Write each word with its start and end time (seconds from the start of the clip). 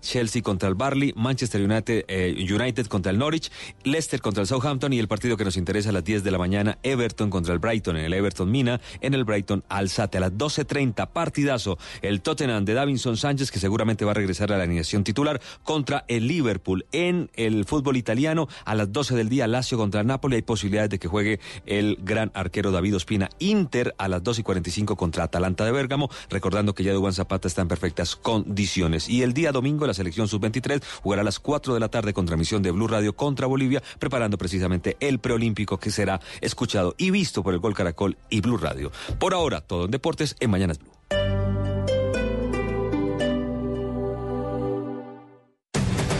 Chelsea 0.00 0.42
contra 0.42 0.68
el 0.68 0.74
Barley, 0.74 1.12
Manchester 1.14 1.62
United, 1.62 2.06
eh, 2.08 2.34
United 2.36 2.88
contra 2.88 3.12
el 3.12 3.18
Norwich, 3.18 3.52
Leicester 3.84 4.20
contra 4.20 4.40
el 4.40 4.48
Southampton 4.48 4.92
y 4.92 4.98
el 4.98 5.06
partido 5.06 5.36
que 5.36 5.44
nos 5.44 5.56
interesa 5.56 5.90
a 5.90 5.92
las 5.92 6.02
10 6.02 6.24
de 6.24 6.32
la 6.32 6.38
mañana, 6.38 6.78
Everton 6.82 7.30
contra 7.30 7.52
el 7.52 7.60
Brighton 7.60 7.96
en 7.96 8.04
el 8.04 8.14
Everton 8.14 8.50
Mina, 8.50 8.80
en 9.00 9.14
el 9.14 9.22
Brighton 9.22 9.62
Alzate 9.68 10.18
a 10.18 10.22
las 10.22 10.32
12.30, 10.32 11.06
partidazo, 11.06 11.78
el 12.02 12.20
Tottenham 12.20 12.64
de 12.64 12.74
Davinson 12.74 13.16
Sánchez 13.16 13.52
que 13.52 13.60
seguramente 13.60 14.04
va 14.04 14.10
a 14.10 14.14
regresar 14.14 14.52
a 14.52 14.58
la 14.58 14.64
alineación 14.64 15.04
titular 15.04 15.40
contra 15.62 16.04
el 16.08 16.26
Liverpool 16.26 16.86
en 16.90 17.30
el 17.34 17.64
fútbol 17.64 17.96
italiano. 17.96 18.48
A 18.64 18.74
las 18.74 18.92
12 18.92 19.14
del 19.14 19.28
día, 19.28 19.46
Lazio 19.46 19.78
contra 19.78 20.00
el 20.00 20.08
Napoli, 20.08 20.34
hay 20.34 20.42
posibilidades 20.42 20.90
de 20.90 20.98
que 20.98 21.06
juegue 21.06 21.38
el 21.64 21.96
gran 22.02 22.32
arquero 22.34 22.72
David 22.72 22.96
Ospina, 22.96 23.30
Inter 23.38 23.94
a 23.98 24.08
las 24.08 24.20
2 24.24 24.40
y 24.40 24.42
45 24.42 24.96
contra 24.96 25.22
Atalanta 25.22 25.64
de 25.64 25.70
Bérgamo, 25.70 26.10
recordando 26.28 26.74
que 26.74 26.82
ya 26.82 26.92
Duan 26.92 27.12
Zapata 27.12 27.46
está 27.46 27.62
en 27.62 27.68
perfectas 27.68 28.16
condiciones. 28.16 29.08
Y 29.08 29.22
el 29.22 29.32
día 29.32 29.43
domingo 29.52 29.86
la 29.86 29.94
selección 29.94 30.28
sub-23 30.28 30.82
jugará 31.02 31.22
a 31.22 31.24
las 31.24 31.38
4 31.38 31.74
de 31.74 31.80
la 31.80 31.88
tarde 31.88 32.12
con 32.12 32.26
transmisión 32.26 32.62
de 32.62 32.70
Blue 32.70 32.88
Radio 32.88 33.14
contra 33.14 33.46
Bolivia, 33.46 33.82
preparando 33.98 34.38
precisamente 34.38 34.96
el 35.00 35.18
preolímpico 35.18 35.78
que 35.78 35.90
será 35.90 36.20
escuchado 36.40 36.94
y 36.98 37.10
visto 37.10 37.42
por 37.42 37.54
el 37.54 37.60
Gol 37.60 37.74
Caracol 37.74 38.16
y 38.30 38.40
Blue 38.40 38.58
Radio. 38.58 38.92
Por 39.18 39.34
ahora, 39.34 39.60
todo 39.60 39.84
en 39.86 39.90
deportes 39.90 40.36
en 40.40 40.50
Mañanas 40.50 40.78
Blue. 40.78 40.90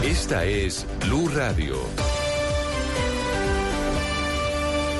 Esta 0.03 0.45
es 0.45 0.85
Blue 1.05 1.29
Radio. 1.29 1.75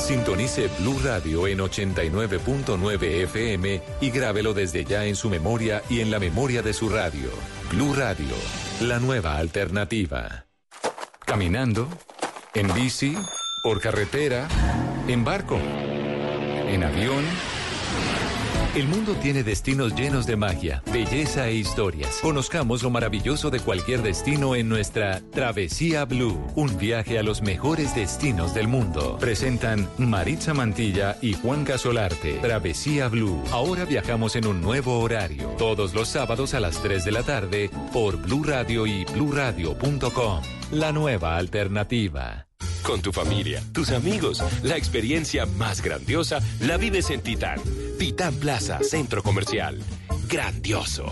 Sintonice 0.05 0.69
Blue 0.79 0.99
Radio 1.03 1.47
en 1.47 1.57
89.9 1.57 3.23
FM 3.23 3.81
y 4.01 4.11
grábelo 4.11 4.53
desde 4.53 4.85
ya 4.85 5.03
en 5.05 5.15
su 5.15 5.31
memoria 5.31 5.81
y 5.89 6.01
en 6.01 6.11
la 6.11 6.19
memoria 6.19 6.61
de 6.61 6.73
su 6.73 6.89
radio. 6.89 7.29
Blue 7.69 7.93
Radio, 7.95 8.35
la 8.81 8.99
nueva 8.99 9.37
alternativa. 9.37 10.45
Caminando, 11.25 11.87
en 12.53 12.73
bici, 12.73 13.17
por 13.63 13.81
carretera, 13.81 14.47
en 15.07 15.23
barco, 15.23 15.57
en 15.57 16.83
avión. 16.83 17.23
El 18.75 18.89
mundo 18.89 19.15
tiene 19.15 19.41
destinos 19.41 19.95
llenos 19.95 20.27
de 20.27 20.35
magia, 20.35 20.83
belleza 20.91 21.47
e 21.47 21.53
historias. 21.53 22.19
Conozcamos 22.21 22.83
lo 22.83 22.89
maravilloso 22.89 23.49
de 23.49 23.61
cualquier 23.61 24.01
destino 24.01 24.53
en 24.53 24.67
nuestra 24.67 25.21
Travesía 25.31 26.03
Blue, 26.03 26.45
un 26.55 26.77
viaje 26.77 27.17
a 27.17 27.23
los 27.23 27.41
mejores 27.41 27.95
destinos 27.95 28.53
del 28.53 28.67
mundo. 28.67 29.15
Presentan 29.17 29.87
Maritza 29.97 30.53
Mantilla 30.53 31.15
y 31.21 31.35
Juan 31.35 31.63
Casolarte. 31.63 32.33
Travesía 32.41 33.07
Blue. 33.07 33.41
Ahora 33.49 33.85
viajamos 33.85 34.35
en 34.35 34.45
un 34.45 34.59
nuevo 34.59 34.99
horario, 34.99 35.47
todos 35.57 35.93
los 35.93 36.09
sábados 36.09 36.53
a 36.53 36.59
las 36.59 36.83
3 36.83 37.05
de 37.05 37.11
la 37.13 37.23
tarde 37.23 37.69
por 37.93 38.17
Blue 38.17 38.43
Radio 38.43 38.85
y 38.85 39.05
bluradio.com. 39.05 40.41
La 40.71 40.91
nueva 40.91 41.37
alternativa. 41.37 42.44
Con 42.83 43.01
tu 43.01 43.11
familia, 43.11 43.63
tus 43.73 43.89
amigos, 43.91 44.43
la 44.63 44.77
experiencia 44.77 45.45
más 45.45 45.81
grandiosa 45.81 46.39
la 46.61 46.77
vives 46.77 47.09
en 47.09 47.21
Titán. 47.21 47.59
Titán 47.97 48.35
Plaza, 48.35 48.79
Centro 48.83 49.23
Comercial. 49.23 49.79
Grandioso. 50.27 51.11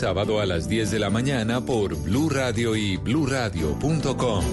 sábado 0.01 0.39
a 0.39 0.47
las 0.47 0.67
10 0.67 0.89
de 0.89 0.97
la 0.97 1.11
mañana 1.11 1.63
por 1.63 1.95
Blue 1.95 2.27
Radio 2.27 2.75
y 2.75 2.97
bluradio.com. 2.97 4.43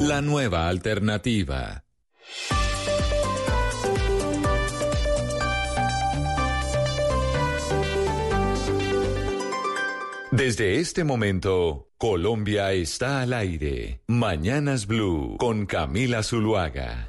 La 0.00 0.20
nueva 0.20 0.68
alternativa. 0.68 1.84
Desde 10.30 10.78
este 10.78 11.04
momento, 11.04 11.88
Colombia 11.96 12.72
está 12.72 13.22
al 13.22 13.32
aire. 13.32 14.02
Mañanas 14.08 14.86
Blue 14.86 15.38
con 15.38 15.64
Camila 15.64 16.22
Zuluaga. 16.22 17.08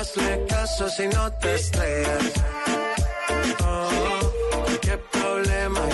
Hazle 0.00 0.46
caso 0.48 0.88
si 0.88 1.06
no 1.08 1.30
te 1.32 1.54
estrellas. 1.56 2.32
Oh, 3.62 4.30
qué 4.80 4.96
problema 4.96 5.89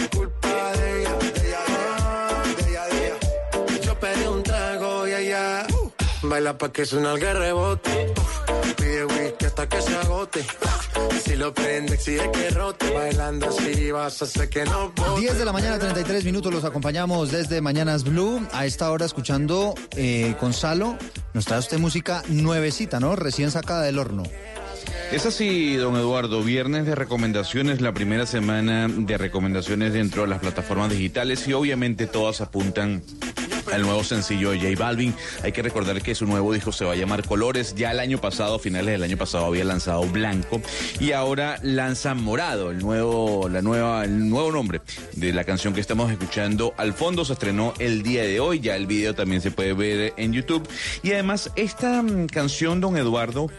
baila 6.29 6.59
pa' 6.59 6.73
que 6.73 6.85
suena 6.85 7.13
el 7.13 7.21
rebote. 7.21 8.15
Pide 8.77 9.05
whisky 9.05 9.45
hasta 9.47 9.69
que 9.69 9.83
se 9.83 9.97
agote. 9.97 10.45
Si 11.25 11.37
lo 11.37 11.53
prende, 11.53 11.95
exige 11.95 12.31
que 12.31 12.51
rote. 12.51 12.91
Bailando 12.93 13.49
así 13.49 13.91
vas 13.91 14.23
a 14.23 14.25
hacer 14.25 14.49
que 14.49 14.65
no 14.65 14.93
bote. 14.95 15.21
10 15.21 15.39
de 15.39 15.45
la 15.45 15.53
mañana, 15.53 15.79
33 15.79 16.25
minutos, 16.25 16.53
los 16.53 16.65
acompañamos 16.65 17.31
desde 17.31 17.61
Mañanas 17.61 18.05
Blue. 18.05 18.47
A 18.53 18.67
esta 18.67 18.91
hora 18.91 19.07
escuchando 19.07 19.75
eh, 19.97 20.35
Gonzalo, 20.41 20.97
nos 21.35 21.45
trae 21.45 21.59
usted 21.59 21.79
música 21.79 22.23
nuevecita, 22.29 23.01
¿no? 23.01 23.17
Recién 23.17 23.51
sacada 23.51 23.83
del 23.83 23.99
horno. 23.99 24.25
Es 25.13 25.25
así, 25.25 25.77
don 25.77 25.95
Eduardo, 25.97 26.43
viernes 26.43 26.85
de 26.85 26.97
recomendaciones, 26.97 27.81
la 27.81 27.93
primera 27.93 28.27
semana 28.27 28.89
de 28.89 29.17
recomendaciones 29.17 29.93
dentro 29.93 30.23
de 30.23 30.29
las 30.29 30.41
plataformas 30.41 30.91
digitales 30.91 31.47
y 31.47 31.53
obviamente 31.53 32.07
todas 32.07 32.41
apuntan 32.41 33.03
al 33.73 33.83
nuevo 33.83 34.05
sencillo 34.05 34.51
de 34.51 34.61
J 34.61 34.83
Balvin. 34.83 35.15
Hay 35.43 35.53
que 35.53 35.63
recordar 35.63 36.03
que 36.03 36.15
su 36.15 36.27
nuevo 36.27 36.53
disco 36.53 36.73
se 36.73 36.85
va 36.85 36.93
a 36.93 36.97
llamar 36.97 37.25
Colores. 37.25 37.75
Ya 37.75 37.91
el 37.91 38.01
año 38.01 38.19
pasado, 38.19 38.57
a 38.57 38.59
finales 38.59 38.93
del 38.93 39.03
año 39.03 39.17
pasado, 39.17 39.47
había 39.47 39.65
lanzado 39.65 40.03
Blanco 40.03 40.61
y 41.01 41.13
ahora 41.13 41.59
lanza 41.63 42.15
Morado, 42.15 42.71
el 42.71 42.79
nuevo, 42.79 43.49
la 43.49 43.63
nueva, 43.63 44.05
el 44.05 44.29
nuevo 44.29 44.53
nombre 44.53 44.81
de 45.15 45.33
la 45.33 45.45
canción 45.45 45.75
que 45.75 45.81
estamos 45.81 46.11
escuchando. 46.11 46.75
Al 46.77 46.93
fondo 46.93 47.25
se 47.25 47.35
estrenó 47.35 47.75
el 47.79 48.03
día 48.03 48.23
de 48.23 48.41
hoy, 48.41 48.61
ya 48.61 48.77
el 48.77 48.87
video 48.87 49.15
también 49.15 49.41
se 49.41 49.51
puede 49.51 49.73
ver 49.75 50.15
en 50.17 50.33
YouTube. 50.33 50.67
Y 51.03 51.13
además, 51.13 51.51
esta 51.57 52.03
mm, 52.03 52.27
canción, 52.27 52.81
don 52.81 52.97
Eduardo, 52.97 53.51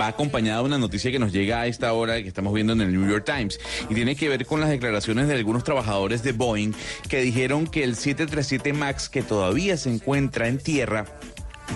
va 0.00 0.08
acompañada 0.08 0.60
de 0.60 0.64
una 0.66 0.78
noticia 0.78 1.10
que 1.10 1.18
nos 1.18 1.32
llega 1.32 1.60
a 1.60 1.66
esta 1.66 1.92
hora 1.92 2.22
que 2.22 2.28
estamos 2.28 2.52
viendo 2.52 2.72
en 2.72 2.80
el 2.80 2.92
New 2.92 3.08
York 3.08 3.24
Times. 3.24 3.60
Y 3.88 3.94
tiene 3.94 4.16
que 4.16 4.28
ver 4.28 4.46
con 4.46 4.60
las 4.60 4.70
declaraciones 4.70 5.28
de 5.28 5.34
algunos 5.34 5.64
trabajadores 5.64 6.22
de 6.22 6.32
Boeing 6.32 6.72
que 7.08 7.20
dijeron 7.20 7.66
que 7.66 7.84
el 7.84 7.96
737 7.96 8.72
MAX 8.72 9.08
que 9.08 9.22
todavía 9.22 9.76
se 9.76 9.90
encuentra 9.90 10.48
en 10.48 10.58
tierra 10.58 11.06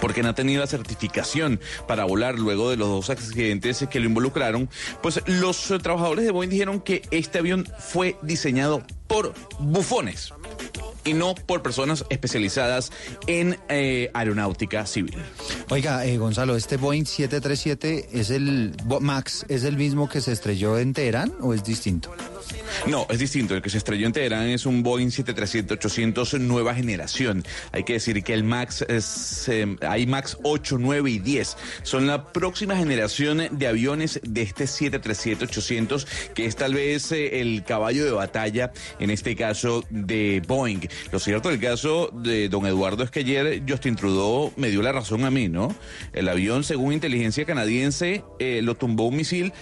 porque 0.00 0.22
no 0.22 0.28
ha 0.28 0.34
tenido 0.34 0.60
la 0.60 0.66
certificación 0.66 1.60
para 1.87 2.05
volar 2.05 2.38
luego 2.38 2.70
de 2.70 2.76
los 2.76 2.88
dos 2.88 3.10
accidentes 3.10 3.87
que 3.90 4.00
lo 4.00 4.06
involucraron, 4.06 4.69
pues 5.02 5.22
los 5.26 5.72
trabajadores 5.82 6.26
de 6.26 6.31
Boeing 6.31 6.50
dijeron 6.50 6.81
que 6.81 7.02
este 7.11 7.38
avión 7.38 7.66
fue 7.78 8.16
diseñado 8.22 8.82
por 9.06 9.32
bufones 9.58 10.32
y 11.05 11.14
no 11.14 11.34
por 11.34 11.62
personas 11.62 12.05
especializadas 12.10 12.93
en 13.26 13.58
eh, 13.69 14.10
aeronáutica 14.14 14.87
civil. 14.87 15.16
Oiga, 15.70 16.05
eh, 16.05 16.19
Gonzalo, 16.19 16.56
¿este 16.56 16.76
Boeing 16.76 17.05
737 17.05 18.10
es 18.12 18.31
el 18.31 18.76
Max, 19.00 19.46
es 19.49 19.64
el 19.64 19.76
mismo 19.76 20.08
que 20.08 20.20
se 20.20 20.32
estrelló 20.32 20.78
en 20.78 20.93
Teherán 20.93 21.32
o 21.40 21.55
es 21.55 21.64
distinto? 21.64 22.12
No, 22.87 23.06
es 23.10 23.19
distinto. 23.19 23.55
El 23.55 23.62
que 23.62 23.70
se 23.70 23.78
estrelló 23.78 24.06
en 24.06 24.12
Teherán 24.12 24.49
es 24.49 24.66
un 24.66 24.82
Boeing 24.82 25.08
737-800 25.08 26.38
nueva 26.40 26.75
generación. 26.75 27.44
Hay 27.72 27.84
que 27.84 27.94
decir 27.94 28.22
que 28.22 28.34
el 28.34 28.44
Max 28.44 28.84
es, 28.88 29.49
eh, 29.49 29.76
hay 29.81 30.06
Max 30.06 30.38
8, 30.43 30.78
9 30.78 31.11
y 31.11 31.19
10. 31.19 31.56
Son 31.82 32.06
la 32.06 32.32
próxima 32.32 32.76
generación 32.76 33.49
de 33.50 33.66
aviones 33.66 34.20
de 34.22 34.43
este 34.43 34.64
737-800, 34.64 36.06
que 36.34 36.46
es 36.46 36.56
tal 36.56 36.75
vez 36.75 37.12
eh, 37.12 37.40
el 37.40 37.64
caballo 37.64 38.04
de 38.04 38.12
batalla, 38.12 38.72
en 38.99 39.11
este 39.11 39.37
caso, 39.37 39.84
de 39.90 40.43
Boeing. 40.48 40.80
Lo 41.12 41.20
cierto 41.20 41.50
del 41.50 41.60
caso 41.60 42.10
de 42.12 42.48
don 42.48 42.66
Eduardo 42.66 43.04
es 43.04 43.10
que 43.12 43.20
ayer 43.20 43.62
Justin 43.68 43.94
Trudeau 43.94 44.52
me 44.56 44.70
dio 44.70 44.82
la 44.82 44.90
razón 44.90 45.24
a 45.24 45.30
mí, 45.30 45.48
¿no? 45.48 45.72
El 46.12 46.28
avión, 46.28 46.64
según 46.64 46.92
inteligencia 46.92 47.44
canadiense, 47.44 48.24
eh, 48.40 48.62
lo 48.62 48.74
tumbó 48.74 49.04
un 49.04 49.16
misil 49.16 49.52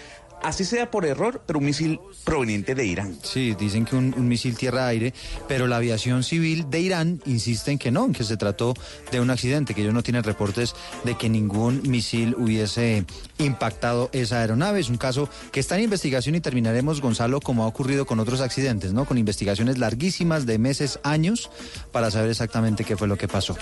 así 0.43 0.65
sea 0.65 0.91
por 0.91 1.05
error, 1.05 1.43
pero 1.47 1.59
un 1.59 1.65
misil 1.65 2.01
proveniente 2.25 2.75
de 2.75 2.85
Irán. 2.87 3.19
Sí, 3.23 3.55
dicen 3.59 3.85
que 3.85 3.97
un, 3.97 4.15
un 4.17 4.29
misil 4.29 4.57
tierra-aire, 4.57 5.15
pero 5.49 5.67
la 5.67 5.77
aviación 5.77 6.23
civil 6.23 6.71
de 6.71 6.81
Irán 6.81 7.21
insiste 7.27 7.71
en 7.71 7.79
que 7.79 7.91
no, 7.91 8.07
en 8.07 8.13
que 8.13 8.25
se 8.25 8.37
trató 8.37 8.75
de 9.11 9.21
un 9.21 9.31
accidente, 9.31 9.75
que 9.75 9.83
ellos 9.83 9.95
no 9.95 10.03
tienen 10.03 10.23
reportes 10.23 10.75
de 11.05 11.17
que 11.17 11.29
ningún 11.29 11.83
misil 11.89 12.35
hubiese 12.37 13.05
impactado 13.39 14.11
esa 14.13 14.41
aeronave. 14.41 14.81
Es 14.81 14.89
un 14.89 14.99
caso 14.99 15.29
que 15.53 15.61
está 15.61 15.77
en 15.77 15.85
investigación 15.85 16.35
y 16.35 16.41
terminaremos, 16.41 17.01
Gonzalo, 17.01 17.41
como 17.41 17.65
ha 17.65 17.67
ocurrido 17.67 18.07
con 18.07 18.21
otros 18.21 18.41
accidentes, 18.41 18.93
¿no? 18.93 19.05
Con 19.05 19.19
investigaciones 19.19 19.79
larguísimas 19.79 20.47
de 20.47 20.59
meses, 20.59 20.99
años, 21.03 21.51
para 21.93 22.11
saber 22.11 22.31
exactamente 22.31 22.85
qué 22.85 22.97
fue 22.97 23.09
lo 23.09 23.17
que 23.17 23.29
pasó. 23.29 23.57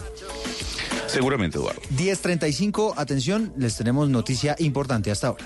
Seguramente, 1.06 1.58
Eduardo. 1.58 1.80
10.35, 1.96 2.94
atención, 2.96 3.52
les 3.56 3.76
tenemos 3.76 4.08
noticia 4.08 4.56
importante 4.58 5.10
hasta 5.10 5.28
ahora. 5.28 5.44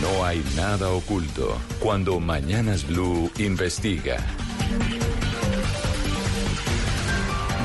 No 0.00 0.24
hay 0.24 0.42
nada 0.56 0.88
oculto 0.90 1.60
cuando 1.78 2.18
Mañanas 2.18 2.86
Blue 2.86 3.30
investiga. 3.38 4.16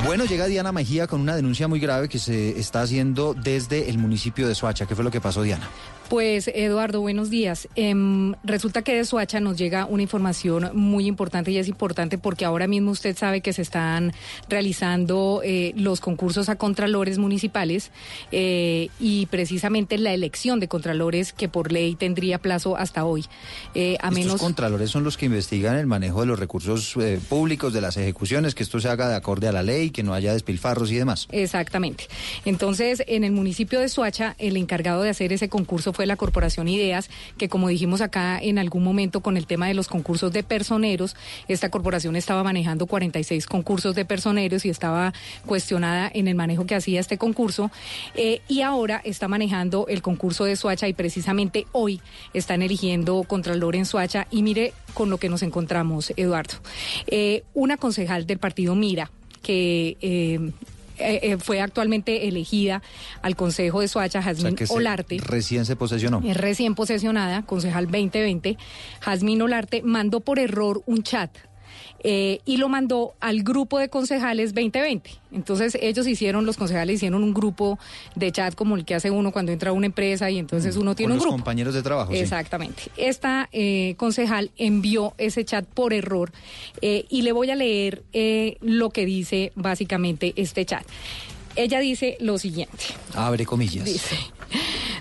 Bueno, 0.06 0.26
llega 0.26 0.46
Diana 0.46 0.72
Mejía 0.72 1.08
con 1.08 1.20
una 1.20 1.36
denuncia 1.36 1.68
muy 1.68 1.80
grave 1.80 2.08
que 2.08 2.20
se 2.20 2.60
está 2.60 2.82
haciendo 2.82 3.34
desde 3.34 3.90
el 3.90 3.98
municipio 3.98 4.48
de 4.48 4.56
Soacha. 4.56 4.86
¿Qué 4.86 4.96
fue 4.96 5.04
lo 5.04 5.12
que 5.12 5.20
pasó, 5.20 5.42
Diana? 5.42 5.68
Pues 6.10 6.48
Eduardo, 6.48 7.02
buenos 7.02 7.30
días. 7.30 7.68
Em, 7.76 8.34
resulta 8.46 8.82
que 8.82 8.96
de 8.96 9.04
Soacha 9.04 9.42
nos 9.42 9.58
llega 9.58 9.86
una 9.86 10.04
información 10.04 10.72
muy 10.74 11.06
importante 11.06 11.52
y 11.52 11.58
es 11.58 11.68
importante 11.68 12.18
porque 12.18 12.46
ahora 12.46 12.66
mismo 12.66 12.92
usted 12.92 13.18
sabe 13.18 13.42
que 13.42 13.52
se 13.52 13.62
están 13.62 14.14
realizando 14.48 15.42
eh, 15.44 15.74
los 15.76 16.00
concursos 16.00 16.48
a 16.48 16.56
contralores 16.56 17.18
municipales 17.18 17.92
eh, 18.32 18.88
y 19.02 19.26
precisamente 19.26 19.98
la 19.98 20.14
elección 20.14 20.62
de 20.62 20.70
contralores 20.70 21.34
que 21.34 21.50
por 21.50 21.74
ley 21.74 21.96
tendría 21.96 22.38
plazo 22.38 22.78
hasta 22.78 23.04
hoy. 23.04 23.26
Eh, 23.76 23.98
a 24.00 24.08
Estos 24.08 24.14
menos 24.14 24.40
contralores 24.40 24.90
son 24.90 25.04
los 25.04 25.18
que 25.18 25.26
investigan 25.26 25.76
el 25.76 25.88
manejo 25.88 26.22
de 26.22 26.28
los 26.28 26.40
recursos 26.40 26.96
públicos, 27.28 27.74
de 27.74 27.82
las 27.82 27.98
ejecuciones, 27.98 28.56
que 28.56 28.64
esto 28.64 28.80
se 28.80 28.88
haga 28.88 29.10
de 29.10 29.16
acorde 29.16 29.50
a 29.50 29.52
la 29.52 29.62
ley, 29.62 29.90
que 29.90 30.04
no 30.04 30.14
haya 30.14 30.32
despilfarros 30.32 30.90
y 30.90 30.96
demás. 30.96 31.28
Exactamente. 31.34 32.08
Entonces, 32.46 33.04
en 33.08 33.26
el 33.26 33.34
municipio 33.34 33.82
de 33.82 33.90
Soacha, 33.90 34.36
el 34.38 34.56
encargado 34.56 35.02
de 35.02 35.10
hacer 35.10 35.34
ese 35.34 35.50
concurso 35.50 35.92
fue 35.98 36.06
la 36.06 36.16
Corporación 36.16 36.68
Ideas, 36.68 37.10
que 37.40 37.50
como 37.50 37.70
dijimos 37.70 38.02
acá 38.02 38.38
en 38.40 38.60
algún 38.60 38.84
momento 38.84 39.22
con 39.22 39.36
el 39.36 39.48
tema 39.48 39.68
de 39.68 39.74
los 39.74 39.88
concursos 39.88 40.32
de 40.32 40.44
personeros, 40.44 41.16
esta 41.48 41.72
corporación 41.72 42.16
estaba 42.16 42.44
manejando 42.44 42.86
46 42.86 43.48
concursos 43.48 43.96
de 43.96 44.06
personeros 44.06 44.64
y 44.64 44.70
estaba 44.70 45.12
cuestionada 45.48 46.08
en 46.14 46.28
el 46.28 46.36
manejo 46.36 46.68
que 46.68 46.76
hacía 46.76 47.00
este 47.00 47.18
concurso. 47.18 47.72
eh, 48.14 48.42
y 48.48 48.62
ahora 48.62 49.02
está 49.04 49.28
manejando 49.28 49.88
el 49.88 50.04
concurso 50.04 50.44
de 50.44 50.56
Soacha 50.56 50.88
y 50.88 50.94
precisamente 50.94 51.66
hoy 51.72 52.00
están 52.36 52.62
eligiendo 52.62 53.24
Contralor 53.24 53.76
en 53.76 53.88
Soacha. 53.88 54.28
Y 54.30 54.44
mire 54.44 54.74
con 54.94 55.10
lo 55.10 55.18
que 55.18 55.30
nos 55.30 55.42
encontramos, 55.42 56.14
Eduardo. 56.16 56.54
Eh, 57.08 57.44
una 57.56 57.78
concejal 57.78 58.28
del 58.28 58.38
partido 58.38 58.76
Mira, 58.76 59.10
que 59.42 59.98
eh, 60.02 60.52
eh, 61.00 61.20
eh, 61.24 61.38
fue 61.38 61.62
actualmente 61.62 62.28
elegida 62.28 62.82
al 63.22 63.36
Consejo 63.36 63.82
de 63.82 63.88
Soacha, 63.88 64.20
O 64.20 64.24
sea, 64.24 64.34
Jazmín 64.34 64.58
se- 64.58 64.74
Olarte. 64.74 65.18
recién 65.20 65.66
se 65.66 65.76
posesionó. 65.76 66.22
Es 66.26 66.38
recién 66.38 66.76
posesionada, 66.76 67.44
concejal 67.46 67.86
2020. 67.86 68.58
Jazmín 69.02 69.42
Olarte 69.42 69.82
mandó 69.84 70.20
por 70.22 70.40
error 70.40 70.82
un 70.86 71.04
chat 71.04 71.32
eh, 72.04 72.40
y 72.46 72.58
lo 72.58 72.70
mandó 72.70 73.14
al 73.20 73.44
grupo 73.44 73.80
de 73.80 73.90
concejales 73.90 74.54
2020. 74.54 75.10
Entonces 75.32 75.78
ellos 75.82 76.08
hicieron, 76.08 76.46
los 76.46 76.56
concejales 76.58 76.96
hicieron 76.96 77.24
un 77.24 77.34
grupo 77.34 77.78
de 78.16 78.32
chat 78.32 78.56
como 78.56 78.76
el 78.76 78.86
que 78.86 78.96
hace 78.96 79.12
uno 79.12 79.32
cuando 79.32 79.52
entra 79.52 79.72
a 79.72 79.74
una 79.74 79.88
empresa 79.88 80.30
y 80.30 80.38
entonces 80.38 80.78
uno 80.78 80.96
tiene 80.96 81.10
Con 81.10 81.14
un 81.14 81.18
los 81.18 81.24
grupo. 81.26 81.38
compañeros 81.38 81.74
de 81.74 81.82
trabajo. 81.84 82.12
sí. 82.14 82.20
Exactamente. 82.20 82.84
Esta 82.98 83.50
eh, 83.52 83.96
concejal 83.98 84.52
envió 84.58 85.14
ese 85.18 85.44
chat 85.46 85.66
por 85.66 85.94
error 85.94 86.32
eh, 86.82 87.06
y 87.10 87.24
le 87.24 87.32
voy 87.32 87.50
a 87.52 87.56
leer 87.56 88.04
eh, 88.14 88.58
lo 88.62 88.90
que 88.92 89.06
dice 89.06 89.52
básicamente 89.56 90.34
este 90.38 90.66
chat. 90.66 90.86
Ella 91.56 91.80
dice 91.80 92.18
lo 92.20 92.38
siguiente. 92.38 92.86
Abre 93.16 93.44
comillas. 93.46 93.84
Dice, 93.84 94.16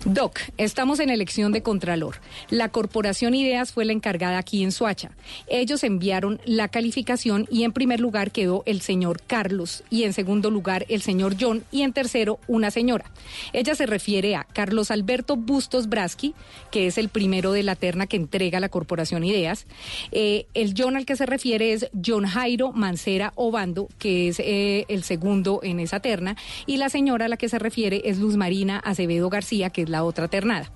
Doc, 0.08 0.38
estamos 0.56 1.00
en 1.00 1.11
elección 1.11 1.50
de 1.50 1.64
Contralor. 1.64 2.20
La 2.49 2.69
Corporación 2.69 3.35
Ideas 3.35 3.73
fue 3.73 3.85
la 3.85 3.93
encargada 3.93 4.38
aquí 4.38 4.62
en 4.62 4.70
Soacha. 4.70 5.11
Ellos 5.49 5.82
enviaron 5.82 6.41
la 6.44 6.69
calificación 6.69 7.49
y 7.50 7.64
en 7.64 7.73
primer 7.73 7.99
lugar 7.99 8.31
quedó 8.31 8.62
el 8.67 8.82
señor 8.82 9.20
Carlos 9.26 9.82
y 9.91 10.05
en 10.05 10.12
segundo 10.12 10.49
lugar 10.53 10.87
el 10.88 11.03
señor 11.03 11.35
John 11.41 11.64
y 11.73 11.82
en 11.82 11.93
tercero 11.93 12.38
una 12.47 12.70
señora. 12.70 13.11
Ella 13.53 13.75
se 13.75 13.85
refiere 13.85 14.37
a 14.37 14.44
Carlos 14.44 14.93
Alberto 14.93 15.35
Bustos 15.35 15.88
Brasky, 15.88 16.37
que 16.70 16.87
es 16.87 16.99
el 16.99 17.09
primero 17.09 17.50
de 17.50 17.64
la 17.64 17.75
terna 17.75 18.06
que 18.06 18.17
entrega 18.17 18.61
la 18.61 18.69
Corporación 18.69 19.25
Ideas. 19.25 19.67
Eh, 20.12 20.47
el 20.55 20.75
John 20.79 20.94
al 20.94 21.05
que 21.05 21.17
se 21.17 21.26
refiere 21.26 21.73
es 21.73 21.91
John 21.93 22.26
Jairo 22.26 22.70
Mancera 22.70 23.32
Obando, 23.35 23.88
que 23.99 24.29
es 24.29 24.38
eh, 24.38 24.85
el 24.87 25.02
segundo 25.02 25.59
en 25.64 25.81
esa 25.81 25.99
terna. 25.99 26.37
Y 26.64 26.76
la 26.76 26.91
señora 26.91 27.25
a 27.25 27.29
la 27.29 27.37
que 27.37 27.49
se 27.49 27.59
refiere 27.59 28.02
es 28.05 28.19
Luz 28.19 28.37
Marina 28.37 28.79
Acevedo 28.79 29.29
García, 29.31 29.70
que 29.70 29.82
es 29.82 29.88
la 29.88 29.95
otra 30.04 30.28
ternada. 30.28 30.70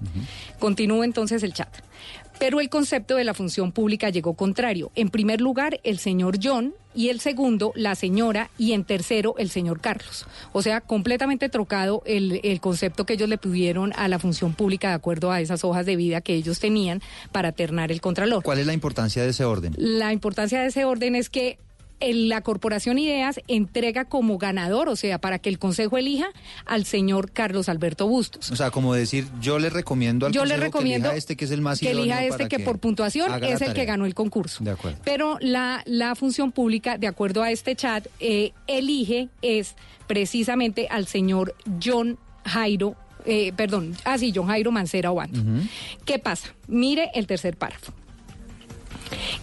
Continúo 0.58 1.04
entonces 1.04 1.42
el 1.42 1.52
chat. 1.52 1.68
Pero 2.40 2.60
el 2.60 2.70
concepto 2.70 3.16
de 3.16 3.24
la 3.24 3.34
función 3.34 3.70
pública 3.70 4.08
llegó 4.08 4.32
contrario. 4.32 4.90
En 4.94 5.10
primer 5.10 5.42
lugar, 5.42 5.78
el 5.84 5.98
señor 5.98 6.38
John 6.42 6.72
y 6.94 7.10
el 7.10 7.20
segundo, 7.20 7.72
la 7.76 7.94
señora 7.94 8.48
y 8.56 8.72
en 8.72 8.84
tercero, 8.84 9.34
el 9.36 9.50
señor 9.50 9.82
Carlos. 9.82 10.26
O 10.52 10.62
sea, 10.62 10.80
completamente 10.80 11.50
trocado 11.50 12.02
el, 12.06 12.40
el 12.42 12.60
concepto 12.62 13.04
que 13.04 13.12
ellos 13.12 13.28
le 13.28 13.36
pidieron 13.36 13.92
a 13.94 14.08
la 14.08 14.18
función 14.18 14.54
pública 14.54 14.88
de 14.88 14.94
acuerdo 14.94 15.30
a 15.30 15.42
esas 15.42 15.64
hojas 15.64 15.84
de 15.84 15.96
vida 15.96 16.22
que 16.22 16.34
ellos 16.34 16.60
tenían 16.60 17.02
para 17.30 17.52
ternar 17.52 17.92
el 17.92 18.00
contralor. 18.00 18.42
¿Cuál 18.42 18.58
es 18.58 18.66
la 18.66 18.72
importancia 18.72 19.22
de 19.22 19.28
ese 19.28 19.44
orden? 19.44 19.74
La 19.76 20.14
importancia 20.14 20.62
de 20.62 20.68
ese 20.68 20.86
orden 20.86 21.16
es 21.16 21.28
que 21.28 21.58
la 22.00 22.40
Corporación 22.40 22.98
Ideas 22.98 23.40
entrega 23.48 24.04
como 24.04 24.38
ganador, 24.38 24.88
o 24.88 24.96
sea, 24.96 25.18
para 25.18 25.38
que 25.38 25.48
el 25.48 25.58
Consejo 25.58 25.98
elija 25.98 26.28
al 26.66 26.84
señor 26.84 27.30
Carlos 27.32 27.68
Alberto 27.68 28.06
Bustos. 28.06 28.50
O 28.50 28.56
sea, 28.56 28.70
como 28.70 28.94
decir, 28.94 29.26
yo 29.40 29.58
le 29.58 29.70
recomiendo 29.70 30.26
al 30.26 30.32
Yo 30.32 30.44
le 30.44 30.54
consejo 30.54 30.64
recomiendo 30.64 31.08
que 31.08 31.10
elija 31.10 31.18
este 31.18 31.36
que 31.36 31.44
es 31.44 31.50
el 31.50 31.60
más 31.60 31.80
que 31.80 31.90
elija 31.90 32.24
este 32.24 32.48
que, 32.48 32.58
por 32.60 32.78
puntuación 32.78 33.42
es 33.44 33.60
el 33.60 33.74
que 33.74 33.84
ganó 33.84 34.06
el 34.06 34.14
concurso. 34.14 34.64
De 34.64 34.70
acuerdo. 34.70 34.98
Pero 35.04 35.38
la, 35.40 35.82
la 35.86 36.14
función 36.14 36.52
pública, 36.52 36.98
de 36.98 37.06
acuerdo 37.06 37.42
a 37.42 37.50
este 37.50 37.76
chat, 37.76 38.06
eh, 38.18 38.52
elige 38.66 39.28
es 39.42 39.74
precisamente 40.06 40.88
al 40.90 41.06
señor 41.06 41.54
John 41.82 42.18
Jairo, 42.44 42.96
eh, 43.26 43.52
perdón, 43.54 43.94
ah 44.04 44.18
sí, 44.18 44.32
John 44.34 44.46
Jairo 44.46 44.72
Mancera 44.72 45.12
Obando. 45.12 45.40
¿Qué 46.04 46.18
pasa? 46.18 46.54
Mire 46.66 47.10
el 47.14 47.26
tercer 47.26 47.56
párrafo. 47.56 47.92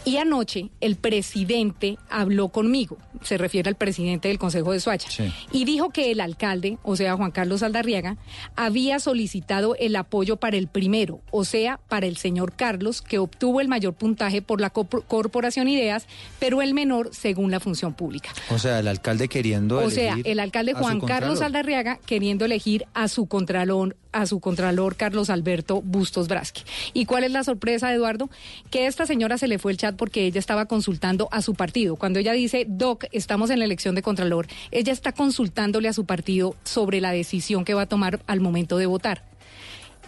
Y 0.05 0.17
anoche 0.17 0.69
el 0.81 0.95
presidente 0.95 1.97
habló 2.09 2.49
conmigo, 2.49 2.97
se 3.23 3.37
refiere 3.37 3.69
al 3.69 3.75
presidente 3.75 4.27
del 4.27 4.39
Consejo 4.39 4.71
de 4.71 4.79
Soacha, 4.79 5.09
Sí. 5.09 5.31
y 5.51 5.65
dijo 5.65 5.89
que 5.89 6.11
el 6.11 6.21
alcalde, 6.21 6.77
o 6.83 6.95
sea, 6.95 7.15
Juan 7.15 7.31
Carlos 7.31 7.63
Aldarriaga, 7.63 8.17
había 8.55 8.99
solicitado 8.99 9.75
el 9.75 9.95
apoyo 9.95 10.37
para 10.37 10.57
el 10.57 10.67
primero, 10.67 11.19
o 11.31 11.43
sea, 11.45 11.79
para 11.89 12.05
el 12.05 12.17
señor 12.17 12.53
Carlos, 12.55 13.01
que 13.01 13.19
obtuvo 13.19 13.61
el 13.61 13.67
mayor 13.67 13.93
puntaje 13.93 14.41
por 14.41 14.61
la 14.61 14.71
corpor- 14.71 15.03
Corporación 15.07 15.67
Ideas, 15.67 16.07
pero 16.39 16.61
el 16.61 16.73
menor 16.73 17.09
según 17.13 17.51
la 17.51 17.59
función 17.59 17.93
pública. 17.93 18.29
O 18.49 18.59
sea, 18.59 18.79
el 18.79 18.87
alcalde 18.87 19.27
queriendo 19.27 19.79
O 19.79 19.89
sea, 19.89 20.15
el 20.23 20.39
alcalde 20.39 20.73
Juan 20.73 20.99
Carlos. 21.01 21.41
Aldarriaga 21.41 21.99
queriendo 22.05 22.45
elegir 22.45 22.85
a 22.93 23.07
su 23.07 23.25
contralor, 23.27 23.95
a 24.21 24.25
su 24.25 24.39
contralor 24.39 24.95
Carlos 24.95 25.29
Alberto 25.29 25.81
Bustos 25.81 26.27
Brasque. 26.27 26.61
¿Y 26.93 27.05
cuál 27.05 27.23
es 27.23 27.31
la 27.31 27.43
sorpresa, 27.43 27.93
Eduardo? 27.93 28.29
Que 28.69 28.87
esta 28.87 29.05
señora 29.05 29.37
se 29.37 29.47
le 29.47 29.59
fue 29.59 29.71
el 29.71 29.77
chat 29.77 29.95
porque 29.95 30.25
ella 30.25 30.39
estaba 30.39 30.65
consultando 30.65 31.27
a 31.31 31.41
su 31.41 31.55
partido. 31.55 31.95
Cuando 31.95 32.19
ella 32.19 32.33
dice, 32.33 32.65
Doc, 32.67 33.05
estamos 33.11 33.49
en 33.49 33.59
la 33.59 33.65
elección 33.65 33.95
de 33.95 34.01
Contralor, 34.01 34.47
ella 34.71 34.93
está 34.93 35.11
consultándole 35.11 35.87
a 35.87 35.93
su 35.93 36.05
partido 36.05 36.55
sobre 36.63 37.01
la 37.01 37.11
decisión 37.11 37.65
que 37.65 37.73
va 37.73 37.83
a 37.83 37.87
tomar 37.87 38.21
al 38.27 38.39
momento 38.39 38.77
de 38.77 38.85
votar. 38.85 39.23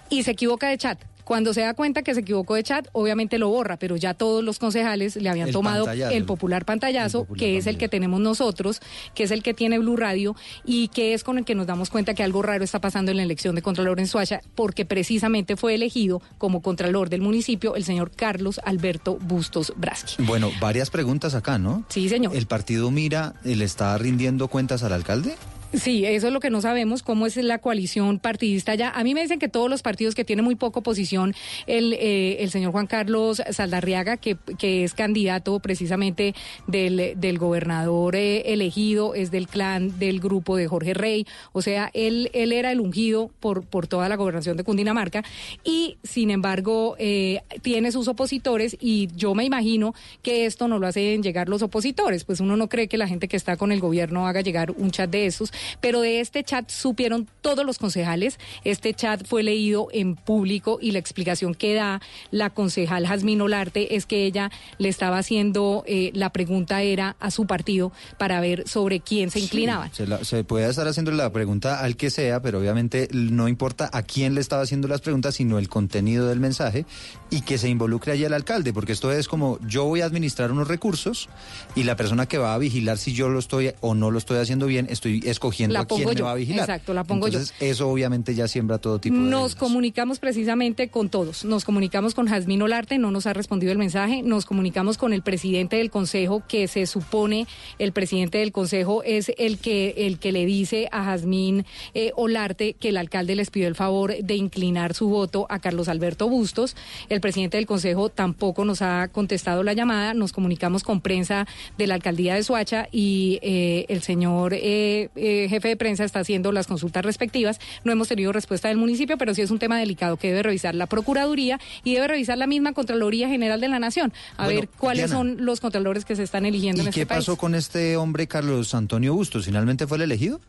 Y 0.09 0.23
se 0.23 0.31
equivoca 0.31 0.69
de 0.69 0.77
chat. 0.77 0.99
Cuando 1.29 1.53
se 1.53 1.61
da 1.61 1.75
cuenta 1.75 2.01
que 2.01 2.15
se 2.15 2.21
equivocó 2.21 2.55
de 2.55 2.63
chat, 2.63 2.87
obviamente 2.91 3.37
lo 3.37 3.49
borra, 3.49 3.77
pero 3.77 3.95
ya 3.95 4.15
todos 4.15 4.43
los 4.43 4.57
concejales 4.57 5.15
le 5.15 5.29
habían 5.29 5.49
El 5.49 5.53
tomado 5.53 5.85
pantallazo. 5.85 6.15
el 6.15 6.25
popular 6.25 6.65
pantallazo, 6.65 7.19
El 7.19 7.25
popular 7.27 7.39
que 7.39 7.57
es 7.57 7.67
el 7.67 7.77
que 7.77 7.87
tenemos 7.87 8.19
nosotros, 8.19 8.81
que 9.13 9.25
es 9.25 9.29
el 9.29 9.43
que 9.43 9.53
tiene 9.53 9.77
Blue 9.77 9.95
Radio 9.95 10.35
y 10.65 10.87
que 10.87 11.13
es 11.13 11.23
con 11.23 11.37
el 11.37 11.45
que 11.45 11.53
nos 11.53 11.67
damos 11.67 11.91
cuenta 11.91 12.15
que 12.15 12.23
algo 12.23 12.41
raro 12.41 12.63
está 12.63 12.81
pasando 12.81 13.11
en 13.11 13.17
la 13.17 13.21
elección 13.21 13.53
de 13.53 13.61
Contralor 13.61 13.99
en 13.99 14.07
Suacha, 14.07 14.41
porque 14.55 14.85
precisamente 14.85 15.55
fue 15.55 15.75
elegido 15.75 16.19
como 16.39 16.63
Contralor 16.63 17.11
del 17.11 17.21
municipio 17.21 17.75
el 17.75 17.83
señor 17.83 18.09
Carlos 18.09 18.59
Alberto 18.63 19.19
Bustos 19.21 19.71
Braschi. 19.77 20.23
Bueno, 20.23 20.49
varias 20.59 20.89
preguntas 20.89 21.35
acá, 21.35 21.59
¿no? 21.59 21.85
Sí, 21.89 22.09
señor. 22.09 22.35
¿El 22.35 22.47
partido 22.47 22.89
Mira 22.89 23.35
eh, 23.43 23.55
le 23.55 23.65
está 23.65 23.95
rindiendo 23.99 24.47
cuentas 24.47 24.81
al 24.81 24.93
alcalde? 24.93 25.35
Sí, 25.73 26.03
eso 26.03 26.27
es 26.27 26.33
lo 26.33 26.39
que 26.39 26.49
no 26.49 26.61
sabemos, 26.61 27.03
cómo 27.03 27.27
es 27.27 27.37
la 27.37 27.59
coalición 27.59 28.17
partidista. 28.17 28.73
Ya. 28.73 28.89
A 28.89 29.03
mí 29.03 29.13
me 29.13 29.21
dicen 29.21 29.37
que 29.37 29.49
todos 29.49 29.69
los 29.69 29.83
partidos 29.83 30.15
que 30.15 30.25
tienen 30.25 30.43
muy 30.43 30.55
poca 30.55 30.79
oposición, 30.79 31.35
el, 31.67 31.93
eh, 31.93 32.37
el 32.39 32.49
señor 32.49 32.71
Juan 32.71 32.87
Carlos 32.87 33.41
Saldarriaga, 33.51 34.17
que, 34.17 34.35
que 34.57 34.83
es 34.83 34.95
candidato 34.95 35.59
precisamente 35.59 36.33
del, 36.65 37.13
del 37.17 37.37
gobernador 37.37 38.15
eh, 38.15 38.51
elegido, 38.51 39.13
es 39.13 39.29
del 39.29 39.47
clan 39.47 39.99
del 39.99 40.19
grupo 40.19 40.57
de 40.57 40.67
Jorge 40.67 40.95
Rey, 40.95 41.27
o 41.53 41.61
sea, 41.61 41.91
él, 41.93 42.31
él 42.33 42.51
era 42.51 42.71
el 42.71 42.79
ungido 42.79 43.29
por, 43.39 43.63
por 43.63 43.85
toda 43.85 44.09
la 44.09 44.15
gobernación 44.15 44.57
de 44.57 44.63
Cundinamarca 44.63 45.23
y, 45.63 45.97
sin 46.03 46.31
embargo, 46.31 46.95
eh, 46.97 47.41
tiene 47.61 47.91
sus 47.91 48.07
opositores 48.07 48.75
y 48.79 49.07
yo 49.15 49.35
me 49.35 49.43
imagino 49.43 49.93
que 50.23 50.45
esto 50.45 50.67
no 50.67 50.79
lo 50.79 50.87
hacen 50.87 51.21
llegar 51.21 51.47
los 51.47 51.61
opositores, 51.61 52.23
pues 52.23 52.39
uno 52.39 52.57
no 52.57 52.69
cree 52.69 52.87
que 52.87 52.97
la 52.97 53.07
gente 53.07 53.27
que 53.27 53.37
está 53.37 53.55
con 53.55 53.71
el 53.71 53.79
gobierno 53.79 54.27
haga 54.27 54.41
llegar 54.41 54.71
un 54.71 54.89
chat 54.89 55.09
de 55.09 55.27
esos, 55.27 55.53
pero 55.81 56.01
de 56.01 56.19
este 56.19 56.43
chat 56.43 56.69
supieron 56.69 57.27
todos 57.41 57.65
los 57.65 57.77
concejales, 57.77 58.37
este 58.63 58.93
chat 58.93 59.25
fue 59.25 59.43
leído 59.43 59.87
en 59.91 60.15
público 60.15 60.79
y 60.81 60.91
la 60.91 60.99
explicación 60.99 61.55
que 61.55 61.73
da 61.73 62.01
la 62.31 62.49
concejal 62.49 63.05
Jazmín 63.07 63.41
Olarte 63.41 63.95
es 63.95 64.05
que 64.05 64.25
ella 64.25 64.51
le 64.77 64.89
estaba 64.89 65.17
haciendo, 65.17 65.83
eh, 65.87 66.11
la 66.13 66.29
pregunta 66.31 66.81
era 66.81 67.15
a 67.19 67.31
su 67.31 67.45
partido 67.47 67.91
para 68.17 68.39
ver 68.41 68.67
sobre 68.67 68.99
quién 68.99 69.31
se 69.31 69.39
inclinaban. 69.39 69.93
Se, 69.93 70.07
la- 70.07 70.23
se 70.23 70.43
puede 70.43 70.69
estar 70.69 70.87
haciendo 70.87 71.11
la 71.11 71.31
pregunta 71.31 71.79
al 71.81 71.95
que 71.95 72.09
sea, 72.09 72.41
pero 72.41 72.59
obviamente 72.59 73.07
no 73.11 73.47
importa 73.47 73.89
a 73.93 74.03
quién 74.03 74.35
le 74.35 74.41
estaba 74.41 74.61
haciendo 74.63 74.87
las 74.87 75.01
preguntas, 75.01 75.35
sino 75.35 75.57
el 75.59 75.69
contenido 75.69 76.27
del 76.27 76.39
mensaje 76.39 76.85
y 77.29 77.41
que 77.41 77.57
se 77.57 77.69
involucre 77.69 78.13
allí 78.13 78.23
el 78.23 78.33
alcalde, 78.33 78.73
porque 78.73 78.91
esto 78.93 79.11
es 79.11 79.27
como 79.27 79.59
yo 79.67 79.85
voy 79.85 80.01
a 80.01 80.05
administrar 80.05 80.51
unos 80.51 80.67
recursos 80.67 81.29
y 81.75 81.83
la 81.83 81.95
persona 81.95 82.27
que 82.27 82.37
va 82.37 82.53
a 82.53 82.57
vigilar 82.57 82.97
si 82.97 83.13
yo 83.13 83.29
lo 83.29 83.39
estoy 83.39 83.71
o 83.81 83.95
no 83.95 84.11
lo 84.11 84.17
estoy 84.17 84.37
haciendo 84.39 84.65
bien, 84.65 84.87
estoy 84.89 85.21
escogiendo 85.25 85.48
La 85.69 85.81
a 85.81 85.85
quién 85.85 85.99
pongo 85.99 86.09
me 86.09 86.15
yo, 86.15 86.25
va 86.25 86.31
a 86.31 86.35
vigilar. 86.35 86.61
exacto, 86.61 86.93
la 86.93 87.03
pongo 87.03 87.27
yo. 87.27 87.39
Entonces, 87.39 87.55
eso 87.59 87.89
obviamente 87.89 88.35
ya 88.35 88.47
siembra 88.47 88.77
todo 88.77 88.99
tipo 88.99 89.15
de 89.15 89.21
Nos 89.21 89.55
comunicamos 89.55 90.19
precisamente 90.19 90.89
con 90.89 91.09
todos. 91.09 91.45
Nos 91.45 91.65
comunicamos 91.65 92.13
con 92.13 92.27
Jazmín 92.27 92.61
Olarte, 92.61 92.97
no 92.97 93.11
nos 93.11 93.25
ha 93.27 93.33
respondido 93.33 93.71
el 93.71 93.77
mensaje. 93.77 94.21
Nos 94.23 94.45
comunicamos 94.45 94.97
con 94.97 95.13
el 95.13 95.21
presidente 95.21 95.77
del 95.77 95.91
consejo, 95.91 96.43
que 96.47 96.67
se 96.67 96.85
supone 96.85 97.47
el 97.77 97.91
presidente 97.91 98.39
del 98.39 98.51
consejo 98.51 99.03
es 99.03 99.31
el 99.37 99.57
que 99.57 99.93
el 99.97 100.19
que 100.19 100.31
le 100.31 100.45
dice 100.45 100.87
a 100.91 101.03
Jazmín 101.03 101.65
eh, 101.93 102.11
Olarte 102.15 102.73
que 102.73 102.89
el 102.89 102.97
alcalde 102.97 103.35
les 103.35 103.49
pidió 103.49 103.67
el 103.67 103.75
favor 103.75 104.15
de 104.15 104.35
inclinar 104.35 104.93
su 104.93 105.09
voto 105.09 105.45
a 105.49 105.59
Carlos 105.59 105.87
Alberto 105.87 106.29
Bustos. 106.29 106.75
El 107.09 107.21
presidente 107.21 107.57
del 107.57 107.65
consejo 107.65 108.09
tampoco 108.09 108.65
nos 108.65 108.81
ha 108.81 109.07
contestado 109.09 109.63
la 109.63 109.73
llamada. 109.73 110.13
Nos 110.13 110.31
comunicamos 110.31 110.83
con 110.83 111.01
prensa 111.01 111.47
de 111.77 111.87
la 111.87 111.95
alcaldía 111.95 112.35
de 112.35 112.43
Soacha 112.43 112.87
y 112.91 113.39
eh, 113.41 113.85
el 113.89 114.01
señor 114.01 114.53
eh, 114.53 115.09
jefe 115.47 115.67
de 115.69 115.77
prensa 115.77 116.03
está 116.03 116.19
haciendo 116.19 116.51
las 116.51 116.67
consultas 116.67 117.05
respectivas. 117.05 117.59
No 117.83 117.91
hemos 117.91 118.07
tenido 118.07 118.31
respuesta 118.31 118.67
del 118.67 118.77
municipio, 118.77 119.17
pero 119.17 119.33
sí 119.33 119.41
es 119.41 119.51
un 119.51 119.59
tema 119.59 119.77
delicado 119.79 120.17
que 120.17 120.27
debe 120.29 120.43
revisar 120.43 120.75
la 120.75 120.87
Procuraduría 120.87 121.59
y 121.83 121.93
debe 121.93 122.07
revisar 122.07 122.37
la 122.37 122.47
misma 122.47 122.73
Contraloría 122.73 123.29
General 123.29 123.61
de 123.61 123.67
la 123.69 123.79
Nación. 123.79 124.11
A 124.37 124.45
Bueno, 124.45 124.61
ver 124.61 124.69
cuáles 124.69 125.09
Diana. 125.11 125.15
son 125.35 125.45
los 125.45 125.59
contralores 125.61 126.03
que 126.03 126.15
se 126.15 126.23
están 126.23 126.45
eligiendo 126.45 126.81
en 126.81 126.87
¿Y 126.87 126.89
este 126.89 127.01
qué 127.01 127.05
país. 127.05 127.19
pasó 127.19 127.37
con 127.37 127.53
este 127.55 127.95
hombre 127.95 128.27
Carlos 128.27 128.73
Antonio 128.73 129.13
Bustos? 129.13 129.45
¿Finalmente 129.45 129.85
fue 129.87 129.97
el 129.97 130.03
elegido? 130.03 130.41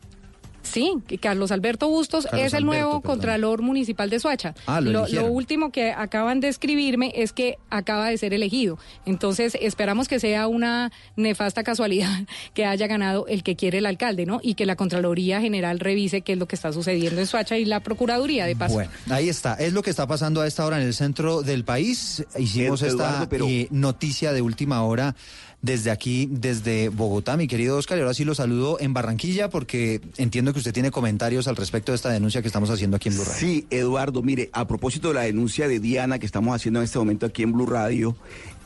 Sí, 0.70 0.94
que 1.06 1.18
Carlos 1.18 1.50
Alberto 1.50 1.88
Bustos 1.88 2.24
Carlos 2.26 2.46
es 2.46 2.52
el 2.52 2.58
Alberto, 2.64 2.66
nuevo 2.66 3.00
perdón. 3.00 3.16
Contralor 3.16 3.62
Municipal 3.62 4.08
de 4.10 4.20
Soacha. 4.20 4.54
Ah, 4.66 4.80
lo 4.80 5.26
último 5.26 5.72
que 5.72 5.90
acaban 5.92 6.40
de 6.40 6.48
escribirme 6.48 7.12
es 7.14 7.32
que 7.32 7.58
acaba 7.70 8.08
de 8.08 8.18
ser 8.18 8.34
elegido. 8.34 8.78
Entonces, 9.06 9.56
esperamos 9.60 10.08
que 10.08 10.20
sea 10.20 10.46
una 10.46 10.92
nefasta 11.16 11.62
casualidad 11.64 12.10
que 12.54 12.64
haya 12.64 12.86
ganado 12.86 13.26
el 13.26 13.42
que 13.42 13.56
quiere 13.56 13.78
el 13.78 13.86
alcalde, 13.86 14.26
¿no? 14.26 14.40
Y 14.42 14.54
que 14.54 14.66
la 14.66 14.76
Contraloría 14.76 15.40
General 15.40 15.78
revise 15.80 16.20
qué 16.22 16.32
es 16.34 16.38
lo 16.38 16.46
que 16.46 16.56
está 16.56 16.72
sucediendo 16.72 17.20
en 17.20 17.26
Soacha 17.26 17.56
y 17.58 17.64
la 17.64 17.80
Procuraduría, 17.80 18.46
de 18.46 18.56
paso. 18.56 18.74
Bueno, 18.74 18.90
ahí 19.10 19.28
está. 19.28 19.54
Es 19.54 19.72
lo 19.72 19.82
que 19.82 19.90
está 19.90 20.06
pasando 20.06 20.40
a 20.40 20.46
esta 20.46 20.64
hora 20.64 20.80
en 20.80 20.86
el 20.86 20.94
centro 20.94 21.42
del 21.42 21.64
país. 21.64 22.24
Hicimos 22.38 22.82
esta 22.82 23.26
pero- 23.28 23.46
eh, 23.48 23.68
noticia 23.70 24.32
de 24.32 24.42
última 24.42 24.82
hora 24.82 25.14
desde 25.62 25.90
aquí, 25.90 26.28
desde 26.30 26.88
Bogotá, 26.88 27.36
mi 27.36 27.46
querido 27.46 27.76
Oscar. 27.76 27.98
Y 27.98 28.00
ahora 28.00 28.14
sí 28.14 28.24
lo 28.24 28.34
saludo 28.34 28.78
en 28.80 28.94
Barranquilla 28.94 29.50
porque 29.50 30.00
entiendo 30.16 30.52
que 30.52 30.58
usted 30.58 30.72
tiene 30.72 30.90
comentarios 30.90 31.48
al 31.48 31.56
respecto 31.56 31.92
de 31.92 31.96
esta 31.96 32.10
denuncia 32.10 32.40
que 32.40 32.48
estamos 32.48 32.70
haciendo 32.70 32.96
aquí 32.96 33.08
en 33.08 33.14
Blue 33.14 33.24
Radio. 33.24 33.38
Sí, 33.38 33.66
Eduardo, 33.70 34.22
mire, 34.22 34.50
a 34.52 34.66
propósito 34.66 35.08
de 35.08 35.14
la 35.14 35.22
denuncia 35.22 35.68
de 35.68 35.80
Diana 35.80 36.18
que 36.18 36.26
estamos 36.26 36.54
haciendo 36.54 36.80
en 36.80 36.84
este 36.84 36.98
momento 36.98 37.26
aquí 37.26 37.42
en 37.42 37.52
Blue 37.52 37.66
Radio, 37.66 38.16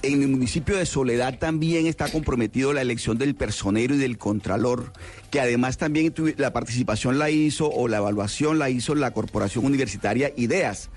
en 0.03 0.23
el 0.23 0.29
municipio 0.29 0.77
de 0.77 0.87
Soledad 0.87 1.39
también 1.39 1.87
está 1.87 2.09
comprometido 2.09 2.73
la 2.73 2.83
elección 2.83 3.19
del 3.19 3.35
personero 3.35 3.95
y 3.95 3.99
del 3.99 4.19
contralor, 4.19 4.93
que 5.31 5.41
además 5.41 5.79
también 5.79 6.13
la 6.37 6.53
participación 6.53 7.19
la 7.19 7.31
hizo 7.31 7.71
o 7.71 7.89
la 7.89 7.97
evaluación 7.97 8.59
la 8.59 8.71
hizo 8.71 8.95
la 8.95 9.13
Corporación 9.13 9.65
Universitaria 9.65 10.33
Ideas. 10.37 10.91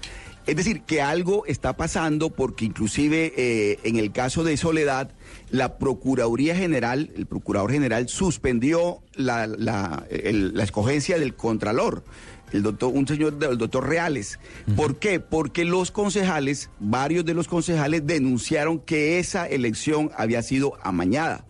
Es 0.47 0.55
decir, 0.55 0.81
que 0.81 1.01
algo 1.01 1.45
está 1.45 1.75
pasando 1.75 2.29
porque 2.29 2.63
inclusive 2.65 3.33
eh, 3.35 3.79
en 3.83 3.97
el 3.97 4.13
caso 4.13 4.45
de 4.45 4.55
Soledad, 4.55 5.11
la 5.51 5.77
Procuraduría 5.77 6.55
General, 6.55 7.11
el 7.17 7.25
Procurador 7.25 7.71
General 7.71 8.07
suspendió 8.07 9.01
la, 9.13 9.45
la, 9.45 10.05
el- 10.09 10.55
la 10.55 10.63
escogencia 10.63 11.19
del 11.19 11.35
Contralor, 11.35 12.05
el 12.53 12.63
doctor, 12.63 12.93
un 12.93 13.05
señor, 13.05 13.37
el 13.41 13.57
doctor 13.57 13.89
Reales. 13.89 14.39
¿Por 14.77 14.95
qué? 14.99 15.19
Porque 15.19 15.65
los 15.65 15.91
concejales, 15.91 16.69
varios 16.79 17.25
de 17.25 17.33
los 17.33 17.49
concejales 17.49 18.07
denunciaron 18.07 18.79
que 18.79 19.19
esa 19.19 19.45
elección 19.47 20.11
había 20.15 20.41
sido 20.43 20.75
amañada. 20.81 21.43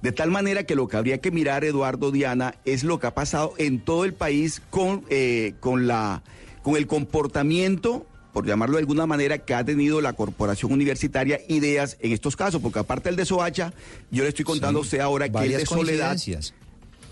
De 0.00 0.12
tal 0.12 0.30
manera 0.30 0.62
que 0.64 0.76
lo 0.76 0.86
que 0.86 0.96
habría 0.96 1.18
que 1.18 1.32
mirar, 1.32 1.64
Eduardo 1.64 2.12
Diana, 2.12 2.54
es 2.64 2.84
lo 2.84 3.00
que 3.00 3.08
ha 3.08 3.14
pasado 3.14 3.54
en 3.58 3.80
todo 3.80 4.04
el 4.04 4.14
país 4.14 4.62
con, 4.70 5.02
eh, 5.10 5.54
con, 5.58 5.88
la, 5.88 6.22
con 6.62 6.76
el 6.76 6.86
comportamiento, 6.86 8.06
por 8.34 8.44
llamarlo 8.44 8.74
de 8.76 8.80
alguna 8.80 9.06
manera, 9.06 9.38
que 9.38 9.54
ha 9.54 9.64
tenido 9.64 10.00
la 10.00 10.12
Corporación 10.12 10.72
Universitaria 10.72 11.40
Ideas 11.48 11.96
en 12.00 12.10
estos 12.10 12.34
casos, 12.34 12.60
porque 12.60 12.80
aparte 12.80 13.08
del 13.08 13.16
de 13.16 13.24
Soacha, 13.24 13.72
yo 14.10 14.24
le 14.24 14.30
estoy 14.30 14.44
contando 14.44 14.80
a 14.80 14.82
Sí, 14.82 14.86
usted 14.88 14.98
ahora 14.98 15.28
que 15.28 15.38
el 15.38 15.52
de 15.52 15.64
Soledad, 15.64 16.18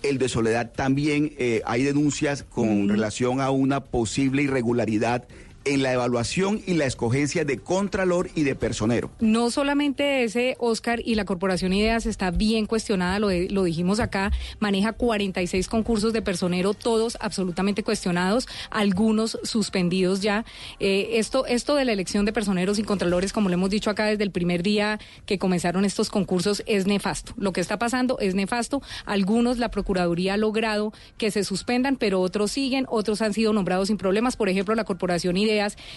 el 0.03 0.17
de 0.17 0.27
Soledad 0.27 0.73
también 0.75 1.33
eh, 1.37 1.61
hay 1.65 1.83
denuncias 1.83 2.43
con 2.43 2.89
relación 2.89 3.39
a 3.39 3.51
una 3.51 3.85
posible 3.85 4.43
irregularidad 4.43 5.25
en 5.65 5.83
la 5.83 5.93
evaluación 5.93 6.61
y 6.65 6.73
la 6.73 6.85
escogencia 6.85 7.45
de 7.45 7.59
contralor 7.59 8.29
y 8.35 8.43
de 8.43 8.55
personero. 8.55 9.11
No 9.19 9.51
solamente 9.51 10.23
ese, 10.23 10.55
Oscar, 10.59 11.01
y 11.03 11.15
la 11.15 11.25
Corporación 11.25 11.73
Ideas 11.73 12.05
está 12.05 12.31
bien 12.31 12.65
cuestionada, 12.65 13.19
lo, 13.19 13.29
lo 13.31 13.63
dijimos 13.63 13.99
acá, 13.99 14.31
maneja 14.59 14.93
46 14.93 15.67
concursos 15.67 16.13
de 16.13 16.21
personero, 16.21 16.73
todos 16.73 17.17
absolutamente 17.21 17.83
cuestionados, 17.83 18.47
algunos 18.69 19.39
suspendidos 19.43 20.21
ya. 20.21 20.45
Eh, 20.79 21.11
esto, 21.13 21.45
esto 21.45 21.75
de 21.75 21.85
la 21.85 21.93
elección 21.93 22.25
de 22.25 22.33
personeros 22.33 22.79
y 22.79 22.83
contralores, 22.83 23.33
como 23.33 23.49
lo 23.49 23.55
hemos 23.55 23.69
dicho 23.69 23.89
acá 23.89 24.05
desde 24.05 24.23
el 24.23 24.31
primer 24.31 24.63
día 24.63 24.99
que 25.25 25.39
comenzaron 25.39 25.85
estos 25.85 26.09
concursos, 26.09 26.63
es 26.65 26.87
nefasto. 26.87 27.33
Lo 27.37 27.53
que 27.53 27.61
está 27.61 27.79
pasando 27.79 28.19
es 28.19 28.35
nefasto. 28.35 28.81
Algunos 29.05 29.57
la 29.57 29.71
Procuraduría 29.71 30.33
ha 30.33 30.37
logrado 30.37 30.93
que 31.17 31.31
se 31.31 31.43
suspendan, 31.43 31.95
pero 31.95 32.21
otros 32.21 32.51
siguen, 32.51 32.85
otros 32.89 33.21
han 33.21 33.33
sido 33.33 33.53
nombrados 33.53 33.87
sin 33.87 33.97
problemas. 33.97 34.35
Por 34.35 34.49
ejemplo, 34.49 34.75
la 34.75 34.83
Corporación 34.83 35.37
Ideas 35.37 35.52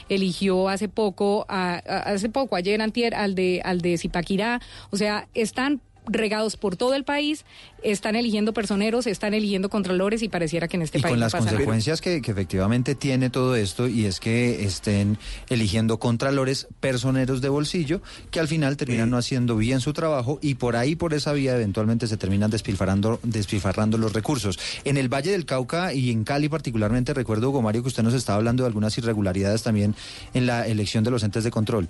eligió 0.08 0.68
hace 0.68 0.88
poco, 0.88 1.46
a- 1.48 1.74
a- 1.86 1.98
hace 2.12 2.28
poco, 2.28 2.56
ayer 2.56 2.80
antier, 2.82 3.14
al 3.14 3.34
de, 3.34 3.60
al 3.64 3.80
de 3.80 3.96
Zipaquirá. 3.98 4.60
O 4.90 4.96
sea, 4.96 5.28
están 5.34 5.80
regados 6.06 6.56
por 6.56 6.76
todo 6.76 6.94
el 6.94 7.04
país, 7.04 7.44
están 7.82 8.16
eligiendo 8.16 8.52
personeros, 8.52 9.06
están 9.06 9.34
eligiendo 9.34 9.68
contralores 9.68 10.22
y 10.22 10.28
pareciera 10.28 10.68
que 10.68 10.76
en 10.76 10.82
este 10.82 10.98
y 10.98 11.02
país 11.02 11.12
con 11.12 11.20
no 11.20 11.26
las 11.26 11.32
pasa 11.32 11.50
consecuencias 11.50 12.00
que, 12.00 12.22
que 12.22 12.30
efectivamente 12.30 12.94
tiene 12.94 13.30
todo 13.30 13.56
esto 13.56 13.88
y 13.88 14.06
es 14.06 14.20
que 14.20 14.64
estén 14.64 15.18
eligiendo 15.48 15.98
contralores 15.98 16.68
personeros 16.80 17.40
de 17.40 17.48
bolsillo 17.48 18.00
que 18.30 18.40
al 18.40 18.48
final 18.48 18.76
terminan 18.76 19.10
no 19.10 19.18
haciendo 19.18 19.56
bien 19.56 19.80
su 19.80 19.92
trabajo 19.92 20.38
y 20.42 20.54
por 20.54 20.76
ahí 20.76 20.96
por 20.96 21.14
esa 21.14 21.32
vía 21.32 21.54
eventualmente 21.54 22.06
se 22.06 22.16
terminan 22.16 22.50
despilfarrando 22.50 23.20
despilfarrando 23.22 23.98
los 23.98 24.12
recursos. 24.12 24.58
En 24.84 24.96
el 24.96 25.12
Valle 25.12 25.32
del 25.32 25.46
Cauca 25.46 25.92
y 25.92 26.10
en 26.10 26.24
Cali 26.24 26.48
particularmente 26.48 27.14
recuerdo 27.14 27.50
Hugo 27.50 27.62
Mario 27.62 27.82
que 27.82 27.88
usted 27.88 28.02
nos 28.02 28.14
estaba 28.14 28.38
hablando 28.38 28.62
de 28.62 28.68
algunas 28.68 28.96
irregularidades 28.98 29.62
también 29.62 29.94
en 30.34 30.46
la 30.46 30.66
elección 30.66 31.04
de 31.04 31.10
los 31.10 31.22
entes 31.22 31.44
de 31.44 31.50
control 31.50 31.88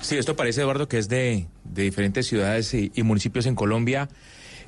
Sí, 0.00 0.16
esto 0.16 0.36
parece, 0.36 0.62
Eduardo, 0.62 0.88
que 0.88 0.98
es 0.98 1.08
de, 1.08 1.46
de 1.64 1.82
diferentes 1.82 2.26
ciudades 2.26 2.72
y, 2.74 2.90
y 2.94 3.02
municipios 3.02 3.46
en 3.46 3.54
Colombia. 3.54 4.08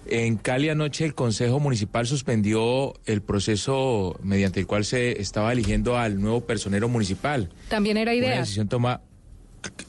En 0.07 0.37
Cali 0.37 0.69
anoche 0.69 1.05
el 1.05 1.15
Consejo 1.15 1.61
Municipal 1.61 2.07
suspendió 2.07 2.95
el 3.07 3.23
proceso 3.23 4.19
mediante 4.23 4.59
el 4.59 4.67
cual 4.67 4.85
se 4.85 5.21
estaba 5.21 5.53
eligiendo 5.53 5.97
al 5.97 6.21
nuevo 6.21 6.41
personero 6.41 6.89
municipal. 6.89 7.51
También 7.69 7.97
era 7.97 8.13
idea. 8.15 8.33
Una 8.33 8.41
decisión 8.41 8.69
tomada. 8.69 9.01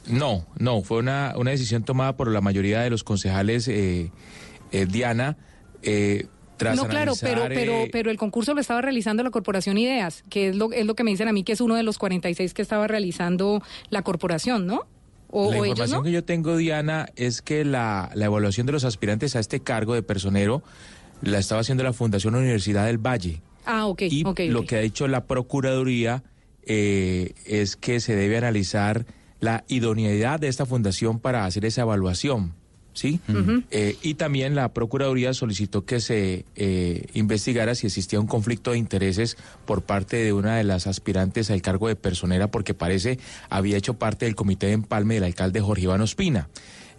No, 0.07 0.45
no, 0.59 0.83
fue 0.83 0.99
una, 0.99 1.33
una 1.35 1.49
decisión 1.49 1.83
tomada 1.83 2.15
por 2.15 2.29
la 2.31 2.41
mayoría 2.41 2.81
de 2.81 2.91
los 2.91 3.03
concejales, 3.03 3.67
eh, 3.67 4.11
eh, 4.71 4.85
Diana. 4.85 5.35
Eh, 5.81 6.27
tras 6.57 6.75
no, 6.75 6.87
claro, 6.87 7.13
pero, 7.19 7.47
eh, 7.47 7.89
pero 7.91 8.11
el 8.11 8.17
concurso 8.17 8.53
lo 8.53 8.61
estaba 8.61 8.81
realizando 8.81 9.23
la 9.23 9.31
Corporación 9.31 9.79
Ideas, 9.79 10.23
que 10.29 10.49
es 10.49 10.55
lo, 10.55 10.71
es 10.71 10.85
lo 10.85 10.95
que 10.95 11.03
me 11.03 11.09
dicen 11.09 11.27
a 11.27 11.33
mí, 11.33 11.43
que 11.43 11.53
es 11.53 11.61
uno 11.61 11.75
de 11.75 11.81
los 11.81 11.97
46 11.97 12.53
que 12.53 12.61
estaba 12.61 12.87
realizando 12.87 13.63
la 13.89 14.03
corporación, 14.03 14.67
¿no? 14.67 14.85
O, 15.35 15.51
la 15.51 15.57
información 15.67 15.97
no. 15.97 16.03
que 16.03 16.11
yo 16.11 16.23
tengo, 16.23 16.55
Diana, 16.57 17.07
es 17.15 17.41
que 17.41 17.65
la, 17.65 18.11
la 18.13 18.25
evaluación 18.25 18.67
de 18.67 18.71
los 18.71 18.83
aspirantes 18.83 19.35
a 19.35 19.39
este 19.39 19.61
cargo 19.61 19.95
de 19.95 20.03
personero 20.03 20.61
la 21.23 21.39
estaba 21.39 21.61
haciendo 21.61 21.83
la 21.83 21.91
Fundación 21.91 22.35
Universidad 22.35 22.85
del 22.85 22.99
Valle. 22.99 23.41
Ah, 23.65 23.87
ok, 23.87 24.03
Y 24.03 24.23
ok. 24.25 24.41
lo 24.49 24.65
que 24.65 24.75
ha 24.75 24.79
dicho 24.81 25.07
la 25.07 25.25
Procuraduría 25.25 26.23
eh, 26.65 27.33
es 27.45 27.75
que 27.75 27.99
se 27.99 28.15
debe 28.15 28.37
analizar 28.37 29.05
la 29.39 29.63
idoneidad 29.67 30.39
de 30.39 30.49
esta 30.49 30.65
fundación 30.65 31.19
para 31.19 31.45
hacer 31.45 31.65
esa 31.65 31.81
evaluación. 31.81 32.53
¿Sí? 32.93 33.19
Eh, 33.71 33.97
y 34.01 34.13
también 34.15 34.55
la 34.55 34.73
Procuraduría 34.73 35.33
solicitó 35.33 35.83
que 35.85 35.99
se 35.99 36.45
eh, 36.55 37.07
investigara 37.13 37.75
si 37.75 37.87
existía 37.87 38.19
un 38.19 38.27
conflicto 38.27 38.71
de 38.71 38.77
intereses 38.77 39.37
por 39.65 39.81
parte 39.81 40.17
de 40.17 40.31
una 40.31 40.57
de 40.57 40.63
las 40.63 40.87
aspirantes 40.87 41.49
al 41.49 41.61
cargo 41.61 41.87
de 41.87 41.95
personera, 41.95 42.49
porque 42.49 42.73
parece 42.73 43.19
había 43.49 43.77
hecho 43.77 43.95
parte 43.95 44.25
del 44.25 44.35
comité 44.35 44.67
de 44.67 44.73
empalme 44.73 45.15
del 45.15 45.23
alcalde 45.23 45.59
Jorge 45.59 45.83
Iván 45.83 46.01
Ospina. 46.01 46.49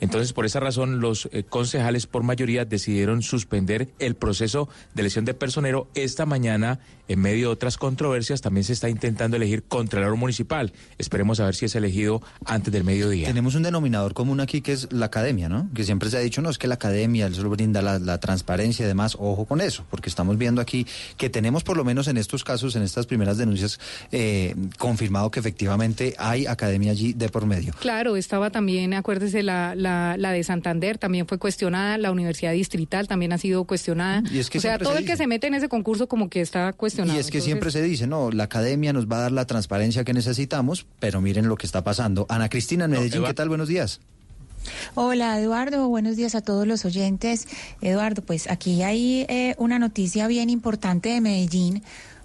Entonces, 0.01 0.33
por 0.33 0.45
esa 0.45 0.61
razón, 0.61 1.01
los 1.01 1.29
eh, 1.33 1.45
concejales 1.45 2.07
por 2.07 2.23
mayoría 2.23 2.65
decidieron 2.65 3.23
suspender 3.23 3.89
el 3.99 4.17
proceso 4.17 4.69
de 4.95 5.03
elección 5.03 5.25
de 5.25 5.35
personero. 5.35 5.89
Esta 5.95 6.27
mañana, 6.27 6.81
en 7.09 7.21
medio 7.21 7.49
de 7.49 7.53
otras 7.53 7.79
controversias, 7.79 8.41
también 8.41 8.65
se 8.65 8.73
está 8.73 8.89
intentando 8.89 9.37
elegir 9.37 9.63
contralor 9.65 10.17
municipal. 10.17 10.73
Esperemos 10.99 11.41
a 11.41 11.45
ver 11.45 11.55
si 11.55 11.67
es 11.67 11.75
elegido 11.75 12.23
antes 12.47 12.73
del 12.73 12.85
mediodía. 12.85 13.27
Tenemos 13.27 13.55
un 13.55 13.63
denominador 13.63 14.15
común 14.15 14.41
aquí 14.41 14.61
que 14.61 14.73
es 14.73 14.93
la 14.93 15.07
academia, 15.07 15.49
¿no? 15.49 15.69
Que 15.75 15.85
siempre 15.85 16.09
se 16.11 16.17
ha 16.17 16.21
dicho, 16.21 16.41
no, 16.41 16.51
es 16.51 16.59
que 16.59 16.67
la 16.67 16.75
academia 16.75 17.31
solo 17.33 17.51
brinda 17.51 17.83
la, 17.83 17.99
la 17.99 18.19
transparencia 18.19 18.85
y 18.85 18.89
demás. 18.89 19.17
Ojo 19.19 19.45
con 19.45 19.61
eso, 19.61 19.85
porque 19.91 20.09
estamos 20.09 20.39
viendo 20.39 20.61
aquí 20.61 20.87
que 21.17 21.31
tenemos 21.31 21.63
por 21.63 21.77
lo 21.77 21.85
menos 21.85 22.09
en 22.09 22.17
estos 22.17 22.43
casos, 22.43 22.75
en 22.77 22.83
estas 22.83 23.07
primeras 23.07 23.37
denuncias, 23.37 23.79
eh, 24.13 24.55
confirmado 24.79 25.31
que 25.31 25.41
efectivamente 25.41 26.15
hay 26.19 26.47
academia 26.47 26.93
allí 26.93 27.13
de 27.13 27.29
por 27.29 27.47
medio. 27.47 27.75
Claro, 27.81 28.17
estaba 28.17 28.51
también, 28.51 28.95
acuérdese, 28.95 29.43
la, 29.43 29.75
la, 29.75 30.17
la 30.17 30.33
de 30.33 30.43
Santander 30.43 30.99
también 30.99 31.27
fue 31.27 31.39
cuestionada, 31.39 31.99
la 31.99 32.11
Universidad 32.11 32.53
Distrital 32.53 33.09
también 33.09 33.33
ha 33.33 33.39
sido 33.39 33.65
cuestionada. 33.65 34.23
Y 34.31 34.39
es 34.39 34.49
que 34.49 34.59
o 34.59 34.61
sea, 34.61 34.79
todo 34.79 34.95
se 34.95 35.01
el 35.01 35.07
que 35.07 35.17
se 35.17 35.27
mete 35.27 35.47
en 35.47 35.55
ese 35.55 35.69
concurso 35.69 36.07
como 36.07 36.31
que 36.31 36.41
está 36.41 36.73
cuestionado. 36.73 36.94
Y 36.99 37.01
es 37.01 37.07
que 37.07 37.17
Entonces, 37.17 37.45
siempre 37.45 37.71
se 37.71 37.83
dice, 37.83 38.07
no, 38.07 38.31
la 38.31 38.45
academia 38.45 38.93
nos 38.93 39.07
va 39.07 39.17
a 39.17 39.21
dar 39.23 39.33
la 39.33 39.47
transparencia 39.47 40.05
que 40.05 40.13
necesitamos, 40.13 40.87
pero 41.01 41.21
miren 41.21 41.49
lo 41.49 41.57
que 41.57 41.67
está 41.67 41.83
pasando. 41.83 42.27
Ana 42.29 42.49
Cristina 42.49 42.85
en 42.85 42.93
Medellín, 42.93 43.25
¿qué 43.25 43.35
tal? 43.35 43.49
Buenos 43.49 43.69
días. 43.69 44.01
Hola 44.95 45.39
Eduardo, 45.39 45.89
buenos 45.89 46.17
días 46.17 46.35
a 46.35 46.41
todos 46.41 46.67
los 46.67 46.85
oyentes. 46.85 47.49
Eduardo, 47.81 48.23
pues 48.23 48.51
aquí 48.51 48.83
hay 48.83 49.27
eh, 49.29 49.55
una 49.59 49.79
noticia 49.79 50.27
bien 50.27 50.49
importante 50.51 51.11
de 51.11 51.21
Medellín. 51.21 51.83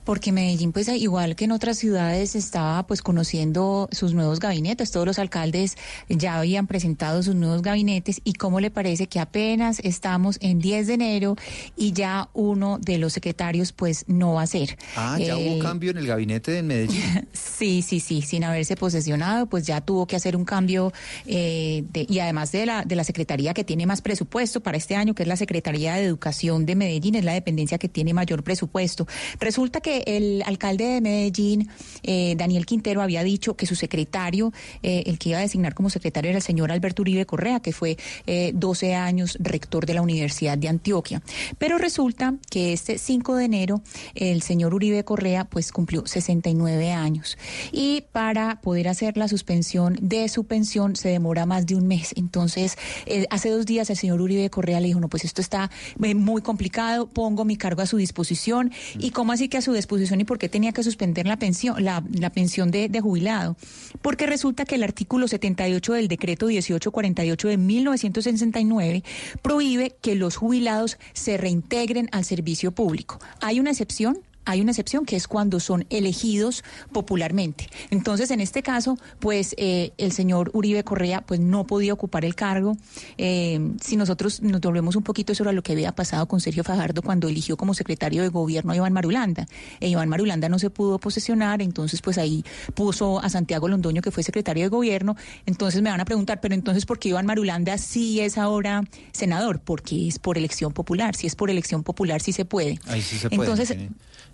Porque 0.10 0.32
Medellín, 0.32 0.72
pues 0.72 0.88
igual 0.88 1.36
que 1.36 1.46
en 1.46 1.51
otras 1.51 1.78
ciudades, 1.78 2.34
estaba 2.36 2.82
pues 2.88 3.04
conociendo 3.04 3.88
sus 3.92 4.16
nuevos 4.16 4.39
gabinetes. 4.39 4.89
Todos 4.89 5.06
los 5.06 5.20
alcaldes 5.20 5.75
ya 6.10 6.39
habían 6.39 6.66
presentado 6.66 7.22
sus 7.22 7.36
nuevos 7.36 7.62
gabinetes. 7.62 8.20
¿Y 8.24 8.34
cómo 8.34 8.60
le 8.60 8.72
parece 8.72 9.06
que 9.06 9.20
apenas 9.20 9.78
estamos 9.84 10.39
en 10.42 10.58
10 10.58 10.88
de 10.88 10.94
enero 10.96 11.36
y 11.78 11.92
ya 11.94 12.28
uno 12.34 12.80
de 12.82 12.98
los 12.98 13.13
secretarios 13.13 13.72
pues 13.72 14.04
no 14.08 14.34
va 14.34 14.42
a 14.42 14.48
ser? 14.48 14.80
Ah, 14.96 15.20
ya 15.20 15.36
Eh, 15.38 15.48
hubo 15.58 15.60
cambio 15.63 15.92
en 15.92 16.00
el 16.00 16.08
gabinete 16.08 16.58
en 16.58 16.66
Medellín. 16.66 17.04
Sí, 17.60 17.82
sí, 17.84 18.00
sí, 18.00 18.22
sin 18.24 18.46
haberse 18.46 18.75
posesionado, 18.78 19.46
pues 19.46 19.68
ya 19.68 19.82
tuvo 19.82 20.08
que 20.08 20.16
hacer 20.16 20.36
un 20.38 20.46
cambio 20.46 20.92
eh, 21.28 21.84
de- 21.92 22.08
y 22.10 22.18
además 22.20 22.51
de 22.54 22.66
la, 22.66 22.84
de 22.84 22.96
la 22.96 23.04
Secretaría 23.04 23.54
que 23.54 23.63
tiene 23.65 23.86
más 23.86 24.02
presupuesto 24.02 24.62
para 24.62 24.78
este 24.78 24.95
año, 24.95 25.13
que 25.13 25.24
es 25.24 25.28
la 25.30 25.36
Secretaría 25.36 25.93
de 25.95 26.06
Educación 26.06 26.65
de 26.65 26.76
Medellín, 26.76 27.15
es 27.15 27.26
la 27.26 27.34
dependencia 27.34 27.78
que 27.78 27.89
tiene 27.89 28.13
mayor 28.13 28.43
presupuesto. 28.43 29.06
Resulta 29.41 29.82
que 29.82 29.99
el 30.06 30.44
alcalde 30.46 30.86
de 30.86 31.02
Medellín, 31.02 31.70
eh, 32.04 32.36
Daniel 32.38 32.66
Quintero, 32.66 33.02
había 33.02 33.24
dicho 33.24 33.56
que 33.56 33.66
su 33.66 33.76
secretario, 33.76 34.54
eh, 34.84 35.04
el 35.06 35.20
que 35.20 35.30
iba 35.30 35.40
a 35.40 35.42
designar 35.42 35.74
como 35.74 35.90
secretario 35.90 36.30
era 36.30 36.38
el 36.38 36.44
señor 36.44 36.72
Alberto 36.72 37.02
Uribe 37.02 37.26
Correa, 37.26 37.60
que 37.60 37.74
fue 37.74 37.98
eh, 38.28 38.52
12 38.54 38.96
años 38.96 39.38
rector 39.40 39.86
de 39.86 39.94
la 39.94 40.02
Universidad 40.02 40.58
de 40.58 40.68
Antioquia. 40.68 41.22
Pero 41.58 41.78
resulta 41.78 42.36
que 42.50 42.74
este 42.74 42.98
5 42.98 43.36
de 43.36 43.46
enero 43.46 43.82
el 44.16 44.42
señor 44.42 44.74
Uribe 44.74 45.04
Correa 45.04 45.46
pues 45.46 45.72
cumplió 45.72 46.06
69 46.06 46.92
años 46.92 47.38
y 47.72 48.04
para 48.12 48.62
poder 48.62 48.88
hacer 48.88 49.18
la 49.18 49.28
suspensión 49.28 49.98
de 50.02 50.28
su 50.30 50.46
pensión 50.46 50.96
se 50.96 51.10
demora 51.10 51.46
más 51.46 51.66
de 51.66 51.76
un 51.76 51.88
mes. 51.88 52.14
Entonces, 52.16 52.78
eh, 53.06 53.26
hace 53.30 53.50
dos 53.50 53.66
días 53.66 53.90
el 53.90 53.98
señor 53.98 54.22
Uribe 54.22 54.50
Correa 54.50 54.80
le 54.80 54.88
dijo, 54.88 55.00
no, 55.00 55.10
pues 55.10 55.26
esto 55.26 55.42
está 55.42 55.70
eh, 56.02 56.16
muy 56.16 56.42
complicado, 56.42 57.08
pongo 57.08 57.46
mi 57.46 57.58
cargo 57.58 57.82
a 57.82 57.86
su 57.86 57.98
disposición. 57.98 58.72
¿Y 58.98 59.12
cómo 59.12 59.32
así 59.32 59.50
que 59.50 59.58
a 59.58 59.62
su 59.62 59.74
disposición 59.80 60.22
y 60.22 60.26
por 60.26 60.38
qué 60.38 60.50
tenía 60.50 60.72
que 60.72 60.84
suspender 60.84 61.26
la 61.26 61.38
pensión, 61.38 61.84
la, 61.84 62.04
la 62.12 62.30
pensión 62.30 62.72
de, 62.72 62.89
de 62.89 63.02
jubilado? 63.02 63.58
Porque 64.02 64.26
resulta 64.26 64.65
que 64.65 64.76
el 64.76 64.84
artículo 64.84 65.28
78 65.28 65.94
del 65.94 66.08
decreto 66.08 66.48
1848 66.48 67.48
de 67.48 67.58
1969 67.58 69.04
prohíbe 69.42 69.96
que 70.02 70.15
los 70.15 70.36
jubilados 70.36 70.98
se 71.13 71.38
reintegren 71.38 72.10
al 72.12 72.26
servicio 72.26 72.72
público. 72.72 73.20
Hay 73.42 73.60
una 73.60 73.72
excepción, 73.72 74.20
hay 74.45 74.62
una 74.62 74.71
excepción 74.71 75.06
que 75.06 75.15
es 75.15 75.28
cuando 75.28 75.60
son 75.60 75.86
elegidos 75.89 76.63
popularmente. 76.91 77.69
Entonces, 77.91 78.32
en 78.32 78.41
este 78.41 78.63
caso, 78.63 78.97
pues 79.19 79.54
eh, 79.58 79.91
el 79.97 80.12
señor 80.12 80.52
Uribe 80.54 80.84
Correa 80.84 81.21
pues 81.21 81.39
no 81.39 81.65
podía 81.67 81.93
ocupar 81.93 82.25
el 82.25 82.36
cargo. 82.36 82.75
Eh, 83.17 83.60
si 83.82 83.95
nosotros 83.95 84.41
nos 84.41 84.62
volvemos 84.62 84.95
un 84.95 85.04
poquito 85.04 85.36
sobre 85.36 85.54
lo 85.54 85.62
que 85.62 85.73
había 85.73 85.93
pasado 85.93 86.28
con 86.28 86.41
Sergio 86.41 86.63
Fajardo 86.63 87.02
cuando 87.02 87.28
eligió 87.28 87.58
como 87.58 87.73
secretario 87.73 88.23
de 88.23 88.30
gobierno 88.30 88.71
a 88.71 88.75
Iván 88.75 88.93
Marulanda. 88.93 89.47
E 89.80 89.88
Iván 89.88 90.10
Marulanda 90.10 90.49
no 90.49 90.60
se 90.60 90.69
pudo 90.69 90.99
posesionar, 90.99 91.62
entonces 91.62 92.02
pues 92.02 92.17
ahí 92.17 92.43
puso 92.73 93.19
a 93.19 93.30
Santiago 93.30 93.67
Londoño 93.67 94.02
que 94.02 94.12
fue 94.12 94.23
secretario 94.23 94.63
de 94.63 94.69
gobierno. 94.69 95.15
Entonces 95.45 95.82
me 95.82 95.89
van 95.89 95.99
a 95.99 96.06
preguntar, 96.06 96.41
pero 96.41 96.56
entonces 96.56 96.86
¿por 96.86 96.99
qué 96.99 97.10
Iván 97.10 97.25
Marulanda 97.25 97.78
sí 97.78 98.19
es 98.19 98.38
ahora 98.38 98.84
senador? 99.12 99.60
Porque 99.60 100.08
es 100.08 100.19
por 100.19 100.38
elección 100.38 100.73
popular. 100.73 101.15
Si 101.15 101.28
es 101.28 101.36
por 101.36 101.49
elección 101.49 101.84
popular 101.84 102.21
sí 102.21 102.32
se 102.32 102.45
puede. 102.45 102.80
Ahí 102.88 103.02
sí 103.02 103.17
se 103.17 103.30
puede. 103.30 103.41
Entonces, 103.41 103.78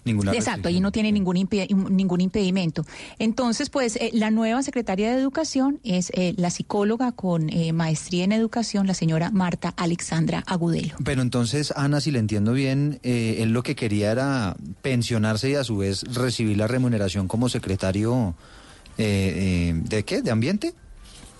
ninguna 0.05 0.31
Exacto, 0.33 0.69
ahí 0.69 0.79
no 0.79 0.91
tiene 0.91 1.11
ningún, 1.11 1.35
impe- 1.35 1.67
ningún 1.89 2.21
impedimento. 2.21 2.85
Entonces, 3.19 3.69
pues 3.69 3.95
eh, 3.97 4.11
la 4.13 4.31
nueva 4.31 4.63
secretaria 4.63 5.11
de 5.13 5.19
Educación 5.19 5.79
es 5.83 6.11
eh, 6.13 6.33
la 6.37 6.49
psicóloga 6.49 7.11
con 7.11 7.49
eh, 7.49 7.73
maestría 7.73 8.23
en 8.23 8.31
educación, 8.31 8.87
la 8.87 8.93
señora 8.93 9.31
Marta 9.31 9.73
Alexandra 9.75 10.43
Agudelo. 10.47 10.95
Pero 11.03 11.21
entonces, 11.21 11.73
Ana, 11.75 11.99
si 12.01 12.11
le 12.11 12.19
entiendo 12.19 12.53
bien, 12.53 12.99
eh, 13.03 13.37
él 13.39 13.51
lo 13.51 13.63
que 13.63 13.75
quería 13.75 14.11
era 14.11 14.55
pensionarse 14.81 15.49
y 15.49 15.55
a 15.55 15.63
su 15.63 15.77
vez 15.77 16.03
recibir 16.13 16.57
la 16.57 16.67
remuneración 16.67 17.27
como 17.27 17.49
secretario 17.49 18.35
eh, 18.97 19.73
¿de 19.83 20.03
qué? 20.05 20.21
¿De 20.21 20.31
ambiente? 20.31 20.73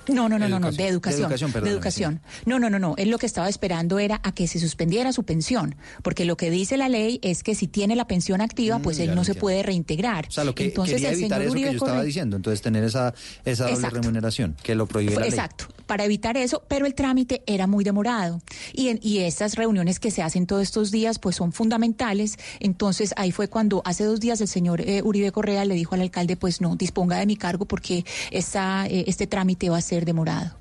No, 0.08 0.30
no, 0.30 0.38
no, 0.40 0.48
no, 0.48 0.60
no, 0.60 0.72
de 0.72 0.78
De 0.78 0.88
educación. 0.88 1.22
educación, 1.24 1.52
de 1.64 1.70
educación. 1.70 2.22
No, 2.46 2.60
no, 2.60 2.70
no, 2.70 2.80
no. 2.80 2.96
Él 2.98 3.10
lo 3.10 3.18
que 3.18 3.26
estaba 3.26 3.50
esperando 3.50 4.00
era 4.00 4.20
a 4.24 4.34
que 4.34 4.48
se 4.48 4.60
suspendiera 4.60 5.12
su 5.14 5.24
pensión, 5.24 5.76
porque 6.04 6.26
lo 6.26 6.38
que 6.38 6.50
dice 6.50 6.78
la 6.78 6.90
ley 6.90 7.20
es 7.24 7.44
que 7.44 7.56
si 7.56 7.68
tiene 7.68 7.96
la 7.96 8.08
pensión 8.08 8.42
activa, 8.42 8.80
pues 8.80 9.00
Mm, 9.00 9.02
él 9.02 9.16
no 9.16 9.24
se 9.24 9.36
puede 9.36 9.64
reintegrar. 9.64 10.28
O 10.28 10.32
sea, 10.32 10.44
lo 10.44 10.54
que 10.56 10.66
Entonces 10.66 10.96
quería 10.96 11.12
evitar 11.12 11.42
eso 11.42 11.54
que 11.54 11.62
yo 11.62 11.68
estaba 11.70 11.92
Correa- 11.92 12.04
diciendo, 12.04 12.36
entonces 12.36 12.62
tener 12.62 12.84
esa, 12.84 13.14
esa 13.46 13.64
doble 13.64 13.76
Exacto. 13.76 13.96
remuneración, 14.02 14.56
que 14.64 14.76
lo 14.76 14.86
prohíbe 14.88 15.16
la 15.16 15.22
ley. 15.22 15.30
Exacto, 15.30 15.66
para 15.86 16.06
evitar 16.06 16.38
eso, 16.38 16.64
pero 16.68 16.86
el 16.86 16.94
trámite 16.96 17.42
era 17.46 17.68
muy 17.68 17.84
demorado. 17.84 18.42
Y, 18.74 18.90
en- 18.90 19.00
y 19.02 19.20
estas 19.20 19.56
reuniones 19.56 20.00
que 20.00 20.12
se 20.12 20.22
hacen 20.22 20.46
todos 20.48 20.64
estos 20.64 20.92
días, 20.92 21.20
pues 21.20 21.36
son 21.36 21.52
fundamentales. 21.52 22.38
Entonces 22.60 23.14
ahí 23.18 23.32
fue 23.32 23.48
cuando 23.48 23.82
hace 23.86 24.04
dos 24.04 24.20
días 24.20 24.42
el 24.42 24.48
señor 24.48 24.82
eh, 24.82 25.02
Uribe 25.04 25.32
Correa 25.32 25.66
le 25.66 25.76
dijo 25.76 25.96
al 25.96 26.02
alcalde, 26.02 26.36
pues 26.38 26.62
no, 26.62 26.76
disponga 26.76 27.18
de 27.18 27.26
mi 27.26 27.36
cargo 27.38 27.66
porque 27.66 28.06
esta, 28.32 28.86
eh, 28.88 29.06
este 29.08 29.28
trámite 29.28 29.70
va 29.70 29.78
a 29.78 29.82
ser 29.82 29.95
demorado. 30.04 30.58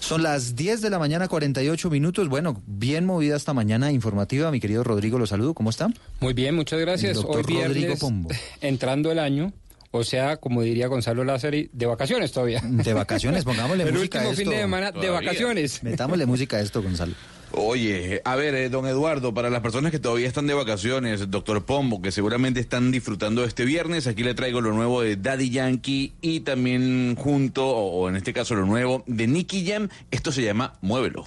Son 0.00 0.24
las 0.24 0.56
10 0.56 0.80
de 0.80 0.90
la 0.90 0.98
mañana, 0.98 1.28
48 1.28 1.88
minutos. 1.88 2.28
Bueno, 2.28 2.60
bien 2.66 3.06
movida 3.06 3.36
esta 3.36 3.54
mañana 3.54 3.92
informativa. 3.92 4.50
Mi 4.50 4.58
querido 4.58 4.82
Rodrigo, 4.82 5.16
lo 5.16 5.28
saludo. 5.28 5.54
¿Cómo 5.54 5.70
está? 5.70 5.90
Muy 6.18 6.34
bien, 6.34 6.56
muchas 6.56 6.80
gracias. 6.80 7.16
El 7.16 7.22
doctor 7.22 7.36
Hoy 7.36 7.44
viernes, 7.46 7.68
Rodrigo 7.68 7.96
Pombo. 7.96 8.28
entrando 8.60 9.12
el 9.12 9.20
año, 9.20 9.52
o 9.92 10.02
sea, 10.02 10.38
como 10.38 10.62
diría 10.62 10.88
Gonzalo 10.88 11.22
Lázaro, 11.22 11.56
de 11.72 11.86
vacaciones 11.86 12.32
todavía. 12.32 12.60
De 12.64 12.92
vacaciones, 12.94 13.44
pongámosle 13.44 13.84
el 13.86 13.92
música 13.92 14.18
a 14.18 14.28
último 14.28 14.36
fin 14.36 14.48
esto. 14.48 14.50
de 14.50 14.62
semana 14.62 14.90
de 14.90 15.08
vacaciones. 15.08 15.82
Metámosle 15.84 16.26
música 16.26 16.56
a 16.56 16.60
esto, 16.62 16.82
Gonzalo. 16.82 17.12
Oye, 17.54 18.22
a 18.24 18.34
ver, 18.34 18.54
eh, 18.54 18.68
don 18.70 18.86
Eduardo, 18.86 19.34
para 19.34 19.50
las 19.50 19.60
personas 19.60 19.90
que 19.92 19.98
todavía 19.98 20.26
están 20.26 20.46
de 20.46 20.54
vacaciones, 20.54 21.30
doctor 21.30 21.64
Pombo, 21.64 22.00
que 22.00 22.10
seguramente 22.10 22.60
están 22.60 22.90
disfrutando 22.90 23.44
este 23.44 23.66
viernes, 23.66 24.06
aquí 24.06 24.22
le 24.22 24.34
traigo 24.34 24.62
lo 24.62 24.72
nuevo 24.72 25.02
de 25.02 25.16
Daddy 25.16 25.50
Yankee 25.50 26.14
y 26.22 26.40
también 26.40 27.14
junto, 27.16 27.66
o, 27.68 28.08
en 28.08 28.16
este 28.16 28.32
caso 28.32 28.54
lo 28.54 28.64
nuevo, 28.64 29.04
de 29.06 29.26
Nicky 29.26 29.66
Jam. 29.66 29.90
Esto 30.10 30.32
se 30.32 30.42
llama 30.42 30.74
Muévelo. 30.80 31.26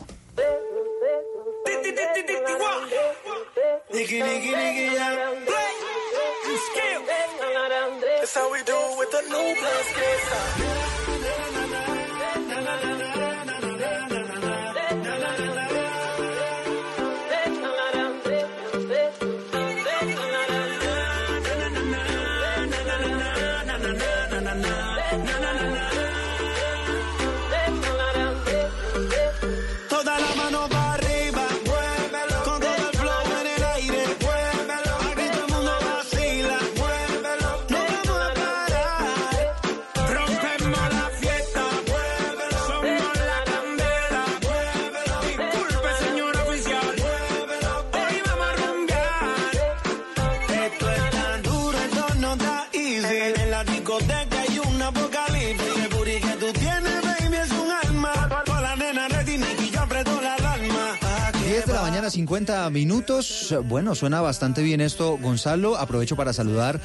Mañana, 62.06 62.12
50 62.12 62.70
minutos. 62.70 63.56
Bueno, 63.66 63.96
suena 63.96 64.22
bastante 64.22 64.62
bien 64.62 64.82
esto, 64.82 65.18
Gonzalo. 65.18 65.78
Aprovecho 65.78 66.16
para 66.16 66.34
saludar 66.34 66.80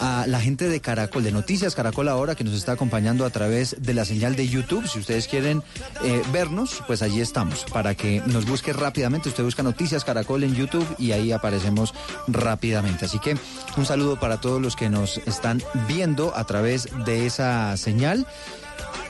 a 0.00 0.24
la 0.26 0.40
gente 0.40 0.68
de 0.68 0.80
Caracol, 0.80 1.22
de 1.22 1.30
Noticias 1.30 1.74
Caracol 1.74 2.08
ahora, 2.08 2.34
que 2.34 2.42
nos 2.42 2.54
está 2.54 2.72
acompañando 2.72 3.24
a 3.24 3.30
través 3.30 3.76
de 3.80 3.94
la 3.94 4.04
señal 4.04 4.34
de 4.34 4.48
YouTube. 4.48 4.88
Si 4.88 4.98
ustedes 4.98 5.28
quieren 5.28 5.62
eh, 6.02 6.22
vernos, 6.32 6.82
pues 6.86 7.02
allí 7.02 7.20
estamos. 7.20 7.64
Para 7.72 7.94
que 7.94 8.22
nos 8.26 8.46
busque 8.46 8.72
rápidamente, 8.72 9.28
usted 9.28 9.44
busca 9.44 9.62
Noticias 9.62 10.04
Caracol 10.04 10.42
en 10.42 10.54
YouTube 10.54 10.86
y 10.98 11.12
ahí 11.12 11.32
aparecemos 11.32 11.94
rápidamente. 12.26 13.04
Así 13.04 13.18
que 13.20 13.36
un 13.76 13.86
saludo 13.86 14.18
para 14.18 14.40
todos 14.40 14.60
los 14.60 14.74
que 14.74 14.88
nos 14.88 15.18
están 15.18 15.62
viendo 15.86 16.36
a 16.36 16.44
través 16.44 16.88
de 17.04 17.26
esa 17.26 17.76
señal. 17.76 18.26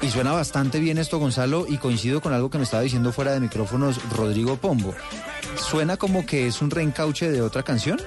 Y 0.02 0.10
suena 0.10 0.32
bastante 0.32 0.78
bien 0.78 0.98
esto, 0.98 1.18
Gonzalo, 1.18 1.66
y 1.68 1.78
coincido 1.78 2.20
con 2.20 2.32
algo 2.32 2.50
que 2.50 2.58
me 2.58 2.64
estaba 2.64 2.82
diciendo 2.82 3.12
fuera 3.12 3.32
de 3.32 3.40
micrófonos 3.40 3.98
Rodrigo 4.12 4.56
Pombo. 4.56 4.94
Suena 5.56 5.96
como 5.96 6.26
que 6.26 6.46
es 6.46 6.60
un 6.60 6.70
reencauche 6.70 7.30
de 7.30 7.40
otra 7.40 7.62
canción. 7.62 7.98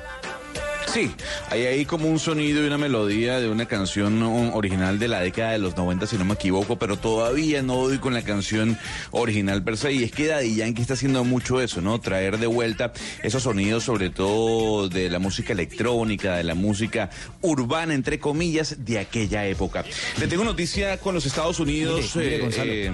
Sí, 0.93 1.12
hay 1.52 1.65
ahí 1.67 1.86
como 1.86 2.08
un 2.08 2.17
sonido 2.17 2.63
y 2.63 2.67
una 2.67 2.78
melodía 2.80 3.39
de 3.39 3.47
una 3.47 3.67
canción 3.67 4.23
um, 4.23 4.56
original 4.56 4.97
de 4.97 5.08
la 5.08 5.19
década 5.19 5.52
de 5.52 5.60
los 5.60 5.78
90, 5.78 6.08
si 6.08 6.17
no 6.17 6.25
me 6.25 6.34
equivoco, 6.34 6.80
pero 6.80 6.97
todavía 6.97 7.62
no 7.62 7.75
doy 7.75 7.99
con 7.99 8.13
la 8.15 8.23
canción 8.23 8.75
original 9.12 9.63
per 9.63 9.78
se. 9.78 9.93
Y 9.93 10.04
es 10.04 10.12
que 10.12 10.25
Daddy 10.28 10.56
Yankee 10.56 10.82
está 10.82 10.95
haciendo 10.95 11.23
mucho 11.23 11.62
eso, 11.62 11.80
¿no? 11.82 11.99
Traer 12.02 12.39
de 12.39 12.47
vuelta 12.47 12.91
esos 13.21 13.43
sonidos, 13.43 13.84
sobre 13.84 14.10
todo 14.10 14.89
de 14.89 15.12
la 15.12 15.19
música 15.19 15.54
electrónica, 15.54 16.38
de 16.38 16.43
la 16.43 16.56
música 16.56 17.12
urbana, 17.41 17.93
entre 17.93 18.19
comillas, 18.19 18.78
de 18.84 18.97
aquella 18.97 19.45
época. 19.45 19.86
Le 20.19 20.28
tengo 20.28 20.43
noticia 20.43 20.97
con 20.97 21.13
los 21.13 21.25
Estados 21.28 21.60
Unidos. 21.60 22.15
Mire, 22.15 22.25
mire, 22.30 22.36
eh, 22.36 22.39
Gonzalo. 22.41 22.71
eh, 22.73 22.91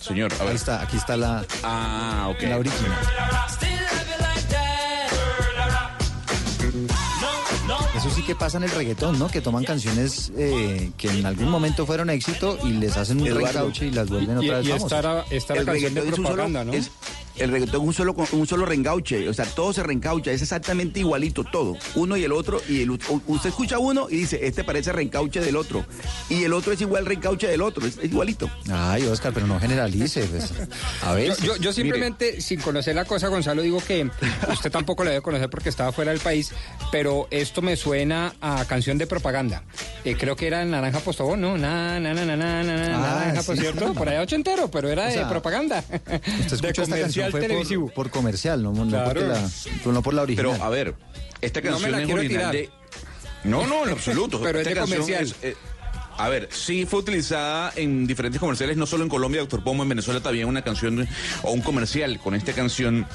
señor, 0.00 0.32
a 0.34 0.38
ver. 0.40 0.48
Ahí 0.50 0.56
está, 0.56 0.82
aquí 0.82 0.96
está 0.98 1.16
la, 1.16 1.46
Ah, 1.62 2.28
ok. 2.30 2.42
la 2.42 2.58
original. 2.58 2.92
No 7.68 7.87
Eso 7.96 8.10
sí 8.10 8.22
que 8.22 8.34
pasa 8.36 8.58
en 8.58 8.64
el 8.64 8.70
reggaetón, 8.70 9.18
¿no? 9.18 9.28
Que 9.28 9.40
toman 9.40 9.64
canciones 9.64 10.30
eh, 10.36 10.90
que 10.96 11.08
en 11.08 11.26
algún 11.26 11.48
momento 11.48 11.84
fueron 11.86 12.10
éxito 12.10 12.56
y 12.62 12.68
les 12.74 12.96
hacen 12.96 13.20
un 13.20 13.26
reencauche 13.26 13.86
y 13.86 13.90
las 13.90 14.08
vuelven 14.08 14.38
otra 14.38 14.58
vez 14.58 14.66
y 14.66 14.70
famosas. 14.70 14.84
esta 14.92 14.98
era, 14.98 15.24
esta 15.30 15.52
era 15.54 15.60
El 15.62 15.66
canción 15.66 15.94
de 15.94 16.00
reggaetón 16.02 16.12
es 16.12 16.18
un 16.18 16.24
solo- 16.24 16.28
propaganda, 16.36 16.64
¿no? 16.64 16.72
es- 16.74 16.90
el 17.38 17.52
reggaetón 17.52 17.82
es 17.82 17.86
un 17.86 17.94
solo, 17.94 18.16
un 18.32 18.46
solo 18.48 18.66
reencauche, 18.66 19.28
o 19.28 19.32
sea, 19.34 19.44
todo 19.46 19.72
se 19.72 19.82
reencaucha, 19.84 20.32
es 20.32 20.42
exactamente 20.42 20.98
igualito, 21.00 21.44
todo. 21.44 21.76
Uno 21.94 22.16
y 22.16 22.24
el 22.24 22.32
otro, 22.32 22.60
y 22.68 22.82
el, 22.82 22.90
usted 22.90 23.48
escucha 23.50 23.78
uno 23.78 24.08
y 24.10 24.16
dice, 24.16 24.40
este 24.44 24.64
parece 24.64 24.92
reencauche 24.92 25.40
del 25.40 25.54
otro, 25.56 25.84
y 26.28 26.42
el 26.42 26.52
otro 26.52 26.72
es 26.72 26.80
igual 26.80 27.06
reencauche 27.06 27.46
del 27.46 27.62
otro, 27.62 27.86
es, 27.86 27.96
es 27.98 28.06
igualito. 28.10 28.50
Ay, 28.72 29.04
Oscar, 29.04 29.32
pero 29.32 29.46
no 29.46 29.58
generalice. 29.60 30.22
pues. 30.24 30.52
A 31.02 31.12
ver. 31.14 31.28
Yo, 31.40 31.54
yo- 31.54 31.56
yo 31.58 31.72
simplemente, 31.72 32.40
sin 32.40 32.60
conocer 32.60 32.96
la 32.96 33.04
cosa, 33.04 33.28
Gonzalo, 33.28 33.62
digo 33.62 33.80
que 33.86 34.10
usted 34.52 34.72
tampoco 34.72 35.04
la 35.04 35.10
debe 35.10 35.22
conocer 35.22 35.48
porque 35.48 35.68
estaba 35.68 35.92
fuera 35.92 36.10
del 36.10 36.20
país, 36.20 36.50
pero 36.90 37.28
esto 37.30 37.62
me 37.62 37.76
suena 37.76 37.87
a 38.40 38.64
canción 38.68 38.98
de 38.98 39.06
propaganda. 39.06 39.62
Eh, 40.04 40.16
creo 40.18 40.36
que 40.36 40.46
era 40.46 40.64
Naranja 40.64 41.00
Postobón, 41.00 41.40
¿no? 41.40 41.56
Na, 41.58 41.98
na, 42.00 42.12
na, 42.14 42.24
na, 42.24 42.36
na, 42.36 42.62
na, 42.62 42.76
na, 42.76 42.96
Ah, 42.96 43.00
Naranja, 43.20 43.40
sí. 43.42 43.46
por 43.46 43.56
cierto, 43.58 43.94
por 43.94 44.08
allá 44.08 44.22
ochentero, 44.22 44.70
pero 44.70 44.88
era 44.88 45.08
O 45.08 45.10
sea, 45.10 45.24
de 45.24 45.28
propaganda. 45.30 45.82
Usted 46.52 46.74
de 46.74 47.00
canción 47.00 47.30
fue 47.30 47.40
televisivo. 47.40 47.86
por, 47.86 47.94
por 47.94 48.10
comercial, 48.10 48.62
no, 48.62 48.72
no, 48.72 48.86
Claro. 48.88 49.04
porque 49.06 49.26
la, 49.26 49.92
no 49.92 50.02
por 50.02 50.14
la 50.14 50.22
original. 50.22 50.52
Pero 50.52 50.64
a 50.64 50.68
ver, 50.68 50.94
esta 51.40 51.60
No 51.60 51.70
canción 51.70 51.92
la 51.92 52.02
es 52.02 52.10
original 52.10 52.50
tirar. 52.50 52.52
de. 52.52 52.70
No, 53.44 53.66
no, 53.66 53.84
en 53.86 53.90
absoluto. 53.92 54.40
Pero 54.42 54.60
es 54.60 54.66
Esta 54.66 54.70
de 54.70 54.76
canción 54.80 55.00
comercial. 55.02 55.24
es, 55.42 55.50
eh, 55.50 55.56
a 56.18 56.28
ver, 56.28 56.48
sí 56.50 56.84
fue 56.84 56.98
utilizada 57.00 57.72
en 57.76 58.06
diferentes 58.06 58.40
comerciales, 58.40 58.76
no 58.76 58.86
solo 58.86 59.04
en 59.04 59.08
Colombia, 59.08 59.40
Doctor 59.40 59.62
Pomo, 59.62 59.84
en 59.84 59.88
Venezuela 59.88 60.20
también 60.20 60.48
una 60.48 60.62
canción 60.62 61.06
o 61.42 61.52
un 61.52 61.60
comercial 61.60 62.18
con 62.18 62.34
esta 62.34 62.52
canción. 62.52 63.06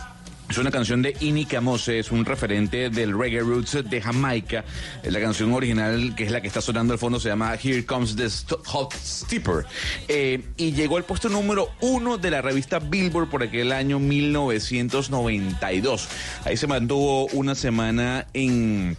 Es 0.53 0.59
una 0.59 0.69
canción 0.69 1.01
de 1.01 1.17
Ini 1.19 1.45
Camose, 1.45 1.97
es 1.97 2.11
un 2.11 2.25
referente 2.25 2.91
del 2.91 3.17
reggae 3.17 3.39
roots 3.39 3.89
de 3.89 3.99
Jamaica. 3.99 4.63
Eh, 5.01 5.09
La 5.09 5.19
canción 5.19 5.51
original, 5.51 6.13
que 6.15 6.25
es 6.25 6.31
la 6.31 6.41
que 6.41 6.47
está 6.47 6.61
sonando 6.61 6.93
al 6.93 6.99
fondo, 6.99 7.19
se 7.19 7.29
llama 7.29 7.55
Here 7.55 7.83
Comes 7.83 8.15
the 8.15 8.27
Hot 8.65 8.93
Stepper. 8.93 9.65
Eh, 10.07 10.43
y 10.55 10.73
llegó 10.73 10.97
al 10.97 11.05
puesto 11.05 11.27
número 11.27 11.69
uno 11.81 12.19
de 12.19 12.29
la 12.29 12.43
revista 12.43 12.77
Billboard 12.77 13.31
por 13.31 13.41
aquel 13.41 13.71
año 13.71 13.97
1992. 13.97 16.07
Ahí 16.45 16.55
se 16.55 16.67
mantuvo 16.67 17.25
una 17.29 17.55
semana 17.55 18.27
en 18.35 18.95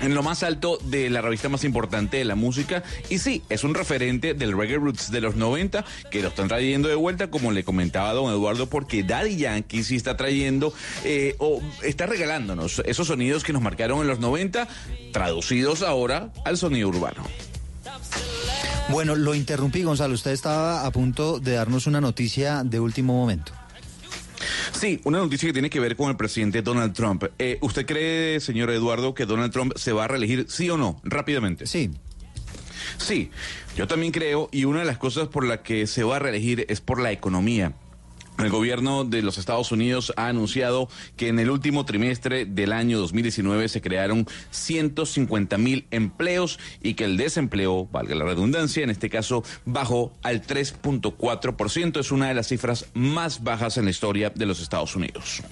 en 0.00 0.14
lo 0.14 0.22
más 0.22 0.42
alto 0.42 0.78
de 0.84 1.10
la 1.10 1.20
revista 1.20 1.48
más 1.48 1.64
importante 1.64 2.18
de 2.18 2.24
la 2.24 2.34
música. 2.34 2.82
Y 3.10 3.18
sí, 3.18 3.42
es 3.48 3.64
un 3.64 3.74
referente 3.74 4.34
del 4.34 4.56
reggae 4.56 4.76
roots 4.76 5.10
de 5.10 5.20
los 5.20 5.36
90 5.36 5.84
que 6.10 6.22
lo 6.22 6.28
están 6.28 6.48
trayendo 6.48 6.88
de 6.88 6.94
vuelta, 6.94 7.30
como 7.30 7.52
le 7.52 7.64
comentaba 7.64 8.12
don 8.12 8.30
Eduardo, 8.30 8.68
porque 8.68 9.02
Daddy 9.02 9.36
Yankee 9.36 9.84
sí 9.84 9.96
está 9.96 10.16
trayendo 10.16 10.72
eh, 11.04 11.36
o 11.38 11.60
está 11.82 12.06
regalándonos 12.06 12.82
esos 12.84 13.06
sonidos 13.06 13.44
que 13.44 13.52
nos 13.52 13.62
marcaron 13.62 14.00
en 14.00 14.06
los 14.06 14.20
90, 14.20 14.68
traducidos 15.12 15.82
ahora 15.82 16.30
al 16.44 16.56
sonido 16.56 16.88
urbano. 16.88 17.24
Bueno, 18.90 19.14
lo 19.14 19.34
interrumpí, 19.34 19.82
Gonzalo. 19.82 20.14
Usted 20.14 20.32
estaba 20.32 20.84
a 20.84 20.90
punto 20.90 21.40
de 21.40 21.52
darnos 21.52 21.86
una 21.86 22.00
noticia 22.00 22.62
de 22.64 22.80
último 22.80 23.14
momento. 23.14 23.52
Sí, 24.72 25.00
una 25.04 25.18
noticia 25.18 25.48
que 25.48 25.52
tiene 25.52 25.70
que 25.70 25.80
ver 25.80 25.96
con 25.96 26.10
el 26.10 26.16
presidente 26.16 26.62
Donald 26.62 26.92
Trump. 26.94 27.24
Eh, 27.38 27.58
¿Usted 27.60 27.86
cree, 27.86 28.40
señor 28.40 28.70
Eduardo, 28.70 29.14
que 29.14 29.26
Donald 29.26 29.52
Trump 29.52 29.72
se 29.76 29.92
va 29.92 30.04
a 30.04 30.08
reelegir, 30.08 30.46
sí 30.48 30.68
o 30.70 30.76
no? 30.76 31.00
Rápidamente. 31.04 31.66
Sí. 31.66 31.90
Sí, 32.98 33.30
yo 33.76 33.86
también 33.86 34.12
creo, 34.12 34.48
y 34.52 34.64
una 34.64 34.80
de 34.80 34.84
las 34.84 34.98
cosas 34.98 35.28
por 35.28 35.44
la 35.46 35.62
que 35.62 35.86
se 35.86 36.04
va 36.04 36.16
a 36.16 36.18
reelegir 36.18 36.66
es 36.68 36.80
por 36.80 37.00
la 37.00 37.12
economía. 37.12 37.74
El 38.38 38.50
gobierno 38.50 39.04
de 39.04 39.22
los 39.22 39.38
Estados 39.38 39.70
Unidos 39.70 40.12
ha 40.16 40.26
anunciado 40.26 40.88
que 41.16 41.28
en 41.28 41.38
el 41.38 41.50
último 41.50 41.84
trimestre 41.84 42.44
del 42.46 42.72
año 42.72 42.98
2019 42.98 43.68
se 43.68 43.80
crearon 43.80 44.26
150 44.50 45.56
mil 45.56 45.86
empleos 45.90 46.58
y 46.82 46.94
que 46.94 47.04
el 47.04 47.16
desempleo, 47.16 47.88
valga 47.92 48.14
la 48.16 48.24
redundancia, 48.24 48.82
en 48.82 48.90
este 48.90 49.08
caso 49.08 49.44
bajó 49.64 50.12
al 50.22 50.42
3.4%. 50.42 52.00
Es 52.00 52.10
una 52.10 52.28
de 52.28 52.34
las 52.34 52.48
cifras 52.48 52.86
más 52.92 53.42
bajas 53.44 53.78
en 53.78 53.84
la 53.84 53.92
historia 53.92 54.30
de 54.30 54.46
los 54.46 54.60
Estados 54.60 54.96
Unidos. 54.96 55.42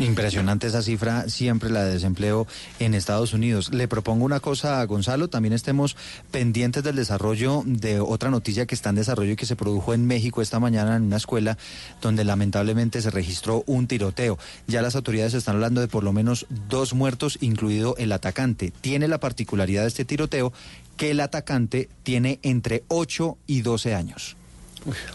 Impresionante 0.00 0.68
esa 0.68 0.80
cifra, 0.80 1.28
siempre 1.28 1.70
la 1.70 1.82
de 1.82 1.94
desempleo 1.94 2.46
en 2.78 2.94
Estados 2.94 3.32
Unidos. 3.32 3.72
Le 3.74 3.88
propongo 3.88 4.24
una 4.24 4.38
cosa 4.38 4.80
a 4.80 4.84
Gonzalo, 4.86 5.26
también 5.26 5.52
estemos 5.52 5.96
pendientes 6.30 6.84
del 6.84 6.94
desarrollo 6.94 7.64
de 7.66 7.98
otra 7.98 8.30
noticia 8.30 8.64
que 8.64 8.76
está 8.76 8.90
en 8.90 8.94
desarrollo 8.94 9.32
y 9.32 9.36
que 9.36 9.44
se 9.44 9.56
produjo 9.56 9.94
en 9.94 10.06
México 10.06 10.40
esta 10.40 10.60
mañana 10.60 10.94
en 10.94 11.02
una 11.02 11.16
escuela 11.16 11.58
donde 12.00 12.22
lamentablemente 12.22 13.02
se 13.02 13.10
registró 13.10 13.64
un 13.66 13.88
tiroteo. 13.88 14.38
Ya 14.68 14.82
las 14.82 14.94
autoridades 14.94 15.34
están 15.34 15.56
hablando 15.56 15.80
de 15.80 15.88
por 15.88 16.04
lo 16.04 16.12
menos 16.12 16.46
dos 16.68 16.94
muertos, 16.94 17.36
incluido 17.40 17.96
el 17.98 18.12
atacante. 18.12 18.72
Tiene 18.80 19.08
la 19.08 19.18
particularidad 19.18 19.82
de 19.82 19.88
este 19.88 20.04
tiroteo 20.04 20.52
que 20.96 21.10
el 21.10 21.18
atacante 21.18 21.88
tiene 22.04 22.38
entre 22.44 22.84
8 22.86 23.36
y 23.48 23.62
12 23.62 23.94
años 23.96 24.37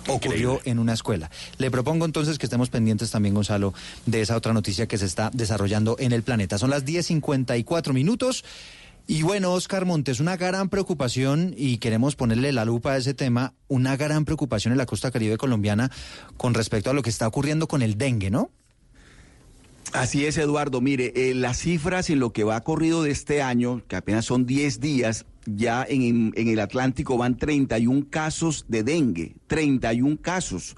ocurrió 0.07 0.61
en 0.65 0.79
una 0.79 0.93
escuela. 0.93 1.29
Le 1.57 1.71
propongo 1.71 2.05
entonces 2.05 2.37
que 2.37 2.45
estemos 2.45 2.69
pendientes 2.69 3.11
también, 3.11 3.35
Gonzalo, 3.35 3.73
de 4.05 4.21
esa 4.21 4.35
otra 4.35 4.53
noticia 4.53 4.87
que 4.87 4.97
se 4.97 5.05
está 5.05 5.29
desarrollando 5.33 5.95
en 5.99 6.11
el 6.11 6.23
planeta. 6.23 6.57
Son 6.57 6.69
las 6.69 6.85
10.54 6.85 7.93
minutos. 7.93 8.43
Y 9.05 9.23
bueno, 9.23 9.51
Oscar 9.51 9.85
Montes, 9.85 10.21
una 10.21 10.37
gran 10.37 10.69
preocupación, 10.69 11.53
y 11.57 11.77
queremos 11.77 12.15
ponerle 12.15 12.53
la 12.53 12.63
lupa 12.63 12.93
a 12.93 12.97
ese 12.97 13.13
tema, 13.13 13.53
una 13.67 13.97
gran 13.97 14.23
preocupación 14.23 14.71
en 14.71 14.77
la 14.77 14.85
costa 14.85 15.11
caribe 15.11 15.37
colombiana 15.37 15.91
con 16.37 16.53
respecto 16.53 16.89
a 16.89 16.93
lo 16.93 17.01
que 17.01 17.09
está 17.09 17.27
ocurriendo 17.27 17.67
con 17.67 17.81
el 17.81 17.97
dengue, 17.97 18.31
¿no? 18.31 18.49
Así 19.93 20.25
es, 20.25 20.37
Eduardo. 20.37 20.81
Mire, 20.81 21.13
eh, 21.15 21.35
las 21.35 21.59
cifras 21.59 22.09
en 22.09 22.19
lo 22.19 22.33
que 22.33 22.43
va 22.43 22.61
corrido 22.61 23.03
de 23.03 23.11
este 23.11 23.43
año, 23.43 23.83
que 23.87 23.95
apenas 23.95 24.25
son 24.25 24.47
10 24.47 24.79
días, 24.79 25.25
ya 25.45 25.85
en, 25.87 26.33
el 26.35 26.59
Atlántico 26.59 27.15
van 27.15 27.37
31 27.37 28.07
casos 28.09 28.65
de 28.67 28.81
dengue, 28.81 29.35
31 29.45 30.17
casos. 30.19 30.75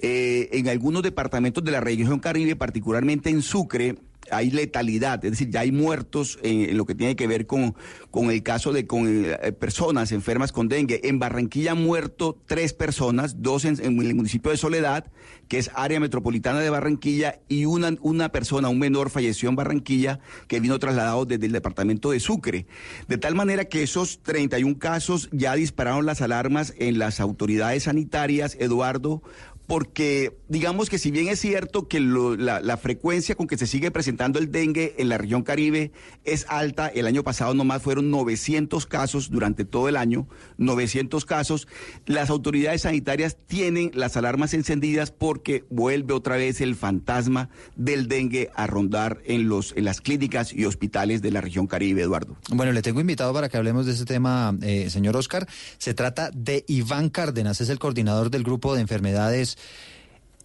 Eh, 0.00 0.48
en 0.52 0.68
algunos 0.68 1.04
departamentos 1.04 1.62
de 1.62 1.70
la 1.70 1.80
región 1.80 2.18
Caribe, 2.18 2.56
particularmente 2.56 3.30
en 3.30 3.40
Sucre, 3.42 3.96
hay 4.30 4.50
letalidad, 4.50 5.24
es 5.24 5.32
decir, 5.32 5.50
ya 5.50 5.60
hay 5.60 5.72
muertos 5.72 6.38
en, 6.42 6.76
lo 6.76 6.84
que 6.84 6.94
tiene 6.94 7.16
que 7.16 7.26
ver 7.26 7.46
con, 7.46 7.74
con 8.10 8.30
el 8.30 8.42
caso 8.42 8.72
de 8.72 8.86
con 8.86 9.06
eh, 9.06 9.52
personas 9.52 10.12
enfermas 10.12 10.52
con 10.52 10.68
dengue. 10.68 11.00
En 11.04 11.18
Barranquilla 11.18 11.72
han 11.72 11.82
muerto 11.82 12.38
tres 12.46 12.72
personas, 12.72 13.42
dos 13.42 13.64
en, 13.64 13.78
en, 13.84 14.00
el 14.00 14.14
municipio 14.14 14.50
de 14.50 14.56
Soledad, 14.56 15.10
que 15.48 15.58
es 15.58 15.70
área 15.74 16.00
metropolitana 16.00 16.60
de 16.60 16.70
Barranquilla, 16.70 17.40
y 17.48 17.64
una, 17.64 17.94
una 18.00 18.30
persona, 18.30 18.68
un 18.68 18.78
menor, 18.78 19.10
falleció 19.10 19.48
en 19.48 19.56
Barranquilla, 19.56 20.20
que 20.48 20.60
vino 20.60 20.78
trasladado 20.78 21.24
desde 21.24 21.46
el 21.46 21.52
departamento 21.52 22.10
de 22.10 22.20
Sucre. 22.20 22.66
De 23.08 23.18
tal 23.18 23.34
manera 23.34 23.66
que 23.66 23.82
esos 23.82 24.22
31 24.22 24.78
casos 24.78 25.28
ya 25.32 25.54
dispararon 25.54 26.06
las 26.06 26.20
alarmas 26.20 26.74
en 26.78 26.98
las 26.98 27.20
autoridades 27.20 27.84
sanitarias, 27.84 28.56
Eduardo, 28.58 29.22
porque 29.66 30.36
digamos 30.48 30.88
que 30.88 30.98
si 30.98 31.10
bien 31.10 31.28
es 31.28 31.40
cierto 31.40 31.88
que 31.88 32.00
lo, 32.00 32.36
la, 32.36 32.60
la, 32.60 32.76
frecuencia 32.76 33.34
con 33.34 33.46
que 33.46 33.58
se 33.58 33.66
sigue 33.66 33.90
presentando 33.90 34.38
el 34.38 34.52
dengue 34.52 34.94
en 34.98 35.08
la 35.08 35.18
región 35.18 35.42
Caribe 35.42 35.92
es 36.24 36.46
alta, 36.48 36.86
el 36.88 37.06
año 37.06 37.24
pasado 37.24 37.54
nomás 37.54 37.82
fueron 37.82 38.10
900 38.10 38.86
casos 38.86 39.30
durante 39.30 39.64
todo 39.64 39.88
el 39.88 39.96
año, 39.96 40.28
900 40.58 41.24
casos, 41.24 41.66
las 42.06 42.30
autoridades 42.30 42.82
sanitarias 42.82 43.36
tienen 43.46 43.90
las 43.94 44.16
alarmas 44.16 44.54
encendidas 44.54 45.10
porque 45.10 45.64
vuelve 45.70 46.14
otra 46.14 46.36
vez 46.36 46.60
el 46.60 46.76
fantasma 46.76 47.48
del 47.74 48.08
dengue 48.08 48.50
a 48.54 48.66
rondar 48.66 49.20
en, 49.24 49.48
los, 49.48 49.72
en 49.76 49.84
las 49.84 50.00
clínicas 50.00 50.52
y 50.52 50.64
hospitales 50.64 51.22
de 51.22 51.30
la 51.30 51.40
región 51.40 51.66
Caribe, 51.66 52.02
Eduardo. 52.02 52.36
Bueno, 52.50 52.72
le 52.72 52.82
tengo 52.82 53.00
invitado 53.00 53.32
para 53.32 53.48
que 53.48 53.56
hablemos 53.56 53.86
de 53.86 53.92
este 53.92 54.04
tema, 54.04 54.56
eh, 54.62 54.90
señor 54.90 55.16
Oscar. 55.16 55.48
Se 55.78 55.94
trata 55.94 56.30
de 56.32 56.64
Iván 56.68 57.10
Cárdenas, 57.10 57.60
es 57.60 57.68
el 57.68 57.78
coordinador 57.78 58.30
del 58.30 58.44
grupo 58.44 58.74
de 58.74 58.80
enfermedades 58.80 59.55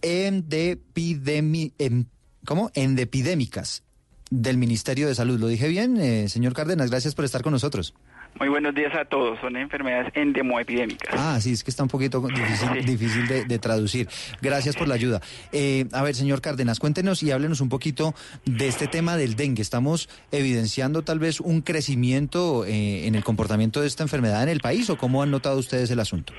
endepidemi, 0.02 1.72
en, 1.78 2.08
¿cómo? 2.44 2.70
endepidémicas 2.74 3.84
del 4.30 4.56
Ministerio 4.56 5.08
de 5.08 5.14
Salud. 5.14 5.38
¿Lo 5.38 5.46
dije 5.46 5.68
bien, 5.68 5.98
eh, 5.98 6.28
señor 6.28 6.54
Cárdenas? 6.54 6.90
Gracias 6.90 7.14
por 7.14 7.24
estar 7.24 7.42
con 7.42 7.52
nosotros. 7.52 7.94
Muy 8.38 8.48
buenos 8.48 8.74
días 8.74 8.94
a 8.94 9.04
todos. 9.04 9.38
Son 9.40 9.56
enfermedades 9.56 10.10
endemoepidémicas. 10.14 11.14
Ah, 11.16 11.38
sí, 11.40 11.52
es 11.52 11.62
que 11.62 11.70
está 11.70 11.82
un 11.82 11.90
poquito 11.90 12.20
difícil, 12.28 12.68
sí. 12.72 12.80
difícil 12.80 13.28
de, 13.28 13.44
de, 13.44 13.58
traducir. 13.58 14.08
Gracias 14.40 14.74
por 14.74 14.88
la 14.88 14.94
ayuda. 14.94 15.20
Eh, 15.52 15.86
a 15.92 16.02
ver, 16.02 16.14
señor 16.14 16.40
Cárdenas, 16.40 16.78
cuéntenos 16.78 17.22
y 17.22 17.30
háblenos 17.30 17.60
un 17.60 17.68
poquito 17.68 18.14
de 18.46 18.68
este 18.68 18.86
tema 18.86 19.16
del 19.16 19.36
dengue. 19.36 19.62
Estamos 19.62 20.08
evidenciando 20.32 21.02
tal 21.02 21.18
vez 21.18 21.40
un 21.40 21.60
crecimiento 21.60 22.64
eh, 22.64 23.06
en 23.06 23.14
el 23.14 23.22
comportamiento 23.22 23.82
de 23.82 23.86
esta 23.86 24.02
enfermedad 24.02 24.42
en 24.42 24.48
el 24.48 24.60
país 24.60 24.88
o 24.88 24.96
cómo 24.96 25.22
han 25.22 25.30
notado 25.30 25.58
ustedes 25.58 25.90
el 25.90 26.00
asunto? 26.00 26.32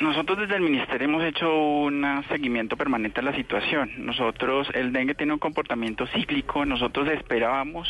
Nosotros 0.00 0.38
desde 0.38 0.56
el 0.56 0.62
Ministerio 0.62 1.04
hemos 1.04 1.22
hecho 1.22 1.56
un 1.56 2.04
seguimiento 2.28 2.76
permanente 2.76 3.20
a 3.20 3.22
la 3.22 3.32
situación. 3.32 3.92
Nosotros, 3.98 4.68
el 4.74 4.92
dengue 4.92 5.14
tiene 5.14 5.32
un 5.32 5.38
comportamiento 5.38 6.04
cíclico. 6.08 6.66
Nosotros 6.66 7.08
esperábamos 7.08 7.88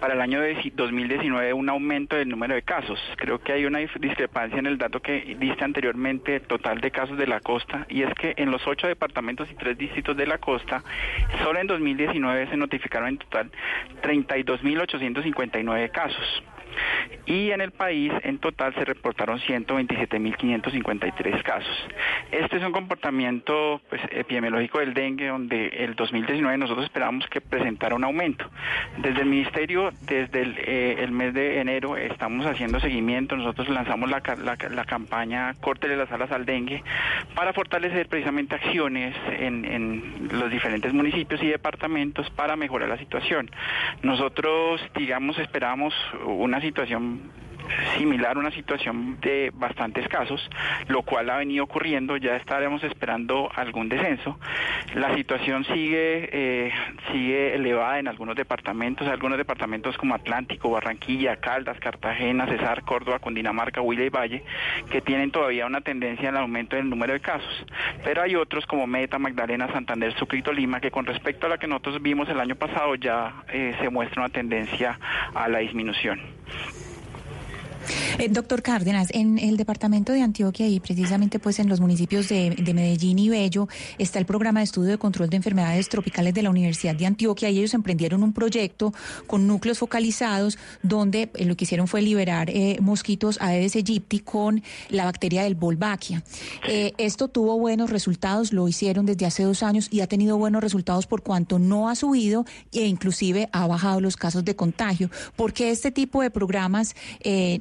para 0.00 0.14
el 0.14 0.22
año 0.22 0.40
de 0.40 0.54
2019 0.74 1.52
un 1.52 1.68
aumento 1.68 2.16
del 2.16 2.30
número 2.30 2.54
de 2.54 2.62
casos. 2.62 2.98
Creo 3.16 3.40
que 3.40 3.52
hay 3.52 3.66
una 3.66 3.80
discrepancia 3.80 4.58
en 4.58 4.64
el 4.64 4.78
dato 4.78 5.00
que 5.00 5.36
diste 5.38 5.64
anteriormente, 5.64 6.40
total 6.40 6.80
de 6.80 6.90
casos 6.90 7.18
de 7.18 7.26
la 7.26 7.40
costa, 7.40 7.86
y 7.90 8.02
es 8.02 8.14
que 8.14 8.32
en 8.38 8.50
los 8.50 8.66
ocho 8.66 8.86
departamentos 8.86 9.50
y 9.50 9.54
tres 9.54 9.76
distritos 9.76 10.16
de 10.16 10.26
la 10.26 10.38
costa, 10.38 10.82
solo 11.42 11.60
en 11.60 11.66
2019 11.66 12.48
se 12.48 12.56
notificaron 12.56 13.10
en 13.10 13.18
total 13.18 13.50
32.859 14.02 15.90
casos. 15.90 16.42
Y 17.26 17.50
en 17.50 17.60
el 17.60 17.70
país 17.70 18.12
en 18.22 18.38
total 18.38 18.74
se 18.74 18.84
reportaron 18.84 19.38
127.553 19.40 21.42
casos. 21.42 21.88
Este 22.30 22.56
es 22.56 22.62
un 22.62 22.72
comportamiento 22.72 23.80
pues, 23.88 24.02
epidemiológico 24.10 24.80
del 24.80 24.94
dengue 24.94 25.28
donde 25.28 25.68
el 25.68 25.94
2019 25.94 26.58
nosotros 26.58 26.84
esperábamos 26.84 27.26
que 27.28 27.40
presentara 27.40 27.94
un 27.94 28.04
aumento. 28.04 28.48
Desde 28.98 29.22
el 29.22 29.26
Ministerio, 29.26 29.92
desde 30.02 30.42
el, 30.42 30.58
eh, 30.58 30.96
el 31.00 31.12
mes 31.12 31.32
de 31.32 31.60
enero 31.60 31.96
estamos 31.96 32.46
haciendo 32.46 32.80
seguimiento. 32.80 33.36
Nosotros 33.36 33.68
lanzamos 33.68 34.10
la, 34.10 34.22
la, 34.42 34.56
la 34.70 34.84
campaña 34.84 35.54
Córtele 35.60 35.96
las 35.96 36.10
alas 36.12 36.30
al 36.30 36.44
dengue 36.44 36.82
para 37.34 37.52
fortalecer 37.52 38.08
precisamente 38.08 38.54
acciones 38.54 39.14
en, 39.38 39.64
en 39.64 40.28
los 40.32 40.50
diferentes 40.50 40.92
municipios 40.92 41.42
y 41.42 41.48
departamentos 41.48 42.28
para 42.30 42.56
mejorar 42.56 42.88
la 42.88 42.98
situación. 42.98 43.50
Nosotros, 44.02 44.80
digamos, 44.94 45.38
esperábamos 45.38 45.94
una 46.26 46.60
situación 46.64 47.30
similar, 47.96 48.38
una 48.38 48.50
situación 48.50 49.18
de 49.20 49.50
bastantes 49.54 50.08
casos, 50.08 50.48
lo 50.88 51.02
cual 51.02 51.30
ha 51.30 51.36
venido 51.36 51.64
ocurriendo, 51.64 52.16
ya 52.16 52.36
estaremos 52.36 52.82
esperando 52.84 53.50
algún 53.54 53.88
descenso. 53.88 54.38
La 54.94 55.14
situación 55.14 55.64
sigue, 55.64 56.28
eh, 56.32 56.72
sigue 57.10 57.54
elevada 57.54 57.98
en 57.98 58.08
algunos 58.08 58.36
departamentos, 58.36 59.08
algunos 59.08 59.38
departamentos 59.38 59.96
como 59.96 60.14
Atlántico, 60.14 60.70
Barranquilla, 60.70 61.36
Caldas, 61.36 61.78
Cartagena, 61.80 62.46
Cesar, 62.46 62.82
Córdoba, 62.82 63.18
Cundinamarca, 63.18 63.80
Huila 63.80 64.04
y 64.04 64.08
Valle, 64.08 64.44
que 64.90 65.00
tienen 65.00 65.30
todavía 65.30 65.66
una 65.66 65.80
tendencia 65.80 66.28
al 66.28 66.36
aumento 66.36 66.76
del 66.76 66.88
número 66.88 67.12
de 67.12 67.20
casos. 67.20 67.66
Pero 68.02 68.22
hay 68.22 68.36
otros 68.36 68.66
como 68.66 68.86
Meta, 68.86 69.18
Magdalena, 69.18 69.72
Santander, 69.72 70.14
Sucre 70.14 70.38
y 70.38 70.42
Tolima, 70.42 70.80
que 70.80 70.90
con 70.90 71.06
respecto 71.06 71.46
a 71.46 71.50
la 71.50 71.58
que 71.58 71.66
nosotros 71.66 72.00
vimos 72.02 72.28
el 72.28 72.40
año 72.40 72.56
pasado 72.56 72.94
ya 72.94 73.42
eh, 73.48 73.74
se 73.80 73.88
muestra 73.88 74.22
una 74.22 74.32
tendencia 74.32 74.98
a 75.34 75.48
la 75.48 75.58
disminución. 75.58 76.20
Eh, 78.18 78.28
doctor 78.28 78.62
Cárdenas, 78.62 79.08
en 79.12 79.38
el 79.38 79.56
departamento 79.56 80.12
de 80.12 80.22
Antioquia 80.22 80.68
y 80.68 80.80
precisamente 80.80 81.38
pues 81.38 81.58
en 81.58 81.68
los 81.68 81.80
municipios 81.80 82.28
de, 82.28 82.50
de, 82.50 82.74
Medellín 82.74 83.18
y 83.18 83.28
Bello 83.28 83.68
está 83.98 84.18
el 84.18 84.26
programa 84.26 84.60
de 84.60 84.64
estudio 84.64 84.90
de 84.90 84.98
control 84.98 85.30
de 85.30 85.36
enfermedades 85.36 85.88
tropicales 85.88 86.34
de 86.34 86.42
la 86.42 86.50
Universidad 86.50 86.94
de 86.94 87.06
Antioquia 87.06 87.50
y 87.50 87.58
ellos 87.58 87.74
emprendieron 87.74 88.22
un 88.22 88.32
proyecto 88.32 88.92
con 89.26 89.46
núcleos 89.46 89.78
focalizados 89.78 90.58
donde 90.82 91.30
eh, 91.34 91.44
lo 91.44 91.56
que 91.56 91.64
hicieron 91.64 91.88
fue 91.88 92.02
liberar 92.02 92.50
eh, 92.50 92.78
mosquitos 92.80 93.38
Aedes 93.40 93.76
aegypti 93.76 94.20
con 94.20 94.62
la 94.88 95.04
bacteria 95.04 95.42
del 95.42 95.54
Wolbachia. 95.54 96.22
Eh, 96.68 96.92
esto 96.98 97.28
tuvo 97.28 97.58
buenos 97.58 97.90
resultados, 97.90 98.52
lo 98.52 98.68
hicieron 98.68 99.06
desde 99.06 99.26
hace 99.26 99.44
dos 99.44 99.62
años 99.62 99.88
y 99.90 100.00
ha 100.00 100.06
tenido 100.06 100.36
buenos 100.36 100.62
resultados 100.62 101.06
por 101.06 101.22
cuanto 101.22 101.58
no 101.58 101.88
ha 101.88 101.94
subido 101.94 102.44
e 102.72 102.86
inclusive 102.86 103.48
ha 103.52 103.66
bajado 103.66 104.00
los 104.00 104.16
casos 104.16 104.44
de 104.44 104.56
contagio. 104.56 105.10
porque 105.36 105.70
este 105.70 105.90
tipo 105.90 106.22
de 106.22 106.30
programas 106.30 106.94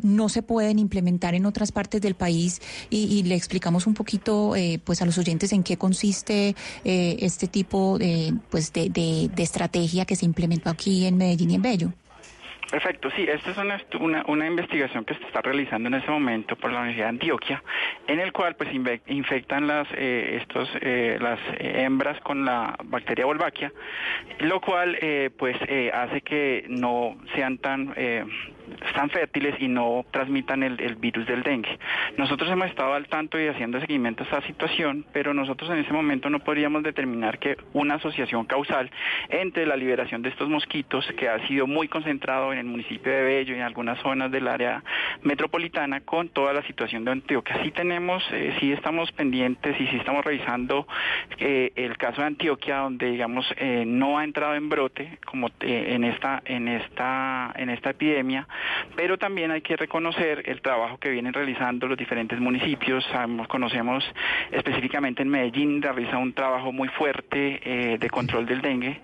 no 0.02 0.13
se 0.30 0.44
pueden 0.44 0.80
implementar 0.80 1.36
en 1.36 1.46
otras 1.46 1.72
partes 1.72 2.02
del 2.02 2.16
país 2.16 2.62
y, 2.90 3.06
y 3.06 3.24
le 3.24 3.36
explicamos 3.36 3.88
un 3.88 3.94
poquito 3.94 4.56
eh, 4.56 4.80
pues 4.84 5.02
a 5.02 5.06
los 5.06 5.18
oyentes 5.18 5.54
en 5.54 5.64
qué 5.64 5.78
consiste 5.78 6.56
eh, 6.84 7.18
este 7.20 7.48
tipo 7.48 7.98
de, 7.98 8.34
pues 8.50 8.74
de, 8.74 8.90
de, 8.90 9.44
estrategia 9.44 10.06
que 10.06 10.16
se 10.16 10.26
implementó 10.26 10.70
aquí 10.70 11.06
en 11.06 11.18
Medellín 11.18 11.52
y 11.52 11.56
en 11.56 11.62
Bello. 11.62 11.94
Perfecto, 12.72 13.12
sí, 13.16 13.24
esta 13.30 13.52
es 13.52 13.58
una, 13.58 13.80
una, 14.00 14.24
una, 14.28 14.48
investigación 14.48 15.06
que 15.06 15.14
se 15.14 15.24
está 15.26 15.42
realizando 15.42 15.90
en 15.90 15.94
ese 15.94 16.10
momento 16.10 16.56
por 16.56 16.72
la 16.72 16.80
Universidad 16.80 17.06
de 17.06 17.10
Antioquia, 17.10 17.64
en 18.08 18.20
el 18.20 18.32
cual 18.32 18.56
pues 18.56 18.70
infectan 18.74 19.68
las, 19.68 19.88
eh, 19.96 20.40
estos, 20.42 20.70
eh, 20.82 21.20
las 21.22 21.40
hembras 21.60 22.20
con 22.22 22.46
la 22.46 22.76
bacteria 22.86 23.28
Wolbachia, 23.28 23.72
lo 24.40 24.60
cual 24.60 24.98
eh, 25.02 25.30
pues 25.38 25.56
hace 25.94 26.22
que 26.22 26.66
no 26.68 27.16
sean 27.36 27.60
tan 27.60 27.94
están 28.88 29.10
fértiles 29.10 29.56
y 29.60 29.68
no 29.68 30.06
transmitan 30.12 30.64
el, 30.64 30.80
el, 30.80 30.96
virus 30.96 31.26
del 31.26 31.44
dengue. 31.44 31.78
Nosotros 32.18 32.50
hemos 32.50 32.68
estado 32.68 32.94
al 32.94 33.08
tanto 33.08 33.40
y 33.40 33.48
haciendo 33.48 33.80
seguimiento 33.80 34.24
a 34.24 34.26
esta 34.26 34.42
situación, 34.48 35.06
pero 35.14 35.34
nosotros 35.34 35.70
en 35.70 35.80
ese 35.80 35.94
momento 35.94 36.30
no 36.30 36.40
podríamos 36.40 36.84
determinar 36.84 37.40
que 37.40 37.58
una 37.74 37.96
asociación 37.96 38.46
causal 38.46 38.92
entre 39.30 39.66
la 39.66 39.76
liberación 39.76 40.22
de 40.22 40.30
estos 40.30 40.50
mosquitos, 40.50 41.06
que 41.18 41.30
ha 41.30 41.46
sido 41.48 41.68
muy 41.68 41.88
concentrado 41.88 42.54
en 42.54 42.60
el 42.60 42.66
municipio 42.66 43.12
de 43.12 43.24
Bello 43.24 43.54
y 43.54 43.58
en 43.58 43.64
algunas 43.64 44.00
zonas 44.00 44.32
del 44.32 44.48
área 44.48 44.84
metropolitana, 45.22 46.02
con 46.02 46.30
toda 46.30 46.54
la 46.54 46.62
situación 46.64 47.06
de 47.06 47.12
Antioquia. 47.12 47.62
Sí 47.64 47.72
tenemos, 47.72 48.24
eh, 48.32 48.56
sí 48.60 48.72
estamos 48.72 49.12
pendientes 49.12 49.80
y 49.80 49.88
sí 49.88 49.98
estamos 49.98 50.24
revisando 50.24 50.88
eh, 51.40 51.72
el 51.76 51.98
caso 51.98 52.22
de 52.22 52.28
Antioquia, 52.28 52.78
donde 52.78 53.12
digamos 53.12 53.46
eh, 53.58 53.84
no 53.86 54.18
ha 54.18 54.24
entrado 54.24 54.56
en 54.56 54.70
brote 54.70 55.20
como 55.26 55.50
en 55.62 56.04
esta 56.04 56.42
en 56.46 56.68
esta 56.68 57.54
en 57.56 57.70
esta 57.70 57.92
epidemia 57.92 58.48
pero 58.96 59.18
también 59.18 59.52
hay 59.52 59.62
que 59.62 59.76
reconocer 59.76 60.44
el 60.46 60.62
trabajo 60.62 60.98
que 60.98 61.10
vienen 61.10 61.34
realizando 61.34 61.88
los 61.88 61.98
diferentes 61.98 62.40
municipios. 62.40 63.06
Conocemos 63.48 64.04
específicamente 64.52 65.22
en 65.22 65.30
Medellín, 65.30 65.82
realiza 65.82 66.18
un 66.18 66.34
trabajo 66.34 66.72
muy 66.72 66.88
fuerte 66.90 67.60
eh, 67.64 67.98
de 67.98 68.10
control 68.10 68.46
del 68.46 68.62
dengue 68.62 69.00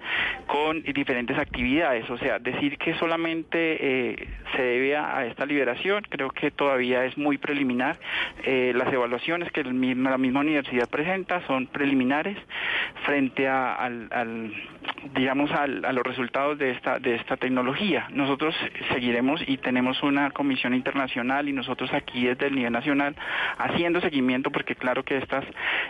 con 0.47 0.81
diferentes 0.83 1.37
actividades. 1.37 2.09
O 2.09 2.17
sea, 2.17 2.39
decir 2.39 2.77
que 2.77 2.93
solamente 2.95 4.11
eh, 4.11 4.27
se 4.55 4.61
debe 4.61 4.95
a, 4.97 5.25
esta 5.25 5.45
liberación, 5.45 6.03
creo 6.09 6.29
que 6.29 6.51
todavía 6.51 7.05
es 7.05 7.17
muy 7.17 7.37
preliminar. 7.37 7.97
Eh, 8.43 8.73
las 8.75 8.91
evaluaciones 8.91 9.51
que 9.51 9.63
la 9.63 10.17
misma 10.17 10.39
universidad 10.39 10.89
presenta 10.89 11.45
son 11.47 11.67
preliminares 11.67 12.37
frente 13.05 13.47
a, 13.47 13.75
al 13.75 14.09
digamos, 15.15 15.51
a 15.51 15.67
los 15.67 16.03
resultados 16.03 16.57
de 16.57 16.71
esta, 16.71 16.99
de 16.99 17.15
esta 17.15 17.37
tecnología. 17.37 18.07
Nosotros 18.11 18.55
seguiremos 18.91 19.38
y 19.47 19.57
tenemos 19.57 20.01
una 20.03 20.31
comisión 20.31 20.73
internacional 20.73 21.47
y 21.49 21.53
nosotros 21.53 21.91
aquí 21.93 22.25
desde 22.25 22.47
el 22.47 22.55
nivel 22.55 22.73
nacional 22.73 23.15
haciendo 23.57 24.01
seguimiento 24.01 24.51
porque 24.51 24.75
claro 24.75 25.03
que 25.03 25.17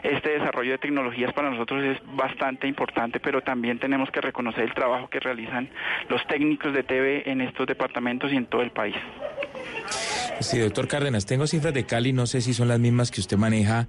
este 0.04 0.30
desarrollo 0.30 0.72
de 0.72 0.78
tecnologías 0.78 1.34
para 1.34 1.50
nosotros 1.50 1.84
es 1.84 1.98
bastante 2.16 2.68
importante, 2.68 3.20
pero 3.20 3.42
también 3.42 3.80
tenemos 3.80 4.10
que 4.12 4.22
reconocer 4.22 4.64
el 4.64 4.74
trabajo 4.74 5.10
que 5.10 5.20
realizan 5.20 5.70
los 6.10 6.26
técnicos 6.28 6.74
de 6.74 6.84
TV 6.84 7.30
en 7.30 7.42
estos 7.42 7.68
departamentos 7.68 8.32
y 8.32 8.36
en 8.36 8.46
todo 8.46 8.62
el 8.62 8.72
país. 8.72 8.96
Sí, 10.42 10.58
doctor 10.58 10.88
Cárdenas, 10.88 11.26
tengo 11.26 11.46
cifras 11.48 11.74
de 11.74 11.86
Cali, 11.86 12.14
no 12.14 12.26
sé 12.26 12.40
si 12.40 12.54
son 12.54 12.70
las 12.70 12.80
mismas 12.80 13.12
que 13.12 13.20
usted 13.20 13.36
maneja. 13.36 13.88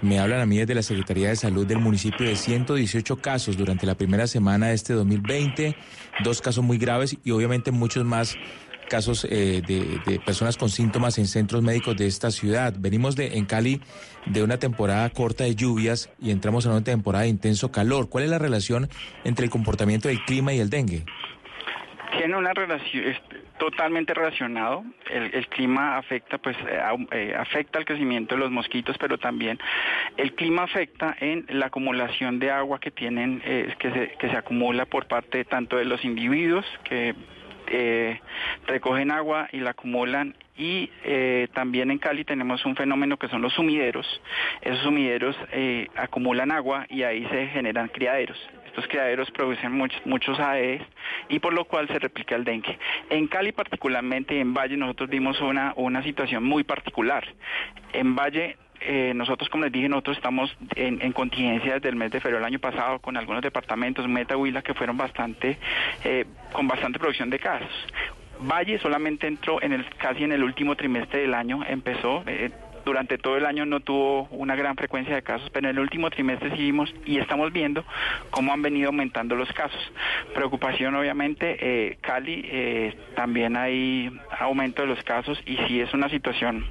Me 0.00 0.20
hablan 0.20 0.40
a 0.40 0.46
mí 0.46 0.56
desde 0.56 0.74
la 0.74 0.82
Secretaría 0.82 1.30
de 1.30 1.36
Salud 1.36 1.66
del 1.66 1.78
municipio 1.78 2.26
de 2.26 2.36
118 2.36 3.16
casos 3.16 3.56
durante 3.56 3.84
la 3.84 3.96
primera 3.96 4.28
semana 4.28 4.68
de 4.68 4.74
este 4.74 4.92
2020, 4.92 5.74
dos 6.22 6.40
casos 6.40 6.62
muy 6.62 6.78
graves 6.78 7.16
y 7.24 7.32
obviamente 7.32 7.72
muchos 7.72 8.04
más 8.04 8.36
casos 8.88 9.26
eh, 9.30 9.62
de, 9.66 10.20
personas 10.20 10.56
con 10.56 10.68
síntomas 10.68 11.18
en 11.18 11.26
centros 11.26 11.62
médicos 11.62 11.96
de 11.96 12.06
esta 12.06 12.30
ciudad. 12.30 12.74
Venimos 12.78 13.16
de 13.16 13.38
en 13.38 13.44
Cali 13.44 13.80
de 14.26 14.42
una 14.42 14.58
temporada 14.58 15.08
corta 15.10 15.44
de 15.44 15.54
lluvias 15.54 16.10
y 16.20 16.30
entramos 16.30 16.66
a 16.66 16.70
una 16.70 16.82
temporada 16.82 17.24
de 17.24 17.30
intenso 17.30 17.70
calor. 17.70 18.08
¿Cuál 18.08 18.24
es 18.24 18.30
la 18.30 18.38
relación 18.38 18.88
entre 19.24 19.44
el 19.44 19.50
comportamiento 19.50 20.08
del 20.08 20.24
clima 20.24 20.52
y 20.52 20.60
el 20.60 20.70
dengue? 20.70 21.04
Tiene 22.16 22.36
una 22.36 22.52
relación 22.54 23.04
totalmente 23.58 24.14
relacionado. 24.14 24.84
El, 25.10 25.46
clima 25.48 25.98
afecta, 25.98 26.38
pues, 26.38 26.56
eh, 26.66 26.80
eh, 27.12 27.34
afecta 27.36 27.78
el 27.78 27.84
crecimiento 27.84 28.34
de 28.34 28.40
los 28.40 28.50
mosquitos, 28.50 28.96
pero 28.98 29.18
también 29.18 29.58
el 30.16 30.34
clima 30.34 30.62
afecta 30.62 31.14
en 31.20 31.44
la 31.48 31.66
acumulación 31.66 32.38
de 32.38 32.50
agua 32.50 32.80
que 32.80 32.90
tienen, 32.90 33.42
eh, 33.44 33.74
que, 33.78 33.92
se, 33.92 34.08
que 34.18 34.30
se 34.30 34.36
acumula 34.36 34.86
por 34.86 35.06
parte 35.06 35.44
tanto 35.44 35.76
de 35.76 35.84
los 35.84 36.04
individuos 36.04 36.64
que 36.84 37.14
recogen 38.66 39.10
agua 39.10 39.48
y 39.52 39.58
la 39.58 39.70
acumulan 39.70 40.34
y 40.56 40.90
también 41.54 41.90
en 41.90 41.98
Cali 41.98 42.24
tenemos 42.24 42.64
un 42.64 42.74
fenómeno 42.76 43.16
que 43.16 43.28
son 43.28 43.42
los 43.42 43.52
sumideros. 43.52 44.06
Esos 44.60 44.80
sumideros 44.80 45.36
acumulan 45.96 46.50
agua 46.50 46.86
y 46.88 47.02
ahí 47.02 47.26
se 47.26 47.46
generan 47.48 47.88
criaderos. 47.88 48.38
Los 48.78 48.86
criaderos 48.86 49.28
producen 49.32 49.72
muchos, 49.72 50.00
muchos 50.06 50.38
AES 50.38 50.82
y 51.28 51.40
por 51.40 51.52
lo 51.52 51.64
cual 51.64 51.88
se 51.88 51.98
replica 51.98 52.36
el 52.36 52.44
dengue. 52.44 52.78
En 53.10 53.26
Cali 53.26 53.50
particularmente 53.50 54.38
en 54.38 54.54
Valle 54.54 54.76
nosotros 54.76 55.10
vimos 55.10 55.40
una, 55.40 55.72
una 55.74 56.02
situación 56.04 56.44
muy 56.44 56.62
particular. 56.62 57.26
En 57.92 58.14
Valle 58.14 58.56
eh, 58.80 59.12
nosotros, 59.14 59.48
como 59.48 59.64
les 59.64 59.72
dije, 59.72 59.88
nosotros 59.88 60.16
estamos 60.16 60.56
en, 60.74 61.12
contingencia 61.12 61.74
desde 61.74 61.88
el 61.88 61.96
mes 61.96 62.10
de 62.10 62.20
febrero 62.20 62.38
del 62.38 62.46
año 62.46 62.58
pasado 62.58 62.98
con 63.00 63.16
algunos 63.16 63.42
departamentos, 63.42 64.06
Meta, 64.08 64.36
Huila, 64.36 64.62
que 64.62 64.74
fueron 64.74 64.96
bastante, 64.96 65.58
eh, 66.04 66.24
con 66.52 66.68
bastante 66.68 66.98
producción 66.98 67.30
de 67.30 67.38
casos. 67.38 67.68
Valle 68.40 68.78
solamente 68.78 69.26
entró 69.26 69.60
en 69.62 69.72
el, 69.72 69.84
casi 69.96 70.24
en 70.24 70.32
el 70.32 70.44
último 70.44 70.76
trimestre 70.76 71.22
del 71.22 71.34
año, 71.34 71.60
empezó, 71.66 72.22
eh, 72.26 72.50
durante 72.84 73.18
todo 73.18 73.36
el 73.36 73.46
año 73.46 73.66
no 73.66 73.80
tuvo 73.80 74.28
una 74.30 74.56
gran 74.56 74.76
frecuencia 74.76 75.14
de 75.14 75.22
casos, 75.22 75.48
pero 75.50 75.68
en 75.68 75.76
el 75.76 75.80
último 75.80 76.10
trimestre 76.10 76.50
seguimos 76.50 76.92
y 77.04 77.18
estamos 77.18 77.52
viendo 77.52 77.84
cómo 78.30 78.52
han 78.52 78.62
venido 78.62 78.88
aumentando 78.88 79.34
los 79.34 79.52
casos. 79.52 79.80
Preocupación 80.34 80.94
obviamente, 80.94 81.56
eh, 81.60 81.98
Cali 82.00 82.42
eh, 82.44 82.96
también 83.14 83.56
hay 83.56 84.10
aumento 84.38 84.82
de 84.82 84.88
los 84.88 85.02
casos 85.02 85.40
y 85.46 85.56
sí 85.66 85.80
es 85.80 85.92
una 85.94 86.08
situación 86.08 86.66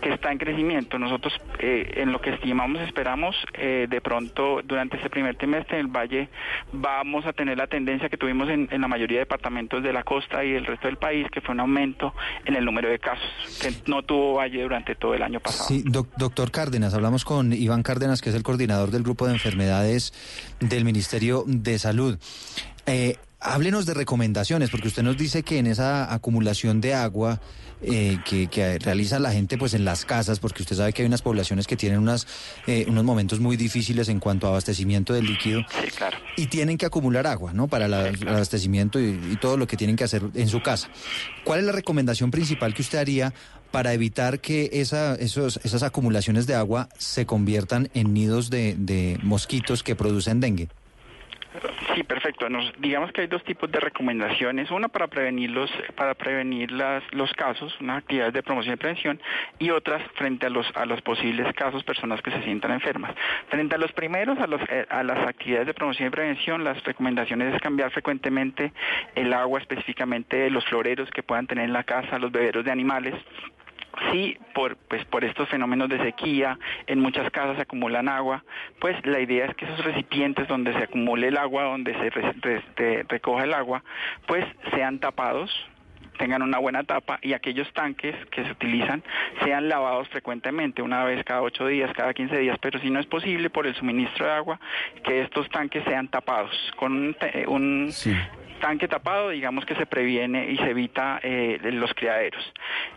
que 0.00 0.12
está 0.12 0.32
en 0.32 0.38
crecimiento. 0.38 0.98
Nosotros 0.98 1.34
eh, 1.58 1.94
en 1.96 2.12
lo 2.12 2.20
que 2.20 2.30
estimamos, 2.30 2.80
esperamos, 2.82 3.36
de 3.58 4.00
pronto 4.00 4.60
durante 4.64 4.96
este 4.96 5.10
primer 5.10 5.36
trimestre 5.36 5.78
en 5.78 5.86
el 5.86 5.92
Valle 5.92 6.28
vamos 6.72 7.26
a 7.26 7.32
tener 7.32 7.58
la 7.58 7.66
tendencia 7.66 8.08
que 8.08 8.16
tuvimos 8.16 8.48
en, 8.48 8.68
la 8.70 8.88
mayoría 8.88 9.18
de 9.18 9.24
departamentos 9.24 9.82
de 9.82 9.92
la 9.92 10.04
costa 10.04 10.44
y 10.44 10.52
del 10.52 10.66
resto 10.66 10.86
del 10.86 10.96
país, 10.96 11.26
que 11.30 11.40
fue 11.40 11.54
un 11.54 11.60
aumento 11.60 12.14
en 12.44 12.54
el 12.56 12.64
número 12.64 12.88
de 12.88 12.98
casos, 12.98 13.28
que 13.60 13.90
no 13.90 14.02
tuvo 14.02 14.34
Valle 14.34 14.62
durante 14.62 14.94
todo 14.94 15.14
el 15.14 15.22
año 15.22 15.40
pasado. 15.40 15.47
Sí, 15.50 15.84
doctor 15.84 16.50
Cárdenas, 16.50 16.94
hablamos 16.94 17.24
con 17.24 17.52
Iván 17.52 17.82
Cárdenas, 17.82 18.20
que 18.20 18.30
es 18.30 18.34
el 18.34 18.42
coordinador 18.42 18.90
del 18.90 19.02
grupo 19.02 19.26
de 19.26 19.34
enfermedades 19.34 20.12
del 20.60 20.84
Ministerio 20.84 21.44
de 21.46 21.78
Salud. 21.78 22.18
Eh, 22.86 23.16
háblenos 23.40 23.86
de 23.86 23.94
recomendaciones, 23.94 24.70
porque 24.70 24.88
usted 24.88 25.02
nos 25.02 25.16
dice 25.16 25.42
que 25.42 25.58
en 25.58 25.66
esa 25.66 26.12
acumulación 26.12 26.80
de 26.80 26.94
agua 26.94 27.40
eh, 27.80 28.18
que, 28.24 28.78
realiza 28.80 29.20
la 29.20 29.30
gente 29.30 29.56
pues 29.56 29.74
en 29.74 29.84
las 29.84 30.04
casas, 30.04 30.40
porque 30.40 30.62
usted 30.62 30.76
sabe 30.76 30.92
que 30.92 31.02
hay 31.02 31.06
unas 31.06 31.22
poblaciones 31.22 31.66
que 31.66 31.76
tienen 31.76 32.00
unas, 32.00 32.26
eh, 32.66 32.86
unos 32.88 33.04
momentos 33.04 33.38
muy 33.38 33.56
difíciles 33.56 34.08
en 34.08 34.18
cuanto 34.18 34.46
a 34.46 34.50
abastecimiento 34.50 35.12
del 35.12 35.26
líquido. 35.26 35.62
Sí, 35.80 35.88
claro. 35.96 36.18
Y 36.36 36.46
tienen 36.46 36.76
que 36.76 36.86
acumular 36.86 37.26
agua, 37.26 37.52
¿no? 37.52 37.68
Para 37.68 37.86
el 37.86 37.94
abastecimiento 37.94 38.98
y, 38.98 39.20
y 39.32 39.36
todo 39.40 39.56
lo 39.56 39.66
que 39.66 39.76
tienen 39.76 39.94
que 39.94 40.04
hacer 40.04 40.22
en 40.34 40.48
su 40.48 40.60
casa. 40.60 40.88
¿Cuál 41.44 41.60
es 41.60 41.66
la 41.66 41.72
recomendación 41.72 42.30
principal 42.30 42.74
que 42.74 42.82
usted 42.82 42.98
haría 42.98 43.32
para 43.70 43.92
evitar 43.92 44.40
que 44.40 44.70
esa, 44.72 45.14
esos, 45.14 45.60
esas 45.64 45.82
acumulaciones 45.82 46.46
de 46.46 46.54
agua 46.54 46.88
se 46.98 47.26
conviertan 47.26 47.90
en 47.94 48.14
nidos 48.14 48.50
de, 48.50 48.74
de 48.78 49.18
mosquitos 49.22 49.82
que 49.82 49.96
producen 49.96 50.40
dengue? 50.40 50.68
Sí, 51.94 52.02
perfecto. 52.02 52.48
Nos, 52.48 52.72
digamos 52.78 53.10
que 53.12 53.22
hay 53.22 53.26
dos 53.26 53.42
tipos 53.42 53.70
de 53.70 53.80
recomendaciones. 53.80 54.70
Una 54.70 54.88
para 54.88 55.06
prevenir 55.06 55.50
los, 55.50 55.70
para 55.96 56.14
prevenir 56.14 56.70
las, 56.70 57.02
los 57.12 57.32
casos, 57.32 57.74
unas 57.80 57.98
actividades 57.98 58.34
de 58.34 58.42
promoción 58.42 58.74
y 58.74 58.76
prevención, 58.76 59.20
y 59.58 59.70
otras 59.70 60.02
frente 60.14 60.46
a 60.46 60.50
los, 60.50 60.66
a 60.76 60.84
los 60.84 61.00
posibles 61.02 61.52
casos, 61.54 61.82
personas 61.84 62.20
que 62.22 62.30
se 62.30 62.42
sientan 62.42 62.72
enfermas. 62.72 63.14
Frente 63.48 63.74
a 63.74 63.78
los 63.78 63.92
primeros, 63.92 64.38
a, 64.38 64.46
los, 64.46 64.60
eh, 64.68 64.86
a 64.88 65.02
las 65.02 65.26
actividades 65.26 65.66
de 65.66 65.74
promoción 65.74 66.08
y 66.08 66.10
prevención, 66.10 66.64
las 66.64 66.82
recomendaciones 66.84 67.54
es 67.54 67.60
cambiar 67.60 67.90
frecuentemente 67.90 68.72
el 69.14 69.32
agua, 69.32 69.60
específicamente 69.60 70.50
los 70.50 70.64
floreros 70.66 71.10
que 71.10 71.22
puedan 71.22 71.46
tener 71.46 71.64
en 71.64 71.72
la 71.72 71.84
casa, 71.84 72.18
los 72.18 72.30
beberos 72.30 72.64
de 72.64 72.70
animales, 72.70 73.14
Sí, 74.12 74.38
por, 74.54 74.76
pues 74.76 75.04
por 75.06 75.24
estos 75.24 75.48
fenómenos 75.48 75.88
de 75.88 75.98
sequía, 75.98 76.58
en 76.86 77.00
muchas 77.00 77.30
casas 77.30 77.56
se 77.56 77.62
acumulan 77.62 78.08
agua, 78.08 78.44
pues 78.80 78.96
la 79.04 79.20
idea 79.20 79.46
es 79.46 79.56
que 79.56 79.64
esos 79.64 79.84
recipientes 79.84 80.46
donde 80.48 80.72
se 80.72 80.84
acumule 80.84 81.28
el 81.28 81.36
agua, 81.36 81.64
donde 81.64 81.94
se 81.94 83.02
recoja 83.08 83.44
el 83.44 83.54
agua, 83.54 83.82
pues 84.26 84.44
sean 84.70 85.00
tapados, 85.00 85.50
tengan 86.18 86.42
una 86.42 86.58
buena 86.58 86.84
tapa 86.84 87.18
y 87.22 87.32
aquellos 87.32 87.72
tanques 87.72 88.14
que 88.26 88.44
se 88.44 88.50
utilizan 88.50 89.02
sean 89.44 89.68
lavados 89.68 90.08
frecuentemente, 90.08 90.82
una 90.82 91.04
vez 91.04 91.24
cada 91.24 91.42
ocho 91.42 91.66
días, 91.66 91.90
cada 91.94 92.12
15 92.12 92.38
días, 92.38 92.58
pero 92.60 92.78
si 92.80 92.90
no 92.90 93.00
es 93.00 93.06
posible 93.06 93.50
por 93.50 93.66
el 93.66 93.74
suministro 93.74 94.26
de 94.26 94.32
agua, 94.32 94.60
que 95.04 95.22
estos 95.22 95.48
tanques 95.50 95.82
sean 95.84 96.08
tapados 96.08 96.52
con 96.76 96.92
un, 96.92 97.16
un 97.46 97.92
tanque 98.58 98.88
tapado, 98.88 99.30
digamos 99.30 99.64
que 99.64 99.74
se 99.74 99.86
previene 99.86 100.50
y 100.50 100.56
se 100.58 100.70
evita 100.70 101.20
eh, 101.22 101.58
los 101.72 101.92
criaderos. 101.94 102.42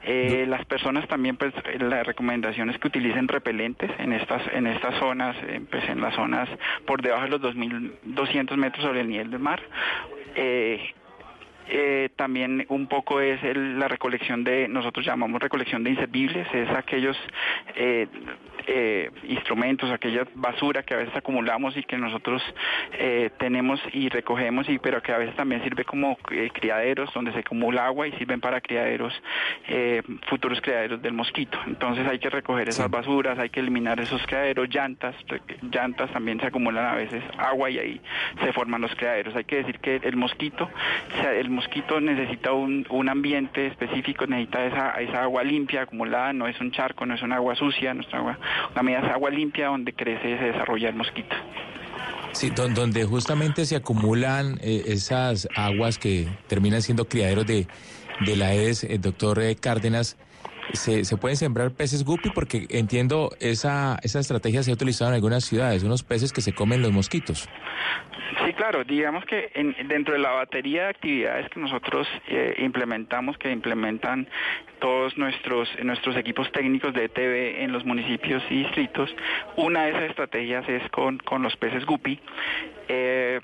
Eh, 0.04 0.45
las 0.47 0.65
personas 0.65 1.08
también, 1.08 1.38
pues, 1.38 1.54
la 1.80 2.04
recomendación 2.04 2.69
es 2.69 2.78
que 2.78 2.88
utilicen 2.88 3.28
repelentes 3.28 3.91
en 4.00 4.13
estas 4.13 4.41
en 4.54 4.67
estas 4.67 4.95
zonas, 4.95 5.36
eh, 5.43 5.62
pues, 5.69 5.88
en 5.89 6.02
las 6.02 6.13
zonas 6.15 6.50
por 6.86 7.02
debajo 7.02 7.24
de 7.24 7.30
los 7.30 7.41
2.200 7.41 8.58
metros 8.58 8.84
sobre 8.84 9.02
el 9.02 9.10
nivel 9.10 9.32
del 9.32 9.39
mar. 9.39 9.62
también 12.15 12.65
un 12.69 12.88
poco 12.88 13.21
es 13.21 13.39
la 13.56 13.88
recolección 13.88 14.43
de, 14.43 14.67
nosotros 14.67 15.06
llamamos 15.06 15.41
recolección 15.41 15.84
de 15.84 15.91
inservibles, 15.91 16.47
es 16.54 16.69
aquellos 16.69 17.17
eh, 17.76 18.08
instrumentos, 19.24 19.89
aquella 19.91 20.26
basura 20.36 20.84
que 20.84 20.93
a 20.93 20.97
veces 20.97 21.15
acumulamos 21.15 21.76
y 21.78 21.84
que 21.84 21.97
nosotros 21.97 22.41
eh, 22.93 23.30
tenemos 23.38 23.80
y 23.93 24.10
recogemos, 24.10 24.67
y, 24.69 24.80
pero 24.80 25.02
que 25.02 25.12
a 25.12 25.17
veces 25.17 25.36
también 25.36 25.63
sirve 25.63 25.84
como 25.84 26.17
eh, 26.32 26.50
criaderos 26.54 27.13
donde 27.13 27.32
se 27.34 27.39
acumula 27.39 27.86
agua 27.86 28.08
y 28.08 28.12
sirven 28.13 28.39
para 28.39 28.62
criaderos, 28.62 29.13
futuros 30.28 30.62
criaderos 30.62 31.02
del 31.02 31.13
mosquito. 31.13 31.58
Entonces 31.67 32.08
hay 32.08 32.19
que 32.19 32.30
recoger 32.30 32.69
esas 32.69 32.89
basuras, 32.89 33.38
hay 33.39 33.50
que 33.50 33.60
eliminar 33.60 34.00
esos 34.00 34.21
criaderos, 34.26 34.69
llantas, 34.69 35.15
llantas 35.62 36.12
también 36.12 36.39
se 36.39 36.47
acumulan 36.47 36.86
a 36.86 36.95
veces 36.95 37.24
agua 37.38 37.69
y 37.69 37.80
ahí 37.80 38.02
se 38.43 38.54
forman 38.54 38.82
los 38.82 38.93
criaderos. 38.95 39.36
Hay 39.36 39.43
que 39.43 39.58
decir 39.58 39.80
que 39.80 39.97
el 40.04 40.15
mosquito, 40.15 40.69
el 41.26 41.50
mosquito 41.50 42.00
necesita 42.00 42.54
un, 42.54 42.86
un 42.89 43.10
ambiente 43.10 43.67
específico, 43.67 44.25
necesita 44.27 44.65
esa, 44.65 45.02
esa 45.02 45.23
agua 45.23 45.44
limpia 45.44 45.83
acumulada, 45.83 46.33
no 46.33 46.48
es 46.48 46.60
un 46.60 46.71
charco, 46.71 47.06
no 47.06 47.15
es 47.15 47.21
un 47.21 47.31
agua 47.31 47.56
sucia, 47.56 47.94
nuestra 47.94 48.19
agua 48.19 48.38
la 48.75 48.83
medida 48.83 48.99
es 49.02 49.12
agua 49.12 49.29
limpia 49.29 49.67
donde 49.67 49.93
crece 49.93 50.31
y 50.31 50.37
se 50.37 50.43
desarrolla 50.45 50.89
el 50.89 50.95
mosquito. 50.95 51.35
Sí, 52.33 52.49
donde 52.49 53.04
justamente 53.04 53.65
se 53.65 53.75
acumulan 53.75 54.58
eh, 54.62 54.83
esas 54.87 55.47
aguas 55.56 55.97
que 55.97 56.27
terminan 56.47 56.81
siendo 56.81 57.06
criaderos 57.06 57.45
de, 57.45 57.67
de 58.25 58.35
la 58.35 58.54
EDES, 58.54 58.85
el 58.85 59.02
doctor 59.02 59.41
eh, 59.41 59.56
Cárdenas, 59.56 60.17
se, 60.74 61.06
se, 61.06 61.17
pueden 61.17 61.38
sembrar 61.38 61.72
peces 61.72 62.04
guppy 62.04 62.30
porque 62.30 62.65
entiendo 62.69 63.30
esa, 63.40 63.98
esa 64.04 64.19
estrategia 64.19 64.63
se 64.63 64.72
ha 64.72 64.74
utilizado 64.74 65.12
en 65.12 65.15
algunas 65.15 65.46
ciudades, 65.46 65.84
unos 65.84 66.04
peces 66.04 66.32
que 66.34 66.42
se 66.42 66.54
comen 66.54 66.82
los 66.82 66.92
mosquitos. 66.92 67.48
Sí, 68.46 68.54
claro, 68.54 68.84
digamos 68.84 69.26
que 69.26 69.52
dentro 69.88 70.13
de 70.13 70.19
la 70.19 70.32
batería 70.32 70.84
de 70.84 70.90
actividades 70.90 71.50
que 71.50 71.60
nosotros 71.60 72.08
eh, 72.28 72.56
implementamos, 72.60 73.38
que 73.38 73.52
implementan 73.52 74.28
todos 74.80 75.17
nuestros, 75.17 75.69
nuestros 75.84 76.15
equipos 76.15 76.52
técnicos 76.52 76.94
de 76.94 77.06
ETV 77.06 77.63
en 77.63 77.72
los 77.72 77.86
municipios 77.86 78.42
y 78.50 78.63
distritos, 78.63 79.13
una 79.58 79.84
de 79.84 79.90
esas 79.92 80.04
estrategias 80.04 80.67
es 80.69 80.90
con, 80.92 81.17
con 81.19 81.44
los 81.44 81.56
peces 81.58 81.86
guppy. 81.86 82.19
eh, 82.88 83.42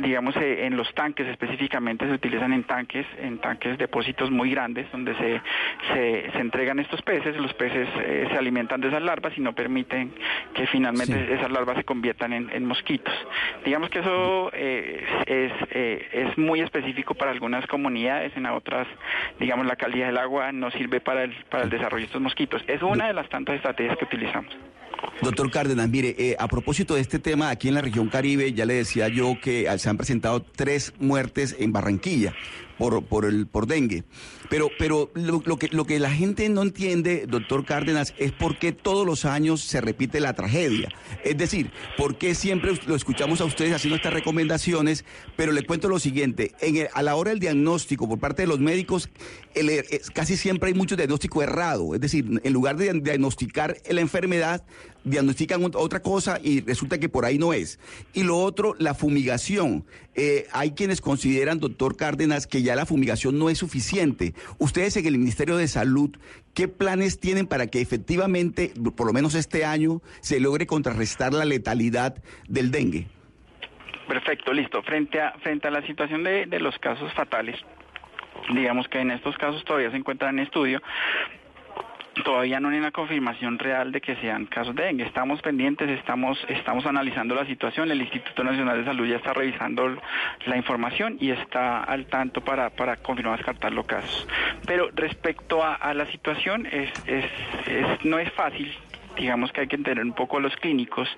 digamos, 0.00 0.36
eh, 0.36 0.66
en 0.66 0.76
los 0.76 0.92
tanques 0.94 1.26
específicamente 1.28 2.06
se 2.06 2.12
utilizan 2.12 2.52
en 2.52 2.64
tanques, 2.64 3.06
en 3.18 3.38
tanques 3.38 3.78
depósitos 3.78 4.30
muy 4.30 4.50
grandes 4.50 4.90
donde 4.92 5.14
se, 5.16 5.40
se, 5.92 6.38
entregan 6.38 6.78
estos 6.78 7.02
peces, 7.02 7.36
los 7.36 7.52
peces 7.54 7.88
eh, 8.02 8.26
se 8.30 8.36
alimentan 8.36 8.80
de 8.80 8.88
esas 8.88 9.02
larvas 9.02 9.32
y 9.36 9.40
no 9.40 9.54
permiten 9.54 10.12
que 10.54 10.66
finalmente 10.66 11.34
esas 11.34 11.50
larvas 11.50 11.76
se 11.76 11.84
conviertan 11.84 12.32
en, 12.32 12.60
mosquitos. 12.70 13.14
Digamos 13.64 13.90
que 13.90 13.98
eso 13.98 14.52
es, 14.52 15.52
es, 15.70 16.38
muy 16.38 16.60
específico 16.60 17.14
para 17.14 17.32
algunas 17.32 17.66
comunidades, 17.66 18.36
en 18.36 18.46
otras, 18.46 18.86
digamos, 19.40 19.66
la 19.66 19.76
calidad 19.76 20.06
del 20.06 20.18
agua 20.18 20.52
no 20.52 20.70
sirve 20.70 21.00
para 21.00 21.24
el, 21.24 21.34
para 21.50 21.64
el 21.64 21.70
desarrollo 21.70 22.02
de 22.02 22.06
estos 22.06 22.22
mosquitos. 22.22 22.62
Es 22.66 22.82
una 22.82 23.08
de 23.08 23.12
las 23.12 23.28
tantas 23.28 23.56
estrategias 23.56 23.98
que 23.98 24.04
utilizamos. 24.04 24.54
Doctor 25.22 25.50
Cárdenas, 25.50 25.88
mire, 25.88 26.14
eh, 26.18 26.36
a 26.38 26.48
propósito 26.48 26.94
de 26.94 27.02
este 27.02 27.18
tema, 27.18 27.50
aquí 27.50 27.68
en 27.68 27.74
la 27.74 27.82
región 27.82 28.08
Caribe, 28.08 28.52
ya 28.52 28.64
le 28.64 28.74
decía 28.74 29.08
yo 29.08 29.38
que 29.40 29.68
han 29.90 29.96
presentado 29.96 30.42
tres 30.42 30.92
muertes 30.98 31.56
en 31.58 31.72
Barranquilla 31.72 32.34
por, 32.78 33.04
por, 33.04 33.24
el, 33.24 33.46
por 33.46 33.66
dengue. 33.66 34.04
Pero, 34.50 34.68
pero 34.78 35.10
lo, 35.14 35.40
que, 35.58 35.68
lo 35.68 35.86
que 35.86 35.98
la 35.98 36.10
gente 36.10 36.48
no 36.48 36.62
entiende, 36.62 37.24
doctor 37.26 37.64
Cárdenas, 37.64 38.14
es 38.18 38.32
por 38.32 38.58
qué 38.58 38.72
todos 38.72 39.06
los 39.06 39.24
años 39.24 39.62
se 39.62 39.80
repite 39.80 40.20
la 40.20 40.34
tragedia. 40.34 40.88
Es 41.24 41.38
decir, 41.38 41.70
por 41.96 42.18
qué 42.18 42.34
siempre 42.34 42.78
lo 42.86 42.96
escuchamos 42.96 43.40
a 43.40 43.44
ustedes 43.44 43.72
haciendo 43.72 43.96
estas 43.96 44.12
recomendaciones, 44.12 45.04
pero 45.36 45.52
le 45.52 45.62
cuento 45.62 45.88
lo 45.88 46.00
siguiente, 46.00 46.52
en 46.60 46.88
a 46.92 47.02
la 47.02 47.14
hora 47.14 47.30
del 47.30 47.38
diagnóstico 47.38 48.08
por 48.08 48.18
parte 48.18 48.42
de 48.42 48.48
los 48.48 48.58
médicos, 48.58 49.08
casi 50.14 50.36
siempre 50.36 50.68
hay 50.68 50.74
mucho 50.74 50.96
diagnóstico 50.96 51.42
errado. 51.42 51.94
Es 51.94 52.00
decir, 52.00 52.40
en 52.42 52.52
lugar 52.52 52.76
de 52.76 52.92
diagnosticar 53.00 53.76
la 53.88 54.00
enfermedad, 54.00 54.64
diagnostican 55.04 55.62
otra 55.74 56.02
cosa 56.02 56.38
y 56.42 56.60
resulta 56.60 56.98
que 56.98 57.08
por 57.08 57.24
ahí 57.24 57.38
no 57.38 57.52
es. 57.52 57.78
Y 58.12 58.22
lo 58.22 58.38
otro, 58.38 58.74
la 58.78 58.94
fumigación. 58.94 59.84
Eh, 60.14 60.46
hay 60.52 60.72
quienes 60.72 61.00
consideran, 61.00 61.60
doctor 61.60 61.96
Cárdenas, 61.96 62.46
que 62.46 62.62
ya 62.62 62.76
la 62.76 62.86
fumigación 62.86 63.38
no 63.38 63.48
es 63.48 63.58
suficiente. 63.58 64.34
Ustedes 64.58 64.96
en 64.96 65.06
el 65.06 65.18
Ministerio 65.18 65.56
de 65.56 65.68
Salud, 65.68 66.10
¿qué 66.54 66.68
planes 66.68 67.20
tienen 67.20 67.46
para 67.46 67.66
que 67.66 67.80
efectivamente, 67.80 68.72
por 68.96 69.06
lo 69.06 69.12
menos 69.12 69.34
este 69.34 69.64
año, 69.64 70.00
se 70.20 70.40
logre 70.40 70.66
contrarrestar 70.66 71.32
la 71.32 71.44
letalidad 71.44 72.22
del 72.48 72.70
dengue? 72.70 73.06
Perfecto, 74.08 74.52
listo. 74.52 74.82
Frente 74.82 75.20
a, 75.20 75.32
frente 75.42 75.68
a 75.68 75.70
la 75.70 75.86
situación 75.86 76.24
de, 76.24 76.46
de 76.46 76.60
los 76.60 76.78
casos 76.78 77.12
fatales, 77.14 77.56
digamos 78.52 78.88
que 78.88 79.00
en 79.00 79.10
estos 79.10 79.36
casos 79.38 79.64
todavía 79.64 79.90
se 79.90 79.96
encuentran 79.96 80.38
en 80.38 80.44
estudio, 80.44 80.80
todavía 82.22 82.60
no 82.60 82.68
hay 82.68 82.78
una 82.78 82.90
confirmación 82.90 83.58
real 83.58 83.92
de 83.92 84.00
que 84.00 84.16
sean 84.16 84.46
casos 84.46 84.74
de 84.74 84.84
dengue. 84.84 85.04
Estamos 85.04 85.40
pendientes, 85.42 85.88
estamos, 85.90 86.38
estamos 86.48 86.86
analizando 86.86 87.34
la 87.34 87.46
situación. 87.46 87.90
El 87.90 88.00
Instituto 88.00 88.44
Nacional 88.44 88.78
de 88.78 88.84
Salud 88.84 89.06
ya 89.06 89.16
está 89.16 89.32
revisando 89.32 89.96
la 90.46 90.56
información 90.56 91.16
y 91.20 91.30
está 91.30 91.82
al 91.84 92.06
tanto 92.06 92.40
para, 92.42 92.70
para 92.70 92.96
confirmar 92.96 93.36
descartar 93.38 93.72
los 93.72 93.86
casos. 93.86 94.26
Pero 94.66 94.90
respecto 94.94 95.62
a, 95.64 95.92
la 95.94 96.06
situación, 96.06 96.66
es, 96.66 96.90
es, 97.06 97.24
no 98.04 98.18
es 98.18 98.32
fácil 98.32 98.72
digamos 99.20 99.52
que 99.52 99.60
hay 99.60 99.66
que 99.66 99.76
entender 99.76 100.04
un 100.04 100.14
poco 100.14 100.40
los 100.40 100.54
clínicos. 100.56 101.08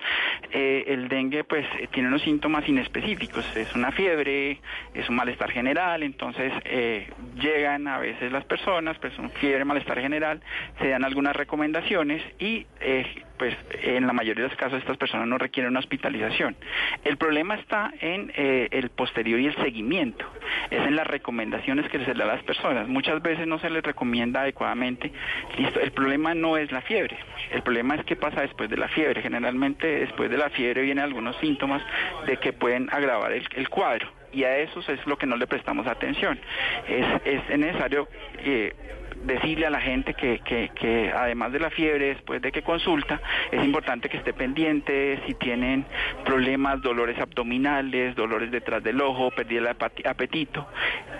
Eh, 0.51 0.83
el 0.87 1.07
dengue 1.07 1.43
pues 1.43 1.65
eh, 1.79 1.87
tiene 1.91 2.09
unos 2.09 2.21
síntomas 2.21 2.67
inespecíficos, 2.67 3.45
es 3.55 3.73
una 3.75 3.91
fiebre, 3.91 4.59
es 4.93 5.09
un 5.09 5.15
malestar 5.15 5.51
general, 5.51 6.03
entonces 6.03 6.51
eh, 6.65 7.09
llegan 7.39 7.87
a 7.87 7.97
veces 7.99 8.31
las 8.31 8.43
personas, 8.45 8.97
pues 8.99 9.17
un 9.17 9.29
fiebre, 9.31 9.63
malestar 9.65 9.99
general, 9.99 10.41
se 10.79 10.89
dan 10.89 11.03
algunas 11.03 11.35
recomendaciones 11.35 12.21
y 12.39 12.65
pues 13.37 13.55
en 13.81 14.07
la 14.07 14.13
mayoría 14.13 14.43
de 14.43 14.49
los 14.49 14.57
casos 14.57 14.79
estas 14.79 14.97
personas 14.97 15.27
no 15.27 15.37
requieren 15.37 15.71
una 15.71 15.79
hospitalización. 15.79 16.55
El 17.03 17.17
problema 17.17 17.55
está 17.55 17.91
en 17.99 18.31
el 18.35 18.89
posterior 18.89 19.39
y 19.39 19.47
el 19.47 19.55
seguimiento, 19.55 20.25
es 20.69 20.79
en 20.79 20.95
las 20.95 21.07
recomendaciones 21.07 21.89
que 21.89 22.03
se 22.03 22.13
le 22.13 22.23
da 22.23 22.31
a 22.31 22.35
las 22.35 22.43
personas. 22.43 22.87
Muchas 22.87 23.21
veces 23.21 23.47
no 23.47 23.59
se 23.59 23.69
les 23.69 23.83
recomienda 23.83 24.41
adecuadamente. 24.41 25.11
Listo, 25.57 25.79
el 25.79 25.91
problema 25.91 26.33
no 26.33 26.57
es 26.57 26.71
la 26.71 26.81
fiebre, 26.81 27.17
el 27.51 27.61
problema 27.61 27.95
es 27.95 28.05
qué 28.05 28.15
pasa 28.15 28.41
después 28.41 28.69
de 28.69 28.77
la 28.77 28.87
fiebre. 28.87 29.21
Generalmente 29.21 29.87
después 29.87 30.29
de 30.29 30.37
la 30.37 30.49
fiebre 30.49 30.81
vienen 30.81 31.03
algunos 31.03 31.35
síntomas 31.37 31.81
de 32.25 32.37
que 32.37 32.53
pueden 32.53 32.89
agravar 32.91 33.31
el, 33.31 33.69
cuadro 33.69 34.07
y 34.33 34.43
a 34.43 34.57
eso 34.57 34.79
es 34.79 35.05
lo 35.05 35.17
que 35.17 35.25
no 35.25 35.37
le 35.37 35.47
prestamos 35.47 35.87
atención. 35.87 36.39
Es, 36.87 37.05
es 37.25 37.59
necesario 37.59 38.07
eh, 38.39 38.73
decirle 39.23 39.65
a 39.65 39.69
la 39.69 39.81
gente 39.81 40.13
que, 40.13 40.39
que, 40.39 41.11
además 41.15 41.51
de 41.51 41.59
la 41.59 41.69
fiebre, 41.69 42.07
después 42.07 42.41
de 42.41 42.51
que 42.51 42.61
consulta, 42.61 43.21
es 43.51 43.63
importante 43.63 44.09
que 44.09 44.17
esté 44.17 44.33
pendiente 44.33 45.19
si 45.25 45.33
tienen 45.33 45.85
problemas, 46.25 46.81
dolores 46.81 47.17
abdominales, 47.19 48.15
dolores 48.15 48.51
detrás 48.51 48.83
del 48.83 49.01
ojo, 49.01 49.31
pérdida 49.31 49.73
de 49.73 50.09
apetito. 50.09 50.67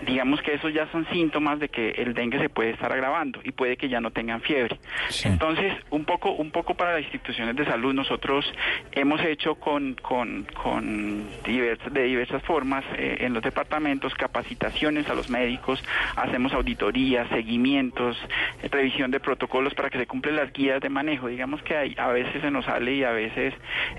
Digamos 0.05 0.41
que 0.41 0.53
esos 0.53 0.73
ya 0.73 0.87
son 0.91 1.07
síntomas 1.11 1.59
de 1.59 1.69
que 1.69 1.91
el 1.91 2.13
dengue 2.13 2.39
se 2.39 2.49
puede 2.49 2.71
estar 2.71 2.91
agravando 2.91 3.39
y 3.43 3.51
puede 3.51 3.77
que 3.77 3.89
ya 3.89 4.01
no 4.01 4.11
tengan 4.11 4.41
fiebre. 4.41 4.77
Entonces, 5.23 5.73
un 5.89 6.05
poco, 6.05 6.31
un 6.31 6.51
poco 6.51 6.75
para 6.75 6.93
las 6.93 7.03
instituciones 7.03 7.55
de 7.55 7.65
salud, 7.65 7.93
nosotros 7.93 8.45
hemos 8.91 9.21
hecho 9.21 9.55
con, 9.55 9.95
con, 9.95 10.45
con 10.61 11.23
de 11.43 12.03
diversas 12.03 12.43
formas 12.43 12.83
eh, 13.03 13.25
en 13.25 13.33
los 13.33 13.43
departamentos 13.43 14.13
capacitaciones 14.13 15.09
a 15.09 15.13
los 15.13 15.29
médicos, 15.29 15.83
hacemos 16.15 16.53
auditorías, 16.53 17.27
seguimiento, 17.27 18.11
eh, 18.11 18.69
revisión 18.71 19.11
de 19.11 19.19
protocolos 19.19 19.73
para 19.73 19.89
que 19.89 19.97
se 19.97 20.07
cumplan 20.07 20.37
las 20.37 20.53
guías 20.53 20.79
de 20.79 20.87
manejo. 20.87 21.27
Digamos 21.27 21.61
que 21.63 21.75
hay, 21.75 21.95
a 21.97 22.07
veces 22.07 22.41
se 22.41 22.49
nos 22.49 22.63
sale 22.63 22.95
y 22.95 23.03
a 23.03 23.11
veces 23.11 23.53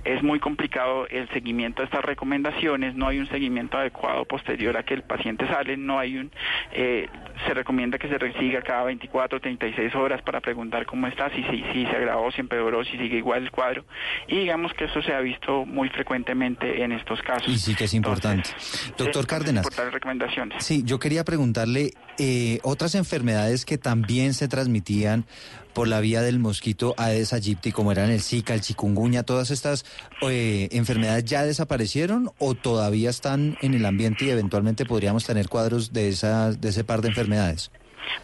es 0.05 0.23
muy 0.23 0.41
complicado 0.41 1.07
el 1.09 1.29
seguimiento 1.31 1.83
de 1.83 1.87
estas 1.87 2.03
recomendaciones, 2.03 2.95
no 2.95 3.09
hay 3.09 3.19
un 3.19 3.27
seguimiento 3.27 3.77
adecuado 3.77 4.25
posterior 4.25 4.75
a 4.79 4.85
que 4.85 4.95
el 4.95 5.03
paciente 5.03 5.47
sale, 5.49 5.77
no 5.77 5.99
hay 5.99 6.17
un, 6.17 6.31
eh, 6.73 7.09
se 7.47 7.53
recomienda 7.53 7.99
que 7.99 8.09
se 8.09 8.17
resiga 8.17 8.63
cada 8.63 8.85
24 8.85 9.37
o 9.37 9.41
36 9.41 9.95
horas 9.95 10.23
para 10.23 10.41
preguntar 10.41 10.87
cómo 10.87 11.07
está, 11.09 11.29
si, 11.31 11.43
si, 11.45 11.63
si 11.73 11.85
se 11.87 11.97
agravó, 11.97 12.31
si 12.33 12.41
empeoró, 12.41 12.85
si 12.85 12.93
sigue 12.93 13.19
igual 13.19 13.43
el 13.43 13.51
cuadro. 13.51 13.85
Y 14.29 14.39
digamos 14.39 14.73
que 14.73 14.85
eso 14.85 15.03
se 15.03 15.13
ha 15.13 15.21
visto 15.21 15.67
muy 15.67 15.91
frecuentemente 15.91 16.83
en 16.83 16.93
estos 16.93 17.21
casos. 17.23 17.49
Y 17.49 17.59
sí 17.59 17.75
que 17.75 17.85
es 17.85 17.95
importante. 17.95 18.51
Doctor 18.99 19.27
Cárdenas. 19.27 19.67
recomendaciones. 19.93 20.65
Sí, 20.65 20.83
yo 20.85 20.99
quería 20.99 21.25
preguntarle 21.25 21.95
eh, 22.19 22.61
otras 22.63 22.95
enfermedades 22.95 23.65
que 23.65 23.79
también 23.79 24.35
se 24.35 24.49
transmitían 24.49 25.27
por 25.73 25.89
la 25.89 26.01
vía 26.01 26.23
del 26.23 26.39
mosquito 26.39 26.95
Aedes 26.97 27.33
aegypti, 27.33 27.73
como 27.73 27.91
eran 27.91 28.11
el 28.11 28.23
Zika, 28.23 28.55
el 28.55 28.61
chikungunya, 28.61 29.25
todas 29.25 29.51
estas 29.51 29.85
eh, 30.23 30.69
enfermedades 30.71 31.25
ya 31.25 31.45
desaparecieron 31.45 32.31
o 32.39 32.55
todavía 32.55 33.11
están 33.11 33.57
en 33.61 33.75
el 33.75 33.85
ambiente 33.85 34.25
y 34.25 34.31
eventualmente 34.31 34.87
podríamos 34.87 35.25
tener 35.25 35.49
cuadros 35.49 35.93
de, 35.93 36.09
esas, 36.09 36.61
de 36.61 36.69
ese 36.69 36.85
par 36.85 37.03
de 37.03 37.09
enfermedades? 37.09 37.71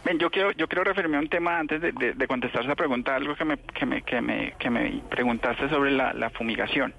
Bien, 0.03 0.17
yo 0.17 0.29
quiero, 0.29 0.51
yo 0.51 0.67
quiero 0.67 0.83
referirme 0.83 1.17
a 1.17 1.19
un 1.19 1.29
tema 1.29 1.59
antes 1.59 1.81
de, 1.81 2.27
contestar 2.27 2.63
esa 2.63 2.75
pregunta, 2.75 3.15
algo 3.15 3.35
que 3.35 3.45
me, 3.45 3.57
que 3.57 3.85
me, 3.85 4.01
que 4.03 4.21
me, 4.21 4.53
que 4.57 4.69
me 4.69 5.01
preguntaste 5.09 5.69
sobre 5.69 5.91
la, 5.91 6.13
la, 6.13 6.29
fumigación. 6.29 6.93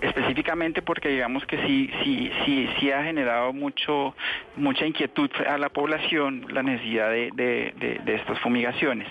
Específicamente 0.00 0.80
porque 0.80 1.08
digamos 1.08 1.44
que 1.44 1.58
sí, 1.66 1.90
sí, 2.02 2.30
sí, 2.44 2.68
sí 2.78 2.90
ha 2.92 3.02
generado 3.02 3.52
mucho, 3.52 4.14
mucha 4.56 4.86
inquietud 4.86 5.30
a 5.46 5.58
la 5.58 5.68
población 5.68 6.46
la 6.48 6.62
necesidad 6.62 7.10
de, 7.10 7.30
de, 7.34 8.14
estas 8.14 8.38
fumigaciones. 8.40 9.08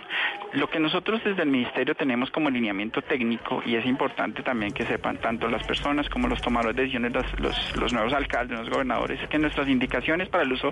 Lo 0.54 0.70
que 0.70 0.80
nosotros 0.80 1.24
desde 1.24 1.44
el 1.44 1.50
Ministerio 1.50 1.96
tenemos 1.96 2.32
como 2.32 2.50
lineamiento 2.50 3.02
técnico, 3.02 3.62
y 3.66 3.76
es 3.76 3.86
importante 3.86 4.42
también 4.44 4.72
que 4.72 4.86
sepan 4.86 5.18
tanto 5.18 5.48
las 5.48 5.64
personas 5.64 6.10
como 6.10 6.28
los 6.28 6.42
tomadores 6.42 6.76
de 6.76 6.84
decisiones, 6.84 7.14
los, 7.40 7.76
los, 7.76 7.94
nuevos 7.94 8.14
alcaldes, 8.14 8.60
los 8.60 8.70
gobernadores, 8.70 9.22
es 9.22 9.30
que 9.30 9.38
nuestras 9.38 9.68
indicaciones 9.68 10.30
para 10.30 10.44
el 10.44 10.54
uso 10.54 10.72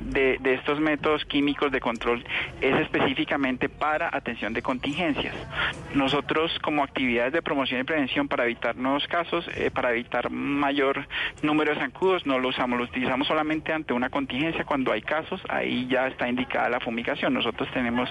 de, 0.00 0.38
de 0.40 0.54
estos 0.54 0.80
métodos 0.80 1.24
químicos 1.26 1.70
de 1.70 1.77
control 1.80 2.24
es 2.60 2.76
específicamente 2.80 3.68
para 3.68 4.10
atención 4.12 4.52
de 4.52 4.62
contingencias. 4.62 5.34
Nosotros 5.94 6.56
como 6.62 6.82
actividades 6.82 7.32
de 7.32 7.42
promoción 7.42 7.80
y 7.80 7.84
prevención 7.84 8.28
para 8.28 8.44
evitar 8.44 8.76
nuevos 8.76 9.06
casos, 9.08 9.48
eh, 9.54 9.70
para 9.70 9.92
evitar 9.92 10.30
mayor 10.30 11.06
número 11.42 11.72
de 11.72 11.80
zancudos, 11.80 12.26
no 12.26 12.38
lo 12.38 12.48
usamos, 12.48 12.78
lo 12.78 12.84
utilizamos 12.84 13.26
solamente 13.26 13.72
ante 13.72 13.92
una 13.92 14.10
contingencia. 14.10 14.64
Cuando 14.64 14.92
hay 14.92 15.02
casos, 15.02 15.40
ahí 15.48 15.86
ya 15.88 16.06
está 16.06 16.28
indicada 16.28 16.68
la 16.68 16.80
fumigación. 16.80 17.34
Nosotros 17.34 17.68
tenemos 17.72 18.08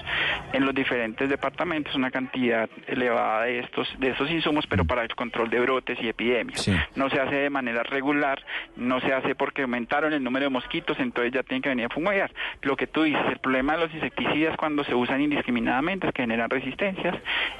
en 0.52 0.64
los 0.64 0.74
diferentes 0.74 1.28
departamentos 1.28 1.94
una 1.94 2.10
cantidad 2.10 2.68
elevada 2.86 3.44
de 3.44 3.60
estos, 3.60 3.88
de 3.98 4.10
estos 4.10 4.30
insumos, 4.30 4.66
pero 4.66 4.84
para 4.84 5.02
el 5.02 5.14
control 5.14 5.50
de 5.50 5.60
brotes 5.60 5.98
y 6.00 6.08
epidemias. 6.08 6.68
No 6.94 7.10
se 7.10 7.20
hace 7.20 7.36
de 7.36 7.50
manera 7.50 7.82
regular, 7.82 8.42
no 8.76 9.00
se 9.00 9.12
hace 9.12 9.34
porque 9.34 9.62
aumentaron 9.62 10.12
el 10.12 10.22
número 10.22 10.46
de 10.46 10.50
mosquitos, 10.50 10.98
entonces 10.98 11.32
ya 11.32 11.42
tienen 11.42 11.62
que 11.62 11.68
venir 11.68 11.86
a 11.86 11.88
fumigar. 11.88 12.32
Lo 12.62 12.76
que 12.76 12.86
tú 12.86 13.02
dices, 13.02 13.22
el 13.28 13.38
problema 13.38 13.57
problema 13.58 13.72
de 13.76 13.86
los 13.86 13.94
insecticidas 13.94 14.56
cuando 14.56 14.84
se 14.84 14.94
usan 14.94 15.20
indiscriminadamente, 15.20 16.12
que 16.12 16.22
generan 16.22 16.48
resistencias 16.48 17.16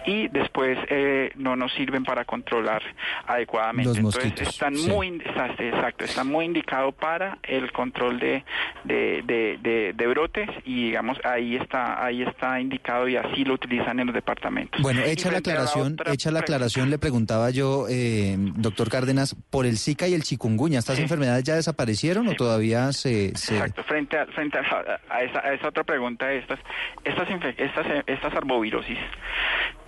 y 0.06 0.28
después 0.28 0.78
eh, 0.88 1.32
no 1.36 1.56
nos 1.56 1.72
sirven 1.74 2.04
para 2.04 2.24
controlar 2.24 2.82
adecuadamente. 3.26 3.88
Los 3.88 3.96
Entonces 3.98 4.24
mosquitos, 4.26 4.48
están 4.54 4.76
sí. 4.76 4.88
muy 4.90 5.08
exacto, 5.08 6.04
está 6.04 6.22
muy 6.24 6.44
indicado 6.44 6.92
para 6.92 7.38
el 7.42 7.72
control 7.72 8.20
de, 8.20 8.44
de, 8.84 9.22
de- 9.24 9.58
de- 9.60 9.92
de 9.94 10.06
brotes 10.06 10.48
y 10.64 10.86
digamos 10.86 11.18
ahí 11.24 11.56
está 11.56 12.04
ahí 12.04 12.22
está 12.22 12.60
indicado 12.60 13.08
y 13.08 13.16
así 13.16 13.44
lo 13.44 13.54
utilizan 13.54 13.98
en 14.00 14.06
los 14.06 14.14
departamentos. 14.14 14.80
Bueno, 14.80 15.02
hecha 15.02 15.30
la 15.32 15.38
aclaración, 15.38 15.94
otra 15.94 16.12
hecha 16.12 16.30
la 16.30 16.40
aclaración, 16.40 16.90
le 16.90 16.98
preguntaba 16.98 17.50
yo, 17.50 17.86
eh, 17.90 18.36
doctor 18.38 18.88
Cárdenas, 18.88 19.34
por 19.50 19.66
el 19.66 19.78
Zika 19.78 20.06
y 20.06 20.14
el 20.14 20.22
chikungunya, 20.22 20.78
¿estas 20.78 20.98
enfermedades 21.00 21.44
ya 21.44 21.54
desaparecieron 21.56 22.28
o 22.28 22.34
todavía 22.34 22.92
se, 22.92 23.36
se- 23.36 23.54
Exacto, 23.56 23.82
frente 23.84 24.18
a, 24.18 24.26
frente 24.26 24.58
a, 24.58 25.00
a 25.10 25.22
esa, 25.22 25.40
a 25.40 25.52
esa 25.54 25.68
otra 25.68 25.84
pregunta, 25.88 26.30
estas, 26.32 26.60
estas, 27.02 27.28
infe- 27.32 27.54
estas, 27.56 27.86
eh, 27.86 28.02
estas 28.06 28.34
arbovirosis, 28.34 28.98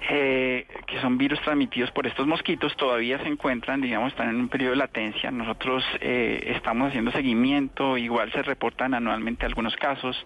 eh, 0.08 0.66
que 0.86 1.00
son 1.00 1.18
virus 1.18 1.40
transmitidos 1.40 1.90
por 1.90 2.06
estos 2.06 2.26
mosquitos, 2.26 2.74
todavía 2.76 3.18
se 3.18 3.28
encuentran, 3.28 3.80
digamos, 3.80 4.12
están 4.12 4.30
en 4.30 4.36
un 4.36 4.48
periodo 4.48 4.72
de 4.72 4.78
latencia. 4.78 5.30
Nosotros 5.30 5.84
eh, 6.00 6.52
estamos 6.56 6.88
haciendo 6.88 7.12
seguimiento, 7.12 7.98
igual 7.98 8.32
se 8.32 8.42
reportan 8.42 8.94
anualmente 8.94 9.46
algunos 9.46 9.76
casos, 9.76 10.24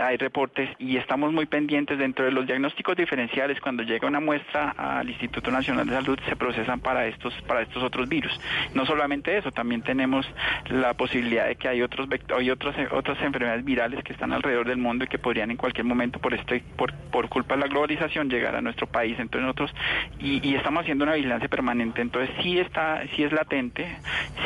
hay 0.00 0.16
reportes 0.16 0.70
y 0.78 0.96
estamos 0.96 1.32
muy 1.32 1.46
pendientes 1.46 1.98
dentro 1.98 2.24
de 2.24 2.30
los 2.30 2.46
diagnósticos 2.46 2.96
diferenciales. 2.96 3.60
Cuando 3.60 3.82
llega 3.82 4.06
una 4.06 4.20
muestra 4.20 4.70
al 4.70 5.08
Instituto 5.08 5.50
Nacional 5.50 5.86
de 5.86 5.94
Salud, 5.94 6.18
se 6.28 6.36
procesan 6.36 6.80
para 6.80 7.06
estos, 7.06 7.34
para 7.42 7.62
estos 7.62 7.82
otros 7.82 8.08
virus. 8.08 8.38
No 8.74 8.86
solamente 8.86 9.36
eso, 9.36 9.50
también 9.50 9.82
tenemos 9.82 10.26
la 10.70 10.94
posibilidad 10.94 11.48
de 11.48 11.56
que 11.56 11.68
hay 11.68 11.82
otros 11.82 12.08
hay 12.36 12.50
otros, 12.50 12.74
otras 12.92 13.20
enfermedades 13.22 13.64
virales 13.64 14.02
que 14.04 14.12
están 14.12 14.32
alrededor 14.32 14.66
del 14.66 14.78
mundo 14.78 15.04
y 15.04 15.08
que 15.08 15.18
podrían 15.18 15.50
en 15.50 15.56
cualquier 15.56 15.84
momento 15.84 16.18
por 16.18 16.34
este 16.34 16.62
por, 16.76 16.92
por 17.10 17.28
culpa 17.28 17.54
de 17.54 17.62
la 17.62 17.66
globalización 17.66 18.28
llegar 18.28 18.54
a 18.54 18.60
nuestro 18.60 18.86
país 18.86 19.07
entonces 19.18 19.42
nosotros 19.42 19.74
y, 20.18 20.54
estamos 20.54 20.82
haciendo 20.82 21.04
una 21.04 21.14
vigilancia 21.14 21.48
permanente 21.48 22.02
entonces 22.02 22.34
sí 22.42 22.58
está 22.58 23.02
sí 23.14 23.22
es 23.22 23.32
latente 23.32 23.86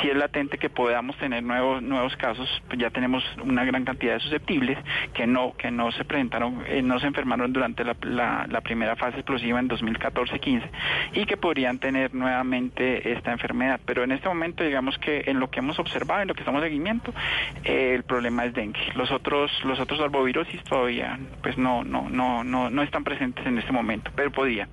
sí 0.01 0.11
es 0.11 0.17
latente 0.17 0.59
que 0.59 0.69
podamos 0.69 1.17
tener 1.17 1.43
nuevos 1.43 1.83
nuevos 1.83 2.15
casos 2.17 2.49
pues 2.69 2.79
ya 2.79 2.91
tenemos 2.91 3.25
una 3.43 3.65
gran 3.65 3.85
cantidad 3.85 4.15
de 4.15 4.21
susceptibles 4.21 4.79
que 5.15 5.27
no 5.27 5.55
que 5.57 5.71
no 5.71 5.91
se 5.93 6.05
presentaron 6.05 6.63
eh, 6.69 6.83
no 6.83 7.01
se 7.01 7.07
enfermaron 7.07 7.53
durante 7.53 7.85
la, 7.85 8.61
primera 8.63 8.97
fase 8.97 9.19
explosiva 9.19 9.59
en 9.59 9.69
2014-15 9.69 10.63
y 11.15 11.27
que 11.27 11.37
podrían 11.37 11.79
tener 11.79 12.15
nuevamente 12.15 13.13
esta 13.13 13.33
enfermedad. 13.33 13.81
Pero 13.85 14.05
en 14.05 14.13
este 14.13 14.29
momento 14.29 14.63
digamos 14.63 14.99
que 14.99 15.25
en 15.27 15.41
lo 15.41 15.51
que 15.51 15.59
hemos 15.61 15.79
observado 15.79 16.23
en 16.23 16.29
lo 16.29 16.35
que 16.35 16.41
estamos 16.41 16.63
en 16.63 16.69
seguimiento 16.69 17.13
eh, 17.65 17.95
el 17.95 18.05
problema 18.05 18.45
es 18.45 18.55
dengue. 18.55 18.81
Los 18.95 19.11
otros 19.11 19.51
los 19.65 19.81
otros 19.81 20.01
arbovirosis 20.01 20.63
todavía 20.65 21.19
pues 21.43 21.59
no 21.59 21.85
no 21.85 22.09
no 22.09 22.45
no 22.45 22.71
no 22.71 22.83
están 22.83 23.05
presentes 23.05 23.47
en 23.47 23.59
este 23.59 23.73
momento 23.73 24.11
pero 24.15 24.31
Hallelujah. 24.53 24.69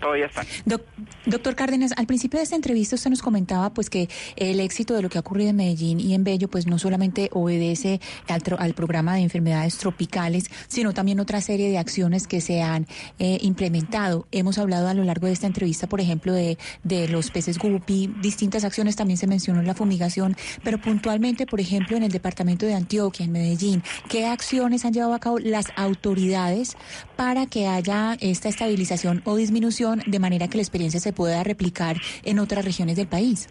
Todavía 0.00 0.26
están 0.26 0.46
Doc- 0.64 0.84
doctor 1.26 1.54
Cárdenas, 1.54 1.92
al 1.96 2.06
principio 2.06 2.38
de 2.38 2.44
esta 2.44 2.56
entrevista 2.56 2.96
usted 2.96 3.10
nos 3.10 3.22
comentaba 3.22 3.72
pues 3.74 3.90
que 3.90 4.08
el 4.36 4.60
éxito 4.60 4.94
de 4.94 5.02
lo 5.02 5.08
que 5.08 5.18
ha 5.18 5.20
ocurrido 5.20 5.50
en 5.50 5.56
Medellín 5.56 6.00
y 6.00 6.14
en 6.14 6.24
Bello 6.24 6.48
pues 6.48 6.66
no 6.66 6.78
solamente 6.78 7.30
obedece 7.32 8.00
al, 8.28 8.42
al 8.58 8.74
programa 8.74 9.14
de 9.14 9.22
enfermedades 9.22 9.78
tropicales, 9.78 10.50
sino 10.68 10.92
también 10.92 11.20
otra 11.20 11.40
serie 11.40 11.70
de 11.70 11.78
acciones 11.78 12.26
que 12.26 12.40
se 12.40 12.62
han 12.62 12.86
eh, 13.18 13.38
implementado. 13.42 14.26
Hemos 14.32 14.58
hablado 14.58 14.88
a 14.88 14.94
lo 14.94 15.04
largo 15.04 15.26
de 15.26 15.32
esta 15.32 15.46
entrevista, 15.46 15.86
por 15.86 16.00
ejemplo, 16.00 16.32
de, 16.32 16.58
de 16.84 17.08
los 17.08 17.30
peces 17.30 17.58
guppy, 17.58 18.12
distintas 18.22 18.64
acciones, 18.64 18.96
también 18.96 19.16
se 19.18 19.26
mencionó 19.26 19.62
la 19.62 19.74
fumigación, 19.74 20.36
pero 20.62 20.80
puntualmente, 20.80 21.46
por 21.46 21.60
ejemplo, 21.60 21.96
en 21.96 22.02
el 22.02 22.12
departamento 22.12 22.66
de 22.66 22.74
Antioquia, 22.74 23.24
en 23.24 23.32
Medellín, 23.32 23.82
¿qué 24.08 24.26
acciones 24.26 24.84
han 24.84 24.92
llevado 24.92 25.14
a 25.14 25.18
cabo 25.18 25.38
las 25.38 25.66
autoridades 25.76 26.76
para 27.16 27.46
que 27.46 27.66
haya 27.66 28.16
esta 28.20 28.48
estabilización 28.48 29.22
o 29.24 29.36
disminución 29.36 29.87
de 29.96 30.18
manera 30.18 30.48
que 30.48 30.58
la 30.58 30.62
experiencia 30.62 31.00
se 31.00 31.12
pueda 31.12 31.42
replicar 31.44 31.96
en 32.24 32.38
otras 32.38 32.64
regiones 32.64 32.96
del 32.96 33.06
país? 33.06 33.48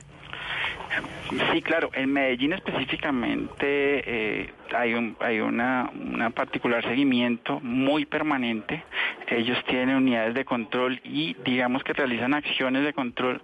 Sí, 1.52 1.62
claro. 1.62 1.90
En 1.94 2.12
Medellín 2.12 2.54
específicamente 2.54 3.66
eh, 3.66 4.50
hay 4.74 4.94
un 4.94 5.18
hay 5.20 5.40
una, 5.40 5.92
una 5.94 6.30
particular 6.30 6.84
seguimiento 6.84 7.60
muy 7.62 8.06
permanente. 8.06 8.84
Ellos 9.28 9.58
tienen 9.66 9.98
unidades 9.98 10.34
de 10.34 10.46
control 10.46 11.02
y 11.04 11.36
digamos 11.44 11.84
que 11.84 11.94
realizan 11.94 12.34
acciones 12.34 12.84
de 12.84 12.94
control 12.94 13.42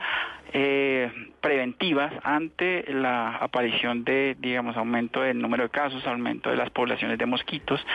eh, 0.54 1.12
preventivas 1.42 2.14
ante 2.24 2.86
la 2.94 3.36
aparición 3.36 4.06
de 4.06 4.38
digamos 4.40 4.78
aumento 4.78 5.22
del 5.22 5.40
número 5.40 5.64
de 5.64 5.70
casos, 5.70 6.06
aumento 6.08 6.50
de 6.50 6.56
las 6.56 6.70
poblaciones 6.70 7.18
de 7.18 7.26
mosquitos. 7.26 7.86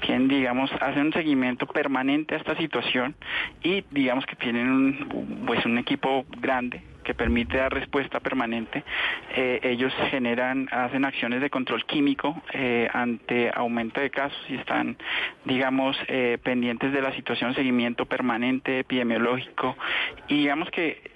Tienen 0.00 0.28
digamos 0.28 0.70
hacen 0.80 1.06
un 1.06 1.12
seguimiento 1.12 1.66
permanente 1.66 2.34
a 2.34 2.38
esta 2.38 2.56
situación 2.56 3.14
y 3.62 3.84
digamos 3.90 4.24
que 4.24 4.36
tienen 4.36 4.70
un, 4.70 5.42
pues 5.46 5.64
un 5.66 5.76
equipo 5.76 6.24
grande 6.40 6.93
que 7.04 7.14
permite 7.14 7.58
dar 7.58 7.72
respuesta 7.72 8.18
permanente. 8.18 8.82
Eh, 9.36 9.60
ellos 9.62 9.92
generan, 10.10 10.68
hacen 10.72 11.04
acciones 11.04 11.40
de 11.40 11.50
control 11.50 11.84
químico 11.84 12.42
eh, 12.52 12.88
ante 12.92 13.50
aumento 13.54 14.00
de 14.00 14.10
casos 14.10 14.38
y 14.48 14.56
están, 14.56 14.96
digamos, 15.44 15.96
eh, 16.08 16.38
pendientes 16.42 16.92
de 16.92 17.00
la 17.00 17.12
situación, 17.12 17.54
seguimiento 17.54 18.06
permanente 18.06 18.80
epidemiológico. 18.80 19.76
Y 20.28 20.38
digamos 20.38 20.70
que 20.70 21.12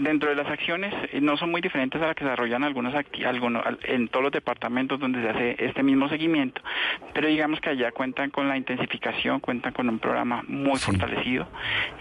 dentro 0.00 0.28
de 0.28 0.34
las 0.36 0.46
acciones 0.48 0.92
eh, 1.12 1.20
no 1.22 1.36
son 1.38 1.50
muy 1.50 1.60
diferentes 1.62 2.00
a 2.02 2.06
las 2.08 2.16
que 2.16 2.24
desarrollan 2.24 2.64
algunos, 2.64 2.92
acti- 2.94 3.24
algunos 3.24 3.64
al- 3.64 3.78
en 3.84 4.08
todos 4.08 4.24
los 4.24 4.32
departamentos 4.32 5.00
donde 5.00 5.22
se 5.22 5.28
hace 5.30 5.56
este 5.58 5.82
mismo 5.82 6.08
seguimiento, 6.08 6.60
pero 7.14 7.28
digamos 7.28 7.60
que 7.60 7.70
allá 7.70 7.92
cuentan 7.92 8.30
con 8.30 8.48
la 8.48 8.56
intensificación, 8.56 9.40
cuentan 9.40 9.72
con 9.72 9.88
un 9.88 9.98
programa 9.98 10.44
muy 10.48 10.78
fortalecido 10.78 11.48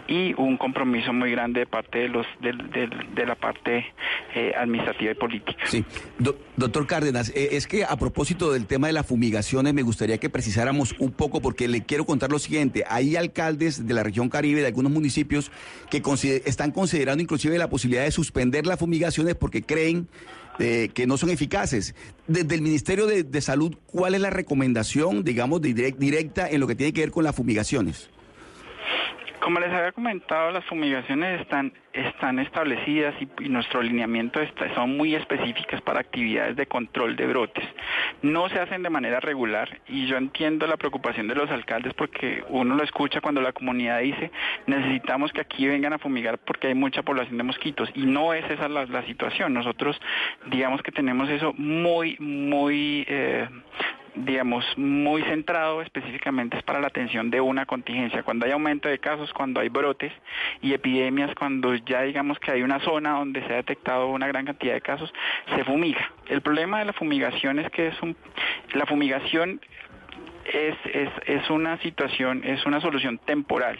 y 0.08 0.34
un 0.38 0.58
compromiso 0.58 1.14
muy 1.14 1.32
grande 1.32 1.62
de 1.62 1.66
parte 1.68 1.99
de 1.99 2.10
los 2.10 2.26
del- 2.41 2.70
de 3.16 3.26
la 3.26 3.36
parte 3.36 3.86
eh, 4.34 4.53
administrativa 4.58 5.12
y 5.12 5.16
política. 5.16 5.64
Sí. 5.66 5.86
Do- 6.20 6.38
doctor 6.58 6.86
Cárdenas, 6.88 7.30
eh, 7.30 7.49
es 7.51 7.68
que 7.68 7.86
a 7.86 7.95
propósito 7.95 8.51
del 8.51 8.66
tema 8.66 8.88
de 8.88 8.93
las 8.93 9.06
fumigaciones, 9.06 9.74
me 9.74 9.82
gustaría 9.84 10.18
que 10.18 10.30
precisáramos 10.30 10.95
un 10.99 11.12
poco, 11.12 11.41
porque 11.41 11.68
le 11.70 11.84
quiero 11.86 12.06
contar 12.06 12.30
lo 12.32 12.39
siguiente. 12.39 12.84
Hay 12.89 13.16
alcaldes 13.16 13.88
de 13.88 13.93
la 13.93 14.03
región 14.03 14.28
Caribe, 14.30 14.62
de 14.62 14.68
algunos 14.68 14.91
municipios, 14.91 15.51
que 15.89 16.01
consider- 16.01 16.41
están 16.45 16.72
considerando 16.72 17.22
inclusive 17.24 17.45
la 17.54 17.70
posibilidad 17.70 18.04
de 18.04 18.12
suspender 18.12 18.66
las 18.66 18.80
fumigaciones 18.80 19.36
porque 19.36 19.62
creen 19.62 20.08
eh, 20.60 20.89
que 20.93 21.06
no 21.08 21.18
son 21.18 21.30
eficaces. 21.30 21.96
Desde 22.28 22.56
el 22.56 22.62
Ministerio 22.62 23.06
de, 23.08 23.24
de 23.24 23.41
Salud, 23.41 23.76
¿cuál 23.86 24.16
es 24.16 24.22
la 24.22 24.30
recomendación, 24.30 25.24
digamos, 25.24 25.62
de 25.62 25.76
direct- 25.76 25.98
directa 25.98 26.50
en 26.50 26.60
lo 26.62 26.68
que 26.68 26.76
tiene 26.76 26.93
que 26.93 27.02
ver 27.02 27.12
con 27.12 27.24
las 27.24 27.36
fumigaciones? 27.36 28.10
Como 29.46 29.60
les 29.60 29.72
había 29.72 29.91
comentado, 29.91 30.50
las 30.50 30.66
fumigaciones 30.66 31.39
están, 31.39 31.72
están 31.93 32.39
establecidas 32.39 33.14
y, 33.22 33.48
nuestro 33.48 33.82
alineamiento 33.82 34.39
son 34.74 34.98
muy 34.98 35.14
específicas 35.14 35.82
para 35.82 36.00
actividades 36.00 36.56
de 36.56 36.66
control 36.66 37.16
de 37.16 37.28
brotes. 37.28 37.64
No 38.24 38.50
se 38.50 38.60
hacen 38.60 38.82
de 38.82 38.89
manera 38.89 39.20
regular 39.20 39.70
y 39.88 40.08
yo 40.08 40.18
entiendo 40.18 40.66
la 40.66 40.78
preocupación 40.78 41.28
de 41.28 41.36
los 41.36 41.52
alcaldes 41.52 41.93
porque 41.93 42.43
uno 42.50 42.74
lo 42.74 42.84
escucha 42.84 43.22
cuando 43.22 43.39
la 43.39 43.54
comunidad 43.54 44.00
dice 44.00 44.32
necesitamos 44.66 45.32
que 45.32 45.41
aquí 45.41 45.68
vengan 45.68 45.93
a 45.93 46.00
fumigar 46.00 46.39
porque 46.39 46.70
hay 46.70 46.74
mucha 46.74 47.04
población 47.04 47.38
de 47.38 47.43
mosquitos 47.43 47.88
y 47.93 48.08
no 48.08 48.34
es 48.34 48.50
esa 48.50 48.68
la, 48.68 48.88
la 48.88 49.06
situación. 49.06 49.54
Nosotros 49.54 50.02
digamos 50.48 50.82
que 50.82 50.91
tenemos 50.91 51.30
eso 51.30 51.54
muy, 51.54 52.18
muy... 52.18 53.06
eh, 53.08 53.48
digamos, 54.16 54.66
muy 54.78 55.22
centrado 55.24 55.82
específicamente 55.82 56.57
es 56.57 56.63
para 56.63 56.80
la 56.80 56.88
atención 56.88 57.30
de 57.30 57.41
una 57.41 57.66
contingencia. 57.66 58.24
Cuando 58.24 58.45
hay 58.45 58.51
aumento 58.51 58.88
de 58.88 58.99
casos, 58.99 59.34
cuando 59.34 59.59
hay 59.59 59.70
brotes 59.70 60.13
y 60.61 60.74
epidemias, 60.74 61.34
cuando 61.36 61.76
ya 61.76 62.01
digamos 62.01 62.39
que 62.39 62.51
hay 62.51 62.63
una 62.63 62.80
zona 62.80 63.11
donde 63.11 63.45
se 63.45 63.53
ha 63.53 63.57
detectado 63.57 64.07
una 64.07 64.28
gran 64.28 64.45
cantidad 64.45 64.74
de 64.74 64.82
casos, 64.82 65.13
se 65.55 65.63
fumiga. 65.63 66.11
El 66.28 66.41
problema 66.41 66.80
de 66.80 66.86
la 66.86 66.93
fumigación 66.93 67.59
es 67.59 67.70
que 67.72 67.88
es 67.88 68.01
un, 68.01 68.16
la 68.74 68.86
fumigación 68.86 69.61
es, 70.46 70.76
es, 70.93 71.10
es 71.26 71.50
una 71.50 71.78
situación, 71.80 72.41
es 72.43 72.66
una 72.66 72.80
solución 72.80 73.18
temporal, 73.20 73.78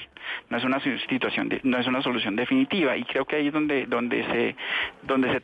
no 0.50 0.58
es 0.58 0.64
una 0.64 0.80
situación, 0.80 1.50
de- 1.50 1.62
no 1.64 1.78
es 1.78 1.88
una 1.88 2.02
solución 2.02 2.36
definitiva. 2.36 2.98
Y 2.98 3.04
creo 3.04 3.26
que 3.26 3.38
ahí 3.38 3.48
es 3.48 3.54
donde, 3.54 3.86
donde 3.86 4.24
se, 4.26 4.56
donde 5.04 5.32
se 5.32 5.42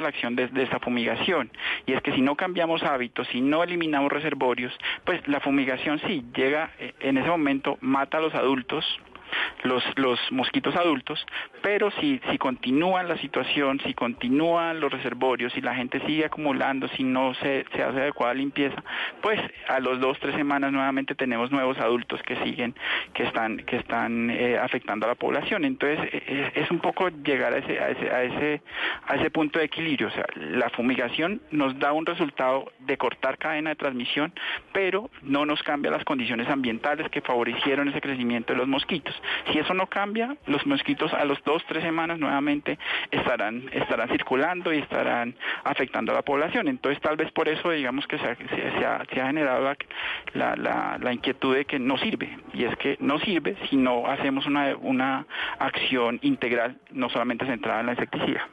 la 0.00 0.08
acción 0.08 0.36
de, 0.36 0.48
de 0.48 0.62
esta 0.62 0.78
fumigación. 0.80 1.50
Y 1.86 1.92
es 1.92 2.02
que 2.02 2.12
si 2.12 2.20
no 2.20 2.36
cambiamos 2.36 2.82
hábitos, 2.82 3.26
si 3.28 3.40
no 3.40 3.62
eliminamos 3.62 4.10
reservorios, 4.12 4.76
pues 5.04 5.26
la 5.28 5.40
fumigación 5.40 5.98
sí 6.06 6.24
llega 6.34 6.70
eh, 6.78 6.94
en 7.00 7.18
ese 7.18 7.28
momento 7.28 7.78
mata 7.80 8.18
a 8.18 8.20
los 8.20 8.34
adultos, 8.34 8.84
los, 9.62 9.82
los 9.96 10.20
mosquitos 10.30 10.74
adultos, 10.76 11.24
pero 11.62 11.90
si, 11.92 12.20
si 12.30 12.38
continúa 12.38 13.02
la 13.02 13.16
situación, 13.18 13.80
si 13.80 13.94
continúan 13.94 14.80
los 14.80 14.92
reservorios, 14.92 15.52
si 15.52 15.60
la 15.60 15.74
gente 15.74 16.00
sigue 16.06 16.24
acumulando, 16.24 16.88
si 16.88 17.04
no 17.04 17.34
se, 17.34 17.64
se 17.74 17.82
hace 17.82 18.00
adecuada 18.00 18.34
limpieza, 18.34 18.82
pues 19.22 19.40
a 19.68 19.80
los 19.80 20.00
dos, 20.00 20.18
tres 20.20 20.34
semanas 20.34 20.72
nuevamente 20.72 21.14
tenemos 21.14 21.50
nuevos 21.50 21.78
adultos 21.78 22.22
que 22.22 22.36
siguen, 22.44 22.74
que 23.12 23.24
están, 23.24 23.58
que 23.58 23.76
están 23.76 24.30
eh, 24.30 24.58
afectando 24.58 25.06
a 25.06 25.10
la 25.10 25.14
población. 25.14 25.64
Entonces 25.64 26.00
es, 26.12 26.56
es, 26.56 26.70
un 26.70 26.80
poco 26.80 27.08
llegar 27.08 27.54
a 27.54 27.58
ese, 27.58 27.78
a 27.78 27.90
ese, 27.90 28.10
a 28.10 28.22
ese, 28.22 28.62
a 29.06 29.14
ese 29.16 29.30
punto 29.30 29.58
de 29.58 29.66
equilibrio. 29.66 30.08
O 30.08 30.10
sea, 30.10 30.24
la 30.34 30.70
fumigación 30.70 31.40
nos 31.50 31.78
da 31.78 31.92
un 31.92 32.06
resultado 32.06 32.72
de 32.80 32.96
cortar 32.96 33.38
cadena 33.38 33.70
de 33.70 33.76
transmisión, 33.76 34.32
pero 34.72 35.10
no 35.22 35.46
nos 35.46 35.62
cambia 35.62 35.90
las 35.90 36.04
condiciones 36.04 36.48
ambientales 36.48 37.08
que 37.10 37.20
favorecieron 37.20 37.88
ese 37.88 38.00
crecimiento 38.00 38.52
de 38.52 38.58
los 38.58 38.68
mosquitos. 38.68 39.14
Si 39.52 39.58
eso 39.58 39.74
no 39.74 39.86
cambia, 39.86 40.36
los 40.46 40.66
mosquitos 40.66 41.12
a 41.12 41.24
los 41.24 41.42
dos, 41.44 41.62
tres 41.68 41.82
semanas 41.82 42.18
nuevamente 42.18 42.78
estarán, 43.10 43.68
estarán 43.72 44.08
circulando 44.08 44.72
y 44.72 44.78
estarán 44.78 45.34
afectando 45.64 46.12
a 46.12 46.16
la 46.16 46.22
población. 46.22 46.68
Entonces 46.68 47.00
tal 47.02 47.16
vez 47.16 47.30
por 47.32 47.48
eso 47.48 47.70
digamos 47.70 48.06
que 48.06 48.18
se 48.18 48.26
ha, 48.86 49.04
generado 49.06 49.74
la, 50.34 50.56
la, 50.56 50.98
la, 51.00 51.12
inquietud 51.12 51.54
de 51.54 51.64
que 51.64 51.78
no 51.78 51.98
sirve. 51.98 52.38
Y 52.52 52.64
es 52.64 52.76
que 52.76 52.96
no 53.00 53.18
sirve 53.20 53.56
si 53.68 53.76
no 53.76 54.06
hacemos 54.06 54.46
una, 54.46 54.76
una 54.76 55.26
acción 55.58 56.18
integral, 56.22 56.78
no 56.90 57.08
solamente 57.10 57.46
centrada 57.46 57.80
en 57.80 57.86
la 57.86 57.92
insecticida. 57.92 58.48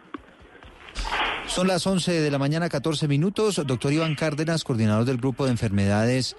Son 1.47 1.67
las 1.67 1.85
11 1.85 2.21
de 2.21 2.31
la 2.31 2.37
mañana, 2.37 2.69
14 2.69 3.07
minutos. 3.07 3.61
Doctor 3.65 3.93
Iván 3.93 4.15
Cárdenas, 4.15 4.63
coordinador 4.63 5.05
del 5.05 5.17
grupo 5.17 5.45
de 5.45 5.51
enfermedades 5.51 6.35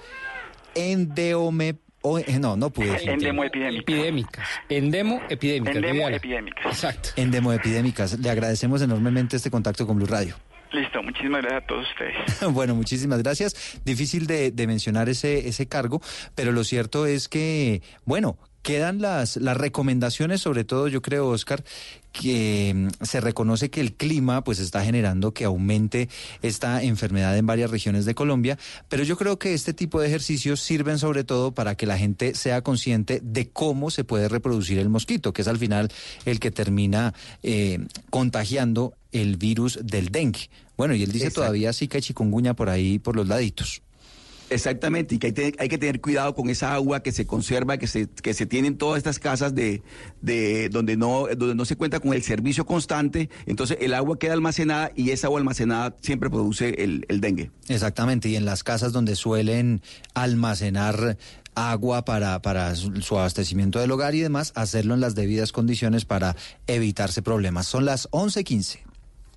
endeome... 0.75 1.77
Eh, 2.05 2.39
no, 2.41 2.57
no 2.57 2.71
pude. 2.71 2.97
Endemoepidémicas. 3.05 4.49
Endemoepidémicas. 4.69 5.77
Endemoepidémicas. 5.77 6.67
Exacto. 6.67 7.09
Endemoepidémicas. 7.17 8.19
Le 8.19 8.31
agradecemos 8.31 8.83
enormemente 8.83 9.37
este 9.37 9.51
contacto 9.51 9.87
con 9.87 9.97
Blue 9.97 10.07
Radio. 10.07 10.37
Listo, 10.73 11.03
muchísimas 11.03 11.43
gracias 11.43 11.63
a 11.63 11.67
todos 11.67 11.87
ustedes. 11.91 12.53
bueno, 12.55 12.75
muchísimas 12.75 13.23
gracias. 13.23 13.81
Difícil 13.85 14.27
de, 14.27 14.51
de, 14.51 14.67
mencionar 14.67 15.09
ese, 15.09 15.49
ese 15.49 15.69
cargo, 15.69 16.01
pero 16.35 16.51
lo 16.51 16.65
cierto 16.65 17.07
es 17.07 17.29
que, 17.29 17.83
bueno, 18.05 18.39
quedan 18.63 19.01
las, 19.01 19.37
las 19.37 19.57
recomendaciones, 19.57 20.41
sobre 20.41 20.65
todo 20.65 20.89
yo 20.89 21.03
creo, 21.03 21.29
Oscar, 21.29 21.65
que 22.13 22.73
mm, 22.75 23.05
se 23.05 23.21
reconoce 23.21 23.71
que 23.71 23.81
el 23.81 23.95
clima 23.95 24.45
pues 24.45 24.59
está 24.59 24.85
generando 24.85 25.33
que 25.35 25.45
aumente 25.45 26.09
esta 26.43 26.83
enfermedad 26.83 27.37
en 27.37 27.47
varias 27.47 27.71
regiones 27.71 28.05
de 28.05 28.15
Colombia, 28.15 28.59
pero 28.89 29.03
yo 29.03 29.17
creo 29.17 29.39
que 29.39 29.55
este 29.55 29.75
tipo 29.75 30.01
de 30.01 30.09
ejercicios 30.09 30.61
sirven 30.61 30.99
sobre 30.99 31.25
todo 31.25 31.53
para 31.53 31.75
que 31.75 31.87
la 31.87 31.99
gente 31.99 32.35
sea 32.35 32.63
consciente 32.63 33.21
de 33.23 33.49
cómo 33.49 33.91
se 33.91 34.05
puede 34.05 34.29
reproducir 34.29 34.79
el 34.79 34.89
mosquito, 34.89 35.33
que 35.33 35.43
es 35.43 35.49
al 35.49 35.59
final 35.59 35.91
el 36.25 36.39
que 36.39 36.51
termina 36.51 37.15
eh, 37.43 37.85
contagiando 38.11 38.95
el 39.11 39.37
virus 39.37 39.79
del 39.83 40.11
dengue. 40.11 40.49
Bueno, 40.77 40.95
y 40.95 41.03
él 41.03 41.13
dice 41.13 41.31
todavía 41.31 41.73
sí 41.73 41.89
que 41.89 41.99
hay 41.99 42.03
chikungunya 42.03 42.55
por 42.55 42.69
ahí, 42.69 42.99
por 42.99 43.17
los 43.17 43.29
laditos. 43.29 43.83
Exactamente, 44.53 45.15
y 45.15 45.19
que 45.19 45.55
hay, 45.59 45.69
que 45.69 45.79
tener 45.79 46.01
cuidado 46.01 46.35
con 46.35 46.51
esa 46.51 46.75
agua 46.75 47.03
que 47.03 47.11
se 47.11 47.27
conserva, 47.27 47.79
que 47.79 47.87
se, 47.87 48.09
que 48.09 48.35
se 48.35 48.47
tiene 48.47 48.69
en 48.69 48.77
todas 48.77 48.99
estas 48.99 49.19
casas 49.19 49.55
de, 49.55 49.83
de 50.21 50.69
donde 50.69 50.97
no, 50.97 51.27
donde 51.37 51.55
no 51.55 51.65
se 51.65 51.77
cuenta 51.77 52.01
con 52.01 52.13
el 52.13 52.23
servicio 52.23 52.67
constante, 52.67 53.31
entonces 53.47 53.79
el 53.81 53.95
agua 53.95 54.19
queda 54.19 54.35
almacenada 54.35 54.93
y 54.95 55.11
esa 55.11 55.29
agua 55.29 55.41
almacenada 55.41 55.97
siempre 56.01 56.29
produce 56.29 56.83
el, 56.85 57.07
el 57.09 57.21
dengue. 57.21 57.51
Exactamente, 57.69 58.29
y 58.29 58.37
en 58.37 58.45
las 58.45 58.63
casas 58.63 58.93
donde 58.93 59.17
suelen 59.17 59.81
almacenar 60.15 61.17
agua 61.55 62.05
para, 62.05 62.41
para 62.43 62.75
su 62.75 63.19
abastecimiento 63.19 63.79
del 63.79 63.91
hogar 63.91 64.15
y 64.15 64.21
demás, 64.21 64.53
hacerlo 64.55 64.95
en 64.95 65.01
las 65.01 65.15
debidas 65.15 65.53
condiciones 65.53 66.05
para 66.05 66.37
evitarse 66.67 67.23
problemas. 67.23 67.67
Son 67.67 67.85
las 67.85 68.11
11.15. 68.11 68.92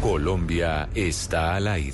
Colombia 0.00 0.88
está 0.94 1.56
al 1.56 1.66
aire. 1.68 1.92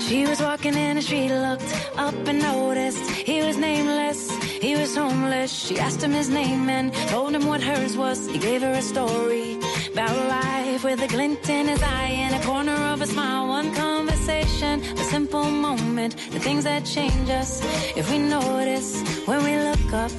She 0.00 0.26
was 0.26 0.40
walking 0.40 0.74
in 0.74 0.96
and 0.96 1.04
she 1.04 1.28
looked 1.28 1.74
up 1.98 2.14
and 2.26 2.40
noticed 2.40 3.10
he 3.10 3.42
was 3.42 3.58
nameless. 3.58 4.47
He 4.60 4.74
was 4.74 4.96
homeless. 4.96 5.52
She 5.52 5.78
asked 5.78 6.02
him 6.02 6.12
his 6.12 6.28
name 6.28 6.68
and 6.68 6.92
told 7.08 7.34
him 7.34 7.46
what 7.46 7.62
hers 7.62 7.96
was. 7.96 8.26
He 8.26 8.38
gave 8.38 8.62
her 8.62 8.72
a 8.72 8.82
story 8.82 9.58
about 9.92 10.16
life 10.28 10.82
with 10.82 11.00
a 11.02 11.06
glint 11.06 11.48
in 11.48 11.68
his 11.68 11.82
eye 11.82 12.14
and 12.24 12.34
a 12.34 12.44
corner 12.44 12.78
of 12.92 13.00
a 13.00 13.06
smile. 13.06 13.48
One 13.48 13.72
conversation, 13.74 14.80
a 14.82 15.04
simple 15.04 15.44
moment, 15.44 16.16
the 16.30 16.40
things 16.40 16.64
that 16.64 16.84
change 16.84 17.30
us 17.30 17.62
if 17.96 18.10
we 18.10 18.18
notice 18.18 19.00
when 19.26 19.44
we 19.44 19.56
look 19.58 19.92
up 19.92 20.10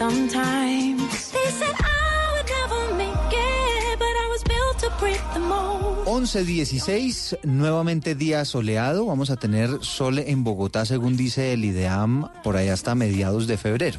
sometimes. 0.00 1.32
They 1.32 1.48
said 1.58 1.74
I 1.78 2.32
would 2.34 2.48
never 2.58 2.94
make 2.94 3.32
it, 3.32 3.65
11.16, 6.06 7.38
nuevamente 7.44 8.14
día 8.14 8.44
soleado. 8.44 9.06
Vamos 9.06 9.30
a 9.30 9.36
tener 9.36 9.78
sol 9.82 10.18
en 10.18 10.44
Bogotá, 10.44 10.84
según 10.84 11.16
dice 11.16 11.52
el 11.52 11.64
IDEAM, 11.64 12.28
por 12.42 12.56
ahí 12.56 12.68
hasta 12.68 12.94
mediados 12.94 13.46
de 13.46 13.56
febrero. 13.56 13.98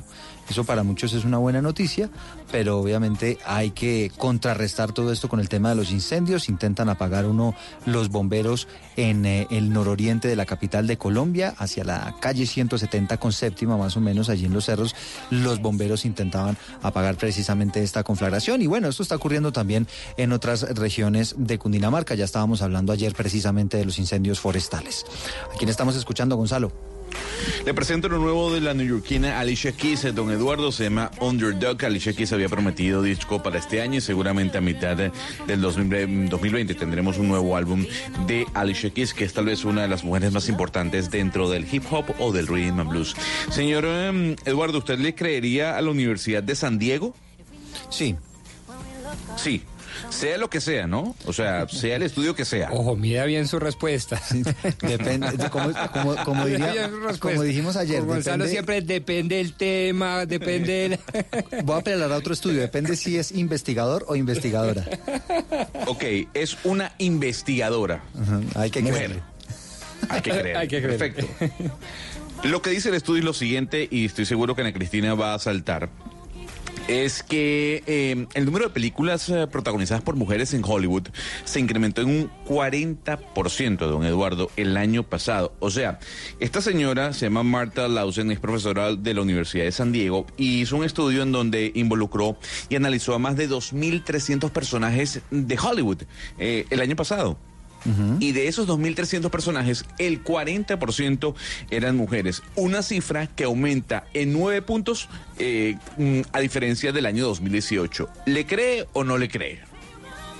Eso 0.50 0.64
para 0.64 0.84
muchos 0.84 1.14
es 1.14 1.26
una 1.26 1.38
buena 1.38 1.62
noticia, 1.62 2.10
pero 2.52 2.80
obviamente 2.80 3.38
hay 3.46 3.72
que 3.72 4.12
contrarrestar 4.18 4.94
todo 4.94 5.12
esto 5.12 5.28
con 5.28 5.40
el 5.40 5.50
tema 5.50 5.70
de 5.70 5.76
los 5.76 5.92
incendios. 5.92 6.50
Intentan 6.50 6.90
apagar 6.90 7.26
uno 7.26 7.54
los 7.86 8.10
bomberos 8.10 8.68
en 8.96 9.26
eh, 9.26 9.48
el 9.52 9.74
nororiente 9.74 10.28
de 10.28 10.36
la 10.36 10.46
capital 10.46 10.88
de 10.88 10.98
Colombia, 10.98 11.54
hacia 11.58 11.84
la 11.84 12.16
calle 12.20 12.46
170 12.46 13.18
con 13.18 13.34
séptima, 13.34 13.78
más 13.78 13.98
o 13.98 14.02
menos 14.02 14.30
allí 14.30 14.46
en 14.46 14.54
los 14.54 14.66
cerros. 14.66 14.96
Los 15.30 15.62
bomberos 15.62 16.06
intentaban 16.06 16.58
apagar 16.82 17.16
precisamente 17.18 17.84
esta 17.84 18.04
conflagración. 18.04 18.62
Y 18.62 18.68
bueno, 18.68 18.88
esto 18.88 19.04
está 19.04 19.16
ocurriendo 19.16 19.52
también 19.52 19.88
en 20.18 20.32
otras 20.32 20.62
regiones 20.76 21.36
de 21.38 21.60
Cundinamarca. 21.60 22.16
Ya 22.16 22.26
estábamos 22.26 22.62
hablando 22.62 22.94
ayer 22.94 23.14
precisamente 23.14 23.78
de 23.78 23.86
los 23.86 24.00
incendios 24.00 24.40
forestales. 24.40 25.06
¿A 25.54 25.58
quién 25.58 25.70
estamos 25.70 25.96
escuchando, 25.96 26.36
Gonzalo? 26.36 26.97
Le 27.66 27.74
presento 27.74 28.08
lo 28.08 28.18
nuevo 28.18 28.54
de 28.54 28.62
la 28.62 28.74
neoyorquina 28.74 29.40
Alicia 29.40 29.74
Keys. 29.74 30.16
Don 30.16 30.32
Eduardo 30.32 30.72
se 30.72 30.86
llama 30.86 31.12
Underdog. 31.20 31.84
Alicia 31.84 32.14
Keys 32.14 32.32
había 32.32 32.48
prometido 32.48 33.02
disco 33.02 33.44
para 33.44 33.60
este 33.60 33.82
año 33.82 33.98
y 33.98 34.02
seguramente 34.02 34.58
a 34.58 34.62
mitad 34.62 34.96
del 34.96 35.62
2020 35.62 36.76
tendremos 36.76 37.18
un 37.18 37.28
nuevo 37.28 37.58
álbum 37.58 37.86
de 38.26 38.46
Alicia 38.54 38.90
Keys, 38.90 39.14
que 39.14 39.26
es 39.26 39.34
tal 39.34 39.46
vez 39.46 39.66
una 39.66 39.82
de 39.82 39.88
las 39.90 40.04
mujeres 40.04 40.32
más 40.32 40.48
importantes 40.50 41.12
dentro 41.12 41.50
del 41.50 41.68
hip 41.70 41.84
hop 41.92 42.06
o 42.20 42.32
del 42.32 42.48
rhythm 42.48 42.80
and 42.80 42.90
blues. 42.90 43.16
Señor 43.52 43.86
um, 43.86 44.36
Eduardo, 44.46 44.78
¿usted 44.78 45.00
le 45.00 45.14
creería 45.14 45.78
a 45.78 45.82
la 45.82 45.92
Universidad 45.92 46.44
de 46.44 46.56
San 46.56 46.80
Diego? 46.80 47.14
Sí. 47.90 48.16
Sí. 49.36 49.64
Sea 50.10 50.38
lo 50.38 50.50
que 50.50 50.62
sea, 50.62 50.88
¿no? 50.88 51.16
O 51.26 51.34
sea, 51.34 51.68
sea 51.68 51.96
el 51.96 52.04
estudio 52.04 52.36
que 52.36 52.46
sea. 52.46 52.70
Ojo, 52.72 52.96
mira 52.96 53.26
bien 53.26 53.48
su 53.48 53.60
respuesta. 53.60 54.22
depende, 54.82 55.28
como, 55.50 55.72
como, 55.94 56.16
como, 56.24 56.46
diría, 56.46 56.90
como, 57.20 57.44
dijimos 57.44 57.76
ayer. 57.76 58.00
Como 58.00 58.14
Gonzalo 58.14 58.46
depende, 58.46 58.52
siempre 58.52 58.82
depende 58.82 59.36
del 59.38 59.54
tema, 59.54 60.26
depende... 60.26 60.86
El... 60.86 61.00
Voy 61.64 61.76
a 61.76 61.80
apelar 61.80 62.12
a 62.12 62.18
otro 62.18 62.34
estudio, 62.34 62.62
depende 62.62 62.96
si 62.96 63.18
es 63.18 63.32
investigador 63.32 64.06
o 64.08 64.16
investigadora. 64.16 64.86
Ok, 65.88 66.04
es 66.34 66.58
una 66.64 66.94
investigadora. 66.98 68.04
hay 68.56 68.72
que 68.72 68.82
Mujer. 68.82 69.22
Hay 70.10 70.22
que 70.22 70.32
creer. 70.32 70.58
hay 70.58 70.68
que 70.68 70.82
creer. 70.82 70.98
Perfecto. 70.98 71.28
Lo 72.44 72.62
que 72.62 72.70
dice 72.70 72.90
el 72.90 72.96
estudio 72.96 73.20
es 73.20 73.26
lo 73.26 73.34
siguiente, 73.34 73.88
y 73.90 74.06
estoy 74.06 74.26
seguro 74.26 74.56
que 74.56 74.62
Ana 74.62 74.74
Cristina 74.74 75.14
va 75.16 75.34
a 75.34 75.40
saltar 75.40 75.90
es 76.88 77.24
que 77.24 77.84
eh, 77.86 78.28
el 78.34 78.46
número 78.46 78.66
de 78.68 78.74
películas 78.74 79.30
eh, 79.30 79.48
protagonizadas 79.48 80.04
por 80.04 80.16
mujeres 80.16 80.54
en 80.54 80.64
Hollywood 80.64 81.08
se 81.44 81.60
incrementó 81.60 82.02
en 82.02 82.10
un 82.10 82.32
40%, 82.46 83.78
don 83.78 84.06
Eduardo, 84.06 84.50
el 84.56 84.78
año 84.78 85.04
pasado. 85.04 85.54
O 85.60 85.70
sea, 85.70 86.00
esta 86.40 86.62
señora 86.62 87.14
se 87.14 87.26
llama 87.26 87.44
Marta 87.44 87.88
Lausen, 87.88 88.32
es 88.32 88.40
profesora 88.40 88.96
de 88.96 89.14
la 89.14 89.22
Universidad 89.22 89.66
de 89.66 89.72
San 89.72 89.92
Diego 89.92 90.26
y 90.38 90.62
hizo 90.62 90.78
un 90.78 90.84
estudio 90.84 91.24
en 91.24 91.32
donde 91.32 91.72
involucró 91.76 92.38
y 92.70 92.76
analizó 92.76 93.14
a 93.14 93.20
más 93.20 93.36
de 93.36 93.50
2.300 93.50 94.50
personajes 94.52 95.22
de 95.32 95.60
Hollywood 95.60 96.04
eh, 96.38 96.66
el 96.70 96.82
año 96.82 96.96
pasado. 96.96 97.38
Y 98.20 98.32
de 98.34 98.48
esos 98.48 98.68
2.300 98.68 99.30
personajes, 99.30 99.86
el 99.98 100.24
40% 100.24 101.34
eran 101.70 101.96
mujeres. 101.96 102.44
Una 102.56 102.82
cifra 102.82 103.28
que 103.28 103.46
aumenta 103.46 104.06
en 104.14 104.34
9 104.34 104.62
puntos 104.62 105.08
eh, 105.40 105.78
mm, 105.98 106.22
a 106.32 106.40
diferencia 106.40 106.92
del 106.92 107.06
año 107.06 107.26
2018. 107.26 108.10
¿Le 108.26 108.46
cree 108.46 108.88
o 108.94 109.04
no 109.04 109.18
le 109.18 109.30
cree? 109.30 109.60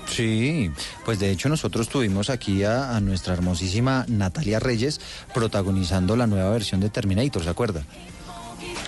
Sí, 0.08 0.70
pues 1.04 1.18
de 1.18 1.30
hecho 1.30 1.48
nosotros 1.48 1.88
tuvimos 1.88 2.30
aquí 2.30 2.64
a, 2.64 2.96
a 2.96 3.00
nuestra 3.00 3.34
hermosísima 3.34 4.06
Natalia 4.08 4.58
Reyes 4.58 5.00
protagonizando 5.34 6.16
la 6.16 6.26
nueva 6.26 6.50
versión 6.50 6.80
de 6.80 6.88
Terminator, 6.88 7.44
¿se 7.44 7.50
acuerda? 7.50 7.82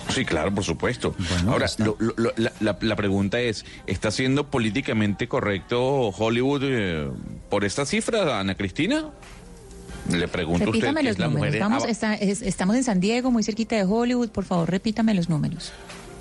Sí, 0.09 0.25
claro, 0.25 0.53
por 0.53 0.63
supuesto. 0.63 1.15
Ahora, 1.47 1.67
lo- 1.77 1.95
lo- 1.99 2.13
lo- 2.17 2.33
la, 2.37 2.51
la- 2.59 2.77
la 2.81 2.95
pregunta 2.95 3.39
es, 3.39 3.65
¿está 3.87 4.11
siendo 4.11 4.49
políticamente 4.49 5.27
correcto 5.27 6.09
Hollywood 6.09 6.61
eh, 6.65 7.09
por 7.49 7.63
esta 7.65 7.85
cifra, 7.85 8.39
Ana 8.39 8.55
Cristina? 8.55 9.09
Le 10.09 10.27
pregunto 10.27 10.65
a 10.65 10.69
usted 10.71 10.91
los 10.93 11.05
es 11.05 11.19
la 11.19 11.27
números. 11.27 11.47
mujer. 11.47 11.59
Vamos, 11.61 11.83
Ah, 11.85 11.89
está- 11.89 12.15
es- 12.15 12.41
estamos 12.41 12.75
en 12.75 12.83
San 12.83 12.99
Diego, 12.99 13.31
muy 13.31 13.43
cerquita 13.43 13.75
de 13.75 13.83
Hollywood. 13.83 14.29
Por 14.29 14.43
favor, 14.43 14.69
repítame 14.69 15.13
los 15.13 15.29
números. 15.29 15.71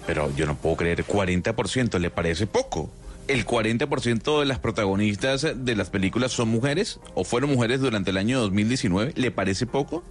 Pero 0.06 0.30
yo 0.36 0.46
no 0.46 0.54
puedo 0.56 0.76
creer, 0.76 1.04
40%, 1.04 1.98
¿le 1.98 2.10
parece 2.10 2.46
poco? 2.46 2.90
¿El 3.28 3.44
40% 3.46 4.40
de 4.40 4.46
las 4.46 4.58
protagonistas 4.58 5.46
de 5.54 5.76
las 5.76 5.88
películas 5.88 6.32
son 6.32 6.48
mujeres 6.48 7.00
o 7.14 7.24
fueron 7.24 7.50
mujeres 7.50 7.80
durante 7.80 8.10
el 8.10 8.16
año 8.16 8.40
2019? 8.40 9.12
¿Le 9.16 9.30
parece 9.30 9.66
poco? 9.66 10.02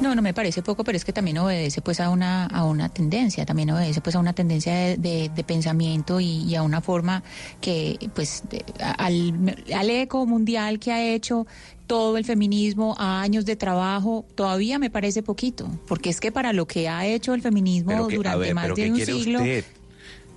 No, 0.00 0.14
no 0.14 0.22
me 0.22 0.34
parece 0.34 0.62
poco, 0.62 0.84
pero 0.84 0.96
es 0.96 1.04
que 1.04 1.12
también 1.12 1.38
obedece 1.38 1.80
pues 1.80 2.00
a 2.00 2.10
una 2.10 2.46
a 2.46 2.64
una 2.64 2.88
tendencia, 2.88 3.44
también 3.46 3.70
obedece 3.70 4.00
pues 4.00 4.14
a 4.16 4.18
una 4.18 4.32
tendencia 4.32 4.74
de, 4.74 4.96
de- 4.96 5.30
de 5.34 5.44
pensamiento 5.44 6.20
y, 6.20 6.42
y 6.44 6.54
a 6.56 6.62
una 6.62 6.80
forma 6.80 7.22
que 7.60 7.98
pues 8.14 8.42
de- 8.50 8.64
al, 8.98 9.56
al 9.74 9.90
eco 9.90 10.26
mundial 10.26 10.78
que 10.78 10.92
ha 10.92 11.02
hecho 11.02 11.46
todo 11.86 12.16
el 12.16 12.24
feminismo 12.24 12.94
a 12.98 13.20
años 13.20 13.44
de 13.44 13.56
trabajo, 13.56 14.24
todavía 14.34 14.78
me 14.78 14.90
parece 14.90 15.22
poquito, 15.22 15.68
porque 15.86 16.10
es 16.10 16.20
que 16.20 16.32
para 16.32 16.52
lo 16.52 16.66
que 16.66 16.88
ha 16.88 17.06
hecho 17.06 17.34
el 17.34 17.42
feminismo 17.42 18.08
que- 18.08 18.16
durante 18.16 18.38
ver, 18.38 18.54
más 18.54 18.68
de 18.68 18.74
¿qué 18.74 18.90
un 18.90 18.96
siglo, 19.00 19.38
usted? 19.40 19.64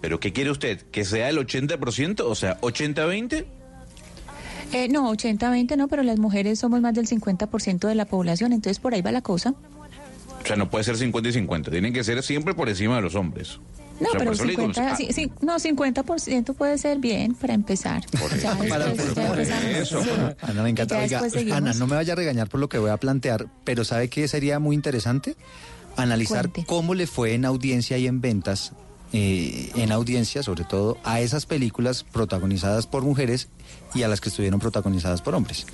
¿Pero 0.02 0.20
qué 0.20 0.32
quiere 0.34 0.52
usted? 0.52 0.82
¿Que 0.92 1.04
sea 1.06 1.30
el 1.30 1.38
80%? 1.40 2.22
O 2.22 2.36
sea, 2.36 2.60
80-20? 2.62 3.46
Eh, 4.74 4.88
no, 4.90 5.12
80-20 5.12 5.78
no, 5.78 5.88
pero 5.88 6.04
las 6.04 6.20
mujeres 6.20 6.60
somos 6.60 6.82
más 6.82 6.94
del 6.94 7.08
50% 7.08 7.88
de 7.88 7.96
la 7.96 8.06
población, 8.06 8.54
entonces 8.54 8.80
por 8.80 8.94
ahí 8.94 9.02
va 9.02 9.12
la 9.12 9.22
cosa. 9.22 9.54
O 10.44 10.48
sea, 10.48 10.56
no 10.56 10.70
puede 10.70 10.84
ser 10.84 10.98
50 10.98 11.30
y 11.30 11.34
50. 11.34 11.72
Tienen 11.72 11.94
que 11.94 12.04
ser 12.04 12.22
siempre 12.24 12.54
por 12.54 12.70
encima 12.70 12.96
de 12.98 13.02
los 13.02 13.16
hombres. 13.16 13.60
No, 14.00 14.10
O 14.10 14.12
sea, 14.12 14.20
pero 14.20 14.26
por 14.26 14.34
eso 14.36 14.46
le 14.46 14.52
digo, 14.52 14.62
50, 14.62 14.92
ah, 14.92 14.96
sí, 14.96 15.08
sí, 15.12 15.32
no, 15.42 15.56
50% 15.56 16.54
puede 16.54 16.78
ser 16.78 17.00
bien 17.00 17.34
para 17.34 17.54
empezar. 17.56 18.04
Ana, 20.42 20.64
me 20.64 20.70
encanta. 20.70 21.00
Oiga. 21.00 21.22
Ana, 21.56 21.74
no 21.74 21.88
me 21.88 21.96
vaya 21.96 22.14
a 22.14 22.16
regañar 22.16 22.48
por 22.48 22.60
lo 22.60 22.70
que 22.70 22.78
voy 22.78 22.92
a 22.92 22.98
plantear, 22.98 23.48
pero 23.64 23.84
¿sabe 23.84 24.10
qué 24.10 24.28
sería 24.28 24.60
muy 24.60 24.76
interesante? 24.76 25.36
Analizar 25.96 26.50
Cuente. 26.50 26.66
cómo 26.68 26.94
le 26.94 27.08
fue 27.08 27.34
en 27.34 27.44
audiencia 27.46 27.98
y 27.98 28.06
en 28.06 28.22
ventas, 28.22 28.74
eh, 29.14 29.72
en 29.76 29.92
audiencia 29.92 30.44
sobre 30.44 30.64
todo, 30.64 30.98
a 31.04 31.22
esas 31.22 31.46
películas 31.46 32.04
protagonizadas 32.04 32.88
por 32.88 33.04
mujeres 33.04 33.50
y 33.94 34.04
a 34.04 34.08
las 34.08 34.22
que 34.22 34.30
estuvieron 34.30 34.60
protagonizadas 34.60 35.22
por 35.22 35.36
hombres. 35.36 35.66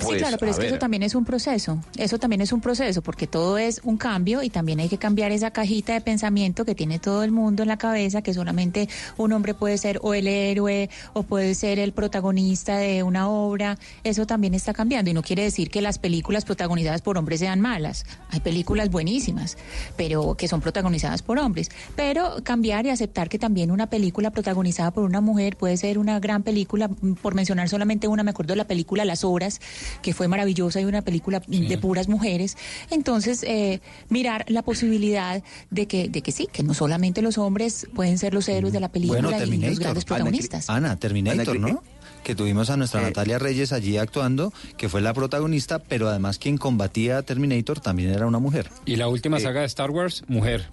Sí, 0.00 0.04
Pues, 0.04 0.18
claro, 0.18 0.36
pero 0.38 0.50
es 0.50 0.56
que 0.56 0.64
ver. 0.64 0.72
eso 0.72 0.78
también 0.78 1.02
es 1.02 1.14
un 1.14 1.24
proceso. 1.24 1.78
Eso 1.96 2.18
también 2.18 2.40
es 2.40 2.52
un 2.52 2.60
proceso, 2.60 3.02
porque 3.02 3.26
todo 3.26 3.58
es 3.58 3.80
un 3.84 3.96
cambio 3.96 4.42
y 4.42 4.50
también 4.50 4.80
hay 4.80 4.88
que 4.88 4.98
cambiar 4.98 5.32
esa 5.32 5.50
cajita 5.50 5.92
de 5.94 6.00
pensamiento 6.00 6.64
que 6.64 6.74
tiene 6.74 6.98
todo 6.98 7.22
el 7.22 7.30
mundo 7.32 7.62
en 7.62 7.68
la 7.68 7.76
cabeza, 7.78 8.22
que 8.22 8.34
solamente 8.34 8.88
un 9.16 9.32
hombre 9.32 9.54
puede 9.54 9.78
ser 9.78 9.98
o 10.02 10.14
el 10.14 10.26
héroe 10.26 10.90
o 11.12 11.22
puede 11.22 11.54
ser 11.54 11.78
el 11.78 11.92
protagonista 11.92 12.76
de 12.78 13.02
una 13.02 13.28
obra. 13.28 13.78
Eso 14.04 14.26
también 14.26 14.54
está 14.54 14.72
cambiando 14.72 15.10
y 15.10 15.14
no 15.14 15.22
quiere 15.22 15.42
decir 15.42 15.70
que 15.70 15.82
las 15.82 15.98
películas 15.98 16.44
protagonizadas 16.44 17.02
por 17.02 17.18
hombres 17.18 17.40
sean 17.40 17.60
malas. 17.60 18.04
Hay 18.30 18.40
películas 18.40 18.90
buenísimas, 18.90 19.56
pero 19.96 20.34
que 20.34 20.48
son 20.48 20.60
protagonizadas 20.60 21.22
por 21.22 21.38
hombres. 21.38 21.70
Pero 21.96 22.36
cambiar 22.42 22.86
y 22.86 22.90
aceptar 22.90 23.28
que 23.28 23.38
también 23.38 23.70
una 23.70 23.88
película 23.88 24.30
protagonizada 24.30 24.90
por 24.90 25.04
una 25.04 25.20
mujer 25.20 25.56
puede 25.56 25.76
ser 25.76 25.98
una 25.98 26.20
gran 26.20 26.42
película, 26.42 26.88
por 26.88 27.34
mencionar 27.34 27.68
solamente 27.68 28.08
una, 28.08 28.22
me 28.22 28.30
acuerdo 28.30 28.52
de 28.52 28.56
la 28.56 28.66
película 28.66 29.04
Las 29.04 29.24
Horas, 29.24 29.60
que 30.02 30.12
fue 30.12 30.28
maravillosa 30.28 30.80
y 30.80 30.84
una 30.84 31.02
película 31.02 31.40
de 31.46 31.78
puras 31.78 32.08
mujeres. 32.08 32.56
Entonces, 32.90 33.42
eh, 33.42 33.80
mirar 34.08 34.44
la 34.48 34.62
posibilidad 34.62 35.42
de 35.70 35.86
que, 35.86 36.08
de 36.08 36.22
que 36.22 36.32
sí, 36.32 36.48
que 36.52 36.62
no 36.62 36.74
solamente 36.74 37.22
los 37.22 37.38
hombres 37.38 37.86
pueden 37.94 38.18
ser 38.18 38.34
los 38.34 38.48
héroes 38.48 38.72
de 38.72 38.80
la 38.80 38.90
película 38.90 39.20
Bueno, 39.20 39.44
y 39.44 39.58
los 39.58 39.78
grandes 39.78 40.04
protagonistas. 40.04 40.70
Ana, 40.70 40.96
Terminator, 40.96 41.56
Ana, 41.56 41.68
¿no? 41.68 41.82
Que 42.28 42.34
tuvimos 42.34 42.68
a 42.68 42.76
nuestra 42.76 43.00
Eh. 43.00 43.04
Natalia 43.04 43.38
Reyes 43.38 43.72
allí 43.72 43.96
actuando, 43.96 44.52
que 44.76 44.90
fue 44.90 45.00
la 45.00 45.14
protagonista, 45.14 45.78
pero 45.78 46.10
además 46.10 46.38
quien 46.38 46.58
combatía 46.58 47.16
a 47.16 47.22
Terminator 47.22 47.80
también 47.80 48.10
era 48.10 48.26
una 48.26 48.38
mujer. 48.38 48.68
Y 48.84 48.96
la 48.96 49.08
última 49.08 49.40
saga 49.40 49.60
de 49.60 49.66
Star 49.66 49.90
Wars, 49.90 50.24
mujer, 50.28 50.68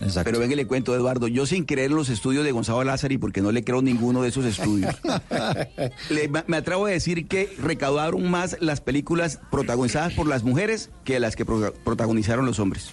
Exacto. 0.00 0.22
Pero 0.24 0.40
venga, 0.40 0.56
le 0.56 0.66
cuento, 0.66 0.92
Eduardo, 0.92 1.28
yo 1.28 1.46
sin 1.46 1.66
creer 1.66 1.92
en 1.92 1.96
los 1.96 2.08
estudios 2.08 2.42
de 2.44 2.50
Gonzalo 2.50 2.82
Lázari, 2.82 3.16
porque 3.16 3.42
no 3.42 3.52
le 3.52 3.62
creo 3.62 3.80
ninguno 3.80 4.22
de 4.22 4.30
esos 4.30 4.44
estudios, 4.44 4.92
le- 6.10 6.28
me- 6.48 6.56
atrevo 6.56 6.86
a 6.86 6.90
decir 6.90 7.28
que 7.28 7.48
recaudaron 7.62 8.28
más 8.28 8.56
las 8.60 8.80
películas 8.80 9.38
protagonizadas 9.52 10.14
por 10.14 10.26
las 10.26 10.42
mujeres 10.42 10.90
que 11.04 11.20
las 11.20 11.36
que 11.36 11.44
pro- 11.44 11.72
protagonizaron 11.84 12.44
los 12.44 12.58
hombres. 12.58 12.88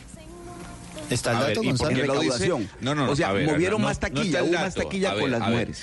Está 1.09 1.31
el 1.31 1.37
ver, 1.39 1.47
dato, 1.47 1.63
¿y 1.63 1.69
por 1.69 1.77
Gonzalo. 1.79 1.89
qué 2.01 2.05
lo 2.07 2.13
dice? 2.19 2.23
recaudación. 2.37 2.69
No, 2.81 2.93
no, 2.93 3.07
no. 3.07 3.11
O 3.13 3.15
sea, 3.15 3.31
ver, 3.31 3.47
movieron 3.51 3.81
no, 3.81 3.87
más 3.87 3.99
taquilla, 3.99 4.43
hubo 4.43 4.53
más 4.53 4.75
taquilla 4.75 5.13
con 5.13 5.21
ver, 5.23 5.31
las 5.31 5.49
mujeres. 5.49 5.81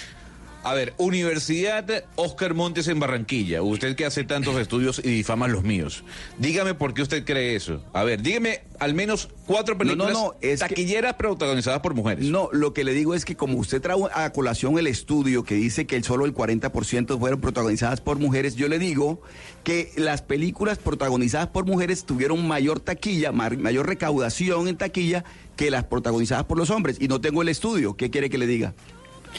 A 0.63 0.75
ver, 0.75 0.93
Universidad 0.99 2.05
Oscar 2.17 2.53
Montes 2.53 2.87
en 2.89 3.01
Barranquilla. 3.01 3.63
Usted 3.63 3.97
que 3.97 4.05
hace 4.05 4.25
tantos 4.25 4.57
estudios 4.59 4.99
y 5.03 5.09
difama 5.09 5.49
los 5.49 5.63
míos. 5.63 6.05
Dígame 6.39 6.75
por 6.75 6.93
qué 6.93 7.01
usted 7.01 7.25
cree 7.25 7.57
eso. 7.57 7.83
A 7.95 8.05
ver, 8.05 8.21
dígame 8.21 8.61
al 8.79 8.93
menos 8.93 9.31
cuatro 9.47 9.75
No, 9.75 9.79
no, 9.85 9.91
películas 10.05 10.13
no, 10.13 10.35
es 10.43 10.61
que- 10.61 10.69
taquilleras 10.69 11.15
protagonizadas 11.15 11.81
por 11.81 11.95
mujeres. 11.95 12.27
No, 12.27 12.51
lo 12.53 12.75
que 12.75 12.85
le 12.85 12.93
digo 12.93 13.15
es 13.15 13.25
que 13.25 13.37
como 13.37 13.57
usted 13.59 13.81
trajo 13.81 14.11
a 14.13 14.29
colación 14.35 14.79
el 14.79 14.87
estudio 14.87 15.45
que 15.45 15.55
dice 15.55 15.87
que 15.87 15.97
el 15.97 16.05
solo 16.05 16.27
el 16.27 16.35
40% 16.35 17.19
fueron 17.19 17.41
protagonizadas 17.41 18.03
por 18.03 18.19
mujeres, 18.19 18.55
yo 18.55 18.69
le 18.69 18.79
digo 18.79 19.23
que 19.65 19.91
las 19.97 20.21
películas 20.21 20.77
protagonizadas 20.77 21.49
por 21.49 21.65
mujeres 21.65 22.05
tuvieron 22.05 22.47
mayor 22.47 22.81
taquilla, 22.81 23.33
mayor 23.33 23.87
recaudación 23.87 24.69
en 24.69 24.77
taquilla 24.77 25.25
que 25.57 25.71
las 25.71 25.85
protagonizadas 25.85 26.45
por 26.45 26.59
los 26.59 26.69
hombres. 26.69 26.99
Y 27.01 27.09
no 27.09 27.19
tengo 27.23 27.41
el 27.41 27.49
estudio. 27.49 27.97
¿Qué 27.97 28.11
quiere 28.11 28.29
que 28.29 28.37
le 28.37 28.47
diga? 28.47 28.75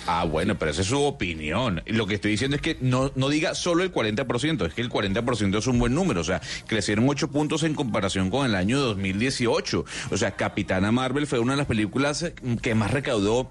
Ah, 0.07 0.25
bueno, 0.25 0.57
pero 0.57 0.71
esa 0.71 0.81
es 0.81 0.87
su 0.87 1.01
opinión. 1.01 1.81
Lo 1.85 2.07
que 2.07 2.15
estoy 2.15 2.31
diciendo 2.31 2.55
es 2.55 2.61
que 2.61 2.77
no, 2.81 3.11
no 3.15 3.29
diga 3.29 3.55
solo 3.55 3.83
el 3.83 3.93
40%, 3.93 4.65
es 4.67 4.73
que 4.73 4.81
el 4.81 4.89
40% 4.89 5.57
es 5.57 5.67
un 5.67 5.79
buen 5.79 5.93
número. 5.93 6.21
O 6.21 6.23
sea, 6.23 6.41
crecieron 6.67 7.07
8 7.07 7.29
puntos 7.29 7.63
en 7.63 7.73
comparación 7.75 8.29
con 8.29 8.45
el 8.45 8.55
año 8.55 8.79
2018. 8.79 9.85
O 10.11 10.17
sea, 10.17 10.31
Capitana 10.31 10.91
Marvel 10.91 11.27
fue 11.27 11.39
una 11.39 11.53
de 11.53 11.57
las 11.57 11.67
películas 11.67 12.23
eh, 12.23 12.33
que 12.61 12.75
más 12.75 12.91
recaudó 12.91 13.49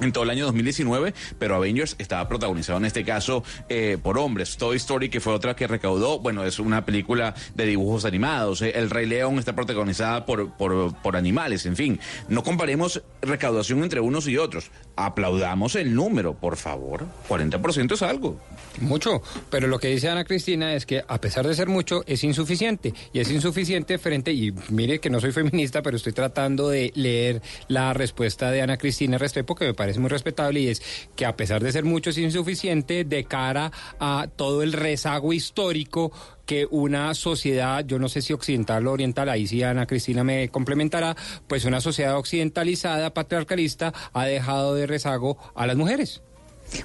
en 0.00 0.12
todo 0.12 0.24
el 0.24 0.30
año 0.30 0.44
2019, 0.46 1.14
pero 1.38 1.56
Avengers 1.56 1.96
estaba 1.98 2.28
protagonizado 2.28 2.78
en 2.78 2.84
este 2.84 3.04
caso 3.04 3.42
eh, 3.68 3.98
por 4.02 4.18
hombres. 4.18 4.56
Toy 4.56 4.76
Story, 4.76 5.08
que 5.08 5.20
fue 5.20 5.32
otra 5.32 5.56
que 5.56 5.66
recaudó, 5.66 6.18
bueno, 6.18 6.44
es 6.44 6.58
una 6.58 6.84
película 6.84 7.34
de 7.54 7.66
dibujos 7.66 8.04
animados. 8.04 8.62
eh. 8.62 8.72
El 8.76 8.90
Rey 8.90 9.06
León 9.06 9.38
está 9.38 9.54
protagonizada 9.54 10.26
por, 10.26 10.52
por, 10.56 10.94
por 11.02 11.16
animales, 11.16 11.66
en 11.66 11.76
fin. 11.76 12.00
No 12.28 12.42
comparemos 12.42 13.02
recaudación 13.22 13.82
entre 13.82 14.00
unos 14.00 14.26
y 14.28 14.36
otros. 14.36 14.70
Aplaudamos 14.96 15.74
el 15.76 15.94
número, 15.94 16.34
por 16.34 16.56
favor. 16.56 17.06
40% 17.28 17.92
es 17.92 18.02
algo. 18.02 18.40
Mucho, 18.80 19.22
pero 19.50 19.68
lo 19.68 19.78
que 19.78 19.88
dice 19.88 20.08
Ana 20.10 20.24
Cristina 20.24 20.74
es 20.74 20.84
que 20.84 21.02
a 21.06 21.20
pesar 21.20 21.46
de 21.46 21.54
ser 21.54 21.68
mucho, 21.68 22.02
es 22.06 22.24
insuficiente. 22.24 22.92
Y 23.12 23.20
es 23.20 23.30
insuficiente 23.30 23.98
frente, 23.98 24.32
y 24.32 24.52
mire 24.68 24.98
que 24.98 25.08
no 25.10 25.20
soy 25.20 25.32
feminista, 25.32 25.82
pero 25.82 25.96
estoy 25.96 26.12
tratando 26.12 26.68
de 26.68 26.92
leer 26.94 27.40
la 27.68 27.94
respuesta 27.94 28.50
de 28.50 28.62
Ana 28.62 28.76
Cristina 28.76 29.18
Restrepo, 29.18 29.54
que 29.54 29.66
me 29.66 29.74
parece 29.74 29.85
muy 29.98 30.08
respetable, 30.08 30.60
y 30.60 30.68
es 30.68 30.82
que 31.14 31.26
a 31.26 31.36
pesar 31.36 31.62
de 31.62 31.72
ser 31.72 31.84
mucho, 31.84 32.10
es 32.10 32.18
insuficiente 32.18 33.04
de 33.04 33.24
cara 33.24 33.72
a 33.98 34.28
todo 34.34 34.62
el 34.62 34.72
rezago 34.72 35.32
histórico 35.32 36.12
que 36.46 36.66
una 36.70 37.12
sociedad, 37.14 37.84
yo 37.84 37.98
no 37.98 38.08
sé 38.08 38.22
si 38.22 38.32
occidental 38.32 38.86
o 38.86 38.92
oriental, 38.92 39.28
ahí 39.28 39.46
sí 39.46 39.62
Ana 39.62 39.86
Cristina 39.86 40.24
me 40.24 40.48
complementará, 40.48 41.16
pues 41.48 41.64
una 41.64 41.80
sociedad 41.80 42.16
occidentalizada, 42.16 43.12
patriarcalista, 43.12 43.92
ha 44.12 44.26
dejado 44.26 44.74
de 44.74 44.86
rezago 44.86 45.36
a 45.54 45.66
las 45.66 45.76
mujeres. 45.76 46.22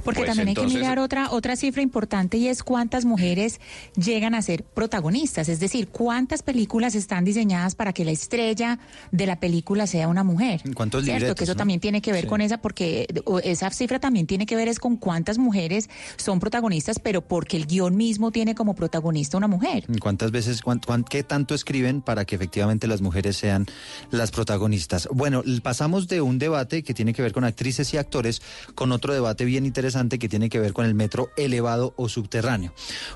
Porque 0.03 0.19
Pues 0.21 0.27
también 0.27 0.47
hay 0.47 0.51
entonces- 0.53 0.73
que 0.73 0.79
mirar 0.79 0.99
otra 0.99 1.31
otra 1.31 1.55
cifra 1.55 1.81
importante 1.81 2.37
y 2.37 2.47
es 2.47 2.63
cuántas 2.63 3.05
mujeres 3.05 3.59
llegan 3.95 4.35
a 4.35 4.41
ser 4.41 4.63
protagonistas, 4.63 5.49
es 5.49 5.59
decir, 5.59 5.87
cuántas 5.87 6.43
películas 6.43 6.95
están 6.95 7.25
diseñadas 7.25 7.75
para 7.75 7.93
que 7.93 8.05
la 8.05 8.11
estrella 8.11 8.79
de 9.11 9.25
la 9.25 9.39
película 9.39 9.87
sea 9.87 10.07
una 10.07 10.23
mujer. 10.23 10.61
¿Cuántos 10.75 11.03
¿Cierto? 11.03 11.19
libretos, 11.19 11.35
Que 11.37 11.43
eso 11.45 11.53
no? 11.53 11.57
también 11.57 11.79
tiene 11.79 12.01
que 12.01 12.11
ver 12.11 12.23
Sí. 12.23 12.27
con 12.27 12.41
esa 12.41 12.57
porque 12.61 13.07
esa 13.43 13.69
cifra 13.71 13.99
también 13.99 14.27
tiene 14.27 14.45
que 14.45 14.55
ver 14.55 14.67
es 14.67 14.79
con 14.79 14.97
cuántas 14.97 15.37
mujeres 15.37 15.89
son 16.17 16.39
protagonistas, 16.39 16.99
pero 16.99 17.21
porque 17.21 17.57
el 17.57 17.65
guion 17.65 17.95
mismo 17.95 18.31
tiene 18.31 18.55
como 18.55 18.75
protagonista 18.75 19.37
una 19.37 19.47
mujer. 19.47 19.85
¿Cuántas 19.99 20.31
veces, 20.31 20.61
cuán- 20.61 20.79
cuán- 20.85 21.03
qué 21.03 21.23
tanto 21.23 21.55
escriben 21.55 22.01
para 22.01 22.25
que 22.25 22.35
efectivamente 22.35 22.87
las 22.87 23.01
mujeres 23.01 23.37
sean 23.37 23.65
las 24.11 24.31
protagonistas? 24.31 25.07
Bueno, 25.11 25.43
pasamos 25.63 26.07
de 26.07 26.21
un 26.21 26.37
debate 26.39 26.83
que 26.83 26.93
tiene 26.93 27.13
que 27.13 27.21
ver 27.21 27.33
con 27.33 27.43
actrices 27.43 27.93
y 27.93 27.97
actores 27.97 28.41
con 28.75 28.91
otro 28.91 29.13
debate 29.13 29.45
bien 29.45 29.65
interesante 29.71 30.19
que 30.19 30.27
tiene 30.27 30.49
que 30.49 30.59
ver 30.59 30.73
con 30.73 30.85
el 30.85 30.93
metro 30.93 31.31
elevado 31.37 31.93
o 31.95 32.09
subterráneo. 32.09 32.73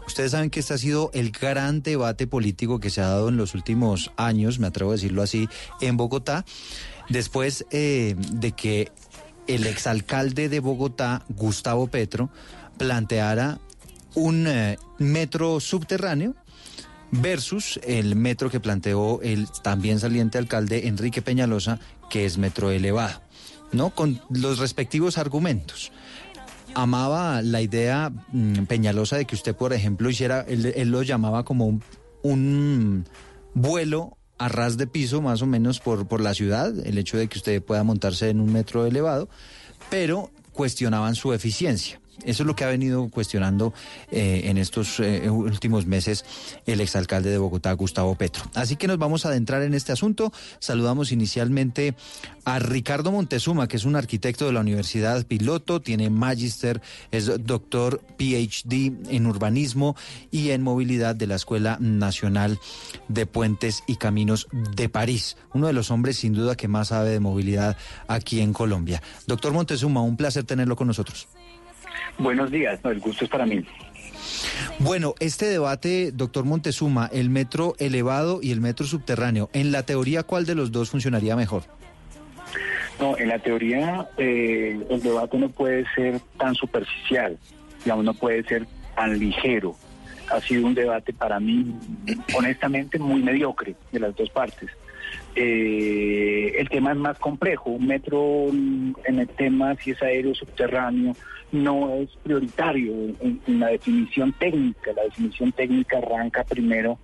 Ustedes 0.08 0.32
saben 0.32 0.49
que 0.49 0.62
este 0.62 0.74
ha 0.74 0.78
sido 0.78 1.12
el 1.14 1.32
gran 1.32 1.82
debate 1.82 2.28
político 2.28 2.80
que 2.80 2.89
se 2.89 3.01
ha 3.01 3.08
dado 3.08 3.28
en 3.28 3.36
los 3.36 3.56
últimos 3.56 4.12
años, 4.16 4.58
me 4.58 4.68
atrevo 4.68 4.91
a 4.91 4.93
decirlo 4.93 5.22
así, 5.22 5.49
en 5.82 5.97
Bogotá, 5.97 6.45
después 7.10 7.66
eh, 7.72 8.16
de 8.18 8.53
que 8.53 8.91
el 9.47 9.68
exalcalde 9.68 10.47
de 10.47 10.62
Bogotá, 10.62 11.26
Gustavo 11.28 11.88
Petro, 11.88 12.30
planteara 12.78 13.60
un 14.14 14.47
eh, 14.47 14.78
metro 14.97 15.60
subterráneo 15.60 16.36
versus 17.12 17.80
el 17.84 18.16
metro 18.16 18.49
que 18.49 18.60
planteó 18.60 19.22
el 19.22 19.47
también 19.62 19.99
saliente 19.99 20.38
alcalde 20.38 20.88
Enrique 20.88 21.22
Peñalosa, 21.22 21.80
que 22.10 22.26
es 22.26 22.38
metro 22.38 22.72
elevado, 22.72 23.22
¿no? 23.72 23.91
Con 23.91 24.22
los 24.30 24.60
respectivos 24.60 25.18
argumentos. 25.18 25.91
Amaba 26.76 27.41
la 27.41 27.61
idea 27.61 28.11
mm, 28.32 28.65
Peñalosa 28.65 29.17
de 29.17 29.26
que 29.26 29.36
usted, 29.36 29.55
por 29.55 29.73
ejemplo, 29.73 30.09
hiciera, 30.09 30.45
él, 30.47 30.89
lo 30.89 31.01
llamaba 31.01 31.43
como 31.43 31.65
un, 31.65 31.84
un 32.21 33.05
vuelo 33.53 34.17
a 34.38 34.49
ras 34.49 34.78
de 34.78 34.86
piso, 34.86 35.21
más 35.21 35.41
o 35.41 35.45
menos, 35.45 35.80
por, 35.80 36.07
por 36.07 36.21
la 36.21 36.34
ciudad, 36.34 36.73
el 36.86 36.97
hecho 36.97 37.17
de 37.17 37.28
que 37.28 37.38
usted 37.38 37.63
pueda 37.63 37.84
montarse 37.84 38.30
en 38.30 38.41
un 38.41 38.51
metro 38.51 38.86
elevado, 38.86 39.30
pero 39.89 40.30
cuestionaban 40.51 41.15
su 41.15 41.34
eficiencia. 41.34 41.99
Eso 42.24 42.43
es 42.43 42.47
lo 42.47 42.55
que 42.55 42.63
ha 42.63 42.68
venido 42.68 43.09
cuestionando 43.09 43.74
eh, 44.11 44.43
en 44.45 44.57
estos 44.57 44.99
eh, 44.99 45.30
últimos 45.30 45.86
meses 45.86 46.26
el 46.66 46.82
exalcalde 46.82 47.30
de 47.30 47.38
Bogotá, 47.38 47.74
Gustavo 47.74 48.16
Petro. 48.16 48.43
Así 48.53 48.76
que 48.76 48.88
nos 48.88 48.97
vamos 48.97 49.26
a 49.26 49.30
adentrar 49.30 49.61
en 49.63 49.74
este 49.74 49.91
asunto. 49.91 50.32
Saludamos 50.59 51.11
inicialmente 51.11 51.95
a 52.45 52.59
Ricardo 52.59 53.11
Montezuma, 53.11 53.68
que 53.68 53.78
es 53.78 53.86
un 53.86 53.95
arquitecto 53.95 54.45
de 54.45 54.53
la 54.53 54.59
Universidad 54.59 55.26
Piloto, 55.26 55.82
tiene 55.82 56.09
magíster, 56.09 56.82
es 57.11 57.32
doctor 57.45 58.01
PhD 58.18 58.93
en 59.09 59.26
urbanismo 59.26 59.95
y 60.32 60.51
en 60.51 60.61
movilidad 60.61 61.16
de 61.16 61.28
la 61.28 61.36
Escuela 61.36 61.78
Nacional 61.80 62.59
de 63.07 63.26
Puentes 63.26 63.84
y 63.88 63.95
Caminos 63.97 64.47
de 64.76 64.89
París. 64.89 65.38
Uno 65.53 65.68
de 65.68 65.74
los 65.74 65.91
hombres 65.91 66.18
sin 66.18 66.34
duda 66.34 66.55
que 66.55 66.68
más 66.68 66.89
sabe 66.89 67.09
de 67.09 67.20
movilidad 67.20 67.78
aquí 68.07 68.41
en 68.41 68.53
Colombia. 68.53 69.01
Doctor 69.28 69.53
Montezuma, 69.53 70.01
un 70.01 70.18
placer 70.18 70.43
tenerlo 70.43 70.76
con 70.76 70.88
nosotros. 70.88 71.28
Buenos 72.18 72.51
días, 72.51 72.80
no, 72.84 72.91
el 72.91 72.99
gusto 72.99 73.26
es 73.26 73.30
para 73.30 73.45
mí. 73.45 73.63
Bueno, 74.80 75.16
este 75.20 75.45
debate, 75.45 76.11
doctor 76.13 76.45
Montezuma, 76.45 77.09
el 77.11 77.30
metro 77.30 77.76
elevado 77.80 78.39
y 78.41 78.51
el 78.51 78.61
metro 78.61 78.86
subterráneo, 78.86 79.49
en 79.53 79.72
la 79.72 79.84
teoría, 79.84 80.24
¿cuál 80.24 80.45
de 80.45 80.55
los 80.55 80.72
dos 80.72 80.89
funcionaría 80.89 81.36
mejor? 81.36 81.63
No, 82.99 83.18
en 83.18 83.28
la 83.28 83.39
teoría 83.39 84.07
eh, 84.18 84.80
el 84.89 85.01
debate 85.01 85.38
no 85.38 85.49
puede 85.49 85.86
ser 85.95 86.22
tan 86.38 86.55
superficial, 86.55 87.38
digamos, 87.84 88.05
no 88.05 88.13
puede 88.13 88.43
ser 88.43 88.66
tan 88.95 89.18
ligero. 89.20 89.76
Ha 90.32 90.41
sido 90.41 90.66
un 90.66 90.74
debate 90.74 91.13
para 91.13 91.39
mí, 91.39 91.76
honestamente, 92.36 92.97
muy 92.97 93.22
mediocre 93.22 93.76
de 93.91 93.99
las 93.99 94.16
dos 94.16 94.30
partes. 94.30 94.70
Eh, 95.36 96.55
el 96.57 96.68
tema 96.70 96.91
es 96.91 96.97
más 96.97 97.20
complejo. 97.20 97.72
Un 97.72 97.86
metro 97.86 98.47
en 98.47 99.20
el 99.20 99.28
tema 99.28 99.76
si 99.76 99.91
es 99.91 100.01
aéreo 100.01 100.34
subterráneo 100.34 101.16
no 101.52 101.93
es 101.93 102.10
prioritario 102.24 102.93
en, 103.20 103.60
la 103.60 103.68
definición 103.68 104.34
técnica. 104.34 104.91
La 104.93 105.04
definición 105.04 105.52
técnica 105.52 105.98
arranca 105.98 106.43
primero 106.43 107.00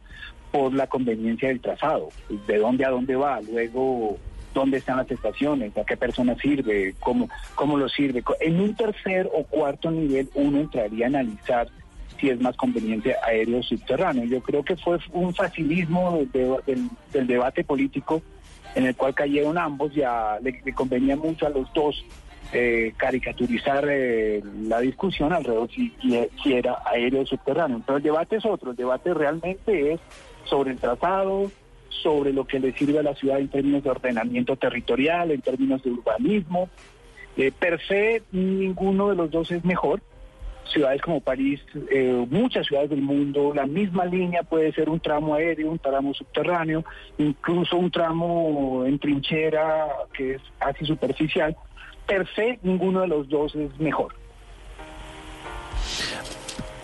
por 0.52 0.74
la 0.74 0.88
conveniencia 0.88 1.50
del 1.50 1.62
trazado, 1.62 2.10
de 2.48 2.58
dónde 2.58 2.86
a 2.86 2.90
dónde 2.90 3.16
va, 3.16 3.40
luego 3.42 4.18
dónde 4.54 4.78
están 4.78 4.98
las 4.98 5.10
estaciones, 5.10 5.78
a 5.78 5.86
qué 5.86 5.96
persona 5.96 6.36
sirve, 6.36 6.94
cómo, 7.00 7.30
cómo 7.56 7.78
lo 7.78 7.88
sirve. 7.88 8.22
En 8.42 8.60
un 8.60 8.76
tercer 8.76 9.30
o 9.34 9.44
cuarto 9.44 9.90
nivel 9.90 10.30
uno 10.36 10.60
entraría 10.60 11.06
a 11.06 11.08
analizar 11.08 11.70
si 12.20 12.30
es 12.30 12.42
más 12.42 12.58
conveniente 12.58 13.16
aéreo 13.26 13.64
subterráneo. 13.64 14.26
Yo 14.26 14.42
creo 14.42 14.64
que 14.64 14.76
fue 14.76 15.00
un 15.14 15.34
facilismo 15.34 16.22
de, 16.34 16.58
del, 17.14 17.28
debate 17.28 17.64
político 17.64 18.22
en 18.76 18.86
el 18.86 18.96
cual 18.96 19.14
cayeron 19.14 19.58
ambos, 19.58 19.94
ya 19.94 20.38
le 20.42 20.74
convenía 20.74 21.16
mucho 21.16 21.48
a 21.48 21.50
los 21.50 21.72
dos 21.74 22.06
eh, 22.54 22.94
caricaturizar 22.98 23.86
eh, 23.90 24.44
la 24.64 24.80
discusión 24.80 25.34
alrededor 25.34 25.70
si, 25.70 25.94
si 26.44 26.54
era 26.54 26.78
aéreo 26.86 27.22
o 27.22 27.26
subterráneo. 27.26 27.82
Pero 27.86 27.98
el 27.98 28.04
debate 28.04 28.38
es 28.38 28.46
otro, 28.46 28.72
el 28.72 28.78
debate 28.78 29.14
realmente 29.14 29.94
es 29.94 30.00
sobre 30.46 30.72
el 30.72 30.78
trazado, 30.78 31.52
sobre 32.02 32.34
lo 32.34 32.46
que 32.46 32.60
le 32.60 32.74
sirve 32.74 33.00
a 33.00 33.04
la 33.04 33.16
ciudad 33.16 33.40
en 33.40 33.50
términos 33.50 33.84
de 33.84 33.90
ordenamiento 33.90 34.56
territorial, 34.56 35.32
en 35.32 35.42
términos 35.42 35.84
de 35.84 35.92
urbanismo. 35.92 36.70
Eh, 37.38 37.52
per 37.58 37.80
se, 37.88 38.24
ninguno 38.32 39.10
de 39.10 39.16
los 39.16 39.32
dos 39.32 39.52
es 39.52 39.64
mejor. 39.64 40.02
Ciudades 40.66 41.02
como 41.02 41.20
París, 41.20 41.60
eh, 41.90 42.26
muchas 42.30 42.66
ciudades 42.66 42.90
del 42.90 43.02
mundo, 43.02 43.52
la 43.54 43.66
misma 43.66 44.06
línea 44.06 44.44
puede 44.44 44.72
ser 44.72 44.90
un 44.90 45.02
tramo 45.02 45.36
aéreo, 45.36 45.70
un 45.70 45.80
tramo 45.80 46.14
subterráneo, 46.14 46.86
incluso 47.18 47.76
un 47.76 47.92
tramo 47.92 48.86
en 48.86 48.98
trinchera 48.98 49.88
que 50.14 50.36
es 50.36 50.42
casi 50.60 50.86
superficial. 50.86 51.58
Per 52.08 52.28
se, 52.36 52.60
ninguno 52.64 53.02
de 53.02 53.08
los 53.08 53.30
dos 53.30 53.56
es 53.56 53.80
mejor. 53.80 54.14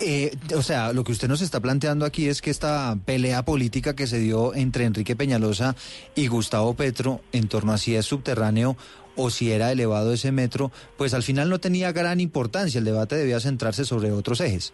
Eh, 0.00 0.30
o 0.56 0.62
sea, 0.62 0.92
lo 0.92 1.02
que 1.02 1.12
usted 1.12 1.26
nos 1.26 1.42
está 1.42 1.58
planteando 1.60 2.04
aquí 2.04 2.28
es 2.28 2.40
que 2.40 2.50
esta 2.50 2.96
pelea 3.04 3.44
política 3.44 3.96
que 3.96 4.06
se 4.06 4.20
dio 4.20 4.54
entre 4.54 4.84
Enrique 4.84 5.16
Peñalosa 5.16 5.74
y 6.14 6.28
Gustavo 6.28 6.74
Petro 6.74 7.20
en 7.32 7.48
torno 7.48 7.72
a 7.72 7.78
si 7.78 7.96
es 7.96 8.06
subterráneo 8.06 8.76
o 9.16 9.30
si 9.30 9.50
era 9.50 9.72
elevado 9.72 10.12
ese 10.12 10.30
metro, 10.30 10.70
pues 10.96 11.14
al 11.14 11.24
final 11.24 11.50
no 11.50 11.58
tenía 11.58 11.90
gran 11.90 12.20
importancia. 12.20 12.78
El 12.78 12.84
debate 12.84 13.16
debía 13.16 13.40
centrarse 13.40 13.84
sobre 13.84 14.12
otros 14.12 14.40
ejes. 14.40 14.72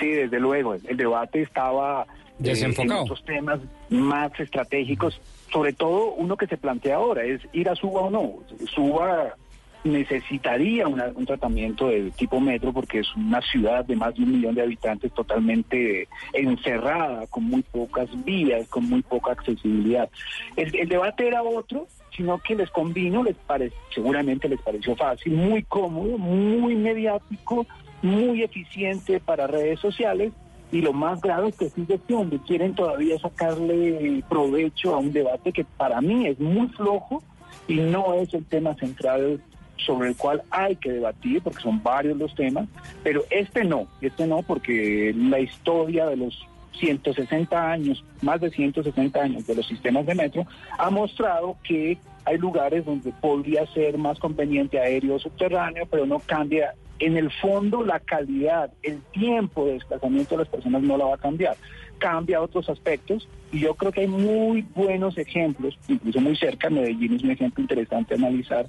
Sí, 0.00 0.08
desde 0.08 0.40
luego. 0.40 0.74
El 0.74 0.96
debate 0.96 1.42
estaba 1.42 2.06
desenfocado. 2.38 2.94
Eh, 2.94 2.96
en 2.96 3.02
otros 3.02 3.24
temas 3.26 3.60
más 3.90 4.32
estratégicos. 4.40 5.20
Sobre 5.52 5.74
todo 5.74 6.14
uno 6.14 6.38
que 6.38 6.46
se 6.46 6.56
plantea 6.56 6.96
ahora 6.96 7.24
es 7.24 7.42
ir 7.52 7.68
a 7.68 7.76
Suba 7.76 8.00
o 8.00 8.10
no. 8.10 8.36
Suba 8.74 9.36
necesitaría 9.84 10.86
una, 10.86 11.06
un 11.14 11.26
tratamiento 11.26 11.88
de 11.88 12.10
tipo 12.12 12.40
metro 12.40 12.72
porque 12.72 13.00
es 13.00 13.16
una 13.16 13.40
ciudad 13.40 13.84
de 13.84 13.96
más 13.96 14.14
de 14.14 14.22
un 14.22 14.32
millón 14.32 14.54
de 14.54 14.62
habitantes 14.62 15.12
totalmente 15.12 16.08
encerrada, 16.32 17.26
con 17.26 17.44
muy 17.44 17.62
pocas 17.62 18.08
vías, 18.24 18.68
con 18.68 18.88
muy 18.88 19.02
poca 19.02 19.32
accesibilidad. 19.32 20.08
El, 20.56 20.88
debate 20.88 21.26
era 21.26 21.42
otro, 21.42 21.86
sino 22.16 22.38
que 22.38 22.54
les 22.54 22.70
convino, 22.70 23.24
les 23.24 23.36
pare, 23.36 23.72
seguramente 23.94 24.48
les 24.48 24.60
pareció 24.60 24.94
fácil, 24.94 25.34
muy 25.34 25.62
cómodo, 25.64 26.18
muy 26.18 26.76
mediático, 26.76 27.66
muy 28.02 28.42
eficiente 28.42 29.20
para 29.20 29.46
redes 29.46 29.80
sociales. 29.80 30.32
Y 30.70 30.80
lo 30.80 30.94
más 30.94 31.20
grave 31.20 31.50
es 31.50 31.56
que 31.56 31.68
sigue 31.68 32.00
siendo, 32.06 32.38
quieren 32.44 32.74
todavía 32.74 33.18
sacarle 33.18 34.22
provecho 34.26 34.94
a 34.94 34.98
un 34.98 35.12
debate 35.12 35.52
que 35.52 35.64
para 35.64 36.00
mí 36.00 36.26
es 36.26 36.40
muy 36.40 36.66
flojo 36.68 37.22
y 37.68 37.74
no 37.74 38.14
es 38.14 38.32
el 38.32 38.46
tema 38.46 38.74
central 38.76 39.42
sobre 39.84 40.08
el 40.08 40.16
cual 40.16 40.42
hay 40.50 40.76
que 40.76 40.92
debatir, 40.92 41.42
porque 41.42 41.62
son 41.62 41.82
varios 41.82 42.16
los 42.16 42.34
temas, 42.34 42.68
pero 43.02 43.24
este 43.30 43.64
no, 43.64 43.86
este 44.00 44.26
no, 44.26 44.42
porque 44.42 45.14
la 45.16 45.40
historia 45.40 46.06
de 46.06 46.16
los 46.16 46.46
160 46.78 47.70
años, 47.70 48.04
más 48.22 48.40
de 48.40 48.50
160 48.50 49.20
años 49.20 49.46
de 49.46 49.54
los 49.54 49.66
sistemas 49.66 50.06
de 50.06 50.14
metro, 50.14 50.46
ha 50.78 50.90
mostrado 50.90 51.56
que 51.62 51.98
hay 52.24 52.38
lugares 52.38 52.84
donde 52.84 53.12
podría 53.20 53.66
ser 53.72 53.98
más 53.98 54.18
conveniente 54.18 54.78
aéreo 54.78 55.16
o 55.16 55.18
subterráneo, 55.18 55.86
pero 55.90 56.06
no 56.06 56.18
cambia. 56.20 56.74
En 56.98 57.16
el 57.16 57.32
fondo, 57.32 57.82
la 57.84 57.98
calidad, 57.98 58.70
el 58.82 59.00
tiempo 59.12 59.66
de 59.66 59.72
desplazamiento 59.74 60.36
de 60.36 60.44
las 60.44 60.48
personas 60.48 60.82
no 60.82 60.96
la 60.96 61.06
va 61.06 61.14
a 61.16 61.18
cambiar. 61.18 61.56
Cambia 61.98 62.40
otros 62.40 62.68
aspectos 62.68 63.28
y 63.52 63.60
yo 63.60 63.74
creo 63.74 63.92
que 63.92 64.02
hay 64.02 64.08
muy 64.08 64.62
buenos 64.74 65.18
ejemplos, 65.18 65.78
incluso 65.88 66.20
muy 66.20 66.36
cerca, 66.36 66.70
Medellín 66.70 67.14
es 67.14 67.22
un 67.22 67.32
ejemplo 67.32 67.62
interesante 67.62 68.14
analizar, 68.14 68.66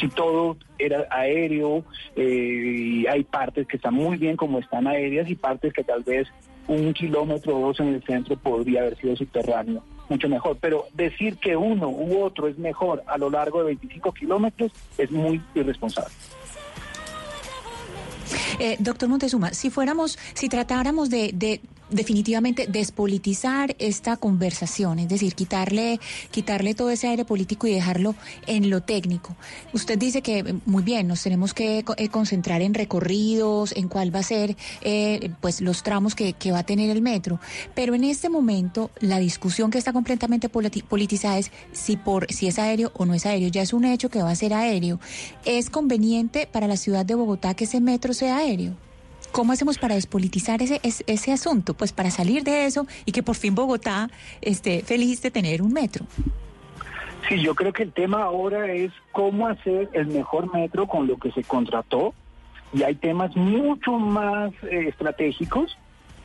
si 0.00 0.08
todo 0.08 0.56
era 0.78 1.06
aéreo, 1.10 1.84
eh, 2.16 3.04
hay 3.08 3.24
partes 3.24 3.66
que 3.66 3.76
están 3.76 3.94
muy 3.94 4.16
bien 4.16 4.36
como 4.36 4.58
están 4.58 4.86
aéreas 4.86 5.28
y 5.28 5.34
partes 5.34 5.72
que 5.72 5.84
tal 5.84 6.02
vez 6.02 6.28
un 6.68 6.92
kilómetro 6.92 7.58
o 7.58 7.66
dos 7.68 7.80
en 7.80 7.94
el 7.94 8.02
centro 8.02 8.36
podría 8.36 8.80
haber 8.80 8.96
sido 8.96 9.16
subterráneo, 9.16 9.82
mucho 10.08 10.28
mejor. 10.28 10.56
Pero 10.60 10.86
decir 10.94 11.36
que 11.36 11.56
uno 11.56 11.88
u 11.88 12.22
otro 12.22 12.48
es 12.48 12.58
mejor 12.58 13.02
a 13.06 13.18
lo 13.18 13.28
largo 13.28 13.58
de 13.58 13.66
25 13.66 14.12
kilómetros 14.12 14.72
es 14.96 15.10
muy 15.10 15.40
irresponsable. 15.54 16.14
Eh, 18.58 18.76
doctor 18.78 19.08
Montezuma, 19.08 19.52
si 19.52 19.70
fuéramos, 19.70 20.18
si 20.34 20.48
tratáramos 20.48 21.10
de, 21.10 21.30
de 21.32 21.60
definitivamente 21.90 22.66
despolitizar 22.66 23.74
esta 23.78 24.16
conversación, 24.16 24.98
es 24.98 25.08
decir, 25.08 25.34
quitarle, 25.34 26.00
quitarle 26.30 26.74
todo 26.74 26.90
ese 26.90 27.08
aire 27.08 27.24
político 27.24 27.66
y 27.66 27.72
dejarlo 27.72 28.14
en 28.46 28.70
lo 28.70 28.82
técnico. 28.82 29.36
Usted 29.72 29.98
dice 29.98 30.22
que, 30.22 30.56
muy 30.66 30.82
bien, 30.82 31.08
nos 31.08 31.22
tenemos 31.22 31.54
que 31.54 31.84
eh, 31.96 32.08
concentrar 32.08 32.62
en 32.62 32.74
recorridos, 32.74 33.72
en 33.76 33.88
cuál 33.88 34.14
va 34.14 34.20
a 34.20 34.24
ser 34.24 34.56
eh, 34.82 35.30
pues 35.40 35.60
los 35.60 35.82
tramos 35.82 36.14
que, 36.14 36.32
que, 36.32 36.52
va 36.52 36.60
a 36.60 36.66
tener 36.66 36.90
el 36.90 37.02
metro, 37.02 37.40
pero 37.74 37.94
en 37.94 38.04
este 38.04 38.28
momento 38.28 38.90
la 39.00 39.18
discusión 39.18 39.70
que 39.70 39.78
está 39.78 39.92
completamente 39.92 40.48
politizada 40.48 41.38
es 41.38 41.50
si, 41.72 41.96
por, 41.96 42.26
si 42.32 42.46
es 42.46 42.58
aéreo 42.58 42.92
o 42.94 43.06
no 43.06 43.14
es 43.14 43.26
aéreo, 43.26 43.48
ya 43.48 43.62
es 43.62 43.72
un 43.72 43.84
hecho 43.84 44.08
que 44.08 44.22
va 44.22 44.30
a 44.30 44.36
ser 44.36 44.54
aéreo. 44.54 45.00
¿Es 45.44 45.70
conveniente 45.70 46.48
para 46.50 46.66
la 46.66 46.76
ciudad 46.76 47.04
de 47.06 47.14
Bogotá 47.14 47.54
que 47.54 47.64
ese 47.64 47.80
metro 47.80 48.14
sea 48.14 48.38
aéreo? 48.38 48.89
¿Cómo 49.32 49.52
hacemos 49.52 49.78
para 49.78 49.94
despolitizar 49.94 50.60
ese, 50.62 50.80
ese, 50.82 51.32
asunto? 51.32 51.74
Pues 51.74 51.92
para 51.92 52.10
salir 52.10 52.42
de 52.42 52.66
eso 52.66 52.86
y 53.04 53.12
que 53.12 53.22
por 53.22 53.36
fin 53.36 53.54
Bogotá 53.54 54.10
esté 54.40 54.82
feliz 54.82 55.22
de 55.22 55.30
tener 55.30 55.62
un 55.62 55.72
metro. 55.72 56.04
Sí, 57.28 57.40
yo 57.40 57.54
creo 57.54 57.72
que 57.72 57.84
el 57.84 57.92
tema 57.92 58.22
ahora 58.22 58.72
es 58.72 58.92
cómo 59.12 59.46
hacer 59.46 59.88
el 59.92 60.08
mejor 60.08 60.52
metro 60.52 60.86
con 60.86 61.06
lo 61.06 61.16
que 61.16 61.30
se 61.30 61.44
contrató 61.44 62.12
y 62.72 62.82
hay 62.82 62.94
temas 62.96 63.36
mucho 63.36 63.92
más 63.92 64.52
eh, 64.64 64.86
estratégicos, 64.88 65.76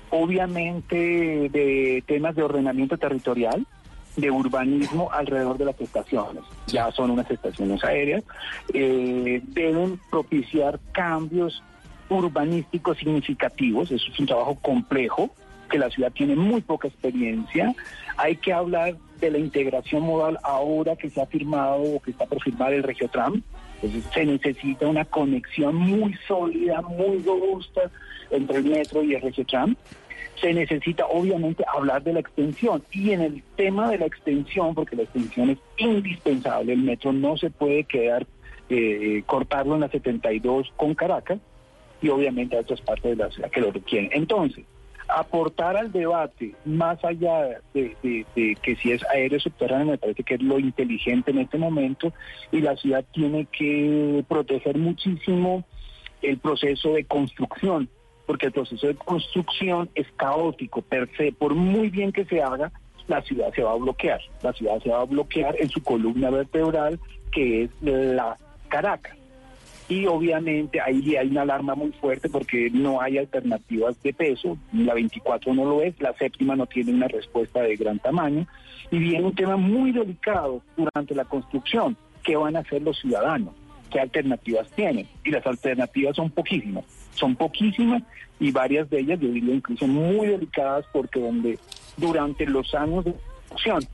obviamente 0.10 1.50
de 1.50 2.04
temas 2.08 2.36
de 2.36 2.44
ordenamiento 2.44 2.98
territorial, 2.98 3.66
de 4.16 4.32
urbanismo 4.32 5.12
alrededor 5.12 5.58
de 5.58 5.66
las 5.66 5.80
estaciones. 5.80 6.44
Ya 6.68 6.92
son 6.92 7.12
unas 7.12 7.30
estaciones 7.30 7.84
aéreas, 7.84 8.24
eh, 8.74 9.42
deben 9.44 10.00
propiciar 10.10 10.80
cambios 10.92 11.62
urbanísticos 12.10 12.98
significativos, 12.98 13.92
eso 13.92 14.12
es 14.12 14.20
un 14.20 14.26
trabajo 14.26 14.56
complejo, 14.62 15.32
que 15.70 15.78
la 15.78 15.90
ciudad 15.90 16.12
tiene 16.12 16.36
muy 16.36 16.62
poca 16.62 16.88
experiencia. 16.88 17.74
Hay 18.18 18.36
que 18.38 18.54
hablar 18.54 18.96
de 19.20 19.32
la 19.32 19.38
integración 19.38 20.04
modal 20.04 20.38
ahora 20.44 20.96
que 20.96 21.10
se 21.10 21.22
ha 21.22 21.26
firmado 21.26 21.82
o 21.82 22.02
que 22.02 22.12
está 22.12 22.26
por 22.26 22.42
firmar 22.42 22.74
el 22.74 22.84
Regiotram. 22.84 23.42
Entonces 23.82 24.04
se 24.14 24.26
necesita 24.26 24.88
una 24.88 25.06
conexión 25.06 25.76
muy 25.76 26.16
sólida, 26.28 26.82
muy 26.82 27.22
robusta 27.24 27.82
entre 28.32 28.58
el 28.58 28.66
metro 28.66 29.04
y 29.04 29.16
el 29.16 29.22
Regiotram. 29.22 29.76
Se 30.40 30.54
necesita 30.54 31.06
obviamente 31.06 31.64
hablar 31.74 32.04
de 32.04 32.14
la 32.14 32.20
extensión 32.20 32.84
y 32.92 33.12
en 33.12 33.22
el 33.22 33.44
tema 33.56 33.90
de 33.90 34.00
la 34.00 34.06
extensión, 34.06 34.76
porque 34.76 34.96
la 34.96 35.04
extensión 35.04 35.50
es 35.50 35.58
indispensable, 35.78 36.74
el 36.74 36.84
metro 36.84 37.14
no 37.14 37.38
se 37.38 37.50
puede 37.50 37.86
quedar 37.86 38.28
eh, 38.70 39.24
cortarlo 39.26 39.76
en 39.76 39.82
la 39.82 39.90
72 39.90 40.74
con 40.76 40.94
Caracas, 40.94 41.40
y 42.06 42.10
obviamente 42.10 42.56
a 42.56 42.60
otras 42.60 42.82
partes 42.82 43.18
de 43.18 43.24
la 43.24 43.32
ciudad 43.32 43.50
que 43.50 43.62
lo 43.62 43.72
requieren. 43.72 44.12
Entonces, 44.14 44.64
aportar 45.08 45.76
al 45.76 45.92
debate 45.92 46.54
más 46.66 47.04
allá 47.04 47.62
de, 47.74 47.96
que 48.34 48.76
si 48.76 48.92
es 48.92 49.04
aéreo 49.06 49.40
subterráneo 49.40 49.88
me 49.88 49.98
parece 49.98 50.24
que 50.24 50.36
es 50.36 50.42
lo 50.42 50.60
inteligente 50.60 51.32
en 51.32 51.40
este 51.40 51.58
momento 51.58 52.14
y 52.52 52.62
la 52.62 52.76
ciudad 52.76 53.04
tiene 53.12 53.46
que 53.46 54.24
proteger 54.28 54.78
muchísimo 54.78 55.66
el 56.22 56.38
proceso 56.38 56.94
de 56.94 57.06
construcción 57.06 57.90
porque 58.26 58.48
el 58.48 58.52
proceso 58.52 58.88
de 58.88 58.96
construcción 58.96 59.90
es 59.94 60.08
caótico 60.16 60.82
per 60.82 61.10
se. 61.16 61.32
Por 61.32 61.54
muy 61.54 61.90
bien 61.90 62.12
que 62.12 62.26
se 62.26 62.42
haga 62.42 62.72
la 63.08 63.22
ciudad 63.22 63.54
se 63.54 63.62
va 63.62 63.74
a 63.74 63.78
bloquear. 63.78 64.20
La 64.42 64.54
ciudad 64.54 64.82
se 64.82 64.90
va 64.90 65.02
a 65.02 65.06
bloquear 65.06 65.56
en 65.60 65.70
su 65.70 65.82
columna 65.84 66.32
vertebral 66.32 67.00
que 67.32 67.64
es 67.64 67.70
la 67.82 68.38
Caracas 68.68 69.16
y 69.88 70.06
obviamente 70.08 70.82
ahí 70.82 71.16
hay 71.16 71.28
una 71.28 71.44
alarma 71.44 71.76
muy 71.76 71.92
fuerte 71.94 72.30
porque 72.30 72.70
no 72.72 73.02
hay 73.02 73.18
alternativas 73.18 74.02
de 74.02 74.14
peso, 74.14 74.58
la 74.74 74.94
24 74.94 75.54
no 75.54 75.66
lo 75.66 75.82
es, 75.82 76.00
la 76.02 76.14
séptima 76.14 76.56
no 76.56 76.66
tiene 76.66 76.92
una 76.92 77.08
respuesta 77.08 77.62
de 77.62 77.76
gran 77.76 78.00
tamaño 78.00 78.48
y 78.90 78.98
viene 78.98 79.26
un 79.26 79.36
tema 79.36 79.58
muy 79.58 79.92
delicado 79.92 80.62
durante 80.76 81.14
la 81.14 81.26
construcción, 81.26 81.96
¿qué 82.24 82.36
van 82.36 82.56
a 82.56 82.60
hacer 82.60 82.82
los 82.82 82.98
ciudadanos? 83.00 83.54
¿Qué 83.92 84.00
alternativas 84.00 84.70
tienen? 84.72 85.08
Y 85.24 85.30
las 85.30 85.46
alternativas 85.46 86.16
son 86.16 86.32
poquísimas, 86.32 86.84
son 87.12 87.36
poquísimas 87.36 88.02
y 88.40 88.52
varias 88.52 88.90
de 88.90 89.00
ellas 89.00 89.20
yo 89.20 89.30
diría 89.30 89.56
incluso 89.56 89.88
muy 89.88 90.28
delicadas 90.28 90.86
porque 90.92 91.20
donde 91.20 91.60
durante 91.98 92.46
los 92.48 92.74
años 92.74 93.06
de 93.06 93.14
construcción 93.14 93.88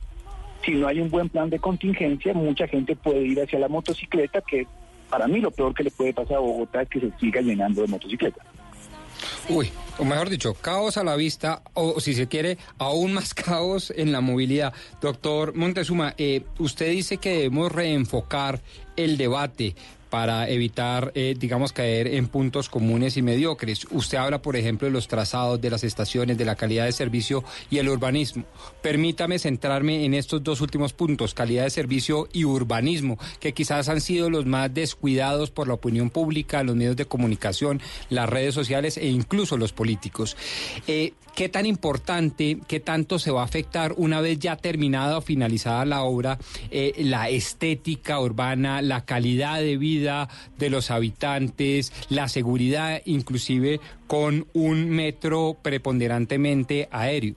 si 0.64 0.72
no 0.72 0.86
hay 0.86 1.00
un 1.00 1.10
buen 1.10 1.28
plan 1.28 1.50
de 1.50 1.58
contingencia, 1.58 2.32
mucha 2.34 2.66
gente 2.68 2.94
puede 2.96 3.22
ir 3.22 3.40
hacia 3.40 3.58
la 3.58 3.68
motocicleta, 3.68 4.40
que 4.42 4.66
para 5.12 5.28
mí 5.28 5.40
lo 5.40 5.50
peor 5.50 5.74
que 5.74 5.84
le 5.84 5.90
puede 5.90 6.14
pasar 6.14 6.38
a 6.38 6.40
Bogotá 6.40 6.80
es 6.80 6.88
que 6.88 6.98
se 6.98 7.12
siga 7.20 7.42
llenando 7.42 7.82
de 7.82 7.88
motocicletas. 7.88 8.46
Uy, 9.46 9.68
o 9.98 10.06
mejor 10.06 10.30
dicho, 10.30 10.54
caos 10.54 10.96
a 10.96 11.04
la 11.04 11.16
vista, 11.16 11.60
o 11.74 12.00
si 12.00 12.14
se 12.14 12.28
quiere, 12.28 12.56
aún 12.78 13.12
más 13.12 13.34
caos 13.34 13.92
en 13.94 14.10
la 14.10 14.22
movilidad. 14.22 14.72
Doctor 15.02 15.54
Montezuma, 15.54 16.14
eh, 16.16 16.44
usted 16.58 16.90
dice 16.92 17.18
que 17.18 17.34
debemos 17.34 17.70
reenfocar 17.70 18.62
el 18.96 19.18
debate 19.18 19.74
para 20.12 20.46
evitar, 20.50 21.10
eh, 21.14 21.34
digamos, 21.38 21.72
caer 21.72 22.06
en 22.06 22.28
puntos 22.28 22.68
comunes 22.68 23.16
y 23.16 23.22
mediocres. 23.22 23.86
Usted 23.90 24.18
habla, 24.18 24.42
por 24.42 24.56
ejemplo, 24.56 24.86
de 24.86 24.92
los 24.92 25.08
trazados, 25.08 25.58
de 25.58 25.70
las 25.70 25.84
estaciones, 25.84 26.36
de 26.36 26.44
la 26.44 26.54
calidad 26.54 26.84
de 26.84 26.92
servicio 26.92 27.42
y 27.70 27.78
el 27.78 27.88
urbanismo. 27.88 28.44
Permítame 28.82 29.38
centrarme 29.38 30.04
en 30.04 30.12
estos 30.12 30.44
dos 30.44 30.60
últimos 30.60 30.92
puntos, 30.92 31.32
calidad 31.32 31.64
de 31.64 31.70
servicio 31.70 32.28
y 32.30 32.44
urbanismo, 32.44 33.16
que 33.40 33.54
quizás 33.54 33.88
han 33.88 34.02
sido 34.02 34.28
los 34.28 34.44
más 34.44 34.74
descuidados 34.74 35.50
por 35.50 35.66
la 35.66 35.72
opinión 35.72 36.10
pública, 36.10 36.62
los 36.62 36.76
medios 36.76 36.96
de 36.96 37.06
comunicación, 37.06 37.80
las 38.10 38.28
redes 38.28 38.54
sociales 38.54 38.98
e 38.98 39.06
incluso 39.06 39.56
los 39.56 39.72
políticos. 39.72 40.36
Eh, 40.88 41.14
¿Qué 41.34 41.48
tan 41.48 41.64
importante, 41.64 42.58
qué 42.68 42.78
tanto 42.78 43.18
se 43.18 43.30
va 43.30 43.40
a 43.40 43.44
afectar 43.46 43.94
una 43.96 44.20
vez 44.20 44.38
ya 44.38 44.56
terminada 44.56 45.16
o 45.16 45.22
finalizada 45.22 45.86
la 45.86 46.02
obra, 46.02 46.38
eh, 46.70 46.92
la 46.98 47.30
estética 47.30 48.20
urbana, 48.20 48.82
la 48.82 49.06
calidad 49.06 49.60
de 49.60 49.78
vida 49.78 50.01
de 50.02 50.70
los 50.70 50.90
habitantes, 50.90 51.92
la 52.08 52.28
seguridad, 52.28 53.00
inclusive 53.04 53.80
con 54.06 54.46
un 54.52 54.90
metro 54.90 55.56
preponderantemente 55.60 56.88
aéreo? 56.90 57.34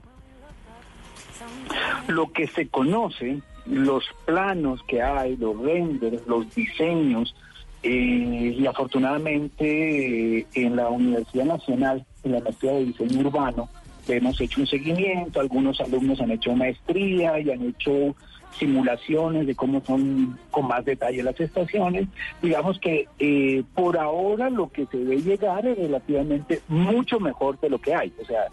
Lo 2.07 2.31
que 2.31 2.47
se 2.47 2.67
conoce, 2.67 3.39
los 3.65 4.03
planos 4.25 4.81
que 4.87 5.01
hay, 5.01 5.37
los 5.37 5.59
renders, 5.59 6.25
los 6.27 6.53
diseños, 6.53 7.35
eh, 7.83 8.55
y 8.57 8.65
afortunadamente 8.65 10.39
eh, 10.39 10.47
en 10.55 10.75
la 10.75 10.89
Universidad 10.89 11.45
Nacional, 11.45 12.05
en 12.23 12.31
la 12.31 12.39
maestría 12.39 12.71
de 12.73 12.85
diseño 12.85 13.19
urbano, 13.19 13.69
hemos 14.07 14.39
hecho 14.41 14.61
un 14.61 14.67
seguimiento, 14.67 15.39
algunos 15.39 15.79
alumnos 15.81 16.19
han 16.21 16.31
hecho 16.31 16.55
maestría 16.55 17.39
y 17.39 17.51
han 17.51 17.61
hecho 17.63 18.15
simulaciones 18.57 19.47
de 19.47 19.55
cómo 19.55 19.81
son 19.85 20.37
con 20.51 20.67
más 20.67 20.85
detalle 20.85 21.23
las 21.23 21.39
estaciones. 21.39 22.07
Digamos 22.41 22.79
que 22.79 23.07
eh, 23.19 23.63
por 23.73 23.97
ahora 23.97 24.49
lo 24.49 24.69
que 24.71 24.85
se 24.87 24.97
debe 24.97 25.21
llegar 25.21 25.65
es 25.65 25.77
relativamente 25.77 26.61
mucho 26.67 27.19
mejor 27.19 27.59
de 27.59 27.69
lo 27.69 27.79
que 27.79 27.93
hay. 27.93 28.13
O 28.21 28.25
sea, 28.25 28.45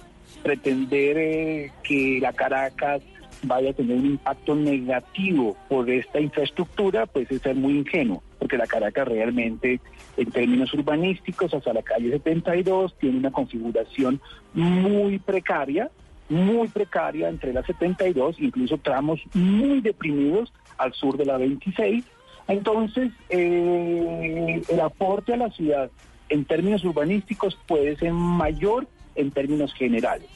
pretender 0.43 1.17
eh, 1.19 1.73
que 1.83 2.19
la 2.21 2.33
Caracas 2.33 3.03
vaya 3.45 3.71
a 3.71 3.75
tener 3.75 3.97
un 3.97 4.07
impacto 4.07 4.55
negativo 4.55 5.57
por 5.69 5.91
esta 5.91 6.21
infraestructura, 6.21 7.07
pues 7.07 7.31
es 7.31 7.43
ser 7.43 7.57
muy 7.57 7.79
ingenuo, 7.79 8.23
porque 8.39 8.57
la 8.57 8.67
Caracas 8.67 9.09
realmente, 9.09 9.81
en 10.17 10.31
términos 10.31 10.73
urbanísticos, 10.75 11.53
hasta 11.53 11.73
la 11.73 11.83
calle 11.83 12.11
72, 12.11 12.95
tiene 12.99 13.19
una 13.19 13.33
configuración 13.33 14.21
muy 14.55 15.19
precaria, 15.19 15.91
muy 16.33 16.69
precaria 16.69 17.29
entre 17.29 17.53
la 17.53 17.63
72, 17.63 18.37
incluso 18.41 18.79
tramos 18.79 19.21
muy 19.35 19.81
deprimidos 19.81 20.53
al 20.79 20.95
sur 20.95 21.17
de 21.17 21.27
la 21.27 21.37
26. 21.37 22.05
Entonces, 22.49 23.13
eh, 23.29 24.63
el 24.69 24.81
aporte 24.81 25.35
a 25.35 25.37
la 25.37 25.51
ciudad 25.51 25.91
en 26.29 26.45
términos 26.45 26.83
urbanísticos 26.85 27.59
puede 27.67 27.97
ser 27.97 28.13
mayor 28.13 28.89
en 29.15 29.31
términos 29.31 29.75
generales. 29.75 30.29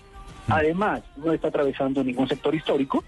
Además, 0.48 1.02
no 1.16 1.32
está 1.32 1.48
atravesando 1.48 2.04
ningún 2.04 2.28
sector 2.28 2.54
histórico, 2.54 3.02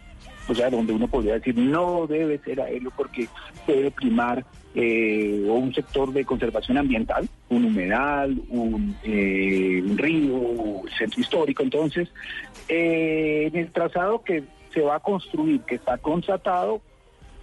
o 0.48 0.54
sea, 0.54 0.70
donde 0.70 0.94
uno 0.94 1.06
podría 1.06 1.34
decir 1.34 1.56
no 1.56 2.06
debe 2.06 2.38
ser 2.38 2.60
aéreo 2.60 2.90
porque 2.96 3.28
debe 3.66 3.90
primar 3.90 4.44
eh, 4.74 5.44
un 5.46 5.74
sector 5.74 6.12
de 6.12 6.24
conservación 6.24 6.78
ambiental, 6.78 7.28
un 7.48 7.64
humedal, 7.66 8.40
un, 8.48 8.96
eh, 9.02 9.82
río, 9.96 10.34
un 10.34 10.88
centro 10.96 11.20
histórico. 11.20 11.62
Entonces, 11.62 12.08
eh, 12.68 13.50
en 13.52 13.56
el 13.56 13.72
trazado 13.72 14.22
que 14.22 14.44
se 14.72 14.82
va 14.82 14.96
a 14.96 15.00
construir, 15.00 15.62
que 15.62 15.76
está 15.76 15.98
contratado 15.98 16.80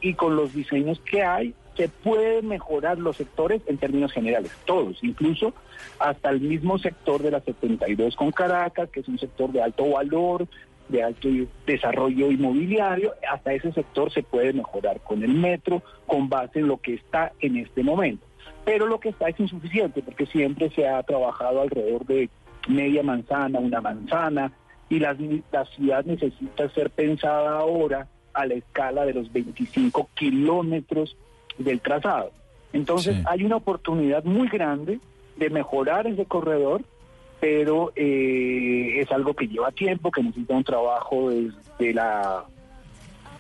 y 0.02 0.14
con 0.14 0.36
los 0.36 0.54
diseños 0.54 1.00
que 1.02 1.24
hay, 1.24 1.54
se 1.76 1.90
puede 1.90 2.42
mejorar 2.42 2.98
los 2.98 3.18
sectores 3.18 3.62
en 3.68 3.78
términos 3.78 4.12
generales, 4.14 4.52
todos, 4.66 4.98
incluso 5.04 5.54
hasta 6.00 6.30
el 6.30 6.42
mismo 6.42 6.78
sector 6.78 7.22
de 7.22 7.32
la 7.32 7.42
72 7.42 8.16
con 8.16 8.32
Caracas, 8.32 8.90
que 8.90 9.02
es 9.02 9.08
un 9.08 9.20
sector 9.20 9.52
de 9.52 9.62
alto 9.62 9.90
valor, 9.90 10.48
de 10.88 11.04
alto 11.04 11.28
desarrollo 11.66 12.32
inmobiliario, 12.32 13.14
hasta 13.30 13.54
ese 13.54 13.72
sector 13.72 14.12
se 14.12 14.24
puede 14.24 14.54
mejorar 14.54 15.02
con 15.02 15.24
el 15.24 15.34
metro, 15.34 15.82
con 16.06 16.30
base 16.30 16.60
en 16.60 16.68
lo 16.68 16.78
que 16.78 16.94
está 16.94 17.34
en 17.40 17.58
este 17.58 17.84
momento. 17.84 18.26
Pero 18.64 18.86
lo 18.86 19.00
que 19.00 19.10
está 19.10 19.28
es 19.30 19.40
insuficiente, 19.40 20.02
porque 20.02 20.26
siempre 20.28 20.70
se 20.72 20.88
ha 20.88 21.02
trabajado 21.04 21.62
alrededor 21.62 22.06
de 22.06 22.30
media 22.68 23.04
manzana, 23.04 23.60
una 23.60 23.82
manzana, 23.82 24.52
y 24.90 25.00
la, 25.00 25.16
la 25.52 25.66
ciudad 25.66 26.06
necesita 26.06 26.70
ser 26.70 26.90
pensada 26.90 27.58
ahora 27.58 28.08
a 28.34 28.46
la 28.46 28.56
escala 28.56 29.06
de 29.06 29.14
los 29.14 29.32
25 29.32 30.10
kilómetros 30.14 31.16
del 31.58 31.82
trazado. 31.82 32.32
Entonces 32.74 33.18
hay 33.26 33.44
una 33.44 33.56
oportunidad 33.56 34.24
muy 34.26 34.50
grande 34.50 35.00
de 35.38 35.50
mejorar 35.50 36.08
ese 36.08 36.26
corredor, 36.26 36.84
pero 37.40 37.94
eh, 37.96 39.00
es 39.00 39.12
algo 39.12 39.34
que 39.34 39.48
lleva 39.48 39.72
tiempo, 39.72 40.12
que 40.12 40.22
necesita 40.22 40.54
un 40.54 40.64
trabajo 40.64 41.30
de 41.30 41.94
las 41.94 42.44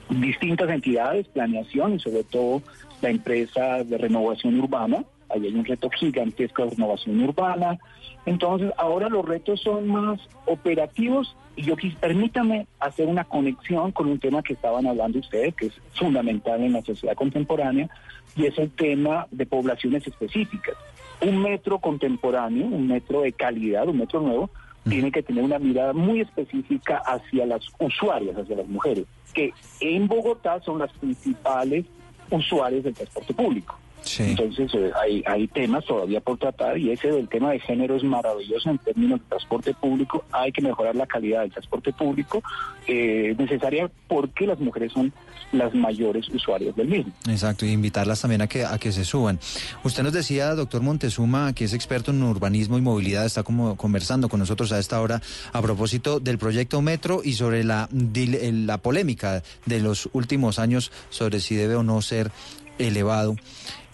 distintas 0.09 0.69
entidades, 0.69 1.27
planeación 1.27 1.95
y 1.95 1.99
sobre 1.99 2.23
todo 2.23 2.61
la 3.01 3.09
empresa 3.09 3.83
de 3.83 3.97
renovación 3.97 4.59
urbana. 4.59 5.03
Ahí 5.29 5.47
hay 5.47 5.55
un 5.55 5.65
reto 5.65 5.89
gigantesco 5.89 6.63
de 6.63 6.71
renovación 6.71 7.21
urbana. 7.21 7.77
Entonces, 8.25 8.71
ahora 8.77 9.07
los 9.09 9.25
retos 9.25 9.61
son 9.61 9.87
más 9.87 10.19
operativos 10.45 11.35
y 11.55 11.63
yo 11.63 11.75
quis, 11.75 11.95
permítame 11.95 12.67
hacer 12.79 13.07
una 13.07 13.23
conexión 13.23 13.91
con 13.91 14.07
un 14.07 14.19
tema 14.19 14.41
que 14.41 14.53
estaban 14.53 14.87
hablando 14.87 15.19
ustedes, 15.19 15.55
que 15.55 15.67
es 15.67 15.73
fundamental 15.93 16.61
en 16.61 16.73
la 16.73 16.81
sociedad 16.81 17.15
contemporánea, 17.15 17.89
y 18.35 18.45
es 18.45 18.57
el 18.57 18.71
tema 18.71 19.27
de 19.31 19.45
poblaciones 19.45 20.05
específicas. 20.05 20.75
Un 21.21 21.41
metro 21.41 21.79
contemporáneo, 21.79 22.65
un 22.65 22.87
metro 22.87 23.21
de 23.21 23.31
calidad, 23.31 23.87
un 23.87 23.99
metro 23.99 24.21
nuevo, 24.21 24.49
tiene 24.83 25.11
que 25.11 25.23
tener 25.23 25.43
una 25.43 25.59
mirada 25.59 25.93
muy 25.93 26.21
específica 26.21 26.97
hacia 26.97 27.45
las 27.45 27.65
usuarias, 27.79 28.37
hacia 28.37 28.57
las 28.57 28.67
mujeres, 28.67 29.05
que 29.33 29.53
en 29.79 30.07
Bogotá 30.07 30.61
son 30.61 30.79
las 30.79 30.91
principales 30.93 31.85
usuarias 32.29 32.83
del 32.83 32.93
transporte 32.93 33.33
público. 33.33 33.77
Entonces 34.19 34.73
eh, 34.73 34.91
hay, 35.01 35.23
hay 35.25 35.47
temas 35.47 35.85
todavía 35.85 36.21
por 36.21 36.37
tratar 36.37 36.77
y 36.77 36.91
ese 36.91 37.11
del 37.11 37.27
tema 37.27 37.51
de 37.51 37.59
género 37.59 37.95
es 37.95 38.03
maravilloso 38.03 38.69
en 38.69 38.77
términos 38.79 39.19
de 39.19 39.25
transporte 39.27 39.73
público. 39.73 40.23
Hay 40.31 40.51
que 40.51 40.61
mejorar 40.61 40.95
la 40.95 41.07
calidad 41.07 41.41
del 41.41 41.51
transporte 41.51 41.91
público 41.93 42.41
eh, 42.87 43.35
necesaria 43.37 43.89
porque 44.07 44.47
las 44.47 44.59
mujeres 44.59 44.91
son 44.91 45.11
las 45.51 45.73
mayores 45.73 46.27
usuarias 46.29 46.75
del 46.75 46.87
mismo. 46.87 47.13
Exacto, 47.27 47.65
y 47.65 47.71
invitarlas 47.71 48.21
también 48.21 48.41
a 48.41 48.47
que, 48.47 48.65
a 48.65 48.77
que 48.77 48.91
se 48.91 49.05
suban. 49.05 49.39
Usted 49.83 50.03
nos 50.03 50.13
decía, 50.13 50.53
doctor 50.55 50.81
Montezuma, 50.81 51.53
que 51.53 51.65
es 51.65 51.73
experto 51.73 52.11
en 52.11 52.23
urbanismo 52.23 52.77
y 52.77 52.81
movilidad, 52.81 53.25
está 53.25 53.43
como 53.43 53.75
conversando 53.77 54.29
con 54.29 54.39
nosotros 54.39 54.71
a 54.71 54.79
esta 54.79 55.01
hora 55.01 55.21
a 55.53 55.61
propósito 55.61 56.19
del 56.19 56.37
proyecto 56.37 56.81
Metro 56.81 57.21
y 57.23 57.33
sobre 57.33 57.63
la, 57.63 57.89
la 57.91 58.77
polémica 58.79 59.43
de 59.65 59.79
los 59.79 60.09
últimos 60.13 60.59
años 60.59 60.91
sobre 61.09 61.39
si 61.39 61.55
debe 61.55 61.75
o 61.75 61.83
no 61.83 62.01
ser 62.01 62.31
elevado 62.77 63.35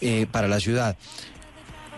eh, 0.02 0.28
para 0.30 0.48
la 0.48 0.60
ciudad. 0.60 0.98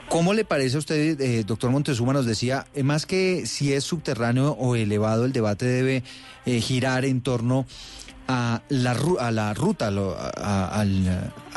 ¿Cómo 0.10 0.34
le 0.34 0.46
parece 0.46 0.76
a 0.76 0.80
usted, 0.80 1.20
eh, 1.20 1.44
doctor 1.44 1.72
Montezuma, 1.72 2.14
nos 2.14 2.26
decía, 2.26 2.68
eh, 2.76 2.84
más 2.84 3.06
que 3.06 3.46
si 3.46 3.74
es 3.74 3.84
subterráneo 3.84 4.52
o 4.52 4.76
elevado, 4.76 5.26
el 5.26 5.34
debate 5.34 5.66
debe 5.66 6.04
girar 6.46 7.06
en 7.06 7.22
torno 7.22 7.66
a 8.28 8.62
la, 8.70 8.92
a 9.20 9.32
la 9.32 9.54
ruta, 9.54 9.88
a, 9.88 9.92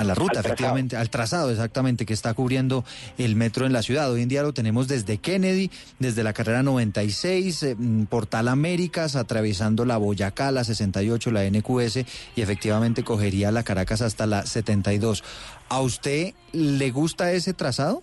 la 0.05 0.15
ruta, 0.15 0.41
efectivamente, 0.41 0.97
al 0.97 1.11
trazado 1.11 1.51
exactamente 1.51 2.07
que 2.07 2.13
está 2.13 2.35
cubriendo 2.35 2.85
el 3.19 3.37
metro 3.37 3.67
en 3.67 3.73
la 3.73 3.83
ciudad. 3.83 4.11
Hoy 4.11 4.23
en 4.23 4.29
día 4.29 4.43
lo 4.43 4.53
tenemos 4.53 4.89
desde 4.89 5.19
Kennedy, 5.19 5.71
desde 5.99 6.23
la 6.23 6.33
carrera 6.33 6.63
96, 6.63 7.63
eh, 7.63 7.77
mm, 7.77 8.05
Portal 8.05 8.49
Américas, 8.49 9.17
atravesando 9.17 9.85
la 9.85 9.97
Boyacá, 9.97 10.51
la 10.51 10.65
68, 10.65 11.31
la 11.31 11.45
NQS 11.45 12.05
y 12.35 12.43
efectivamente 12.43 13.05
cogería 13.05 13.51
la 13.51 13.63
Caracas 13.63 14.03
hasta 14.03 14.27
la 14.27 14.45
72. 14.45 15.23
¿A 15.69 15.81
usted 15.81 16.35
le 16.53 16.91
gusta 16.91 17.33
ese 17.33 17.55
trazado? 17.55 18.03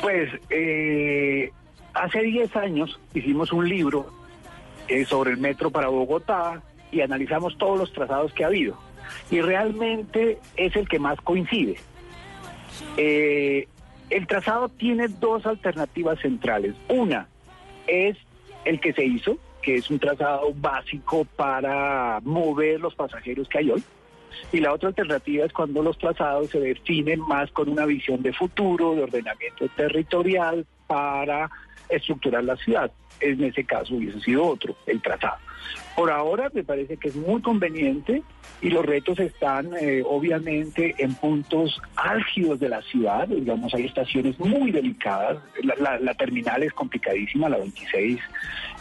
Pues 0.00 0.30
eh, 0.50 1.50
hace 1.94 2.22
10 2.22 2.56
años 2.56 3.00
hicimos 3.14 3.52
un 3.52 3.68
libro 3.68 4.12
eh, 4.88 5.04
sobre 5.04 5.32
el 5.32 5.38
metro 5.38 5.70
para 5.70 5.88
Bogotá, 5.88 6.62
y 6.90 7.00
analizamos 7.00 7.56
todos 7.58 7.78
los 7.78 7.92
trazados 7.92 8.32
que 8.32 8.44
ha 8.44 8.48
habido. 8.48 8.78
Y 9.30 9.40
realmente 9.40 10.38
es 10.56 10.74
el 10.76 10.88
que 10.88 10.98
más 10.98 11.20
coincide. 11.20 11.76
Eh, 12.96 13.68
el 14.10 14.26
trazado 14.26 14.68
tiene 14.68 15.08
dos 15.08 15.46
alternativas 15.46 16.20
centrales. 16.20 16.74
Una 16.88 17.28
es 17.86 18.16
el 18.64 18.80
que 18.80 18.92
se 18.92 19.04
hizo, 19.04 19.38
que 19.62 19.76
es 19.76 19.90
un 19.90 19.98
trazado 19.98 20.52
básico 20.54 21.24
para 21.36 22.20
mover 22.22 22.80
los 22.80 22.94
pasajeros 22.94 23.48
que 23.48 23.58
hay 23.58 23.70
hoy. 23.70 23.82
Y 24.52 24.60
la 24.60 24.72
otra 24.72 24.88
alternativa 24.88 25.46
es 25.46 25.52
cuando 25.52 25.82
los 25.82 25.98
trazados 25.98 26.50
se 26.50 26.60
definen 26.60 27.20
más 27.20 27.50
con 27.52 27.68
una 27.68 27.86
visión 27.86 28.22
de 28.22 28.32
futuro, 28.32 28.94
de 28.94 29.04
ordenamiento 29.04 29.66
territorial 29.76 30.66
para 30.86 31.50
estructurar 31.88 32.44
la 32.44 32.56
ciudad. 32.56 32.90
En 33.20 33.42
ese 33.42 33.64
caso 33.64 33.94
hubiese 33.94 34.20
sido 34.20 34.46
otro, 34.46 34.76
el 34.86 35.00
trazado. 35.00 35.38
Por 35.96 36.10
ahora 36.10 36.50
me 36.52 36.62
parece 36.62 36.98
que 36.98 37.08
es 37.08 37.16
muy 37.16 37.40
conveniente 37.40 38.22
y 38.60 38.68
los 38.68 38.84
retos 38.84 39.18
están 39.18 39.70
eh, 39.80 40.02
obviamente 40.04 40.94
en 40.98 41.14
puntos 41.14 41.80
álgidos 41.96 42.60
de 42.60 42.68
la 42.68 42.82
ciudad, 42.82 43.26
digamos, 43.26 43.72
hay 43.72 43.86
estaciones 43.86 44.38
muy 44.38 44.70
delicadas, 44.72 45.38
la, 45.62 46.14
terminal 46.14 46.62
es 46.62 46.72
complicadísima, 46.74 47.48
la 47.48 47.56
26, 47.56 48.20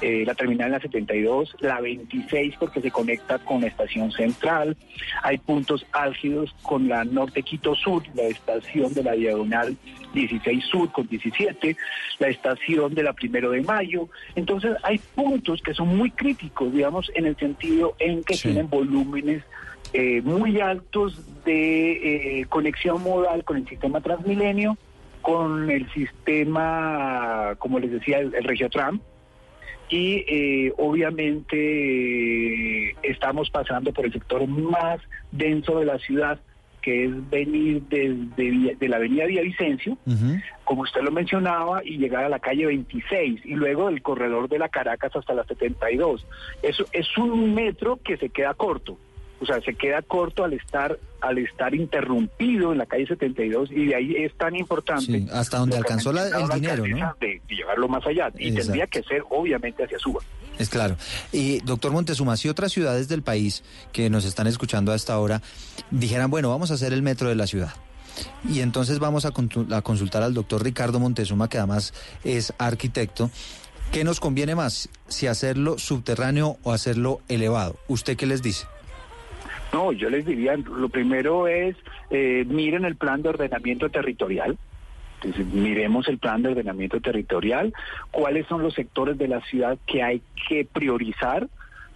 eh, 0.01 0.23
la 0.25 0.35
terminal 0.35 0.67
en 0.67 0.71
la 0.73 0.79
72, 0.81 1.55
la 1.61 1.79
26 1.79 2.55
porque 2.59 2.81
se 2.81 2.91
conecta 2.91 3.39
con 3.39 3.61
la 3.61 3.67
estación 3.67 4.11
central, 4.11 4.75
hay 5.23 5.37
puntos 5.37 5.85
álgidos 5.93 6.53
con 6.63 6.89
la 6.89 7.05
Norte 7.05 7.43
Quito 7.43 7.75
Sur, 7.75 8.03
la 8.13 8.23
estación 8.23 8.93
de 8.93 9.03
la 9.03 9.13
diagonal 9.13 9.77
16 10.15 10.65
Sur 10.65 10.91
con 10.91 11.07
17, 11.07 11.77
la 12.17 12.27
estación 12.29 12.95
de 12.95 13.03
la 13.03 13.13
Primero 13.13 13.51
de 13.51 13.61
Mayo, 13.61 14.09
entonces 14.35 14.75
hay 14.81 14.99
puntos 15.13 15.61
que 15.61 15.75
son 15.75 15.95
muy 15.95 16.09
críticos, 16.09 16.73
digamos, 16.73 17.11
en 17.13 17.27
el 17.27 17.35
sentido 17.37 17.95
en 17.99 18.23
que 18.23 18.35
tienen 18.35 18.67
volúmenes 18.67 19.43
eh, 19.93 20.21
muy 20.23 20.59
altos 20.59 21.21
de 21.45 22.39
eh, 22.41 22.45
conexión 22.49 23.01
modal 23.03 23.43
con 23.43 23.57
el 23.57 23.67
sistema 23.67 24.01
Transmilenio, 24.01 24.77
con 25.21 25.69
el 25.71 25.89
sistema, 25.93 27.55
como 27.59 27.79
les 27.79 27.91
decía, 27.91 28.19
el, 28.19 28.31
Regiotram, 28.43 28.99
y 29.87 30.25
eh, 30.27 30.73
obviamente 30.77 31.55
estamos 33.03 33.49
pasando 33.49 33.93
por 33.93 34.05
el 34.05 34.11
sector 34.11 34.45
más 34.47 34.99
denso 35.31 35.79
de 35.79 35.85
la 35.85 35.97
ciudad, 35.99 36.39
que 36.85 37.05
es 37.05 37.29
venir 37.31 37.81
desde 37.89 38.75
de 38.75 38.87
la 38.87 38.97
avenida 38.97 39.25
Villavicencio, 39.25 39.97
como 40.63 40.83
usted 40.83 41.01
lo 41.01 41.11
mencionaba, 41.11 41.83
y 41.83 41.97
llegar 41.97 42.23
a 42.25 42.29
la 42.29 42.37
calle 42.37 42.67
26 42.67 43.43
y 43.43 43.55
luego 43.55 43.89
el 43.89 44.03
corredor 44.03 44.47
de 44.47 44.59
la 44.59 44.69
Caracas 44.69 45.15
hasta 45.15 45.33
la 45.33 45.43
72. 45.45 46.27
Eso 46.61 46.85
es 46.91 47.17
un 47.17 47.55
metro 47.55 47.99
que 48.03 48.17
se 48.17 48.29
queda 48.29 48.53
corto. 48.53 48.99
O 49.41 49.47
sea, 49.47 49.59
se 49.61 49.73
queda 49.73 50.03
corto 50.03 50.43
al 50.43 50.53
estar 50.53 50.99
al 51.21 51.39
estar 51.39 51.73
interrumpido 51.73 52.71
en 52.71 52.77
la 52.77 52.85
calle 52.85 53.07
72 53.07 53.71
y 53.71 53.87
de 53.87 53.95
ahí 53.95 54.15
es 54.17 54.35
tan 54.35 54.55
importante 54.55 55.25
hasta 55.31 55.57
donde 55.57 55.77
alcanzó 55.77 56.11
el 56.11 56.49
dinero, 56.49 56.85
¿no? 56.85 57.15
De, 57.19 57.41
llevarlo 57.49 57.87
más 57.87 58.05
allá 58.05 58.31
y 58.37 58.51
tendría 58.51 58.85
que 58.85 59.01
ser 59.01 59.23
obviamente 59.29 59.83
hacia 59.83 59.97
Suba. 59.97 60.21
Es 60.59 60.69
claro. 60.69 60.95
Y 61.31 61.59
doctor 61.59 61.91
Montezuma, 61.91 62.37
si 62.37 62.49
otras 62.49 62.71
ciudades 62.71 63.07
del 63.07 63.21
país 63.21 63.63
que 63.91 64.09
nos 64.09 64.25
están 64.25 64.47
escuchando 64.47 64.91
a 64.91 64.95
esta 64.95 65.19
hora 65.19 65.41
dijeran, 65.91 66.29
bueno, 66.29 66.49
vamos 66.49 66.71
a 66.71 66.75
hacer 66.75 66.93
el 66.93 67.01
metro 67.01 67.29
de 67.29 67.35
la 67.35 67.47
ciudad. 67.47 67.73
Y 68.49 68.61
entonces 68.61 68.99
vamos 68.99 69.25
a, 69.25 69.29
a 69.29 69.81
consultar 69.81 70.23
al 70.23 70.33
doctor 70.33 70.63
Ricardo 70.63 70.99
Montezuma, 70.99 71.49
que 71.49 71.57
además 71.57 71.93
es 72.23 72.53
arquitecto. 72.57 73.29
¿Qué 73.91 74.03
nos 74.03 74.19
conviene 74.19 74.55
más? 74.55 74.89
Si 75.07 75.27
hacerlo 75.27 75.77
subterráneo 75.77 76.57
o 76.63 76.71
hacerlo 76.71 77.21
elevado. 77.27 77.75
¿Usted 77.87 78.17
qué 78.17 78.25
les 78.25 78.41
dice? 78.41 78.65
No, 79.73 79.91
yo 79.91 80.09
les 80.09 80.25
diría, 80.25 80.55
lo 80.55 80.89
primero 80.89 81.47
es, 81.47 81.75
eh, 82.09 82.45
miren 82.47 82.85
el 82.85 82.95
plan 82.95 83.21
de 83.21 83.29
ordenamiento 83.29 83.89
territorial. 83.89 84.57
Entonces, 85.15 85.45
miremos 85.47 86.07
el 86.07 86.19
plan 86.19 86.43
de 86.43 86.49
ordenamiento 86.49 86.99
territorial, 86.99 87.73
cuáles 88.11 88.45
son 88.47 88.61
los 88.61 88.73
sectores 88.73 89.17
de 89.17 89.27
la 89.27 89.41
ciudad 89.41 89.77
que 89.87 90.03
hay 90.03 90.21
que 90.47 90.65
priorizar, 90.65 91.47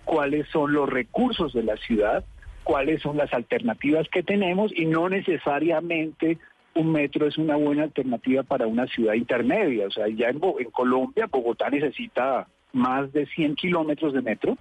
cuáles 0.06 0.48
son 0.50 0.74
los 0.74 0.90
recursos 0.90 1.54
de 1.54 1.64
la 1.64 1.78
ciudad, 1.78 2.24
cuáles 2.64 3.02
son 3.02 3.18
las 3.18 3.34
alternativas 3.34 4.08
que 4.10 4.24
tenemos 4.24 4.72
y 4.76 4.86
no 4.86 5.10
necesariamente 5.10 6.38
un 6.76 6.92
metro 6.92 7.28
es 7.28 7.38
una 7.38 7.56
buena 7.56 7.84
alternativa 7.84 8.44
para 8.44 8.68
una 8.68 8.88
ciudad 8.88 9.14
intermedia. 9.14 9.88
O 9.88 9.92
sea, 9.92 10.08
ya 10.08 10.30
en, 10.30 10.40
Colombia, 10.72 11.28
Bogotá 11.28 11.70
necesita 11.70 12.48
más 12.74 13.12
de 13.12 13.26
100 13.26 13.56
kilómetros 13.56 14.14
de 14.14 14.22
metro 14.22 14.58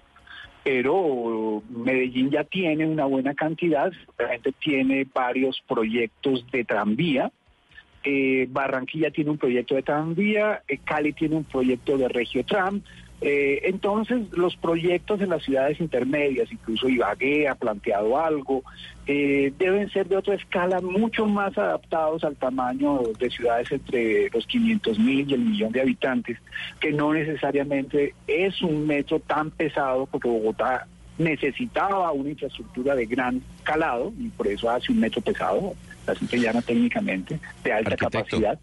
pero 0.65 1.63
Medellín 1.71 2.31
ya 2.31 2.45
tiene 2.45 2.85
una 2.85 3.07
buena 3.07 3.33
cantidad, 3.33 3.91
realmente 4.19 4.53
tiene 4.53 5.07
varios 5.15 5.63
proyectos 5.67 6.45
de 6.51 6.65
tranvía. 6.65 7.33
Eh, 8.11 8.47
Barranquilla 8.51 9.11
tiene 9.11 9.31
un 9.31 9.37
proyecto 9.37 9.75
de 9.75 9.83
tranvía, 9.83 10.63
eh, 10.67 10.79
Cali 10.83 11.13
tiene 11.13 11.37
un 11.37 11.45
proyecto 11.45 11.99
de 11.99 12.09
Regiotram, 12.09 12.81
Eh, 13.21 13.63
entonces, 13.65 14.31
los 14.31 14.55
proyectos 14.57 15.21
en 15.21 15.31
las 15.31 15.43
ciudades 15.43 15.81
intermedias, 15.81 16.53
incluso 16.53 16.89
Ibagué 16.89 17.49
ha 17.49 17.57
planteado 17.57 18.17
algo, 18.17 18.63
eh, 19.09 19.53
deben 19.59 19.91
ser 19.91 20.07
de 20.07 20.17
otra 20.17 20.37
escala, 20.37 20.81
mucho 20.81 21.27
más 21.27 21.59
adaptados 21.59 22.23
al 22.23 22.37
tamaño 22.37 23.01
de 23.19 23.29
ciudades 23.29 23.73
entre 23.73 24.31
los 24.31 24.47
500 24.47 25.01
mil 25.01 25.29
y 25.29 25.35
el 25.35 25.41
millón 25.41 25.73
de 25.73 25.81
habitantes, 25.81 26.39
que 26.79 26.93
no 26.93 27.13
necesariamente 27.13 28.15
es 28.29 28.63
un 28.63 28.87
metro 28.87 29.19
tan 29.19 29.51
pesado, 29.51 30.07
porque 30.07 30.29
Bogotá 30.29 30.87
necesitaba 31.19 32.13
una 32.13 32.31
infraestructura 32.31 32.95
de 32.95 33.07
gran 33.07 33.43
calado 33.65 34.13
y 34.17 34.29
por 34.29 34.47
eso 34.47 34.71
hace 34.71 34.93
un 34.93 35.01
metro 35.01 35.21
pesado, 35.21 35.75
la 36.09 36.15
gente 36.15 36.41
llama 36.41 36.63
técnicamente, 36.63 37.39
de 37.63 37.73
alta 37.73 37.97
capacidad. 37.97 38.59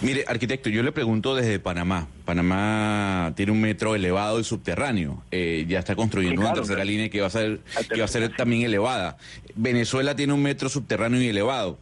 Mire, 0.00 0.24
arquitecto, 0.28 0.68
yo 0.68 0.82
le 0.82 0.92
pregunto 0.92 1.34
desde 1.34 1.58
Panamá. 1.58 2.06
Panamá 2.24 3.32
tiene 3.34 3.52
un 3.52 3.60
metro 3.60 3.94
elevado 3.94 4.38
y 4.38 4.44
subterráneo. 4.44 5.22
Eh, 5.30 5.64
ya 5.68 5.78
está 5.78 5.96
construyendo 5.96 6.40
una 6.40 6.52
tercera 6.52 6.84
línea 6.84 7.08
que 7.08 7.20
va 7.20 7.26
a 7.26 7.30
ser 7.30 7.60
que 7.90 7.98
va 7.98 8.04
a 8.04 8.08
ser 8.08 8.34
también 8.36 8.62
elevada. 8.62 9.16
Venezuela 9.54 10.14
tiene 10.14 10.32
un 10.34 10.42
metro 10.42 10.68
subterráneo 10.68 11.20
y 11.20 11.28
elevado. 11.28 11.78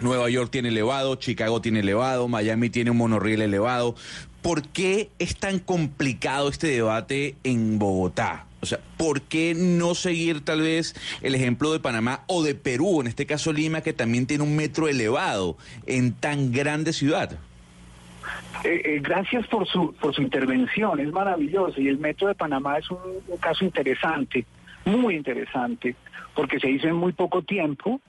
Nueva 0.00 0.30
York 0.30 0.50
tiene 0.50 0.68
elevado, 0.68 1.16
Chicago 1.16 1.60
tiene 1.60 1.80
elevado, 1.80 2.28
Miami 2.28 2.70
tiene 2.70 2.90
un 2.90 2.96
monorriel 2.96 3.42
elevado. 3.42 3.94
¿Por 4.42 4.66
qué 4.68 5.10
es 5.18 5.36
tan 5.36 5.58
complicado 5.58 6.48
este 6.48 6.68
debate 6.68 7.36
en 7.44 7.78
Bogotá? 7.78 8.47
O 8.60 8.66
sea, 8.66 8.80
¿por 8.96 9.22
qué 9.22 9.54
no 9.54 9.94
seguir 9.94 10.44
tal 10.44 10.62
vez 10.62 10.94
el 11.22 11.34
ejemplo 11.34 11.72
de 11.72 11.80
Panamá 11.80 12.24
o 12.26 12.42
de 12.42 12.54
Perú, 12.54 13.00
en 13.00 13.06
este 13.06 13.26
caso 13.26 13.52
Lima, 13.52 13.82
que 13.82 13.92
también 13.92 14.26
tiene 14.26 14.42
un 14.44 14.56
metro 14.56 14.88
elevado 14.88 15.56
en 15.86 16.12
tan 16.12 16.50
grande 16.50 16.92
ciudad? 16.92 17.38
Eh, 18.64 18.82
eh, 18.84 19.00
gracias 19.00 19.46
por 19.46 19.66
su, 19.68 19.94
por 19.94 20.14
su 20.14 20.22
intervención, 20.22 20.98
es 20.98 21.12
maravilloso. 21.12 21.80
Y 21.80 21.88
el 21.88 21.98
metro 21.98 22.26
de 22.26 22.34
Panamá 22.34 22.78
es 22.78 22.90
un, 22.90 22.98
un 23.28 23.36
caso 23.38 23.64
interesante, 23.64 24.44
muy 24.84 25.14
interesante, 25.14 25.94
porque 26.34 26.58
se 26.58 26.68
hizo 26.70 26.88
en 26.88 26.96
muy 26.96 27.12
poco 27.12 27.42
tiempo, 27.42 28.00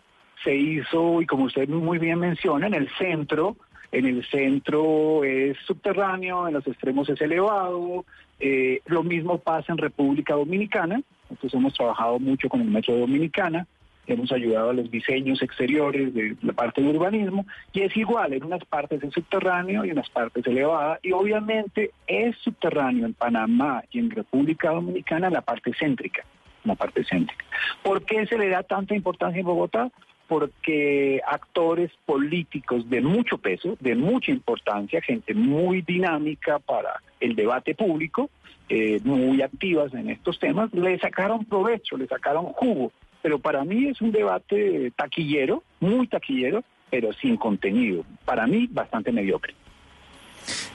se 0.43 0.55
hizo, 0.55 1.21
y 1.21 1.27
como 1.27 1.43
usted 1.43 1.69
muy 1.69 1.99
bien 1.99 2.19
menciona, 2.19 2.67
en 2.67 2.73
el 2.73 2.89
centro, 2.97 3.55
en 3.91 4.05
el 4.05 4.25
centro 4.25 5.23
es 5.23 5.57
subterráneo, 5.65 6.47
en 6.47 6.53
los 6.55 6.65
extremos 6.67 7.09
es 7.09 7.19
elevado, 7.21 8.05
eh, 8.39 8.81
lo 8.85 9.03
mismo 9.03 9.39
pasa 9.39 9.71
en 9.71 9.77
República 9.77 10.35
Dominicana, 10.35 11.01
nosotros 11.29 11.53
hemos 11.53 11.73
trabajado 11.73 12.19
mucho 12.19 12.49
con 12.49 12.61
el 12.61 12.67
Metro 12.67 12.95
Dominicana, 12.97 13.67
hemos 14.07 14.31
ayudado 14.31 14.71
a 14.71 14.73
los 14.73 14.89
diseños 14.89 15.41
exteriores 15.41 16.13
de 16.13 16.35
la 16.41 16.53
parte 16.53 16.81
de 16.81 16.89
urbanismo, 16.89 17.45
y 17.73 17.81
es 17.81 17.95
igual, 17.95 18.33
en 18.33 18.43
unas 18.43 18.63
partes 18.65 19.03
es 19.03 19.13
subterráneo 19.13 19.85
y 19.85 19.89
en 19.89 19.93
unas 19.93 20.09
partes 20.09 20.45
elevada, 20.47 20.99
y 21.03 21.11
obviamente 21.11 21.91
es 22.07 22.35
subterráneo 22.37 23.05
en 23.05 23.13
Panamá 23.13 23.83
y 23.91 23.99
en 23.99 24.09
República 24.09 24.71
Dominicana 24.71 25.29
la 25.29 25.41
parte 25.41 25.73
céntrica, 25.79 26.23
la 26.63 26.75
parte 26.75 27.03
céntrica. 27.03 27.45
¿Por 27.83 28.03
qué 28.03 28.25
se 28.25 28.37
le 28.37 28.49
da 28.49 28.63
tanta 28.63 28.95
importancia 28.95 29.39
en 29.39 29.45
Bogotá? 29.45 29.91
Porque 30.29 31.21
actores 31.27 31.91
políticos 32.05 32.87
de 32.87 33.01
mucho 33.01 33.39
peso, 33.39 33.75
de 33.79 33.95
mucha 33.95 34.31
importancia, 34.31 35.01
gente 35.01 35.33
muy 35.33 35.81
dinámica 35.81 36.59
para 36.59 37.01
el 37.19 37.35
debate 37.35 37.73
público, 37.73 38.29
eh, 38.69 38.99
muy 39.03 39.41
activas 39.41 39.91
en 39.95 40.11
estos 40.11 40.37
temas, 40.39 40.71
le 40.71 40.99
sacaron 40.99 41.45
provecho, 41.45 41.97
le 41.97 42.05
sacaron 42.05 42.45
jugo. 42.45 42.91
Pero 43.23 43.39
para 43.39 43.65
mí 43.65 43.87
es 43.87 43.99
un 44.01 44.11
debate 44.11 44.93
taquillero, 44.95 45.63
muy 45.79 46.07
taquillero, 46.07 46.63
pero 46.91 47.11
sin 47.13 47.35
contenido. 47.35 48.05
Para 48.23 48.45
mí, 48.45 48.67
bastante 48.71 49.11
mediocre. 49.11 49.55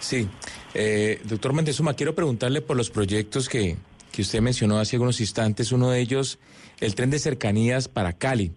Sí. 0.01 0.29
Eh, 0.75 1.21
doctor 1.23 1.53
Mendezuma, 1.53 1.95
quiero 1.95 2.17
preguntarle 2.17 2.61
por 2.61 2.77
los 2.77 2.91
proyectos 2.91 3.49
que, 3.49 3.77
que 4.11 4.23
usted 4.23 4.41
mencionó 4.41 4.79
hace 4.79 4.97
algunos 4.97 5.21
instantes. 5.21 5.71
Uno 5.71 5.91
de 5.91 6.01
ellos, 6.01 6.41
el 6.81 6.97
tren 6.97 7.11
de 7.11 7.21
cercanías 7.21 7.87
para 7.87 8.13
Cali. 8.13 8.51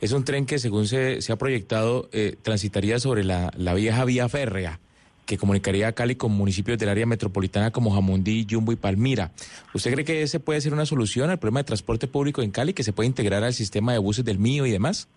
Es 0.00 0.12
un 0.12 0.24
tren 0.24 0.46
que, 0.46 0.58
según 0.58 0.86
se, 0.86 1.22
se 1.22 1.32
ha 1.32 1.36
proyectado, 1.36 2.08
eh, 2.12 2.36
transitaría 2.42 2.98
sobre 2.98 3.24
la, 3.24 3.50
la, 3.56 3.74
vieja 3.74 4.04
vía 4.04 4.28
férrea 4.28 4.80
que 5.26 5.38
comunicaría 5.38 5.88
a 5.88 5.92
Cali 5.92 6.16
con 6.16 6.32
municipios 6.32 6.78
del 6.78 6.90
área 6.90 7.06
metropolitana 7.06 7.70
como 7.70 7.90
Jamundí, 7.90 8.44
Yumbo 8.44 8.72
y 8.72 8.76
Palmira. 8.76 9.32
¿Usted 9.72 9.92
cree 9.92 10.04
que 10.04 10.22
ese 10.22 10.40
puede 10.40 10.60
ser 10.60 10.74
una 10.74 10.86
solución 10.86 11.30
al 11.30 11.38
problema 11.38 11.60
de 11.60 11.64
transporte 11.64 12.06
público 12.06 12.42
en 12.42 12.50
Cali, 12.50 12.74
que 12.74 12.82
se 12.82 12.92
puede 12.92 13.06
integrar 13.06 13.42
al 13.42 13.54
sistema 13.54 13.92
de 13.92 13.98
buses 13.98 14.24
del 14.24 14.38
mío 14.38 14.66
y 14.66 14.70
demás? 14.70 15.08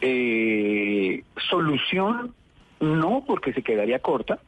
Eh, 0.00 1.22
solución 1.50 2.34
no, 2.80 3.24
porque 3.26 3.52
se 3.52 3.62
quedaría 3.62 3.98
corta. 4.00 4.40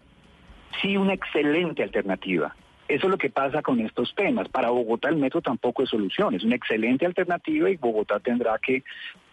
Sí, 0.81 0.97
una 0.97 1.15
excelente 1.15 1.83
alternativa. 1.83 2.57
Eso 2.86 3.06
es 3.06 3.11
lo 3.11 3.16
que 3.16 3.31
pasa 3.31 3.62
con 3.62 3.81
estos 3.81 4.15
temas. 4.15 4.48
Para 4.48 4.70
Bogotá 4.70 5.09
el 5.09 5.16
metro 5.16 5.40
tampoco 5.40 5.82
es 5.82 5.89
solución, 5.89 6.35
es 6.35 6.44
una 6.44 6.56
excelente 6.56 7.06
alternativa 7.06 7.70
y 7.70 7.77
Bogotá 7.77 8.20
tendrá 8.20 8.59
que 8.59 8.82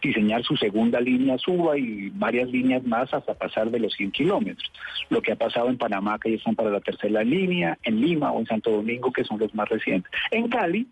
diseñar 0.01 0.43
su 0.43 0.55
segunda 0.55 1.01
línea 1.01 1.37
suba 1.37 1.77
y 1.77 2.09
varias 2.11 2.49
líneas 2.49 2.83
más 2.83 3.13
hasta 3.13 3.33
pasar 3.33 3.69
de 3.69 3.79
los 3.79 3.93
100 3.93 4.11
kilómetros. 4.11 4.71
Lo 5.09 5.21
que 5.21 5.33
ha 5.33 5.35
pasado 5.35 5.69
en 5.69 5.77
Panamá, 5.77 6.17
que 6.17 6.31
ya 6.31 6.37
están 6.37 6.55
para 6.55 6.69
la 6.69 6.79
tercera 6.79 7.23
línea, 7.23 7.77
en 7.83 7.99
Lima 7.99 8.31
o 8.31 8.39
en 8.39 8.45
Santo 8.45 8.71
Domingo, 8.71 9.11
que 9.11 9.25
son 9.25 9.37
los 9.37 9.53
más 9.53 9.67
recientes. 9.67 10.09
En 10.31 10.47
Cali, 10.47 10.87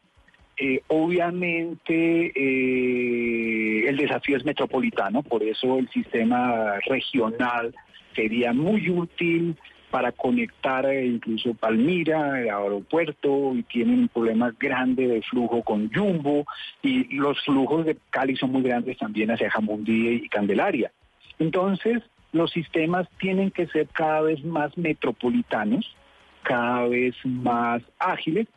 eh, 0.58 0.82
obviamente 0.88 2.34
eh, 2.36 3.88
el 3.88 3.96
desafío 3.96 4.36
es 4.36 4.44
metropolitano, 4.44 5.24
por 5.24 5.42
eso 5.44 5.80
el 5.80 5.90
sistema 5.90 6.74
regional 6.86 7.74
sería 8.14 8.52
muy 8.52 8.90
útil 8.90 9.56
para 9.90 10.12
conectar 10.12 10.86
eh, 10.86 11.06
incluso 11.06 11.54
Palmira, 11.54 12.42
el 12.42 12.50
aeropuerto, 12.50 13.54
y 13.56 13.64
tienen 13.64 14.02
un 14.02 14.08
problema 14.08 14.54
grande 14.60 15.08
de 15.08 15.22
flujo 15.24 15.64
con 15.64 15.92
Jumbo, 15.92 16.46
y 16.82 17.16
los 17.16 17.40
flujos 17.44 17.86
de 17.86 17.98
Cali 18.10 18.36
son 18.36 18.52
muy 18.52 18.62
grandes 18.62 18.98
también 18.98 19.32
hacia 19.32 19.50
Jamundí 19.50 20.10
y 20.10 20.30
Candelaria. 20.30 20.92
Entonces, 21.40 22.04
los 22.32 22.52
sistemas 22.52 23.08
tienen 23.20 23.52
que 23.52 23.68
ser 23.68 23.88
cada 23.88 24.22
vez 24.22 24.44
más 24.44 24.78
metropolitanos, 24.78 25.96
cada 26.44 26.88
vez 26.88 27.16
más 27.24 27.82
ágiles, 27.98 28.48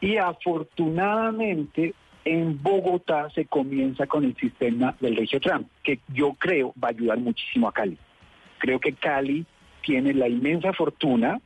y 0.00 0.16
afortunadamente 0.16 1.94
en 2.24 2.62
Bogotá 2.62 3.30
se 3.30 3.46
comienza 3.46 4.06
con 4.06 4.24
el 4.24 4.36
sistema 4.36 4.94
del 5.00 5.16
Regiotram, 5.16 5.64
que 5.82 6.00
yo 6.08 6.34
creo 6.34 6.74
va 6.82 6.88
a 6.88 6.90
ayudar 6.90 7.18
muchísimo 7.18 7.68
a 7.68 7.72
Cali. 7.72 7.96
Creo 8.58 8.78
que 8.78 8.92
Cali 8.92 9.46
tiene 9.82 10.14
la 10.14 10.28
inmensa 10.28 10.72
fortuna, 10.72 11.40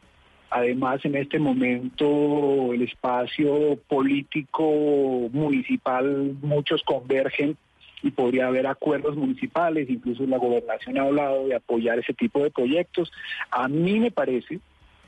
además 0.51 1.05
en 1.05 1.17
este 1.17 1.39
momento 1.39 2.73
el 2.73 2.83
espacio 2.83 3.79
político 3.89 4.71
municipal, 5.33 6.37
muchos 6.43 6.83
convergen 6.83 7.57
y 8.03 8.11
podría 8.11 8.49
haber 8.49 8.67
acuerdos 8.67 9.17
municipales, 9.17 9.89
incluso 9.89 10.27
la 10.27 10.37
gobernación 10.37 10.99
ha 10.99 11.03
hablado 11.03 11.47
de 11.49 11.55
apoyar 11.55 11.99
ese 11.99 12.13
tipo 12.13 12.43
de 12.43 12.51
proyectos. 12.51 13.11
A 13.51 13.67
mí 13.67 13.99
me 13.99 14.11
parece 14.11 14.61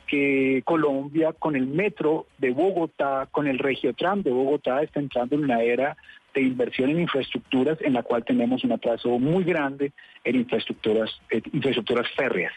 que 0.07 0.63
Colombia 0.65 1.33
con 1.33 1.57
el 1.57 1.67
metro 1.67 2.27
de 2.39 2.53
Bogotá, 2.53 3.29
con 3.31 3.47
el 3.47 3.59
Regiotram 3.59 4.23
de 4.23 4.31
Bogotá, 4.31 4.83
está 4.83 5.01
entrando 5.01 5.35
en 5.35 5.45
una 5.45 5.63
era 5.63 5.97
de 6.33 6.43
inversión 6.43 6.91
en 6.91 7.01
infraestructuras 7.01 7.79
en 7.81 7.95
la 7.95 8.03
cual 8.03 8.25
tenemos 8.25 8.63
un 8.65 8.73
atraso 8.73 9.19
muy 9.19 9.45
grande 9.45 9.93
en 10.25 10.37
infraestructuras, 10.37 11.11
en 11.31 11.43
infraestructuras 11.53 12.07
férreas. 12.17 12.53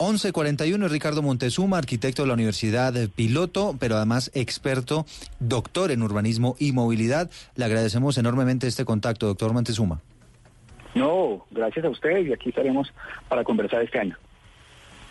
1141, 0.00 0.88
Ricardo 0.88 1.20
Montezuma, 1.20 1.76
arquitecto 1.76 2.22
de 2.22 2.28
la 2.28 2.34
Universidad 2.34 2.94
Piloto, 3.14 3.76
pero 3.78 3.96
además 3.96 4.30
experto, 4.34 5.04
doctor 5.40 5.90
en 5.90 6.02
urbanismo 6.02 6.56
y 6.58 6.72
movilidad. 6.72 7.30
Le 7.54 7.66
agradecemos 7.66 8.16
enormemente 8.16 8.66
este 8.66 8.86
contacto, 8.86 9.26
doctor 9.26 9.52
Montezuma. 9.52 10.00
No, 10.94 11.44
gracias 11.50 11.84
a 11.84 11.90
usted 11.90 12.26
y 12.26 12.32
aquí 12.32 12.48
estaremos 12.48 12.90
para 13.28 13.44
conversar 13.44 13.82
este 13.82 13.98
año. 13.98 14.16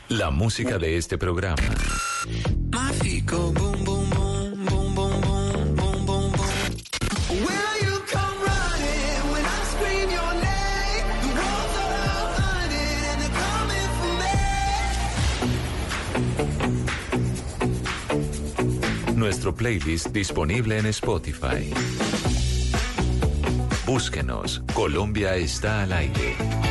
La 0.09 0.31
música 0.31 0.79
de 0.79 0.97
este 0.97 1.19
programa. 1.19 1.61
Mágico, 2.71 3.53
boom, 3.53 3.83
boom, 3.85 3.85
boom, 3.85 3.98
Nuestro 19.39 19.55
playlist 19.55 20.07
disponible 20.07 20.79
en 20.79 20.87
Spotify. 20.87 21.71
Búsquenos. 23.85 24.61
Colombia 24.73 25.37
está 25.37 25.83
al 25.83 25.93
aire. 25.93 26.68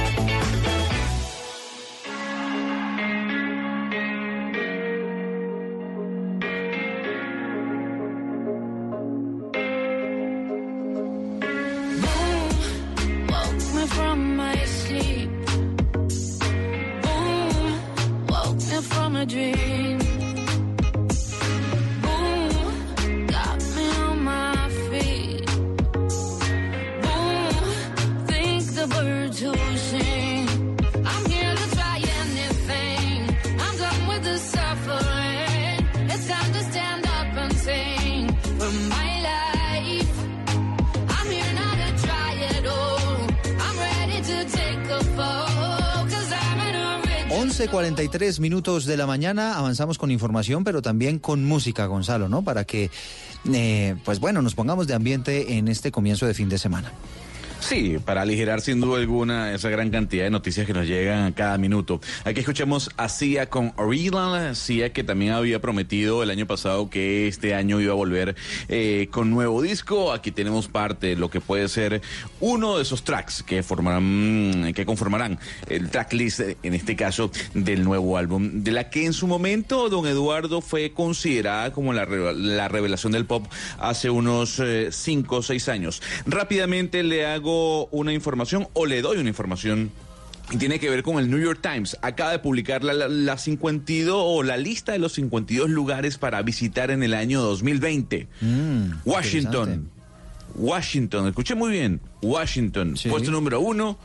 11.43 47.98 48.38
minutos 48.38 48.84
de 48.84 48.96
la 48.96 49.08
mañana, 49.08 49.58
avanzamos 49.58 49.98
con 49.98 50.12
información, 50.12 50.62
pero 50.62 50.82
también 50.82 51.18
con 51.18 51.44
música, 51.44 51.86
Gonzalo, 51.86 52.28
¿no? 52.28 52.42
Para 52.42 52.62
que, 52.64 52.92
eh, 53.52 53.96
pues 54.04 54.20
bueno, 54.20 54.40
nos 54.40 54.54
pongamos 54.54 54.86
de 54.86 54.94
ambiente 54.94 55.54
en 55.58 55.66
este 55.66 55.90
comienzo 55.90 56.24
de 56.24 56.32
fin 56.32 56.48
de 56.48 56.58
semana. 56.58 56.92
Sí, 57.68 57.98
para 58.02 58.22
aligerar 58.22 58.62
sin 58.62 58.80
duda 58.80 58.98
alguna 58.98 59.52
esa 59.52 59.68
gran 59.68 59.90
cantidad 59.90 60.24
de 60.24 60.30
noticias 60.30 60.66
que 60.66 60.72
nos 60.72 60.86
llegan 60.86 61.34
cada 61.34 61.58
minuto. 61.58 62.00
Aquí 62.24 62.40
escuchamos 62.40 62.88
a 62.96 63.10
Sia 63.10 63.50
con 63.50 63.74
Original, 63.76 64.56
Sia 64.56 64.90
que 64.94 65.04
también 65.04 65.32
había 65.32 65.60
prometido 65.60 66.22
el 66.22 66.30
año 66.30 66.46
pasado 66.46 66.88
que 66.88 67.28
este 67.28 67.54
año 67.54 67.78
iba 67.78 67.92
a 67.92 67.94
volver 67.94 68.36
eh, 68.70 69.08
con 69.10 69.28
nuevo 69.28 69.60
disco. 69.60 70.14
Aquí 70.14 70.30
tenemos 70.30 70.66
parte 70.66 71.08
de 71.08 71.16
lo 71.16 71.28
que 71.28 71.42
puede 71.42 71.68
ser 71.68 72.00
uno 72.40 72.78
de 72.78 72.84
esos 72.84 73.04
tracks 73.04 73.42
que 73.42 73.62
formarán, 73.62 74.72
que 74.74 74.86
conformarán 74.86 75.38
el 75.68 75.90
tracklist, 75.90 76.40
en 76.62 76.72
este 76.72 76.96
caso, 76.96 77.30
del 77.52 77.84
nuevo 77.84 78.16
álbum, 78.16 78.62
de 78.64 78.70
la 78.70 78.88
que 78.88 79.04
en 79.04 79.12
su 79.12 79.26
momento 79.26 79.90
Don 79.90 80.06
Eduardo 80.06 80.62
fue 80.62 80.92
considerada 80.92 81.70
como 81.74 81.92
la, 81.92 82.06
la 82.06 82.68
revelación 82.68 83.12
del 83.12 83.26
pop 83.26 83.44
hace 83.78 84.08
unos 84.08 84.58
eh, 84.58 84.88
cinco 84.90 85.36
o 85.36 85.42
seis 85.42 85.68
años. 85.68 86.00
Rápidamente 86.24 87.02
le 87.02 87.26
hago 87.26 87.57
una 87.90 88.12
información 88.12 88.68
o 88.72 88.86
le 88.86 89.02
doy 89.02 89.18
una 89.18 89.28
información 89.28 89.90
y 90.50 90.56
tiene 90.56 90.78
que 90.80 90.88
ver 90.88 91.02
con 91.02 91.18
el 91.18 91.28
New 91.30 91.38
York 91.38 91.60
Times. 91.62 91.96
Acaba 92.00 92.30
de 92.32 92.38
publicar 92.38 92.82
la, 92.82 92.94
la, 92.94 93.08
la 93.08 93.36
52 93.36 94.14
o 94.16 94.42
la 94.42 94.56
lista 94.56 94.92
de 94.92 94.98
los 94.98 95.12
52 95.12 95.68
lugares 95.68 96.16
para 96.16 96.40
visitar 96.42 96.90
en 96.90 97.02
el 97.02 97.12
año 97.14 97.42
2020. 97.42 98.28
Mm, 98.40 98.90
Washington. 99.04 99.90
Washington, 100.54 101.28
escuché 101.28 101.54
muy 101.54 101.70
bien. 101.70 102.00
Washington, 102.22 102.94
puesto 103.10 103.30
número 103.30 103.60
uno. 103.60 103.98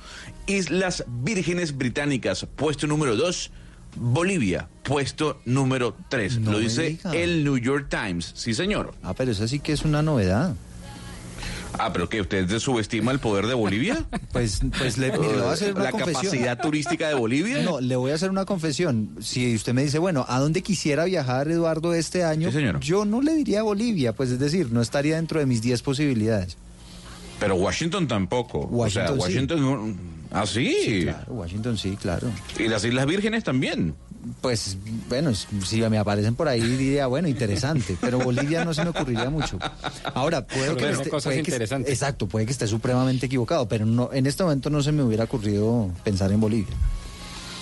Islas 0.46 1.06
Vírgenes 1.24 1.78
Británicas, 1.78 2.46
puesto 2.56 2.86
número 2.88 3.16
dos. 3.16 3.52
Bolivia, 3.96 4.68
puesto 4.84 5.40
número 5.46 5.96
tres. 6.10 6.40
No 6.40 6.52
Lo 6.54 6.60
dice 6.60 6.84
diga. 6.90 7.12
el 7.14 7.44
New 7.44 7.58
York 7.58 7.88
Times. 7.90 8.32
Sí, 8.36 8.54
señor. 8.54 8.94
Ah, 9.04 9.14
pero 9.14 9.32
eso 9.32 9.48
sí 9.48 9.60
que 9.60 9.72
es 9.72 9.84
una 9.86 10.02
novedad. 10.02 10.56
Ah, 11.80 11.92
pero 11.92 12.08
que 12.08 12.22
usted 12.22 12.48
subestima 12.60 13.12
el 13.12 13.20
poder 13.20 13.48
de 13.48 13.54
Bolivia? 13.56 14.06
Pues, 14.32 14.62
pues 14.78 14.98
le, 14.98 15.12
mire, 15.12 15.34
le 15.36 15.42
voy 15.42 15.50
a 15.50 15.52
hacer 15.52 15.74
una 15.74 15.84
la 15.86 15.92
confesión. 15.92 16.24
capacidad 16.24 16.58
turística 16.60 17.08
de 17.08 17.16
Bolivia. 17.16 17.64
No, 17.64 17.82
le 17.82 17.96
voy 17.96 18.12
a 18.12 18.16
hacer 18.16 18.30
una 18.30 18.46
confesión. 18.46 19.10
Si 19.22 19.56
usted 19.56 19.74
me 19.74 19.84
dice, 19.84 19.98
bueno, 20.00 20.26
¿a 20.30 20.40
dónde 20.40 20.62
quisiera 20.62 21.06
viajar 21.06 21.48
Eduardo 21.50 21.94
este 21.94 22.24
año? 22.24 22.50
Sí, 22.52 22.58
señor. 22.58 22.80
Yo 22.80 23.06
no 23.06 23.22
le 23.22 23.34
diría 23.36 23.64
Bolivia, 23.64 24.14
pues 24.14 24.30
es 24.30 24.40
decir, 24.40 24.72
no 24.72 24.82
estaría 24.82 25.16
dentro 25.16 25.40
de 25.40 25.46
mis 25.46 25.62
10 25.62 25.82
posibilidades. 25.82 26.58
Pero 27.40 27.56
Washington 27.56 28.08
tampoco. 28.08 28.60
Washington 28.68 29.04
o 29.04 29.08
sea, 29.08 29.16
sí. 29.16 29.20
Washington. 29.34 29.62
no- 29.62 30.14
Ah, 30.36 30.48
sí. 30.48 30.76
Sí, 30.84 31.02
claro, 31.04 31.34
Washington 31.34 31.78
sí, 31.78 31.96
claro. 32.02 32.28
Y 32.58 32.68
las 32.68 32.84
Islas 32.86 33.06
Vírgenes 33.06 33.44
también. 33.44 33.94
Pues 34.42 34.78
bueno, 35.10 35.32
si 35.34 35.82
me 35.90 35.98
aparecen 35.98 36.36
por 36.36 36.48
ahí 36.48 36.62
diría, 36.62 37.08
bueno, 37.08 37.28
interesante, 37.28 37.98
pero 38.00 38.20
Bolivia 38.20 38.64
no 38.64 38.74
se 38.74 38.84
me 38.84 38.90
ocurriría 38.92 39.30
mucho. 39.30 39.58
Ahora, 40.14 40.46
puede 40.48 40.68
que, 40.76 40.84
esté, 40.94 41.10
puede 41.30 41.38
que- 41.44 41.52
exacto, 41.92 42.28
puede 42.28 42.46
que 42.46 42.52
esté 42.54 42.68
supremamente 42.68 43.26
equivocado, 43.26 43.68
pero 43.68 43.86
no 43.86 44.10
en 44.14 44.26
este 44.26 44.44
momento 44.44 44.70
no 44.70 44.82
se 44.82 44.92
me 44.94 45.04
hubiera 45.04 45.26
ocurrido 45.26 45.90
pensar 46.04 46.32
en 46.32 46.40
Bolivia. 46.40 46.74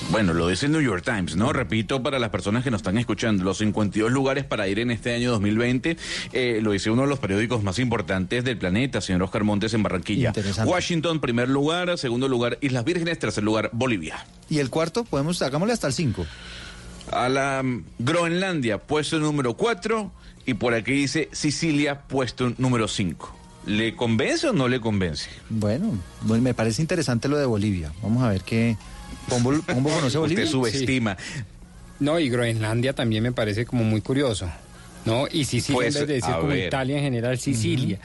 Bueno, 0.10 0.34
lo 0.34 0.48
dice 0.48 0.66
el 0.66 0.74
New 0.74 0.82
York 0.82 1.04
Times, 1.06 1.36
¿no? 1.36 1.54
Repito 1.54 2.04
para 2.04 2.20
las 2.20 2.30
personas 2.32 2.64
que 2.64 2.72
nos 2.72 2.80
están 2.80 2.98
escuchando, 2.98 3.44
los 3.44 3.60
52 3.60 4.12
lugares 4.12 4.44
para 4.44 4.68
ir 4.68 4.80
en 4.80 4.92
este 4.92 5.14
año 5.14 5.32
2020, 5.32 5.96
eh, 6.34 6.60
lo 6.62 6.72
dice 6.72 6.90
uno 6.90 7.04
de 7.04 7.08
los 7.08 7.20
periódicos 7.20 7.64
más 7.64 7.80
importantes 7.80 8.44
del 8.44 8.58
planeta, 8.58 9.00
señor 9.00 9.24
Oscar 9.24 9.44
Montes 9.44 9.74
en 9.74 9.84
Barranquilla. 9.84 10.34
Washington, 10.66 11.22
primer 11.22 11.50
lugar, 11.50 11.98
segundo 11.98 12.28
lugar, 12.28 12.58
Islas 12.62 12.84
Vírgenes, 12.84 13.20
tercer 13.20 13.44
lugar, 13.44 13.70
Bolivia. 13.72 14.26
Y 14.50 14.60
el 14.60 14.70
cuarto, 14.70 15.06
podemos, 15.06 15.42
hagámosle 15.42 15.74
hasta 15.74 15.88
el 15.88 15.94
5. 15.94 16.26
A 17.12 17.30
la 17.30 17.64
mm, 17.64 17.84
Groenlandia, 18.00 18.80
puesto 18.80 19.20
número 19.20 19.56
4, 19.56 20.12
y 20.46 20.56
por 20.56 20.74
aquí 20.74 20.94
dice 20.94 21.30
Sicilia, 21.32 22.02
puesto 22.02 22.54
número 22.58 22.88
5. 22.88 23.38
¿Le 23.66 23.96
convence 23.96 24.48
o 24.48 24.54
no 24.54 24.68
le 24.68 24.82
convence? 24.82 25.30
Bueno, 25.50 25.98
me 26.26 26.54
parece 26.54 26.82
interesante 26.82 27.28
lo 27.28 27.38
de 27.38 27.46
Bolivia. 27.46 27.94
Vamos 28.02 28.24
a 28.24 28.30
ver 28.30 28.42
qué. 28.42 28.76
¿Pombo, 29.30 29.54
Pombo 29.62 29.90
conoce 29.90 30.18
Bolivia? 30.18 30.44
Usted 30.46 30.52
subestima. 30.52 31.18
No, 32.00 32.20
y 32.20 32.30
Groenlandia 32.30 32.94
también 32.94 33.24
me 33.24 33.32
parece 33.32 33.66
como 33.66 33.84
muy 33.84 34.02
curioso. 34.02 34.50
¿No? 35.06 35.26
Y 35.32 35.46
Sicilia, 35.46 35.76
Pues, 35.78 35.96
en 35.96 36.02
vez 36.02 36.08
de 36.08 36.14
decir 36.16 36.36
como 36.36 36.48
ver. 36.50 36.68
Italia 36.68 36.98
en 36.98 37.04
general, 37.04 37.40
Sicilia. 37.40 38.00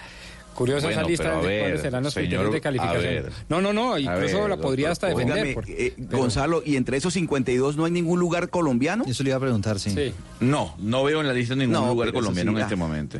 Curiosa 0.55 0.91
esa 0.91 1.03
lista 1.03 1.39
de 1.39 1.47
ver, 1.47 1.61
cuáles 1.61 1.83
serán 1.83 2.03
los 2.03 2.15
señor, 2.15 2.29
criterios 2.29 2.53
de 2.55 2.61
calificación. 2.63 3.03
ver. 3.03 3.33
No, 3.51 3.61
no, 3.61 3.75
no, 3.75 3.99
incluso 3.99 4.41
ver, 4.41 4.49
la 4.49 4.57
podría 4.57 4.91
hasta 4.91 5.09
defender. 5.09 5.35
Óigame, 5.35 5.53
porque- 5.53 5.87
eh, 5.89 5.95
pero- 6.09 6.17
Gonzalo, 6.19 6.63
¿y 6.65 6.77
entre 6.77 6.97
esos 6.97 7.13
52 7.13 7.77
no 7.77 7.85
hay 7.85 7.93
ningún 7.93 8.19
lugar 8.19 8.49
colombiano? 8.49 9.05
Eso 9.07 9.23
le 9.23 9.29
iba 9.31 9.37
a 9.37 9.41
preguntar, 9.41 9.79
sí. 9.79 9.91
Sí. 9.91 10.15
No, 10.41 10.75
no 10.79 11.05
veo 11.05 11.21
en 11.21 11.27
la 11.27 11.35
lista 11.35 11.55
ningún 11.55 11.75
No, 11.75 11.89
lugar 11.89 12.11
colombiano 12.15 12.53
sí, 12.53 12.57
en 12.57 12.63
este 12.63 12.77
momento. 12.77 13.19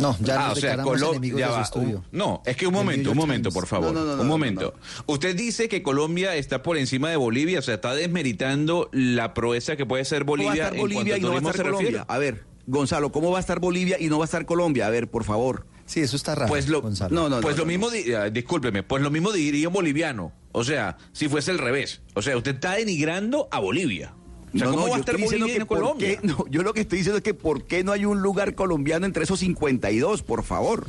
No, 0.00 0.16
ya 0.20 0.34
ah, 0.44 0.48
nos 0.48 0.58
o 0.58 0.60
sea, 0.60 0.70
declaramos 0.70 1.00
Colo- 1.00 1.10
enemigos 1.12 1.40
ya 1.40 1.46
de 1.46 1.52
su 1.52 1.56
va, 1.58 1.62
estudio. 1.62 1.96
un- 1.98 2.04
no, 2.18 2.42
es 2.46 2.56
que 2.56 2.66
un 2.66 2.74
momento, 2.74 3.10
un 3.12 3.16
momento, 3.16 3.50
por 3.50 3.66
favor. 3.66 3.92
No, 3.92 4.00
no, 4.00 4.04
no, 4.04 4.16
no, 4.16 4.22
un 4.22 4.28
no, 4.28 4.32
momento. 4.34 4.74
Usted 5.06 5.36
dice 5.36 5.68
que 5.68 5.82
Colombia 5.82 6.34
está 6.36 6.62
por 6.62 6.76
encima 6.78 7.10
de 7.10 7.16
Bolivia, 7.16 7.58
o 7.58 7.62
sea, 7.62 7.74
está 7.74 7.94
desmeritando 7.94 8.88
la 8.92 9.34
proeza 9.34 9.76
que 9.76 9.86
puede 9.86 10.04
ser 10.04 10.24
¿Cómo 10.24 10.42
va 10.44 10.50
a 10.52 10.54
Bolivia 10.54 10.62
estar 10.64 10.74
en 10.76 10.80
Bolivia 10.80 11.02
cuanto 11.02 11.16
y 11.18 11.20
no 11.20 11.28
va 11.28 11.32
a 11.32 11.40
turismo 11.40 11.50
estar 11.50 11.64
se 11.66 11.70
refiere. 11.70 11.92
Colombia? 11.92 12.14
A 12.14 12.18
ver, 12.18 12.44
Gonzalo, 12.66 13.12
¿cómo 13.12 13.30
va 13.30 13.38
a 13.38 13.40
estar 13.40 13.58
Bolivia 13.60 13.96
y 13.98 14.06
no 14.08 14.18
va 14.18 14.24
a 14.24 14.26
estar 14.26 14.46
Colombia? 14.46 14.86
A 14.86 14.90
ver, 14.90 15.10
por 15.10 15.24
favor. 15.24 15.66
Sí, 15.86 16.00
eso 16.00 16.14
está 16.14 16.36
raro. 16.36 16.48
Pues 16.48 16.68
lo, 16.68 16.80
Gonzalo. 16.82 17.12
No, 17.14 17.28
no, 17.28 17.40
pues 17.40 17.56
no, 17.56 17.60
lo 17.62 17.64
no, 17.64 17.68
mismo, 17.68 17.90
di- 17.90 18.12
ah, 18.14 18.30
discúlpeme, 18.30 18.84
pues 18.84 19.02
lo 19.02 19.10
mismo 19.10 19.32
diría 19.32 19.66
un 19.66 19.74
boliviano. 19.74 20.32
O 20.52 20.62
sea, 20.62 20.96
si 21.12 21.28
fuese 21.28 21.50
al 21.50 21.58
revés. 21.58 22.00
O 22.14 22.22
sea, 22.22 22.36
usted 22.36 22.54
está 22.54 22.74
denigrando 22.76 23.48
a 23.50 23.58
Bolivia. 23.58 24.14
O 24.52 24.58
sea, 24.58 24.66
No, 24.66 24.72
¿cómo 24.72 24.86
no, 24.86 24.90
va 24.90 24.96
a 24.96 24.98
yo 24.98 25.00
estar 25.00 25.16
que 25.16 25.22
en 25.56 25.66
Colombia? 25.66 26.18
qué- 26.20 26.26
no, 26.26 26.44
yo 26.50 26.62
lo 26.62 26.74
que 26.74 26.80
estoy 26.80 26.98
diciendo 26.98 27.18
es 27.18 27.22
que 27.22 27.34
¿por 27.34 27.64
qué 27.64 27.84
no 27.84 27.92
hay 27.92 28.04
un 28.04 28.20
lugar 28.20 28.54
colombiano 28.54 29.06
entre 29.06 29.24
esos 29.24 29.40
52, 29.40 30.22
por 30.22 30.42
favor? 30.42 30.86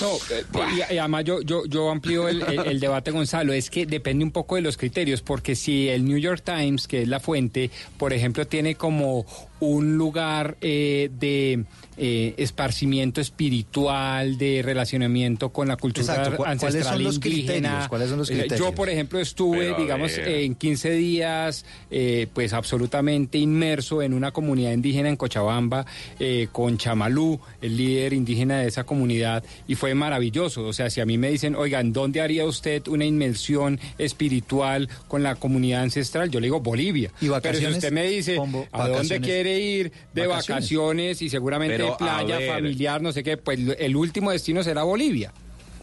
No, 0.00 0.10
eh, 0.30 0.44
y, 0.90 0.94
y 0.94 0.98
además 0.98 1.24
yo, 1.24 1.40
yo, 1.42 1.64
yo 1.66 1.90
amplío 1.90 2.28
el, 2.28 2.42
el- 2.42 2.66
el 2.66 2.80
debate, 2.80 3.10
Gonzalo, 3.10 3.52
es 3.52 3.70
que 3.70 3.86
depende 3.86 4.24
un 4.24 4.30
poco 4.30 4.54
de 4.56 4.62
los 4.62 4.76
criterios, 4.76 5.22
porque 5.22 5.56
si 5.56 5.88
el 5.88 6.04
New 6.04 6.18
York 6.18 6.42
Times, 6.44 6.86
que 6.88 7.02
es 7.02 7.08
la 7.08 7.20
fuente, 7.20 7.70
por 7.98 8.12
ejemplo, 8.12 8.46
tiene 8.46 8.74
como 8.74 9.26
un 9.60 9.96
lugar 9.96 10.56
eh, 10.60 11.10
de 11.18 11.64
eh, 11.98 12.34
esparcimiento 12.36 13.20
espiritual, 13.22 14.36
de 14.38 14.60
relacionamiento 14.62 15.48
con 15.50 15.68
la 15.68 15.76
cultura 15.76 16.06
Exacto, 16.06 16.30
¿cu- 16.32 16.36
cuáles 16.44 16.62
ancestral 16.62 16.94
son 16.96 17.02
los 17.04 17.14
indígena. 17.16 17.46
criterios? 17.52 17.88
¿Cuáles 17.88 18.08
son 18.10 18.18
los 18.18 18.30
Eh, 18.30 18.34
Yo, 18.34 18.40
criterios? 18.40 18.72
por 18.72 18.88
ejemplo, 18.90 19.18
estuve, 19.20 19.58
Pero, 19.72 19.78
digamos, 19.78 20.12
en 20.18 20.54
15 20.54 20.90
días, 20.90 21.64
eh, 21.90 22.26
pues 22.34 22.52
absolutamente 22.52 23.38
inmerso 23.38 24.02
en 24.02 24.12
una 24.12 24.30
comunidad 24.30 24.72
indígena 24.72 25.08
en 25.08 25.16
Cochabamba, 25.16 25.86
eh, 26.18 26.48
con 26.52 26.76
Chamalú, 26.76 27.40
el 27.62 27.76
líder 27.76 28.12
indígena 28.12 28.58
de 28.60 28.68
esa 28.68 28.84
comunidad, 28.84 29.42
y 29.66 29.74
fue 29.74 29.94
maravilloso. 29.94 30.66
O 30.66 30.72
sea, 30.74 30.90
si 30.90 31.00
a 31.00 31.06
mí 31.06 31.16
me 31.16 31.30
dicen, 31.30 31.54
oigan, 31.56 31.92
¿dónde 31.94 32.20
haría 32.20 32.44
usted 32.44 32.86
una 32.88 33.04
inmersión 33.06 33.80
espiritual 33.96 34.88
con 35.08 35.22
la 35.22 35.34
comunidad 35.36 35.82
ancestral? 35.82 36.30
Yo 36.30 36.40
le 36.40 36.46
digo 36.48 36.60
Bolivia. 36.60 37.10
¿Y 37.20 37.28
Pero 37.42 37.58
si 37.58 37.66
usted 37.66 37.92
me 37.92 38.06
dice, 38.06 38.34
¿a 38.36 38.38
dónde 38.38 38.68
vacaciones? 38.70 39.20
Quiere 39.46 39.60
ir 39.60 39.92
de 40.12 40.26
Vacaciones. 40.26 40.62
vacaciones, 40.64 41.22
y 41.22 41.30
seguramente 41.30 41.76
Pero, 41.76 41.96
playa, 41.96 42.38
familiar, 42.54 43.00
no 43.00 43.12
sé 43.12 43.22
qué? 43.22 43.36
Pues 43.36 43.58
el 43.78 43.96
último 43.96 44.30
destino 44.30 44.62
será 44.62 44.82
Bolivia. 44.82 45.32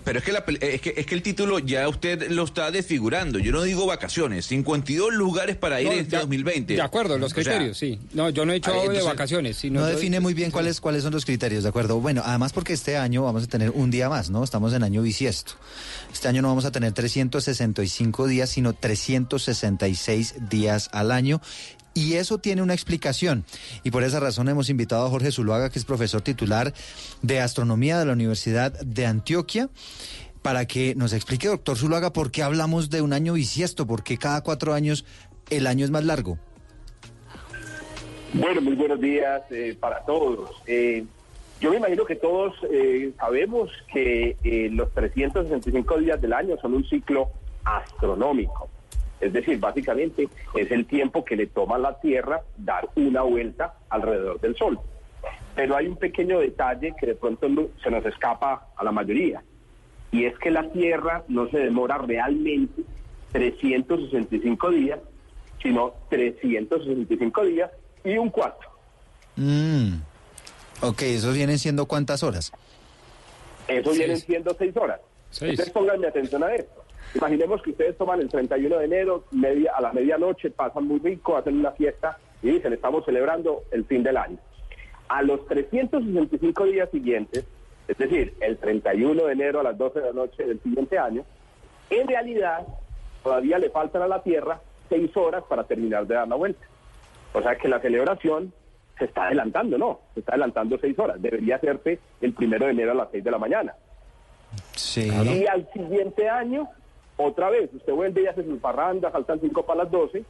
Pero 0.05 0.19
es 0.19 0.25
que, 0.25 0.33
la 0.33 0.45
pel- 0.45 0.61
es, 0.61 0.81
que, 0.81 0.93
es 0.97 1.05
que 1.05 1.15
el 1.15 1.21
título 1.21 1.59
ya 1.59 1.87
usted 1.87 2.29
lo 2.29 2.43
está 2.43 2.71
desfigurando. 2.71 3.39
Yo 3.39 3.53
no 3.53 3.61
digo 3.63 3.85
vacaciones, 3.85 4.45
52 4.47 5.13
lugares 5.13 5.55
para 5.55 5.79
ir 5.79 5.87
No, 5.87 5.93
en 5.93 5.99
este 5.99 6.17
de- 6.17 6.21
2020. 6.23 6.73
De 6.75 6.81
acuerdo, 6.81 7.17
los 7.17 7.31
O 7.31 7.35
sea, 7.35 7.41
criterios, 7.45 7.77
sí. 7.77 7.97
No, 8.11 8.29
yo 8.29 8.45
no 8.45 8.51
he 8.51 8.57
hecho 8.57 8.73
Ah, 8.73 8.91
de 8.91 9.01
vacaciones, 9.01 9.55
sino 9.55 9.79
No 9.79 9.87
yo- 9.87 9.95
define 9.95 10.19
muy 10.19 10.33
bien 10.33 10.51
cuáles 10.51 10.81
cuáles 10.81 11.03
son 11.03 11.13
los 11.13 11.23
criterios, 11.23 11.63
¿de 11.63 11.69
acuerdo? 11.69 12.01
Bueno, 12.01 12.21
además 12.25 12.51
porque 12.51 12.73
este 12.73 12.97
año 12.97 13.23
vamos 13.23 13.45
a 13.45 13.47
tener 13.47 13.69
un 13.69 13.91
día 13.91 14.09
más, 14.09 14.29
¿no? 14.29 14.43
Estamos 14.43 14.73
en 14.73 14.83
año 14.83 15.01
bisiesto. 15.03 15.53
Este 16.11 16.27
año 16.27 16.41
no 16.41 16.49
vamos 16.49 16.65
a 16.65 16.71
tener 16.73 16.91
365 16.91 18.27
días, 18.27 18.49
sino 18.49 18.73
366 18.73 20.35
días 20.49 20.89
al 20.91 21.11
año. 21.13 21.39
Y 21.93 22.13
eso 22.13 22.37
tiene 22.37 22.61
una 22.61 22.73
explicación. 22.73 23.45
Y 23.83 23.91
por 23.91 24.03
esa 24.03 24.19
razón 24.19 24.49
hemos 24.49 24.69
invitado 24.69 25.05
a 25.05 25.09
Jorge 25.09 25.31
Zuluaga, 25.31 25.69
que 25.69 25.79
es 25.79 25.85
profesor 25.85 26.21
titular 26.21 26.73
de 27.21 27.39
astronomía 27.39 27.99
de 27.99 28.05
la 28.05 28.13
Universidad 28.13 28.71
de 28.71 29.05
Antioquia, 29.05 29.69
para 30.41 30.65
que 30.65 30.95
nos 30.95 31.13
explique, 31.13 31.47
doctor 31.47 31.77
Zuluaga, 31.77 32.11
por 32.11 32.31
qué 32.31 32.43
hablamos 32.43 32.89
de 32.89 33.01
un 33.01 33.13
año 33.13 33.33
bisiesto, 33.33 33.87
por 33.87 34.03
qué 34.03 34.17
cada 34.17 34.41
cuatro 34.41 34.73
años 34.73 35.05
el 35.49 35.67
año 35.67 35.85
es 35.85 35.91
más 35.91 36.03
largo. 36.03 36.37
Bueno, 38.33 38.61
muy 38.61 38.75
buenos 38.75 38.99
días 38.99 39.43
eh, 39.51 39.77
para 39.79 39.99
todos. 39.99 40.49
Eh, 40.65 41.05
yo 41.63 41.69
me 41.69 41.77
imagino 41.77 42.03
que 42.03 42.17
todos 42.17 42.53
eh, 42.69 43.13
sabemos 43.17 43.71
que 43.93 44.35
eh, 44.43 44.69
los 44.69 44.91
365 44.91 45.97
días 45.99 46.19
del 46.19 46.33
año 46.33 46.57
son 46.61 46.73
un 46.73 46.83
ciclo 46.83 47.29
astronómico. 47.63 48.67
Es 49.23 49.31
decir, 49.31 49.57
básicamente 49.57 50.27
es 50.53 50.71
el 50.71 50.85
tiempo 50.85 51.23
que 51.23 51.37
le 51.37 51.47
toma 51.47 51.75
a 51.75 51.79
la 51.79 51.99
Tierra 51.99 52.41
dar 52.57 52.89
una 52.95 53.21
vuelta 53.21 53.75
alrededor 53.89 54.39
del 54.41 54.55
Sol. 54.57 54.77
Pero 55.55 55.77
hay 55.77 55.87
un 55.87 55.95
pequeño 55.95 56.39
detalle 56.39 56.93
que 56.99 57.07
de 57.07 57.15
pronto 57.15 57.47
se 57.81 57.89
nos 57.89 58.05
escapa 58.05 58.67
a 58.75 58.83
la 58.83 58.91
mayoría. 58.91 59.41
Y 60.11 60.25
es 60.25 60.37
que 60.39 60.51
la 60.51 60.69
Tierra 60.71 61.23
no 61.29 61.47
se 61.49 61.59
demora 61.59 61.97
realmente 61.99 62.83
365 63.31 64.69
días, 64.71 64.99
sino 65.61 65.93
365 66.09 67.45
días 67.45 67.71
y 68.03 68.17
un 68.17 68.29
cuarto. 68.29 68.67
Mm. 69.37 69.95
Ok, 70.81 71.01
¿eso 71.03 71.31
vienen 71.31 71.57
siendo 71.59 71.85
cuántas 71.85 72.23
horas? 72.23 72.51
Eso 73.69 73.91
vienen 73.91 74.17
siendo 74.19 74.53
seis 74.53 74.75
horas. 74.75 74.99
Entonces 75.39 75.69
pónganme 75.71 76.07
atención 76.07 76.43
a 76.43 76.53
esto. 76.53 76.82
Imaginemos 77.15 77.61
que 77.61 77.71
ustedes 77.71 77.97
toman 77.97 78.21
el 78.21 78.29
31 78.29 78.77
de 78.77 78.85
enero, 78.85 79.25
media, 79.31 79.73
a 79.75 79.81
la 79.81 79.93
medianoche, 79.93 80.49
pasan 80.49 80.87
muy 80.87 80.99
rico, 80.99 81.37
hacen 81.37 81.59
una 81.59 81.71
fiesta 81.71 82.17
y 82.41 82.51
dicen, 82.51 82.73
estamos 82.73 83.05
celebrando 83.05 83.63
el 83.71 83.85
fin 83.85 84.03
del 84.03 84.17
año. 84.17 84.37
A 85.07 85.21
los 85.21 85.45
365 85.47 86.65
días 86.65 86.89
siguientes, 86.89 87.45
es 87.87 87.97
decir, 87.97 88.33
el 88.39 88.57
31 88.57 89.25
de 89.25 89.31
enero 89.31 89.59
a 89.59 89.63
las 89.63 89.77
12 89.77 89.99
de 89.99 90.05
la 90.07 90.13
noche 90.13 90.43
del 90.43 90.59
siguiente 90.61 90.97
año, 90.97 91.23
en 91.89 92.07
realidad 92.07 92.65
todavía 93.23 93.59
le 93.59 93.69
faltan 93.69 94.01
a 94.01 94.07
la 94.07 94.23
Tierra 94.23 94.59
seis 94.89 95.15
horas 95.15 95.43
para 95.47 95.63
terminar 95.65 96.07
de 96.07 96.15
dar 96.15 96.27
la 96.27 96.35
vuelta. 96.35 96.65
O 97.33 97.41
sea 97.41 97.55
que 97.55 97.67
la 97.67 97.79
celebración 97.79 98.53
se 98.97 99.05
está 99.05 99.25
adelantando, 99.25 99.77
no, 99.77 99.99
se 100.13 100.19
está 100.19 100.33
adelantando 100.33 100.77
seis 100.79 100.97
horas. 100.97 101.21
Debería 101.21 101.55
hacerse 101.57 101.99
el 102.21 102.33
primero 102.33 102.65
de 102.65 102.71
enero 102.71 102.91
a 102.91 102.95
las 102.95 103.11
seis 103.11 103.23
de 103.23 103.31
la 103.31 103.37
mañana. 103.37 103.75
Sí. 104.75 105.09
Y 105.09 105.47
al 105.47 105.67
siguiente 105.73 106.29
año, 106.29 106.69
otra 107.17 107.49
vez, 107.49 107.69
usted 107.73 107.93
vuelve 107.93 108.23
y 108.23 108.27
hace 108.27 108.43
sus 108.43 108.59
parrandas, 108.59 109.11
faltan 109.11 109.39
cinco 109.39 109.63
para 109.65 109.83
las 109.83 109.91
12 109.91 110.23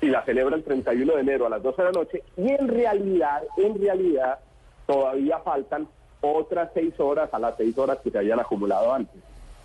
y 0.00 0.06
la 0.06 0.24
celebra 0.24 0.56
el 0.56 0.62
31 0.64 1.14
de 1.14 1.20
enero 1.20 1.46
a 1.46 1.50
las 1.50 1.62
12 1.62 1.82
de 1.82 1.84
la 1.88 1.92
noche 1.92 2.22
y 2.36 2.48
en 2.50 2.68
realidad, 2.68 3.42
en 3.56 3.80
realidad, 3.80 4.38
todavía 4.86 5.38
faltan 5.40 5.88
otras 6.20 6.70
seis 6.74 6.94
horas 6.98 7.28
a 7.32 7.38
las 7.38 7.56
seis 7.56 7.76
horas 7.78 7.98
que 8.02 8.10
se 8.10 8.18
habían 8.18 8.40
acumulado 8.40 8.92
antes. 8.92 9.20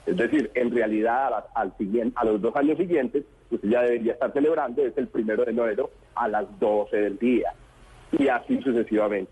Es 0.06 0.18
decir, 0.18 0.52
en 0.54 0.72
realidad 0.72 1.28
a, 1.28 1.30
las- 1.30 1.46
al 1.56 1.78
siguiente, 1.78 2.14
a 2.20 2.26
los 2.26 2.42
dos 2.42 2.56
años 2.56 2.78
siguientes, 2.78 3.24
usted 3.50 3.70
ya 3.70 3.82
debería 3.82 4.14
estar 4.14 4.34
celebrando, 4.34 4.82
es 4.86 4.98
el 4.98 5.08
primero 5.08 5.46
de 5.46 5.52
enero 5.52 5.90
a 6.16 6.28
las 6.28 6.46
12 6.60 6.96
del 6.98 7.18
día 7.18 7.54
y 8.12 8.28
así 8.28 8.60
sucesivamente. 8.62 9.32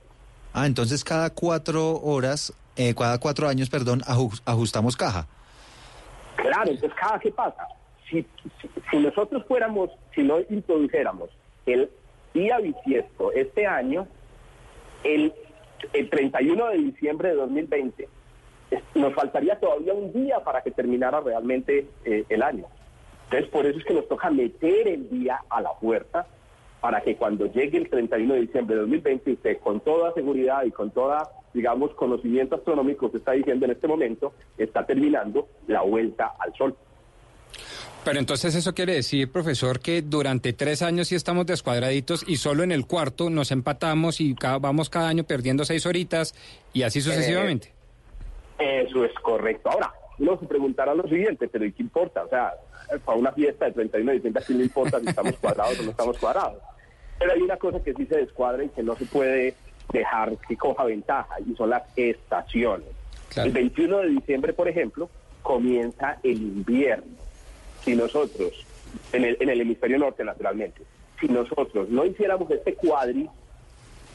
Ah, 0.54 0.66
entonces 0.66 1.04
cada 1.04 1.30
cuatro 1.30 1.96
horas, 2.02 2.54
eh, 2.76 2.94
cada 2.96 3.20
cuatro 3.20 3.48
años, 3.48 3.70
perdón, 3.70 4.02
aju- 4.02 4.42
ajustamos 4.46 4.96
caja. 4.98 5.28
Claro, 6.42 6.72
entonces, 6.72 6.94
¿cada 7.00 7.20
qué 7.20 7.32
pasa? 7.32 7.68
Si, 8.10 8.26
nosotros 8.98 9.46
fuéramos, 9.48 9.90
si 10.14 10.24
no 10.24 10.40
introdujéramos 10.50 11.30
el 11.66 11.90
día 12.34 12.58
bisiesto 12.60 13.32
este 13.32 13.66
año, 13.66 14.08
el, 15.04 15.34
el 15.94 16.10
31 16.10 16.68
de 16.70 16.78
diciembre 16.78 17.30
de 17.30 17.36
2020, 17.36 18.10
es- 18.72 18.84
nos 18.96 19.14
faltaría 19.14 19.60
todavía 19.60 19.94
un 19.94 20.12
día 20.14 20.40
para 20.44 20.62
que 20.62 20.72
terminara 20.72 21.20
realmente 21.22 21.88
eh, 22.06 22.26
el 22.30 22.42
año. 22.44 22.66
Entonces, 23.26 23.50
por 23.50 23.66
eso 23.66 23.80
es 23.80 23.86
que 23.86 23.94
nos 23.94 24.08
toca 24.08 24.30
meter 24.30 24.88
el 24.88 25.10
día 25.10 25.40
a 25.50 25.62
la 25.62 25.72
puerta 25.74 26.28
para 26.82 27.02
que 27.02 27.16
cuando 27.16 27.46
llegue 27.46 27.78
el 27.78 27.90
31 27.90 28.34
de 28.34 28.42
diciembre 28.42 28.76
de 28.76 28.82
2020, 28.82 29.32
usted 29.34 29.60
con 29.60 29.80
toda 29.80 30.14
seguridad 30.14 30.64
y 30.66 30.72
con 30.72 30.92
toda, 30.92 31.30
digamos, 31.54 31.94
conocimiento 31.96 32.56
astronómico, 32.56 33.10
se 33.10 33.18
está 33.18 33.32
diciendo 33.34 33.66
en 33.66 33.72
este 33.72 33.88
momento, 33.88 34.34
está 34.58 34.86
terminando 34.86 35.48
la 35.68 35.82
vuelta 35.82 36.32
al 36.40 36.54
Sol. 36.56 36.76
Pero 38.04 38.18
entonces 38.18 38.56
eso 38.56 38.74
quiere 38.74 38.94
decir, 38.96 39.32
profesor, 39.32 39.80
que 39.80 40.02
durante 40.02 40.54
tres 40.54 40.82
años 40.82 41.10
sí 41.10 41.16
estamos 41.16 41.46
descuadraditos 41.46 42.24
y 42.28 42.38
solo 42.38 42.64
en 42.64 42.72
el 42.72 42.88
cuarto 42.88 43.30
nos 43.30 43.52
empatamos 43.52 44.20
y 44.22 44.34
cada- 44.34 44.58
vamos 44.58 44.90
cada 44.90 45.08
año 45.08 45.24
perdiendo 45.24 45.66
seis 45.66 45.86
horitas 45.86 46.34
y 46.74 46.82
así 46.82 47.00
sucesivamente. 47.02 47.72
Eso 48.58 49.06
es 49.06 49.14
correcto. 49.22 49.70
Ahora, 49.70 49.92
uno 50.18 50.38
se 50.40 50.46
preguntará 50.48 50.96
lo 50.96 51.04
siguiente, 51.08 51.48
pero 51.48 51.66
¿y 51.66 51.74
qué 51.74 51.84
importa? 51.84 52.24
O 52.24 52.30
sea, 52.30 52.54
para 53.06 53.18
una 53.20 53.32
fiesta 53.34 53.66
de 53.66 53.72
31 53.74 54.12
de 54.12 54.16
diciembre, 54.18 54.42
¿a 54.44 54.46
quién 54.46 54.58
le 54.58 54.64
importa 54.66 55.00
si 55.00 55.08
estamos 55.08 55.36
cuadrados 55.38 55.80
o 55.80 55.84
no 55.84 55.92
estamos 55.92 56.18
cuadrados? 56.18 56.58
Pero 57.20 57.34
hay 57.34 57.42
una 57.42 57.58
cosa 57.58 57.84
que 57.84 57.94
sí 57.94 58.06
se 58.08 58.18
descuadra 58.18 58.64
y 58.64 58.70
que 58.70 58.82
no 58.82 58.96
se 58.96 59.06
puede 59.06 59.54
dejar 59.92 60.38
que 60.48 60.58
coja 60.58 60.84
ventaja, 60.86 61.36
y 61.46 61.56
son 61.56 61.70
las 61.70 61.84
estaciones. 61.96 62.88
El 63.36 63.52
21 63.52 64.00
de 64.00 64.08
diciembre, 64.10 64.54
por 64.54 64.68
ejemplo, 64.68 65.10
comienza 65.42 66.18
el 66.24 66.38
invierno. 66.42 67.14
Si 67.84 67.96
nosotros, 67.96 68.66
en 69.14 69.24
el, 69.24 69.38
en 69.40 69.50
el 69.50 69.62
hemisferio 69.62 69.98
norte 69.98 70.24
naturalmente, 70.24 70.82
si 71.20 71.28
nosotros 71.28 71.90
no 71.90 72.06
hiciéramos 72.06 72.50
este 72.52 72.74
cuadri, 72.74 73.30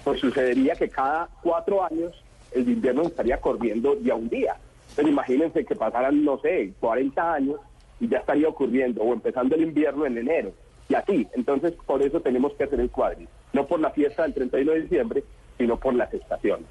pues 0.05 0.21
sucedería 0.21 0.75
que 0.75 0.89
cada 0.89 1.29
cuatro 1.43 1.83
años 1.83 2.13
el 2.53 2.69
invierno 2.69 3.03
estaría 3.03 3.41
corriendo 3.41 3.97
de 3.97 4.11
a 4.11 4.15
un 4.15 4.29
día. 4.29 4.57
Entonces 4.91 5.13
imagínense 5.13 5.65
que 5.65 5.75
pasaran, 5.75 6.25
no 6.25 6.39
sé, 6.41 6.73
40 6.81 7.33
años 7.33 7.61
y 8.01 8.09
ya 8.09 8.19
estaría 8.19 8.49
ocurriendo 8.49 9.03
o 9.03 9.13
empezando 9.13 9.55
el 9.55 9.63
invierno 9.63 10.07
en 10.07 10.19
enero. 10.19 10.53
Y 10.89 10.95
así, 10.95 11.27
entonces 11.35 11.75
por 11.87 12.03
eso 12.03 12.21
tenemos 12.21 12.53
que 12.55 12.65
hacer 12.65 12.81
el 12.81 12.91
cuadri. 12.91 13.27
No 13.53 13.67
por 13.67 13.81
la 13.81 13.91
fiesta 13.91 14.23
del 14.23 14.35
31 14.35 14.73
de 14.73 14.81
diciembre, 14.83 15.25
sino 15.59 15.79
por 15.79 15.95
las 15.95 16.13
estaciones. 16.13 16.67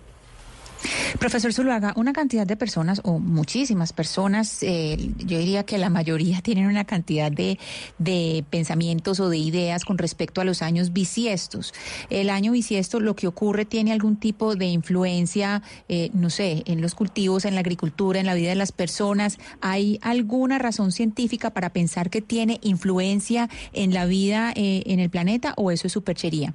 Profesor 1.19 1.53
Zuluaga, 1.53 1.93
una 1.95 2.13
cantidad 2.13 2.45
de 2.45 2.57
personas 2.57 3.01
o 3.03 3.19
muchísimas 3.19 3.93
personas, 3.93 4.61
eh, 4.63 4.97
yo 5.17 5.37
diría 5.39 5.63
que 5.63 5.77
la 5.77 5.89
mayoría 5.89 6.41
tienen 6.43 6.67
una 6.67 6.85
cantidad 6.85 7.31
de, 7.31 7.57
de 7.97 8.43
pensamientos 8.49 9.19
o 9.19 9.29
de 9.29 9.37
ideas 9.37 9.85
con 9.85 9.97
respecto 9.97 10.41
a 10.41 10.43
los 10.45 10.61
años 10.61 10.93
bisiestos. 10.93 11.73
El 12.09 12.29
año 12.29 12.51
bisiesto, 12.51 12.99
lo 12.99 13.15
que 13.15 13.27
ocurre, 13.27 13.65
tiene 13.65 13.91
algún 13.91 14.17
tipo 14.17 14.55
de 14.55 14.65
influencia, 14.65 15.61
eh, 15.87 16.09
no 16.13 16.29
sé, 16.29 16.63
en 16.65 16.81
los 16.81 16.95
cultivos, 16.95 17.45
en 17.45 17.55
la 17.55 17.61
agricultura, 17.61 18.19
en 18.19 18.25
la 18.25 18.33
vida 18.33 18.49
de 18.49 18.55
las 18.55 18.71
personas. 18.71 19.39
¿Hay 19.61 19.99
alguna 20.01 20.59
razón 20.59 20.91
científica 20.91 21.51
para 21.51 21.69
pensar 21.69 22.09
que 22.09 22.21
tiene 22.21 22.59
influencia 22.61 23.49
en 23.73 23.93
la 23.93 24.05
vida 24.05 24.51
eh, 24.55 24.83
en 24.85 24.99
el 24.99 25.09
planeta 25.09 25.53
o 25.57 25.71
eso 25.71 25.87
es 25.87 25.93
superchería? 25.93 26.53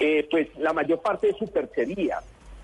Eh, 0.00 0.26
pues 0.30 0.48
la 0.58 0.72
mayor 0.72 1.00
parte 1.00 1.30
es 1.30 1.36
superchería, 1.36 2.18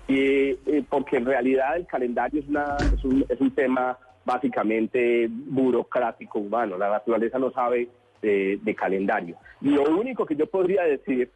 eh, 0.07 0.57
eh, 0.65 0.83
porque 0.87 1.17
en 1.17 1.25
realidad 1.25 1.75
el 1.75 1.85
calendario 1.85 2.39
es, 2.39 2.47
una, 2.47 2.77
es, 2.95 3.03
un, 3.03 3.25
es 3.27 3.41
un 3.41 3.51
tema 3.51 3.97
básicamente 4.23 5.27
burocrático 5.29 6.39
humano. 6.39 6.77
La 6.77 6.89
naturaleza 6.89 7.37
no 7.37 7.51
sabe 7.51 7.89
de, 8.21 8.75
calendario. 8.75 9.37
Lo 9.61 9.83
único 9.83 10.25
que 10.25 10.35
yo 10.35 10.47
podría 10.47 10.83
decir 10.83 11.29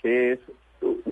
que 0.00 0.32
es 0.32 0.40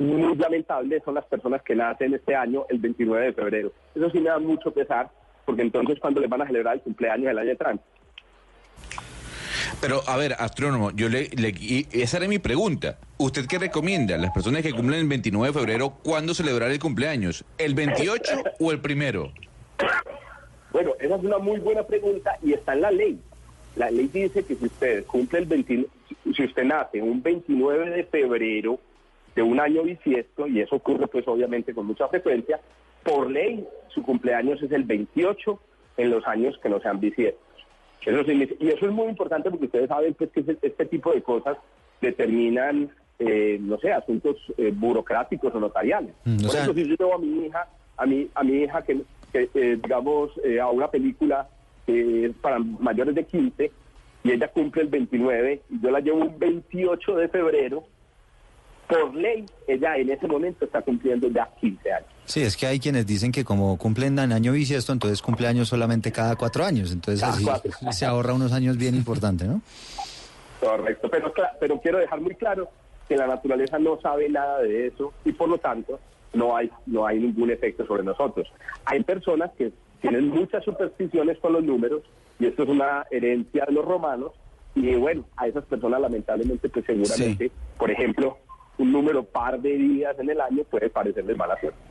muy 0.00 0.34
lamentable 0.36 1.00
son 1.04 1.14
las 1.14 1.24
personas 1.26 1.62
que 1.62 1.76
nacen 1.76 2.14
este 2.14 2.34
año 2.34 2.66
el 2.68 2.78
29 2.78 3.26
de 3.26 3.32
febrero. 3.32 3.72
Eso 3.94 4.10
sí 4.10 4.18
me 4.18 4.30
da 4.30 4.40
mucho 4.40 4.72
pesar, 4.72 5.08
porque 5.44 5.62
entonces 5.62 6.00
cuando 6.00 6.20
les 6.20 6.28
van 6.28 6.42
a 6.42 6.46
celebrar 6.46 6.74
el 6.74 6.80
cumpleaños 6.80 7.26
del 7.26 7.38
año 7.38 7.50
entrante. 7.50 7.84
Pero, 9.80 10.02
a 10.06 10.16
ver, 10.18 10.34
astrónomo, 10.38 10.90
yo 10.90 11.08
le, 11.08 11.28
le- 11.30 11.86
esa 11.92 12.18
era 12.18 12.28
mi 12.28 12.38
pregunta. 12.38 12.98
¿Usted 13.16 13.46
qué 13.46 13.58
recomienda? 13.58 14.18
Las 14.18 14.30
personas 14.30 14.62
que 14.62 14.72
cumplen 14.72 15.00
el 15.00 15.08
29 15.08 15.48
de 15.52 15.58
febrero, 15.58 15.94
¿cuándo 16.02 16.34
celebrar 16.34 16.70
el 16.70 16.78
cumpleaños? 16.78 17.44
¿El 17.56 17.74
28 17.74 18.42
o 18.60 18.72
el 18.72 18.80
primero? 18.80 19.32
Bueno, 20.72 20.92
esa 21.00 21.16
es 21.16 21.22
una 21.24 21.38
muy 21.38 21.60
buena 21.60 21.82
pregunta 21.84 22.36
y 22.42 22.52
está 22.52 22.74
en 22.74 22.80
la 22.82 22.90
ley. 22.90 23.18
La 23.76 23.90
ley 23.90 24.08
dice 24.12 24.42
que 24.44 24.54
si 24.54 24.66
usted 24.66 25.04
cumple 25.06 25.38
el 25.40 25.46
29, 25.46 25.88
si 26.36 26.44
usted 26.44 26.64
nace 26.64 27.00
un 27.00 27.22
29 27.22 27.90
de 27.90 28.04
febrero 28.04 28.78
de 29.34 29.42
un 29.42 29.60
año 29.60 29.82
bisiesto, 29.82 30.46
y 30.46 30.60
eso 30.60 30.76
ocurre 30.76 31.06
pues 31.06 31.26
obviamente 31.26 31.72
con 31.72 31.86
mucha 31.86 32.06
frecuencia, 32.08 32.60
por 33.02 33.30
ley 33.30 33.66
su 33.88 34.02
cumpleaños 34.02 34.62
es 34.62 34.70
el 34.72 34.84
28 34.84 35.58
en 35.96 36.10
los 36.10 36.26
años 36.26 36.58
que 36.62 36.68
no 36.68 36.80
sean 36.80 37.00
bisiestos. 37.00 37.40
Eso 38.04 38.32
y 38.32 38.68
eso 38.68 38.86
es 38.86 38.92
muy 38.92 39.08
importante 39.08 39.50
porque 39.50 39.66
ustedes 39.66 39.88
saben 39.88 40.14
pues, 40.14 40.30
que 40.30 40.40
este 40.62 40.86
tipo 40.86 41.12
de 41.12 41.22
cosas 41.22 41.56
determinan, 42.00 42.90
eh, 43.18 43.58
no 43.60 43.78
sé, 43.78 43.92
asuntos 43.92 44.36
eh, 44.56 44.72
burocráticos 44.74 45.54
o 45.54 45.60
notariales. 45.60 46.14
Mm, 46.24 46.38
o 46.38 46.42
Por 46.42 46.50
sea- 46.50 46.62
eso 46.62 46.74
si 46.74 46.88
yo 46.88 46.94
llevo 46.98 47.14
a 47.14 47.18
mi 47.18 47.46
hija, 47.46 47.68
a 47.96 48.06
mi, 48.06 48.28
a 48.34 48.42
mi 48.42 48.52
hija 48.62 48.82
que, 48.82 49.02
que, 49.32 49.50
eh, 49.54 49.78
digamos, 49.82 50.30
a 50.60 50.70
una 50.70 50.88
película 50.90 51.48
que 51.86 52.26
es 52.26 52.32
para 52.40 52.58
mayores 52.58 53.14
de 53.14 53.24
15 53.24 53.70
y 54.24 54.30
ella 54.32 54.48
cumple 54.48 54.82
el 54.82 54.88
29 54.88 55.62
y 55.70 55.80
yo 55.82 55.90
la 55.90 56.00
llevo 56.00 56.18
un 56.18 56.38
28 56.38 57.16
de 57.16 57.28
febrero, 57.28 57.84
por 58.88 59.14
ley 59.14 59.44
ella 59.68 59.96
en 59.96 60.10
ese 60.10 60.26
momento 60.26 60.64
está 60.64 60.82
cumpliendo 60.82 61.28
ya 61.28 61.48
15 61.60 61.92
años. 61.92 62.08
Sí, 62.30 62.42
es 62.42 62.56
que 62.56 62.64
hay 62.64 62.78
quienes 62.78 63.08
dicen 63.08 63.32
que 63.32 63.44
como 63.44 63.76
cumplen 63.76 64.16
en 64.20 64.30
año 64.30 64.52
bisiesto, 64.52 64.92
entonces 64.92 65.20
cumpleaños 65.20 65.68
solamente 65.68 66.12
cada 66.12 66.36
cuatro 66.36 66.64
años. 66.64 66.92
Entonces 66.92 67.24
así 67.24 67.44
se 67.90 68.06
ahorra 68.06 68.34
unos 68.34 68.52
años 68.52 68.76
bien 68.76 68.94
importantes, 68.94 69.48
¿no? 69.48 69.60
Correcto, 70.60 71.08
pero, 71.10 71.32
pero 71.58 71.80
quiero 71.80 71.98
dejar 71.98 72.20
muy 72.20 72.36
claro 72.36 72.68
que 73.08 73.16
la 73.16 73.26
naturaleza 73.26 73.80
no 73.80 74.00
sabe 74.00 74.28
nada 74.28 74.60
de 74.60 74.86
eso 74.86 75.12
y 75.24 75.32
por 75.32 75.48
lo 75.48 75.58
tanto 75.58 75.98
no 76.32 76.56
hay, 76.56 76.70
no 76.86 77.04
hay 77.04 77.18
ningún 77.18 77.50
efecto 77.50 77.84
sobre 77.84 78.04
nosotros. 78.04 78.46
Hay 78.84 79.02
personas 79.02 79.50
que 79.58 79.72
tienen 80.00 80.28
muchas 80.28 80.64
supersticiones 80.64 81.36
con 81.38 81.54
los 81.54 81.64
números 81.64 82.02
y 82.38 82.46
esto 82.46 82.62
es 82.62 82.68
una 82.68 83.06
herencia 83.10 83.64
de 83.66 83.72
los 83.72 83.84
romanos 83.84 84.30
y 84.76 84.94
bueno, 84.94 85.24
a 85.36 85.48
esas 85.48 85.64
personas 85.64 86.00
lamentablemente 86.00 86.68
pues 86.68 86.84
seguramente, 86.86 87.50
por 87.76 87.90
ejemplo, 87.90 88.38
un 88.78 88.92
número 88.92 89.24
par 89.24 89.60
de 89.60 89.76
días 89.76 90.16
en 90.20 90.30
el 90.30 90.40
año 90.40 90.62
puede 90.62 90.90
parecerles 90.90 91.36
mala 91.36 91.58
suerte. 91.58 91.89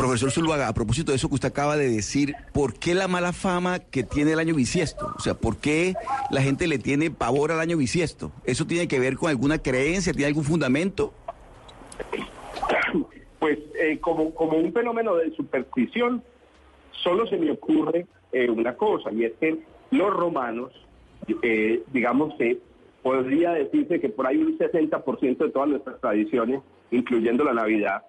Profesor 0.00 0.30
Zuluaga, 0.30 0.66
a 0.66 0.72
propósito 0.72 1.12
de 1.12 1.16
eso 1.16 1.28
que 1.28 1.34
usted 1.34 1.48
acaba 1.48 1.76
de 1.76 1.86
decir, 1.90 2.34
¿por 2.54 2.72
qué 2.72 2.94
la 2.94 3.06
mala 3.06 3.34
fama 3.34 3.80
que 3.80 4.02
tiene 4.02 4.32
el 4.32 4.38
año 4.38 4.54
bisiesto? 4.54 5.12
O 5.14 5.20
sea, 5.20 5.34
¿por 5.34 5.58
qué 5.58 5.92
la 6.30 6.40
gente 6.40 6.66
le 6.66 6.78
tiene 6.78 7.10
pavor 7.10 7.52
al 7.52 7.60
año 7.60 7.76
bisiesto? 7.76 8.32
¿Eso 8.44 8.66
tiene 8.66 8.88
que 8.88 8.98
ver 8.98 9.16
con 9.18 9.28
alguna 9.28 9.58
creencia, 9.58 10.14
tiene 10.14 10.28
algún 10.28 10.44
fundamento? 10.44 11.12
Pues 13.38 13.58
eh, 13.78 13.98
como, 14.00 14.34
como 14.34 14.56
un 14.56 14.72
fenómeno 14.72 15.16
de 15.16 15.32
superstición, 15.32 16.22
solo 16.92 17.26
se 17.26 17.36
me 17.36 17.50
ocurre 17.50 18.06
eh, 18.32 18.48
una 18.48 18.76
cosa, 18.76 19.12
y 19.12 19.24
es 19.24 19.34
que 19.38 19.58
los 19.90 20.10
romanos, 20.14 20.72
eh, 21.42 21.82
digamos 21.92 22.32
que 22.38 22.58
podría 23.02 23.50
decirse 23.52 24.00
que 24.00 24.08
por 24.08 24.26
ahí 24.26 24.38
un 24.38 24.56
60% 24.56 25.36
de 25.36 25.50
todas 25.50 25.68
nuestras 25.68 26.00
tradiciones, 26.00 26.62
incluyendo 26.90 27.44
la 27.44 27.52
Navidad, 27.52 28.04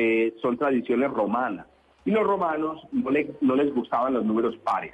eh, 0.00 0.32
son 0.40 0.56
tradiciones 0.56 1.10
romanas. 1.10 1.66
Y 2.04 2.12
los 2.12 2.24
romanos 2.24 2.80
no, 2.92 3.10
le- 3.10 3.32
no 3.40 3.56
les 3.56 3.74
gustaban 3.74 4.14
los 4.14 4.24
números 4.24 4.56
pares, 4.58 4.92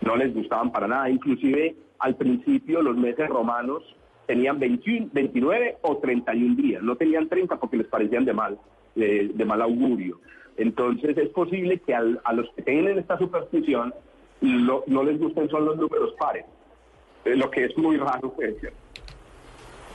no 0.00 0.14
les 0.16 0.32
gustaban 0.32 0.70
para 0.72 0.86
nada. 0.88 1.10
Inclusive 1.10 1.74
al 1.98 2.14
principio 2.14 2.80
los 2.80 2.96
meses 2.96 3.28
romanos 3.28 3.82
tenían 4.26 4.58
21, 4.60 5.08
29 5.12 5.78
o 5.82 5.96
31 5.98 6.54
días, 6.54 6.82
no 6.82 6.96
tenían 6.96 7.28
30 7.28 7.56
porque 7.58 7.76
les 7.78 7.88
parecían 7.88 8.24
de 8.24 8.32
mal, 8.32 8.56
de, 8.94 9.44
mal 9.44 9.60
augurio. 9.60 10.20
Entonces 10.56 11.18
es 11.18 11.28
posible 11.30 11.80
que 11.80 11.92
a 11.94 12.32
los 12.32 12.48
que 12.54 12.62
tienen 12.62 12.98
esta 12.98 13.18
superstición 13.18 13.92
no 14.40 15.02
les 15.02 15.18
gusten 15.18 15.48
son 15.50 15.64
los 15.64 15.76
números 15.76 16.14
pares, 16.18 16.44
eh, 17.24 17.34
lo 17.36 17.50
que 17.50 17.64
es 17.64 17.76
muy 17.76 17.96
raro. 17.96 18.32
Pues, 18.32 18.54
¿cierto? 18.60 18.78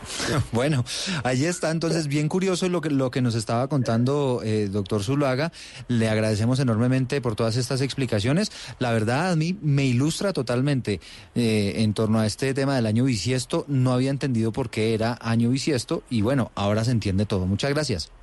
Bueno, 0.51 0.83
ahí 1.23 1.45
está 1.45 1.71
entonces 1.71 2.07
bien 2.07 2.27
curioso 2.27 2.67
lo 2.69 2.81
que, 2.81 2.89
lo 2.89 3.11
que 3.11 3.21
nos 3.21 3.35
estaba 3.35 3.67
contando 3.67 4.41
eh, 4.43 4.67
doctor 4.71 5.03
Zuluaga. 5.03 5.51
Le 5.87 6.09
agradecemos 6.09 6.59
enormemente 6.59 7.21
por 7.21 7.35
todas 7.35 7.55
estas 7.55 7.81
explicaciones. 7.81 8.51
La 8.79 8.91
verdad 8.91 9.31
a 9.31 9.35
mí 9.35 9.57
me 9.61 9.85
ilustra 9.85 10.33
totalmente 10.33 10.99
eh, 11.35 11.73
en 11.77 11.93
torno 11.93 12.19
a 12.19 12.25
este 12.25 12.53
tema 12.53 12.75
del 12.75 12.85
año 12.85 13.03
bisiesto. 13.03 13.65
No 13.67 13.93
había 13.93 14.09
entendido 14.09 14.51
por 14.51 14.69
qué 14.69 14.93
era 14.93 15.17
año 15.21 15.49
bisiesto 15.49 16.03
y 16.09 16.21
bueno, 16.21 16.51
ahora 16.55 16.83
se 16.83 16.91
entiende 16.91 17.25
todo. 17.25 17.45
Muchas 17.45 17.71
gracias. 17.71 18.18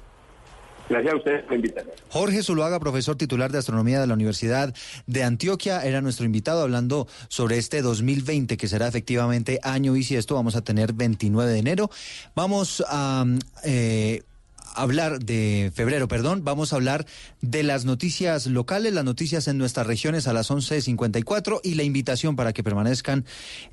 Gracias 0.89 1.13
a 1.13 1.17
ustedes 1.17 1.43
por 1.43 1.51
la 1.51 1.57
invitación. 1.57 1.95
Jorge 2.09 2.43
Zuluaga, 2.43 2.79
profesor 2.81 3.17
titular 3.17 3.51
de 3.51 3.59
astronomía 3.59 4.01
de 4.01 4.07
la 4.07 4.15
Universidad 4.15 4.75
de 5.07 5.25
Antioquia, 5.25 5.85
era 5.85 6.01
nuestro 6.01 6.25
invitado 6.25 6.63
hablando 6.63 7.07
sobre 7.29 7.59
este 7.59 7.83
2020 7.83 8.57
que 8.57 8.69
será 8.69 8.87
efectivamente 8.87 9.59
año 9.63 9.93
bisiesto. 9.93 10.35
Vamos 10.35 10.57
a 10.57 10.63
tener 10.63 10.93
29 10.93 11.51
de 11.53 11.59
enero. 11.59 11.91
Vamos 12.35 12.85
a 12.89 13.25
eh, 13.65 14.23
hablar 14.77 15.19
de 15.19 15.73
febrero, 15.75 16.09
perdón. 16.09 16.45
Vamos 16.45 16.73
a 16.73 16.77
hablar 16.77 17.07
de 17.41 17.63
las 17.63 17.85
noticias 17.85 18.47
locales, 18.47 18.93
las 18.93 19.05
noticias 19.05 19.49
en 19.49 19.59
nuestras 19.59 19.87
regiones 19.87 20.27
a 20.29 20.33
las 20.33 20.51
11.54 20.51 21.61
y 21.65 21.75
la 21.75 21.83
invitación 21.83 22.37
para 22.37 22.53
que 22.53 22.63
permanezcan 22.63 23.25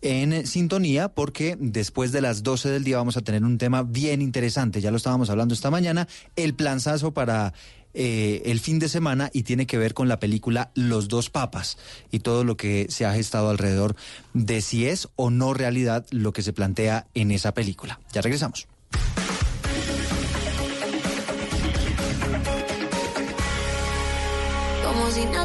en 0.01 0.47
sintonía 0.47 1.09
porque 1.09 1.57
después 1.59 2.11
de 2.11 2.21
las 2.21 2.43
12 2.43 2.69
del 2.69 2.83
día 2.83 2.97
vamos 2.97 3.17
a 3.17 3.21
tener 3.21 3.43
un 3.43 3.57
tema 3.57 3.83
bien 3.83 4.21
interesante. 4.21 4.81
Ya 4.81 4.91
lo 4.91 4.97
estábamos 4.97 5.29
hablando 5.29 5.53
esta 5.53 5.69
mañana, 5.69 6.07
el 6.35 6.53
planzazo 6.55 7.13
para 7.13 7.53
eh, 7.93 8.41
el 8.45 8.59
fin 8.59 8.79
de 8.79 8.89
semana 8.89 9.29
y 9.33 9.43
tiene 9.43 9.67
que 9.67 9.77
ver 9.77 9.93
con 9.93 10.07
la 10.07 10.19
película 10.19 10.71
Los 10.73 11.07
dos 11.07 11.29
papas 11.29 11.77
y 12.11 12.19
todo 12.19 12.43
lo 12.43 12.57
que 12.57 12.87
se 12.89 13.05
ha 13.05 13.13
gestado 13.13 13.49
alrededor 13.49 13.95
de 14.33 14.61
si 14.61 14.87
es 14.87 15.09
o 15.15 15.29
no 15.29 15.53
realidad 15.53 16.05
lo 16.09 16.33
que 16.33 16.41
se 16.41 16.53
plantea 16.53 17.07
en 17.13 17.31
esa 17.31 17.53
película. 17.53 17.99
Ya 18.11 18.21
regresamos. 18.21 18.67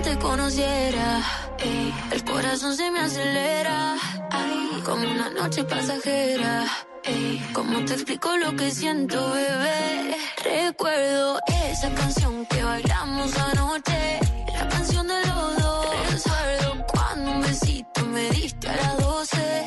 Te 0.02 0.16
conociera. 0.16 1.20
el 2.12 2.24
corazón 2.24 2.76
se 2.76 2.88
me 2.90 3.00
acelera. 3.00 3.96
Ay, 4.30 4.80
como 4.84 5.02
una 5.10 5.28
noche 5.30 5.64
pasajera. 5.64 6.64
ey, 7.02 7.44
¿Cómo 7.52 7.84
te 7.84 7.94
explico 7.94 8.36
lo 8.36 8.54
que 8.54 8.70
siento, 8.70 9.32
bebé? 9.32 10.16
Recuerdo 10.44 11.40
esa 11.48 11.90
canción 11.94 12.46
que 12.46 12.62
bailamos 12.62 13.36
anoche. 13.38 14.20
La 14.54 14.68
canción 14.68 15.08
de 15.08 15.20
los 15.26 15.56
dos. 15.56 15.86
Recuerdo 16.12 16.86
cuando 16.86 17.30
un 17.32 17.40
besito 17.40 18.06
me 18.06 18.30
diste 18.30 18.68
a 18.68 18.76
las 18.76 18.98
12. 18.98 19.64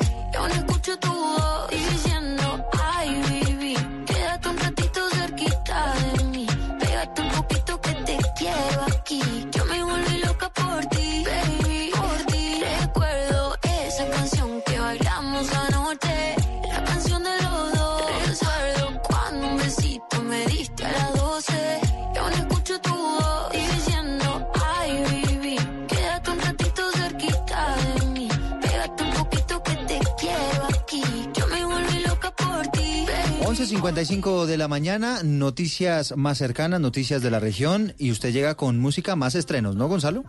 11.55 33.62 34.46
de 34.46 34.56
la 34.56 34.66
mañana, 34.66 35.22
noticias 35.22 36.16
más 36.16 36.38
cercanas, 36.38 36.80
noticias 36.80 37.22
de 37.22 37.30
la 37.30 37.38
región 37.38 37.94
y 37.96 38.10
usted 38.10 38.32
llega 38.32 38.56
con 38.56 38.80
música 38.80 39.14
más 39.14 39.36
estrenos, 39.36 39.76
¿no, 39.76 39.86
Gonzalo? 39.86 40.24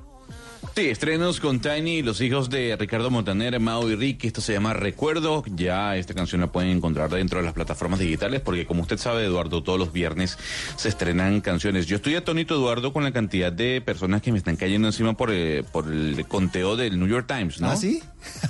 Sí, 0.76 0.88
estrenos 0.90 1.40
con 1.40 1.60
Tiny, 1.60 2.02
los 2.02 2.20
hijos 2.20 2.50
de 2.50 2.76
Ricardo 2.76 3.12
Montaner, 3.12 3.60
Mao 3.60 3.88
y 3.92 3.96
Ricky. 3.96 4.26
Esto 4.26 4.42
se 4.42 4.54
llama 4.54 4.74
Recuerdo. 4.74 5.44
Ya 5.56 5.96
esta 5.98 6.16
canción 6.16 6.42
la 6.42 6.52
pueden 6.52 6.72
encontrar 6.72 7.12
dentro 7.12 7.38
de 7.38 7.46
las 7.46 7.54
plataformas 7.54 8.00
digitales 8.00 8.42
porque 8.42 8.66
como 8.66 8.82
usted 8.82 8.98
sabe, 8.98 9.24
Eduardo, 9.24 9.62
todos 9.62 9.78
los 9.78 9.94
viernes 9.94 10.36
se 10.76 10.90
estrenan 10.90 11.42
canciones. 11.42 11.86
Yo 11.86 11.98
estoy 11.98 12.16
atónito, 12.16 12.56
Eduardo, 12.56 12.92
con 12.92 13.04
la 13.04 13.12
cantidad 13.12 13.54
de 13.54 13.82
personas 13.82 14.24
que 14.24 14.32
me 14.32 14.40
están 14.40 14.56
cayendo 14.56 14.88
encima 14.88 15.16
por, 15.16 15.30
eh, 15.32 15.64
por 15.72 15.88
el 15.94 16.26
conteo 16.28 16.76
del 16.76 16.98
New 16.98 17.08
York 17.08 17.28
Times, 17.28 17.62
¿no? 17.62 17.70
¿Ah, 17.70 17.76
sí? 17.78 18.02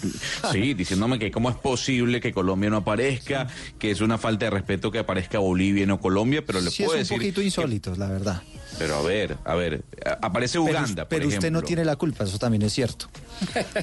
Sí, 0.53 0.73
diciéndome 0.75 1.19
que 1.19 1.29
cómo 1.29 1.49
es 1.49 1.57
posible 1.57 2.21
que 2.21 2.31
Colombia 2.31 2.69
no 2.69 2.77
aparezca, 2.77 3.47
que 3.79 3.91
es 3.91 3.99
una 3.99 4.17
falta 4.17 4.45
de 4.45 4.51
respeto 4.51 4.91
que 4.91 4.99
aparezca 4.99 5.39
Bolivia 5.39 5.83
y 5.83 5.87
no 5.87 5.99
Colombia, 5.99 6.41
pero 6.45 6.61
le 6.61 6.69
Sí, 6.71 6.83
es 6.83 6.87
puedo 6.87 6.99
un 6.99 7.03
decir... 7.03 7.17
poquito 7.17 7.41
insólito, 7.41 7.93
la 7.97 8.07
verdad. 8.07 8.41
Pero 8.79 8.95
a 8.95 9.01
ver, 9.01 9.37
a 9.45 9.55
ver, 9.55 9.83
aparece 10.21 10.57
Uganda, 10.59 11.07
Pero, 11.07 11.25
por 11.25 11.33
usted 11.33 11.51
no 11.51 11.61
tiene 11.61 11.85
la 11.85 11.95
culpa, 11.95 12.23
eso 12.23 12.37
también 12.39 12.63
es 12.63 12.73
cierto. 12.73 13.07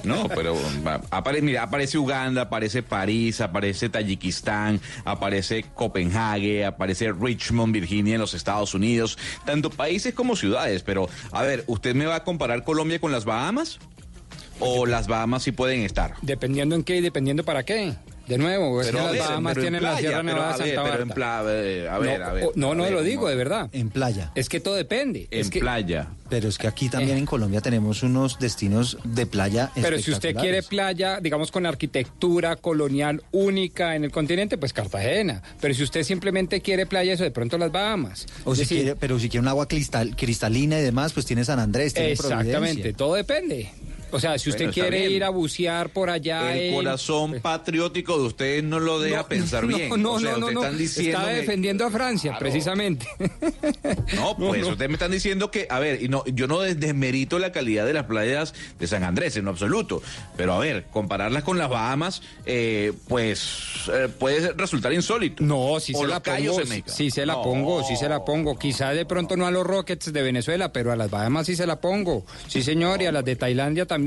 No, 0.04 0.28
pero 0.28 0.56
va, 0.86 1.00
apare- 1.10 1.42
mira, 1.42 1.62
aparece 1.62 1.96
Uganda, 1.98 2.42
aparece 2.42 2.82
París, 2.82 3.40
aparece 3.40 3.88
Tayikistán, 3.88 4.80
aparece 5.04 5.64
Copenhague, 5.74 6.64
aparece 6.64 7.12
Richmond, 7.12 7.72
Virginia 7.72 8.14
en 8.14 8.20
los 8.20 8.34
Estados 8.34 8.74
Unidos, 8.74 9.16
tanto 9.44 9.70
países 9.70 10.12
como 10.14 10.34
ciudades. 10.36 10.82
Pero, 10.82 11.08
a 11.32 11.42
ver, 11.42 11.64
¿usted 11.66 11.94
me 11.94 12.06
va 12.06 12.16
a 12.16 12.24
comparar 12.24 12.64
Colombia 12.64 12.98
con 13.00 13.12
las 13.12 13.24
Bahamas? 13.24 13.78
¿O 14.58 14.84
las 14.86 15.06
Bahamas 15.06 15.42
sí 15.44 15.52
pueden 15.52 15.80
estar? 15.82 16.14
Dependiendo 16.20 16.74
en 16.74 16.84
qué 16.84 16.96
y 16.96 17.00
dependiendo 17.00 17.44
para 17.44 17.62
qué. 17.64 17.94
De 18.30 18.38
nuevo, 18.38 18.80
es 18.80 18.86
que 18.88 18.96
las 18.96 19.18
Bahamas 19.18 19.56
en 19.56 19.60
tienen 19.62 19.82
la 19.82 19.90
playa, 19.90 20.08
Sierra 20.08 20.22
Nevada 20.22 20.56
de 20.56 20.74
Santa 20.74 20.82
pero 20.84 21.02
en 21.02 21.08
Marta. 21.08 21.14
pla- 21.14 21.42
eh, 21.48 21.88
a 21.90 21.98
ver, 21.98 22.20
no, 22.20 22.26
a 22.26 22.32
ver, 22.32 22.44
no, 22.54 22.74
no, 22.76 22.82
ver, 22.84 22.92
lo 22.92 23.02
digo, 23.02 23.28
de 23.28 23.34
verdad. 23.34 23.68
En 23.72 23.90
playa. 23.90 24.30
Es 24.36 24.48
que 24.48 24.60
todo 24.60 24.74
depende. 24.76 25.26
En 25.32 25.40
es 25.40 25.50
que, 25.50 25.58
playa. 25.58 26.08
Pero 26.28 26.48
es 26.48 26.56
que 26.58 26.68
aquí 26.68 26.88
también 26.88 27.18
en 27.18 27.26
Colombia 27.26 27.60
tenemos 27.60 28.04
unos 28.04 28.38
destinos 28.38 28.98
de 29.02 29.26
playa 29.26 29.72
Pero 29.74 29.98
si 29.98 30.12
usted 30.12 30.36
quiere 30.36 30.62
playa, 30.62 31.18
digamos, 31.20 31.50
con 31.50 31.66
arquitectura 31.66 32.54
colonial 32.54 33.22
única 33.32 33.96
en 33.96 34.04
el 34.04 34.12
continente, 34.12 34.56
pues 34.56 34.72
Cartagena. 34.72 35.42
Pero 35.60 35.74
si 35.74 35.82
usted 35.82 36.04
simplemente 36.04 36.60
quiere 36.60 36.86
playa, 36.86 37.14
eso 37.14 37.24
de 37.24 37.32
pronto 37.32 37.58
las 37.58 37.72
Bahamas. 37.72 38.26
O 38.44 38.54
si 38.54 38.60
decir, 38.60 38.76
quiere, 38.78 38.94
pero 38.96 39.18
si 39.18 39.28
quiere 39.28 39.42
un 39.42 39.48
agua 39.48 39.66
cristal, 39.66 40.14
cristalina 40.14 40.78
y 40.78 40.82
demás, 40.82 41.12
pues 41.12 41.26
tiene 41.26 41.44
San 41.44 41.58
Andrés, 41.58 41.94
tiene 41.94 42.12
Exactamente, 42.12 42.58
Providencia. 42.60 42.96
todo 42.96 43.14
depende. 43.14 43.70
O 44.12 44.20
sea, 44.20 44.38
si 44.38 44.50
usted 44.50 44.66
Bueno, 44.66 44.72
quiere 44.74 44.98
bien. 45.00 45.12
ir 45.12 45.24
a 45.24 45.30
bucear 45.30 45.90
por 45.90 46.10
allá 46.10 46.52
El 46.54 46.60
en- 46.68 46.74
corazón 46.74 47.38
patriótico 47.40 48.18
de 48.18 48.24
ustedes 48.24 48.64
no 48.64 48.80
lo 48.80 49.00
deja 49.00 49.18
No, 49.18 49.28
pensar 49.28 49.64
no, 49.64 49.76
bien. 49.76 49.88
No, 50.02 50.12
O 50.14 50.20
sea, 50.20 50.32
no, 50.32 50.38
no, 50.38 50.50
no. 50.50 50.62
están 50.62 50.78
diciendo 50.78 51.18
Está 51.18 51.30
que- 51.30 51.36
defendiendo 51.36 51.84
a 51.86 51.90
Francia, 51.90 52.36
precisamente. 52.38 53.06
No, 54.14 54.36
pues 54.36 54.64
ustedes 54.64 54.88
me 54.88 54.94
están 54.94 55.10
diciendo 55.10 55.50
que, 55.50 55.66
a 55.70 55.78
ver, 55.78 56.02
y 56.02 56.08
no, 56.08 56.24
yo 56.26 56.46
no 56.46 56.60
des- 56.60 56.78
desmerito 56.78 57.38
la 57.38 57.52
calidad 57.52 57.86
de 57.86 57.92
las 57.92 58.06
playas 58.06 58.54
de 58.78 58.86
San 58.86 59.04
Andrés 59.04 59.36
en 59.36 59.48
absoluto, 59.48 60.02
pero 60.36 60.54
a 60.54 60.58
ver, 60.58 60.84
compararlas 60.90 61.44
con 61.44 61.58
las 61.58 61.68
Bahamas, 61.68 62.22
eh, 62.46 62.92
pues 63.08 63.88
eh, 63.92 64.08
puede 64.18 64.52
resultar 64.52 64.92
insólito. 64.92 65.42
No, 65.44 65.60
O 65.72 65.80
se 65.80 65.92
la 66.06 66.20
pongo. 66.22 66.60
Sí 66.86 67.10
se 67.10 67.24
la 67.26 67.34
pongo, 67.42 67.84
sí 67.84 67.96
se 67.96 68.08
la 68.08 68.24
pongo. 68.24 68.58
Quizá 68.58 68.90
de 68.90 69.04
pronto 69.04 69.36
no 69.36 69.46
a 69.46 69.50
los 69.50 69.66
Rockets 69.66 70.12
de 70.12 70.22
Venezuela, 70.22 70.72
pero 70.72 70.92
a 70.92 70.96
las 70.96 71.10
Bahamas 71.10 71.46
sí 71.46 71.56
se 71.56 71.66
la 71.66 71.80
pongo. 71.80 72.24
Sí, 72.48 72.62
señor, 72.62 73.02
y 73.02 73.06
a 73.06 73.12
las 73.12 73.24
de 73.24 73.36
Tailandia 73.36 73.86
también. 73.86 73.99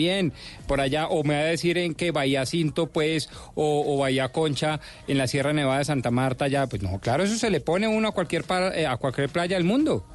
Por 0.68 0.82
allá, 0.82 1.07
o 1.07 1.24
me 1.24 1.36
va 1.36 1.41
a 1.41 1.45
decir 1.45 1.78
en 1.78 1.95
que 1.95 2.11
Bahía 2.11 2.45
Cinto, 2.45 2.88
pues, 2.88 3.30
o, 3.56 3.84
o 3.86 3.98
Bahía 3.98 4.30
Concha, 4.30 4.80
en 5.07 5.18
la 5.18 5.28
Sierra 5.28 5.53
Nevada 5.53 5.80
de 5.80 5.86
Santa 5.86 6.11
Marta, 6.11 6.48
ya, 6.48 6.68
pues 6.68 6.82
no, 6.82 6.99
claro, 6.99 7.24
eso 7.24 7.36
se 7.36 7.49
le 7.49 7.61
pone 7.61 7.88
uno 7.88 8.10
a 8.10 8.11
cualquier, 8.11 8.45
eh, 8.76 8.86
a 8.88 8.98
cualquier 8.98 9.30
playa 9.30 9.56
del 9.56 9.65
mundo. 9.65 10.06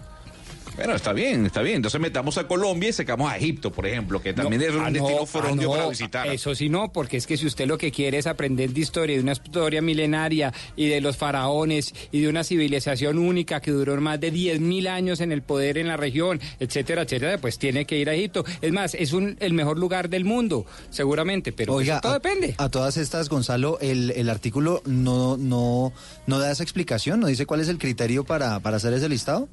Bueno, 0.79 0.95
está 0.95 1.13
bien, 1.13 1.45
está 1.45 1.61
bien. 1.61 1.77
Entonces 1.77 2.01
metamos 2.01 2.39
a 2.39 2.47
Colombia 2.47 2.91
y 2.91 2.93
sacamos 2.93 3.29
a 3.29 3.37
Egipto, 3.37 3.73
por 3.73 3.85
ejemplo, 3.85 4.23
que 4.23 4.33
también 4.33 4.63
es 4.63 4.71
un 4.71 4.83
ah, 4.83 4.91
destino 4.93 5.19
no, 5.19 5.27
frondio 5.27 5.73
ah, 5.73 5.77
no, 5.77 5.81
para 5.81 5.89
visitar. 5.91 6.27
Eso 6.29 6.55
sí 6.55 6.69
no, 6.69 6.93
porque 6.93 7.17
es 7.17 7.27
que 7.27 7.37
si 7.37 7.47
usted 7.47 7.67
lo 7.67 7.77
que 7.77 7.91
quiere 7.91 8.19
es 8.19 8.29
aprender 8.29 8.71
de 8.71 8.81
historia, 8.81 9.17
de 9.17 9.23
una 9.23 9.33
historia 9.33 9.83
milenaria 9.83 10.55
y 10.77 10.87
de 10.87 11.01
los 11.01 11.17
faraones 11.17 11.93
y 12.13 12.21
de 12.21 12.29
una 12.29 12.45
civilización 12.45 13.19
única 13.19 13.61
que 13.61 13.73
duró 13.73 14.01
más 14.01 14.21
de 14.21 14.33
10.000 14.33 14.89
años 14.89 15.21
en 15.21 15.33
el 15.33 15.43
poder 15.43 15.79
en 15.79 15.89
la 15.89 15.97
región, 15.97 16.41
etcétera, 16.61 17.03
etcétera, 17.03 17.39
pues 17.39 17.59
tiene 17.59 17.85
que 17.85 17.99
ir 17.99 18.09
a 18.09 18.15
Egipto. 18.15 18.45
Es 18.63 18.71
más, 18.71 18.95
es 18.95 19.13
un, 19.13 19.37
el 19.41 19.55
mejor 19.55 19.79
lugar 19.79 20.09
del 20.09 20.25
mundo, 20.25 20.65
seguramente, 20.91 21.51
pero 21.51 21.75
Oiga, 21.75 21.95
eso 21.95 22.03
todo 22.03 22.13
a, 22.13 22.19
depende. 22.21 22.55
a 22.57 22.69
todas 22.69 22.97
estas, 22.99 23.29
Gonzalo, 23.29 23.81
el, 23.81 24.13
el 24.13 24.31
artículo 24.31 24.83
no, 24.87 25.37
no, 25.37 25.93
no 26.29 26.39
da 26.39 26.53
esa 26.53 26.63
explicación, 26.63 27.19
no 27.19 27.27
dice 27.27 27.47
cuál 27.47 27.61
es 27.61 27.69
el 27.69 27.79
criterio 27.79 28.23
para, 28.23 28.61
para 28.61 28.77
hacer 28.77 28.93
ese 28.93 29.09
listado. 29.09 29.49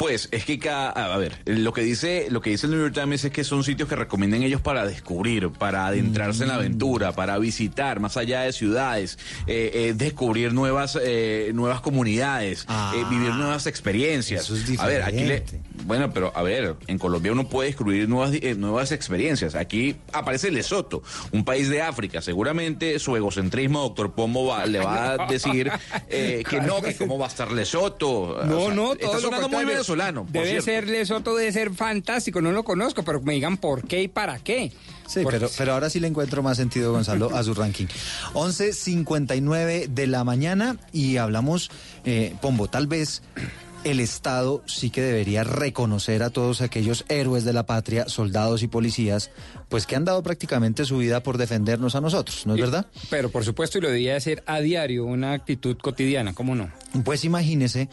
Pues 0.00 0.30
es 0.32 0.46
que 0.46 0.58
cada, 0.58 0.88
a 0.92 1.18
ver, 1.18 1.36
lo 1.44 1.74
que 1.74 1.82
dice, 1.82 2.28
lo 2.30 2.40
que 2.40 2.48
dice 2.48 2.64
el 2.66 2.72
New 2.72 2.80
York 2.80 2.94
Times 2.94 3.22
es 3.22 3.30
que 3.32 3.44
son 3.44 3.64
sitios 3.64 3.86
que 3.86 3.96
recomiendan 3.96 4.42
ellos 4.42 4.62
para 4.62 4.86
descubrir, 4.86 5.50
para 5.50 5.86
adentrarse 5.86 6.44
en 6.44 6.48
la 6.48 6.54
aventura, 6.54 7.12
para 7.12 7.36
visitar 7.36 8.00
más 8.00 8.16
allá 8.16 8.40
de 8.40 8.54
ciudades, 8.54 9.18
eh, 9.46 9.70
eh, 9.74 9.92
descubrir 9.94 10.54
nuevas, 10.54 10.98
eh, 11.02 11.50
nuevas 11.52 11.82
comunidades, 11.82 12.64
eh, 12.94 13.04
vivir 13.10 13.34
nuevas 13.34 13.66
experiencias. 13.66 14.44
eso 14.44 14.54
es 14.56 14.80
a 14.80 14.86
ver, 14.86 15.02
aquí 15.02 15.22
le, 15.24 15.44
bueno, 15.84 16.10
pero 16.14 16.32
a 16.34 16.42
ver, 16.42 16.76
en 16.86 16.96
Colombia 16.96 17.32
uno 17.32 17.46
puede 17.50 17.68
descubrir 17.68 18.08
nuevas, 18.08 18.32
eh, 18.32 18.54
nuevas 18.54 18.92
experiencias. 18.92 19.54
Aquí 19.54 19.96
aparece 20.14 20.50
Lesoto, 20.50 21.02
un 21.32 21.44
país 21.44 21.68
de 21.68 21.82
África. 21.82 22.22
Seguramente 22.22 22.98
su 23.00 23.14
egocentrismo, 23.16 23.80
doctor 23.82 24.12
Pombo, 24.12 24.46
va- 24.46 24.64
le 24.64 24.78
va 24.78 25.12
a 25.12 25.26
decir 25.30 25.70
eh, 26.08 26.42
que 26.48 26.62
no, 26.62 26.80
que 26.80 26.96
cómo 26.96 27.18
va 27.18 27.26
a 27.26 27.28
estar 27.28 27.52
Lesoto. 27.52 28.40
No, 28.46 28.56
O 28.60 28.64
sea, 28.66 28.74
no, 28.74 28.92
está 28.94 29.04
todo 29.06 29.14
lo 29.16 29.20
sonando 29.20 29.48
muy. 29.50 29.58
Venezolano. 29.90 30.26
Debe 30.30 30.62
ser 30.62 30.88
Lesoto, 30.88 31.36
debe 31.36 31.52
ser 31.52 31.70
fantástico, 31.70 32.40
no 32.40 32.52
lo 32.52 32.64
conozco, 32.64 33.02
pero 33.02 33.20
me 33.20 33.34
digan 33.34 33.56
por 33.56 33.86
qué 33.86 34.02
y 34.02 34.08
para 34.08 34.38
qué. 34.38 34.72
Sí, 35.06 35.22
pero, 35.28 35.50
pero 35.58 35.72
ahora 35.72 35.90
sí 35.90 35.98
le 35.98 36.06
encuentro 36.06 36.42
más 36.42 36.56
sentido, 36.56 36.92
Gonzalo, 36.92 37.34
a 37.34 37.42
su 37.42 37.54
ranking. 37.54 37.86
11.59 38.34 39.88
de 39.88 40.06
la 40.06 40.22
mañana 40.24 40.76
y 40.92 41.16
hablamos, 41.16 41.70
eh, 42.04 42.36
Pombo, 42.40 42.68
tal 42.68 42.86
vez 42.86 43.22
el 43.84 44.00
Estado 44.00 44.62
sí 44.66 44.90
que 44.90 45.00
debería 45.00 45.44
reconocer 45.44 46.22
a 46.22 46.30
todos 46.30 46.60
aquellos 46.60 47.04
héroes 47.08 47.44
de 47.44 47.52
la 47.52 47.66
patria, 47.66 48.08
soldados 48.08 48.62
y 48.62 48.68
policías, 48.68 49.30
pues 49.68 49.86
que 49.86 49.96
han 49.96 50.04
dado 50.04 50.22
prácticamente 50.22 50.84
su 50.84 50.98
vida 50.98 51.22
por 51.22 51.38
defendernos 51.38 51.94
a 51.94 52.00
nosotros, 52.00 52.46
¿no 52.46 52.54
es 52.54 52.60
verdad? 52.60 52.86
Pero 53.08 53.30
por 53.30 53.44
supuesto, 53.44 53.78
y 53.78 53.80
lo 53.80 53.90
debía 53.90 54.16
hacer 54.16 54.42
a 54.46 54.60
diario, 54.60 55.04
una 55.06 55.32
actitud 55.32 55.76
cotidiana, 55.78 56.34
¿cómo 56.34 56.54
no? 56.54 56.70
Pues 57.04 57.24
imagínese 57.24 57.88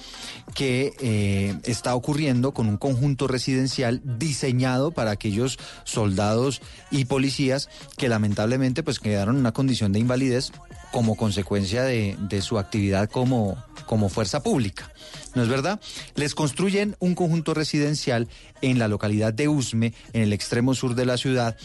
que 0.55 0.93
eh, 0.99 1.55
está 1.63 1.93
ocurriendo 1.93 2.53
con 2.53 2.67
un 2.67 2.77
conjunto 2.77 3.27
residencial 3.27 4.01
diseñado 4.03 4.91
para 4.91 5.11
aquellos 5.11 5.59
soldados 5.83 6.61
y 6.89 7.05
policías 7.05 7.69
que 7.95 8.09
lamentablemente 8.09 8.81
pues 8.81 8.99
quedaron 8.99 9.35
en 9.35 9.41
una 9.41 9.51
condición 9.51 9.93
de 9.93 9.99
invalidez 9.99 10.51
como 10.91 11.15
consecuencia 11.15 11.83
de, 11.83 12.17
de 12.19 12.41
su 12.41 12.57
actividad 12.57 13.07
como, 13.09 13.63
como 13.85 14.09
fuerza 14.09 14.41
pública. 14.41 14.91
¿No 15.35 15.43
es 15.43 15.49
verdad? 15.49 15.79
Les 16.15 16.33
construyen 16.33 16.95
un 16.99 17.13
conjunto 17.13 17.53
residencial 17.53 18.27
en 18.61 18.79
la 18.79 18.87
localidad 18.87 19.31
de 19.31 19.47
Usme, 19.47 19.93
en 20.13 20.23
el 20.23 20.33
extremo 20.33 20.73
sur 20.73 20.95
de 20.95 21.05
la 21.05 21.17
ciudad, 21.17 21.55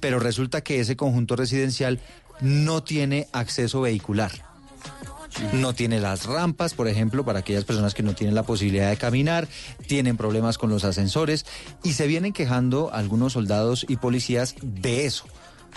pero 0.00 0.18
resulta 0.18 0.60
que 0.60 0.80
ese 0.80 0.96
conjunto 0.96 1.36
residencial 1.36 2.00
no 2.42 2.82
tiene 2.82 3.28
acceso 3.32 3.80
vehicular. 3.80 4.32
No 5.52 5.74
tiene 5.74 6.00
las 6.00 6.26
rampas, 6.26 6.74
por 6.74 6.88
ejemplo, 6.88 7.24
para 7.24 7.40
aquellas 7.40 7.64
personas 7.64 7.94
que 7.94 8.02
no 8.02 8.14
tienen 8.14 8.34
la 8.34 8.42
posibilidad 8.42 8.90
de 8.90 8.96
caminar, 8.96 9.48
tienen 9.86 10.16
problemas 10.16 10.58
con 10.58 10.70
los 10.70 10.84
ascensores 10.84 11.46
y 11.82 11.94
se 11.94 12.06
vienen 12.06 12.32
quejando 12.32 12.92
algunos 12.92 13.34
soldados 13.34 13.86
y 13.88 13.96
policías 13.96 14.54
de 14.62 15.06
eso. 15.06 15.24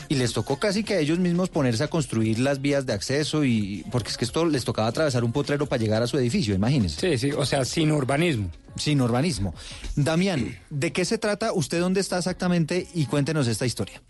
Y 0.10 0.16
les 0.16 0.34
tocó 0.34 0.60
casi 0.60 0.84
que 0.84 0.96
a 0.96 1.00
ellos 1.00 1.20
mismos 1.20 1.50
ponerse 1.50 1.84
a 1.84 1.88
construir 1.88 2.40
las 2.40 2.62
vías 2.62 2.86
de 2.86 2.94
acceso 2.94 3.46
y 3.46 3.86
porque 3.92 4.10
es 4.10 4.18
que 4.18 4.26
esto 4.26 4.46
les 4.46 4.66
tocaba 4.66 4.90
atravesar 4.90 5.24
un 5.24 5.32
potrero 5.32 5.68
para 5.68 5.82
llegar 5.82 6.04
a 6.04 6.08
su 6.08 6.18
edificio, 6.18 6.54
imagínense. 6.54 7.00
Sí, 7.00 7.18
sí, 7.18 7.32
o 7.32 7.46
sea, 7.46 7.64
sin 7.64 7.92
urbanismo. 7.92 8.52
Sin 8.76 9.00
urbanismo. 9.00 9.54
Damián, 9.96 10.58
¿de 10.70 10.92
qué 10.92 11.06
se 11.06 11.18
trata? 11.18 11.54
¿Usted 11.54 11.80
dónde 11.80 12.02
está 12.02 12.18
exactamente? 12.18 12.88
Y 12.94 13.06
cuéntenos 13.06 13.48
esta 13.48 13.66
historia. 13.66 14.02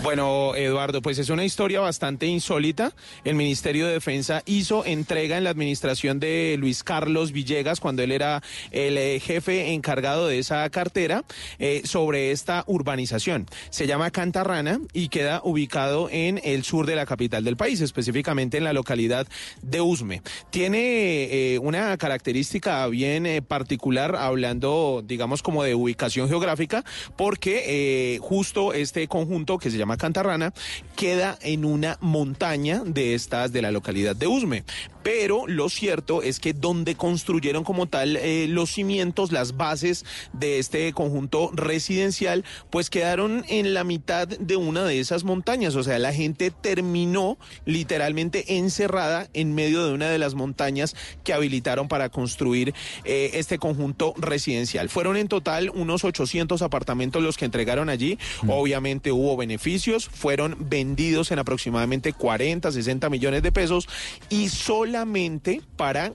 Bueno, 0.00 0.54
Eduardo, 0.54 1.02
pues 1.02 1.18
es 1.18 1.28
una 1.28 1.44
historia 1.44 1.80
bastante 1.80 2.26
insólita. 2.26 2.92
El 3.24 3.34
Ministerio 3.34 3.84
de 3.88 3.94
Defensa 3.94 4.44
hizo 4.46 4.84
entrega 4.84 5.36
en 5.36 5.42
la 5.42 5.50
administración 5.50 6.20
de 6.20 6.56
Luis 6.56 6.84
Carlos 6.84 7.32
Villegas, 7.32 7.80
cuando 7.80 8.04
él 8.04 8.12
era 8.12 8.40
el 8.70 8.96
eh, 8.96 9.18
jefe 9.18 9.72
encargado 9.72 10.28
de 10.28 10.38
esa 10.38 10.70
cartera, 10.70 11.24
eh, 11.58 11.82
sobre 11.84 12.30
esta 12.30 12.62
urbanización. 12.68 13.46
Se 13.70 13.88
llama 13.88 14.12
Cantarrana 14.12 14.80
y 14.92 15.08
queda 15.08 15.40
ubicado 15.42 16.08
en 16.12 16.40
el 16.44 16.62
sur 16.62 16.86
de 16.86 16.94
la 16.94 17.04
capital 17.04 17.42
del 17.42 17.56
país, 17.56 17.80
específicamente 17.80 18.56
en 18.56 18.64
la 18.64 18.72
localidad 18.72 19.26
de 19.62 19.80
Usme. 19.80 20.22
Tiene 20.50 21.54
eh, 21.54 21.58
una 21.58 21.96
característica 21.96 22.86
bien 22.86 23.44
particular, 23.48 24.14
hablando, 24.14 25.02
digamos, 25.04 25.42
como 25.42 25.64
de 25.64 25.74
ubicación 25.74 26.28
geográfica, 26.28 26.84
porque 27.16 28.16
justo 28.22 28.72
este 28.72 29.08
conjunto 29.08 29.58
que 29.58 29.72
se 29.72 29.76
llama 29.76 29.87
Cantarrana 29.96 30.52
queda 30.96 31.38
en 31.42 31.64
una 31.64 31.98
montaña 32.00 32.82
de 32.84 33.14
estas 33.14 33.52
de 33.52 33.62
la 33.62 33.70
localidad 33.70 34.16
de 34.16 34.26
Usme. 34.26 34.64
Pero 35.02 35.46
lo 35.46 35.70
cierto 35.70 36.22
es 36.22 36.38
que 36.38 36.52
donde 36.52 36.94
construyeron 36.94 37.64
como 37.64 37.86
tal 37.86 38.16
eh, 38.16 38.46
los 38.48 38.72
cimientos, 38.72 39.32
las 39.32 39.56
bases 39.56 40.04
de 40.34 40.58
este 40.58 40.92
conjunto 40.92 41.50
residencial, 41.54 42.44
pues 42.68 42.90
quedaron 42.90 43.44
en 43.48 43.72
la 43.72 43.84
mitad 43.84 44.28
de 44.28 44.56
una 44.56 44.84
de 44.84 45.00
esas 45.00 45.24
montañas. 45.24 45.76
O 45.76 45.82
sea, 45.82 45.98
la 45.98 46.12
gente 46.12 46.50
terminó 46.50 47.38
literalmente 47.64 48.58
encerrada 48.58 49.28
en 49.32 49.54
medio 49.54 49.86
de 49.86 49.94
una 49.94 50.10
de 50.10 50.18
las 50.18 50.34
montañas 50.34 50.94
que 51.24 51.32
habilitaron 51.32 51.88
para 51.88 52.10
construir 52.10 52.74
eh, 53.04 53.30
este 53.34 53.58
conjunto 53.58 54.14
residencial. 54.18 54.88
Fueron 54.88 55.16
en 55.16 55.28
total 55.28 55.70
unos 55.70 56.04
800 56.04 56.60
apartamentos 56.60 57.22
los 57.22 57.36
que 57.36 57.44
entregaron 57.44 57.88
allí. 57.88 58.18
Obviamente 58.46 59.12
hubo 59.12 59.36
beneficios, 59.36 59.77
fueron 60.10 60.56
vendidos 60.68 61.30
en 61.30 61.38
aproximadamente 61.38 62.12
40, 62.12 62.72
60 62.72 63.10
millones 63.10 63.42
de 63.42 63.52
pesos 63.52 63.88
y 64.28 64.48
solamente 64.48 65.62
para 65.76 66.14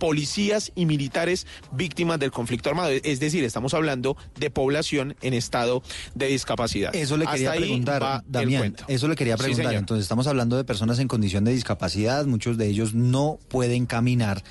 policías 0.00 0.72
y 0.74 0.86
militares 0.86 1.46
víctimas 1.70 2.18
del 2.18 2.32
conflicto 2.32 2.70
armado. 2.70 2.90
Es 2.90 3.20
decir, 3.20 3.44
estamos 3.44 3.74
hablando 3.74 4.16
de 4.36 4.50
población 4.50 5.14
en 5.20 5.34
estado 5.34 5.82
de 6.14 6.26
discapacidad. 6.26 6.92
Eso 6.96 7.16
le 7.16 7.26
Hasta 7.26 7.36
quería 7.36 7.50
ahí 7.52 7.60
preguntar, 7.60 8.24
Damián. 8.26 8.74
Eso 8.88 9.06
le 9.06 9.14
quería 9.14 9.36
preguntar. 9.36 9.74
Entonces, 9.74 10.02
estamos 10.02 10.26
hablando 10.26 10.56
de 10.56 10.64
personas 10.64 10.98
en 10.98 11.06
condición 11.06 11.44
de 11.44 11.52
discapacidad, 11.52 12.24
muchos 12.24 12.56
de 12.56 12.66
ellos 12.66 12.94
no 12.94 13.38
pueden 13.48 13.86
caminar. 13.86 14.42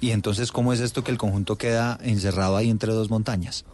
Y 0.00 0.10
entonces, 0.10 0.52
¿cómo 0.52 0.74
es 0.74 0.80
esto 0.80 1.04
que 1.04 1.12
el 1.12 1.18
conjunto 1.18 1.56
queda 1.56 1.98
encerrado 2.02 2.56
ahí 2.56 2.68
entre 2.68 2.92
dos 2.92 3.08
montañas? 3.08 3.64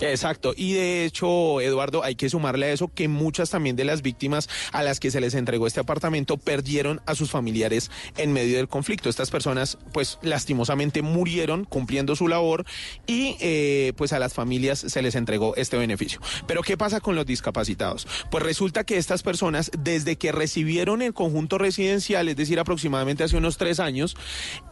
Exacto, 0.00 0.52
y 0.56 0.74
de 0.74 1.04
hecho, 1.04 1.60
Eduardo, 1.60 2.02
hay 2.02 2.16
que 2.16 2.28
sumarle 2.28 2.66
a 2.66 2.72
eso 2.72 2.90
que 2.92 3.08
muchas 3.08 3.50
también 3.50 3.76
de 3.76 3.84
las 3.84 4.02
víctimas 4.02 4.48
a 4.72 4.82
las 4.82 5.00
que 5.00 5.10
se 5.10 5.20
les 5.20 5.34
entregó 5.34 5.66
este 5.66 5.80
apartamento 5.80 6.36
perdieron 6.36 7.00
a 7.06 7.14
sus 7.14 7.30
familiares 7.30 7.90
en 8.16 8.32
medio 8.32 8.58
del 8.58 8.68
conflicto. 8.68 9.08
Estas 9.08 9.30
personas, 9.30 9.78
pues, 9.92 10.18
lastimosamente 10.22 11.02
murieron 11.02 11.64
cumpliendo 11.64 12.14
su 12.14 12.28
labor 12.28 12.66
y, 13.06 13.36
eh, 13.40 13.94
pues, 13.96 14.12
a 14.12 14.18
las 14.18 14.34
familias 14.34 14.78
se 14.78 15.02
les 15.02 15.14
entregó 15.14 15.56
este 15.56 15.78
beneficio. 15.78 16.20
Pero, 16.46 16.62
¿qué 16.62 16.76
pasa 16.76 17.00
con 17.00 17.16
los 17.16 17.24
discapacitados? 17.24 18.06
Pues 18.30 18.42
resulta 18.44 18.84
que 18.84 18.98
estas 18.98 19.22
personas, 19.22 19.70
desde 19.78 20.16
que 20.16 20.32
recibieron 20.32 21.00
el 21.00 21.14
conjunto 21.14 21.58
residencial, 21.58 22.28
es 22.28 22.36
decir, 22.36 22.58
aproximadamente 22.58 23.24
hace 23.24 23.36
unos 23.36 23.56
tres 23.56 23.80
años, 23.80 24.16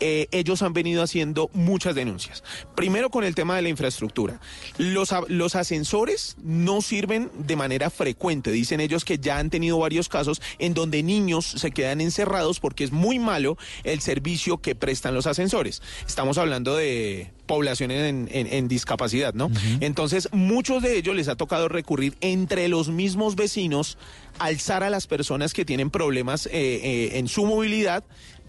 eh, 0.01 0.29
ellos 0.33 0.63
han 0.63 0.73
venido 0.73 1.03
haciendo 1.03 1.51
muchas 1.55 1.95
denuncias. 1.95 2.45
Primero 2.75 3.11
con 3.11 3.25
el 3.25 3.35
tema 3.35 3.57
de 3.57 3.63
la 3.63 3.69
infraestructura. 3.71 4.41
Los, 4.77 5.14
los 5.28 5.55
ascensores 5.57 6.36
no 6.43 6.81
sirven 6.82 7.31
de 7.39 7.57
manera 7.57 7.91
frecuente. 7.91 8.51
Dicen 8.53 8.81
ellos 8.81 9.05
que 9.05 9.19
ya 9.19 9.39
han 9.39 9.51
tenido 9.51 9.78
varios 9.78 10.09
casos 10.09 10.41
en 10.59 10.74
donde 10.74 11.03
niños 11.03 11.45
se 11.47 11.70
quedan 11.70 12.01
encerrados 12.01 12.61
porque 12.61 12.85
es 12.85 12.93
muy 12.93 13.19
malo 13.19 13.57
el 13.85 14.01
servicio 14.01 14.59
que 14.59 14.74
prestan 14.74 15.15
los 15.15 15.27
ascensores. 15.27 15.82
Estamos 16.07 16.39
hablando 16.39 16.77
de 16.77 17.31
poblaciones 17.47 18.09
en, 18.09 18.28
en- 18.32 18.47
en 18.47 18.69
discapacidad, 18.69 19.35
¿no? 19.35 19.51
Entonces, 19.81 20.28
muchos 20.32 20.82
de 20.82 20.97
ellos 20.97 21.15
les 21.15 21.28
ha 21.28 21.36
tocado 21.36 21.69
recurrir 21.69 22.15
entre 22.20 22.69
los 22.69 22.89
mismos 22.89 23.36
vecinos, 23.36 23.99
alzar 24.39 24.82
a 24.82 24.91
las 24.91 25.07
personas 25.07 25.53
que 25.53 25.65
tienen 25.65 25.91
problemas 25.91 26.47
eh, 26.47 26.51
eh, 26.53 27.19
en 27.19 27.28
su 27.28 27.45
movilidad 27.45 28.03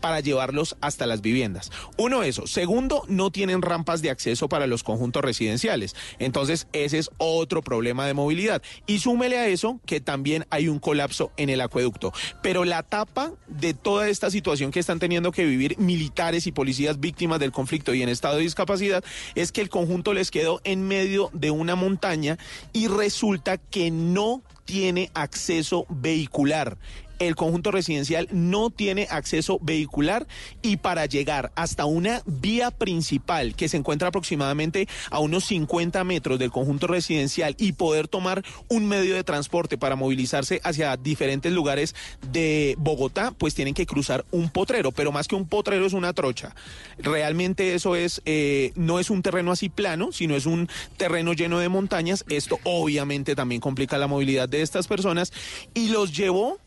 para 0.06 0.20
llevarlos 0.20 0.76
hasta 0.82 1.06
las 1.06 1.22
viviendas. 1.22 1.72
Uno, 1.98 2.24
eso. 2.24 2.48
Segundo, 2.48 3.04
no 3.08 3.32
tienen 3.32 3.62
rampas 3.62 4.02
de 4.02 4.10
acceso 4.10 4.50
para 4.50 4.68
los 4.68 4.84
conjuntos 4.84 5.24
residenciales. 5.24 5.96
Entonces, 6.20 6.68
ese 6.74 6.98
es 6.98 7.10
otro 7.18 7.62
problema 7.62 8.06
de 8.06 8.14
movilidad. 8.14 8.62
Y 8.86 9.00
súmele 9.00 9.38
a 9.38 9.48
eso 9.48 9.80
que 9.86 10.02
también 10.02 10.46
hay 10.50 10.68
un 10.68 10.80
colapso 10.80 11.32
en 11.38 11.50
el 11.50 11.62
acueducto. 11.62 12.14
Pero 12.44 12.66
la 12.66 12.84
tapa 12.84 13.32
de 13.48 13.74
toda 13.74 14.10
esta 14.10 14.30
situación 14.30 14.72
que 14.72 14.80
están 14.80 15.00
teniendo 15.00 15.32
que 15.32 15.46
vivir 15.46 15.78
militares 15.80 16.46
y 16.46 16.52
policías 16.52 17.00
víctimas 17.00 17.40
del 17.40 17.52
conflicto 17.52 17.94
y 17.94 18.02
en 18.04 18.10
estado 18.10 18.36
de 18.36 18.42
discapacidad 18.42 18.56
discapacidad 18.56 19.04
es 19.36 19.52
que 19.52 19.62
el 19.62 19.70
conjunto 19.70 20.14
les 20.14 20.32
quedó 20.32 20.62
en 20.64 20.88
medio 20.88 21.30
de 21.34 21.52
una 21.52 21.76
montaña 21.76 22.38
y 22.72 22.88
resulta 22.88 23.58
que 23.58 23.92
no 23.92 24.42
tiene 24.66 25.12
acceso 25.14 25.86
vehicular 25.90 26.78
el 27.20 27.36
conjunto 27.36 27.72
residencial 27.72 28.28
no 28.32 28.70
tiene 28.70 29.08
acceso 29.10 29.60
vehicular 29.62 30.28
y 30.62 30.78
para 30.78 31.06
llegar 31.06 31.52
hasta 31.56 31.86
una 31.86 32.22
vía 32.26 32.72
principal 32.72 33.56
que 33.56 33.70
se 33.70 33.78
encuentra 33.78 34.10
aproximadamente 34.10 34.88
a 35.10 35.20
unos 35.20 35.46
50 35.46 36.04
metros 36.04 36.40
del 36.40 36.52
conjunto 36.52 36.88
residencial 36.88 37.56
y 37.58 37.74
poder 37.74 38.08
tomar 38.08 38.44
un 38.68 38.88
medio 38.88 39.16
de 39.16 39.24
transporte 39.24 39.78
para 39.78 39.96
movilizarse 39.96 40.62
hacia 40.64 40.96
diferentes 40.98 41.52
lugares 41.52 41.96
de 42.32 42.76
Bogotá, 42.78 43.32
pues 43.32 43.56
tienen 43.56 43.74
que 43.74 43.86
cruzar 43.86 44.26
un 44.32 44.50
potrero, 44.50 44.92
pero 44.92 45.12
más 45.12 45.28
que 45.28 45.36
un 45.36 45.48
potrero 45.48 45.86
es 45.86 45.94
una 45.94 46.14
trocha. 46.14 46.56
Realmente 46.98 47.76
eso 47.76 47.96
es, 47.96 48.22
eh, 48.26 48.72
no 48.76 49.00
es 49.00 49.10
un 49.10 49.22
terreno 49.22 49.52
así 49.52 49.70
plano, 49.70 50.12
sino 50.12 50.36
es 50.36 50.46
un 50.46 50.70
terreno 50.98 51.34
lleno 51.34 51.60
de 51.60 51.70
montañas. 51.70 52.26
Esto 52.30 52.60
obviamente 52.64 53.36
también 53.36 53.62
complica 53.62 53.98
la 53.98 54.08
movilidad 54.08 54.50
de 54.50 54.62
estas 54.62 54.88
personas 54.88 55.32
y 55.74 55.90
los 55.90 56.16
llevó 56.16 56.60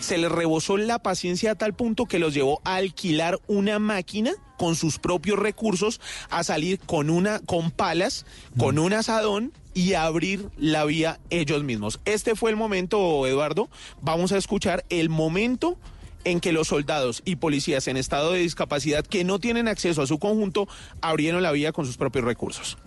se 0.00 0.18
les 0.18 0.30
rebosó 0.30 0.76
la 0.76 0.98
paciencia 0.98 1.52
a 1.52 1.54
tal 1.54 1.74
punto 1.74 2.06
que 2.06 2.18
los 2.18 2.34
llevó 2.34 2.60
a 2.64 2.76
alquilar 2.76 3.38
una 3.46 3.78
máquina 3.78 4.32
con 4.58 4.74
sus 4.74 4.98
propios 4.98 5.38
recursos, 5.38 6.00
a 6.30 6.44
salir 6.44 6.78
con 6.78 7.10
una, 7.10 7.40
con 7.40 7.70
palas, 7.70 8.24
con 8.58 8.78
un 8.78 8.92
asadón 8.92 9.52
y 9.74 9.92
a 9.92 10.04
abrir 10.04 10.48
la 10.56 10.84
vía 10.84 11.20
ellos 11.30 11.62
mismos. 11.62 12.00
Este 12.04 12.34
fue 12.34 12.50
el 12.50 12.56
momento, 12.56 13.26
Eduardo. 13.26 13.68
Vamos 14.00 14.32
a 14.32 14.38
escuchar 14.38 14.84
el 14.88 15.10
momento 15.10 15.76
en 16.24 16.40
que 16.40 16.52
los 16.52 16.68
soldados 16.68 17.22
y 17.24 17.36
policías 17.36 17.86
en 17.86 17.96
estado 17.96 18.32
de 18.32 18.40
discapacidad 18.40 19.04
que 19.06 19.22
no 19.22 19.38
tienen 19.38 19.68
acceso 19.68 20.02
a 20.02 20.06
su 20.06 20.18
conjunto 20.18 20.66
abrieron 21.00 21.42
la 21.42 21.52
vía 21.52 21.72
con 21.72 21.86
sus 21.86 21.96
propios 21.96 22.24
recursos. 22.24 22.78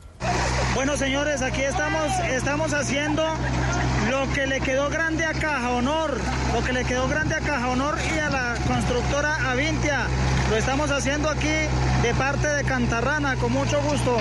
Bueno, 0.76 0.98
señores, 0.98 1.42
aquí 1.42 1.62
estamos, 1.62 2.12
estamos 2.32 2.74
haciendo 2.74 3.24
lo 4.10 4.32
que 4.34 4.48
le 4.48 4.60
quedó 4.60 4.90
grande 4.90 5.26
a 5.26 5.34
Caja 5.34 5.70
Honor, 5.70 6.18
lo 6.54 6.64
que 6.64 6.74
le 6.74 6.84
quedó 6.84 7.08
grande 7.08 7.36
a 7.36 7.40
Caja 7.40 7.70
Honor 7.70 7.96
y 8.16 8.20
a 8.20 8.30
la 8.30 8.56
constructora 8.68 9.52
Avintia. 9.52 10.08
Lo 10.50 10.58
estamos 10.58 10.90
haciendo 10.92 11.30
aquí 11.30 11.56
de 12.02 12.14
parte 12.18 12.48
de 12.48 12.64
Cantarrana, 12.64 13.36
con 13.36 13.52
mucho 13.52 13.82
gusto. 13.82 14.18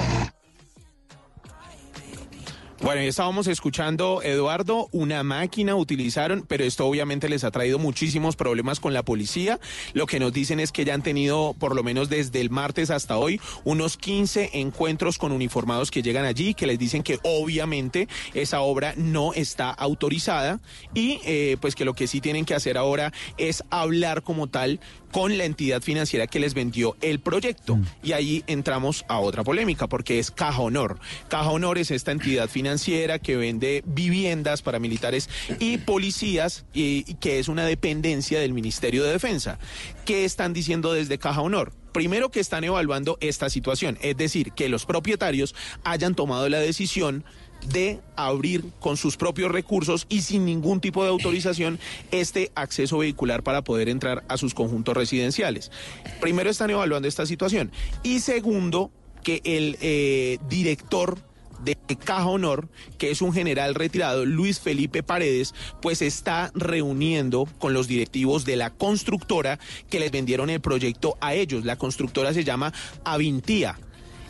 Bueno, 2.80 3.02
ya 3.02 3.08
estábamos 3.08 3.48
escuchando, 3.48 4.22
Eduardo, 4.22 4.88
una 4.92 5.24
máquina 5.24 5.74
utilizaron, 5.74 6.44
pero 6.46 6.62
esto 6.62 6.86
obviamente 6.86 7.28
les 7.28 7.42
ha 7.42 7.50
traído 7.50 7.80
muchísimos 7.80 8.36
problemas 8.36 8.78
con 8.78 8.94
la 8.94 9.02
policía. 9.02 9.58
Lo 9.94 10.06
que 10.06 10.20
nos 10.20 10.32
dicen 10.32 10.60
es 10.60 10.70
que 10.70 10.84
ya 10.84 10.94
han 10.94 11.02
tenido, 11.02 11.56
por 11.58 11.74
lo 11.74 11.82
menos 11.82 12.08
desde 12.08 12.40
el 12.40 12.50
martes 12.50 12.90
hasta 12.90 13.18
hoy, 13.18 13.40
unos 13.64 13.96
15 13.96 14.50
encuentros 14.60 15.18
con 15.18 15.32
uniformados 15.32 15.90
que 15.90 16.02
llegan 16.02 16.24
allí, 16.24 16.54
que 16.54 16.68
les 16.68 16.78
dicen 16.78 17.02
que 17.02 17.18
obviamente 17.24 18.06
esa 18.32 18.60
obra 18.60 18.94
no 18.96 19.32
está 19.34 19.70
autorizada 19.70 20.60
y 20.94 21.18
eh, 21.24 21.56
pues 21.60 21.74
que 21.74 21.84
lo 21.84 21.94
que 21.94 22.06
sí 22.06 22.20
tienen 22.20 22.44
que 22.44 22.54
hacer 22.54 22.78
ahora 22.78 23.12
es 23.38 23.64
hablar 23.70 24.22
como 24.22 24.46
tal 24.46 24.78
con 25.10 25.36
la 25.38 25.44
entidad 25.44 25.82
financiera 25.82 26.26
que 26.26 26.40
les 26.40 26.54
vendió 26.54 26.96
el 27.00 27.20
proyecto. 27.20 27.78
Y 28.02 28.12
ahí 28.12 28.44
entramos 28.46 29.04
a 29.08 29.18
otra 29.20 29.44
polémica, 29.44 29.88
porque 29.88 30.18
es 30.18 30.30
Caja 30.30 30.60
Honor. 30.60 30.98
Caja 31.28 31.50
Honor 31.50 31.78
es 31.78 31.90
esta 31.90 32.12
entidad 32.12 32.48
financiera 32.48 33.18
que 33.18 33.36
vende 33.36 33.82
viviendas 33.86 34.62
para 34.62 34.78
militares 34.78 35.28
y 35.58 35.78
policías, 35.78 36.64
y, 36.72 37.02
que 37.14 37.38
es 37.38 37.48
una 37.48 37.64
dependencia 37.64 38.40
del 38.40 38.52
Ministerio 38.52 39.04
de 39.04 39.12
Defensa. 39.12 39.58
¿Qué 40.04 40.24
están 40.24 40.52
diciendo 40.52 40.92
desde 40.92 41.18
Caja 41.18 41.40
Honor? 41.40 41.72
Primero 41.92 42.30
que 42.30 42.40
están 42.40 42.64
evaluando 42.64 43.18
esta 43.20 43.50
situación, 43.50 43.98
es 44.02 44.16
decir, 44.16 44.52
que 44.52 44.68
los 44.68 44.84
propietarios 44.84 45.54
hayan 45.84 46.14
tomado 46.14 46.48
la 46.48 46.60
decisión 46.60 47.24
de 47.66 48.00
abrir 48.16 48.64
con 48.80 48.96
sus 48.96 49.16
propios 49.16 49.50
recursos 49.50 50.06
y 50.08 50.22
sin 50.22 50.44
ningún 50.44 50.80
tipo 50.80 51.02
de 51.02 51.10
autorización 51.10 51.78
este 52.10 52.50
acceso 52.54 52.98
vehicular 52.98 53.42
para 53.42 53.62
poder 53.62 53.88
entrar 53.88 54.24
a 54.28 54.36
sus 54.36 54.54
conjuntos 54.54 54.96
residenciales. 54.96 55.70
Primero 56.20 56.50
están 56.50 56.70
evaluando 56.70 57.08
esta 57.08 57.26
situación 57.26 57.72
y 58.02 58.20
segundo 58.20 58.90
que 59.22 59.40
el 59.44 59.76
eh, 59.80 60.38
director 60.48 61.18
de 61.64 61.76
Caja 61.96 62.26
Honor, 62.26 62.68
que 62.98 63.10
es 63.10 63.22
un 63.22 63.32
general 63.32 63.74
retirado, 63.74 64.24
Luis 64.24 64.60
Felipe 64.60 65.02
Paredes, 65.02 65.54
pues 65.82 66.02
está 66.02 66.52
reuniendo 66.54 67.48
con 67.58 67.72
los 67.72 67.88
directivos 67.88 68.44
de 68.44 68.56
la 68.56 68.70
constructora 68.70 69.58
que 69.90 70.00
les 70.00 70.10
vendieron 70.10 70.50
el 70.50 70.60
proyecto 70.60 71.16
a 71.20 71.34
ellos. 71.34 71.64
La 71.64 71.76
constructora 71.76 72.32
se 72.32 72.44
llama 72.44 72.72
Avintía. 73.04 73.78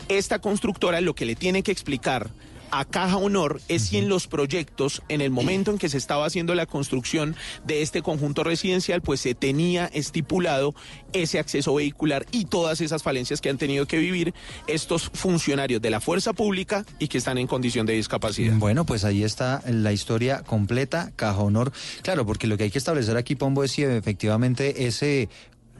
Esta 0.07 0.39
constructora 0.39 1.01
lo 1.01 1.13
que 1.13 1.25
le 1.25 1.35
tiene 1.35 1.61
que 1.61 1.71
explicar 1.71 2.31
a 2.71 2.85
Caja 2.85 3.17
Honor 3.17 3.61
es 3.67 3.83
si 3.83 3.97
en 3.97 4.09
los 4.09 4.27
proyectos, 4.27 5.01
en 5.09 5.21
el 5.21 5.31
momento 5.31 5.71
en 5.71 5.77
que 5.77 5.89
se 5.89 5.97
estaba 5.97 6.25
haciendo 6.25 6.55
la 6.55 6.65
construcción 6.65 7.35
de 7.65 7.81
este 7.81 8.01
conjunto 8.01 8.43
residencial, 8.43 9.01
pues 9.01 9.21
se 9.21 9.35
tenía 9.35 9.87
estipulado 9.87 10.75
ese 11.13 11.39
acceso 11.39 11.73
vehicular 11.75 12.25
y 12.31 12.45
todas 12.45 12.81
esas 12.81 13.03
falencias 13.03 13.41
que 13.41 13.49
han 13.49 13.57
tenido 13.57 13.85
que 13.85 13.97
vivir 13.97 14.33
estos 14.67 15.09
funcionarios 15.13 15.81
de 15.81 15.89
la 15.89 15.99
fuerza 15.99 16.33
pública 16.33 16.85
y 16.99 17.07
que 17.07 17.17
están 17.17 17.37
en 17.37 17.47
condición 17.47 17.85
de 17.85 17.93
discapacidad. 17.93 18.55
Bueno, 18.57 18.85
pues 18.85 19.03
ahí 19.03 19.23
está 19.23 19.61
la 19.67 19.91
historia 19.91 20.43
completa, 20.43 21.11
Caja 21.15 21.39
Honor. 21.39 21.71
Claro, 22.01 22.25
porque 22.25 22.47
lo 22.47 22.57
que 22.57 22.63
hay 22.63 22.71
que 22.71 22.77
establecer 22.77 23.17
aquí, 23.17 23.35
Pombo, 23.35 23.63
es 23.63 23.71
si 23.71 23.83
efectivamente 23.83 24.87
ese 24.87 25.29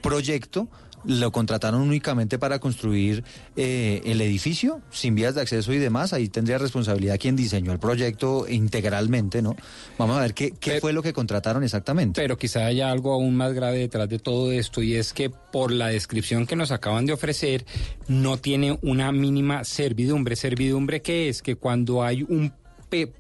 proyecto 0.02 0.68
lo 1.06 1.32
contrataron 1.32 1.82
únicamente 1.82 2.38
para 2.38 2.60
construir 2.60 3.24
eh, 3.56 4.02
el 4.06 4.22
edificio 4.22 4.82
sin 4.90 5.16
vías 5.16 5.36
de 5.36 5.42
acceso 5.42 5.74
y 5.74 5.78
demás. 5.78 6.14
Ahí 6.14 6.30
tendría 6.30 6.58
responsabilidad 6.58 7.18
quien 7.20 7.36
diseñó 7.36 7.72
el 7.72 7.80
proyecto 7.80 8.48
integralmente, 8.48 9.42
¿no? 9.42 9.56
Vamos 9.98 10.18
a 10.18 10.22
ver 10.22 10.34
qué, 10.34 10.52
qué 10.60 10.80
fue 10.80 10.94
lo 10.94 11.02
que 11.02 11.14
contrataron 11.14 11.64
exactamente. 11.64 12.20
Pero 12.22 12.38
quizá 12.38 12.66
haya 12.66 12.92
algo 12.92 13.14
aún 13.14 13.36
más 13.36 13.54
grave 13.54 13.80
detrás 13.80 14.10
de 14.10 14.20
todo 14.20 14.52
esto 14.52 14.82
y 14.82 14.96
es 14.96 15.14
que 15.14 15.30
por 15.30 15.72
la 15.72 15.88
descripción 15.88 16.46
que 16.46 16.56
nos 16.56 16.72
acaban 16.72 17.06
de 17.06 17.14
ofrecer 17.14 17.66
no 18.08 18.38
tiene 18.38 18.78
una 18.82 19.12
mínima 19.12 19.64
servidumbre. 19.64 20.36
Servidumbre 20.36 21.02
que 21.02 21.30
es 21.30 21.42
que 21.42 21.56
cuando 21.56 22.04
hay 22.04 22.24
un 22.24 22.54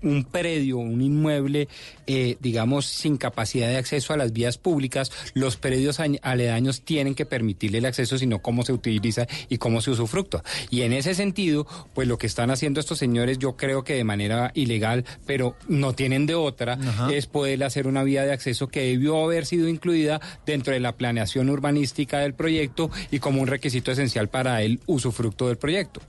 un 0.01 0.23
predio, 0.23 0.77
un 0.77 1.01
inmueble, 1.01 1.67
eh, 2.07 2.37
digamos, 2.39 2.85
sin 2.85 3.17
capacidad 3.17 3.67
de 3.67 3.77
acceso 3.77 4.13
a 4.13 4.17
las 4.17 4.33
vías 4.33 4.57
públicas, 4.57 5.11
los 5.33 5.57
predios 5.57 5.99
aledaños 5.99 6.81
tienen 6.81 7.15
que 7.15 7.25
permitirle 7.25 7.79
el 7.79 7.85
acceso, 7.85 8.17
sino 8.17 8.41
cómo 8.41 8.63
se 8.63 8.73
utiliza 8.73 9.27
y 9.47 9.57
cómo 9.57 9.81
se 9.81 9.91
usufructa. 9.91 10.43
Y 10.69 10.81
en 10.81 10.93
ese 10.93 11.13
sentido, 11.13 11.67
pues 11.93 12.07
lo 12.07 12.17
que 12.17 12.27
están 12.27 12.51
haciendo 12.51 12.79
estos 12.79 12.97
señores, 12.97 13.37
yo 13.37 13.55
creo 13.55 13.83
que 13.83 13.93
de 13.93 14.03
manera 14.03 14.51
ilegal, 14.53 15.05
pero 15.25 15.55
no 15.67 15.93
tienen 15.93 16.25
de 16.25 16.35
otra, 16.35 16.77
es 17.11 17.27
poder 17.27 17.63
hacer 17.63 17.87
una 17.87 18.03
vía 18.03 18.23
de 18.23 18.33
acceso 18.33 18.67
que 18.67 18.81
debió 18.81 19.23
haber 19.23 19.45
sido 19.45 19.67
incluida 19.67 20.19
dentro 20.45 20.73
de 20.73 20.79
la 20.79 20.95
planeación 20.95 21.49
urbanística 21.49 22.19
del 22.19 22.33
proyecto 22.33 22.89
y 23.11 23.19
como 23.19 23.41
un 23.41 23.47
requisito 23.47 23.91
esencial 23.91 24.29
para 24.29 24.61
el 24.61 24.79
usufructo 24.85 25.47
del 25.47 25.57
proyecto. 25.57 26.01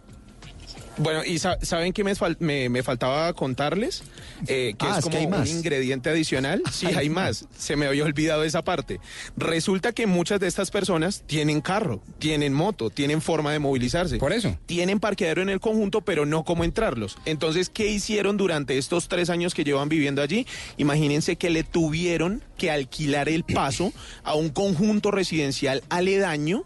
Bueno, 0.97 1.25
y 1.25 1.39
¿saben 1.39 1.93
qué 1.93 2.05
me, 2.05 2.69
me, 2.69 2.83
faltaba 2.83 3.33
contarles? 3.33 4.03
Eh, 4.47 4.75
que 4.79 4.87
Ah, 4.87 4.99
es 4.99 4.99
es 4.99 5.05
que 5.11 5.25
como 5.25 5.39
un 5.39 5.47
ingrediente 5.47 6.11
adicional. 6.11 6.63
Sí, 6.73 6.87
hay 6.87 7.11
más. 7.11 7.47
Se 7.57 7.77
me 7.77 7.87
había 7.87 8.05
olvidado 8.05 8.43
esa 8.45 8.63
parte. 8.63 9.01
Resulta 9.37 9.93
que 9.93 10.07
muchas 10.07 10.41
de 10.41 10.47
estas 10.47 10.71
personas 10.71 11.25
tienen 11.27 11.61
carro, 11.61 12.01
tienen 12.19 12.55
moto, 12.55 12.89
tienen 12.89 13.21
forma 13.21 13.53
de 13.53 13.59
movilizarse. 13.59 14.17
Por 14.17 14.33
eso. 14.33 14.57
Tienen 14.65 14.99
parqueadero 14.99 15.43
en 15.43 15.51
el 15.51 15.61
conjunto, 15.61 16.01
pero 16.01 16.25
no 16.25 16.45
cómo 16.45 16.65
entrarlos. 16.65 17.19
Entonces, 17.27 17.69
¿qué 17.69 17.89
hicieron 17.89 18.39
durante 18.39 18.79
estos 18.79 19.09
tres 19.09 19.29
años 19.29 19.53
que 19.53 19.65
llevan 19.65 19.89
viviendo 19.91 20.23
allí? 20.23 20.47
Imagínense 20.79 21.37
que 21.37 21.51
le 21.51 21.65
tuvieron 21.65 22.43
que 22.61 22.71
alquilar 22.71 23.31
el 23.31 23.43
paso 23.43 23.91
a 24.23 24.35
un 24.35 24.51
conjunto 24.51 25.11
residencial 25.11 25.83
aledaño 25.89 26.65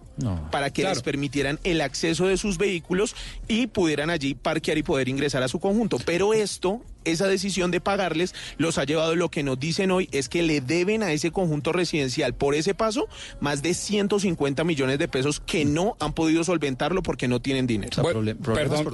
para 0.50 0.70
que 0.70 0.82
les 0.82 1.02
permitieran 1.02 1.60
el 1.62 1.80
acceso 1.80 2.26
de 2.26 2.36
sus 2.36 2.58
vehículos 2.58 3.14
y 3.46 3.68
pudieran 3.68 4.10
allí 4.10 4.34
parquear 4.34 4.76
y 4.76 4.82
poder 4.82 5.08
ingresar 5.08 5.44
a 5.44 5.48
su 5.48 5.60
conjunto. 5.60 5.98
Pero 6.04 6.34
esto, 6.34 6.82
esa 7.04 7.26
decisión 7.28 7.70
de 7.70 7.80
pagarles, 7.80 8.34
los 8.58 8.78
ha 8.78 8.84
llevado, 8.84 9.14
lo 9.16 9.30
que 9.30 9.42
nos 9.42 9.58
dicen 9.58 9.90
hoy 9.90 10.08
es 10.12 10.28
que 10.28 10.42
le 10.42 10.60
deben 10.60 11.02
a 11.02 11.12
ese 11.12 11.30
conjunto 11.30 11.72
residencial 11.72 12.34
por 12.34 12.54
ese 12.54 12.74
paso 12.74 13.08
más 13.40 13.62
de 13.62 13.74
150 13.74 14.64
millones 14.64 14.98
de 14.98 15.08
pesos 15.08 15.40
que 15.40 15.64
no 15.64 15.96
han 16.00 16.12
podido 16.12 16.44
solventarlo 16.44 17.02
porque 17.02 17.28
no 17.28 17.40
tienen 17.40 17.66
dinero. 17.66 18.02
Bueno, 18.02 18.20
perdón, 18.42 18.84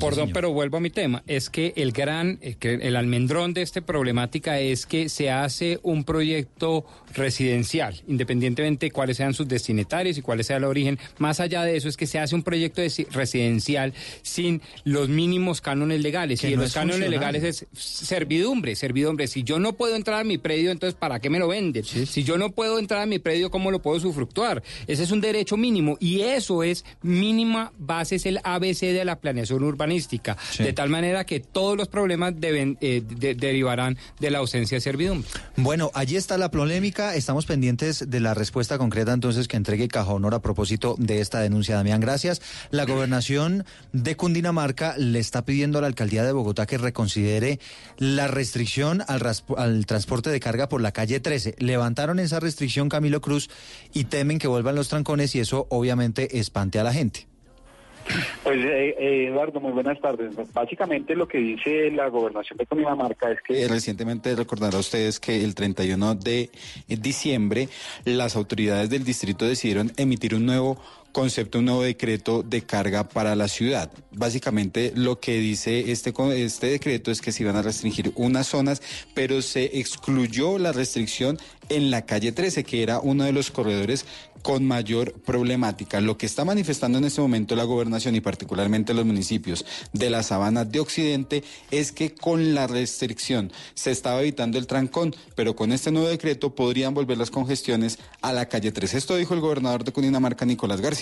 perdón, 0.00 0.30
pero 0.32 0.52
vuelvo 0.52 0.76
a 0.76 0.80
mi 0.80 0.90
tema. 0.90 1.22
Es 1.26 1.50
que 1.50 1.72
el 1.76 1.92
gran, 1.92 2.38
eh, 2.42 2.56
que 2.58 2.74
el 2.74 2.96
almendrón 2.96 3.54
de 3.54 3.62
esta 3.62 3.80
problemática 3.80 4.58
es 4.60 4.86
que 4.86 5.08
se 5.08 5.30
hace 5.30 5.78
un 5.82 6.04
proyecto 6.04 6.84
residencial, 7.14 8.00
independientemente 8.06 8.86
de 8.86 8.90
cuáles 8.92 9.16
sean 9.16 9.34
sus 9.34 9.48
destinatarios 9.48 10.18
y 10.18 10.22
cuál 10.22 10.42
sea 10.44 10.56
el 10.56 10.64
origen. 10.64 10.98
Más 11.18 11.40
allá 11.40 11.62
de 11.64 11.76
eso 11.76 11.88
es 11.88 11.96
que 11.96 12.06
se 12.06 12.18
hace 12.18 12.34
un 12.34 12.42
proyecto 12.42 12.80
de- 12.80 13.06
residencial 13.10 13.92
sin 14.22 14.62
los 14.84 15.08
mínimos 15.08 15.60
cánones 15.60 16.00
legales. 16.00 16.40
Que 16.40 16.50
y 16.50 16.54
no 16.54 16.62
los 16.62 16.68
es 16.70 16.74
cánones 16.74 16.96
funcional. 16.96 17.10
legales 17.20 17.42
es 17.44 17.57
es 17.62 17.68
servidumbre, 17.78 18.74
servidumbre. 18.76 19.26
Si 19.28 19.42
yo 19.42 19.58
no 19.58 19.74
puedo 19.74 19.96
entrar 19.96 20.20
a 20.20 20.24
mi 20.24 20.38
predio, 20.38 20.70
entonces 20.70 20.94
¿para 20.98 21.20
qué 21.20 21.30
me 21.30 21.38
lo 21.38 21.48
venden? 21.48 21.84
Si 21.84 22.24
yo 22.24 22.38
no 22.38 22.50
puedo 22.50 22.78
entrar 22.78 23.00
a 23.02 23.06
mi 23.06 23.18
predio, 23.18 23.50
¿cómo 23.50 23.70
lo 23.70 23.80
puedo 23.82 24.00
sufructuar? 24.00 24.62
Ese 24.86 25.02
es 25.02 25.10
un 25.10 25.20
derecho 25.20 25.56
mínimo 25.56 25.96
y 26.00 26.20
eso 26.22 26.62
es 26.62 26.84
mínima 27.02 27.72
base, 27.78 28.16
es 28.16 28.26
el 28.26 28.40
ABC 28.44 28.80
de 28.80 29.04
la 29.04 29.16
planeación 29.20 29.62
urbanística. 29.64 30.36
De 30.58 30.72
tal 30.72 30.88
manera 30.90 31.24
que 31.24 31.40
todos 31.40 31.76
los 31.76 31.88
problemas 31.88 32.34
deben 32.38 32.76
eh, 32.80 33.02
de- 33.06 33.34
derivarán 33.34 33.96
de 34.20 34.30
la 34.30 34.38
ausencia 34.38 34.76
de 34.76 34.80
servidumbre. 34.80 35.28
Bueno, 35.56 35.90
allí 35.94 36.16
está 36.16 36.36
la 36.38 36.50
polémica. 36.50 37.14
Estamos 37.14 37.46
pendientes 37.46 38.10
de 38.10 38.20
la 38.20 38.34
respuesta 38.34 38.78
concreta 38.78 39.12
entonces 39.12 39.48
que 39.48 39.56
entregue 39.56 39.88
Caja 39.88 40.12
Honor 40.12 40.34
a 40.34 40.42
propósito 40.42 40.94
de 40.98 41.20
esta 41.20 41.40
denuncia. 41.40 41.76
Damián, 41.76 42.00
gracias. 42.00 42.42
La 42.70 42.84
gobernación 42.84 43.64
de 43.92 44.16
Cundinamarca 44.16 44.96
le 44.98 45.18
está 45.18 45.44
pidiendo 45.44 45.78
a 45.78 45.80
la 45.80 45.86
alcaldía 45.86 46.24
de 46.24 46.32
Bogotá 46.32 46.66
que 46.66 46.78
reconsidere 46.78 47.47
la 47.98 48.28
restricción 48.28 49.02
al, 49.06 49.86
transporte 49.86 50.30
de 50.30 50.40
carga 50.40 50.68
por 50.68 50.80
la 50.80 50.92
calle 50.92 51.20
13. 51.20 51.56
Levantaron 51.58 52.18
esa 52.18 52.40
restricción 52.40 52.88
Camilo 52.88 53.20
Cruz 53.20 53.48
y 53.92 54.04
temen 54.04 54.38
que 54.38 54.48
vuelvan 54.48 54.74
los 54.74 54.88
trancones 54.88 55.34
y 55.34 55.40
eso 55.40 55.66
obviamente 55.70 56.38
espante 56.38 56.78
a 56.78 56.84
la 56.84 56.92
gente. 56.92 57.26
Pues 58.42 58.58
eh, 58.64 58.94
eh, 58.98 59.26
Eduardo, 59.28 59.60
muy 59.60 59.72
buenas 59.72 60.00
tardes. 60.00 60.34
Básicamente 60.52 61.14
lo 61.14 61.28
que 61.28 61.38
dice 61.38 61.90
la 61.90 62.08
gobernación 62.08 62.56
de 62.56 62.66
Cundinamarca 62.66 63.30
es 63.30 63.38
que 63.42 63.64
Eh, 63.64 63.68
Recientemente 63.68 64.34
recordará 64.34 64.78
a 64.78 64.80
ustedes 64.80 65.20
que 65.20 65.44
el 65.44 65.54
31 65.54 66.14
de 66.14 66.50
diciembre 66.86 67.68
las 68.04 68.36
autoridades 68.36 68.88
del 68.88 69.04
distrito 69.04 69.44
decidieron 69.44 69.92
emitir 69.96 70.34
un 70.34 70.46
nuevo 70.46 70.78
concepto, 71.12 71.58
un 71.58 71.66
nuevo 71.66 71.82
decreto 71.82 72.42
de 72.42 72.62
carga 72.62 73.08
para 73.08 73.34
la 73.34 73.48
ciudad. 73.48 73.90
Básicamente 74.12 74.92
lo 74.94 75.20
que 75.20 75.38
dice 75.38 75.90
este, 75.90 76.12
este 76.44 76.66
decreto 76.68 77.10
es 77.10 77.20
que 77.20 77.32
se 77.32 77.42
iban 77.42 77.56
a 77.56 77.62
restringir 77.62 78.12
unas 78.16 78.46
zonas, 78.46 78.82
pero 79.14 79.42
se 79.42 79.78
excluyó 79.78 80.58
la 80.58 80.72
restricción 80.72 81.38
en 81.68 81.90
la 81.90 82.06
calle 82.06 82.32
13, 82.32 82.64
que 82.64 82.82
era 82.82 82.98
uno 83.00 83.24
de 83.24 83.32
los 83.32 83.50
corredores 83.50 84.06
con 84.42 84.64
mayor 84.64 85.12
problemática. 85.12 86.00
Lo 86.00 86.16
que 86.16 86.26
está 86.26 86.44
manifestando 86.44 86.98
en 86.98 87.04
este 87.04 87.20
momento 87.20 87.56
la 87.56 87.64
gobernación 87.64 88.14
y 88.14 88.20
particularmente 88.20 88.94
los 88.94 89.04
municipios 89.04 89.64
de 89.92 90.10
la 90.10 90.22
sabana 90.22 90.64
de 90.64 90.80
Occidente 90.80 91.44
es 91.70 91.92
que 91.92 92.14
con 92.14 92.54
la 92.54 92.66
restricción 92.66 93.52
se 93.74 93.90
estaba 93.90 94.20
evitando 94.22 94.58
el 94.58 94.66
trancón, 94.66 95.14
pero 95.34 95.56
con 95.56 95.72
este 95.72 95.90
nuevo 95.90 96.08
decreto 96.08 96.54
podrían 96.54 96.94
volver 96.94 97.18
las 97.18 97.30
congestiones 97.30 97.98
a 98.22 98.32
la 98.32 98.48
calle 98.48 98.72
3. 98.72 98.94
Esto 98.94 99.16
dijo 99.16 99.34
el 99.34 99.40
gobernador 99.40 99.84
de 99.84 99.92
Cundinamarca, 99.92 100.44
Nicolás 100.44 100.80
García. 100.80 100.97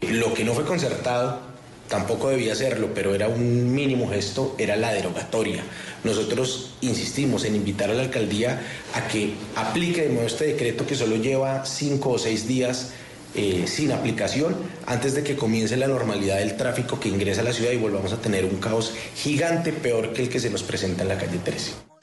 Lo 0.00 0.34
que 0.34 0.44
no 0.44 0.54
fue 0.54 0.64
concertado 0.64 1.40
tampoco 1.88 2.28
debía 2.28 2.54
serlo, 2.54 2.88
pero 2.94 3.14
era 3.14 3.28
un 3.28 3.74
mínimo 3.74 4.08
gesto, 4.08 4.54
era 4.58 4.76
la 4.76 4.92
derogatoria. 4.92 5.62
Nosotros 6.02 6.74
insistimos 6.80 7.44
en 7.44 7.56
invitar 7.56 7.90
a 7.90 7.94
la 7.94 8.02
alcaldía 8.02 8.60
a 8.94 9.06
que 9.08 9.34
aplique 9.56 10.02
de 10.02 10.08
nuevo 10.08 10.26
este 10.26 10.46
decreto 10.46 10.86
que 10.86 10.94
solo 10.94 11.16
lleva 11.16 11.64
cinco 11.64 12.10
o 12.10 12.18
seis 12.18 12.46
días 12.46 12.92
eh, 13.34 13.64
sin 13.66 13.90
aplicación 13.92 14.54
antes 14.86 15.14
de 15.14 15.24
que 15.24 15.36
comience 15.36 15.76
la 15.76 15.88
normalidad 15.88 16.38
del 16.38 16.56
tráfico 16.56 17.00
que 17.00 17.08
ingresa 17.08 17.40
a 17.40 17.44
la 17.44 17.52
ciudad 17.52 17.72
y 17.72 17.78
volvamos 17.78 18.12
a 18.12 18.18
tener 18.18 18.44
un 18.44 18.60
caos 18.60 18.94
gigante 19.16 19.72
peor 19.72 20.12
que 20.12 20.22
el 20.22 20.28
que 20.28 20.38
se 20.38 20.50
nos 20.50 20.62
presenta 20.62 21.02
en 21.02 21.08
la 21.08 21.18
calle 21.18 21.38
13. 21.38 21.93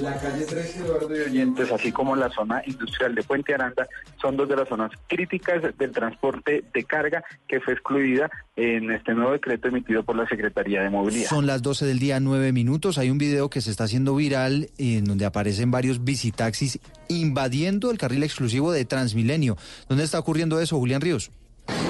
La 0.00 0.18
calle 0.18 0.44
13, 0.44 0.80
Eduardo 0.80 1.16
y 1.16 1.20
oyentes, 1.20 1.70
así 1.70 1.92
como 1.92 2.16
la 2.16 2.28
zona 2.30 2.62
industrial 2.66 3.14
de 3.14 3.22
Puente 3.22 3.54
Aranda, 3.54 3.86
son 4.20 4.36
dos 4.36 4.48
de 4.48 4.56
las 4.56 4.68
zonas 4.68 4.90
críticas 5.06 5.62
del 5.78 5.92
transporte 5.92 6.64
de 6.72 6.84
carga 6.84 7.22
que 7.46 7.60
fue 7.60 7.74
excluida 7.74 8.30
en 8.56 8.90
este 8.90 9.14
nuevo 9.14 9.32
decreto 9.32 9.68
emitido 9.68 10.02
por 10.02 10.16
la 10.16 10.26
Secretaría 10.26 10.82
de 10.82 10.90
Movilidad. 10.90 11.28
Son 11.28 11.46
las 11.46 11.62
12 11.62 11.86
del 11.86 11.98
día, 12.00 12.18
9 12.18 12.52
minutos. 12.52 12.98
Hay 12.98 13.10
un 13.10 13.18
video 13.18 13.50
que 13.50 13.60
se 13.60 13.70
está 13.70 13.84
haciendo 13.84 14.16
viral 14.16 14.70
en 14.78 15.04
donde 15.04 15.26
aparecen 15.26 15.70
varios 15.70 16.02
visitaxis 16.04 16.80
invadiendo 17.08 17.90
el 17.90 17.98
carril 17.98 18.24
exclusivo 18.24 18.72
de 18.72 18.84
Transmilenio. 18.84 19.56
¿Dónde 19.88 20.04
está 20.04 20.18
ocurriendo 20.18 20.60
eso, 20.60 20.76
Julián 20.78 21.02
Ríos? 21.02 21.30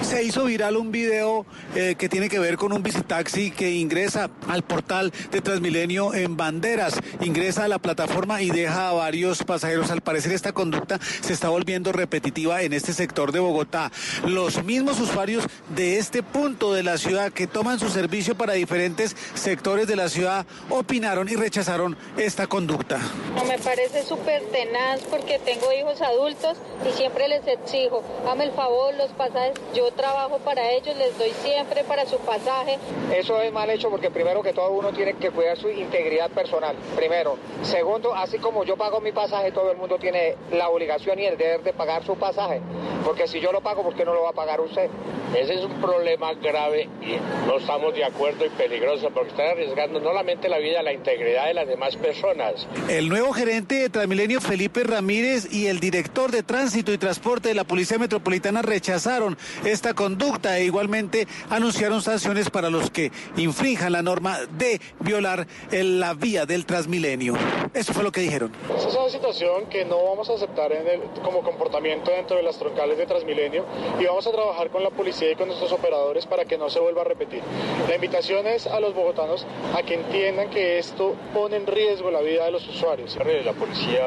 Se 0.03 0.23
hizo 0.23 0.45
viral 0.45 0.77
un 0.77 0.93
video 0.93 1.47
eh, 1.75 1.97
que 1.99 2.09
tiene 2.09 2.29
que 2.29 2.39
ver 2.39 2.57
con 2.57 2.73
un 2.73 2.83
visitaxi 2.83 3.51
que 3.51 3.73
ingresa 3.73 4.31
al 4.49 4.63
portal 4.63 5.13
de 5.33 5.41
Transmilenio 5.41 6.15
en 6.15 6.37
Banderas, 6.37 7.01
ingresa 7.21 7.65
a 7.65 7.69
la 7.69 7.79
plataforma 7.79 8.41
y 8.43 8.51
deja 8.51 8.91
a 8.91 8.93
varios 8.93 9.43
pasajeros. 9.43 9.91
Al 9.91 10.03
parecer 10.03 10.33
esta 10.33 10.53
conducta 10.53 11.01
se 11.21 11.33
está 11.33 11.49
volviendo 11.49 11.91
repetitiva 11.91 12.63
en 12.63 12.75
este 12.75 12.93
sector 12.93 13.33
de 13.33 13.41
Bogotá. 13.41 13.91
Los 14.27 14.63
mismos 14.63 15.01
usuarios 15.01 15.45
de 15.75 15.99
este 15.99 16.23
punto 16.23 16.73
de 16.73 16.83
la 16.83 16.99
ciudad 16.99 17.33
que 17.33 17.47
toman 17.47 17.81
su 17.81 17.89
servicio 17.89 18.37
para 18.37 18.53
diferentes 18.53 19.17
sectores 19.35 19.89
de 19.89 19.97
la 19.97 20.09
ciudad 20.09 20.47
opinaron 20.69 21.29
y 21.29 21.35
rechazaron 21.35 21.97
esta 22.17 22.47
conducta. 22.47 23.01
No, 23.35 23.45
me 23.45 23.59
parece 23.59 24.05
súper 24.05 24.43
tenaz 24.53 25.01
porque 25.11 25.39
tengo 25.39 25.73
hijos 25.73 26.01
adultos 26.03 26.59
y 26.89 26.97
siempre 26.97 27.27
les 27.27 27.47
exijo, 27.47 28.05
hazme 28.29 28.45
el 28.45 28.53
favor, 28.53 28.95
los 28.95 29.11
pasajes, 29.13 29.55
yo 29.75 29.91
trabajo 29.93 30.39
para 30.39 30.71
ellos, 30.71 30.97
les 30.97 31.17
doy 31.19 31.31
siempre 31.43 31.85
para 31.85 32.07
su 32.07 32.19
pasaje. 32.19 32.79
Eso 33.15 33.41
es 33.41 33.53
mal 33.53 33.71
hecho 33.71 33.91
porque 33.91 34.11
primero 34.11 34.43
que 34.43 34.53
todo 34.53 34.71
uno 34.71 34.93
tiene 34.93 35.15
que 35.15 35.31
cuidar 35.31 35.57
su 35.57 35.69
integridad 35.69 36.31
personal, 36.31 36.77
primero. 36.97 37.37
Segundo, 37.63 38.15
así 38.15 38.39
como 38.39 38.65
yo 38.65 38.77
pago 38.77 39.01
mi 39.01 39.13
pasaje, 39.13 39.53
todo 39.53 39.71
el 39.71 39.77
mundo 39.77 39.99
tiene 39.99 40.37
la 40.53 40.69
obligación 40.69 41.19
y 41.19 41.27
el 41.27 41.37
deber 41.37 41.63
de 41.63 41.73
pagar 41.73 42.05
su 42.05 42.17
pasaje. 42.17 42.61
Porque 43.05 43.29
si 43.29 43.41
yo 43.41 43.53
lo 43.53 43.61
pago, 43.61 43.83
¿por 43.83 43.95
qué 43.95 44.05
no 44.05 44.15
lo 44.15 44.23
va 44.23 44.31
a 44.31 44.35
pagar 44.35 44.61
usted? 44.61 44.89
Ese 45.35 45.55
es 45.55 45.65
un 45.65 45.81
problema 45.81 46.33
grave 46.35 46.89
y 47.03 47.17
no 47.47 47.59
estamos 47.59 47.95
de 47.95 48.05
acuerdo 48.05 48.47
y 48.47 48.51
peligroso 48.51 49.11
porque 49.13 49.31
están 49.31 49.49
arriesgando 49.49 49.99
no 49.99 50.01
solamente 50.07 50.49
la 50.49 50.59
vida, 50.59 50.83
la 50.83 50.93
integridad 50.93 51.47
de 51.47 51.55
las 51.55 51.67
demás 51.67 51.97
personas. 51.97 52.67
El 52.89 53.09
nuevo 53.09 53.33
gerente 53.33 53.75
de 53.75 53.89
Transmilenio, 53.91 54.41
Felipe 54.41 54.85
Ramírez, 54.85 55.53
y 55.53 55.67
el 55.67 55.81
director 55.81 56.31
de 56.31 56.43
Tránsito 56.43 56.93
y 56.93 56.99
Transporte 56.99 57.49
de 57.49 57.55
la 57.55 57.65
Policía 57.65 57.99
Metropolitana 57.99 58.63
rechazaron 58.63 59.37
esta 59.65 59.95
conducta 59.95 60.59
e 60.59 60.65
igualmente 60.65 61.27
anunciaron 61.51 62.03
sanciones 62.03 62.51
para 62.51 62.71
los 62.71 62.91
que 62.91 63.11
infrinjan 63.37 63.93
la 63.93 64.03
norma 64.03 64.39
de 64.59 64.81
violar 65.01 65.47
el- 65.71 66.01
la 66.01 66.15
vía 66.15 66.47
del 66.47 66.67
Transmilenio. 66.67 67.35
Eso 67.73 67.93
fue 67.93 68.03
lo 68.03 68.13
que 68.13 68.21
dijeron. 68.21 68.53
Esa 68.77 68.89
es 68.89 68.95
una 68.95 69.09
situación 69.11 69.67
que 69.71 69.85
no 69.85 70.03
vamos 70.05 70.29
a 70.31 70.35
aceptar 70.35 70.73
en 70.73 70.87
el- 70.89 71.01
como 71.23 71.43
comportamiento 71.43 72.11
dentro 72.11 72.37
de 72.37 72.43
las 72.43 72.59
troncales 72.59 72.99
de 72.99 73.07
Transmilenio 73.07 73.65
y 74.01 74.05
vamos 74.05 74.27
a 74.27 74.33
trabajar 74.33 74.71
con 74.71 74.83
la 74.83 74.91
policía 74.91 75.31
y 75.31 75.37
con 75.37 75.47
nuestros 75.49 75.73
operadores 75.73 76.27
para 76.27 76.45
que 76.45 76.59
no 76.59 76.71
se 76.71 76.81
vuelva 76.81 77.03
a 77.03 77.05
repetir. 77.05 77.43
La 77.89 77.95
invitación 77.95 78.47
es 78.47 78.67
a 78.67 78.81
los 78.81 78.95
bogotanos 78.95 79.47
a 79.77 79.83
que 79.83 79.95
entiendan 79.95 80.51
que 80.51 80.79
esto 80.79 81.15
pone 81.33 81.57
en 81.57 81.67
riesgo 81.67 82.11
la 82.11 82.21
vida 82.21 82.45
de 82.45 82.51
los 82.51 82.67
usuarios. 82.69 83.17
La 83.45 83.53
policía 83.53 84.03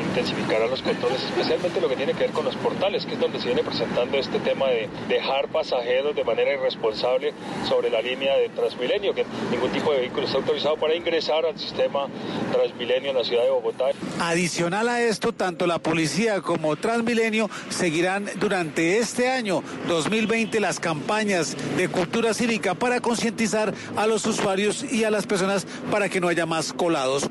intensificará 0.00 0.66
los 0.66 0.82
controles, 0.82 1.22
especialmente 1.24 1.80
lo 1.80 1.88
que 1.88 1.96
tiene 1.96 2.12
que 2.12 2.20
ver 2.20 2.30
con 2.30 2.44
los 2.44 2.56
portales, 2.56 3.04
que 3.06 3.14
es 3.14 3.20
donde 3.20 3.38
se 3.40 3.46
viene 3.46 3.62
presentando 3.62 4.16
este 4.18 4.38
tema 4.40 4.68
de 4.68 4.87
dejar 5.08 5.48
pasajeros 5.48 6.14
de 6.14 6.24
manera 6.24 6.52
irresponsable 6.52 7.32
sobre 7.68 7.90
la 7.90 8.02
línea 8.02 8.36
de 8.36 8.48
Transmilenio, 8.50 9.14
que 9.14 9.24
ningún 9.50 9.70
tipo 9.70 9.92
de 9.92 10.00
vehículo 10.00 10.26
está 10.26 10.38
autorizado 10.38 10.76
para 10.76 10.94
ingresar 10.94 11.44
al 11.46 11.58
sistema 11.58 12.06
Transmilenio 12.52 13.10
en 13.10 13.16
la 13.16 13.24
ciudad 13.24 13.44
de 13.44 13.50
Bogotá. 13.50 13.86
Adicional 14.20 14.88
a 14.88 15.02
esto, 15.02 15.32
tanto 15.32 15.66
la 15.66 15.78
policía 15.78 16.40
como 16.40 16.76
Transmilenio 16.76 17.50
seguirán 17.68 18.26
durante 18.36 18.98
este 18.98 19.28
año 19.28 19.62
2020 19.88 20.60
las 20.60 20.80
campañas 20.80 21.56
de 21.76 21.88
cultura 21.88 22.34
cívica 22.34 22.74
para 22.74 23.00
concientizar 23.00 23.72
a 23.96 24.06
los 24.06 24.26
usuarios 24.26 24.84
y 24.84 25.04
a 25.04 25.10
las 25.10 25.26
personas 25.26 25.66
para 25.90 26.08
que 26.08 26.20
no 26.20 26.28
haya 26.28 26.46
más 26.46 26.72
colados. 26.72 27.30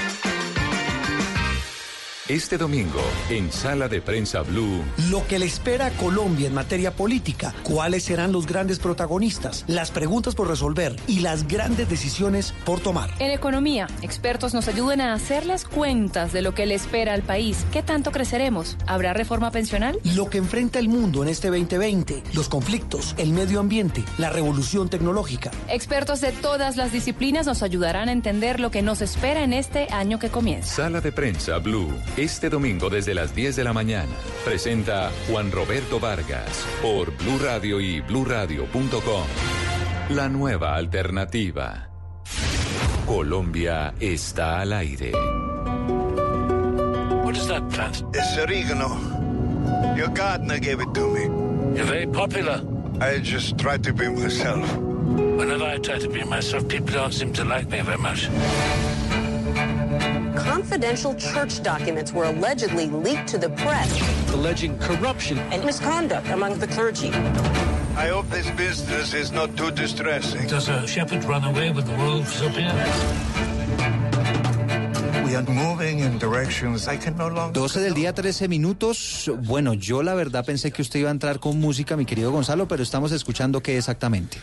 Este 2.31 2.57
domingo, 2.57 3.01
en 3.29 3.51
Sala 3.51 3.89
de 3.89 4.01
Prensa 4.01 4.41
Blue, 4.41 4.85
Lo 5.09 5.27
que 5.27 5.37
le 5.37 5.45
espera 5.45 5.87
a 5.87 5.91
Colombia 5.91 6.47
en 6.47 6.53
materia 6.53 6.95
política, 6.95 7.53
cuáles 7.63 8.03
serán 8.03 8.31
los 8.31 8.47
grandes 8.47 8.79
protagonistas, 8.79 9.65
las 9.67 9.91
preguntas 9.91 10.33
por 10.33 10.47
resolver 10.47 10.95
y 11.07 11.19
las 11.19 11.45
grandes 11.45 11.89
decisiones 11.89 12.53
por 12.63 12.79
tomar. 12.79 13.09
En 13.19 13.31
economía, 13.31 13.89
expertos 14.01 14.53
nos 14.53 14.69
ayudan 14.69 15.01
a 15.01 15.13
hacer 15.13 15.45
las 15.45 15.65
cuentas 15.65 16.31
de 16.31 16.41
lo 16.41 16.53
que 16.53 16.65
le 16.65 16.75
espera 16.75 17.13
al 17.13 17.21
país. 17.21 17.65
¿Qué 17.73 17.83
tanto 17.83 18.11
creceremos? 18.13 18.77
¿Habrá 18.87 19.11
reforma 19.11 19.51
pensional? 19.51 19.99
Lo 20.15 20.29
que 20.29 20.37
enfrenta 20.37 20.79
el 20.79 20.87
mundo 20.87 21.23
en 21.23 21.27
este 21.27 21.49
2020, 21.49 22.23
los 22.33 22.47
conflictos, 22.47 23.13
el 23.17 23.33
medio 23.33 23.59
ambiente, 23.59 24.05
la 24.17 24.29
revolución 24.29 24.87
tecnológica. 24.87 25.51
Expertos 25.67 26.21
de 26.21 26.31
todas 26.31 26.77
las 26.77 26.93
disciplinas 26.93 27.45
nos 27.45 27.61
ayudarán 27.61 28.07
a 28.07 28.13
entender 28.13 28.61
lo 28.61 28.71
que 28.71 28.81
nos 28.81 29.01
espera 29.01 29.43
en 29.43 29.51
este 29.51 29.89
año 29.91 30.17
que 30.17 30.29
comienza. 30.29 30.77
Sala 30.77 31.01
de 31.01 31.11
Prensa 31.11 31.57
Blue, 31.57 31.91
Este 32.21 32.51
domingo 32.51 32.91
desde 32.91 33.15
las 33.15 33.33
10 33.33 33.55
de 33.55 33.63
la 33.63 33.73
mañana 33.73 34.13
presenta 34.45 35.09
Juan 35.27 35.51
Roberto 35.51 35.99
Vargas 35.99 36.67
por 36.79 37.09
Blue 37.17 37.39
Radio 37.39 37.81
y 37.81 37.99
bluradio.com. 37.99 39.23
La 40.11 40.29
nueva 40.29 40.75
alternativa. 40.75 41.89
Colombia 43.07 43.95
está 43.99 44.59
al 44.59 44.73
aire. 44.73 45.13
What 47.23 47.33
is 47.33 47.47
that 47.47 47.67
plant? 47.71 48.03
It's 48.13 48.37
oregano. 48.37 48.99
Your 49.97 50.09
gardener 50.09 50.59
gave 50.59 50.79
it 50.79 50.93
to 50.93 51.07
me. 51.07 51.23
You're 51.75 51.87
very 51.87 52.05
popular. 52.05 52.61
I 53.01 53.17
just 53.17 53.57
try 53.57 53.79
to 53.79 53.91
be 53.91 54.07
myself. 54.09 54.71
Whenever 54.77 55.65
I 55.65 55.79
try 55.79 55.97
to 55.97 56.07
be 56.07 56.23
myself, 56.25 56.67
people 56.67 56.93
don't 56.93 57.15
seem 57.15 57.33
to 57.33 57.43
like 57.43 57.67
me 57.71 57.81
very 57.81 57.97
much. 57.97 58.29
Confidential 60.37 61.13
church 61.15 61.61
documents 61.63 62.13
were 62.13 62.25
allegedly 62.25 62.87
leaked 62.87 63.27
to 63.27 63.37
the 63.37 63.49
press, 63.49 63.89
Alleging 64.33 64.77
corruption. 64.79 65.37
and 65.51 65.63
misconduct 65.65 66.27
among 66.29 66.57
the 66.59 66.67
clergy. 66.67 67.09
I 67.97 68.07
hope 68.09 68.29
this 68.29 68.49
business 68.51 69.13
is 69.13 69.31
not 69.31 69.55
too 69.57 69.69
distressing. 69.71 70.47
Does 70.47 70.69
a 70.69 70.87
shepherd 70.87 71.23
run 71.25 71.43
away 71.43 71.71
with 71.71 71.85
the 71.85 71.95
wolves 71.97 72.41
up 72.41 72.51
here? 72.53 72.71
We 75.25 75.35
are 75.35 75.43
moving 75.43 75.99
in 75.99 76.17
directions 76.19 76.87
I 76.87 76.97
can 76.97 77.17
no 77.17 77.27
longer. 77.27 77.53
12 77.53 77.81
del 77.81 77.93
día, 77.93 78.13
13 78.13 78.47
minutos. 78.47 79.29
Bueno, 79.43 79.73
yo 79.73 80.03
la 80.03 80.13
verdad 80.13 80.45
pensé 80.45 80.71
que 80.71 80.81
usted 80.81 80.99
iba 81.01 81.09
a 81.09 81.11
entrar 81.11 81.39
con 81.39 81.59
música, 81.59 81.95
mi 81.97 82.05
querido 82.05 82.31
Gonzalo, 82.31 82.67
pero 82.67 82.81
estamos 82.83 83.11
escuchando 83.11 83.61
qué 83.61 83.77
exactamente. 83.77 84.37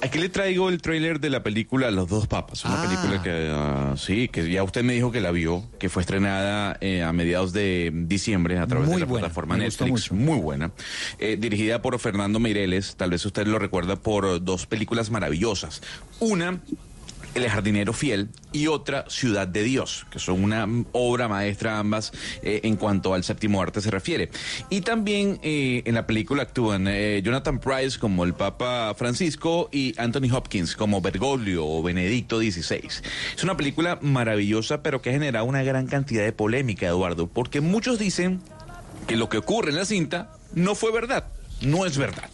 Aquí 0.00 0.18
le 0.20 0.28
traigo 0.28 0.68
el 0.68 0.80
tráiler 0.80 1.18
de 1.18 1.28
la 1.28 1.42
película 1.42 1.90
Los 1.90 2.08
dos 2.08 2.28
papas, 2.28 2.64
una 2.64 2.80
Ah. 2.80 2.86
película 2.86 3.22
que 3.22 3.50
ah, 3.52 3.94
sí, 3.96 4.28
que 4.28 4.48
ya 4.48 4.62
usted 4.62 4.84
me 4.84 4.92
dijo 4.92 5.10
que 5.10 5.20
la 5.20 5.32
vio, 5.32 5.64
que 5.80 5.88
fue 5.88 6.02
estrenada 6.02 6.76
eh, 6.80 7.02
a 7.02 7.12
mediados 7.12 7.52
de 7.52 7.90
diciembre 7.92 8.58
a 8.58 8.66
través 8.68 8.86
Muy 8.86 8.96
de 8.96 9.00
la 9.00 9.06
buena, 9.06 9.20
plataforma 9.26 9.56
me 9.56 9.64
Netflix, 9.64 10.12
muy 10.12 10.38
buena, 10.38 10.70
eh, 11.18 11.36
dirigida 11.38 11.82
por 11.82 11.98
Fernando 11.98 12.38
Meireles, 12.38 12.94
tal 12.94 13.10
vez 13.10 13.26
usted 13.26 13.46
lo 13.48 13.58
recuerda 13.58 13.96
por 13.96 14.42
dos 14.44 14.66
películas 14.66 15.10
maravillosas. 15.10 15.82
Una 16.20 16.60
el 17.34 17.48
jardinero 17.48 17.92
fiel 17.92 18.30
y 18.52 18.66
otra 18.66 19.04
Ciudad 19.08 19.46
de 19.46 19.62
Dios, 19.62 20.06
que 20.10 20.18
son 20.18 20.42
una 20.42 20.66
obra 20.92 21.28
maestra 21.28 21.78
ambas 21.78 22.12
eh, 22.42 22.60
en 22.64 22.76
cuanto 22.76 23.14
al 23.14 23.24
séptimo 23.24 23.62
arte 23.62 23.80
se 23.80 23.90
refiere. 23.90 24.30
Y 24.70 24.80
también 24.80 25.38
eh, 25.42 25.82
en 25.84 25.94
la 25.94 26.06
película 26.06 26.42
actúan 26.42 26.86
eh, 26.88 27.20
Jonathan 27.22 27.58
Price 27.60 27.98
como 27.98 28.24
el 28.24 28.34
Papa 28.34 28.94
Francisco 28.96 29.68
y 29.72 29.94
Anthony 29.98 30.32
Hopkins 30.32 30.76
como 30.76 31.00
Bergoglio 31.00 31.66
o 31.66 31.82
Benedicto 31.82 32.38
XVI. 32.38 32.88
Es 33.36 33.44
una 33.44 33.56
película 33.56 33.98
maravillosa, 34.00 34.82
pero 34.82 35.02
que 35.02 35.10
ha 35.10 35.12
generado 35.12 35.44
una 35.44 35.62
gran 35.62 35.86
cantidad 35.86 36.24
de 36.24 36.32
polémica, 36.32 36.86
Eduardo, 36.86 37.28
porque 37.28 37.60
muchos 37.60 37.98
dicen 37.98 38.40
que 39.06 39.16
lo 39.16 39.28
que 39.28 39.38
ocurre 39.38 39.70
en 39.70 39.76
la 39.76 39.84
cinta 39.84 40.32
no 40.54 40.74
fue 40.74 40.92
verdad, 40.92 41.28
no 41.60 41.86
es 41.86 41.98
verdad. 41.98 42.30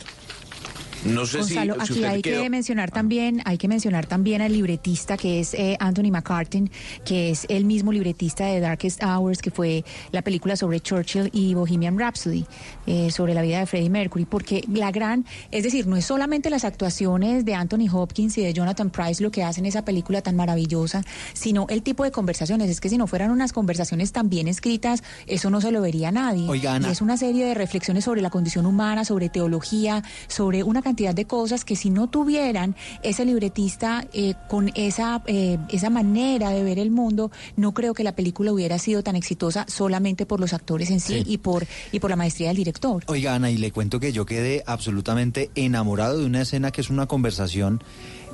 No 1.05 1.27
sé 1.27 1.43
si- 1.45 1.55
Gonzalo, 1.55 1.75
si, 1.75 1.81
aquí 1.81 1.93
usted 1.95 2.05
hay 2.05 2.23
quedó- 2.23 2.43
que 2.43 2.51
mencionar 2.51 2.91
también, 2.91 3.43
hay 3.45 3.59
que 3.59 3.69
mencionar 3.69 4.07
también 4.07 4.41
al 4.43 4.53
libretista 4.53 5.17
que 5.17 5.41
es 5.41 5.55
eh, 5.55 5.77
Anthony 5.81 6.11
McCartan, 6.11 6.71
que 7.05 7.31
es 7.31 7.47
el 7.49 7.65
mismo 7.65 7.93
libretista 7.93 8.47
de 8.47 8.61
Darkest 8.61 9.03
Hours, 9.03 9.41
que 9.43 9.51
fue 9.51 9.85
la 10.13 10.23
película 10.23 10.57
sobre 10.57 10.81
Churchill 10.81 11.31
y 11.33 11.55
Bohemian 11.55 11.99
Rhapsody, 11.99 12.45
eh, 12.87 13.11
sobre 13.11 13.35
la 13.35 13.43
vida 13.43 13.59
de 13.61 13.67
Freddie 13.67 13.91
Mercury, 13.91 14.25
porque 14.25 14.65
la 14.73 14.91
gran, 14.91 15.25
es 15.51 15.63
decir, 15.65 15.87
no 15.87 15.97
es 15.97 16.05
solamente 16.05 16.51
las 16.51 16.65
actuaciones 16.65 17.45
de 17.45 17.55
Anthony 17.55 17.89
Hopkins 17.93 18.39
y 18.39 18.43
de 18.43 18.53
Jonathan 18.53 18.91
Price 18.91 19.23
lo 19.23 19.31
que 19.31 19.43
hacen 19.43 19.67
esa 19.67 19.85
película 19.85 20.23
tan 20.23 20.37
maravillosa, 20.37 21.03
sino 21.33 21.67
el 21.69 21.83
tipo 21.83 22.05
de 22.05 22.11
conversaciones. 22.11 22.71
Es 22.71 22.81
que 22.81 22.89
si 22.89 22.97
no 22.99 23.07
fueran 23.07 23.31
unas 23.31 23.53
conversaciones 23.53 24.13
tan 24.13 24.29
bien 24.29 24.49
escritas, 24.49 25.03
eso 25.27 25.51
no 25.51 25.61
se 25.61 25.71
lo 25.71 25.81
vería 25.81 26.09
a 26.09 26.13
nadie. 26.13 26.49
Oiga, 26.49 26.75
Ana. 26.75 26.89
Y 26.89 26.93
es 26.93 27.01
una 27.03 27.17
serie 27.17 27.45
de 27.47 27.55
reflexiones 27.55 28.05
sobre 28.05 28.23
la 28.23 28.31
condición 28.31 28.67
humana, 28.67 29.05
sobre 29.05 29.29
teología, 29.29 30.03
sobre 30.29 30.63
una 30.63 30.81
cantidad 30.83 30.94
de 30.95 31.25
cosas 31.25 31.65
que 31.65 31.77
si 31.77 31.91
no 31.91 32.09
tuvieran 32.09 32.77
ese 33.03 33.25
libretista 33.25 34.07
eh, 34.13 34.35
con 34.49 34.71
esa, 34.75 35.23
eh, 35.27 35.59
esa 35.69 35.91
manera 35.91 36.51
de 36.51 36.63
ver 36.63 36.79
el 36.79 36.91
mundo, 36.91 37.31
no 37.57 37.73
creo 37.73 37.95
que 37.95 38.05
la 38.05 38.15
película 38.15 38.53
hubiera 38.53 38.79
sido 38.79 39.03
tan 39.03 39.17
exitosa 39.17 39.67
solamente 39.69 40.27
por 40.27 40.41
los 40.41 40.53
actores 40.53 40.91
en 40.91 41.01
sí, 41.01 41.15
Sí. 41.15 41.23
Y, 41.27 41.39
por, 41.39 41.67
y 41.93 42.01
por 42.01 42.11
la 42.11 42.17
maestría 42.17 42.49
del 42.49 42.57
director. 42.57 43.05
Oiga, 43.07 43.35
Ana, 43.35 43.51
y 43.51 43.57
le 43.57 43.71
cuento 43.71 44.01
que 44.01 44.13
yo 44.13 44.27
quedé 44.27 44.65
absolutamente 44.67 45.51
enamorado 45.55 46.19
de 46.19 46.27
una 46.27 46.43
escena 46.43 46.71
que 46.71 46.81
es 46.81 46.91
una 46.91 47.07
conversación 47.07 47.83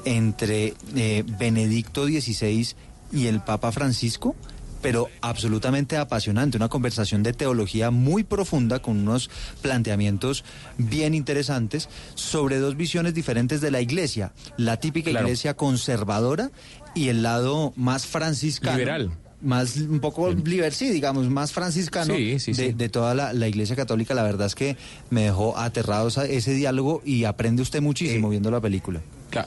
entre 0.04 0.74
eh, 0.94 1.24
Benedicto 1.38 2.06
XVI 2.06 2.68
y 3.12 3.26
el 3.26 3.40
Papa 3.40 3.72
Francisco, 3.72 4.34
pero 4.82 5.08
absolutamente 5.20 5.96
apasionante, 5.96 6.56
una 6.56 6.68
conversación 6.68 7.22
de 7.22 7.32
teología 7.32 7.90
muy 7.90 8.24
profunda 8.24 8.80
con 8.80 8.98
unos 8.98 9.30
planteamientos 9.62 10.44
bien 10.78 11.14
interesantes 11.14 11.88
sobre 12.14 12.58
dos 12.58 12.76
visiones 12.76 13.14
diferentes 13.14 13.60
de 13.60 13.70
la 13.70 13.80
iglesia, 13.80 14.32
la 14.56 14.78
típica 14.78 15.10
Claro. 15.10 15.26
iglesia 15.26 15.54
conservadora 15.56 16.50
y 16.94 17.08
el 17.08 17.22
lado 17.22 17.72
más 17.76 18.06
franciscano. 18.06 18.76
Liberal. 18.78 19.10
Más 19.42 19.76
un 19.76 20.00
poco 20.00 20.30
liber, 20.32 20.74
sí, 20.74 20.90
digamos, 20.90 21.30
más 21.30 21.52
franciscano 21.52 22.14
Sí, 22.14 22.38
sí, 22.38 22.52
de, 22.52 22.66
sí. 22.68 22.72
de 22.74 22.88
toda 22.90 23.14
la, 23.14 23.32
la 23.32 23.48
iglesia 23.48 23.74
católica. 23.74 24.12
La 24.12 24.22
verdad 24.22 24.46
es 24.46 24.54
que 24.54 24.76
me 25.08 25.22
dejó 25.22 25.56
aterrado 25.56 26.08
ese 26.08 26.52
diálogo 26.52 27.00
y 27.06 27.24
aprende 27.24 27.62
usted 27.62 27.80
muchísimo 27.80 28.26
Eh, 28.28 28.30
viendo 28.32 28.50
la 28.50 28.60
película. 28.60 29.00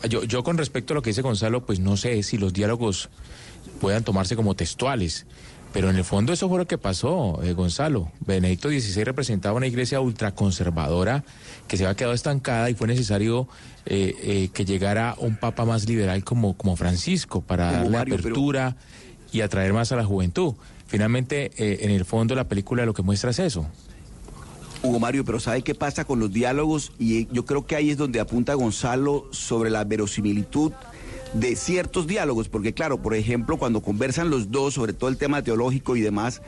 Yo, 0.10 0.24
yo 0.24 0.44
con 0.44 0.58
respecto 0.58 0.94
a 0.94 0.96
lo 0.96 1.04
que 1.04 1.12
dice 1.12 1.22
Gonzalo, 1.22 1.64
pues 1.64 1.80
no 1.80 1.96
sé 1.96 2.24
si 2.24 2.40
los 2.40 2.54
diálogos 2.54 3.10
puedan 3.84 4.06
tomarse 4.06 4.38
como 4.38 4.56
textuales, 4.56 5.26
pero 5.74 5.90
en 5.90 5.98
el 5.98 6.06
fondo 6.06 6.32
eso 6.32 6.48
fue 6.48 6.58
lo 6.58 6.66
que 6.66 6.78
pasó, 6.78 7.42
eh, 7.44 7.52
Gonzalo. 7.52 8.10
Benedicto 8.26 8.70
XVI 8.70 9.04
representaba 9.04 9.58
una 9.58 9.68
iglesia 9.68 10.00
ultraconservadora 10.00 11.26
que 11.68 11.76
se 11.76 11.84
había 11.84 11.98
quedado 11.98 12.14
estancada 12.14 12.70
y 12.70 12.76
fue 12.76 12.88
necesario 12.88 13.50
eh, 13.86 14.16
eh, 14.22 14.50
que 14.54 14.64
llegara 14.64 15.16
un 15.18 15.36
papa 15.36 15.66
más 15.66 15.86
liberal 15.86 16.24
como, 16.24 16.54
como 16.56 16.78
Francisco 16.78 17.42
para 17.42 17.66
Como 17.72 17.78
darle 17.84 17.98
Mario, 17.98 18.16
pero- 18.16 18.28
apertura 18.30 18.78
y 19.34 19.42
atraer 19.42 19.74
más 19.74 19.92
a 19.92 19.98
la 19.98 20.06
juventud. 20.06 20.54
Finalmente, 20.88 21.52
en 21.84 21.92
el 21.92 22.06
fondo 22.06 22.36
la 22.36 22.48
película 22.48 22.86
lo 22.86 22.94
que 22.94 23.02
muestra 23.02 23.32
es 23.32 23.40
eso. 23.40 23.66
Hugo 24.84 25.00
Mario, 25.00 25.26
pero 25.26 25.40
¿sabe 25.42 25.62
qué 25.62 25.76
pasa 25.76 26.06
con 26.06 26.20
los 26.20 26.32
diálogos? 26.32 26.94
Y 27.00 27.28
yo 27.34 27.46
creo 27.46 27.66
que 27.66 27.76
ahí 27.76 27.90
es 27.90 27.98
donde 27.98 28.20
apunta 28.22 28.54
Gonzalo 28.54 29.26
sobre 29.32 29.70
la 29.72 29.84
verosimilitud 29.86 30.72
de 31.34 31.56
ciertos 31.56 32.06
diálogos, 32.08 32.48
porque 32.50 32.74
claro, 32.74 33.02
por 33.02 33.16
ejemplo, 33.16 33.58
cuando 33.58 33.82
conversan 33.82 34.30
los 34.30 34.52
dos 34.52 34.76
sobre 34.76 34.94
todo 34.94 35.10
el 35.10 35.18
tema 35.18 35.42
teológico 35.42 35.96
y 35.96 36.02
demás, 36.02 36.42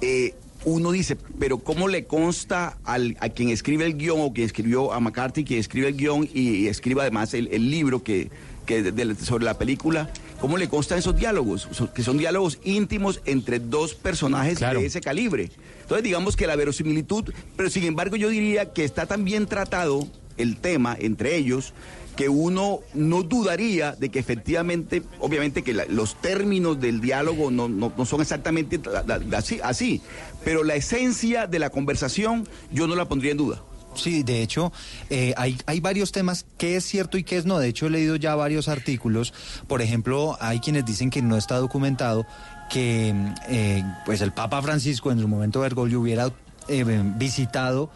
eh, 0.00 0.34
uno 0.64 0.92
dice, 0.92 1.16
pero 1.38 1.58
¿cómo 1.58 1.88
le 1.88 2.04
consta 2.04 2.78
al, 2.84 3.16
a 3.20 3.28
quien 3.30 3.48
escribe 3.48 3.86
el 3.86 3.96
guion 3.96 4.20
o 4.20 4.32
quien 4.32 4.46
escribió 4.46 4.92
a 4.92 5.00
McCarthy, 5.00 5.44
quien 5.44 5.58
escribe 5.60 5.88
el 5.88 5.96
guion 5.96 6.28
y, 6.34 6.50
y 6.50 6.68
escribe 6.68 7.00
además 7.02 7.32
el, 7.34 7.48
el 7.48 7.70
libro 7.70 8.02
que, 8.02 8.30
que 8.66 8.82
de- 8.82 8.92
de- 8.92 9.14
sobre 9.14 9.44
la 9.44 9.56
película, 9.58 10.10
¿cómo 10.38 10.58
le 10.58 10.68
constan 10.68 10.98
esos 10.98 11.16
diálogos? 11.16 11.68
So- 11.72 11.92
que 11.92 12.02
son 12.02 12.18
diálogos 12.18 12.58
íntimos 12.64 13.22
entre 13.24 13.58
dos 13.58 13.94
personajes 13.94 14.58
de 14.80 14.86
ese 14.86 15.00
calibre. 15.00 15.50
Entonces 15.82 16.04
digamos 16.04 16.36
que 16.36 16.46
la 16.46 16.56
verosimilitud, 16.56 17.32
pero 17.56 17.70
sin 17.70 17.84
embargo 17.84 18.16
yo 18.16 18.28
diría 18.28 18.72
que 18.72 18.84
está 18.84 19.06
tan 19.06 19.24
bien 19.24 19.46
tratado 19.46 20.06
el 20.36 20.56
tema 20.58 20.96
entre 20.98 21.36
ellos 21.36 21.72
que 22.20 22.28
uno 22.28 22.80
no 22.92 23.22
dudaría 23.22 23.92
de 23.92 24.10
que 24.10 24.18
efectivamente, 24.18 25.02
obviamente 25.20 25.62
que 25.62 25.72
los 25.72 26.20
términos 26.20 26.78
del 26.78 27.00
diálogo 27.00 27.50
no, 27.50 27.66
no- 27.66 27.90
no 27.96 28.04
son 28.04 28.20
exactamente 28.20 28.78
así, 29.34 29.58
así, 29.64 30.02
pero 30.44 30.62
la 30.62 30.74
esencia 30.74 31.46
de 31.46 31.58
la 31.58 31.70
conversación 31.70 32.46
yo 32.70 32.86
no 32.86 32.94
la 32.94 33.06
pondría 33.08 33.30
en 33.32 33.38
duda. 33.38 33.62
Sí, 33.94 34.22
de 34.22 34.42
hecho, 34.42 34.70
eh, 35.08 35.32
hay, 35.38 35.56
hay 35.64 35.80
varios 35.80 36.12
temas 36.12 36.44
que 36.58 36.76
es 36.76 36.84
cierto 36.84 37.16
y 37.16 37.24
que 37.24 37.38
es 37.38 37.46
no. 37.46 37.58
De 37.58 37.68
hecho, 37.68 37.86
he 37.86 37.90
leído 37.90 38.16
ya 38.16 38.34
varios 38.34 38.68
artículos. 38.68 39.32
Por 39.66 39.80
ejemplo, 39.80 40.36
hay 40.42 40.60
quienes 40.60 40.84
dicen 40.84 41.08
que 41.08 41.22
no 41.22 41.38
está 41.38 41.56
documentado 41.56 42.26
que 42.70 43.14
eh, 43.48 43.82
pues 44.04 44.20
el 44.20 44.32
Papa 44.32 44.60
Francisco 44.60 45.10
en 45.10 45.20
su 45.20 45.26
momento 45.26 45.60
Bergoglio 45.60 46.00
hubiera 46.02 46.30
eh, 46.68 46.84
visitado 47.16 47.90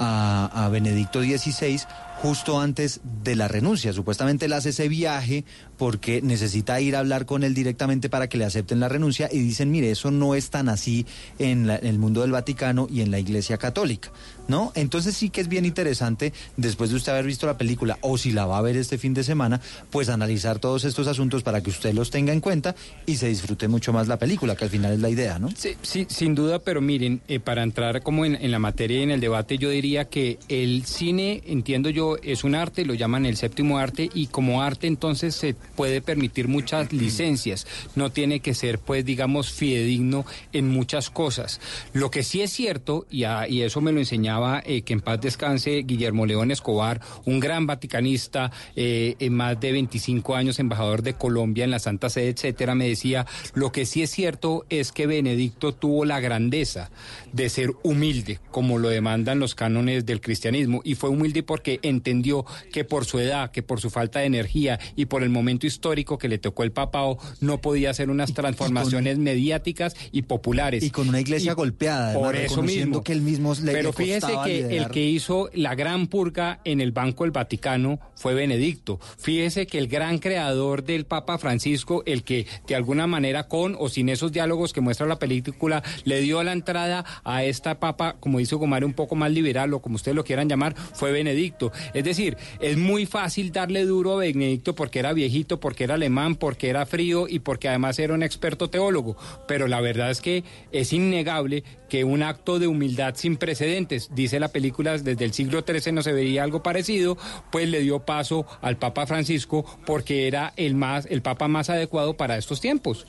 a 0.00 0.68
Benedicto 0.70 1.22
XVI 1.22 1.80
justo 2.22 2.60
antes 2.60 3.00
de 3.22 3.36
la 3.36 3.46
renuncia. 3.48 3.92
Supuestamente 3.92 4.46
él 4.46 4.52
hace 4.52 4.70
ese 4.70 4.88
viaje 4.88 5.44
porque 5.76 6.20
necesita 6.20 6.80
ir 6.80 6.96
a 6.96 6.98
hablar 6.98 7.26
con 7.26 7.44
él 7.44 7.54
directamente 7.54 8.08
para 8.10 8.28
que 8.28 8.38
le 8.38 8.44
acepten 8.44 8.80
la 8.80 8.88
renuncia 8.88 9.28
y 9.30 9.38
dicen, 9.38 9.70
mire, 9.70 9.90
eso 9.90 10.10
no 10.10 10.34
es 10.34 10.50
tan 10.50 10.68
así 10.68 11.06
en, 11.38 11.66
la- 11.68 11.76
en 11.76 11.86
el 11.86 11.98
mundo 11.98 12.22
del 12.22 12.32
Vaticano 12.32 12.88
y 12.90 13.02
en 13.02 13.10
la 13.12 13.20
Iglesia 13.20 13.56
Católica, 13.56 14.10
¿no? 14.48 14.72
Entonces 14.74 15.16
sí 15.16 15.30
que 15.30 15.40
es 15.40 15.48
bien 15.48 15.64
interesante, 15.64 16.32
después 16.56 16.90
de 16.90 16.96
usted 16.96 17.12
haber 17.12 17.26
visto 17.26 17.46
la 17.46 17.56
película 17.56 17.98
o 18.00 18.18
si 18.18 18.32
la 18.32 18.46
va 18.46 18.58
a 18.58 18.62
ver 18.62 18.76
este 18.76 18.98
fin 18.98 19.14
de 19.14 19.22
semana, 19.22 19.60
pues 19.90 20.08
analizar 20.08 20.58
todos 20.58 20.84
estos 20.84 21.06
asuntos 21.06 21.42
para 21.42 21.62
que 21.62 21.70
usted 21.70 21.94
los 21.94 22.10
tenga 22.10 22.32
en 22.32 22.40
cuenta 22.40 22.74
y 23.06 23.16
se 23.16 23.28
disfrute 23.28 23.68
mucho 23.68 23.92
más 23.92 24.08
la 24.08 24.18
película, 24.18 24.56
que 24.56 24.64
al 24.64 24.70
final 24.70 24.92
es 24.92 25.00
la 25.00 25.10
idea, 25.10 25.38
¿no? 25.38 25.50
Sí, 25.56 25.76
sí, 25.82 26.06
sin 26.08 26.34
duda, 26.34 26.58
pero 26.58 26.80
miren, 26.80 27.20
eh, 27.28 27.38
para 27.40 27.62
entrar 27.62 28.02
como 28.02 28.24
en, 28.24 28.34
en 28.34 28.50
la 28.50 28.58
materia 28.58 29.00
y 29.00 29.02
en 29.02 29.10
el 29.10 29.20
debate, 29.20 29.58
yo 29.58 29.70
diría 29.70 30.06
que 30.06 30.38
el 30.48 30.84
cine, 30.86 31.42
entiendo 31.46 31.90
yo, 31.90 32.16
es 32.22 32.42
un 32.44 32.54
arte, 32.54 32.84
lo 32.84 32.94
llaman 32.94 33.26
el 33.26 33.36
séptimo 33.36 33.78
arte 33.78 34.08
y 34.14 34.28
como 34.28 34.62
arte 34.62 34.86
entonces 34.86 35.34
se 35.34 35.54
puede 35.76 36.00
permitir 36.00 36.48
muchas 36.48 36.92
licencias, 36.92 37.66
no 37.96 38.10
tiene 38.10 38.40
que 38.40 38.54
ser 38.54 38.78
pues 38.78 39.04
digamos 39.04 39.52
fidedigno 39.52 40.24
en 40.52 40.68
muchas 40.68 41.10
cosas. 41.10 41.60
Lo 41.92 42.10
que 42.10 42.22
sí 42.22 42.40
es 42.40 42.50
cierto, 42.52 43.06
y, 43.10 43.24
a- 43.24 43.48
y 43.48 43.62
eso 43.62 43.80
me 43.80 43.92
lo 43.92 43.98
enseñaba 44.00 44.37
eh, 44.64 44.82
que 44.82 44.92
en 44.92 45.00
paz 45.00 45.20
descanse 45.20 45.82
Guillermo 45.84 46.24
León 46.26 46.50
Escobar, 46.50 47.00
un 47.24 47.40
gran 47.40 47.66
vaticanista, 47.66 48.50
eh, 48.76 49.16
en 49.18 49.34
más 49.34 49.58
de 49.60 49.72
25 49.72 50.34
años 50.36 50.58
embajador 50.58 51.02
de 51.02 51.14
Colombia 51.14 51.64
en 51.64 51.70
la 51.70 51.78
Santa 51.78 52.08
Sede, 52.10 52.28
etcétera, 52.28 52.74
me 52.74 52.88
decía, 52.88 53.26
lo 53.54 53.72
que 53.72 53.84
sí 53.86 54.02
es 54.02 54.10
cierto 54.10 54.64
es 54.68 54.92
que 54.92 55.06
Benedicto 55.06 55.72
tuvo 55.74 56.04
la 56.04 56.20
grandeza 56.20 56.90
de 57.32 57.48
ser 57.48 57.70
humilde, 57.82 58.38
como 58.50 58.78
lo 58.78 58.88
demandan 58.88 59.38
los 59.40 59.54
cánones 59.54 60.06
del 60.06 60.20
cristianismo, 60.20 60.80
y 60.84 60.94
fue 60.94 61.10
humilde 61.10 61.42
porque 61.42 61.80
entendió 61.82 62.44
que 62.72 62.84
por 62.84 63.04
su 63.04 63.18
edad, 63.18 63.50
que 63.50 63.62
por 63.62 63.80
su 63.80 63.90
falta 63.90 64.20
de 64.20 64.26
energía 64.26 64.78
y 64.96 65.06
por 65.06 65.22
el 65.22 65.30
momento 65.30 65.66
histórico 65.66 66.18
que 66.18 66.28
le 66.28 66.38
tocó 66.38 66.62
el 66.62 66.72
papado, 66.72 67.18
no 67.40 67.58
podía 67.60 67.90
hacer 67.90 68.10
unas 68.10 68.32
transformaciones 68.34 69.18
mediáticas 69.18 69.94
y 70.12 70.22
populares. 70.22 70.82
Y 70.84 70.90
con 70.90 71.08
una 71.08 71.20
iglesia 71.20 71.54
golpeada, 71.54 72.10
además, 72.10 72.26
Por 72.26 72.36
eso 72.36 72.62
mismo. 72.62 73.02
que 73.02 73.12
él 73.12 73.22
mismo 73.22 73.54
le- 73.62 73.72
Pero 73.72 73.88
le 73.90 73.92
fíjese 73.92 74.27
costaba 74.28 74.44
que 74.46 74.76
el 74.76 74.88
que 74.88 75.04
hizo 75.04 75.50
la 75.54 75.74
gran 75.74 76.06
purga 76.06 76.60
en 76.64 76.80
el 76.80 76.92
Banco 76.92 77.24
del 77.24 77.30
Vaticano 77.30 77.98
fue 78.14 78.34
Benedicto. 78.34 78.98
Fíjese 79.18 79.66
que 79.66 79.78
el 79.78 79.88
gran 79.88 80.18
creador 80.18 80.84
del 80.84 81.06
Papa 81.06 81.38
Francisco, 81.38 82.02
el 82.06 82.22
que 82.22 82.46
de 82.66 82.74
alguna 82.74 83.06
manera 83.06 83.48
con 83.48 83.76
o 83.78 83.88
sin 83.88 84.08
esos 84.08 84.32
diálogos 84.32 84.72
que 84.72 84.80
muestra 84.80 85.06
la 85.06 85.18
película, 85.18 85.82
le 86.04 86.20
dio 86.20 86.42
la 86.42 86.52
entrada 86.52 87.04
a 87.24 87.44
esta 87.44 87.78
Papa, 87.80 88.16
como 88.20 88.38
dice 88.38 88.56
Gomar, 88.56 88.84
un 88.84 88.92
poco 88.92 89.14
más 89.14 89.30
liberal 89.30 89.72
o 89.74 89.80
como 89.80 89.96
ustedes 89.96 90.16
lo 90.16 90.24
quieran 90.24 90.48
llamar, 90.48 90.74
fue 90.76 91.12
Benedicto. 91.12 91.72
Es 91.94 92.04
decir, 92.04 92.36
es 92.60 92.76
muy 92.76 93.06
fácil 93.06 93.52
darle 93.52 93.84
duro 93.84 94.14
a 94.14 94.16
Benedicto 94.16 94.74
porque 94.74 94.98
era 94.98 95.12
viejito, 95.12 95.60
porque 95.60 95.84
era 95.84 95.94
alemán, 95.94 96.36
porque 96.36 96.68
era 96.68 96.86
frío 96.86 97.26
y 97.28 97.40
porque 97.40 97.68
además 97.68 97.98
era 97.98 98.14
un 98.14 98.22
experto 98.22 98.70
teólogo. 98.70 99.16
Pero 99.46 99.68
la 99.68 99.80
verdad 99.80 100.10
es 100.10 100.20
que 100.20 100.44
es 100.72 100.92
innegable 100.92 101.64
que 101.88 102.04
un 102.04 102.22
acto 102.22 102.58
de 102.58 102.66
humildad 102.66 103.14
sin 103.16 103.36
precedentes, 103.36 104.10
dice 104.22 104.40
la 104.40 104.48
película, 104.48 104.98
desde 104.98 105.24
el 105.24 105.32
siglo 105.32 105.64
XIII 105.66 105.92
no 105.92 106.02
se 106.02 106.12
veía 106.12 106.42
algo 106.42 106.62
parecido, 106.62 107.16
pues 107.50 107.68
le 107.68 107.80
dio 107.80 108.00
paso 108.00 108.46
al 108.60 108.76
Papa 108.76 109.06
Francisco 109.06 109.64
porque 109.86 110.26
era 110.26 110.52
el 110.56 110.74
más, 110.74 111.06
el 111.06 111.22
Papa 111.22 111.48
más 111.48 111.70
adecuado 111.70 112.16
para 112.16 112.36
estos 112.36 112.60
tiempos. 112.60 113.06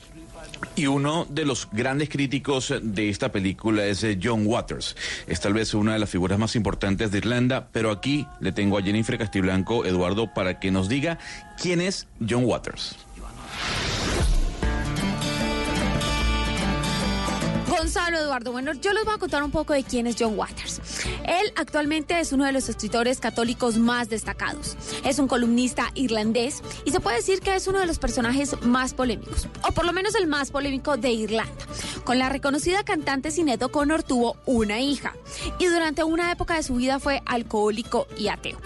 Y 0.76 0.86
uno 0.86 1.26
de 1.28 1.44
los 1.44 1.68
grandes 1.72 2.08
críticos 2.08 2.74
de 2.82 3.08
esta 3.08 3.32
película 3.32 3.84
es 3.84 4.04
eh, 4.04 4.18
John 4.22 4.46
Waters. 4.46 4.96
Es 5.26 5.40
tal 5.40 5.54
vez 5.54 5.74
una 5.74 5.94
de 5.94 5.98
las 5.98 6.10
figuras 6.10 6.38
más 6.38 6.56
importantes 6.56 7.10
de 7.10 7.18
Irlanda, 7.18 7.68
pero 7.72 7.90
aquí 7.90 8.26
le 8.40 8.52
tengo 8.52 8.78
a 8.78 8.82
Jennifer 8.82 9.18
Castiblanco, 9.18 9.84
Eduardo, 9.84 10.32
para 10.32 10.58
que 10.58 10.70
nos 10.70 10.88
diga 10.88 11.18
quién 11.60 11.80
es 11.80 12.06
John 12.26 12.44
Waters. 12.44 12.96
Gonzalo 17.80 18.18
Eduardo, 18.18 18.52
bueno, 18.52 18.74
yo 18.74 18.92
les 18.92 19.06
voy 19.06 19.14
a 19.14 19.16
contar 19.18 19.42
un 19.42 19.50
poco 19.50 19.72
de 19.72 19.82
quién 19.82 20.06
es 20.06 20.16
John 20.18 20.38
Waters. 20.38 20.82
Él 21.24 21.50
actualmente 21.56 22.20
es 22.20 22.30
uno 22.30 22.44
de 22.44 22.52
los 22.52 22.68
escritores 22.68 23.20
católicos 23.20 23.78
más 23.78 24.10
destacados. 24.10 24.76
Es 25.02 25.18
un 25.18 25.26
columnista 25.26 25.90
irlandés 25.94 26.62
y 26.84 26.90
se 26.90 27.00
puede 27.00 27.16
decir 27.16 27.40
que 27.40 27.54
es 27.54 27.66
uno 27.68 27.78
de 27.78 27.86
los 27.86 27.98
personajes 27.98 28.54
más 28.60 28.92
polémicos, 28.92 29.48
o 29.66 29.72
por 29.72 29.86
lo 29.86 29.94
menos 29.94 30.14
el 30.14 30.26
más 30.26 30.50
polémico 30.50 30.98
de 30.98 31.10
Irlanda. 31.12 31.64
Con 32.04 32.18
la 32.18 32.28
reconocida 32.28 32.84
cantante 32.84 33.30
Sinead 33.30 33.62
O'Connor 33.62 34.02
tuvo 34.02 34.36
una 34.44 34.78
hija 34.80 35.14
y 35.58 35.64
durante 35.64 36.04
una 36.04 36.30
época 36.32 36.56
de 36.56 36.62
su 36.62 36.74
vida 36.74 37.00
fue 37.00 37.22
alcohólico 37.24 38.06
y 38.18 38.28
ateo. 38.28 38.58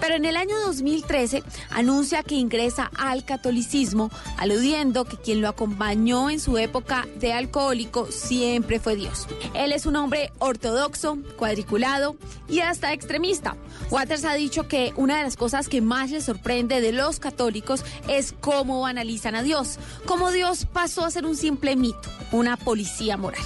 Pero 0.00 0.16
en 0.16 0.24
el 0.24 0.36
año 0.36 0.58
2013 0.66 1.44
anuncia 1.70 2.22
que 2.22 2.34
ingresa 2.34 2.90
al 2.96 3.24
catolicismo, 3.24 4.10
aludiendo 4.36 5.04
que 5.04 5.16
quien 5.16 5.42
lo 5.42 5.48
acompañó 5.48 6.30
en 6.30 6.40
su 6.40 6.58
época 6.58 7.06
de 7.16 7.32
alcohólico 7.32 8.10
siempre 8.10 8.47
fue 8.82 8.96
Dios. 8.96 9.26
Él 9.54 9.72
es 9.72 9.86
un 9.86 9.96
hombre 9.96 10.32
ortodoxo, 10.38 11.18
cuadriculado 11.36 12.16
y 12.48 12.60
hasta 12.60 12.92
extremista. 12.92 13.56
Waters 13.90 14.24
ha 14.24 14.34
dicho 14.34 14.68
que 14.68 14.92
una 14.96 15.18
de 15.18 15.24
las 15.24 15.36
cosas 15.36 15.68
que 15.68 15.80
más 15.80 16.10
le 16.10 16.20
sorprende 16.20 16.80
de 16.80 16.92
los 16.92 17.18
católicos 17.20 17.84
es 18.08 18.34
cómo 18.40 18.86
analizan 18.86 19.34
a 19.34 19.42
Dios, 19.42 19.78
cómo 20.06 20.30
Dios 20.30 20.66
pasó 20.66 21.04
a 21.04 21.10
ser 21.10 21.26
un 21.26 21.36
simple 21.36 21.76
mito, 21.76 22.08
una 22.32 22.56
policía 22.56 23.16
moral. 23.16 23.42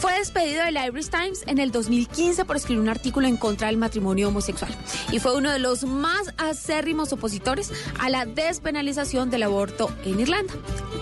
Fue 0.00 0.12
despedido 0.18 0.64
del 0.64 0.76
Irish 0.76 1.08
Times 1.08 1.44
en 1.46 1.58
el 1.58 1.70
2015 1.70 2.44
por 2.44 2.56
escribir 2.56 2.80
un 2.80 2.88
artículo 2.88 3.26
en 3.26 3.36
contra 3.36 3.68
del 3.68 3.76
matrimonio 3.76 4.28
homosexual 4.28 4.74
y 5.12 5.18
fue 5.18 5.36
uno 5.36 5.50
de 5.50 5.58
los 5.58 5.84
más 5.84 6.34
acérrimos 6.36 7.12
opositores 7.12 7.72
a 7.98 8.10
la 8.10 8.26
despenalización 8.26 9.30
del 9.30 9.44
aborto 9.44 9.90
en 10.04 10.20
Irlanda. 10.20 10.52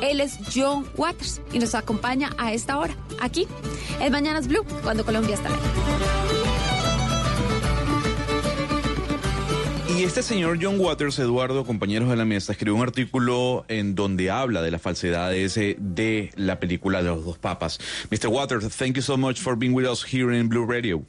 Él 0.02 0.20
es 0.20 0.38
John 0.54 0.86
Waters 0.96 1.40
y 1.52 1.58
nos 1.58 1.74
acompaña 1.74 2.30
a 2.38 2.52
esta 2.52 2.78
hora, 2.78 2.94
aquí, 3.20 3.41
en 4.00 4.12
Mañanas 4.12 4.48
Blue, 4.48 4.64
cuando 4.82 5.04
Colombia 5.04 5.34
está 5.34 5.48
aire. 5.48 5.62
Y 9.96 10.04
este 10.04 10.22
señor 10.22 10.58
John 10.60 10.80
Waters, 10.80 11.18
Eduardo, 11.18 11.64
compañeros 11.64 12.08
de 12.08 12.16
la 12.16 12.24
mesa, 12.24 12.52
escribió 12.52 12.74
un 12.74 12.82
artículo 12.82 13.64
en 13.68 13.94
donde 13.94 14.30
habla 14.30 14.62
de 14.62 14.70
las 14.70 14.80
falsedades 14.80 15.54
de 15.54 16.30
la 16.34 16.58
película 16.58 17.02
de 17.02 17.10
los 17.10 17.24
dos 17.24 17.38
papas. 17.38 17.78
Mr. 18.10 18.28
Waters, 18.28 18.74
thank 18.74 18.96
you 18.96 19.02
so 19.02 19.16
much 19.16 19.38
for 19.38 19.54
being 19.54 19.74
with 19.74 19.86
us 19.86 20.02
here 20.02 20.32
in 20.32 20.48
Blue 20.48 20.64
Radio. 20.64 21.02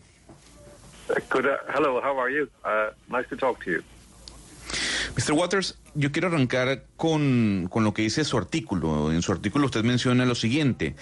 Good. 1.30 1.46
Uh, 1.46 1.58
hello. 1.70 2.02
How 2.02 2.18
are 2.18 2.30
you? 2.30 2.50
Uh, 2.64 2.92
nice 3.10 3.28
to 3.30 3.38
talk 3.38 3.64
to 3.64 3.72
you. 3.72 3.84
Mr. 5.16 5.34
Waters, 5.34 5.80
yo 5.94 6.12
quiero 6.12 6.28
arrancar 6.28 6.84
con, 6.98 7.68
con 7.70 7.84
lo 7.84 7.94
que 7.94 8.02
dice 8.02 8.24
su 8.24 8.38
artículo. 8.38 9.12
En 9.12 9.22
su 9.22 9.32
artículo 9.32 9.66
usted 9.66 9.84
menciona 9.84 10.26
lo 10.26 10.36
siguiente. 10.36 10.96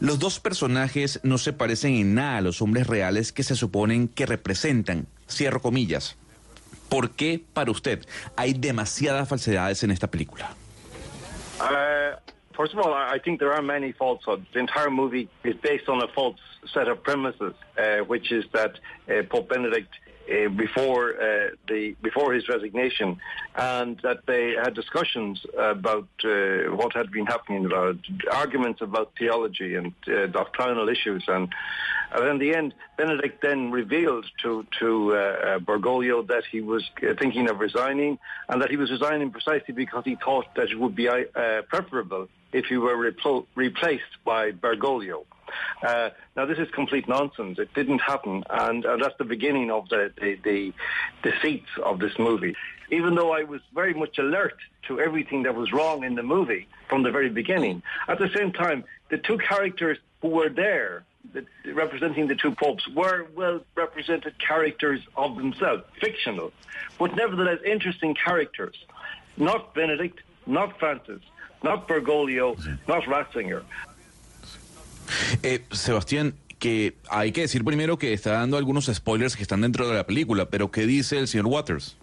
Los 0.00 0.18
dos 0.18 0.40
personajes 0.40 1.20
no 1.22 1.38
se 1.38 1.52
parecen 1.52 1.94
en 1.94 2.14
nada 2.14 2.38
a 2.38 2.40
los 2.40 2.62
hombres 2.62 2.86
reales 2.86 3.32
que 3.32 3.42
se 3.42 3.56
suponen 3.56 4.08
que 4.08 4.26
representan. 4.26 5.06
Cierro 5.28 5.60
comillas. 5.60 6.16
¿Por 6.88 7.10
qué 7.10 7.42
para 7.52 7.70
usted 7.70 8.06
hay 8.36 8.54
demasiadas 8.54 9.28
falsedades 9.28 9.82
en 9.82 9.90
esta 9.90 10.10
película? 10.10 10.50
Uh, 11.60 12.16
first 12.56 12.72
of 12.74 12.80
all, 12.80 12.94
I 12.94 13.18
think 13.18 13.40
there 13.40 13.52
are 13.52 13.62
many 13.62 13.92
falsehoods. 13.92 14.46
The 14.52 14.60
entire 14.60 14.90
movie 14.90 15.28
is 15.44 15.56
based 15.56 15.88
on 15.88 16.02
a 16.02 16.08
false 16.14 16.40
set 16.72 16.88
of 16.88 17.02
premises, 17.02 17.54
uh, 17.76 18.04
which 18.06 18.32
is 18.32 18.44
that 18.52 18.78
uh, 19.08 19.22
Pope 19.28 19.48
Benedict. 19.48 19.90
Uh, 20.28 20.46
before 20.50 21.14
uh, 21.14 21.48
the 21.68 21.96
before 22.02 22.34
his 22.34 22.50
resignation, 22.50 23.18
and 23.56 23.98
that 24.02 24.26
they 24.26 24.52
had 24.62 24.74
discussions 24.74 25.40
about 25.56 26.06
uh, 26.22 26.64
what 26.76 26.92
had 26.92 27.10
been 27.10 27.24
happening, 27.24 27.64
about 27.64 27.96
arguments 28.30 28.82
about 28.82 29.10
theology 29.18 29.74
and 29.74 29.94
uh, 30.06 30.26
doctrinal 30.26 30.90
issues, 30.90 31.24
and 31.28 31.48
and 32.12 32.28
in 32.28 32.38
the 32.38 32.54
end, 32.54 32.74
Benedict 32.98 33.40
then 33.40 33.70
revealed 33.70 34.26
to 34.42 34.66
to 34.80 35.14
uh, 35.14 35.58
Bergoglio 35.60 36.26
that 36.26 36.44
he 36.44 36.60
was 36.60 36.84
thinking 37.18 37.48
of 37.48 37.58
resigning, 37.60 38.18
and 38.50 38.60
that 38.60 38.68
he 38.68 38.76
was 38.76 38.90
resigning 38.90 39.30
precisely 39.30 39.72
because 39.72 40.04
he 40.04 40.16
thought 40.16 40.54
that 40.56 40.68
it 40.68 40.78
would 40.78 40.94
be 40.94 41.08
preferable 41.68 42.28
if 42.52 42.66
he 42.66 42.76
were 42.76 42.96
replo- 42.96 43.46
replaced 43.54 44.12
by 44.26 44.52
Bergoglio. 44.52 45.24
Uh, 45.82 46.10
now, 46.36 46.46
this 46.46 46.58
is 46.58 46.68
complete 46.70 47.08
nonsense. 47.08 47.58
It 47.58 47.72
didn't 47.74 48.00
happen, 48.00 48.44
and, 48.50 48.84
and 48.84 49.02
that's 49.02 49.16
the 49.18 49.24
beginning 49.24 49.70
of 49.70 49.88
the, 49.88 50.12
the, 50.20 50.38
the 50.42 50.72
deceits 51.22 51.70
of 51.82 51.98
this 51.98 52.18
movie. 52.18 52.54
Even 52.90 53.14
though 53.14 53.32
I 53.32 53.44
was 53.44 53.60
very 53.74 53.94
much 53.94 54.18
alert 54.18 54.56
to 54.88 55.00
everything 55.00 55.42
that 55.42 55.54
was 55.54 55.72
wrong 55.72 56.04
in 56.04 56.14
the 56.14 56.22
movie 56.22 56.66
from 56.88 57.02
the 57.02 57.10
very 57.10 57.28
beginning, 57.28 57.82
at 58.08 58.18
the 58.18 58.30
same 58.34 58.52
time, 58.52 58.84
the 59.10 59.18
two 59.18 59.38
characters 59.38 59.98
who 60.22 60.28
were 60.28 60.48
there 60.48 61.04
the, 61.32 61.44
representing 61.72 62.26
the 62.26 62.34
two 62.34 62.52
popes 62.52 62.86
were 62.88 63.26
well 63.34 63.60
represented 63.74 64.38
characters 64.38 65.00
of 65.16 65.36
themselves, 65.36 65.82
fictional, 66.00 66.52
but 66.98 67.14
nevertheless 67.14 67.58
interesting 67.64 68.14
characters. 68.14 68.76
Not 69.36 69.74
Benedict, 69.74 70.20
not 70.46 70.78
Francis, 70.78 71.20
not 71.62 71.88
Bergoglio, 71.88 72.56
not 72.86 73.04
Ratzinger. 73.04 73.62
Eh, 75.42 75.64
Sebastián, 75.70 76.34
que 76.58 76.96
hay 77.08 77.32
que 77.32 77.42
decir 77.42 77.64
primero 77.64 77.98
que 77.98 78.12
está 78.12 78.32
dando 78.32 78.56
algunos 78.56 78.86
spoilers 78.86 79.36
que 79.36 79.42
están 79.42 79.60
dentro 79.60 79.88
de 79.88 79.94
la 79.94 80.06
película, 80.06 80.50
pero 80.50 80.70
¿qué 80.70 80.86
dice 80.86 81.18
el 81.18 81.28
señor 81.28 81.46
Waters? 81.46 81.96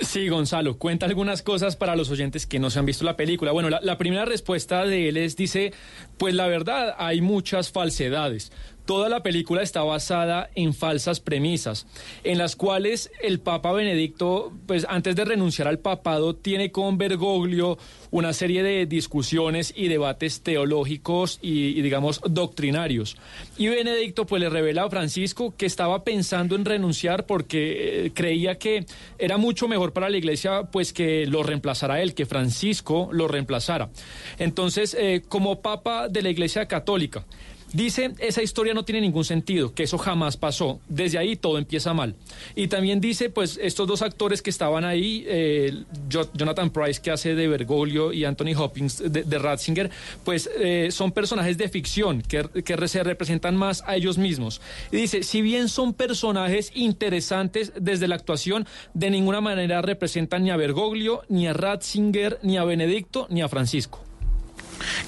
Sí, 0.00 0.28
Gonzalo, 0.28 0.78
cuenta 0.78 1.06
algunas 1.06 1.42
cosas 1.42 1.74
para 1.74 1.96
los 1.96 2.08
oyentes 2.10 2.46
que 2.46 2.60
no 2.60 2.70
se 2.70 2.78
han 2.78 2.86
visto 2.86 3.04
la 3.04 3.16
película. 3.16 3.50
Bueno, 3.50 3.68
la, 3.68 3.80
la 3.82 3.98
primera 3.98 4.24
respuesta 4.24 4.84
de 4.84 5.08
él 5.08 5.16
es, 5.16 5.36
dice, 5.36 5.72
pues 6.18 6.34
la 6.34 6.46
verdad, 6.46 6.94
hay 6.98 7.20
muchas 7.20 7.72
falsedades. 7.72 8.52
Toda 8.88 9.10
la 9.10 9.22
película 9.22 9.60
está 9.60 9.82
basada 9.82 10.48
en 10.54 10.72
falsas 10.72 11.20
premisas, 11.20 11.86
en 12.24 12.38
las 12.38 12.56
cuales 12.56 13.10
el 13.20 13.38
Papa 13.38 13.70
Benedicto, 13.72 14.50
pues 14.64 14.86
antes 14.88 15.14
de 15.14 15.26
renunciar 15.26 15.68
al 15.68 15.78
papado, 15.78 16.34
tiene 16.34 16.72
con 16.72 16.96
Bergoglio 16.96 17.76
una 18.10 18.32
serie 18.32 18.62
de 18.62 18.86
discusiones 18.86 19.74
y 19.76 19.88
debates 19.88 20.40
teológicos 20.40 21.38
y, 21.42 21.82
digamos 21.82 22.22
doctrinarios. 22.30 23.18
Y 23.58 23.68
Benedicto 23.68 24.24
pues 24.24 24.40
le 24.40 24.48
revela 24.48 24.84
a 24.84 24.88
Francisco 24.88 25.52
que 25.54 25.66
estaba 25.66 26.02
pensando 26.02 26.56
en 26.56 26.64
renunciar 26.64 27.26
porque 27.26 28.06
eh, 28.06 28.12
creía 28.14 28.56
que 28.56 28.86
era 29.18 29.36
mucho 29.36 29.68
mejor 29.68 29.92
para 29.92 30.08
la 30.08 30.16
iglesia 30.16 30.62
pues 30.62 30.94
que 30.94 31.26
lo 31.26 31.42
reemplazara 31.42 32.00
él, 32.00 32.14
que 32.14 32.24
Francisco 32.24 33.10
lo 33.12 33.28
reemplazara. 33.28 33.90
Entonces, 34.38 34.96
eh, 34.98 35.24
como 35.28 35.60
papa 35.60 36.08
de 36.08 36.22
la 36.22 36.30
iglesia 36.30 36.66
católica, 36.66 37.26
Dice, 37.72 38.14
esa 38.18 38.42
historia 38.42 38.72
no 38.72 38.84
tiene 38.84 39.00
ningún 39.02 39.24
sentido, 39.24 39.74
que 39.74 39.82
eso 39.82 39.98
jamás 39.98 40.36
pasó. 40.36 40.80
Desde 40.88 41.18
ahí 41.18 41.36
todo 41.36 41.58
empieza 41.58 41.92
mal. 41.92 42.14
Y 42.54 42.68
también 42.68 43.00
dice, 43.00 43.28
pues, 43.30 43.58
estos 43.62 43.86
dos 43.86 44.02
actores 44.02 44.40
que 44.40 44.50
estaban 44.50 44.84
ahí, 44.84 45.24
eh, 45.26 45.84
Jonathan 46.08 46.70
Price, 46.70 47.00
que 47.00 47.10
hace 47.10 47.34
de 47.34 47.48
Bergoglio, 47.48 48.12
y 48.12 48.24
Anthony 48.24 48.54
Hopkins, 48.56 49.02
de, 49.04 49.38
Ratzinger, 49.38 49.90
pues 50.24 50.50
eh, 50.58 50.88
son 50.90 51.12
personajes 51.12 51.58
de 51.58 51.68
ficción 51.68 52.22
que, 52.22 52.44
que 52.64 52.88
se 52.88 53.04
representan 53.04 53.56
más 53.56 53.82
a 53.86 53.96
ellos 53.96 54.18
mismos. 54.18 54.60
Y 54.90 54.96
dice, 54.96 55.22
si 55.22 55.42
bien 55.42 55.68
son 55.68 55.94
personajes 55.94 56.72
interesantes 56.74 57.72
desde 57.78 58.08
la 58.08 58.14
actuación, 58.14 58.66
de 58.94 59.10
ninguna 59.10 59.40
manera 59.40 59.82
representan 59.82 60.42
ni 60.42 60.50
a 60.50 60.56
Bergoglio, 60.56 61.22
ni 61.28 61.46
a 61.46 61.52
Ratzinger, 61.52 62.38
ni 62.42 62.56
a 62.56 62.64
Benedicto, 62.64 63.26
ni 63.30 63.42
a 63.42 63.48
Francisco. 63.48 64.07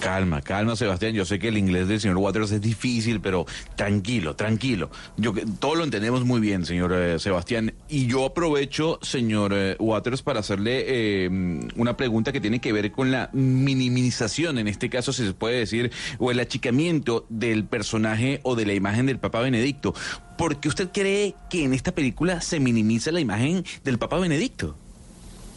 Calma, 0.01 0.43
calma, 0.43 0.77
Sebastián. 0.77 1.15
Yo 1.15 1.25
sé 1.25 1.39
que 1.39 1.49
el 1.49 1.59
inglés 1.59 1.89
del 1.89 2.01
señor 2.01 2.19
Waters 2.19 2.53
es 2.53 2.61
difícil, 2.61 3.21
pero 3.21 3.47
tranquilo, 3.77 4.37
tranquilo. 4.37 4.91
Yo 5.17 5.33
todo 5.59 5.75
lo 5.75 5.85
entendemos 5.85 6.25
muy 6.25 6.41
bien, 6.41 6.65
señor 6.65 6.93
eh, 6.93 7.19
Sebastián. 7.19 7.75
Y 7.89 8.07
yo 8.07 8.27
aprovecho, 8.27 8.99
señor 9.03 9.53
eh, 9.55 9.77
Waters, 9.79 10.23
para 10.23 10.41
hacerle 10.41 10.85
eh, 10.87 11.29
una 11.77 11.97
pregunta 11.97 12.33
que 12.33 12.41
tiene 12.41 12.61
que 12.61 12.73
ver 12.73 12.93
con 12.93 13.11
la 13.11 13.31
minimización, 13.33 14.59
en 14.59 14.69
este 14.69 14.89
caso, 14.91 15.13
si 15.13 15.27
se 15.27 15.35
puede 15.35 15.59
decir, 15.59 15.91
o 16.19 16.31
el 16.31 16.41
achicamiento 16.41 17.27
del 17.29 17.65
personaje 17.65 18.41
o 18.43 18.57
de 18.57 18.67
la 18.67 18.75
imagen 18.75 19.07
del 19.07 19.19
Papa 19.19 19.41
Benedicto. 19.41 19.95
¿Por 20.37 20.59
qué 20.59 20.69
usted 20.69 20.89
cree 20.93 21.35
que 21.51 21.65
en 21.65 21.75
esta 21.75 21.93
película 21.93 22.41
se 22.41 22.61
minimiza 22.61 23.13
la 23.13 23.21
imagen 23.21 23.65
del 23.85 23.99
Papa 23.99 24.19
Benedicto? 24.19 24.77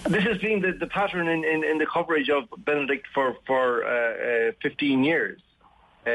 This 0.05 0.23
has 0.23 0.37
been 0.39 0.61
the, 0.61 0.73
the 0.73 0.87
pattern 0.87 1.27
in, 1.27 1.45
in, 1.45 1.63
in, 1.63 1.77
the 1.77 1.85
coverage 1.85 2.29
of 2.29 2.43
Benedict 2.57 3.07
for, 3.13 3.37
for 3.47 3.85
uh, 3.85 4.49
uh, 4.49 4.51
15 4.61 5.03
years, 5.03 5.39
uh, 6.05 6.09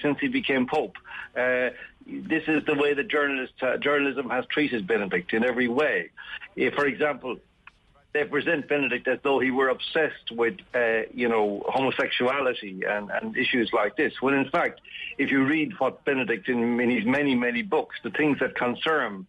since 0.00 0.18
he 0.20 0.28
became 0.28 0.66
Pope. 0.66 0.96
Uh, 1.36 1.70
this 2.06 2.44
is 2.46 2.64
the 2.66 2.74
way 2.74 2.94
that 2.94 3.06
uh, 3.60 3.76
journalism 3.78 4.30
has 4.30 4.46
treated 4.46 4.86
Benedict 4.86 5.32
in 5.32 5.44
every 5.44 5.68
way. 5.68 6.10
for 6.74 6.86
example, 6.86 7.36
they 8.12 8.24
present 8.24 8.68
Benedict 8.68 9.08
as 9.08 9.18
though 9.22 9.40
he 9.40 9.50
were 9.50 9.70
obsessed 9.70 10.30
with, 10.30 10.56
uh, 10.74 11.02
you 11.12 11.28
know, 11.28 11.64
homosexuality 11.66 12.82
and, 12.86 13.10
and 13.10 13.36
issues 13.36 13.72
like 13.72 13.96
this. 13.96 14.12
When 14.20 14.34
in 14.34 14.50
fact, 14.50 14.80
if 15.18 15.30
you 15.30 15.44
read 15.44 15.72
what 15.78 16.04
Benedict 16.04 16.48
in, 16.48 16.78
in 16.78 16.90
his 16.90 17.06
many, 17.06 17.34
many 17.34 17.62
books, 17.62 17.96
the 18.02 18.10
things 18.10 18.38
that 18.40 18.54
concern 18.54 19.26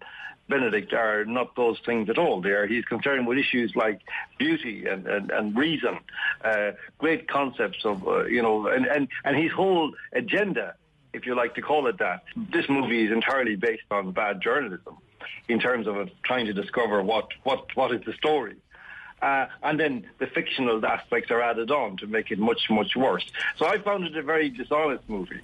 Benedict 0.50 0.94
are 0.94 1.26
not 1.26 1.56
those 1.56 1.80
things 1.86 2.10
at 2.10 2.18
all. 2.18 2.42
There, 2.42 2.68
he's 2.68 2.86
concerned 2.86 3.28
with 3.28 3.38
issues 3.38 3.76
like 3.76 4.02
beauty 4.38 4.86
and 4.88 5.08
and, 5.08 5.32
and 5.32 5.56
reason, 5.56 6.00
uh, 6.44 6.72
great 6.98 7.28
concepts 7.28 7.86
of 7.86 8.08
uh, 8.08 8.26
you 8.26 8.42
know, 8.42 8.68
and, 8.68 8.86
and 8.86 9.08
and 9.24 9.38
his 9.38 9.52
whole 9.52 9.94
agenda, 10.12 10.76
if 11.14 11.26
you 11.26 11.36
like 11.36 11.56
to 11.56 11.62
call 11.62 11.88
it 11.88 11.98
that. 12.00 12.24
This 12.36 12.68
movie 12.68 13.06
is 13.06 13.12
entirely 13.12 13.56
based 13.56 13.84
on 13.90 14.12
bad 14.12 14.42
journalism, 14.42 14.98
in 15.48 15.60
terms 15.60 15.88
of 15.88 16.10
trying 16.24 16.46
to 16.48 16.54
discover 16.54 17.02
what 17.02 17.28
what 17.44 17.76
what 17.76 17.94
is 17.94 18.02
the 18.06 18.14
story. 18.14 18.56
Uh, 19.22 19.48
and 19.64 19.80
then 19.80 20.06
the 20.20 20.28
fictional 20.28 20.86
aspects 20.86 21.32
are 21.32 21.42
added 21.42 21.72
on 21.72 21.96
to 21.96 22.06
make 22.08 22.30
it 22.30 22.38
much, 22.38 22.70
much 22.70 22.94
worse. 22.94 23.26
So 23.56 23.66
I 23.66 23.78
found 23.78 24.04
it 24.04 24.18
a 24.18 24.22
very 24.22 24.50
dishonest 24.50 25.08
movie. 25.08 25.40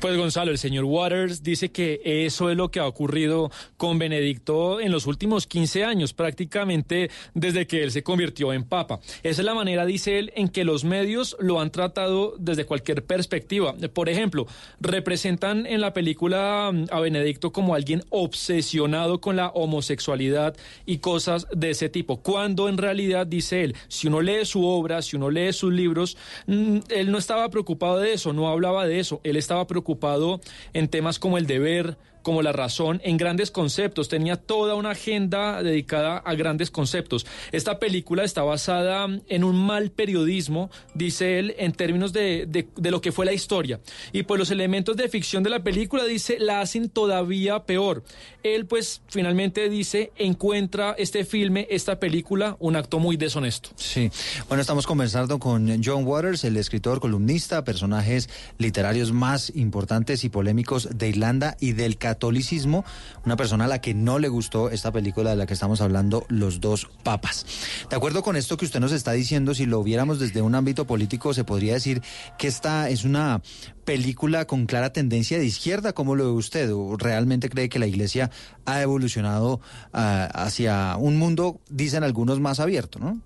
Pues 0.00 0.16
Gonzalo, 0.16 0.50
el 0.50 0.58
señor 0.58 0.84
Waters 0.84 1.42
dice 1.42 1.70
que 1.70 2.00
eso 2.04 2.50
es 2.50 2.56
lo 2.56 2.70
que 2.70 2.80
ha 2.80 2.86
ocurrido 2.86 3.50
con 3.76 3.98
Benedicto 3.98 4.80
en 4.80 4.92
los 4.92 5.06
últimos 5.06 5.46
15 5.46 5.84
años, 5.84 6.12
prácticamente 6.12 7.10
desde 7.34 7.66
que 7.66 7.82
él 7.82 7.90
se 7.90 8.02
convirtió 8.02 8.52
en 8.52 8.64
papa. 8.64 9.00
Esa 9.22 9.42
es 9.42 9.44
la 9.44 9.54
manera, 9.54 9.86
dice 9.86 10.18
él, 10.18 10.32
en 10.36 10.48
que 10.48 10.64
los 10.64 10.84
medios 10.84 11.36
lo 11.40 11.60
han 11.60 11.70
tratado 11.70 12.34
desde 12.38 12.64
cualquier 12.64 13.04
perspectiva. 13.04 13.74
Por 13.92 14.08
ejemplo, 14.08 14.46
representan 14.80 15.66
en 15.66 15.80
la 15.80 15.92
película 15.92 16.70
mm, 16.72 16.86
a 16.90 17.00
Benedicto 17.00 17.52
como 17.52 17.74
alguien 17.74 18.04
obsesionado 18.10 19.20
con 19.20 19.36
la 19.36 19.48
homosexualidad 19.48 20.56
y 20.84 20.98
cosas 20.98 21.46
de 21.54 21.70
ese 21.70 21.88
tipo, 21.88 22.18
cuando 22.18 22.68
en 22.68 22.78
realidad, 22.78 23.26
dice 23.26 23.64
él, 23.64 23.76
si 23.88 24.08
uno 24.08 24.20
lee 24.20 24.44
su 24.44 24.64
obra, 24.64 25.02
si 25.02 25.16
uno 25.16 25.30
lee 25.30 25.52
sus 25.52 25.72
libros, 25.72 26.16
mm, 26.46 26.78
él 26.90 27.10
no 27.10 27.18
estaba 27.18 27.48
preocupado 27.50 27.98
de 27.98 28.12
eso, 28.12 28.32
no 28.32 28.48
hablaba 28.48 28.86
de 28.86 29.00
eso, 29.00 29.20
él 29.24 29.36
estaba 29.36 29.65
preocupado 29.66 30.40
en 30.72 30.88
temas 30.88 31.18
como 31.18 31.38
el 31.38 31.46
deber, 31.46 31.96
como 32.26 32.42
la 32.42 32.50
razón 32.50 33.00
en 33.04 33.18
grandes 33.18 33.52
conceptos, 33.52 34.08
tenía 34.08 34.34
toda 34.34 34.74
una 34.74 34.90
agenda 34.90 35.62
dedicada 35.62 36.16
a 36.18 36.34
grandes 36.34 36.72
conceptos. 36.72 37.24
Esta 37.52 37.78
película 37.78 38.24
está 38.24 38.42
basada 38.42 39.06
en 39.28 39.44
un 39.44 39.64
mal 39.64 39.92
periodismo, 39.92 40.68
dice 40.92 41.38
él, 41.38 41.54
en 41.56 41.70
términos 41.70 42.12
de, 42.12 42.48
de, 42.48 42.90
lo 42.90 43.00
que 43.00 43.12
fue 43.12 43.26
la 43.26 43.32
historia. 43.32 43.78
Y 44.10 44.24
pues 44.24 44.40
los 44.40 44.50
elementos 44.50 44.96
de 44.96 45.08
ficción 45.08 45.44
de 45.44 45.50
la 45.50 45.62
película, 45.62 46.04
dice, 46.04 46.38
la 46.40 46.60
hacen 46.60 46.88
todavía 46.88 47.60
peor. 47.60 48.02
Él 48.42 48.66
pues 48.66 49.02
finalmente 49.06 49.68
dice, 49.68 50.10
encuentra 50.16 50.96
este 50.98 51.24
filme, 51.24 51.68
esta 51.70 52.00
película, 52.00 52.56
un 52.58 52.74
acto 52.74 52.98
muy 52.98 53.16
deshonesto. 53.16 53.70
Sí, 53.76 54.10
bueno, 54.48 54.62
estamos 54.62 54.84
conversando 54.84 55.38
con 55.38 55.80
John 55.84 56.04
Waters, 56.04 56.42
el 56.42 56.56
escritor, 56.56 56.98
columnista, 56.98 57.62
personajes 57.62 58.28
literarios 58.58 59.12
más 59.12 59.52
importantes 59.54 60.24
y 60.24 60.28
polémicos 60.28 60.88
de 60.92 61.08
Irlanda 61.08 61.56
y 61.60 61.70
del 61.70 61.98
catolicismo, 62.16 62.84
una 63.24 63.36
persona 63.36 63.66
a 63.66 63.68
la 63.68 63.80
que 63.80 63.92
no 63.92 64.18
le 64.18 64.28
gustó 64.28 64.70
esta 64.70 64.90
película 64.90 65.30
de 65.30 65.36
la 65.36 65.46
que 65.46 65.52
estamos 65.52 65.82
hablando, 65.82 66.24
Los 66.28 66.60
dos 66.60 66.88
papas. 67.02 67.44
De 67.90 67.96
acuerdo 67.96 68.22
con 68.22 68.36
esto 68.36 68.56
que 68.56 68.64
usted 68.64 68.80
nos 68.80 68.92
está 68.92 69.12
diciendo, 69.12 69.54
si 69.54 69.66
lo 69.66 69.82
viéramos 69.82 70.18
desde 70.18 70.40
un 70.40 70.54
ámbito 70.54 70.86
político, 70.86 71.34
se 71.34 71.44
podría 71.44 71.74
decir 71.74 72.02
que 72.38 72.48
esta 72.48 72.88
es 72.88 73.04
una 73.04 73.42
película 73.84 74.46
con 74.46 74.66
clara 74.66 74.92
tendencia 74.92 75.38
de 75.38 75.44
izquierda, 75.44 75.92
¿cómo 75.92 76.14
lo 76.14 76.24
ve 76.24 76.30
usted? 76.30 76.72
¿O 76.72 76.96
realmente 76.96 77.50
cree 77.50 77.68
que 77.68 77.78
la 77.78 77.86
iglesia 77.86 78.30
ha 78.64 78.80
evolucionado 78.80 79.60
uh, 79.92 80.28
hacia 80.32 80.96
un 80.96 81.18
mundo, 81.18 81.60
dicen 81.68 82.02
algunos, 82.02 82.40
más 82.40 82.60
abierto, 82.60 82.98
¿no? 82.98 83.20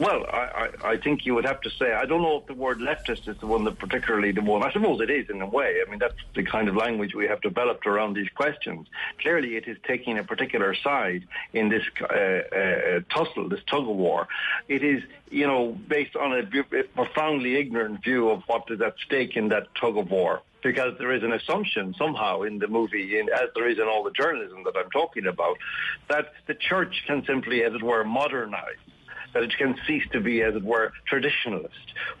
Well, 0.00 0.26
I, 0.26 0.70
I, 0.82 0.88
I 0.90 0.96
think 0.96 1.24
you 1.24 1.36
would 1.36 1.44
have 1.44 1.60
to 1.60 1.70
say, 1.70 1.92
I 1.92 2.04
don't 2.04 2.20
know 2.20 2.38
if 2.38 2.46
the 2.46 2.54
word 2.54 2.80
leftist 2.80 3.28
is 3.28 3.36
the 3.38 3.46
one 3.46 3.62
that 3.64 3.78
particularly 3.78 4.32
the 4.32 4.42
one. 4.42 4.64
I 4.64 4.72
suppose 4.72 5.00
it 5.00 5.08
is 5.08 5.30
in 5.30 5.40
a 5.40 5.46
way. 5.46 5.76
I 5.86 5.88
mean, 5.88 6.00
that's 6.00 6.16
the 6.34 6.42
kind 6.42 6.68
of 6.68 6.74
language 6.74 7.14
we 7.14 7.28
have 7.28 7.40
developed 7.42 7.86
around 7.86 8.14
these 8.14 8.28
questions. 8.34 8.88
Clearly, 9.20 9.56
it 9.56 9.68
is 9.68 9.76
taking 9.86 10.18
a 10.18 10.24
particular 10.24 10.74
side 10.74 11.28
in 11.52 11.68
this 11.68 11.84
uh, 12.00 12.06
uh, 12.06 13.00
tussle, 13.08 13.48
this 13.48 13.60
tug 13.70 13.88
of 13.88 13.94
war. 13.94 14.26
It 14.66 14.82
is, 14.82 15.04
you 15.30 15.46
know, 15.46 15.78
based 15.88 16.16
on 16.16 16.32
a 16.32 16.84
profoundly 16.96 17.54
ignorant 17.54 18.02
view 18.02 18.30
of 18.30 18.42
what 18.48 18.64
is 18.70 18.80
at 18.80 18.96
stake 19.06 19.36
in 19.36 19.48
that 19.50 19.68
tug 19.76 19.96
of 19.96 20.10
war 20.10 20.42
because 20.64 20.94
there 20.98 21.12
is 21.12 21.22
an 21.22 21.32
assumption 21.32 21.94
somehow 21.96 22.40
in 22.40 22.58
the 22.58 22.66
movie, 22.66 23.18
in, 23.18 23.28
as 23.28 23.50
there 23.54 23.68
is 23.68 23.78
in 23.78 23.84
all 23.84 24.02
the 24.02 24.10
journalism 24.10 24.64
that 24.64 24.74
I'm 24.76 24.90
talking 24.90 25.26
about, 25.26 25.58
that 26.08 26.32
the 26.46 26.54
church 26.54 27.04
can 27.06 27.22
simply, 27.26 27.62
as 27.62 27.74
it 27.74 27.82
were, 27.82 28.02
modernize 28.02 28.78
that 29.34 29.42
it 29.42 29.54
can 29.58 29.76
cease 29.86 30.04
to 30.12 30.20
be, 30.20 30.42
as 30.42 30.54
it 30.54 30.64
were, 30.64 30.92
traditionalist. 31.10 31.68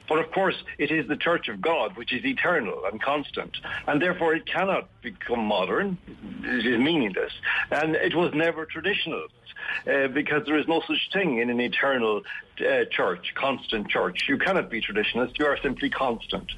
But 0.08 0.18
of 0.18 0.30
course, 0.32 0.56
it 0.78 0.90
is 0.90 1.08
the 1.08 1.16
Church 1.16 1.48
of 1.48 1.60
God, 1.60 1.96
which 1.96 2.12
is 2.12 2.24
eternal 2.24 2.82
and 2.90 3.00
constant, 3.00 3.56
and 3.86 4.02
therefore 4.02 4.34
it 4.34 4.46
cannot 4.46 4.88
become 5.00 5.44
modern. 5.44 5.96
It 6.42 6.66
is 6.66 6.78
meaningless. 6.78 7.32
And 7.70 7.94
it 7.94 8.14
was 8.14 8.32
never 8.34 8.66
traditionalist, 8.66 9.28
uh, 9.86 10.08
because 10.08 10.44
there 10.46 10.58
is 10.58 10.68
no 10.68 10.82
such 10.86 11.10
thing 11.12 11.38
in 11.38 11.50
an 11.50 11.60
eternal 11.60 12.22
uh, 12.60 12.84
church, 12.90 13.32
constant 13.34 13.88
church. 13.88 14.24
You 14.28 14.38
cannot 14.38 14.70
be 14.70 14.82
traditionalist, 14.82 15.38
you 15.38 15.46
are 15.46 15.58
simply 15.62 15.90
constant. 15.90 16.50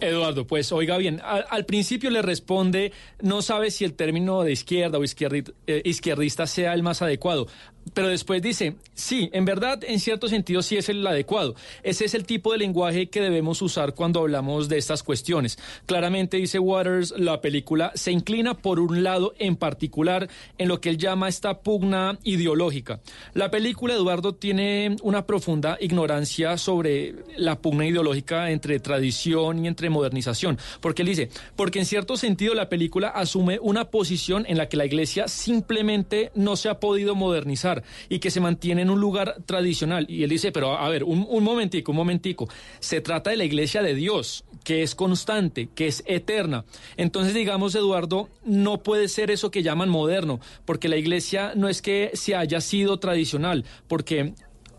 Eduardo, 0.00 0.46
pues 0.46 0.72
oiga 0.72 0.96
bien, 0.96 1.20
al, 1.22 1.44
al, 1.50 1.64
principio 1.66 2.10
le 2.10 2.22
responde, 2.22 2.92
no 3.20 3.42
sabe 3.42 3.70
si 3.70 3.84
el 3.84 3.94
término 3.94 4.42
de 4.42 4.52
izquierda 4.52 4.98
o 4.98 5.04
izquierdi, 5.04 5.44
eh, 5.66 5.82
izquierdista 5.84 6.46
sea 6.46 6.72
el 6.72 6.82
más 6.82 7.02
adecuado. 7.02 7.46
Pero 7.94 8.08
después 8.08 8.40
dice, 8.42 8.76
sí, 8.94 9.30
en 9.32 9.44
verdad, 9.44 9.82
en 9.84 9.98
cierto 10.00 10.28
sentido 10.28 10.62
sí 10.62 10.76
es 10.76 10.88
el 10.88 11.06
adecuado. 11.06 11.54
Ese 11.82 12.04
es 12.04 12.14
el 12.14 12.24
tipo 12.24 12.52
de 12.52 12.58
lenguaje 12.58 13.08
que 13.08 13.20
debemos 13.20 13.62
usar 13.62 13.94
cuando 13.94 14.20
hablamos 14.20 14.68
de 14.68 14.78
estas 14.78 15.02
cuestiones. 15.02 15.58
Claramente, 15.86 16.36
dice 16.36 16.58
Waters, 16.58 17.14
la 17.16 17.40
película 17.40 17.92
se 17.94 18.12
inclina 18.12 18.54
por 18.54 18.80
un 18.80 19.02
lado 19.02 19.34
en 19.38 19.56
particular 19.56 20.28
en 20.58 20.68
lo 20.68 20.80
que 20.80 20.90
él 20.90 20.98
llama 20.98 21.28
esta 21.28 21.60
pugna 21.60 22.18
ideológica. 22.22 23.00
La 23.34 23.50
película, 23.50 23.94
Eduardo, 23.94 24.34
tiene 24.34 24.96
una 25.02 25.26
profunda 25.26 25.76
ignorancia 25.80 26.58
sobre 26.58 27.14
la 27.36 27.60
pugna 27.60 27.86
ideológica 27.86 28.50
entre 28.50 28.78
tradición 28.78 29.64
y 29.64 29.68
entre 29.68 29.90
modernización. 29.90 30.58
Porque 30.80 31.02
él 31.02 31.08
dice, 31.08 31.30
porque 31.56 31.80
en 31.80 31.86
cierto 31.86 32.16
sentido 32.16 32.54
la 32.54 32.68
película 32.68 33.08
asume 33.08 33.58
una 33.60 33.90
posición 33.90 34.44
en 34.48 34.58
la 34.58 34.68
que 34.68 34.76
la 34.76 34.86
iglesia 34.86 35.28
simplemente 35.28 36.30
no 36.34 36.56
se 36.56 36.68
ha 36.68 36.78
podido 36.78 37.14
modernizar 37.14 37.69
y 38.08 38.18
que 38.18 38.30
se 38.30 38.40
mantiene 38.40 38.82
en 38.82 38.90
un 38.90 39.00
lugar 39.00 39.36
tradicional. 39.46 40.06
Y 40.08 40.22
él 40.22 40.30
dice, 40.30 40.52
pero 40.52 40.78
a 40.78 40.88
ver, 40.88 41.04
un, 41.04 41.26
un 41.28 41.44
momentico, 41.44 41.92
un 41.92 41.96
momentico. 41.96 42.48
Se 42.80 43.00
trata 43.00 43.30
de 43.30 43.36
la 43.36 43.44
iglesia 43.44 43.82
de 43.82 43.94
Dios, 43.94 44.44
que 44.64 44.82
es 44.82 44.94
constante, 44.94 45.68
que 45.74 45.86
es 45.86 46.02
eterna. 46.06 46.64
Entonces, 46.96 47.34
digamos, 47.34 47.74
Eduardo, 47.74 48.28
no 48.44 48.82
puede 48.82 49.08
ser 49.08 49.30
eso 49.30 49.50
que 49.50 49.62
llaman 49.62 49.88
moderno, 49.88 50.40
porque 50.64 50.88
la 50.88 50.96
iglesia 50.96 51.52
no 51.54 51.68
es 51.68 51.82
que 51.82 52.10
se 52.14 52.34
haya 52.34 52.60
sido 52.60 52.98
tradicional, 52.98 53.64
porque 53.88 54.34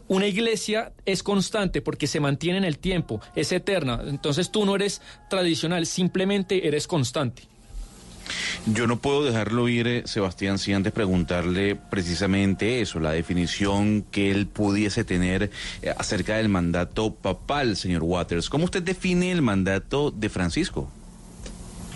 una 0.08 0.28
iglesia 0.28 0.92
es 1.06 1.24
constante 1.24 1.82
porque 1.82 2.06
se 2.06 2.20
mantiene 2.20 2.58
en 2.58 2.66
el 2.66 2.80
tiempo, 2.80 3.22
es 3.34 3.54
eterna. 3.54 4.02
Entonces 4.06 4.52
tú 4.52 4.66
no 4.66 4.76
eres 4.76 5.02
tradicional, 5.30 5.86
simplemente 5.86 6.68
eres 6.68 6.86
constante. 6.86 7.44
Yo 8.66 8.88
no 8.88 9.00
puedo 9.00 9.24
dejarlo 9.24 9.68
ir, 9.68 9.88
eh, 9.88 10.04
Sebastián, 10.06 10.60
sin 10.60 10.76
antes 10.76 10.94
preguntarle 10.94 11.76
precisamente 11.76 12.82
eso, 12.82 13.00
la 13.00 13.12
definición 13.12 14.04
que 14.04 14.32
él 14.32 14.48
pudiese 14.48 15.04
tener 15.04 15.50
eh, 15.82 15.94
acerca 15.98 16.38
del 16.38 16.50
mandato 16.50 17.14
papal, 17.14 17.76
señor 17.76 18.04
Waters. 18.04 18.50
¿Cómo 18.50 18.66
usted 18.66 18.84
define 18.84 19.32
el 19.32 19.42
mandato 19.42 20.12
de 20.12 20.30
Francisco? 20.30 20.90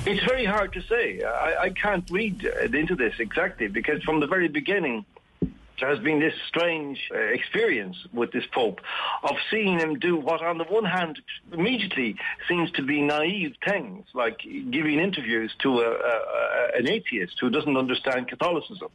It's 0.06 0.24
very 0.24 0.46
hard 0.46 0.72
to 0.74 0.82
say. 0.82 1.22
I, 1.60 1.72
can't 1.72 2.08
read 2.12 2.36
into 2.76 2.96
this 2.96 3.20
exactly 3.20 3.68
because 3.68 4.04
from 4.04 4.20
the 4.20 4.28
very 4.28 4.48
beginning, 4.48 5.04
there 5.80 5.90
has 5.90 6.00
been 6.00 6.20
this 6.20 6.34
strange 6.48 7.00
uh, 7.14 7.18
experience 7.18 7.98
with 8.14 8.32
this 8.32 8.46
Pope 8.54 8.80
of 9.24 9.36
seeing 9.52 9.80
him 9.80 10.00
do 10.00 10.16
what, 10.16 10.42
on 10.42 10.58
the 10.58 10.64
one 10.66 10.86
hand, 10.86 11.20
immediately 11.52 12.16
seems 12.48 12.72
to 12.72 12.84
be 12.84 13.02
naive 13.02 13.56
things, 13.66 14.06
like 14.14 14.40
giving 14.70 15.00
interviews 15.00 15.54
to 15.60 15.82
a, 15.82 15.92
a, 15.92 16.78
an 16.78 16.88
atheist 16.88 17.36
who 17.40 17.50
doesn't 17.50 17.76
understand 17.76 18.28
Catholicism 18.28 18.90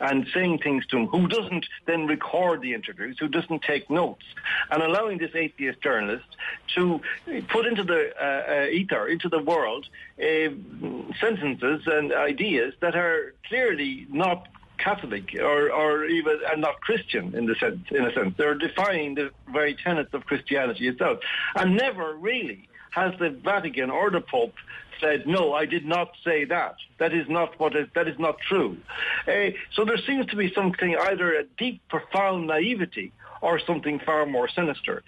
and 0.00 0.26
saying 0.34 0.58
things 0.58 0.84
to 0.86 0.98
him, 0.98 1.06
who 1.06 1.28
doesn't 1.28 1.66
then 1.86 2.06
record 2.06 2.62
the 2.62 2.74
interviews, 2.74 3.16
who 3.20 3.28
doesn't 3.28 3.62
take 3.62 3.88
notes, 3.88 4.24
and 4.70 4.82
allowing 4.82 5.18
this 5.18 5.30
atheist 5.34 5.80
journalist 5.82 6.24
to 6.74 7.00
put 7.48 7.66
into 7.66 7.84
the 7.84 8.10
uh, 8.20 8.24
uh, 8.24 8.66
ether, 8.66 9.06
into 9.06 9.28
the 9.28 9.42
world, 9.42 9.86
uh, 10.18 10.48
sentences 11.20 11.82
and 11.86 12.12
ideas 12.12 12.74
that 12.80 12.96
are 12.96 13.34
clearly 13.48 14.06
not 14.10 14.48
Catholic 14.78 15.34
or, 15.40 15.70
or 15.72 16.04
even 16.06 16.38
not 16.58 16.80
Christian 16.80 17.34
in 17.34 17.46
the 17.46 17.54
sense 17.56 17.80
in 17.90 18.04
a 18.04 18.12
sense. 18.12 18.34
They're 18.36 18.54
defying 18.54 19.14
the 19.14 19.30
very 19.52 19.74
tenets 19.74 20.12
of 20.14 20.26
Christianity 20.26 20.88
itself. 20.88 21.18
And 21.56 21.76
never 21.76 22.14
really 22.14 22.68
has 22.90 23.12
the 23.18 23.30
Vatican 23.30 23.90
or 23.90 24.10
the 24.10 24.20
Pope 24.20 24.54
said, 25.00 25.26
no, 25.26 25.52
I 25.52 25.66
did 25.66 25.84
not 25.84 26.12
say 26.24 26.44
that. 26.44 26.76
That 26.98 27.12
is 27.12 27.28
not 27.28 27.58
what 27.58 27.74
is, 27.76 27.88
that 27.94 28.08
is 28.08 28.18
not 28.18 28.38
true. 28.38 28.76
Uh, 29.26 29.50
so 29.72 29.84
there 29.84 29.98
seems 29.98 30.26
to 30.26 30.36
be 30.36 30.52
something 30.54 30.96
either 30.96 31.34
a 31.34 31.44
deep, 31.58 31.82
profound 31.88 32.46
naivety 32.46 33.12
or 33.42 33.58
something 33.58 33.98
far 33.98 34.24
more 34.26 34.48
sinister. 34.48 35.02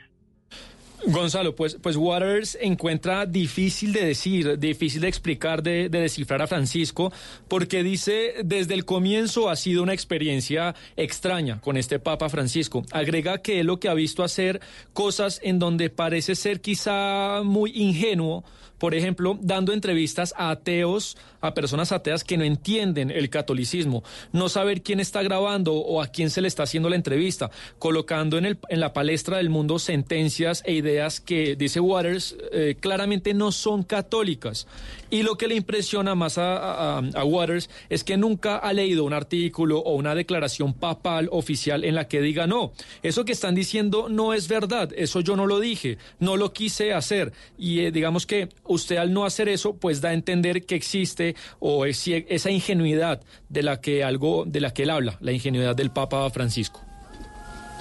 Gonzalo, 1.05 1.55
pues, 1.55 1.77
pues 1.81 1.97
Waters 1.97 2.57
encuentra 2.61 3.27
difícil 3.27 3.93
de 3.93 4.05
decir, 4.05 4.59
difícil 4.59 5.03
de 5.03 5.09
explicar, 5.09 5.63
de, 5.63 5.89
de, 5.89 6.01
descifrar 6.01 6.43
a 6.43 6.47
Francisco, 6.47 7.13
porque 7.49 7.83
dice 7.83 8.35
desde 8.45 8.75
el 8.75 8.85
comienzo 8.85 9.49
ha 9.49 9.57
sido 9.57 9.83
una 9.83 9.93
experiencia 9.93 10.75
extraña 10.97 11.61
con 11.61 11.77
este 11.77 11.99
Papa 11.99 12.29
Francisco. 12.29 12.85
Agrega 12.93 13.39
que 13.39 13.61
él 13.61 13.67
lo 13.67 13.79
que 13.79 13.89
ha 13.89 13.95
visto 13.95 14.25
hacer 14.25 14.61
cosas 14.93 15.41
en 15.43 15.59
donde 15.59 15.91
parece 15.91 16.35
ser 16.35 16.61
quizá 16.61 17.43
muy 17.45 17.73
ingenuo, 17.75 18.45
por 18.79 18.95
ejemplo, 18.95 19.39
dando 19.41 19.73
entrevistas 19.73 20.35
a 20.37 20.51
ateos, 20.51 21.17
a 21.41 21.55
personas 21.55 21.93
ateas 21.93 22.25
que 22.25 22.37
no 22.37 22.45
entienden 22.45 23.11
el 23.11 23.31
catolicismo, 23.31 24.03
no 24.33 24.49
saber 24.49 24.83
quién 24.83 25.01
está 25.01 25.23
grabando 25.23 25.75
o 25.75 26.03
a 26.03 26.09
quién 26.09 26.31
se 26.31 26.41
le 26.41 26.49
está 26.49 26.65
haciendo 26.65 26.89
la 26.89 26.97
entrevista, 26.97 27.51
colocando 27.79 28.39
en, 28.39 28.47
el, 28.47 28.59
en 28.69 28.81
la 28.81 28.93
palestra 28.93 29.39
del 29.39 29.51
mundo 29.51 29.79
sentencias 29.79 30.63
e 30.67 30.73
ideas 30.73 31.21
que, 31.21 31.57
dice 31.57 31.81
Waters, 31.81 32.37
eh, 32.53 32.77
claramente 32.79 33.35
no 33.35 33.53
son 33.53 33.83
católicas. 33.83 34.67
Y 35.11 35.23
lo 35.23 35.37
que 35.37 35.49
le 35.49 35.55
impresiona 35.55 36.15
más 36.15 36.39
a, 36.39 37.01
Waters 37.25 37.71
es 37.89 38.05
que 38.05 38.17
nunca 38.17 38.57
ha 38.57 38.73
leído 38.73 39.05
un 39.05 39.13
artículo 39.13 39.79
o 39.79 39.95
una 39.95 40.15
declaración 40.15 40.75
papal 40.75 41.29
oficial 41.33 41.85
en 41.85 41.95
la 41.95 42.09
que 42.09 42.21
diga, 42.21 42.47
no, 42.47 42.73
eso 43.03 43.25
que 43.25 43.33
están 43.33 43.55
diciendo 43.55 44.09
no 44.09 44.35
es 44.35 44.49
verdad, 44.49 44.91
eso 44.97 45.21
yo 45.21 45.37
no 45.37 45.47
lo 45.47 45.61
dije, 45.61 45.99
no 46.19 46.37
lo 46.37 46.53
quise 46.53 46.93
hacer. 46.93 47.33
Y 47.59 47.81
eh, 47.81 47.91
digamos 47.91 48.27
que 48.27 48.49
usted 48.65 48.97
al 48.97 49.13
no 49.13 49.25
hacer 49.25 49.49
eso, 49.49 49.77
pues 49.77 50.01
da 50.01 50.11
a 50.11 50.15
entender 50.15 50.65
que 50.65 50.75
existe 50.75 51.35
o 51.59 51.85
es, 51.87 52.07
esa 52.07 52.51
ingenuidad 52.51 53.23
de 53.49 53.63
la 53.63 53.81
que 53.81 54.05
algo, 54.05 54.45
de 54.47 54.61
la 54.61 54.73
que 54.73 54.85
él 54.85 54.91
habla, 54.91 55.19
la 55.21 55.33
ingenuidad 55.33 55.75
del 55.75 55.91
Papa 55.91 56.29
Francisco. 56.31 56.86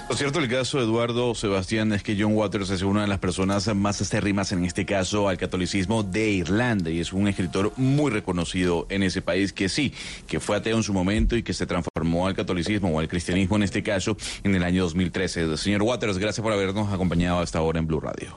Lo 0.08 0.14
cierto 0.14 0.38
el 0.38 0.48
caso, 0.48 0.80
Eduardo 0.80 1.34
Sebastián, 1.34 1.92
es 1.92 2.04
que 2.04 2.16
John 2.18 2.34
Waters 2.34 2.70
es 2.70 2.82
una 2.82 3.02
de 3.02 3.08
las 3.08 3.18
personas 3.18 3.74
más 3.74 4.00
estérrimas 4.00 4.52
en 4.52 4.64
este 4.64 4.86
caso 4.86 5.28
al 5.28 5.36
catolicismo 5.36 6.04
de 6.04 6.30
Irlanda 6.30 6.90
y 6.90 7.00
es 7.00 7.12
un 7.12 7.26
escritor 7.26 7.72
muy 7.76 8.12
reconocido 8.12 8.86
en 8.88 9.02
ese 9.02 9.20
país 9.20 9.52
que 9.52 9.68
sí, 9.68 9.92
que 10.28 10.38
fue 10.38 10.56
ateo 10.56 10.76
en 10.76 10.84
su 10.84 10.92
momento 10.92 11.36
y 11.36 11.42
que 11.42 11.52
se 11.52 11.66
transformó 11.66 12.28
al 12.28 12.36
catolicismo 12.36 12.90
o 12.90 13.00
al 13.00 13.08
cristianismo 13.08 13.56
en 13.56 13.64
este 13.64 13.82
caso 13.82 14.16
en 14.44 14.54
el 14.54 14.62
año 14.62 14.84
2013. 14.84 15.56
Señor 15.56 15.82
Waters, 15.82 16.18
gracias 16.18 16.42
por 16.42 16.52
habernos 16.52 16.92
acompañado 16.92 17.40
hasta 17.40 17.58
ahora 17.58 17.80
en 17.80 17.88
Blue 17.88 18.00
Radio. 18.00 18.36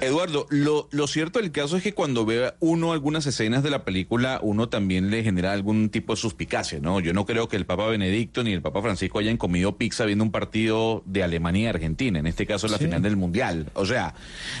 Eduardo, 0.00 0.46
lo, 0.48 0.88
lo, 0.90 1.06
cierto 1.06 1.40
del 1.40 1.52
caso 1.52 1.76
es 1.76 1.82
que 1.82 1.92
cuando 1.92 2.24
ve 2.24 2.54
uno 2.60 2.92
algunas 2.92 3.26
escenas 3.26 3.62
de 3.62 3.70
la 3.70 3.84
película, 3.84 4.40
uno 4.42 4.68
también 4.68 5.10
le 5.10 5.22
genera 5.22 5.52
algún 5.52 5.90
tipo 5.90 6.14
de 6.14 6.16
suspicacia, 6.20 6.78
¿no? 6.80 7.00
Yo 7.00 7.12
no 7.12 7.26
creo 7.26 7.48
que 7.48 7.56
el 7.56 7.66
Papa 7.66 7.86
Benedicto 7.86 8.42
ni 8.42 8.52
el 8.52 8.62
Papa 8.62 8.80
Francisco 8.80 9.18
hayan 9.18 9.36
comido 9.36 9.76
pizza 9.76 10.06
viendo 10.06 10.24
un 10.24 10.30
partido 10.30 11.02
de 11.04 11.22
Alemania 11.22 11.64
y 11.64 11.66
Argentina, 11.66 12.18
en 12.18 12.26
este 12.26 12.46
caso 12.46 12.66
la 12.68 12.78
sí. 12.78 12.84
final 12.84 13.02
del 13.02 13.16
Mundial. 13.16 13.66
O 13.74 13.84
sea, 13.84 14.14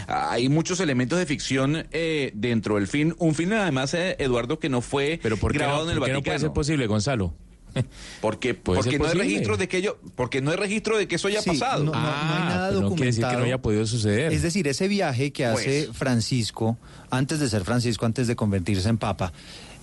hay 0.06 0.48
muchos 0.50 0.78
elementos 0.80 1.18
de 1.18 1.24
ficción 1.24 1.86
eh, 1.90 2.32
dentro 2.34 2.74
del 2.74 2.86
film. 2.86 3.14
Un 3.18 3.34
film, 3.34 3.52
además, 3.52 3.94
eh, 3.94 4.16
Eduardo, 4.18 4.58
que 4.58 4.68
no 4.68 4.82
fue 4.82 5.20
Pero 5.22 5.38
¿por 5.38 5.54
grabado 5.54 5.84
no, 5.84 5.90
en 5.90 5.94
el 5.94 5.98
¿por 5.98 6.06
qué 6.08 6.12
Vaticano. 6.12 6.18
no 6.18 6.24
puede 6.24 6.38
ser 6.38 6.52
posible, 6.52 6.86
Gonzalo? 6.86 7.34
Porque, 8.20 8.54
porque 8.54 8.98
no 8.98 9.06
hay 9.06 9.14
registro 9.14 9.56
de 9.56 9.68
que 9.68 9.78
ello, 9.78 9.98
porque 10.14 10.40
no 10.42 10.50
hay 10.50 10.56
registro 10.56 10.98
de 10.98 11.08
que 11.08 11.14
eso 11.16 11.28
haya 11.28 11.40
Sí, 11.42 11.50
pasado. 11.50 11.84
no, 11.84 11.92
no- 11.92 12.00
no 12.00 12.06
hay 12.08 12.38
nada 12.44 12.68
pero 12.68 12.80
no 12.82 12.88
quiere 12.90 13.06
decir 13.06 13.20
que 13.20 13.26
documentado. 13.26 13.38
no 13.38 13.44
haya 13.46 13.58
podido 13.62 13.86
suceder. 13.86 14.32
Es 14.32 14.42
decir, 14.42 14.68
ese 14.68 14.88
viaje 14.88 15.32
que 15.32 15.46
hace 15.46 15.84
Pues. 15.86 15.96
Francisco, 15.96 16.76
antes 17.10 17.40
de 17.40 17.48
ser 17.48 17.64
Francisco, 17.64 18.04
antes 18.06 18.26
de 18.26 18.36
convertirse 18.36 18.88
en 18.88 18.98
Papa, 18.98 19.32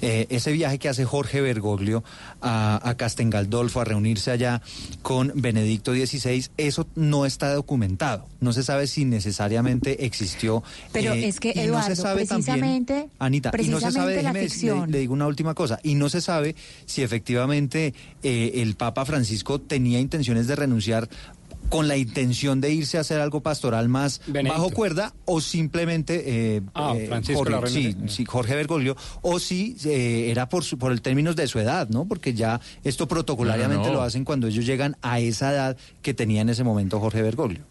eh, 0.01 0.27
ese 0.29 0.51
viaje 0.51 0.79
que 0.79 0.89
hace 0.89 1.05
Jorge 1.05 1.41
Bergoglio 1.41 2.03
a, 2.41 2.79
a 2.87 2.95
Castengaldolfo 2.95 3.81
a 3.81 3.85
reunirse 3.85 4.31
allá 4.31 4.61
con 5.01 5.31
Benedicto 5.35 5.93
XVI, 5.93 6.47
eso 6.57 6.87
no 6.95 7.25
está 7.25 7.53
documentado. 7.53 8.25
No 8.39 8.53
se 8.53 8.63
sabe 8.63 8.87
si 8.87 9.05
necesariamente 9.05 10.05
existió. 10.05 10.63
Pero 10.91 11.13
eh, 11.13 11.27
es 11.27 11.39
que, 11.39 11.49
y 11.49 11.55
no 11.55 11.61
Eduardo, 11.61 11.87
se 11.95 11.95
sabe 12.01 12.25
precisamente- 12.25 12.93
también, 12.93 13.11
Anita, 13.19 13.51
y 13.57 13.67
no 13.67 13.79
se 13.79 13.91
sabe, 13.91 14.13
precisamente 14.13 14.23
la 14.23 14.33
déjeme 14.33 14.85
le, 14.85 14.91
le 14.91 14.99
digo 14.99 15.13
una 15.13 15.27
última 15.27 15.53
cosa, 15.53 15.79
y 15.83 15.95
no 15.95 16.09
se 16.09 16.21
sabe 16.21 16.55
si 16.85 17.01
efectivamente 17.01 17.93
eh, 18.23 18.51
el 18.55 18.75
Papa 18.75 19.05
Francisco 19.05 19.59
tenía 19.59 19.99
intenciones 19.99 20.47
de 20.47 20.55
renunciar 20.55 21.09
con 21.69 21.87
la 21.87 21.97
intención 21.97 22.61
de 22.61 22.71
irse 22.71 22.97
a 22.97 23.01
hacer 23.01 23.19
algo 23.19 23.41
pastoral 23.41 23.89
más 23.89 24.21
bajo 24.49 24.69
cuerda 24.71 25.13
o 25.25 25.41
simplemente 25.41 26.23
eh, 26.57 26.61
Ah, 26.73 26.93
eh, 26.95 27.09
Jorge, 27.33 27.67
sí, 27.69 27.95
sí, 28.07 28.25
Jorge 28.25 28.55
Bergoglio 28.55 28.95
o 29.21 29.39
si 29.39 29.75
eh, 29.85 30.29
era 30.31 30.49
por 30.49 30.63
su- 30.63 30.77
por 30.77 30.91
el 30.91 31.01
términos 31.01 31.35
de 31.35 31.47
su 31.47 31.59
edad, 31.59 31.89
¿no? 31.89 32.05
Porque 32.05 32.33
ya 32.33 32.59
esto 32.83 33.07
protocolariamente 33.07 33.83
No, 33.83 33.87
no, 33.87 33.93
no. 33.93 33.99
lo 33.99 34.01
hacen 34.03 34.23
cuando 34.25 34.47
ellos 34.47 34.65
llegan 34.65 34.95
a 35.01 35.19
esa 35.19 35.51
edad 35.51 35.77
que 36.01 36.13
tenía 36.13 36.41
en 36.41 36.49
ese 36.49 36.63
momento 36.63 36.99
Jorge 36.99 37.21
Bergoglio. 37.21 37.61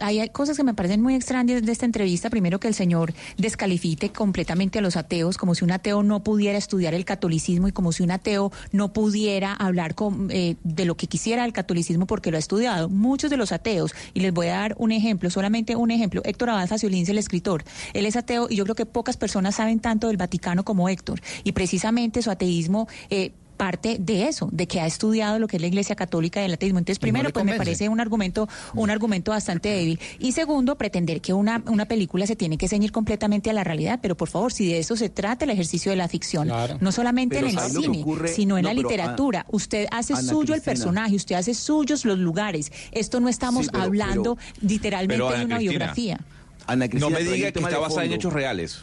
Hay 0.00 0.28
cosas 0.30 0.56
que 0.56 0.64
me 0.64 0.74
parecen 0.74 1.00
muy 1.00 1.14
extrañas 1.14 1.62
de 1.62 1.72
esta 1.72 1.86
entrevista. 1.86 2.30
Primero, 2.30 2.60
que 2.60 2.68
el 2.68 2.74
señor 2.74 3.14
descalifique 3.36 4.10
completamente 4.10 4.78
a 4.78 4.82
los 4.82 4.96
ateos, 4.96 5.36
como 5.36 5.54
si 5.54 5.64
un 5.64 5.70
ateo 5.70 6.02
no 6.02 6.22
pudiera 6.22 6.58
estudiar 6.58 6.94
el 6.94 7.04
catolicismo 7.04 7.68
y 7.68 7.72
como 7.72 7.92
si 7.92 8.02
un 8.02 8.10
ateo 8.10 8.52
no 8.72 8.92
pudiera 8.92 9.52
hablar 9.52 9.94
con, 9.94 10.28
eh, 10.30 10.56
de 10.64 10.84
lo 10.84 10.96
que 10.96 11.06
quisiera 11.06 11.44
el 11.44 11.52
catolicismo 11.52 12.06
porque 12.06 12.30
lo 12.30 12.36
ha 12.36 12.40
estudiado. 12.40 12.88
Muchos 12.88 13.30
de 13.30 13.36
los 13.36 13.52
ateos, 13.52 13.94
y 14.12 14.20
les 14.20 14.32
voy 14.32 14.48
a 14.48 14.56
dar 14.56 14.74
un 14.78 14.92
ejemplo, 14.92 15.30
solamente 15.30 15.76
un 15.76 15.90
ejemplo. 15.90 16.22
Héctor 16.24 16.50
Abad 16.50 16.68
Faciolins, 16.68 17.08
el 17.08 17.18
escritor, 17.18 17.64
él 17.92 18.06
es 18.06 18.16
ateo 18.16 18.46
y 18.50 18.56
yo 18.56 18.64
creo 18.64 18.74
que 18.74 18.86
pocas 18.86 19.16
personas 19.16 19.54
saben 19.56 19.80
tanto 19.80 20.08
del 20.08 20.16
Vaticano 20.16 20.64
como 20.64 20.88
Héctor. 20.88 21.20
Y 21.44 21.52
precisamente 21.52 22.22
su 22.22 22.30
ateísmo. 22.30 22.88
Eh, 23.10 23.32
parte 23.56 23.96
de 23.98 24.28
eso, 24.28 24.48
de 24.52 24.66
que 24.66 24.80
ha 24.80 24.86
estudiado 24.86 25.38
lo 25.38 25.46
que 25.48 25.56
es 25.56 25.60
la 25.62 25.68
Iglesia 25.68 25.94
Católica 25.96 26.40
y 26.42 26.44
el 26.46 26.54
ateísmo. 26.54 26.78
Entonces, 26.78 26.98
no 26.98 27.02
primero, 27.02 27.30
pues 27.30 27.44
me 27.44 27.54
parece 27.54 27.88
un 27.88 28.00
argumento, 28.00 28.48
un 28.74 28.90
argumento 28.90 29.30
bastante 29.30 29.68
débil. 29.70 29.98
Y 30.18 30.32
segundo, 30.32 30.76
pretender 30.76 31.20
que 31.20 31.32
una, 31.32 31.62
una 31.66 31.86
película 31.86 32.26
se 32.26 32.36
tiene 32.36 32.58
que 32.58 32.68
ceñir 32.68 32.92
completamente 32.92 33.50
a 33.50 33.52
la 33.52 33.64
realidad. 33.64 33.98
Pero 34.02 34.16
por 34.16 34.28
favor, 34.28 34.52
si 34.52 34.66
de 34.68 34.78
eso 34.78 34.96
se 34.96 35.08
trata 35.08 35.44
el 35.44 35.50
ejercicio 35.50 35.90
de 35.90 35.96
la 35.96 36.08
ficción, 36.08 36.48
Claro. 36.48 36.76
no 36.80 36.92
solamente 36.92 37.36
Pero 37.36 37.46
en 37.48 37.54
el 37.54 37.58
¿sabe 37.60 37.74
lo 37.74 37.80
que 37.80 37.86
cine, 37.86 38.00
ocurre? 38.02 38.28
sino 38.28 38.58
en 38.58 38.62
No, 38.64 38.68
la 38.68 38.74
pero, 38.74 38.88
literatura. 38.88 39.46
usted 39.50 39.86
hace 39.90 40.14
Ana 40.14 40.22
suyo 40.22 40.54
el 40.54 40.62
personaje, 40.62 41.14
usted 41.16 41.36
hace 41.36 41.54
suyos 41.54 42.04
los 42.04 42.18
lugares. 42.18 42.72
Esto 42.92 43.20
no 43.20 43.28
estamos 43.28 43.66
Sí, 43.66 43.70
pero- 43.72 43.84
hablando 43.84 44.36
pero- 44.36 44.68
literalmente 44.68 45.14
pero, 45.24 45.38
de 45.38 45.44
una 45.44 45.56
Cristina, 45.56 45.58
biografía. 45.78 46.20
Ana 46.66 46.86
No 46.86 46.90
Cristina, 46.90 47.10
me 47.10 47.16
pero 47.18 47.30
hay 47.30 47.36
diga 47.36 47.52
que 47.52 47.58
está 47.60 47.78
basada 47.78 48.04
en 48.04 48.12
hechos 48.12 48.32
reales. 48.32 48.80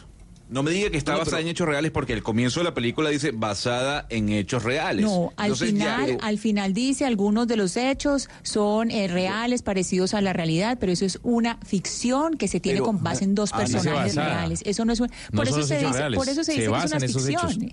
No 0.52 0.62
me 0.62 0.70
diga 0.70 0.90
que 0.90 0.98
está 0.98 1.12
No, 1.12 1.18
basada 1.18 1.38
pero- 1.38 1.46
en 1.48 1.52
hechos 1.52 1.66
reales 1.66 1.90
porque 1.90 2.12
el 2.12 2.22
comienzo 2.22 2.60
de 2.60 2.64
la 2.64 2.74
película 2.74 3.08
dice 3.10 3.30
basada 3.32 4.06
en 4.10 4.28
hechos 4.28 4.62
reales. 4.62 5.04
No, 5.04 5.32
al 5.36 5.46
Entonces, 5.52 5.74
ya- 5.74 5.96
final, 5.98 6.18
al 6.20 6.38
final 6.38 6.74
dice 6.74 7.04
algunos 7.06 7.48
de 7.48 7.56
los 7.56 7.76
hechos 7.76 8.28
son 8.42 8.90
eh, 8.90 9.08
reales, 9.08 9.62
parecidos 9.62 10.14
a 10.14 10.20
la 10.20 10.32
realidad, 10.32 10.76
pero 10.78 10.92
eso 10.92 11.04
es 11.06 11.18
una 11.22 11.58
ficción 11.64 12.36
que 12.36 12.48
se 12.48 12.60
tiene 12.60 12.76
Pero, 12.80 12.84
con 12.86 13.02
base 13.02 13.24
en 13.24 13.34
dos 13.34 13.52
Ana, 13.52 13.62
personajes 13.62 14.14
reales. 14.14 14.62
Eso 14.66 14.84
no 14.84 14.92
es 14.92 15.00
un- 15.00 15.10
No 15.30 15.36
por 15.38 15.48
eso 15.48 15.62
se 15.62 15.78
dice, 15.78 15.92
reales, 15.92 16.18
por 16.18 16.28
eso 16.28 16.44
se 16.44 16.52
se 16.52 16.60
dice 16.60 16.70
que 16.70 16.78
es 16.78 16.90
una 16.92 17.00
ficción. 17.00 17.72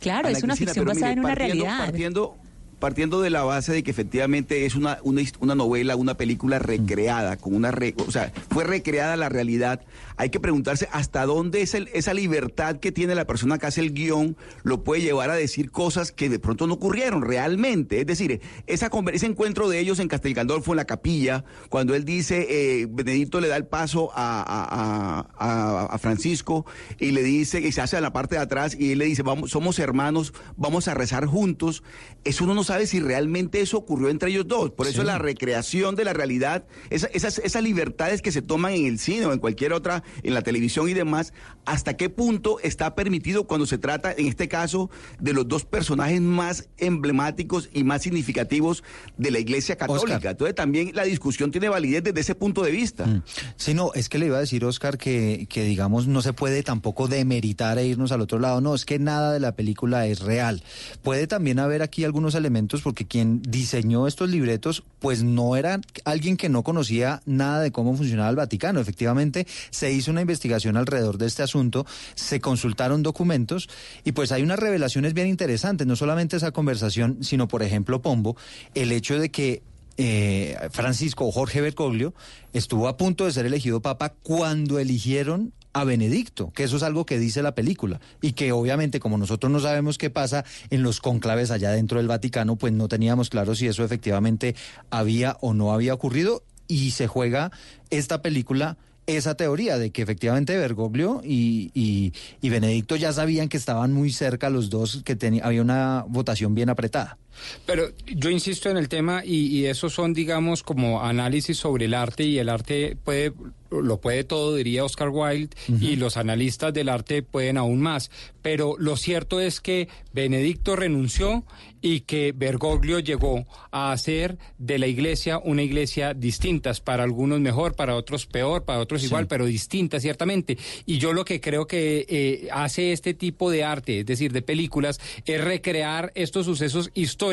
Claro, 0.00 0.28
Ana 0.28 0.36
es 0.38 0.42
una 0.44 0.54
Cristina, 0.56 0.70
ficción 0.72 0.86
basada 0.86 1.06
mire, 1.08 1.12
en 1.12 1.18
una 1.20 1.28
partiendo- 1.28 1.64
realidad. 1.64 1.84
Partiendo, 1.86 2.36
partiendo 2.78 3.22
de 3.22 3.30
la 3.30 3.42
base 3.44 3.72
de 3.72 3.82
que 3.82 3.90
efectivamente 3.90 4.66
es 4.66 4.74
una, 4.74 4.98
una, 5.02 5.54
novela, 5.54 5.96
una 5.96 6.16
película 6.16 6.58
recreada, 6.58 7.36
con 7.38 7.54
una 7.54 7.70
re- 7.70 7.94
o 8.06 8.10
sea, 8.10 8.30
fue 8.50 8.64
recreada 8.64 9.16
la 9.16 9.30
realidad, 9.30 9.80
hay 10.16 10.30
que 10.30 10.40
preguntarse 10.40 10.88
hasta 10.92 11.26
dónde 11.26 11.62
es 11.62 11.74
el- 11.74 11.88
esa 11.92 12.14
libertad 12.14 12.76
que 12.76 12.92
tiene 12.92 13.14
la 13.14 13.26
persona 13.26 13.58
que 13.58 13.66
hace 13.66 13.80
el 13.80 13.92
guion 13.92 14.36
lo 14.62 14.84
puede 14.84 15.02
llevar 15.02 15.30
a 15.30 15.34
decir 15.34 15.70
cosas 15.70 16.12
que 16.12 16.28
de 16.28 16.38
pronto 16.38 16.66
no 16.66 16.74
ocurrieron 16.74 17.22
realmente. 17.22 18.00
Es 18.00 18.06
decir, 18.06 18.40
esa, 18.66 18.90
ese 19.12 19.26
encuentro 19.26 19.68
de 19.68 19.80
ellos 19.80 19.98
en 19.98 20.08
Castel 20.08 20.34
Gandolfo, 20.34 20.72
en 20.72 20.76
la 20.76 20.84
capilla, 20.84 21.44
cuando 21.68 21.94
él 21.94 22.04
dice, 22.04 22.46
eh, 22.48 22.86
Benedicto 22.88 23.40
le 23.40 23.48
da 23.48 23.56
el 23.56 23.66
paso 23.66 24.10
a, 24.14 24.40
a- 24.42 25.18
a- 25.18 25.28
a- 25.38 25.86
a 25.86 25.98
Francisco 25.98 26.64
y 27.00 27.10
le 27.10 27.22
dice, 27.22 27.60
y 27.60 27.72
se 27.72 27.80
hace 27.80 27.96
a 27.96 28.00
la 28.00 28.12
parte 28.12 28.36
de 28.36 28.42
atrás 28.42 28.76
y 28.78 28.92
él 28.92 28.98
le 28.98 29.06
dice, 29.06 29.22
vamos, 29.22 29.50
somos 29.50 29.78
hermanos, 29.78 30.32
vamos 30.56 30.86
a 30.88 30.94
rezar 30.94 31.26
juntos. 31.26 31.82
Eso 32.22 32.44
uno 32.44 32.54
no 32.54 32.62
sabe 32.64 32.86
si 32.86 33.00
realmente 33.00 33.60
eso 33.60 33.78
ocurrió 33.78 34.08
entre 34.10 34.30
ellos 34.30 34.46
dos. 34.46 34.70
Por 34.70 34.86
eso 34.86 35.00
Sí. 35.02 35.06
la 35.06 35.18
recreación 35.18 35.96
de 35.96 36.04
la 36.04 36.12
realidad, 36.12 36.66
esa- 36.90 37.08
esas, 37.08 37.38
esas 37.40 37.62
libertades 37.62 38.22
que 38.22 38.30
se 38.32 38.42
toman 38.42 38.74
en 38.74 38.86
el 38.86 38.98
cine 38.98 39.26
o 39.26 39.32
en 39.32 39.38
cualquier 39.40 39.72
otra, 39.72 40.03
en 40.22 40.34
la 40.34 40.42
televisión 40.42 40.88
y 40.88 40.94
demás, 40.94 41.32
hasta 41.64 41.96
qué 41.96 42.10
punto 42.10 42.58
está 42.60 42.94
permitido 42.94 43.44
cuando 43.44 43.66
se 43.66 43.78
trata, 43.78 44.12
en 44.12 44.26
este 44.26 44.48
caso, 44.48 44.90
de 45.18 45.32
los 45.32 45.48
dos 45.48 45.64
personajes 45.64 46.20
más 46.20 46.68
emblemáticos 46.78 47.70
y 47.72 47.84
más 47.84 48.02
significativos 48.02 48.82
de 49.16 49.30
la 49.30 49.38
Iglesia 49.38 49.76
Católica. 49.76 50.16
Oscar. 50.16 50.32
Entonces 50.32 50.54
también 50.54 50.92
la 50.94 51.04
discusión 51.04 51.50
tiene 51.50 51.68
validez 51.68 52.04
desde 52.04 52.20
ese 52.20 52.34
punto 52.34 52.62
de 52.62 52.70
vista. 52.70 53.06
Mm. 53.06 53.22
Sí, 53.56 53.74
no, 53.74 53.92
es 53.94 54.08
que 54.08 54.18
le 54.18 54.26
iba 54.26 54.36
a 54.36 54.40
decir, 54.40 54.64
Oscar, 54.64 54.98
que, 54.98 55.46
que 55.48 55.64
digamos 55.64 56.06
no 56.06 56.22
se 56.22 56.32
puede 56.32 56.62
tampoco 56.62 57.08
demeritar 57.08 57.78
e 57.78 57.86
irnos 57.86 58.12
al 58.12 58.20
otro 58.20 58.38
lado. 58.38 58.60
No, 58.60 58.74
es 58.74 58.84
que 58.84 58.98
nada 58.98 59.32
de 59.32 59.40
la 59.40 59.52
película 59.52 60.06
es 60.06 60.20
real. 60.20 60.62
Puede 61.02 61.26
también 61.26 61.58
haber 61.58 61.82
aquí 61.82 62.04
algunos 62.04 62.34
elementos 62.34 62.82
porque 62.82 63.06
quien 63.06 63.42
diseñó 63.42 64.06
estos 64.06 64.30
libretos, 64.30 64.84
pues 64.98 65.22
no 65.22 65.56
era 65.56 65.80
alguien 66.04 66.36
que 66.36 66.48
no 66.48 66.62
conocía 66.62 67.22
nada 67.26 67.60
de 67.60 67.72
cómo 67.72 67.96
funcionaba 67.96 68.30
el 68.30 68.36
Vaticano. 68.36 68.80
Efectivamente, 68.80 69.46
se 69.70 69.88
hizo 69.94 70.10
una 70.10 70.20
investigación 70.20 70.76
alrededor 70.76 71.18
de 71.18 71.26
este 71.26 71.42
asunto, 71.42 71.86
se 72.14 72.40
consultaron 72.40 73.02
documentos 73.02 73.68
y 74.04 74.12
pues 74.12 74.32
hay 74.32 74.42
unas 74.42 74.58
revelaciones 74.58 75.14
bien 75.14 75.28
interesantes. 75.28 75.86
No 75.86 75.96
solamente 75.96 76.36
esa 76.36 76.52
conversación, 76.52 77.18
sino, 77.22 77.48
por 77.48 77.62
ejemplo, 77.62 78.02
Pombo, 78.02 78.36
el 78.74 78.92
hecho 78.92 79.18
de 79.18 79.30
que 79.30 79.62
eh, 79.96 80.56
Francisco 80.70 81.30
Jorge 81.30 81.60
Bergoglio 81.60 82.14
estuvo 82.52 82.88
a 82.88 82.96
punto 82.96 83.26
de 83.26 83.32
ser 83.32 83.46
elegido 83.46 83.80
papa 83.80 84.14
cuando 84.22 84.78
eligieron 84.80 85.52
a 85.72 85.84
Benedicto, 85.84 86.52
que 86.54 86.64
eso 86.64 86.76
es 86.76 86.82
algo 86.82 87.04
que 87.04 87.18
dice 87.18 87.42
la 87.42 87.54
película 87.54 88.00
y 88.22 88.32
que 88.32 88.52
obviamente 88.52 89.00
como 89.00 89.18
nosotros 89.18 89.52
no 89.52 89.60
sabemos 89.60 89.98
qué 89.98 90.08
pasa 90.08 90.44
en 90.70 90.82
los 90.82 91.00
conclaves 91.00 91.50
allá 91.50 91.70
dentro 91.70 91.98
del 91.98 92.08
Vaticano, 92.08 92.56
pues 92.56 92.72
no 92.72 92.88
teníamos 92.88 93.28
claro 93.28 93.54
si 93.54 93.66
eso 93.66 93.84
efectivamente 93.84 94.54
había 94.90 95.36
o 95.40 95.52
no 95.52 95.72
había 95.72 95.92
ocurrido 95.92 96.44
y 96.68 96.92
se 96.92 97.06
juega 97.08 97.50
esta 97.90 98.22
película 98.22 98.78
esa 99.06 99.34
teoría 99.34 99.78
de 99.78 99.90
que 99.90 100.02
efectivamente 100.02 100.56
Bergoglio 100.56 101.20
y, 101.24 101.70
y- 101.74 102.12
Benedicto 102.48 102.96
ya 102.96 103.12
sabían 103.12 103.48
que 103.48 103.56
estaban 103.56 103.92
muy 103.92 104.10
cerca 104.12 104.50
los 104.50 104.70
dos, 104.70 105.02
que 105.04 105.18
teni- 105.18 105.40
había 105.42 105.62
una 105.62 106.04
votación 106.08 106.54
bien 106.54 106.70
apretada. 106.70 107.18
Pero 107.66 107.90
yo 108.06 108.30
insisto 108.30 108.70
en 108.70 108.76
el 108.76 108.88
tema 108.88 109.22
y, 109.24 109.46
y 109.46 109.66
esos 109.66 109.92
son, 109.92 110.14
digamos, 110.14 110.62
como 110.62 111.02
análisis 111.02 111.56
sobre 111.58 111.86
el 111.86 111.94
arte 111.94 112.24
y 112.24 112.38
el 112.38 112.48
arte 112.48 112.96
puede, 113.02 113.32
lo 113.70 114.00
puede 114.00 114.24
todo, 114.24 114.54
diría 114.54 114.84
Oscar 114.84 115.08
Wilde, 115.10 115.56
y 115.80 115.96
los 115.96 116.16
analistas 116.16 116.72
del 116.72 116.88
arte 116.88 117.22
pueden 117.22 117.56
aún 117.56 117.80
más. 117.80 118.10
Pero 118.42 118.76
lo 118.78 118.96
cierto 118.96 119.40
es 119.40 119.60
que 119.60 119.88
Benedicto 120.12 120.76
renunció 120.76 121.44
y 121.80 122.00
que 122.00 122.32
Bergoglio 122.32 122.98
llegó 122.98 123.46
a 123.70 123.92
hacer 123.92 124.38
de 124.58 124.78
la 124.78 124.86
iglesia 124.86 125.38
una 125.38 125.62
iglesia 125.62 126.14
distintas, 126.14 126.80
para 126.80 127.04
algunos 127.04 127.40
mejor, 127.40 127.74
para 127.74 127.94
otros 127.94 128.26
peor, 128.26 128.64
para 128.64 128.80
otros 128.80 129.04
igual, 129.04 129.26
pero 129.26 129.44
distintas 129.44 130.02
ciertamente. 130.02 130.56
Y 130.86 130.98
yo 130.98 131.12
lo 131.12 131.24
que 131.24 131.40
creo 131.40 131.66
que 131.66 132.06
eh, 132.08 132.48
hace 132.52 132.92
este 132.92 133.12
tipo 133.12 133.50
de 133.50 133.64
arte, 133.64 134.00
es 134.00 134.06
decir, 134.06 134.32
de 134.32 134.40
películas, 134.40 135.00
es 135.26 135.42
recrear 135.42 136.10
estos 136.14 136.46
sucesos 136.46 136.90
históricos 136.94 137.23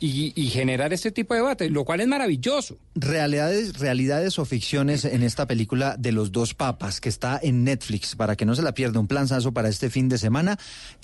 y, 0.00 0.32
generar 0.52 0.92
este 0.92 1.10
tipo 1.10 1.34
de 1.34 1.40
debate, 1.40 1.70
lo 1.70 1.84
cual 1.84 2.00
es 2.00 2.08
maravilloso. 2.08 2.76
Realidades, 2.94 3.78
realidades 3.78 4.38
o 4.38 4.44
ficciones 4.44 5.04
en 5.04 5.22
esta 5.22 5.46
película 5.46 5.96
de 5.98 6.12
los 6.12 6.32
dos 6.32 6.54
papas 6.54 7.00
que 7.00 7.08
está 7.08 7.40
en 7.42 7.64
Netflix 7.64 8.14
para 8.16 8.36
que 8.36 8.44
no 8.44 8.54
se 8.54 8.62
la 8.62 8.74
pierda 8.74 9.00
un 9.00 9.06
planzazo 9.08 9.52
para 9.52 9.68
este 9.68 9.90
fin 9.90 10.08
de 10.08 10.18
semana. 10.18 10.58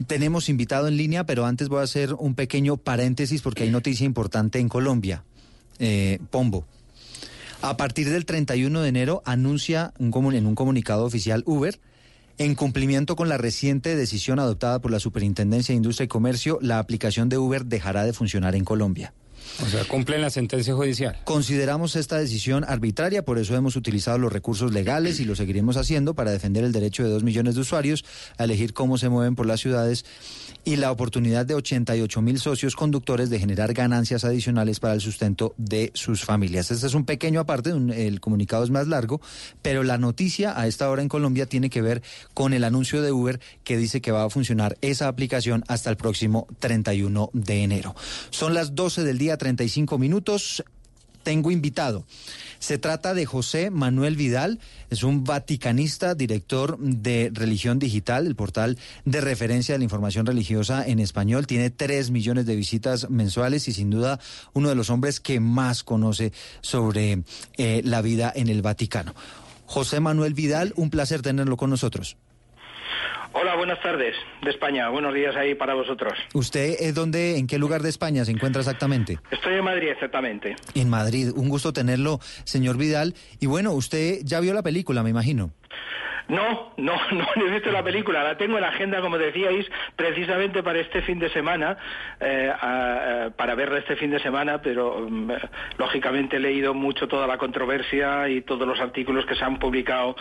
Tenemos 0.07 0.49
invitado 0.49 0.89
en 0.89 0.97
línea, 0.97 1.25
pero 1.25 1.47
antes 1.47 1.69
voy 1.69 1.81
a 1.81 1.85
hacer 1.85 2.15
un 2.15 2.35
pequeño 2.35 2.77
paréntesis 2.77 3.43
porque 3.43 3.65
hay 3.65 3.71
noticia 3.71 4.05
importante 4.05 4.59
en 4.59 4.69
Colombia. 4.69 5.25
Eh, 5.79 6.19
Pombo. 6.31 6.65
A 7.61 7.77
partir 7.77 8.09
del 8.09 8.25
31 8.25 8.83
de 8.83 8.89
enero 8.89 9.23
anuncia 9.25 9.93
en 9.99 10.47
un 10.47 10.55
comunicado 10.55 11.05
oficial 11.05 11.43
Uber 11.45 11.81
en 12.39 12.55
cumplimiento 12.55 13.17
con 13.17 13.29
la 13.29 13.37
reciente 13.37 13.97
decisión 13.97 14.39
adoptada 14.39 14.81
por 14.81 14.91
la 14.91 15.01
Superintendencia 15.01 15.73
de 15.73 15.77
Industria 15.77 16.05
y 16.05 16.09
Comercio, 16.09 16.59
la 16.63 16.79
aplicación 16.79 17.29
de 17.29 17.39
Uber 17.39 17.67
dejará 17.67 18.05
de 18.05 18.13
funcionar 18.13 18.55
en 18.55 18.65
Colombia. 18.65 19.13
O 19.63 19.67
sea, 19.67 19.85
cumplen 19.85 20.21
la 20.21 20.31
sentencia 20.31 20.75
judicial. 20.75 21.19
Consideramos 21.25 21.97
esta 21.97 22.19
decisión 22.19 22.65
arbitraria, 22.65 23.25
por 23.25 23.39
eso 23.39 23.57
hemos 23.57 23.77
utilizado 23.77 24.19
los 24.19 24.33
recursos 24.33 24.73
legales 24.73 25.21
y 25.21 25.25
lo 25.25 25.35
seguiremos 25.35 25.77
haciendo 25.77 26.15
para 26.15 26.31
defender 26.31 26.65
el 26.65 26.73
derecho 26.73 27.03
de 27.03 27.11
dos 27.11 27.25
millones 27.25 27.55
de 27.55 27.63
usuarios 27.63 28.05
a 28.37 28.45
elegir 28.45 28.73
cómo 28.73 28.99
se 28.99 29.09
mueven 29.09 29.35
por 29.35 29.47
las 29.47 29.61
ciudades 29.61 30.05
y 30.65 30.77
la 30.77 30.91
oportunidad 30.91 31.47
de 31.47 31.55
88 31.55 32.23
mil 32.23 32.39
socios 32.39 32.77
conductores 32.77 33.31
de 33.31 33.39
generar 33.39 33.73
ganancias 33.73 34.25
adicionales 34.25 34.81
para 34.81 34.95
el 34.95 35.01
sustento 35.01 35.55
de 35.57 35.91
sus 35.95 36.25
familias. 36.25 36.71
Este 36.71 36.87
es 36.87 36.95
un 36.95 37.05
pequeño 37.05 37.41
aparte, 37.41 37.71
el 37.71 38.21
comunicado 38.21 38.65
es 38.65 38.71
más 38.71 38.87
largo, 38.89 39.21
pero 39.63 39.83
la 39.83 39.99
noticia 39.99 40.59
a 40.59 40.67
esta 40.67 40.91
hora 40.91 41.03
en 41.03 41.09
Colombia 41.09 41.47
tiene 41.47 41.71
que 41.71 41.83
ver 41.83 42.03
con 42.35 42.53
el 42.53 42.65
anuncio 42.65 43.03
de 43.03 43.13
Uber 43.13 43.41
que 43.65 43.77
dice 43.77 44.01
que 44.01 44.13
va 44.13 44.25
a 44.25 44.31
funcionar 44.31 44.77
esa 44.81 45.09
aplicación 45.09 45.65
hasta 45.69 45.91
el 45.91 45.97
próximo 45.97 46.47
31 46.59 47.31
de 47.33 47.63
enero. 47.63 47.95
Son 48.31 48.55
las 48.55 48.75
12 48.75 49.05
del 49.05 49.19
día, 49.19 49.37
35 49.37 49.99
minutos 49.99 50.65
tengo 51.29 51.51
invitado. 51.51 52.07
Se 52.59 52.79
trata 52.79 53.13
de 53.13 53.27
José 53.27 53.69
Manuel 53.69 54.17
Vidal, 54.17 54.61
es 54.89 55.03
un 55.03 55.25
vaticanista, 55.25 56.15
director 56.15 56.79
de 56.79 57.31
Religión 57.35 57.79
Digital, 57.79 58.27
el 58.27 58.35
portal 58.35 58.79
de 59.05 59.21
referencia 59.21 59.75
de 59.75 59.79
la 59.81 59.85
información 59.85 60.25
religiosa 60.25 60.87
en 60.87 61.01
español. 61.01 61.47
Tiene 61.47 61.69
tres 61.69 62.11
millones 62.11 62.47
de 62.47 62.57
visitas 62.57 63.11
mensuales 63.11 63.69
y 63.69 63.75
sin 63.75 63.91
duda 63.91 64.19
uno 64.55 64.71
de 64.71 64.75
los 64.75 64.89
hombres 64.89 65.21
que 65.21 65.39
más 65.39 65.85
conoce 65.85 66.33
sobre 66.63 67.25
eh, 67.59 67.83
la 67.85 68.01
vida 68.01 68.33
en 68.35 68.49
el 68.49 68.63
Vaticano. 68.63 69.15
José 69.67 70.01
Manuel 70.01 70.33
Vidal, 70.33 70.73
un 70.77 70.89
placer 70.89 71.21
tenerlo 71.21 71.59
con 71.59 71.69
nosotros. 71.69 72.17
Hola, 73.33 73.57
buenas 73.57 73.81
tardes 73.81 74.17
de 74.43 74.51
España. 74.51 74.89
Buenos 74.89 75.15
días 75.15 75.37
ahí 75.37 75.55
para 75.55 75.75
vosotros. 75.75 76.13
¿Usted 76.35 76.77
es 76.81 76.95
dónde, 76.95 77.37
en 77.37 77.47
qué 77.47 77.59
lugar 77.59 77.83
de 77.83 77.91
España 77.91 78.25
se 78.25 78.33
encuentra 78.33 78.61
exactamente? 78.61 79.19
Estoy 79.31 79.55
en 79.55 79.65
Madrid, 79.65 79.89
exactamente. 79.89 80.57
En 80.75 80.89
Madrid. 80.89 81.31
Un 81.35 81.49
gusto 81.49 81.73
tenerlo, 81.73 82.19
señor 82.45 82.79
Vidal. 82.79 83.15
Y 83.39 83.47
bueno, 83.47 83.73
usted 83.73 84.21
ya 84.25 84.41
vio 84.41 84.55
la 84.55 84.63
película, 84.63 85.03
me 85.03 85.11
imagino. 85.11 85.51
No, 86.29 86.73
no, 86.77 86.95
no 87.37 87.47
he 87.47 87.51
visto 87.51 87.71
la 87.71 87.83
película. 87.83 88.23
La 88.23 88.37
tengo 88.37 88.57
en 88.57 88.63
la 88.63 88.69
agenda, 88.69 89.01
como 89.01 89.19
decíais, 89.19 89.67
precisamente 89.97 90.63
para 90.63 90.79
este 90.81 91.03
fin 91.03 91.19
de 91.19 91.31
semana, 91.31 91.77
eh, 92.21 93.31
para 93.37 93.55
verla 93.55 93.79
este 93.79 93.97
fin 93.97 94.11
de 94.11 94.21
semana, 94.21 94.61
pero 94.61 95.07
mm, 95.09 95.33
lógicamente 95.79 96.37
he 96.37 96.41
leído 96.41 96.75
mucho 96.75 97.09
toda 97.09 97.27
la 97.27 97.39
controversia 97.39 98.29
y 98.29 98.43
todos 98.43 98.69
los 98.69 98.79
artículos 98.79 99.25
que 99.27 99.35
se 99.35 99.45
han 99.45 99.59
publicado 99.59 100.17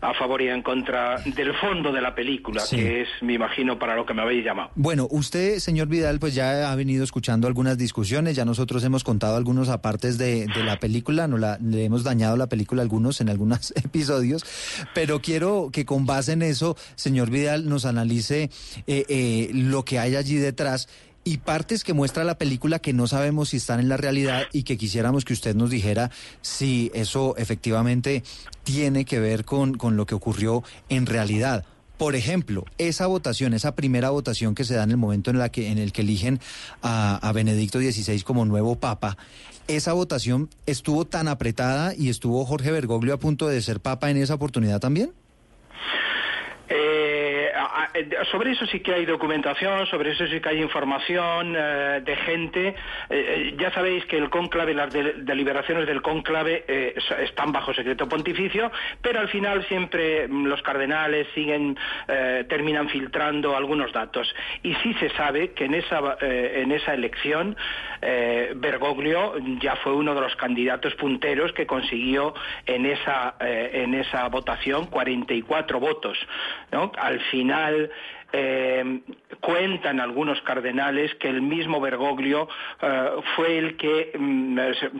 a 0.00 0.14
favor 0.14 0.40
y 0.40 0.48
en 0.48 0.62
contra 0.62 1.18
del 1.18 1.54
fondo 1.54 1.92
de 1.92 2.00
la 2.00 2.14
película, 2.14 2.62
que 2.68 3.02
es, 3.02 3.08
me 3.20 3.34
imagino, 3.34 3.78
para 3.78 3.94
lo 3.94 4.06
que 4.06 4.14
me 4.14 4.22
habéis 4.22 4.44
llamado. 4.44 4.70
Bueno, 4.74 5.06
usted, 5.10 5.58
señor 5.58 5.88
Vidal, 5.88 6.18
pues 6.18 6.34
ya 6.34 6.72
ha 6.72 6.74
venido 6.74 7.04
escuchando 7.04 7.46
algunas 7.46 7.76
discusiones, 7.76 8.36
ya 8.36 8.44
nosotros 8.44 8.82
hemos 8.84 9.04
contado 9.04 9.36
algunos 9.36 9.68
apartes 9.68 10.16
de, 10.18 10.46
la 10.64 10.78
película, 10.78 11.26
no 11.28 11.38
la, 11.38 11.58
le 11.58 11.84
hemos 11.84 12.04
dañado 12.04 12.36
la 12.36 12.48
película 12.48 12.82
algunos 12.82 13.20
en 13.20 13.28
algunos 13.28 13.72
episodios, 13.76 14.44
pero 14.94 15.20
quiero 15.20 15.70
que 15.72 15.84
con 15.84 16.06
base 16.06 16.32
en 16.32 16.42
eso, 16.42 16.76
señor 16.94 17.30
Vidal, 17.30 17.68
nos 17.68 17.84
analice 17.84 18.50
eh, 18.86 19.04
eh, 19.08 19.50
lo 19.52 19.84
que 19.84 19.98
hay 19.98 20.16
allí 20.16 20.36
detrás 20.36 20.88
y 21.24 21.38
partes 21.38 21.84
que 21.84 21.92
muestra 21.92 22.24
la 22.24 22.38
película 22.38 22.78
que 22.78 22.92
no 22.92 23.06
sabemos 23.06 23.50
si 23.50 23.58
están 23.58 23.80
en 23.80 23.88
la 23.88 23.96
realidad 23.96 24.44
y 24.52 24.62
que 24.62 24.76
quisiéramos 24.76 25.24
que 25.24 25.32
usted 25.32 25.54
nos 25.54 25.70
dijera 25.70 26.10
si 26.40 26.90
eso 26.94 27.36
efectivamente 27.36 28.22
tiene 28.64 29.04
que 29.04 29.20
ver 29.20 29.44
con, 29.44 29.74
con 29.74 29.96
lo 29.96 30.06
que 30.06 30.14
ocurrió 30.14 30.62
en 30.88 31.06
realidad. 31.06 31.64
Por 31.98 32.14
ejemplo, 32.14 32.64
esa 32.78 33.06
votación, 33.06 33.52
esa 33.52 33.74
primera 33.74 34.08
votación 34.08 34.54
que 34.54 34.64
se 34.64 34.74
da 34.74 34.84
en 34.84 34.92
el 34.92 34.96
momento 34.96 35.30
en, 35.30 35.38
la 35.38 35.50
que, 35.50 35.70
en 35.70 35.76
el 35.76 35.92
que 35.92 36.00
eligen 36.00 36.40
a, 36.80 37.16
a 37.16 37.32
Benedicto 37.32 37.78
XVI 37.78 38.22
como 38.22 38.46
nuevo 38.46 38.76
papa, 38.76 39.18
esa 39.68 39.92
votación 39.92 40.48
estuvo 40.64 41.04
tan 41.04 41.28
apretada 41.28 41.94
y 41.94 42.08
estuvo 42.08 42.44
Jorge 42.46 42.72
Bergoglio 42.72 43.12
a 43.12 43.18
punto 43.18 43.48
de 43.48 43.60
ser 43.60 43.80
papa 43.80 44.10
en 44.10 44.16
esa 44.16 44.34
oportunidad 44.34 44.80
también? 44.80 45.12
Eh, 46.70 47.19
sobre 48.30 48.52
eso 48.52 48.66
sí 48.66 48.80
que 48.80 48.94
hay 48.94 49.06
documentación, 49.06 49.86
sobre 49.86 50.12
eso 50.12 50.26
sí 50.26 50.40
que 50.40 50.48
hay 50.48 50.62
información 50.62 51.54
eh, 51.56 52.00
de 52.04 52.16
gente. 52.16 52.74
Eh, 53.08 53.54
ya 53.58 53.72
sabéis 53.72 54.04
que 54.06 54.16
el 54.16 54.30
cónclave, 54.30 54.74
las 54.74 54.92
deliberaciones 54.92 55.86
del 55.86 56.02
cónclave 56.02 56.64
están 57.20 57.52
bajo 57.52 57.74
secreto 57.74 58.08
pontificio, 58.08 58.70
pero 59.02 59.20
al 59.20 59.28
final 59.28 59.66
siempre 59.66 60.28
mm, 60.28 60.46
los 60.46 60.62
cardenales 60.62 61.26
siguen, 61.34 61.76
terminan 62.48 62.88
filtrando 62.88 63.56
algunos 63.56 63.92
datos. 63.92 64.34
Y 64.62 64.74
sí 64.76 64.94
se 64.94 65.10
sabe 65.10 65.52
que 65.52 65.64
en 65.64 65.74
esa, 65.74 66.16
en 66.20 66.72
esa 66.72 66.94
elección 66.94 67.56
Bergoglio 68.56 69.34
ya 69.60 69.76
fue 69.76 69.92
uno 69.92 70.14
de 70.14 70.20
los 70.20 70.34
candidatos 70.36 70.94
punteros 70.94 71.52
que 71.52 71.66
consiguió 71.66 72.34
en 72.66 72.86
esa, 72.86 73.34
en 73.40 73.94
esa 73.94 74.28
votación 74.28 74.86
44 74.86 75.80
votos. 75.80 76.18
¿no? 76.72 76.92
Al 76.98 77.20
final 77.30 77.49
eh, 78.32 79.00
cuentan 79.40 80.00
algunos 80.00 80.40
cardenales 80.42 81.14
que 81.16 81.28
el 81.28 81.42
mismo 81.42 81.80
Bergoglio 81.80 82.48
eh, 82.80 83.08
fue 83.34 83.58
el 83.58 83.76
que 83.76 84.12
mm, 84.16 84.58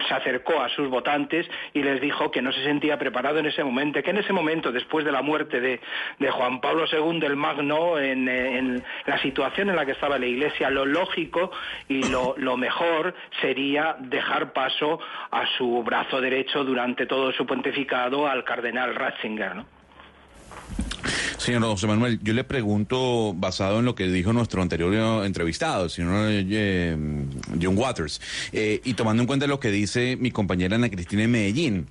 se 0.09 0.15
acercó 0.15 0.61
a 0.61 0.69
sus 0.71 0.89
votantes 0.89 1.47
y 1.73 1.83
les 1.83 2.01
dijo 2.01 2.31
que 2.31 2.43
no 2.43 2.53
se 2.53 2.63
sentía 2.65 2.99
preparado 2.99 3.39
en 3.39 3.47
ese 3.47 3.63
momento, 3.63 4.03
que 4.03 4.11
en 4.11 4.19
ese 4.19 4.33
momento, 4.33 4.73
después 4.73 5.05
de 5.05 5.13
la 5.13 5.23
muerte 5.23 5.61
de, 5.61 5.81
Juan 6.31 6.61
Pablo 6.61 6.85
II 6.91 7.21
el 7.25 7.37
Magno, 7.37 7.99
en, 7.99 8.83
la 9.07 9.19
situación 9.21 9.71
en 9.71 9.77
la 9.77 9.85
que 9.85 9.93
estaba 9.93 10.19
la 10.19 10.27
Iglesia, 10.27 10.71
lo 10.71 10.85
lógico 10.85 11.51
y 11.89 12.05
lo, 12.05 12.35
lo 12.37 12.57
mejor 12.57 13.15
sería 13.41 13.97
dejar 13.99 14.53
paso 14.53 15.01
a 15.31 15.47
su 15.59 15.83
brazo 15.83 16.21
derecho 16.21 16.65
durante 16.65 17.07
todo 17.07 17.33
su 17.33 17.47
pontificado 17.47 18.27
al 18.27 18.45
cardenal 18.45 18.95
Ratzinger. 18.95 19.57
¿no? 19.57 19.67
Señor 21.41 21.63
José 21.63 21.87
Manuel, 21.87 22.21
yo 22.23 22.35
le 22.35 22.45
pregunto, 22.45 23.33
basado 23.35 23.79
en 23.79 23.87
lo 23.87 23.95
que 23.95 24.07
dijo 24.07 24.31
nuestro 24.35 24.61
anterior 24.61 25.25
entrevistado, 25.25 25.85
el 25.85 25.91
señor 25.91 26.27
eh, 26.29 26.95
John 27.61 27.79
Waters, 27.79 28.21
eh, 28.53 28.83
y 28.85 28.93
tomando 28.93 29.23
en 29.23 29.27
cuenta 29.27 29.47
lo 29.47 29.59
que 29.59 29.71
dice 29.71 30.19
mi 30.21 30.31
compañera 30.33 30.77
Ana 30.77 30.91
Cristina 30.91 31.23
en 31.23 31.31
Medellín. 31.31 31.87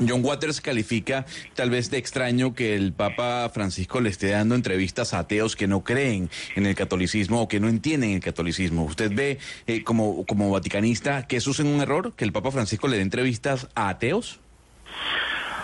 John 0.00 0.24
Waters 0.24 0.60
califica 0.60 1.24
tal 1.54 1.70
vez 1.70 1.88
de 1.90 1.98
extraño 1.98 2.52
que 2.52 2.74
el 2.74 2.92
Papa 2.92 3.48
Francisco 3.54 4.00
le 4.00 4.10
esté 4.10 4.30
dando 4.30 4.56
entrevistas 4.56 5.14
a 5.14 5.20
ateos 5.20 5.54
que 5.54 5.68
no 5.68 5.84
creen 5.84 6.28
en 6.56 6.66
el 6.66 6.74
catolicismo 6.74 7.42
o 7.42 7.48
que 7.48 7.60
no 7.60 7.68
entienden 7.68 8.10
el 8.10 8.20
catolicismo. 8.20 8.82
¿Usted 8.82 9.12
ve 9.14 9.38
eh, 9.68 9.84
como, 9.84 10.26
como 10.26 10.50
vaticanista 10.50 11.28
que 11.28 11.36
eso 11.36 11.52
es 11.52 11.60
un 11.60 11.80
error, 11.80 12.12
que 12.16 12.24
el 12.24 12.32
Papa 12.32 12.50
Francisco 12.50 12.88
le 12.88 12.96
dé 12.96 13.02
entrevistas 13.02 13.68
a 13.76 13.88
ateos? 13.88 14.40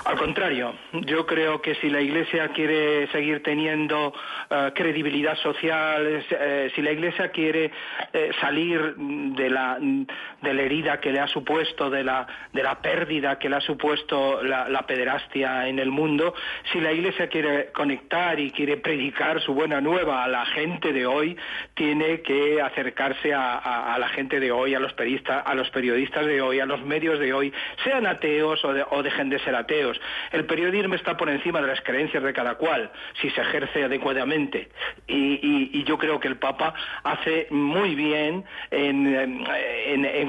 Al 0.06 0.16
contrario, 0.18 0.72
yo 0.92 1.26
creo 1.26 1.60
que 1.60 1.74
si 1.76 1.90
la 1.90 2.00
Iglesia 2.00 2.50
quiere 2.50 3.08
seguir 3.08 3.42
teniendo 3.42 4.14
eh, 4.48 4.70
credibilidad 4.72 5.36
social, 5.38 6.24
eh, 6.30 6.70
si 6.76 6.80
la 6.80 6.92
Iglesia 6.92 7.32
quiere 7.32 7.72
eh, 8.12 8.30
salir 8.40 8.94
de 8.94 9.50
la, 9.50 9.78
de 9.80 10.54
la 10.54 10.62
herida 10.62 11.00
que 11.00 11.10
le 11.10 11.18
ha 11.18 11.26
supuesto, 11.26 11.90
de 11.90 12.04
la, 12.04 12.24
de 12.52 12.62
la 12.62 12.80
pérdida 12.80 13.40
que 13.40 13.48
le 13.48 13.56
ha 13.56 13.60
supuesto 13.60 14.44
la, 14.44 14.86
pederastia 14.86 15.66
en 15.66 15.80
el 15.80 15.90
mundo, 15.90 16.34
si 16.70 16.80
la 16.80 16.92
Iglesia 16.92 17.28
quiere 17.28 17.72
conectar 17.72 18.38
y 18.38 18.52
quiere 18.52 18.76
predicar 18.76 19.40
su 19.40 19.54
buena 19.54 19.80
nueva 19.80 20.22
a 20.22 20.28
la 20.28 20.46
gente 20.46 20.92
de 20.92 21.04
hoy, 21.04 21.36
tiene 21.74 22.22
que 22.22 22.62
acercarse 22.62 23.34
a, 23.34 23.96
la 23.98 24.08
gente 24.10 24.38
de 24.38 24.52
hoy, 24.52 24.72
a 24.76 24.78
los, 24.78 24.92
periodistas, 24.92 25.42
a 25.44 25.54
los 25.56 25.68
periodistas 25.70 26.26
de 26.26 26.40
hoy, 26.40 26.60
a 26.60 26.66
los 26.66 26.80
medios 26.84 27.18
de 27.18 27.32
hoy, 27.32 27.52
sean 27.82 28.06
ateos 28.06 28.64
o 28.64 29.02
dejen 29.02 29.30
de 29.30 29.40
ser 29.40 29.56
ateos 29.56 29.95
el 30.32 30.44
periodismo 30.44 30.94
está 30.94 31.16
por 31.16 31.28
encima 31.28 31.60
de 31.60 31.68
las 31.68 31.80
creencias 31.80 32.22
de 32.22 32.32
cada 32.32 32.56
cual, 32.56 32.90
si 33.20 33.30
se 33.30 33.40
ejerce 33.40 33.84
adecuadamente. 33.84 34.68
Y, 35.06 35.84
yo 35.86 35.98
creo 35.98 36.18
que 36.18 36.26
el 36.26 36.36
Papa 36.36 36.74
hace 37.04 37.46
muy 37.50 37.94
bien 37.94 38.44
en, 38.72 39.44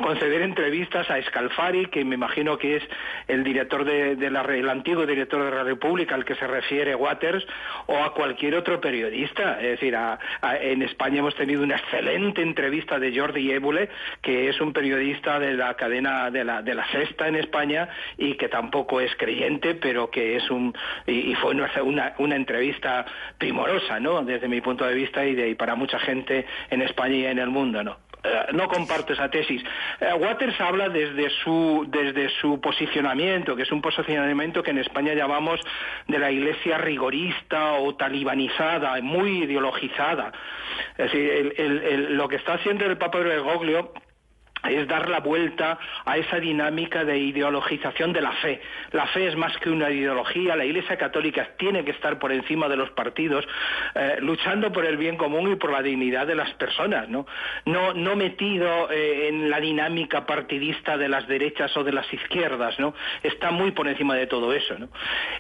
conceder 0.02 0.44
entrevistas 0.44 1.10
a 1.10 1.22
Scalfari, 1.22 1.88
que 1.88 2.06
me 2.06 2.16
imagino 2.16 2.58
que 2.58 2.78
es 2.78 2.84
el 3.28 3.44
director 3.44 3.84
de, 3.84 4.30
la, 4.30 4.42
el 4.42 4.70
antiguo 4.70 5.06
director 5.06 5.44
de 5.44 5.52
la 5.52 5.64
República 5.64 6.14
al 6.14 6.26
que 6.26 6.36
se 6.36 6.46
refiere 6.46 6.94
Waters, 6.94 7.46
o 7.88 7.98
a 8.04 8.14
cualquier 8.14 8.56
otro 8.56 8.80
periodista. 8.80 9.60
Es 9.60 9.80
decir, 9.80 9.98
en 10.62 10.82
España 10.84 11.20
hemos 11.20 11.36
tenido 11.36 11.64
una 11.64 11.78
excelente 11.78 12.42
entrevista 12.42 13.00
de 13.00 13.18
Jordi 13.18 13.52
Évole, 13.52 13.90
que 14.22 14.50
es 14.50 14.62
un 14.62 14.74
periodista 14.74 15.40
de 15.40 15.54
la 15.54 15.74
cadena 15.74 16.30
de 16.30 16.44
la, 16.44 16.62
de 16.62 16.76
la 16.76 16.88
Sexta 16.92 17.28
en 17.28 17.36
España 17.36 17.90
y 18.18 18.36
que 18.36 18.48
tampoco 18.48 19.02
es 19.02 19.16
creyente 19.16 19.57
pero 19.60 20.10
que 20.10 20.36
es 20.38 20.50
un 20.50 20.74
y, 21.06 21.34
fue 21.36 21.52
una, 21.52 22.14
una, 22.18 22.36
entrevista 22.36 23.06
primorosa, 23.38 24.00
¿no? 24.00 24.24
Desde 24.24 24.48
mi 24.48 24.62
punto 24.62 24.86
de 24.86 24.94
vista 24.94 25.26
y, 25.26 25.36
de, 25.36 25.50
y 25.50 25.56
para 25.56 25.76
mucha 25.76 26.00
gente 26.00 26.46
en 26.70 26.82
España 26.82 27.16
y 27.16 27.26
en 27.26 27.40
el 27.40 27.50
mundo, 27.50 27.84
¿no? 27.84 27.98
Eh, 28.24 28.48
no 28.54 28.68
comparto 28.68 29.14
esa 29.14 29.30
tesis. 29.30 29.62
Eh, 30.00 30.14
Waters 30.14 30.60
habla 30.60 30.90
desde 30.90 31.30
su, 31.30 31.86
desde 31.88 32.30
su 32.42 32.60
posicionamiento, 32.60 33.56
que 33.56 33.64
es 33.64 33.72
un 33.72 33.82
posicionamiento 33.82 34.64
que 34.64 34.72
en 34.72 34.80
España 34.80 35.14
llamamos 35.14 35.62
de 36.08 36.20
la 36.20 36.32
iglesia 36.32 36.78
rigorista 36.78 37.74
o 37.74 37.96
talibanizada, 37.96 39.00
muy 39.02 39.44
ideologizada. 39.44 40.32
Es 40.98 41.12
decir, 41.12 41.54
lo 42.10 42.28
que 42.28 42.38
está 42.38 42.54
haciendo 42.54 42.86
el 42.86 42.98
Papa 42.98 43.20
Bergoglio 43.20 43.94
es 44.64 44.88
dar 44.88 45.10
la 45.10 45.20
vuelta 45.20 45.78
a 46.06 46.18
esa 46.18 46.40
dinámica 46.40 47.04
de 47.04 47.18
ideologización 47.18 48.14
de 48.14 48.22
la 48.22 48.32
fe. 48.34 48.62
La 48.92 49.08
fe 49.08 49.28
es 49.28 49.36
más 49.36 49.56
que 49.58 49.70
una 49.70 49.90
ideología, 49.90 50.56
la 50.56 50.66
Iglesia 50.66 50.98
Católica 50.98 51.50
tiene 51.58 51.84
que 51.84 51.92
estar 51.92 52.20
por 52.20 52.32
encima 52.32 52.68
de 52.68 52.78
los 52.78 52.90
partidos, 52.92 53.48
eh, 53.96 54.18
luchando 54.22 54.72
por 54.72 54.86
el 54.86 54.98
bien 54.98 55.18
común 55.18 55.52
y 55.52 55.56
por 55.56 55.72
la 55.72 55.82
dignidad 55.82 56.28
de 56.28 56.36
las 56.36 56.52
personas, 56.54 57.08
no, 57.10 57.26
no, 57.66 57.94
no 57.94 58.16
metido 58.16 58.92
eh, 58.92 59.30
en 59.30 59.50
la 59.50 59.60
dinámica 59.60 60.26
partidista 60.26 60.98
de 60.98 61.10
las 61.10 61.28
derechas 61.28 61.76
o 61.78 61.84
de 61.84 61.92
las 61.92 62.12
izquierdas, 62.14 62.80
¿no? 62.80 62.94
Está 63.24 63.52
muy 63.52 63.72
por 63.72 63.88
encima 63.88 64.16
de 64.16 64.28
todo 64.28 64.54
eso. 64.54 64.76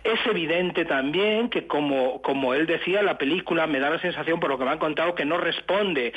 Es 0.03 0.19
evidente 0.25 0.85
también 0.85 1.49
que, 1.49 1.67
como, 1.67 2.21
como 2.21 2.53
él 2.53 2.65
decía, 2.65 3.01
la 3.01 3.17
película 3.17 3.67
me 3.67 3.79
da 3.79 3.89
la 3.89 3.99
sensación, 3.99 4.39
por 4.39 4.49
lo 4.49 4.57
que 4.57 4.65
me 4.65 4.71
han 4.71 4.79
contado, 4.79 5.15
que 5.15 5.25
no 5.25 5.37
responde 5.37 6.13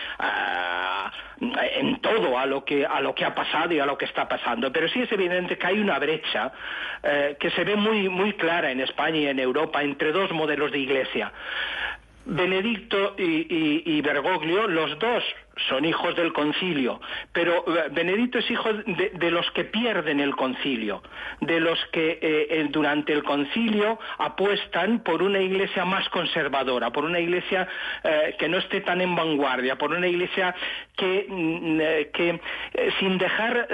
en 1.40 2.00
todo 2.00 2.38
a 2.38 2.46
lo 2.46 2.64
que 2.64 2.86
a 2.90 3.00
lo 3.00 3.14
que 3.14 3.24
ha 3.24 3.34
pasado 3.34 3.72
y 3.72 3.78
a 3.78 3.86
lo 3.86 3.96
que 3.96 4.04
está 4.04 4.28
pasando. 4.28 4.72
Pero 4.72 4.88
sí 4.88 5.02
es 5.02 5.12
evidente 5.12 5.56
que 5.56 5.66
hay 5.66 5.78
una 5.78 5.98
brecha 5.98 6.52
eh, 7.02 7.36
que 7.38 7.50
se 7.50 7.64
ve 7.64 7.76
muy, 7.76 8.08
muy 8.08 8.34
clara 8.34 8.70
en 8.70 8.80
España 8.80 9.18
y 9.18 9.26
en 9.26 9.38
Europa 9.38 9.82
entre 9.82 10.12
dos 10.12 10.30
modelos 10.32 10.72
de 10.72 10.78
iglesia. 10.78 11.32
Benedicto 12.26 13.14
y, 13.18 14.00
Bergoglio, 14.02 14.66
los 14.68 14.98
dos 14.98 15.24
son 15.68 15.84
hijos 15.84 16.14
del 16.16 16.32
concilio, 16.32 17.00
pero 17.32 17.64
eh, 17.66 17.88
Benedicto 17.90 18.38
es 18.38 18.50
hijo 18.50 18.72
de, 18.72 19.30
los 19.30 19.50
que 19.52 19.64
pierden 19.64 20.20
el 20.20 20.34
concilio, 20.36 21.02
de 21.40 21.60
los 21.60 21.78
que 21.92 22.18
eh, 22.20 22.66
durante 22.70 23.12
el 23.12 23.22
concilio 23.22 23.98
apuestan 24.18 25.00
por 25.00 25.22
una 25.22 25.40
iglesia 25.40 25.84
más 25.84 26.08
conservadora, 26.08 26.90
por 26.90 27.04
una 27.04 27.20
iglesia 27.20 27.68
eh, 28.04 28.36
que 28.38 28.48
no 28.48 28.58
esté 28.58 28.80
tan 28.80 29.00
en 29.00 29.14
vanguardia, 29.14 29.76
por 29.76 29.92
una 29.92 30.06
iglesia 30.06 30.54
que, 30.96 31.26
mm, 31.28 31.78
que 32.12 32.40
sin 32.98 33.18
dejar, 33.18 33.68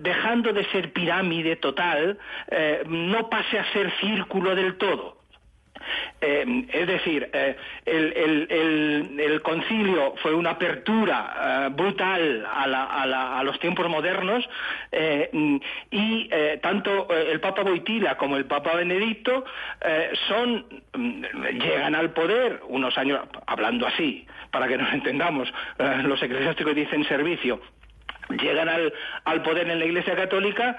dejando 0.00 0.52
de 0.52 0.64
ser 0.66 0.92
pirámide 0.92 1.56
total, 1.56 2.18
no 2.86 3.28
pase 3.28 3.58
a 3.58 3.72
ser 3.72 3.90
círculo 4.00 4.54
del 4.54 4.76
todo 4.76 5.19
Eh, 6.20 6.66
es 6.72 6.86
decir, 6.86 7.30
eh, 7.32 7.56
el, 7.86 9.40
concilio 9.42 10.14
fue 10.22 10.34
una 10.34 10.50
apertura 10.50 11.34
eh, 11.40 11.68
brutal 11.72 12.46
a, 12.46 13.42
los 13.42 13.58
tiempos 13.58 13.88
modernos 13.88 14.46
y 15.90 16.28
tanto 16.60 17.08
el 17.10 17.40
Papa 17.40 17.62
Boitila 17.62 18.16
como 18.16 18.36
el 18.36 18.44
Papa 18.44 18.76
Benedicto 18.76 19.44
son 20.28 20.66
mm, 20.94 21.24
llegan 21.58 21.94
al 21.94 22.10
poder 22.10 22.60
unos 22.68 22.96
años, 22.98 23.20
hablando 23.46 23.86
así, 23.86 24.26
para 24.50 24.68
que 24.68 24.76
nos 24.76 24.92
entendamos, 24.92 25.52
los 26.04 26.22
eclesiásticos 26.22 26.74
dicen 26.74 27.04
servicio, 27.04 27.60
llegan 28.28 28.68
al 28.68 29.42
poder 29.42 29.70
en 29.70 29.78
la 29.78 29.84
Iglesia 29.86 30.14
Católica 30.14 30.76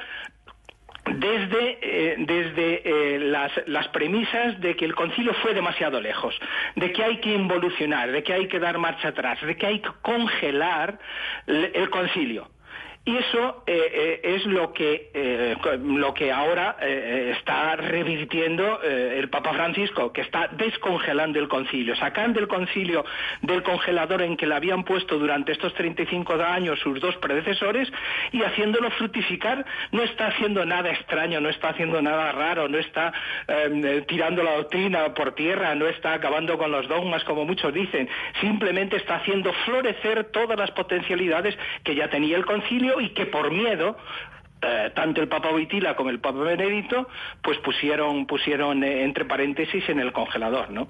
desde, 1.06 1.80
eh, 1.82 2.16
desde 2.20 2.82
eh, 3.16 3.20
las, 3.20 3.52
las 3.68 3.88
premisas 3.90 4.60
de 4.62 4.76
que 4.76 4.86
el 4.86 4.96
concilio 4.96 5.34
fue 5.36 5.54
demasiado 5.54 6.00
lejos, 6.00 6.38
de 6.76 6.92
que 6.92 7.04
hay 7.04 7.18
que 7.18 7.34
involucionar, 7.34 8.12
de 8.12 8.24
que 8.24 8.34
hay 8.34 8.48
que 8.48 8.60
dar 8.60 8.78
marcha 8.78 9.10
atrás, 9.10 9.42
de 9.42 9.56
que 9.58 9.66
hay 9.66 9.80
que 9.80 9.90
congelar 10.02 11.00
el, 11.48 11.72
el 11.74 11.90
concilio. 11.90 12.48
Y 13.04 13.18
eso 13.18 13.64
eh, 13.66 14.20
eh, 14.24 14.36
es 14.36 14.46
lo 14.46 14.74
que, 14.74 15.10
eh, 15.12 15.56
lo 15.84 16.14
que 16.14 16.32
ahora 16.32 16.78
está 16.80 17.76
revirtiendo 17.76 18.80
el 18.84 19.28
Papa 19.30 19.54
Francisco, 19.54 20.14
que 20.14 20.22
está 20.22 20.50
descongelando 20.52 21.40
el 21.40 21.48
concilio, 21.48 21.96
sacando 21.96 22.40
el 22.40 22.48
concilio 22.48 23.04
del 23.42 23.64
congelador 23.64 24.22
en 24.22 24.38
que 24.38 24.46
le 24.46 24.54
habían 24.54 24.84
puesto 24.84 25.18
durante 25.18 25.52
estos 25.52 25.74
35 25.74 26.34
años 26.34 26.80
sus 26.80 27.00
dos 27.00 27.16
predecesores 27.18 27.92
y 28.32 28.44
haciéndolo 28.44 28.92
fructificar. 28.92 29.66
No 29.92 30.04
está 30.04 30.28
haciendo 30.28 30.64
nada 30.66 30.92
extraño, 30.92 31.42
no 31.42 31.50
está 31.50 31.70
haciendo 31.70 32.02
nada 32.04 32.32
raro, 32.32 32.68
no 32.68 32.78
está 32.78 33.14
eh, 33.48 34.04
tirando 34.08 34.44
la 34.44 34.58
doctrina 34.58 35.12
por 35.16 35.34
tierra, 35.34 35.74
no 35.74 35.88
está 35.88 36.14
acabando 36.14 36.56
con 36.58 36.72
los 36.72 36.88
dogmas 36.88 37.24
como 37.24 37.46
muchos 37.46 37.74
dicen. 37.74 38.08
Simplemente 38.40 38.98
está 38.98 39.16
haciendo 39.16 39.52
florecer 39.66 40.26
todas 40.26 40.58
las 40.58 40.70
potencialidades 40.72 41.58
que 41.84 41.96
ya 41.96 42.08
tenía 42.08 42.38
el 42.38 42.46
concilio 42.46 42.91
y 43.00 43.10
que 43.10 43.28
por 43.28 43.52
miedo 43.52 43.96
eh, 44.62 44.92
tanto 44.94 45.22
el 45.22 45.28
Papa 45.28 45.50
Boitila 45.50 45.96
como 45.96 46.12
el 46.12 46.20
Papa 46.20 46.40
Benedicto, 46.40 47.08
pues 47.42 47.58
pusieron, 47.60 48.28
pusieron 48.28 48.84
eh, 48.84 49.04
entre 49.04 49.26
paréntesis 49.26 49.88
en 49.90 50.00
el 50.00 50.12
congelador, 50.12 50.70
¿no? 50.70 50.88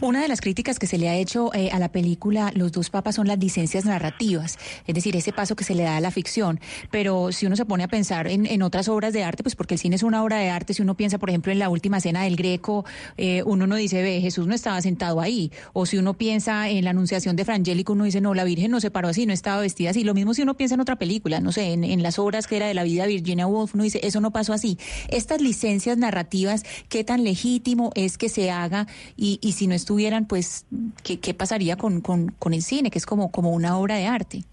Una 0.00 0.20
de 0.22 0.28
las 0.28 0.40
críticas 0.40 0.78
que 0.78 0.86
se 0.86 0.98
le 0.98 1.08
ha 1.08 1.16
hecho 1.16 1.52
eh, 1.54 1.70
a 1.72 1.78
la 1.78 1.90
película 1.90 2.52
Los 2.54 2.72
dos 2.72 2.90
papas 2.90 3.16
son 3.16 3.28
las 3.28 3.38
licencias 3.38 3.84
narrativas, 3.84 4.58
es 4.86 4.94
decir, 4.94 5.16
ese 5.16 5.32
paso 5.32 5.56
que 5.56 5.64
se 5.64 5.74
le 5.74 5.84
da 5.84 5.96
a 5.96 6.00
la 6.00 6.10
ficción. 6.10 6.60
Pero 6.90 7.32
si 7.32 7.46
uno 7.46 7.56
se 7.56 7.64
pone 7.64 7.84
a 7.84 7.88
pensar 7.88 8.26
en, 8.26 8.46
en 8.46 8.62
otras 8.62 8.88
obras 8.88 9.12
de 9.12 9.24
arte, 9.24 9.42
pues 9.42 9.56
porque 9.56 9.74
el 9.74 9.80
cine 9.80 9.96
es 9.96 10.02
una 10.02 10.22
obra 10.22 10.38
de 10.38 10.50
arte, 10.50 10.74
si 10.74 10.82
uno 10.82 10.96
piensa, 10.96 11.18
por 11.18 11.30
ejemplo, 11.30 11.52
en 11.52 11.58
la 11.58 11.68
última 11.68 12.00
cena 12.00 12.22
del 12.22 12.36
Greco, 12.36 12.84
eh, 13.16 13.42
uno 13.44 13.66
no 13.66 13.76
dice, 13.76 14.02
ve, 14.02 14.20
Jesús 14.20 14.46
no 14.46 14.54
estaba 14.54 14.80
sentado 14.80 15.20
ahí. 15.20 15.52
O 15.72 15.86
si 15.86 15.98
uno 15.98 16.14
piensa 16.14 16.68
en 16.68 16.84
la 16.84 16.90
anunciación 16.90 17.36
de 17.36 17.44
Frangélico, 17.44 17.92
uno 17.92 18.04
dice, 18.04 18.20
no, 18.20 18.34
la 18.34 18.44
Virgen 18.44 18.70
no 18.70 18.80
se 18.80 18.90
paró 18.90 19.08
así, 19.08 19.26
no 19.26 19.32
estaba 19.32 19.60
vestida 19.60 19.90
así. 19.90 20.04
Lo 20.04 20.14
mismo 20.14 20.34
si 20.34 20.42
uno 20.42 20.56
piensa 20.56 20.74
en 20.74 20.80
otra 20.80 20.96
película, 20.96 21.40
no 21.40 21.52
sé, 21.52 21.72
en, 21.72 21.84
en 21.84 22.02
las 22.02 22.18
obras 22.18 22.46
que 22.46 22.56
era 22.56 22.66
de 22.66 22.74
la 22.74 22.84
vida 22.84 23.02
de 23.02 23.08
Virginia 23.08 23.46
Woolf, 23.46 23.74
uno 23.74 23.84
dice, 23.84 24.00
eso 24.02 24.20
no 24.20 24.30
pasó 24.30 24.52
así. 24.52 24.78
Estas 25.08 25.40
licencias 25.40 25.98
narrativas, 25.98 26.64
¿qué 26.88 27.04
tan 27.04 27.24
legítimo 27.24 27.92
es 27.94 28.18
que 28.18 28.28
se 28.28 28.50
haga? 28.50 28.86
Y, 29.16 29.38
y 29.42 29.52
si 29.52 29.66
estuvieran, 29.74 30.26
pues, 30.26 30.64
¿qué, 31.02 31.20
qué 31.20 31.34
pasaría 31.34 31.76
con, 31.76 32.00
con, 32.00 32.28
con 32.38 32.54
el 32.54 32.62
cine, 32.62 32.90
que 32.90 32.98
es 32.98 33.06
como, 33.06 33.30
como 33.30 33.50
una 33.50 33.76
obra 33.76 33.96
de 33.96 34.06
arte? 34.06 34.44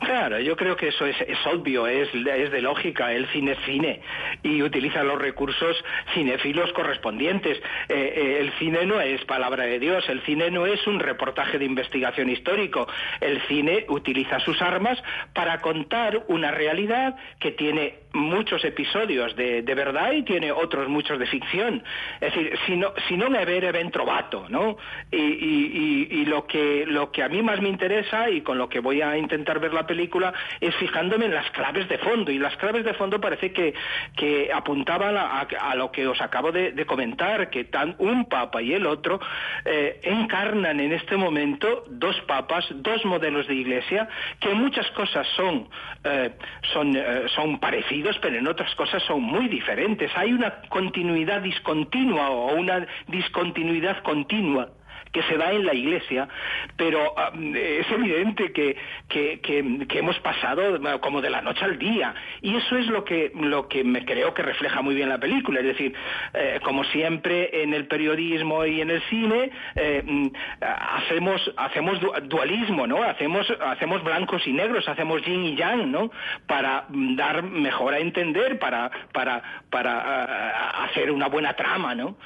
Claro, 0.00 0.38
yo 0.40 0.56
creo 0.56 0.76
que 0.76 0.88
eso 0.88 1.06
es, 1.06 1.16
obvio, 1.46 1.86
es, 1.86 2.12
de 2.12 2.60
lógica. 2.60 3.12
El 3.12 3.26
cine 3.28 3.52
es 3.52 3.58
cine 3.64 4.00
y 4.42 4.62
utiliza 4.62 5.02
los 5.02 5.20
recursos 5.20 5.76
cinéfilos 6.12 6.72
correspondientes. 6.72 7.58
Eh, 7.88 8.12
eh, 8.16 8.38
el 8.40 8.52
cine 8.58 8.84
no 8.86 9.00
es 9.00 9.24
palabra 9.24 9.64
de 9.64 9.78
Dios, 9.78 10.08
el 10.08 10.20
cine 10.22 10.50
no 10.50 10.66
es 10.66 10.86
un 10.86 11.00
reportaje 11.00 11.58
de 11.58 11.64
investigación 11.64 12.28
histórico. 12.30 12.86
El 13.20 13.40
cine 13.42 13.86
utiliza 13.88 14.40
sus 14.40 14.60
armas 14.60 15.02
para 15.32 15.60
contar 15.60 16.24
una 16.28 16.50
realidad 16.50 17.16
que 17.38 17.52
tiene 17.52 18.00
muchos 18.12 18.64
episodios 18.64 19.34
de, 19.34 19.62
verdad 19.74 20.12
y 20.12 20.22
tiene 20.22 20.52
otros 20.52 20.88
muchos 20.88 21.18
de 21.18 21.26
ficción. 21.26 21.82
Es 22.20 22.32
decir, 22.32 22.56
si 22.66 22.76
no, 22.76 22.92
si 23.08 23.16
no 23.16 23.28
me 23.28 23.44
ver 23.44 23.72
ben 23.72 23.90
trovato, 23.90 24.46
¿no? 24.48 24.76
Y- 25.10 26.06
y 26.10 26.24
lo 26.26 26.46
que 26.46 26.84
lo 26.86 27.10
que 27.10 27.22
a 27.22 27.28
mí 27.28 27.42
más 27.42 27.60
me 27.60 27.68
interesa 27.68 28.30
y 28.30 28.40
con 28.42 28.58
lo 28.58 28.68
que 28.68 28.80
voy 28.80 29.02
a 29.02 29.16
intentar 29.16 29.53
ver 29.58 29.72
la 29.72 29.86
película 29.86 30.32
es 30.60 30.74
fijándome 30.76 31.26
en 31.26 31.34
las 31.34 31.50
claves 31.50 31.88
de 31.88 31.98
fondo 31.98 32.30
y 32.30 32.38
las 32.38 32.56
claves 32.56 32.84
de 32.84 32.94
fondo 32.94 33.20
parece 33.20 33.52
que, 33.52 33.74
que 34.16 34.50
apuntaban 34.52 35.16
a, 35.16 35.74
lo 35.74 35.90
que 35.90 36.06
os 36.06 36.20
acabo 36.20 36.52
de, 36.52 36.84
comentar, 36.86 37.50
que 37.50 37.64
tan 37.64 37.94
un 37.98 38.26
papa 38.26 38.62
y 38.62 38.72
el 38.72 38.86
otro 38.86 39.20
eh, 39.64 40.00
encarnan 40.02 40.80
en 40.80 40.92
este 40.92 41.16
momento 41.16 41.84
dos 41.88 42.20
papas, 42.22 42.66
dos 42.70 43.04
modelos 43.04 43.46
de 43.46 43.54
iglesia 43.54 44.08
que 44.40 44.50
muchas 44.50 44.88
cosas 44.92 45.26
son 45.36 45.68
eh, 46.04 46.30
son 46.72 46.96
eh, 46.96 47.24
son 47.34 47.58
parecidos, 47.58 48.18
pero 48.20 48.36
en 48.36 48.46
otras 48.46 48.74
cosas 48.74 49.02
son 49.04 49.22
muy 49.22 49.48
diferentes. 49.48 50.10
Hay 50.16 50.32
una 50.32 50.60
continuidad 50.68 51.40
discontinua 51.40 52.30
o 52.30 52.54
una 52.54 52.86
discontinuidad 53.08 54.02
continua 54.02 54.68
que 55.14 55.22
se 55.22 55.38
da 55.38 55.52
en 55.52 55.64
la 55.64 55.72
iglesia, 55.72 56.28
pero 56.76 57.14
ah, 57.16 57.32
es 57.54 57.90
evidente 57.90 58.52
que, 58.52 58.76
que, 59.08 59.40
que- 59.40 59.86
que 59.88 59.98
hemos 60.00 60.18
pasado 60.18 60.78
ah, 60.86 60.98
como 61.00 61.22
de 61.22 61.30
la 61.30 61.40
noche 61.40 61.64
al 61.64 61.78
día. 61.78 62.14
Y 62.42 62.56
eso 62.56 62.76
es 62.76 62.86
lo 62.88 63.04
que, 63.04 63.30
lo 63.34 63.68
que 63.68 63.84
me 63.84 64.04
creo 64.04 64.34
que 64.34 64.42
refleja 64.42 64.82
muy 64.82 64.94
bien 64.96 65.08
la 65.08 65.18
película. 65.18 65.60
Es 65.60 65.66
decir, 65.66 65.94
eh, 66.34 66.58
como 66.64 66.82
siempre 66.84 67.62
en 67.62 67.72
el 67.72 67.86
periodismo 67.86 68.66
y 68.66 68.80
en 68.80 68.90
el 68.90 69.00
cine, 69.02 69.50
eh, 69.76 70.02
mm, 70.04 70.26
hacemos, 70.60 71.52
hacemos 71.56 72.00
du- 72.00 72.12
dualismo, 72.24 72.86
¿no? 72.86 73.02
Hacemos, 73.04 73.46
hacemos 73.64 74.02
blancos 74.02 74.44
y 74.46 74.52
negros, 74.52 74.88
hacemos 74.88 75.22
yin 75.24 75.44
y 75.44 75.54
yang, 75.56 75.90
¿no? 75.92 76.10
Para 76.48 76.86
mm, 76.88 77.14
dar 77.16 77.42
mejor 77.44 77.94
a 77.94 77.98
entender, 78.00 78.58
para, 78.58 78.90
para, 79.12 79.42
para 79.70 79.92
ah, 80.00 80.84
hacer 80.86 81.10
una 81.12 81.28
buena 81.28 81.54
trama, 81.54 81.94
¿no? 81.94 82.16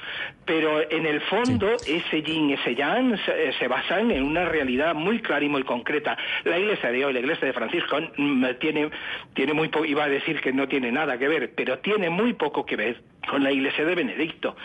Pero 0.45 0.81
en 0.89 1.05
el 1.05 1.21
fondo, 1.21 1.81
ese 1.85 2.23
yin, 2.23 2.49
ese 2.51 2.73
se, 3.25 3.53
se 3.53 3.67
basan 3.67 4.11
en 4.11 4.23
una 4.23 4.45
realidad 4.45 4.95
muy 4.95 5.19
clara 5.19 5.43
y 5.43 5.49
muy 5.49 5.63
concreta. 5.63 6.17
La 6.43 6.57
iglesia 6.57 6.91
de 6.91 7.05
hoy, 7.05 7.13
la 7.13 7.19
iglesia 7.19 7.47
de 7.47 7.53
Francisco, 7.53 7.97
mm, 8.17 8.45
tiene, 8.59 8.89
tiene 9.33 9.53
muy 9.53 9.67
poco, 9.69 9.85
iba 9.85 10.03
a 10.03 10.09
decir 10.09 10.41
que 10.41 10.53
no 10.53 10.67
tiene 10.67 10.91
nada 10.91 11.17
que 11.17 11.27
ver, 11.27 11.51
pero 11.55 11.79
tiene 11.79 12.09
muy 12.09 12.33
poco 12.33 12.65
que 12.65 12.75
ver 12.75 13.01
con 13.29 13.43
la 13.43 13.51
iglesia 13.51 13.85
de 13.85 13.95
Benedicto, 13.95 14.55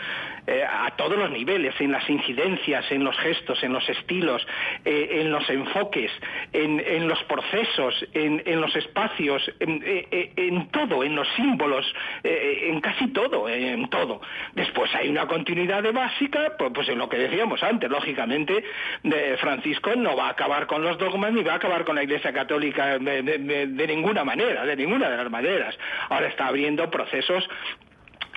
eh, 0.47 0.63
a 0.63 0.91
todos 0.95 1.17
los 1.17 1.31
niveles, 1.31 1.73
en 1.79 1.91
las 1.91 2.07
incidencias, 2.09 2.91
en 2.91 3.03
los 3.03 3.17
gestos, 3.17 3.63
en 3.63 3.73
los 3.73 3.87
estilos, 3.89 4.45
eh, 4.83 5.21
en 5.21 5.31
los 5.31 5.49
enfoques, 5.49 6.11
en, 6.53 6.79
en 6.85 7.07
los 7.07 7.21
procesos, 7.23 8.05
en, 8.13 8.41
en 8.45 8.61
los 8.61 8.75
espacios, 8.75 9.41
en, 9.59 9.81
eh, 9.85 10.67
todo, 10.71 11.03
en 11.03 11.15
los 11.15 11.27
símbolos, 11.35 11.85
en 12.23 12.79
casi 12.81 13.07
todo, 13.07 13.47
en 13.49 13.89
todo. 13.89 14.21
Después 14.53 14.93
hay 14.95 15.09
una 15.09 15.27
continuidad 15.27 15.83
de 15.83 15.91
básica, 15.91 16.53
pues, 16.57 16.71
pues 16.73 16.89
en 16.89 16.97
lo 16.97 17.09
que 17.09 17.17
decíamos 17.17 17.61
antes, 17.63 17.89
lógicamente, 17.89 18.63
de 19.03 19.37
Francisco 19.37 19.91
no 19.95 20.15
va 20.15 20.27
a 20.27 20.31
acabar 20.31 20.67
con 20.67 20.83
los 20.83 20.97
dogmas 20.97 21.31
ni 21.33 21.43
va 21.43 21.53
a 21.53 21.55
acabar 21.55 21.85
con 21.85 21.95
la 21.95 22.03
Iglesia 22.03 22.31
Católica 22.33 22.97
de- 22.99 23.67
de 23.67 23.87
ninguna 23.87 24.23
manera, 24.23 24.65
de 24.65 24.75
ninguna 24.75 25.09
de 25.09 25.17
las 25.17 25.29
maneras. 25.29 25.77
Ahora 26.09 26.27
está 26.27 26.47
abriendo 26.47 26.89
procesos 26.89 27.47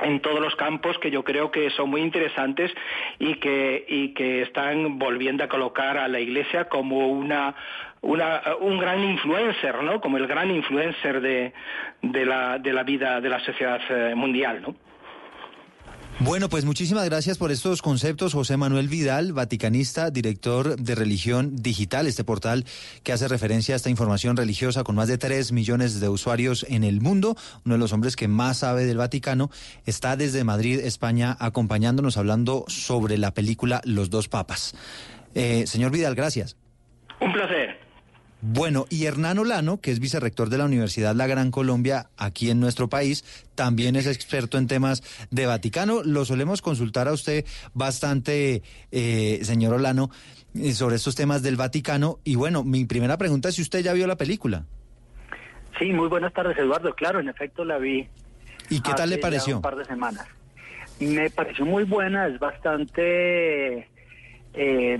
en 0.02 0.20
todos 0.20 0.40
los 0.40 0.54
campos 0.56 0.98
que 0.98 1.10
yo 1.10 1.24
creo 1.24 1.50
que 1.50 1.70
son 1.70 1.90
muy 1.90 2.00
interesantes 2.00 2.72
y 3.18 3.34
que 3.36 3.84
y 3.88 4.14
que 4.14 4.42
están 4.42 4.98
volviendo 4.98 5.44
a 5.44 5.48
colocar 5.48 5.98
a 5.98 6.08
la 6.08 6.20
Iglesia 6.20 6.68
como 6.68 7.08
una 7.08 7.54
una, 8.00 8.42
un 8.60 8.78
gran 8.78 9.02
influencer, 9.02 9.82
¿no? 9.82 10.00
Como 10.00 10.18
el 10.18 10.26
gran 10.28 10.50
influencer 10.50 11.20
de, 11.20 11.52
de 12.02 12.24
la 12.24 12.58
de 12.58 12.72
la 12.72 12.82
vida 12.84 13.20
de 13.20 13.28
la 13.28 13.40
sociedad 13.40 13.80
eh, 13.90 14.14
mundial, 14.14 14.62
¿no? 14.62 14.87
Bueno, 16.20 16.48
pues 16.48 16.64
muchísimas 16.64 17.04
gracias 17.04 17.38
por 17.38 17.52
estos 17.52 17.80
conceptos, 17.80 18.34
José 18.34 18.56
Manuel 18.56 18.88
Vidal, 18.88 19.32
vaticanista, 19.32 20.10
director 20.10 20.74
de 20.74 20.96
Religión 20.96 21.54
Digital, 21.54 22.08
este 22.08 22.24
portal 22.24 22.64
que 23.04 23.12
hace 23.12 23.28
referencia 23.28 23.74
a 23.74 23.76
esta 23.76 23.88
información 23.88 24.36
religiosa 24.36 24.82
con 24.82 24.96
más 24.96 25.06
de 25.06 25.16
3 25.16 25.52
millones 25.52 26.00
de 26.00 26.08
usuarios 26.08 26.66
en 26.68 26.82
el 26.82 27.00
mundo, 27.00 27.36
uno 27.64 27.76
de 27.76 27.78
los 27.78 27.92
hombres 27.92 28.16
que 28.16 28.26
más 28.26 28.58
sabe 28.58 28.84
del 28.84 28.96
Vaticano, 28.96 29.48
está 29.86 30.16
desde 30.16 30.42
Madrid, 30.42 30.80
España, 30.80 31.36
acompañándonos 31.38 32.16
hablando 32.16 32.64
sobre 32.66 33.16
la 33.16 33.32
película 33.32 33.80
Los 33.84 34.10
dos 34.10 34.28
papas. 34.28 34.74
Eh, 35.36 35.68
señor 35.68 35.92
Vidal, 35.92 36.16
gracias. 36.16 36.56
Un 37.20 37.32
placer. 37.32 37.77
Bueno, 38.40 38.86
y 38.88 39.06
Hernán 39.06 39.38
Olano, 39.38 39.80
que 39.80 39.90
es 39.90 39.98
vicerrector 39.98 40.48
de 40.48 40.58
la 40.58 40.64
Universidad 40.64 41.14
La 41.14 41.26
Gran 41.26 41.50
Colombia 41.50 42.10
aquí 42.16 42.50
en 42.50 42.60
nuestro 42.60 42.88
país, 42.88 43.24
también 43.56 43.96
es 43.96 44.06
experto 44.06 44.58
en 44.58 44.68
temas 44.68 45.02
de 45.30 45.46
Vaticano. 45.46 46.02
Lo 46.04 46.24
solemos 46.24 46.62
consultar 46.62 47.08
a 47.08 47.12
usted 47.12 47.44
bastante, 47.74 48.62
eh, 48.92 49.40
señor 49.42 49.74
Olano, 49.74 50.10
eh, 50.54 50.72
sobre 50.72 50.96
estos 50.96 51.16
temas 51.16 51.42
del 51.42 51.56
Vaticano. 51.56 52.20
Y 52.22 52.36
bueno, 52.36 52.62
mi 52.62 52.84
primera 52.84 53.16
pregunta 53.18 53.48
es 53.48 53.56
si 53.56 53.62
usted 53.62 53.80
ya 53.80 53.92
vio 53.92 54.06
la 54.06 54.16
película. 54.16 54.66
Sí, 55.78 55.86
muy 55.92 56.08
buenas 56.08 56.32
tardes, 56.32 56.56
Eduardo. 56.58 56.94
Claro, 56.94 57.18
en 57.18 57.28
efecto 57.28 57.64
la 57.64 57.78
vi. 57.78 58.08
¿Y 58.70 58.80
qué 58.80 58.94
tal 58.94 59.10
le 59.10 59.18
pareció? 59.18 59.56
Un 59.56 59.62
par 59.62 59.76
de 59.76 59.84
semanas. 59.84 60.26
Me 61.00 61.28
pareció 61.30 61.64
muy 61.64 61.84
buena, 61.84 62.28
es 62.28 62.38
bastante 62.38 63.88
eh, 64.54 64.98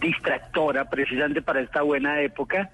distractora 0.00 0.88
precisamente 0.88 1.42
para 1.42 1.60
esta 1.60 1.82
buena 1.82 2.20
época. 2.20 2.70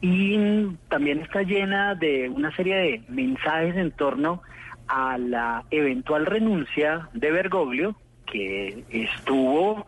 Y 0.00 0.66
también 0.88 1.20
está 1.20 1.42
llena 1.42 1.94
de 1.94 2.28
una 2.28 2.54
serie 2.54 2.76
de 2.76 3.02
mensajes 3.08 3.76
en 3.76 3.90
torno 3.92 4.42
a 4.86 5.16
la 5.16 5.64
eventual 5.70 6.26
renuncia 6.26 7.08
de 7.14 7.30
Bergoglio 7.30 7.96
que 8.26 8.84
estuvo 8.90 9.86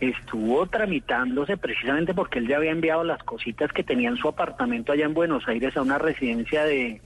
estuvo 0.00 0.66
tramitándose 0.66 1.56
precisamente 1.56 2.14
porque 2.14 2.38
él 2.38 2.46
ya 2.46 2.56
había 2.56 2.70
enviado 2.70 3.02
las 3.02 3.22
cositas 3.24 3.72
que 3.72 3.82
tenía 3.82 4.08
en 4.08 4.16
su 4.16 4.28
apartamento 4.28 4.92
allá 4.92 5.06
en 5.06 5.14
Buenos 5.14 5.46
Aires 5.48 5.76
a 5.76 5.82
una 5.82 5.98
residencia 5.98 6.64
de 6.64 7.00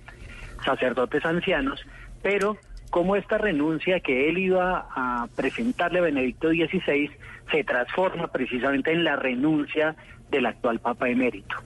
sacerdotes 0.62 1.24
ancianos, 1.24 1.84
pero 2.22 2.58
como 2.92 3.16
esta 3.16 3.38
renuncia 3.38 4.00
que 4.00 4.28
él 4.28 4.36
iba 4.36 4.86
a 4.94 5.26
presentarle 5.34 6.00
a 6.00 6.02
Benedicto 6.02 6.50
XVI 6.50 7.10
se 7.50 7.64
transforma 7.64 8.28
precisamente 8.28 8.92
en 8.92 9.02
la 9.02 9.16
renuncia 9.16 9.96
del 10.30 10.44
actual 10.44 10.78
Papa 10.78 11.08
emérito. 11.08 11.56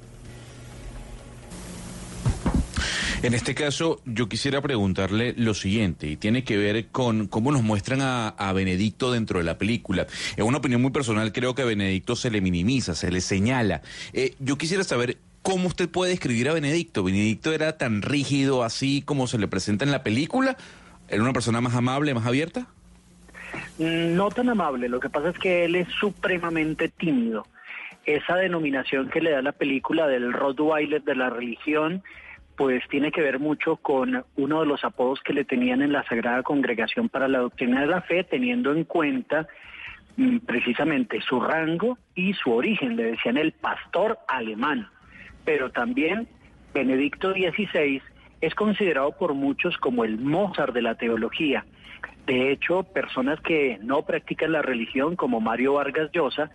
En 3.25 3.35
este 3.35 3.57
caso, 3.57 4.01
yo 4.05 4.29
quisiera 4.29 4.63
preguntarle 4.63 5.35
lo 5.37 5.55
siguiente, 5.55 6.07
y 6.07 6.17
tiene 6.17 6.45
que 6.45 6.57
ver 6.59 6.87
con 6.93 7.27
cómo 7.27 7.51
nos 7.51 7.65
muestran 7.65 8.03
a, 8.03 8.53
Benedicto 8.53 9.11
dentro 9.11 9.41
de 9.41 9.45
la 9.45 9.59
película. 9.59 10.07
En 10.37 10.45
una 10.45 10.59
opinión 10.59 10.81
muy 10.81 10.93
personal, 10.93 11.33
creo 11.33 11.57
que 11.57 11.63
a 11.63 11.65
Benedicto 11.65 12.15
se 12.15 12.31
le 12.31 12.41
minimiza, 12.41 12.95
se 12.95 13.11
le 13.11 13.21
señala. 13.21 13.83
Eh, 14.13 14.37
yo 14.39 14.57
quisiera 14.59 14.85
saber 14.85 15.19
cómo 15.43 15.67
usted 15.67 15.89
puede 15.89 16.13
describir 16.13 16.49
a 16.49 16.55
Benedicto. 16.55 17.03
¿Benedicto 17.03 17.53
era 17.53 17.77
tan 17.77 18.03
rígido 18.03 18.63
así 18.63 19.03
como 19.03 19.27
se 19.27 19.39
le 19.39 19.49
presenta 19.49 19.85
en 19.85 19.91
la 19.91 20.05
película? 20.05 20.57
¿Era 21.09 21.23
una 21.23 21.33
persona 21.33 21.61
más 21.61 21.75
amable, 21.75 22.15
más 22.15 22.27
abierta? 22.27 22.67
No 23.79 24.31
tan 24.31 24.49
amable, 24.49 24.89
lo 24.89 25.01
que 25.01 25.11
pasa 25.11 25.31
es 25.31 25.39
que 25.39 25.65
él 25.65 25.77
es 25.77 25.89
supremamente 25.89 26.89
tímido. 26.89 27.47
Esa 28.05 28.37
denominación 28.37 29.09
que 29.09 29.21
le 29.21 29.31
da 29.31 29.43
la 29.43 29.53
película 29.53 30.07
del 30.07 30.33
Rottweiler 30.33 31.03
de 31.03 31.15
la 31.15 31.31
religión 31.31 32.03
pues 32.57 32.83
tiene 32.89 33.13
que 33.13 33.21
ver 33.21 33.39
mucho 33.39 33.77
con 33.77 34.25
uno 34.37 34.61
de 34.61 34.67
los 34.67 34.83
apodos 34.83 35.21
que 35.21 35.35
le 35.35 35.45
tenían 35.45 35.83
en 35.83 35.93
la 35.93 36.05
Sagrada 36.05 36.43
Congregación 36.43 37.11
para 37.11 37.29
la 37.29 37.41
Doctrina 37.41 37.83
de 37.83 37.87
la 37.87 38.01
Fe, 38.01 38.25
teniendo 38.25 38.73
en 38.73 38.85
cuenta 38.85 39.47
mm, 40.17 40.39
precisamente 40.39 41.21
su 41.21 41.39
rango 41.39 41.99
y 42.15 42.33
su 42.33 42.51
origen, 42.53 42.97
le 42.97 43.05
decían 43.13 43.37
el 43.37 43.53
pastor 43.53 44.19
alemán, 44.27 44.89
pero 45.45 45.71
también 45.71 46.29
Benedicto 46.73 47.33
XVI 47.33 48.01
es 48.41 48.55
considerado 48.55 49.13
por 49.13 49.35
muchos 49.35 49.77
como 49.79 50.05
el 50.05 50.19
Mozart 50.19 50.75
de 50.75 50.83
la 50.83 50.95
teología. 50.95 51.65
De 52.27 52.51
hecho, 52.51 52.83
personas 52.83 53.41
que 53.41 53.79
no 53.83 54.03
practican 54.03 54.51
la 54.51 54.61
religión, 54.61 55.15
como 55.15 55.41
Mario 55.41 55.75
Vargas 55.75 56.11
Llosa, 56.13 56.51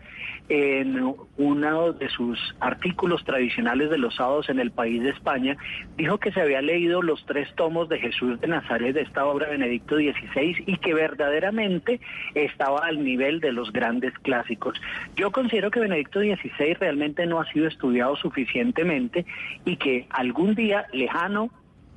en 0.50 1.16
uno 1.38 1.94
de 1.94 2.10
sus 2.10 2.38
artículos 2.60 3.24
tradicionales 3.24 3.90
de 3.90 3.98
los 3.98 4.16
sábados 4.16 4.50
en 4.50 4.60
el 4.60 4.72
país 4.72 5.02
de 5.02 5.12
España, 5.12 5.56
dijo 5.96 6.18
que 6.18 6.34
se 6.34 6.42
había 6.42 6.62
leído 6.62 7.02
los 7.02 7.26
tres 7.26 7.48
tomos 7.56 7.88
de 7.88 8.00
Jesús 8.00 8.42
de 8.42 8.48
Nazaret 8.48 8.94
de 8.94 9.04
esta 9.04 9.26
obra 9.26 9.50
Benedicto 9.50 9.96
XVI 9.96 10.62
y 10.68 10.76
que 10.76 10.94
verdaderamente 10.94 12.02
estaba 12.36 12.86
al 12.86 13.02
nivel 13.02 13.40
de 13.40 13.54
los 13.54 13.72
grandes 13.72 14.14
clásicos. 14.20 14.78
Yo 15.16 15.32
considero 15.32 15.72
que 15.72 15.80
Benedicto 15.80 16.20
XVI 16.20 16.74
realmente 16.74 17.26
no 17.26 17.40
ha 17.40 17.46
sido 17.46 17.68
estudiado 17.68 18.18
suficientemente 18.18 19.26
y 19.64 19.78
que 19.78 20.06
algún 20.10 20.54
día 20.54 20.86
lejano 20.92 21.50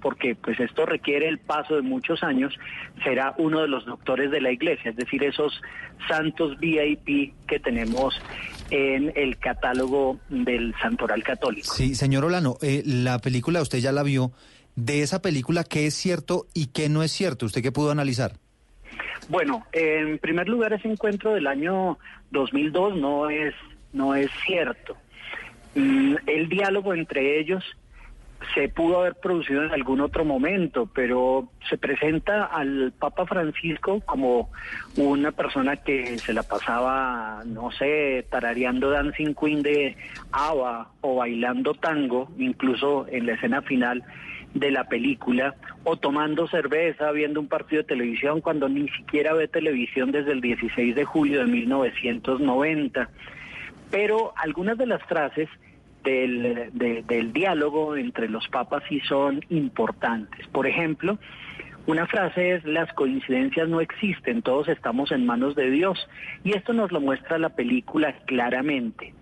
porque 0.04 0.34
pues 0.34 0.60
esto 0.60 0.84
requiere 0.84 1.26
el 1.28 1.38
paso 1.38 1.76
de 1.76 1.80
muchos 1.80 2.22
años, 2.22 2.52
será 3.02 3.34
uno 3.38 3.62
de 3.62 3.68
los 3.68 3.86
doctores 3.86 4.30
de 4.30 4.42
la 4.42 4.52
iglesia, 4.52 4.90
es 4.90 4.96
decir, 4.96 5.24
esos 5.24 5.62
santos 6.06 6.58
VIP 6.60 7.32
que 7.48 7.58
tenemos 7.58 8.14
en 8.68 9.14
el 9.16 9.38
catálogo 9.38 10.20
del 10.28 10.74
Santoral 10.82 11.22
Católico. 11.22 11.72
Sí, 11.72 11.94
señor 11.94 12.26
Olano, 12.26 12.58
eh, 12.60 12.82
la 12.84 13.18
película 13.18 13.62
usted 13.62 13.78
ya 13.78 13.92
la 13.92 14.02
vio. 14.02 14.32
De 14.76 15.00
esa 15.00 15.22
película, 15.22 15.64
¿qué 15.64 15.86
es 15.86 15.94
cierto 15.94 16.48
y 16.52 16.66
qué 16.66 16.90
no 16.90 17.02
es 17.02 17.10
cierto? 17.10 17.46
¿Usted 17.46 17.62
qué 17.62 17.72
pudo 17.72 17.90
analizar? 17.90 18.32
Bueno, 19.30 19.64
en 19.72 20.18
primer 20.18 20.50
lugar, 20.50 20.74
ese 20.74 20.88
encuentro 20.88 21.32
del 21.32 21.46
año 21.46 21.98
2002 22.30 22.96
no 22.98 23.30
es, 23.30 23.54
no 23.94 24.14
es 24.14 24.30
cierto. 24.44 24.98
Mm, 25.74 26.16
el 26.26 26.50
diálogo 26.50 26.92
entre 26.92 27.40
ellos 27.40 27.64
se 28.54 28.68
pudo 28.68 29.00
haber 29.00 29.14
producido 29.14 29.62
en 29.64 29.72
algún 29.72 30.00
otro 30.00 30.24
momento, 30.24 30.88
pero 30.92 31.48
se 31.68 31.78
presenta 31.78 32.44
al 32.44 32.92
Papa 32.98 33.26
Francisco 33.26 34.00
como 34.00 34.50
una 34.96 35.32
persona 35.32 35.76
que 35.76 36.18
se 36.18 36.32
la 36.32 36.42
pasaba, 36.42 37.42
no 37.46 37.70
sé, 37.72 38.26
tarareando 38.30 38.90
Dancing 38.90 39.34
Queen 39.34 39.62
de 39.62 39.96
Ava 40.32 40.90
o 41.00 41.16
bailando 41.16 41.74
tango, 41.74 42.28
incluso 42.38 43.06
en 43.08 43.26
la 43.26 43.34
escena 43.34 43.62
final 43.62 44.04
de 44.54 44.70
la 44.70 44.84
película, 44.84 45.56
o 45.82 45.96
tomando 45.96 46.46
cerveza, 46.46 47.10
viendo 47.10 47.40
un 47.40 47.48
partido 47.48 47.82
de 47.82 47.88
televisión 47.88 48.40
cuando 48.40 48.68
ni 48.68 48.88
siquiera 48.88 49.34
ve 49.34 49.48
televisión 49.48 50.12
desde 50.12 50.32
el 50.32 50.40
16 50.40 50.94
de 50.94 51.04
julio 51.04 51.40
de 51.40 51.46
1990. 51.46 53.08
Pero 53.90 54.32
algunas 54.36 54.78
de 54.78 54.86
las 54.86 55.02
frases 55.04 55.48
del, 56.04 57.32
diálogo 57.32 57.96
entre 57.96 58.28
los 58.28 58.46
papas 58.48 58.82
sí 58.88 59.00
son 59.00 59.44
importantes. 59.48 60.46
Por 60.48 60.66
ejemplo, 60.66 61.18
una 61.86 62.06
frase 62.06 62.54
es, 62.54 62.64
las 62.64 62.92
coincidencias 62.92 63.68
no 63.68 63.80
existen, 63.80 64.42
todos 64.42 64.68
estamos 64.68 65.10
en 65.12 65.26
manos 65.26 65.54
de 65.54 65.70
Dios. 65.70 66.08
Y 66.44 66.52
esto 66.52 66.72
nos 66.72 66.92
lo 66.92 67.00
muestra 67.00 67.38
la 67.38 67.50
película 67.50 68.14
claramente. 68.26 69.14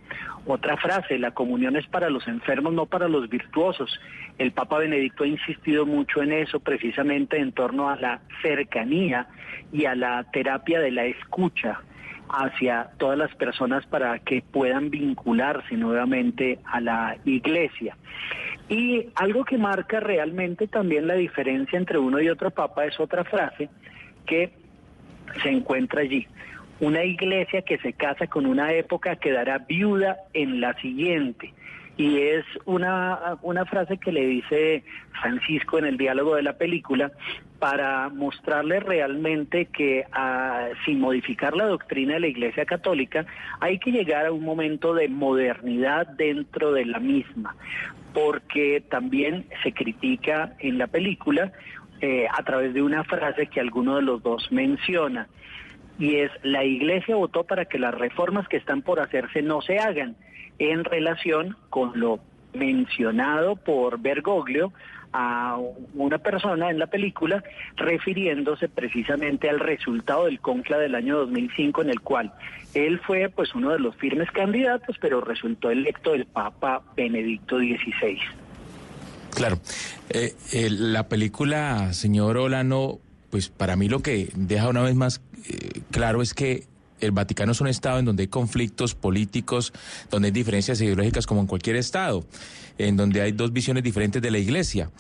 Otra 0.45 0.77
frase, 0.77 1.19
la 1.19 1.31
comunión 1.31 1.77
es 1.77 1.87
para 1.87 2.11
los 2.11 2.27
enfermos, 2.27 2.73
no 2.73 2.87
para 2.87 3.09
los 3.09 3.29
virtuosos. 3.29 4.01
El 4.39 4.53
Papa 4.53 4.79
Benedicto 4.79 5.25
ha 5.25 5.29
insistido 5.29 5.87
mucho 5.87 6.23
en 6.23 6.33
eso, 6.33 6.59
precisamente 6.61 7.39
en 7.39 7.53
torno 7.53 7.89
a 7.89 7.97
la 7.97 8.21
cercanía 8.43 9.29
y 9.73 9.85
a 9.85 9.95
la 9.95 10.25
terapia 10.33 10.81
de 10.81 10.91
la 10.91 11.05
escucha 11.05 11.81
hacia 12.33 12.91
todas 12.99 13.19
las 13.19 13.35
personas 13.35 13.85
para 13.87 14.19
que 14.19 14.43
puedan 14.43 14.91
vincularse 14.91 15.77
nuevamente 15.77 16.59
a 16.65 16.81
la 16.81 17.17
iglesia. 17.25 17.97
Y 18.69 19.09
algo 19.17 19.45
que 19.45 19.59
marca 19.59 20.01
realmente 20.01 20.67
también 20.67 21.07
la 21.07 21.15
diferencia 21.15 21.79
entre 21.79 21.99
uno 21.99 22.21
y 22.21 22.29
otro 22.31 22.51
papa 22.51 22.87
es 22.87 22.99
otra 22.99 23.23
frase 23.25 23.69
que 24.27 24.53
se 25.43 25.51
encuentra 25.51 26.01
allí. 26.01 26.27
Una 26.81 27.05
iglesia 27.05 27.63
que 27.63 27.79
se 27.79 27.93
casa 27.93 28.27
con 28.27 28.47
una 28.47 28.73
época 28.73 29.17
quedará 29.17 29.59
viuda 29.59 30.17
en 30.33 30.61
la 30.61 30.75
siguiente 30.81 31.53
y 31.97 32.19
es 32.19 32.45
una, 32.65 33.37
una 33.43 33.65
frase 33.67 33.99
que 33.99 34.13
le 34.13 34.27
dice 34.27 34.85
Francisco 35.21 35.79
en 35.79 35.85
el 35.85 35.99
diálogo 35.99 36.37
de 36.37 36.43
la 36.43 36.57
película 36.57 37.13
para 37.59 38.09
mostrarle 38.09 38.81
realmente 38.81 39.67
que 39.67 40.05
ah, 40.13 40.69
sin 40.85 41.01
modificar 41.01 41.55
la 41.55 41.67
doctrina 41.67 42.15
de 42.15 42.21
la 42.21 42.27
Iglesia 42.27 42.65
Católica 42.65 43.27
hay 43.61 43.79
que 43.79 43.93
llegar 43.93 44.27
a 44.27 44.33
un 44.33 44.43
momento 44.43 44.95
de 44.95 45.09
modernidad 45.09 46.07
dentro 46.07 46.73
de 46.73 46.87
la 46.87 46.99
misma, 46.99 47.55
porque 48.15 48.83
también 48.89 49.47
se 49.63 49.73
critica 49.73 50.55
en 50.59 50.79
la 50.79 50.87
película 50.87 51.53
eh, 52.01 52.27
a 52.33 52.43
través 52.43 52.75
de 52.75 52.83
una 52.83 53.05
frase 53.05 53.47
que 53.47 53.61
alguno 53.61 53.97
de 53.97 54.03
los 54.03 54.23
dos 54.23 54.51
menciona 54.51 55.29
y 55.99 56.17
es 56.17 56.33
la 56.43 56.65
Iglesia 56.65 57.15
votó 57.15 57.45
para 57.45 57.67
que 57.67 57.79
las 57.79 57.95
reformas 57.95 58.49
que 58.49 58.57
están 58.57 58.83
por 58.83 58.99
hacerse 58.99 59.43
no 59.43 59.61
se 59.61 59.79
hagan 59.79 60.17
en 60.59 60.85
relación 60.85 61.57
con 61.71 61.99
lo 61.99 62.21
mencionado 62.55 63.57
por 63.57 63.99
Bergoglio 64.01 64.73
a 65.13 65.59
una 65.95 66.19
persona 66.19 66.71
en 66.71 66.79
la 66.79 66.87
película 66.87 67.43
refiriéndose 67.77 68.69
precisamente 68.69 69.51
al 69.51 69.61
resultado 69.61 70.25
del 70.25 70.41
conclave 70.41 70.85
del 70.85 70.95
año 70.95 71.19
2005 71.19 71.83
en 71.83 71.91
el 71.91 72.01
cual 72.01 72.33
él 72.75 72.99
fue 73.01 73.29
pues 73.29 73.55
uno 73.55 73.71
de 73.71 73.79
los 73.79 73.95
firmes 73.97 74.31
candidatos 74.31 74.97
pero 75.01 75.21
resultó 75.21 75.71
electo 75.71 76.15
el 76.15 76.25
Papa 76.25 76.83
Benedicto 76.97 77.59
XVI. 77.59 78.19
Claro, 79.35 79.59
eh, 80.11 80.35
la 80.71 81.09
película, 81.09 81.93
señor 81.93 82.37
Olano, 82.37 82.99
pues 83.31 83.49
para 83.49 83.77
mí 83.77 83.89
lo 83.89 84.01
que 84.01 84.31
deja 84.35 84.69
una 84.69 84.83
vez 84.83 84.95
más 84.95 85.23
eh, 85.49 85.81
claro 85.91 86.23
es 86.23 86.35
que 86.35 86.65
el 87.03 87.11
Vaticano 87.11 87.53
es 87.53 87.61
un 87.61 87.69
Estado 87.69 87.99
en 87.99 88.05
donde 88.05 88.23
hay 88.23 88.29
conflictos 88.29 88.95
políticos, 88.95 89.73
donde 90.11 90.27
hay 90.27 90.33
diferencias 90.33 90.81
ideológicas 90.81 91.27
como 91.27 91.41
en 91.41 91.47
cualquier 91.47 91.77
Estado, 91.77 92.25
en 92.79 92.97
donde 92.97 93.21
hay 93.21 93.33
dos 93.33 93.53
visiones 93.53 93.83
diferentes 93.83 94.23
de 94.23 94.31
la 94.31 94.39
Iglesia. 94.39 94.91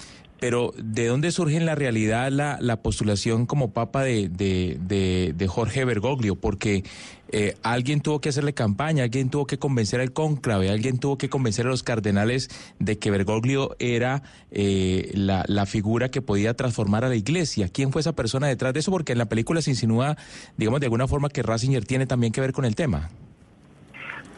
Pero 0.42 0.72
¿de 0.76 1.06
dónde 1.06 1.30
surge 1.30 1.56
en 1.56 1.66
la 1.66 1.76
realidad 1.76 2.28
la, 2.32 2.58
la 2.60 2.82
postulación 2.82 3.46
como 3.46 3.72
papa 3.72 4.02
de, 4.02 4.28
de, 4.28 4.76
de, 4.80 5.34
de 5.36 5.46
Jorge 5.46 5.84
Bergoglio? 5.84 6.34
Porque 6.34 6.82
eh, 7.30 7.54
alguien 7.62 8.00
tuvo 8.00 8.20
que 8.20 8.30
hacerle 8.30 8.52
campaña, 8.52 9.04
alguien 9.04 9.30
tuvo 9.30 9.46
que 9.46 9.60
convencer 9.60 10.00
al 10.00 10.12
cónclave, 10.12 10.68
alguien 10.68 10.98
tuvo 10.98 11.16
que 11.16 11.28
convencer 11.28 11.66
a 11.66 11.68
los 11.68 11.84
cardenales 11.84 12.50
de 12.80 12.98
que 12.98 13.12
Bergoglio 13.12 13.76
era 13.78 14.24
eh, 14.50 15.12
la, 15.14 15.44
la 15.46 15.64
figura 15.64 16.10
que 16.10 16.22
podía 16.22 16.54
transformar 16.54 17.04
a 17.04 17.08
la 17.08 17.14
iglesia. 17.14 17.68
¿Quién 17.72 17.92
fue 17.92 18.00
esa 18.00 18.16
persona 18.16 18.48
detrás 18.48 18.74
de 18.74 18.80
eso? 18.80 18.90
Porque 18.90 19.12
en 19.12 19.18
la 19.18 19.26
película 19.26 19.62
se 19.62 19.70
insinúa, 19.70 20.16
digamos, 20.56 20.80
de 20.80 20.86
alguna 20.86 21.06
forma 21.06 21.28
que 21.28 21.44
Ratzinger 21.44 21.84
tiene 21.84 22.06
también 22.06 22.32
que 22.32 22.40
ver 22.40 22.50
con 22.50 22.64
el 22.64 22.74
tema. 22.74 23.10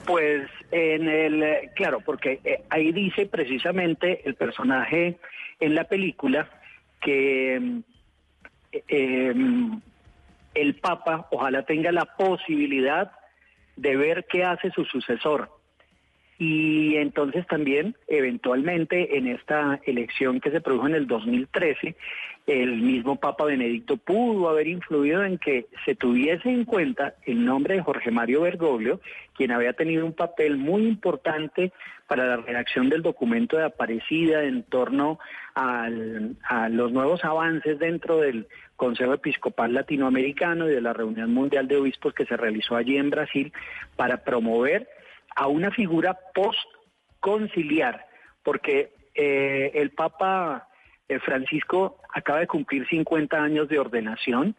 Pues 0.04 0.50
en 0.70 1.08
el, 1.08 1.70
claro, 1.74 2.00
porque 2.04 2.40
eh, 2.44 2.62
ahí 2.68 2.92
dice 2.92 3.24
precisamente 3.24 4.20
el 4.28 4.34
personaje 4.34 5.18
en 5.64 5.74
la 5.74 5.84
película 5.84 6.48
que 7.00 7.80
eh, 8.88 9.34
el 10.54 10.74
Papa 10.76 11.26
ojalá 11.30 11.62
tenga 11.64 11.90
la 11.90 12.04
posibilidad 12.04 13.12
de 13.76 13.96
ver 13.96 14.26
qué 14.30 14.44
hace 14.44 14.70
su 14.70 14.84
sucesor. 14.84 15.50
Y 16.38 16.96
entonces 16.96 17.46
también, 17.46 17.96
eventualmente, 18.08 19.16
en 19.16 19.28
esta 19.28 19.80
elección 19.86 20.40
que 20.40 20.50
se 20.50 20.60
produjo 20.60 20.88
en 20.88 20.96
el 20.96 21.06
2013, 21.06 21.96
el 22.46 22.82
mismo 22.82 23.16
Papa 23.16 23.44
Benedicto 23.44 23.96
pudo 23.96 24.50
haber 24.50 24.66
influido 24.68 25.24
en 25.24 25.38
que 25.38 25.66
se 25.86 25.94
tuviese 25.94 26.50
en 26.50 26.64
cuenta 26.64 27.14
el 27.24 27.44
nombre 27.44 27.74
de 27.76 27.82
Jorge 27.82 28.10
Mario 28.10 28.42
Bergoglio, 28.42 29.00
quien 29.34 29.50
había 29.50 29.72
tenido 29.72 30.04
un 30.04 30.12
papel 30.12 30.58
muy 30.58 30.86
importante 30.86 31.72
para 32.06 32.26
la 32.26 32.36
redacción 32.36 32.90
del 32.90 33.00
documento 33.00 33.56
de 33.56 33.64
Aparecida 33.64 34.44
en 34.44 34.62
torno 34.64 35.18
al- 35.54 36.36
a 36.42 36.68
los 36.68 36.92
nuevos 36.92 37.24
avances 37.24 37.78
dentro 37.78 38.18
del 38.18 38.46
Consejo 38.76 39.14
Episcopal 39.14 39.72
Latinoamericano 39.72 40.68
y 40.68 40.74
de 40.74 40.82
la 40.82 40.92
Reunión 40.92 41.32
Mundial 41.32 41.66
de 41.66 41.76
Obispos 41.78 42.12
que 42.12 42.26
se 42.26 42.36
realizó 42.36 42.76
allí 42.76 42.98
en 42.98 43.08
Brasil 43.08 43.52
para 43.96 44.22
promover 44.22 44.86
a 45.34 45.46
una 45.46 45.70
figura 45.70 46.18
post-conciliar, 46.34 48.04
porque 48.42 48.92
eh, 49.14 49.70
el 49.74 49.90
Papa 49.90 50.68
Francisco 51.24 51.98
acaba 52.12 52.40
de 52.40 52.46
cumplir 52.46 52.86
50 52.88 53.42
años 53.42 53.68
de 53.68 53.78
ordenación, 53.78 54.54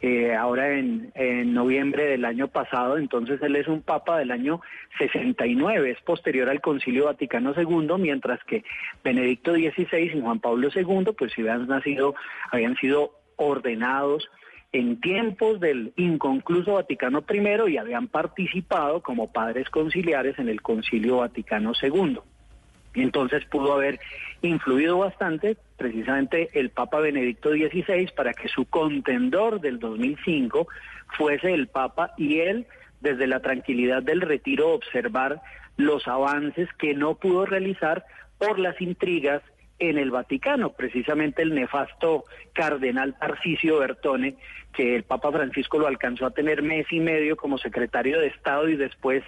eh, 0.00 0.32
ahora 0.36 0.78
en, 0.78 1.10
en 1.16 1.52
noviembre 1.52 2.04
del 2.04 2.24
año 2.24 2.46
pasado, 2.46 2.98
entonces 2.98 3.42
él 3.42 3.56
es 3.56 3.66
un 3.66 3.82
papa 3.82 4.18
del 4.18 4.30
año 4.30 4.60
69, 4.98 5.90
es 5.90 6.00
posterior 6.02 6.48
al 6.48 6.60
Concilio 6.60 7.06
Vaticano 7.06 7.52
II, 7.56 7.98
mientras 7.98 8.42
que 8.44 8.62
Benedicto 9.02 9.54
XVI 9.54 10.12
y 10.14 10.20
Juan 10.20 10.38
Pablo 10.38 10.68
II, 10.72 11.12
pues 11.18 11.32
si 11.32 11.40
habían 11.40 11.66
nacido, 11.66 12.14
habían 12.52 12.76
sido 12.76 13.10
ordenados 13.34 14.28
en 14.72 15.00
tiempos 15.00 15.58
del 15.58 15.92
inconcluso 15.96 16.74
Vaticano 16.74 17.24
I 17.28 17.72
y 17.72 17.78
habían 17.78 18.06
participado 18.06 19.02
como 19.02 19.32
padres 19.32 19.68
conciliares 19.70 20.38
en 20.38 20.48
el 20.48 20.62
Concilio 20.62 21.18
Vaticano 21.18 21.72
II. 21.80 22.20
Entonces 22.94 23.44
pudo 23.44 23.74
haber 23.74 24.00
influido 24.42 24.98
bastante 24.98 25.56
precisamente 25.76 26.50
el 26.54 26.70
Papa 26.70 27.00
Benedicto 27.00 27.50
XVI 27.50 28.10
para 28.14 28.32
que 28.32 28.48
su 28.48 28.64
contendor 28.66 29.60
del 29.60 29.78
2005 29.78 30.68
fuese 31.16 31.54
el 31.54 31.68
Papa 31.68 32.12
y 32.16 32.40
él 32.40 32.66
desde 33.00 33.26
la 33.26 33.40
tranquilidad 33.40 34.02
del 34.02 34.20
retiro 34.20 34.70
observar 34.70 35.40
los 35.76 36.08
avances 36.08 36.68
que 36.78 36.94
no 36.94 37.14
pudo 37.14 37.46
realizar 37.46 38.04
por 38.38 38.58
las 38.58 38.80
intrigas 38.80 39.42
en 39.78 39.98
el 39.98 40.10
Vaticano, 40.10 40.72
precisamente 40.72 41.42
el 41.42 41.54
nefasto 41.54 42.24
cardenal 42.52 43.16
Tarcisio 43.18 43.78
Bertone, 43.78 44.36
que 44.72 44.96
el 44.96 45.04
Papa 45.04 45.32
Francisco 45.32 45.78
lo 45.78 45.86
alcanzó 45.86 46.26
a 46.26 46.30
tener 46.30 46.62
mes 46.62 46.86
y 46.90 47.00
medio 47.00 47.36
como 47.36 47.58
secretario 47.58 48.20
de 48.20 48.28
Estado 48.28 48.68
y 48.68 48.76
después 48.76 49.22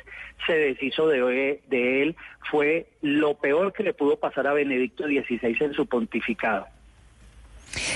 se 0.47 0.55
deshizo 0.55 1.09
de, 1.09 1.61
de 1.69 2.03
él, 2.03 2.17
fue 2.51 2.87
lo 3.01 3.35
peor 3.39 3.73
que 3.73 3.83
le 3.83 3.95
pudo 3.95 4.19
pasar 4.19 4.47
a 4.47 4.53
Benedicto 4.53 5.05
XVI 5.05 5.57
en 5.61 5.75
su 5.75 5.87
pontificado. 5.87 6.67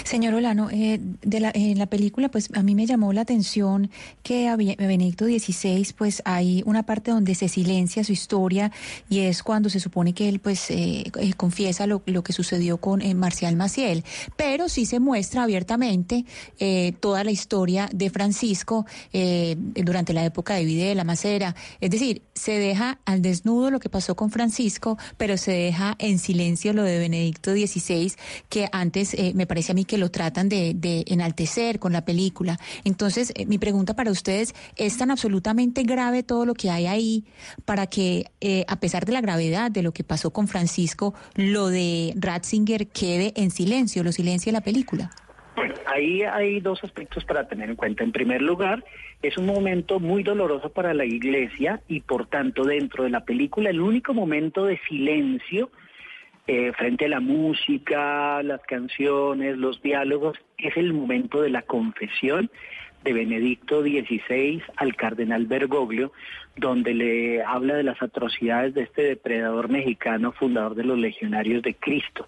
Señor 0.04 0.34
Olano, 0.34 0.70
eh, 0.70 1.00
de 1.00 1.40
la, 1.40 1.50
en 1.54 1.78
la 1.78 1.86
película, 1.86 2.30
pues 2.30 2.48
a 2.54 2.62
mí 2.62 2.74
me 2.74 2.86
llamó 2.86 3.12
la 3.12 3.22
atención 3.22 3.90
que 4.22 4.48
a 4.48 4.56
Be- 4.56 4.76
Benedicto 4.78 5.24
XVI, 5.26 5.86
pues 5.96 6.22
hay 6.24 6.62
una 6.66 6.84
parte 6.84 7.10
donde 7.10 7.34
se 7.34 7.48
silencia 7.48 8.04
su 8.04 8.12
historia 8.12 8.70
y 9.08 9.20
es 9.20 9.42
cuando 9.42 9.68
se 9.70 9.80
supone 9.80 10.12
que 10.12 10.28
él, 10.28 10.38
pues, 10.40 10.70
eh, 10.70 11.04
eh, 11.20 11.32
confiesa 11.36 11.86
lo, 11.86 12.02
lo 12.06 12.22
que 12.22 12.32
sucedió 12.32 12.78
con 12.78 13.02
eh, 13.02 13.14
Marcial 13.14 13.56
Maciel, 13.56 14.04
pero 14.36 14.68
sí 14.68 14.86
se 14.86 15.00
muestra 15.00 15.42
abiertamente 15.42 16.24
eh, 16.58 16.92
toda 17.00 17.24
la 17.24 17.30
historia 17.30 17.88
de 17.92 18.10
Francisco 18.10 18.86
durante 19.74 20.12
la 20.12 20.24
época 20.24 20.54
de 20.54 20.64
vida 20.64 20.84
de 20.86 20.94
la 20.94 21.04
Macera. 21.04 21.54
Es 21.80 21.90
decir, 21.90 22.22
se 22.34 22.52
deja 22.58 22.98
al 23.04 23.22
desnudo 23.22 23.70
lo 23.70 23.80
que 23.80 23.88
pasó 23.88 24.14
con 24.16 24.30
Francisco, 24.30 24.98
pero 25.16 25.36
se 25.36 25.52
deja 25.52 25.94
en 25.98 26.18
silencio 26.18 26.72
lo 26.72 26.82
de 26.82 26.98
Benedicto 26.98 27.52
XVI, 27.52 28.12
que 28.48 28.68
antes 28.72 29.16
me 29.34 29.46
parece 29.46 29.63
a 29.70 29.74
mí 29.74 29.84
que 29.84 29.98
lo 29.98 30.10
tratan 30.10 30.48
de, 30.48 30.74
de 30.74 31.04
enaltecer 31.06 31.78
con 31.78 31.92
la 31.92 32.04
película. 32.04 32.58
Entonces, 32.84 33.32
eh, 33.36 33.46
mi 33.46 33.58
pregunta 33.58 33.94
para 33.94 34.10
ustedes, 34.10 34.54
¿es 34.76 34.96
tan 34.98 35.10
absolutamente 35.10 35.82
grave 35.82 36.22
todo 36.22 36.46
lo 36.46 36.54
que 36.54 36.70
hay 36.70 36.86
ahí 36.86 37.24
para 37.64 37.86
que, 37.86 38.26
eh, 38.40 38.64
a 38.68 38.80
pesar 38.80 39.04
de 39.04 39.12
la 39.12 39.20
gravedad 39.20 39.70
de 39.70 39.82
lo 39.82 39.92
que 39.92 40.04
pasó 40.04 40.32
con 40.32 40.48
Francisco, 40.48 41.14
lo 41.34 41.68
de 41.68 42.12
Ratzinger 42.16 42.88
quede 42.88 43.32
en 43.36 43.50
silencio, 43.50 44.02
lo 44.04 44.12
silencia 44.12 44.52
la 44.52 44.60
película? 44.60 45.10
Bueno, 45.56 45.74
ahí 45.86 46.22
hay 46.22 46.60
dos 46.60 46.82
aspectos 46.82 47.24
para 47.24 47.46
tener 47.46 47.70
en 47.70 47.76
cuenta. 47.76 48.02
En 48.02 48.10
primer 48.10 48.42
lugar, 48.42 48.84
es 49.22 49.38
un 49.38 49.46
momento 49.46 50.00
muy 50.00 50.22
doloroso 50.22 50.70
para 50.70 50.92
la 50.94 51.04
iglesia 51.04 51.80
y 51.88 52.00
por 52.00 52.26
tanto 52.26 52.64
dentro 52.64 53.04
de 53.04 53.10
la 53.10 53.24
película 53.24 53.70
el 53.70 53.80
único 53.80 54.14
momento 54.14 54.66
de 54.66 54.80
silencio 54.88 55.70
eh, 56.46 56.72
frente 56.72 57.06
a 57.06 57.08
la 57.08 57.20
música, 57.20 58.42
las 58.42 58.60
canciones, 58.62 59.56
los 59.56 59.80
diálogos, 59.82 60.36
es 60.58 60.76
el 60.76 60.92
momento 60.92 61.40
de 61.40 61.50
la 61.50 61.62
confesión 61.62 62.50
de 63.02 63.12
Benedicto 63.12 63.82
XVI 63.82 64.62
al 64.76 64.96
cardenal 64.96 65.46
Bergoglio, 65.46 66.12
donde 66.56 66.94
le 66.94 67.42
habla 67.42 67.74
de 67.74 67.82
las 67.82 68.00
atrocidades 68.02 68.74
de 68.74 68.82
este 68.82 69.02
depredador 69.02 69.68
mexicano, 69.68 70.32
fundador 70.32 70.74
de 70.74 70.84
los 70.84 70.98
Legionarios 70.98 71.62
de 71.62 71.74
Cristo. 71.74 72.26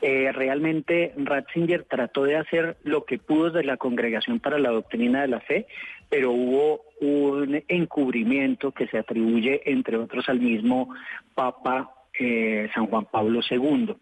Eh, 0.00 0.32
realmente 0.32 1.12
Ratzinger 1.16 1.84
trató 1.84 2.24
de 2.24 2.36
hacer 2.36 2.76
lo 2.84 3.04
que 3.04 3.18
pudo 3.18 3.50
desde 3.50 3.66
la 3.66 3.76
Congregación 3.76 4.40
para 4.40 4.58
la 4.58 4.70
Doctrina 4.70 5.22
de 5.22 5.28
la 5.28 5.40
Fe, 5.40 5.66
pero 6.08 6.32
hubo 6.32 6.82
un 7.00 7.62
encubrimiento 7.68 8.72
que 8.72 8.86
se 8.88 8.98
atribuye, 8.98 9.62
entre 9.66 9.98
otros, 9.98 10.28
al 10.28 10.40
mismo 10.40 10.94
Papa 11.34 11.97
eh, 12.18 12.68
San 12.74 12.86
Juan 12.86 13.06
Pablo 13.06 13.40
II. 13.48 13.96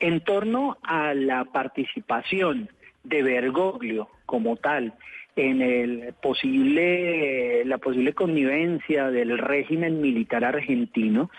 En 0.00 0.20
torno 0.20 0.78
a 0.82 1.14
la 1.14 1.44
participación 1.44 2.70
de 3.04 3.22
Bergoglio 3.22 4.08
como 4.26 4.56
tal 4.56 4.94
en 5.36 5.62
el 5.62 6.14
posible, 6.20 7.64
la 7.64 7.78
posible 7.78 8.12
connivencia 8.12 9.10
del 9.10 9.38
régimen 9.38 10.00
militar 10.00 10.44
argentino, 10.44 11.30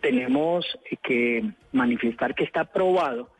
tenemos 0.00 0.78
que 1.02 1.44
manifestar 1.72 2.34
que 2.34 2.44
está 2.44 2.64
probado 2.64 3.30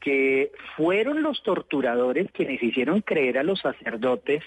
que 0.00 0.50
fueron 0.76 1.22
los 1.22 1.42
torturadores 1.42 2.30
quienes 2.32 2.62
hicieron 2.62 3.02
creer 3.02 3.38
a 3.38 3.42
los 3.42 3.60
sacerdotes 3.60 4.42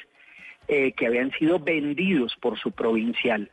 eh, 0.68 0.94
que 0.94 1.08
habían 1.08 1.32
sido 1.32 1.60
vendidos 1.60 2.36
por 2.42 2.58
su 2.58 2.72
provincial. 2.72 3.50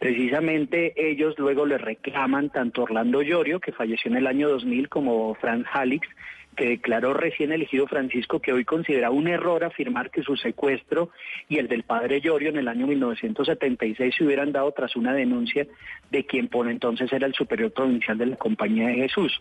Precisamente 0.00 0.94
ellos 0.96 1.34
luego 1.38 1.66
le 1.66 1.76
reclaman 1.76 2.48
tanto 2.48 2.84
Orlando 2.84 3.20
Llorio, 3.20 3.60
que 3.60 3.70
falleció 3.70 4.10
en 4.10 4.16
el 4.16 4.26
año 4.26 4.48
2000, 4.48 4.88
como 4.88 5.34
Franz 5.34 5.66
Halix, 5.70 6.08
que 6.56 6.70
declaró 6.70 7.12
recién 7.12 7.52
elegido 7.52 7.86
Francisco 7.86 8.40
que 8.40 8.54
hoy 8.54 8.64
considera 8.64 9.10
un 9.10 9.28
error 9.28 9.62
afirmar 9.62 10.10
que 10.10 10.22
su 10.22 10.36
secuestro 10.36 11.10
y 11.50 11.58
el 11.58 11.68
del 11.68 11.82
padre 11.82 12.22
Llorio 12.22 12.48
en 12.48 12.56
el 12.56 12.68
año 12.68 12.86
1976 12.86 14.14
se 14.16 14.24
hubieran 14.24 14.52
dado 14.52 14.72
tras 14.72 14.96
una 14.96 15.12
denuncia 15.12 15.66
de 16.10 16.24
quien 16.24 16.48
por 16.48 16.70
entonces 16.70 17.12
era 17.12 17.26
el 17.26 17.34
superior 17.34 17.70
provincial 17.70 18.16
de 18.16 18.26
la 18.26 18.36
Compañía 18.36 18.88
de 18.88 18.94
Jesús. 18.94 19.38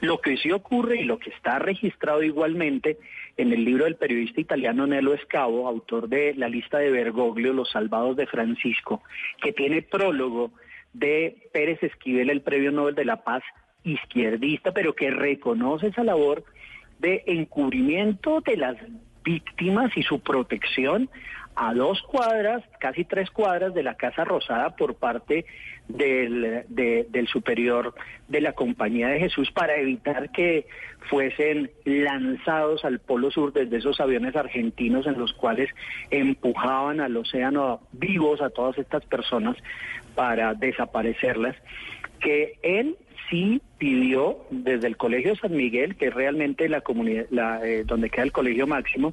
Lo 0.00 0.22
que 0.22 0.38
sí 0.38 0.50
ocurre 0.52 1.02
y 1.02 1.04
lo 1.04 1.18
que 1.18 1.30
está 1.30 1.58
registrado 1.58 2.22
igualmente 2.22 2.98
en 3.36 3.52
el 3.52 3.64
libro 3.64 3.84
del 3.84 3.96
periodista 3.96 4.40
italiano 4.40 4.86
Nello 4.86 5.14
Escavo, 5.14 5.68
autor 5.68 6.08
de 6.08 6.34
La 6.34 6.48
lista 6.48 6.78
de 6.78 6.90
Bergoglio, 6.90 7.52
Los 7.52 7.70
salvados 7.70 8.16
de 8.16 8.26
Francisco, 8.26 9.02
que 9.42 9.52
tiene 9.52 9.82
prólogo 9.82 10.52
de 10.92 11.48
Pérez 11.52 11.82
Esquivel, 11.82 12.30
el 12.30 12.42
Premio 12.42 12.70
Nobel 12.70 12.94
de 12.94 13.04
la 13.04 13.24
Paz, 13.24 13.42
izquierdista, 13.82 14.72
pero 14.72 14.94
que 14.94 15.10
reconoce 15.10 15.88
esa 15.88 16.04
labor 16.04 16.44
de 17.00 17.22
encubrimiento 17.26 18.40
de 18.40 18.56
las 18.56 18.76
víctimas 19.24 19.96
y 19.96 20.02
su 20.02 20.20
protección 20.20 21.10
a 21.56 21.72
dos 21.74 22.02
cuadras, 22.02 22.62
casi 22.80 23.04
tres 23.04 23.30
cuadras 23.30 23.74
de 23.74 23.82
la 23.82 23.94
Casa 23.94 24.24
Rosada 24.24 24.74
por 24.76 24.96
parte 24.96 25.44
del, 25.88 26.64
de- 26.68 27.06
del 27.10 27.28
superior 27.28 27.94
de 28.28 28.40
la 28.40 28.52
Compañía 28.54 29.08
de 29.08 29.20
Jesús 29.20 29.50
para 29.52 29.76
evitar 29.76 30.30
que 30.30 30.66
fuesen 31.10 31.70
lanzados 31.84 32.84
al 32.84 32.98
Polo 32.98 33.30
Sur 33.30 33.52
desde 33.52 33.76
esos 33.76 34.00
aviones 34.00 34.34
argentinos 34.34 35.06
en 35.06 35.18
los 35.18 35.32
cuales 35.34 35.68
empujaban 36.10 37.00
al 37.00 37.16
océano 37.16 37.80
vivos 37.92 38.40
a 38.40 38.50
todas 38.50 38.78
estas 38.78 39.04
personas 39.04 39.56
para 40.14 40.54
desaparecerlas, 40.54 41.56
que 42.20 42.54
él 42.62 42.96
sí 43.30 43.60
pidió 43.78 44.38
desde 44.50 44.86
el 44.86 44.96
Colegio 44.96 45.34
San 45.36 45.56
Miguel, 45.56 45.96
que 45.96 46.06
es 46.06 46.14
realmente 46.14 46.68
la 46.68 46.80
comunidad, 46.80 47.26
la, 47.30 47.64
eh, 47.66 47.84
donde 47.84 48.10
queda 48.10 48.22
el 48.24 48.32
Colegio 48.32 48.66
Máximo, 48.66 49.12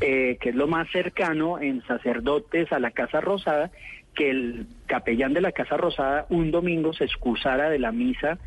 eh, 0.00 0.36
que 0.40 0.50
es 0.50 0.54
lo 0.54 0.66
más 0.66 0.90
cercano 0.90 1.60
en 1.60 1.82
sacerdotes 1.86 2.72
a 2.72 2.78
la 2.78 2.90
Casa 2.90 3.20
Rosada, 3.20 3.70
que 4.14 4.30
el 4.30 4.66
capellán 4.86 5.34
de 5.34 5.40
la 5.40 5.52
Casa 5.52 5.76
Rosada 5.76 6.26
un 6.28 6.50
domingo 6.50 6.92
se 6.92 7.04
excusara 7.04 7.70
de 7.70 7.78
la 7.78 7.92
misa 7.92 8.38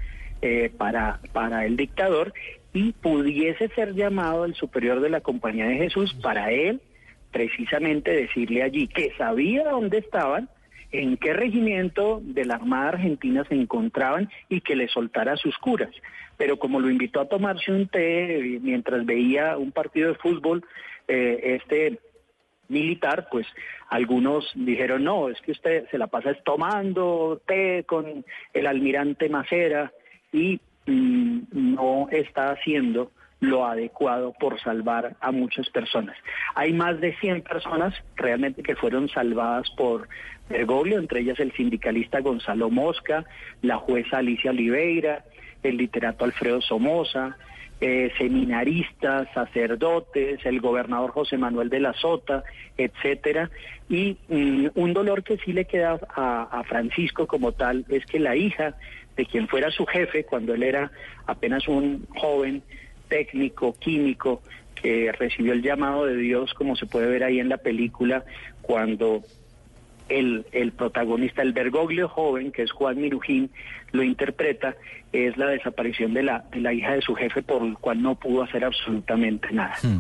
eh, 0.42 0.72
para, 0.78 1.20
para 1.34 1.66
el 1.66 1.78
dictador 1.78 2.34
y 2.74 2.94
pudiese 2.94 3.68
ser 3.70 3.94
llamado 3.96 4.46
el 4.46 4.56
superior 4.56 5.02
de 5.02 5.10
la 5.10 5.22
Compañía 5.22 5.66
de 5.66 5.78
Jesús 5.78 6.14
para 6.22 6.52
él 6.52 6.82
precisamente 7.32 8.12
decirle 8.12 8.64
allí 8.64 8.88
que 8.88 9.12
sabía 9.18 9.70
dónde 9.70 10.00
estaban, 10.00 10.50
en 10.92 11.18
qué 11.18 11.34
regimiento 11.34 12.22
de 12.24 12.46
la 12.46 12.56
Armada 12.56 12.90
Argentina 12.90 13.44
se 13.48 13.56
encontraban 13.56 14.30
y 14.50 14.62
que 14.62 14.76
le 14.76 14.88
soltara 14.88 15.36
sus 15.38 15.58
curas. 15.58 15.92
Pero 16.38 16.58
como 16.58 16.80
lo 16.80 16.90
invitó 16.90 17.20
a 17.20 17.28
tomarse 17.28 17.72
un 17.72 17.88
té 17.88 18.38
eh, 18.38 18.60
mientras 18.62 19.06
veía 19.06 19.58
un 19.58 19.72
partido 19.72 20.10
de 20.10 20.20
fútbol, 20.20 20.64
eh, 21.08 21.60
este 21.62 22.00
militar, 22.70 23.28
pues 23.32 23.48
algunos 23.90 24.52
dijeron, 24.56 25.04
no, 25.04 25.30
es 25.30 25.40
que 25.42 25.52
usted 25.52 25.88
se 25.90 25.98
la 25.98 26.08
pasa 26.08 26.34
tomando 26.44 27.42
té 27.46 27.84
con 27.86 28.26
el 28.54 28.68
almirante 28.68 29.30
Macera 29.30 29.92
y 30.32 30.60
mm, 30.86 31.40
no 31.52 32.08
está 32.12 32.52
haciendo 32.52 33.12
lo 33.40 33.66
adecuado 33.66 34.34
por 34.40 34.60
salvar 34.62 35.16
a 35.22 35.32
muchas 35.32 35.70
personas. 35.70 36.18
Hay 36.56 36.74
más 36.74 37.00
de 37.00 37.16
100 37.18 37.44
personas 37.44 37.94
realmente 38.16 38.64
que 38.64 38.76
fueron 38.76 39.10
salvadas 39.10 39.70
por 39.72 40.08
Bergoglio, 40.50 40.98
entre 40.98 41.22
ellas 41.22 41.40
el 41.40 41.52
sindicalista 41.54 42.22
Gonzalo 42.22 42.70
Mosca, 42.70 43.26
la 43.62 43.78
jueza 43.78 44.18
Alicia 44.18 44.52
Oliveira, 44.52 45.24
el 45.62 45.78
literato 45.78 46.26
Alfredo 46.26 46.62
Somoza, 46.62 47.38
eh, 47.80 48.12
seminaristas, 48.18 49.28
sacerdotes, 49.36 50.44
el 50.46 50.60
gobernador 50.60 51.12
José 51.12 51.38
Manuel 51.38 51.70
de 51.70 51.80
la 51.80 51.94
Sota, 51.94 52.44
etcétera. 52.76 53.52
Y 53.88 54.18
mm, 54.30 54.68
un 54.74 54.94
dolor 54.94 55.24
que 55.24 55.38
sí 55.38 55.54
le 55.54 55.66
queda 55.66 56.00
a, 56.16 56.44
a 56.44 56.64
Francisco 56.64 57.28
como 57.28 57.52
tal 57.52 57.86
es 57.90 58.04
que 58.08 58.20
la 58.20 58.36
hija 58.36 58.76
de 59.16 59.26
quien 59.26 59.48
fuera 59.48 59.70
su 59.70 59.86
jefe 59.86 60.24
cuando 60.24 60.54
él 60.54 60.64
era 60.64 60.92
apenas 61.28 61.68
un 61.68 62.08
joven 62.16 62.64
técnico, 63.08 63.76
químico, 63.80 64.42
que 64.76 65.12
recibió 65.12 65.54
el 65.54 65.62
llamado 65.62 66.06
de 66.06 66.16
Dios, 66.16 66.54
como 66.54 66.76
se 66.76 66.86
puede 66.86 67.08
ver 67.08 67.24
ahí 67.24 67.40
en 67.40 67.50
la 67.50 67.58
película, 67.58 68.24
cuando 68.62 69.24
el, 70.10 70.46
el 70.52 70.72
protagonista, 70.72 71.42
el 71.42 71.54
Bergoglio 71.54 72.08
joven, 72.08 72.52
que 72.52 72.64
es 72.64 72.72
Juan 72.72 73.02
Mirujín, 73.02 73.50
lo 73.92 74.04
interpreta, 74.04 74.76
es 75.14 75.38
la 75.38 75.48
desaparición 75.48 76.14
de 76.14 76.24
la, 76.24 76.46
de 76.52 76.60
la 76.60 76.74
hija 76.74 76.94
de 76.94 77.02
su 77.02 77.16
jefe, 77.16 77.42
por 77.42 77.64
el 77.64 77.78
cual 77.78 78.02
no 78.02 78.16
pudo 78.16 78.44
hacer 78.44 78.64
absolutamente 78.66 79.52
nada. 79.52 79.76
Hmm. 79.82 80.00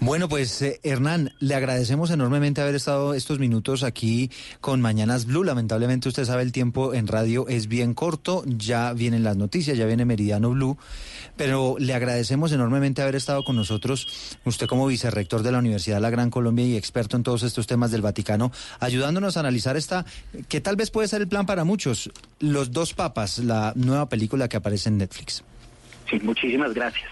Bueno, 0.00 0.28
pues 0.28 0.62
eh, 0.62 0.80
Hernán, 0.82 1.32
le 1.40 1.54
agradecemos 1.54 2.10
enormemente 2.10 2.60
haber 2.60 2.76
estado 2.76 3.14
estos 3.14 3.38
minutos 3.38 3.82
aquí 3.82 4.30
con 4.60 4.80
Mañanas 4.80 5.26
Blue. 5.26 5.44
Lamentablemente 5.44 6.08
usted 6.08 6.24
sabe 6.24 6.42
el 6.42 6.52
tiempo 6.52 6.94
en 6.94 7.06
radio 7.06 7.46
es 7.48 7.66
bien 7.66 7.94
corto, 7.94 8.44
ya 8.46 8.92
vienen 8.92 9.24
las 9.24 9.36
noticias, 9.36 9.76
ya 9.76 9.86
viene 9.86 10.04
Meridiano 10.04 10.50
Blue, 10.50 10.78
pero 11.36 11.76
le 11.78 11.94
agradecemos 11.94 12.52
enormemente 12.52 13.02
haber 13.02 13.16
estado 13.16 13.42
con 13.44 13.56
nosotros, 13.56 14.38
usted 14.44 14.66
como 14.66 14.86
vicerrector 14.86 15.42
de 15.42 15.52
la 15.52 15.58
Universidad 15.58 15.96
de 15.96 16.02
la 16.02 16.10
Gran 16.10 16.30
Colombia 16.30 16.64
y 16.64 16.76
experto 16.76 17.16
en 17.16 17.22
todos 17.22 17.42
estos 17.42 17.66
temas 17.66 17.90
del 17.90 18.02
Vaticano, 18.02 18.52
ayudándonos 18.80 19.36
a 19.36 19.40
analizar 19.40 19.76
esta, 19.76 20.06
que 20.48 20.60
tal 20.60 20.76
vez 20.76 20.90
puede 20.90 21.08
ser 21.08 21.20
el 21.20 21.28
plan 21.28 21.46
para 21.46 21.64
muchos, 21.64 22.10
Los 22.38 22.70
dos 22.70 22.94
papas, 22.94 23.15
la 23.38 23.72
nueva 23.74 24.08
película 24.08 24.48
que 24.48 24.56
aparece 24.56 24.88
en 24.88 24.98
Netflix. 24.98 25.42
Sí, 26.10 26.18
muchísimas 26.22 26.72
gracias. 26.74 27.08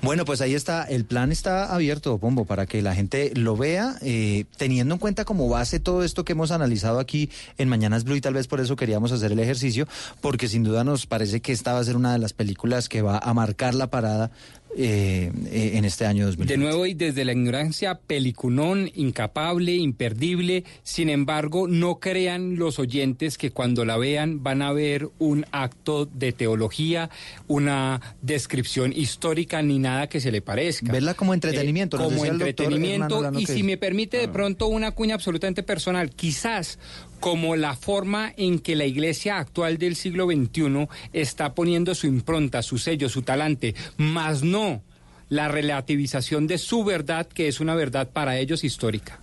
Bueno, 0.00 0.24
pues 0.24 0.40
ahí 0.40 0.54
está, 0.54 0.84
el 0.84 1.04
plan 1.04 1.32
está 1.32 1.72
abierto, 1.72 2.18
Pombo, 2.18 2.44
para 2.44 2.66
que 2.66 2.82
la 2.82 2.94
gente 2.94 3.32
lo 3.34 3.56
vea, 3.56 3.94
eh, 4.02 4.44
teniendo 4.56 4.94
en 4.94 4.98
cuenta 4.98 5.24
como 5.24 5.48
base 5.48 5.80
todo 5.80 6.02
esto 6.02 6.24
que 6.24 6.32
hemos 6.32 6.50
analizado 6.50 6.98
aquí 6.98 7.30
en 7.58 7.68
Mañanas 7.68 8.04
Blue 8.04 8.16
y 8.16 8.20
tal 8.20 8.34
vez 8.34 8.48
por 8.48 8.60
eso 8.60 8.76
queríamos 8.76 9.12
hacer 9.12 9.32
el 9.32 9.38
ejercicio, 9.38 9.86
porque 10.20 10.48
sin 10.48 10.64
duda 10.64 10.84
nos 10.84 11.06
parece 11.06 11.40
que 11.40 11.52
esta 11.52 11.72
va 11.72 11.78
a 11.78 11.84
ser 11.84 11.96
una 11.96 12.12
de 12.12 12.18
las 12.18 12.32
películas 12.32 12.88
que 12.88 13.02
va 13.02 13.18
a 13.18 13.34
marcar 13.34 13.74
la 13.74 13.88
parada 13.88 14.30
eh, 14.76 15.30
eh, 15.50 15.72
en 15.74 15.84
este 15.84 16.06
año 16.06 16.24
2020. 16.26 16.52
De 16.52 16.58
nuevo 16.58 16.86
y 16.86 16.94
desde 16.94 17.24
la 17.24 17.32
ignorancia, 17.32 17.94
peliculón, 17.94 18.90
incapable, 18.94 19.74
imperdible. 19.74 20.64
Sin 20.82 21.10
embargo, 21.10 21.68
no 21.68 22.00
crean 22.00 22.56
los 22.56 22.78
oyentes 22.78 23.36
que 23.36 23.50
cuando 23.50 23.84
la 23.84 23.98
vean 23.98 24.42
van 24.42 24.62
a 24.62 24.72
ver 24.72 25.08
un 25.18 25.44
acto 25.52 26.06
de 26.06 26.32
teología, 26.32 27.10
una 27.48 28.00
descripción 28.22 28.92
histórica 28.94 29.60
ni 29.62 29.78
nada 29.78 30.08
que 30.08 30.20
se 30.20 30.32
le 30.32 30.40
parezca. 30.40 30.90
Verla 30.90 31.14
como 31.14 31.34
entretenimiento, 31.34 31.98
Eh, 31.98 32.04
como 32.04 32.24
Hernán 32.24 32.40
entretenimiento 32.40 33.30
y 33.38 33.46
si 33.46 33.62
me 33.62 33.76
permite 33.76 34.16
de 34.16 34.28
pronto 34.28 34.68
una 34.68 34.92
cuña 34.92 35.14
absolutamente 35.14 35.62
personal, 35.62 36.10
quizás 36.10 36.78
como 37.22 37.54
la 37.54 37.76
forma 37.76 38.34
en 38.36 38.58
que 38.58 38.74
la 38.74 38.84
iglesia 38.84 39.38
actual 39.38 39.78
del 39.78 39.94
siglo 39.94 40.26
XXI 40.26 40.88
está 41.12 41.54
poniendo 41.54 41.94
su 41.94 42.08
impronta, 42.08 42.62
su 42.62 42.78
sello, 42.78 43.08
su 43.08 43.22
talante, 43.22 43.76
más 43.96 44.42
no 44.42 44.82
la 45.28 45.46
relativización 45.46 46.48
de 46.48 46.58
su 46.58 46.82
verdad, 46.82 47.28
que 47.28 47.46
es 47.46 47.60
una 47.60 47.76
verdad 47.76 48.10
para 48.10 48.38
ellos 48.38 48.64
histórica. 48.64 49.21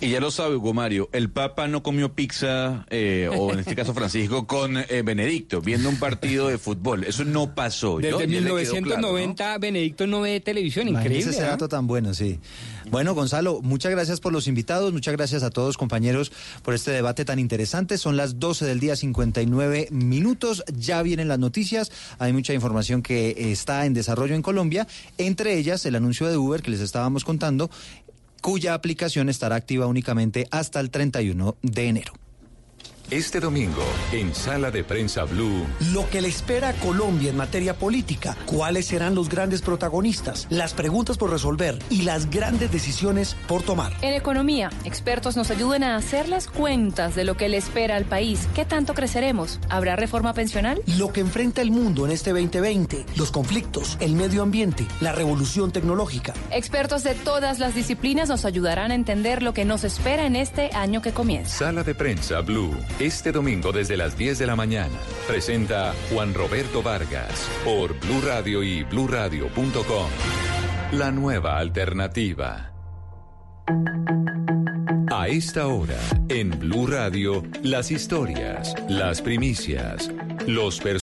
Y 0.00 0.10
ya 0.10 0.20
lo 0.20 0.30
sabe, 0.30 0.56
Hugo 0.56 0.74
Mario, 0.74 1.08
el 1.12 1.30
Papa 1.30 1.68
no 1.68 1.82
comió 1.82 2.14
pizza, 2.14 2.86
eh, 2.90 3.28
o 3.32 3.52
en 3.52 3.60
este 3.60 3.74
caso 3.76 3.94
Francisco, 3.94 4.46
con 4.46 4.76
eh, 4.76 5.02
Benedicto, 5.04 5.60
viendo 5.60 5.88
un 5.88 5.96
partido 5.96 6.48
de 6.48 6.58
fútbol. 6.58 7.04
Eso 7.04 7.24
no 7.24 7.54
pasó. 7.54 7.98
Desde 7.98 8.18
Ya 8.18 8.26
le 8.26 8.40
quedó 8.40 8.54
claro, 8.82 9.02
¿no? 9.02 9.12
1990 9.12 9.58
Benedicto 9.58 10.06
no 10.06 10.20
ve 10.22 10.40
televisión, 10.40 10.88
Imagínese 10.88 11.20
increíble. 11.20 11.36
ese 11.38 11.50
dato 11.50 11.68
tan 11.68 11.86
bueno, 11.86 12.14
sí. 12.14 12.38
Bueno, 12.90 13.14
Gonzalo, 13.14 13.60
muchas 13.62 13.92
gracias 13.92 14.20
por 14.20 14.32
los 14.32 14.48
invitados, 14.48 14.92
muchas 14.92 15.14
gracias 15.14 15.42
a 15.42 15.50
todos 15.50 15.76
compañeros 15.76 16.32
por 16.62 16.74
este 16.74 16.90
debate 16.90 17.24
tan 17.24 17.38
interesante. 17.38 17.98
Son 17.98 18.16
las 18.16 18.40
12 18.40 18.64
del 18.64 18.80
día 18.80 18.96
59 18.96 19.88
minutos, 19.90 20.64
ya 20.74 21.02
vienen 21.02 21.28
las 21.28 21.38
noticias, 21.38 21.92
hay 22.18 22.32
mucha 22.32 22.52
información 22.52 23.02
que 23.02 23.52
está 23.52 23.86
en 23.86 23.94
desarrollo 23.94 24.34
en 24.34 24.42
Colombia, 24.42 24.88
entre 25.18 25.56
ellas 25.56 25.86
el 25.86 25.94
anuncio 25.94 26.26
de 26.26 26.36
Uber 26.36 26.62
que 26.62 26.70
les 26.70 26.80
estábamos 26.80 27.24
contando, 27.24 27.70
cuya 28.40 28.74
aplicación 28.74 29.28
estará 29.28 29.56
activa 29.56 29.86
únicamente 29.86 30.46
hasta 30.50 30.80
el 30.80 30.90
31 30.90 31.56
de 31.62 31.86
enero. 31.86 32.12
Este 33.10 33.40
domingo, 33.40 33.82
en 34.12 34.32
Sala 34.36 34.70
de 34.70 34.84
Prensa 34.84 35.24
Blue, 35.24 35.66
Lo 35.92 36.08
que 36.10 36.20
le 36.20 36.28
espera 36.28 36.68
a 36.68 36.72
Colombia 36.74 37.30
en 37.30 37.36
materia 37.36 37.74
política, 37.74 38.36
cuáles 38.46 38.86
serán 38.86 39.16
los 39.16 39.28
grandes 39.28 39.62
protagonistas, 39.62 40.46
las 40.48 40.74
preguntas 40.74 41.18
por 41.18 41.30
resolver 41.30 41.76
y 41.90 42.02
las 42.02 42.30
grandes 42.30 42.70
decisiones 42.70 43.34
por 43.48 43.62
tomar. 43.62 43.92
En 44.02 44.14
economía, 44.14 44.70
expertos 44.84 45.36
nos 45.36 45.50
ayudan 45.50 45.82
a 45.82 45.96
hacer 45.96 46.28
las 46.28 46.46
cuentas 46.46 47.16
de 47.16 47.24
lo 47.24 47.36
que 47.36 47.48
le 47.48 47.56
espera 47.56 47.96
al 47.96 48.04
país. 48.04 48.46
¿Qué 48.54 48.64
tanto 48.64 48.94
creceremos? 48.94 49.58
¿Habrá 49.68 49.96
reforma 49.96 50.32
pensional? 50.32 50.80
Lo 50.96 51.12
que 51.12 51.18
enfrenta 51.18 51.62
el 51.62 51.72
mundo 51.72 52.06
en 52.06 52.12
este 52.12 52.30
2020, 52.30 53.06
los 53.16 53.32
conflictos, 53.32 53.98
el 53.98 54.14
medio 54.14 54.44
ambiente, 54.44 54.86
la 55.00 55.10
revolución 55.10 55.72
tecnológica. 55.72 56.32
Expertos 56.52 57.02
de 57.02 57.16
todas 57.16 57.58
las 57.58 57.74
disciplinas 57.74 58.28
nos 58.28 58.44
ayudarán 58.44 58.92
a 58.92 58.94
entender 58.94 59.42
lo 59.42 59.52
que 59.52 59.64
nos 59.64 59.82
espera 59.82 60.26
en 60.26 60.36
este 60.36 60.70
año 60.74 61.02
que 61.02 61.10
comienza. 61.10 61.58
Sala 61.58 61.82
de 61.82 61.96
Prensa 61.96 62.40
Blue, 62.42 62.72
este 63.00 63.32
domingo 63.32 63.72
desde 63.72 63.96
las 63.96 64.16
10 64.16 64.38
de 64.38 64.46
la 64.46 64.56
mañana. 64.56 64.94
Presenta 65.26 65.94
Juan 66.10 66.34
Roberto 66.34 66.82
Vargas 66.82 67.48
por 67.64 67.98
Blue 67.98 68.20
Radio 68.20 68.62
y 68.62 68.84
bluradio.com. 68.84 70.10
La 70.92 71.10
nueva 71.10 71.58
alternativa. 71.58 72.72
A 75.10 75.28
esta 75.28 75.66
hora, 75.66 75.98
en 76.28 76.50
Blue 76.58 76.86
Radio, 76.86 77.42
las 77.62 77.90
historias, 77.90 78.74
las 78.88 79.22
primicias, 79.22 80.10
los 80.46 80.78
personajes. 80.78 80.90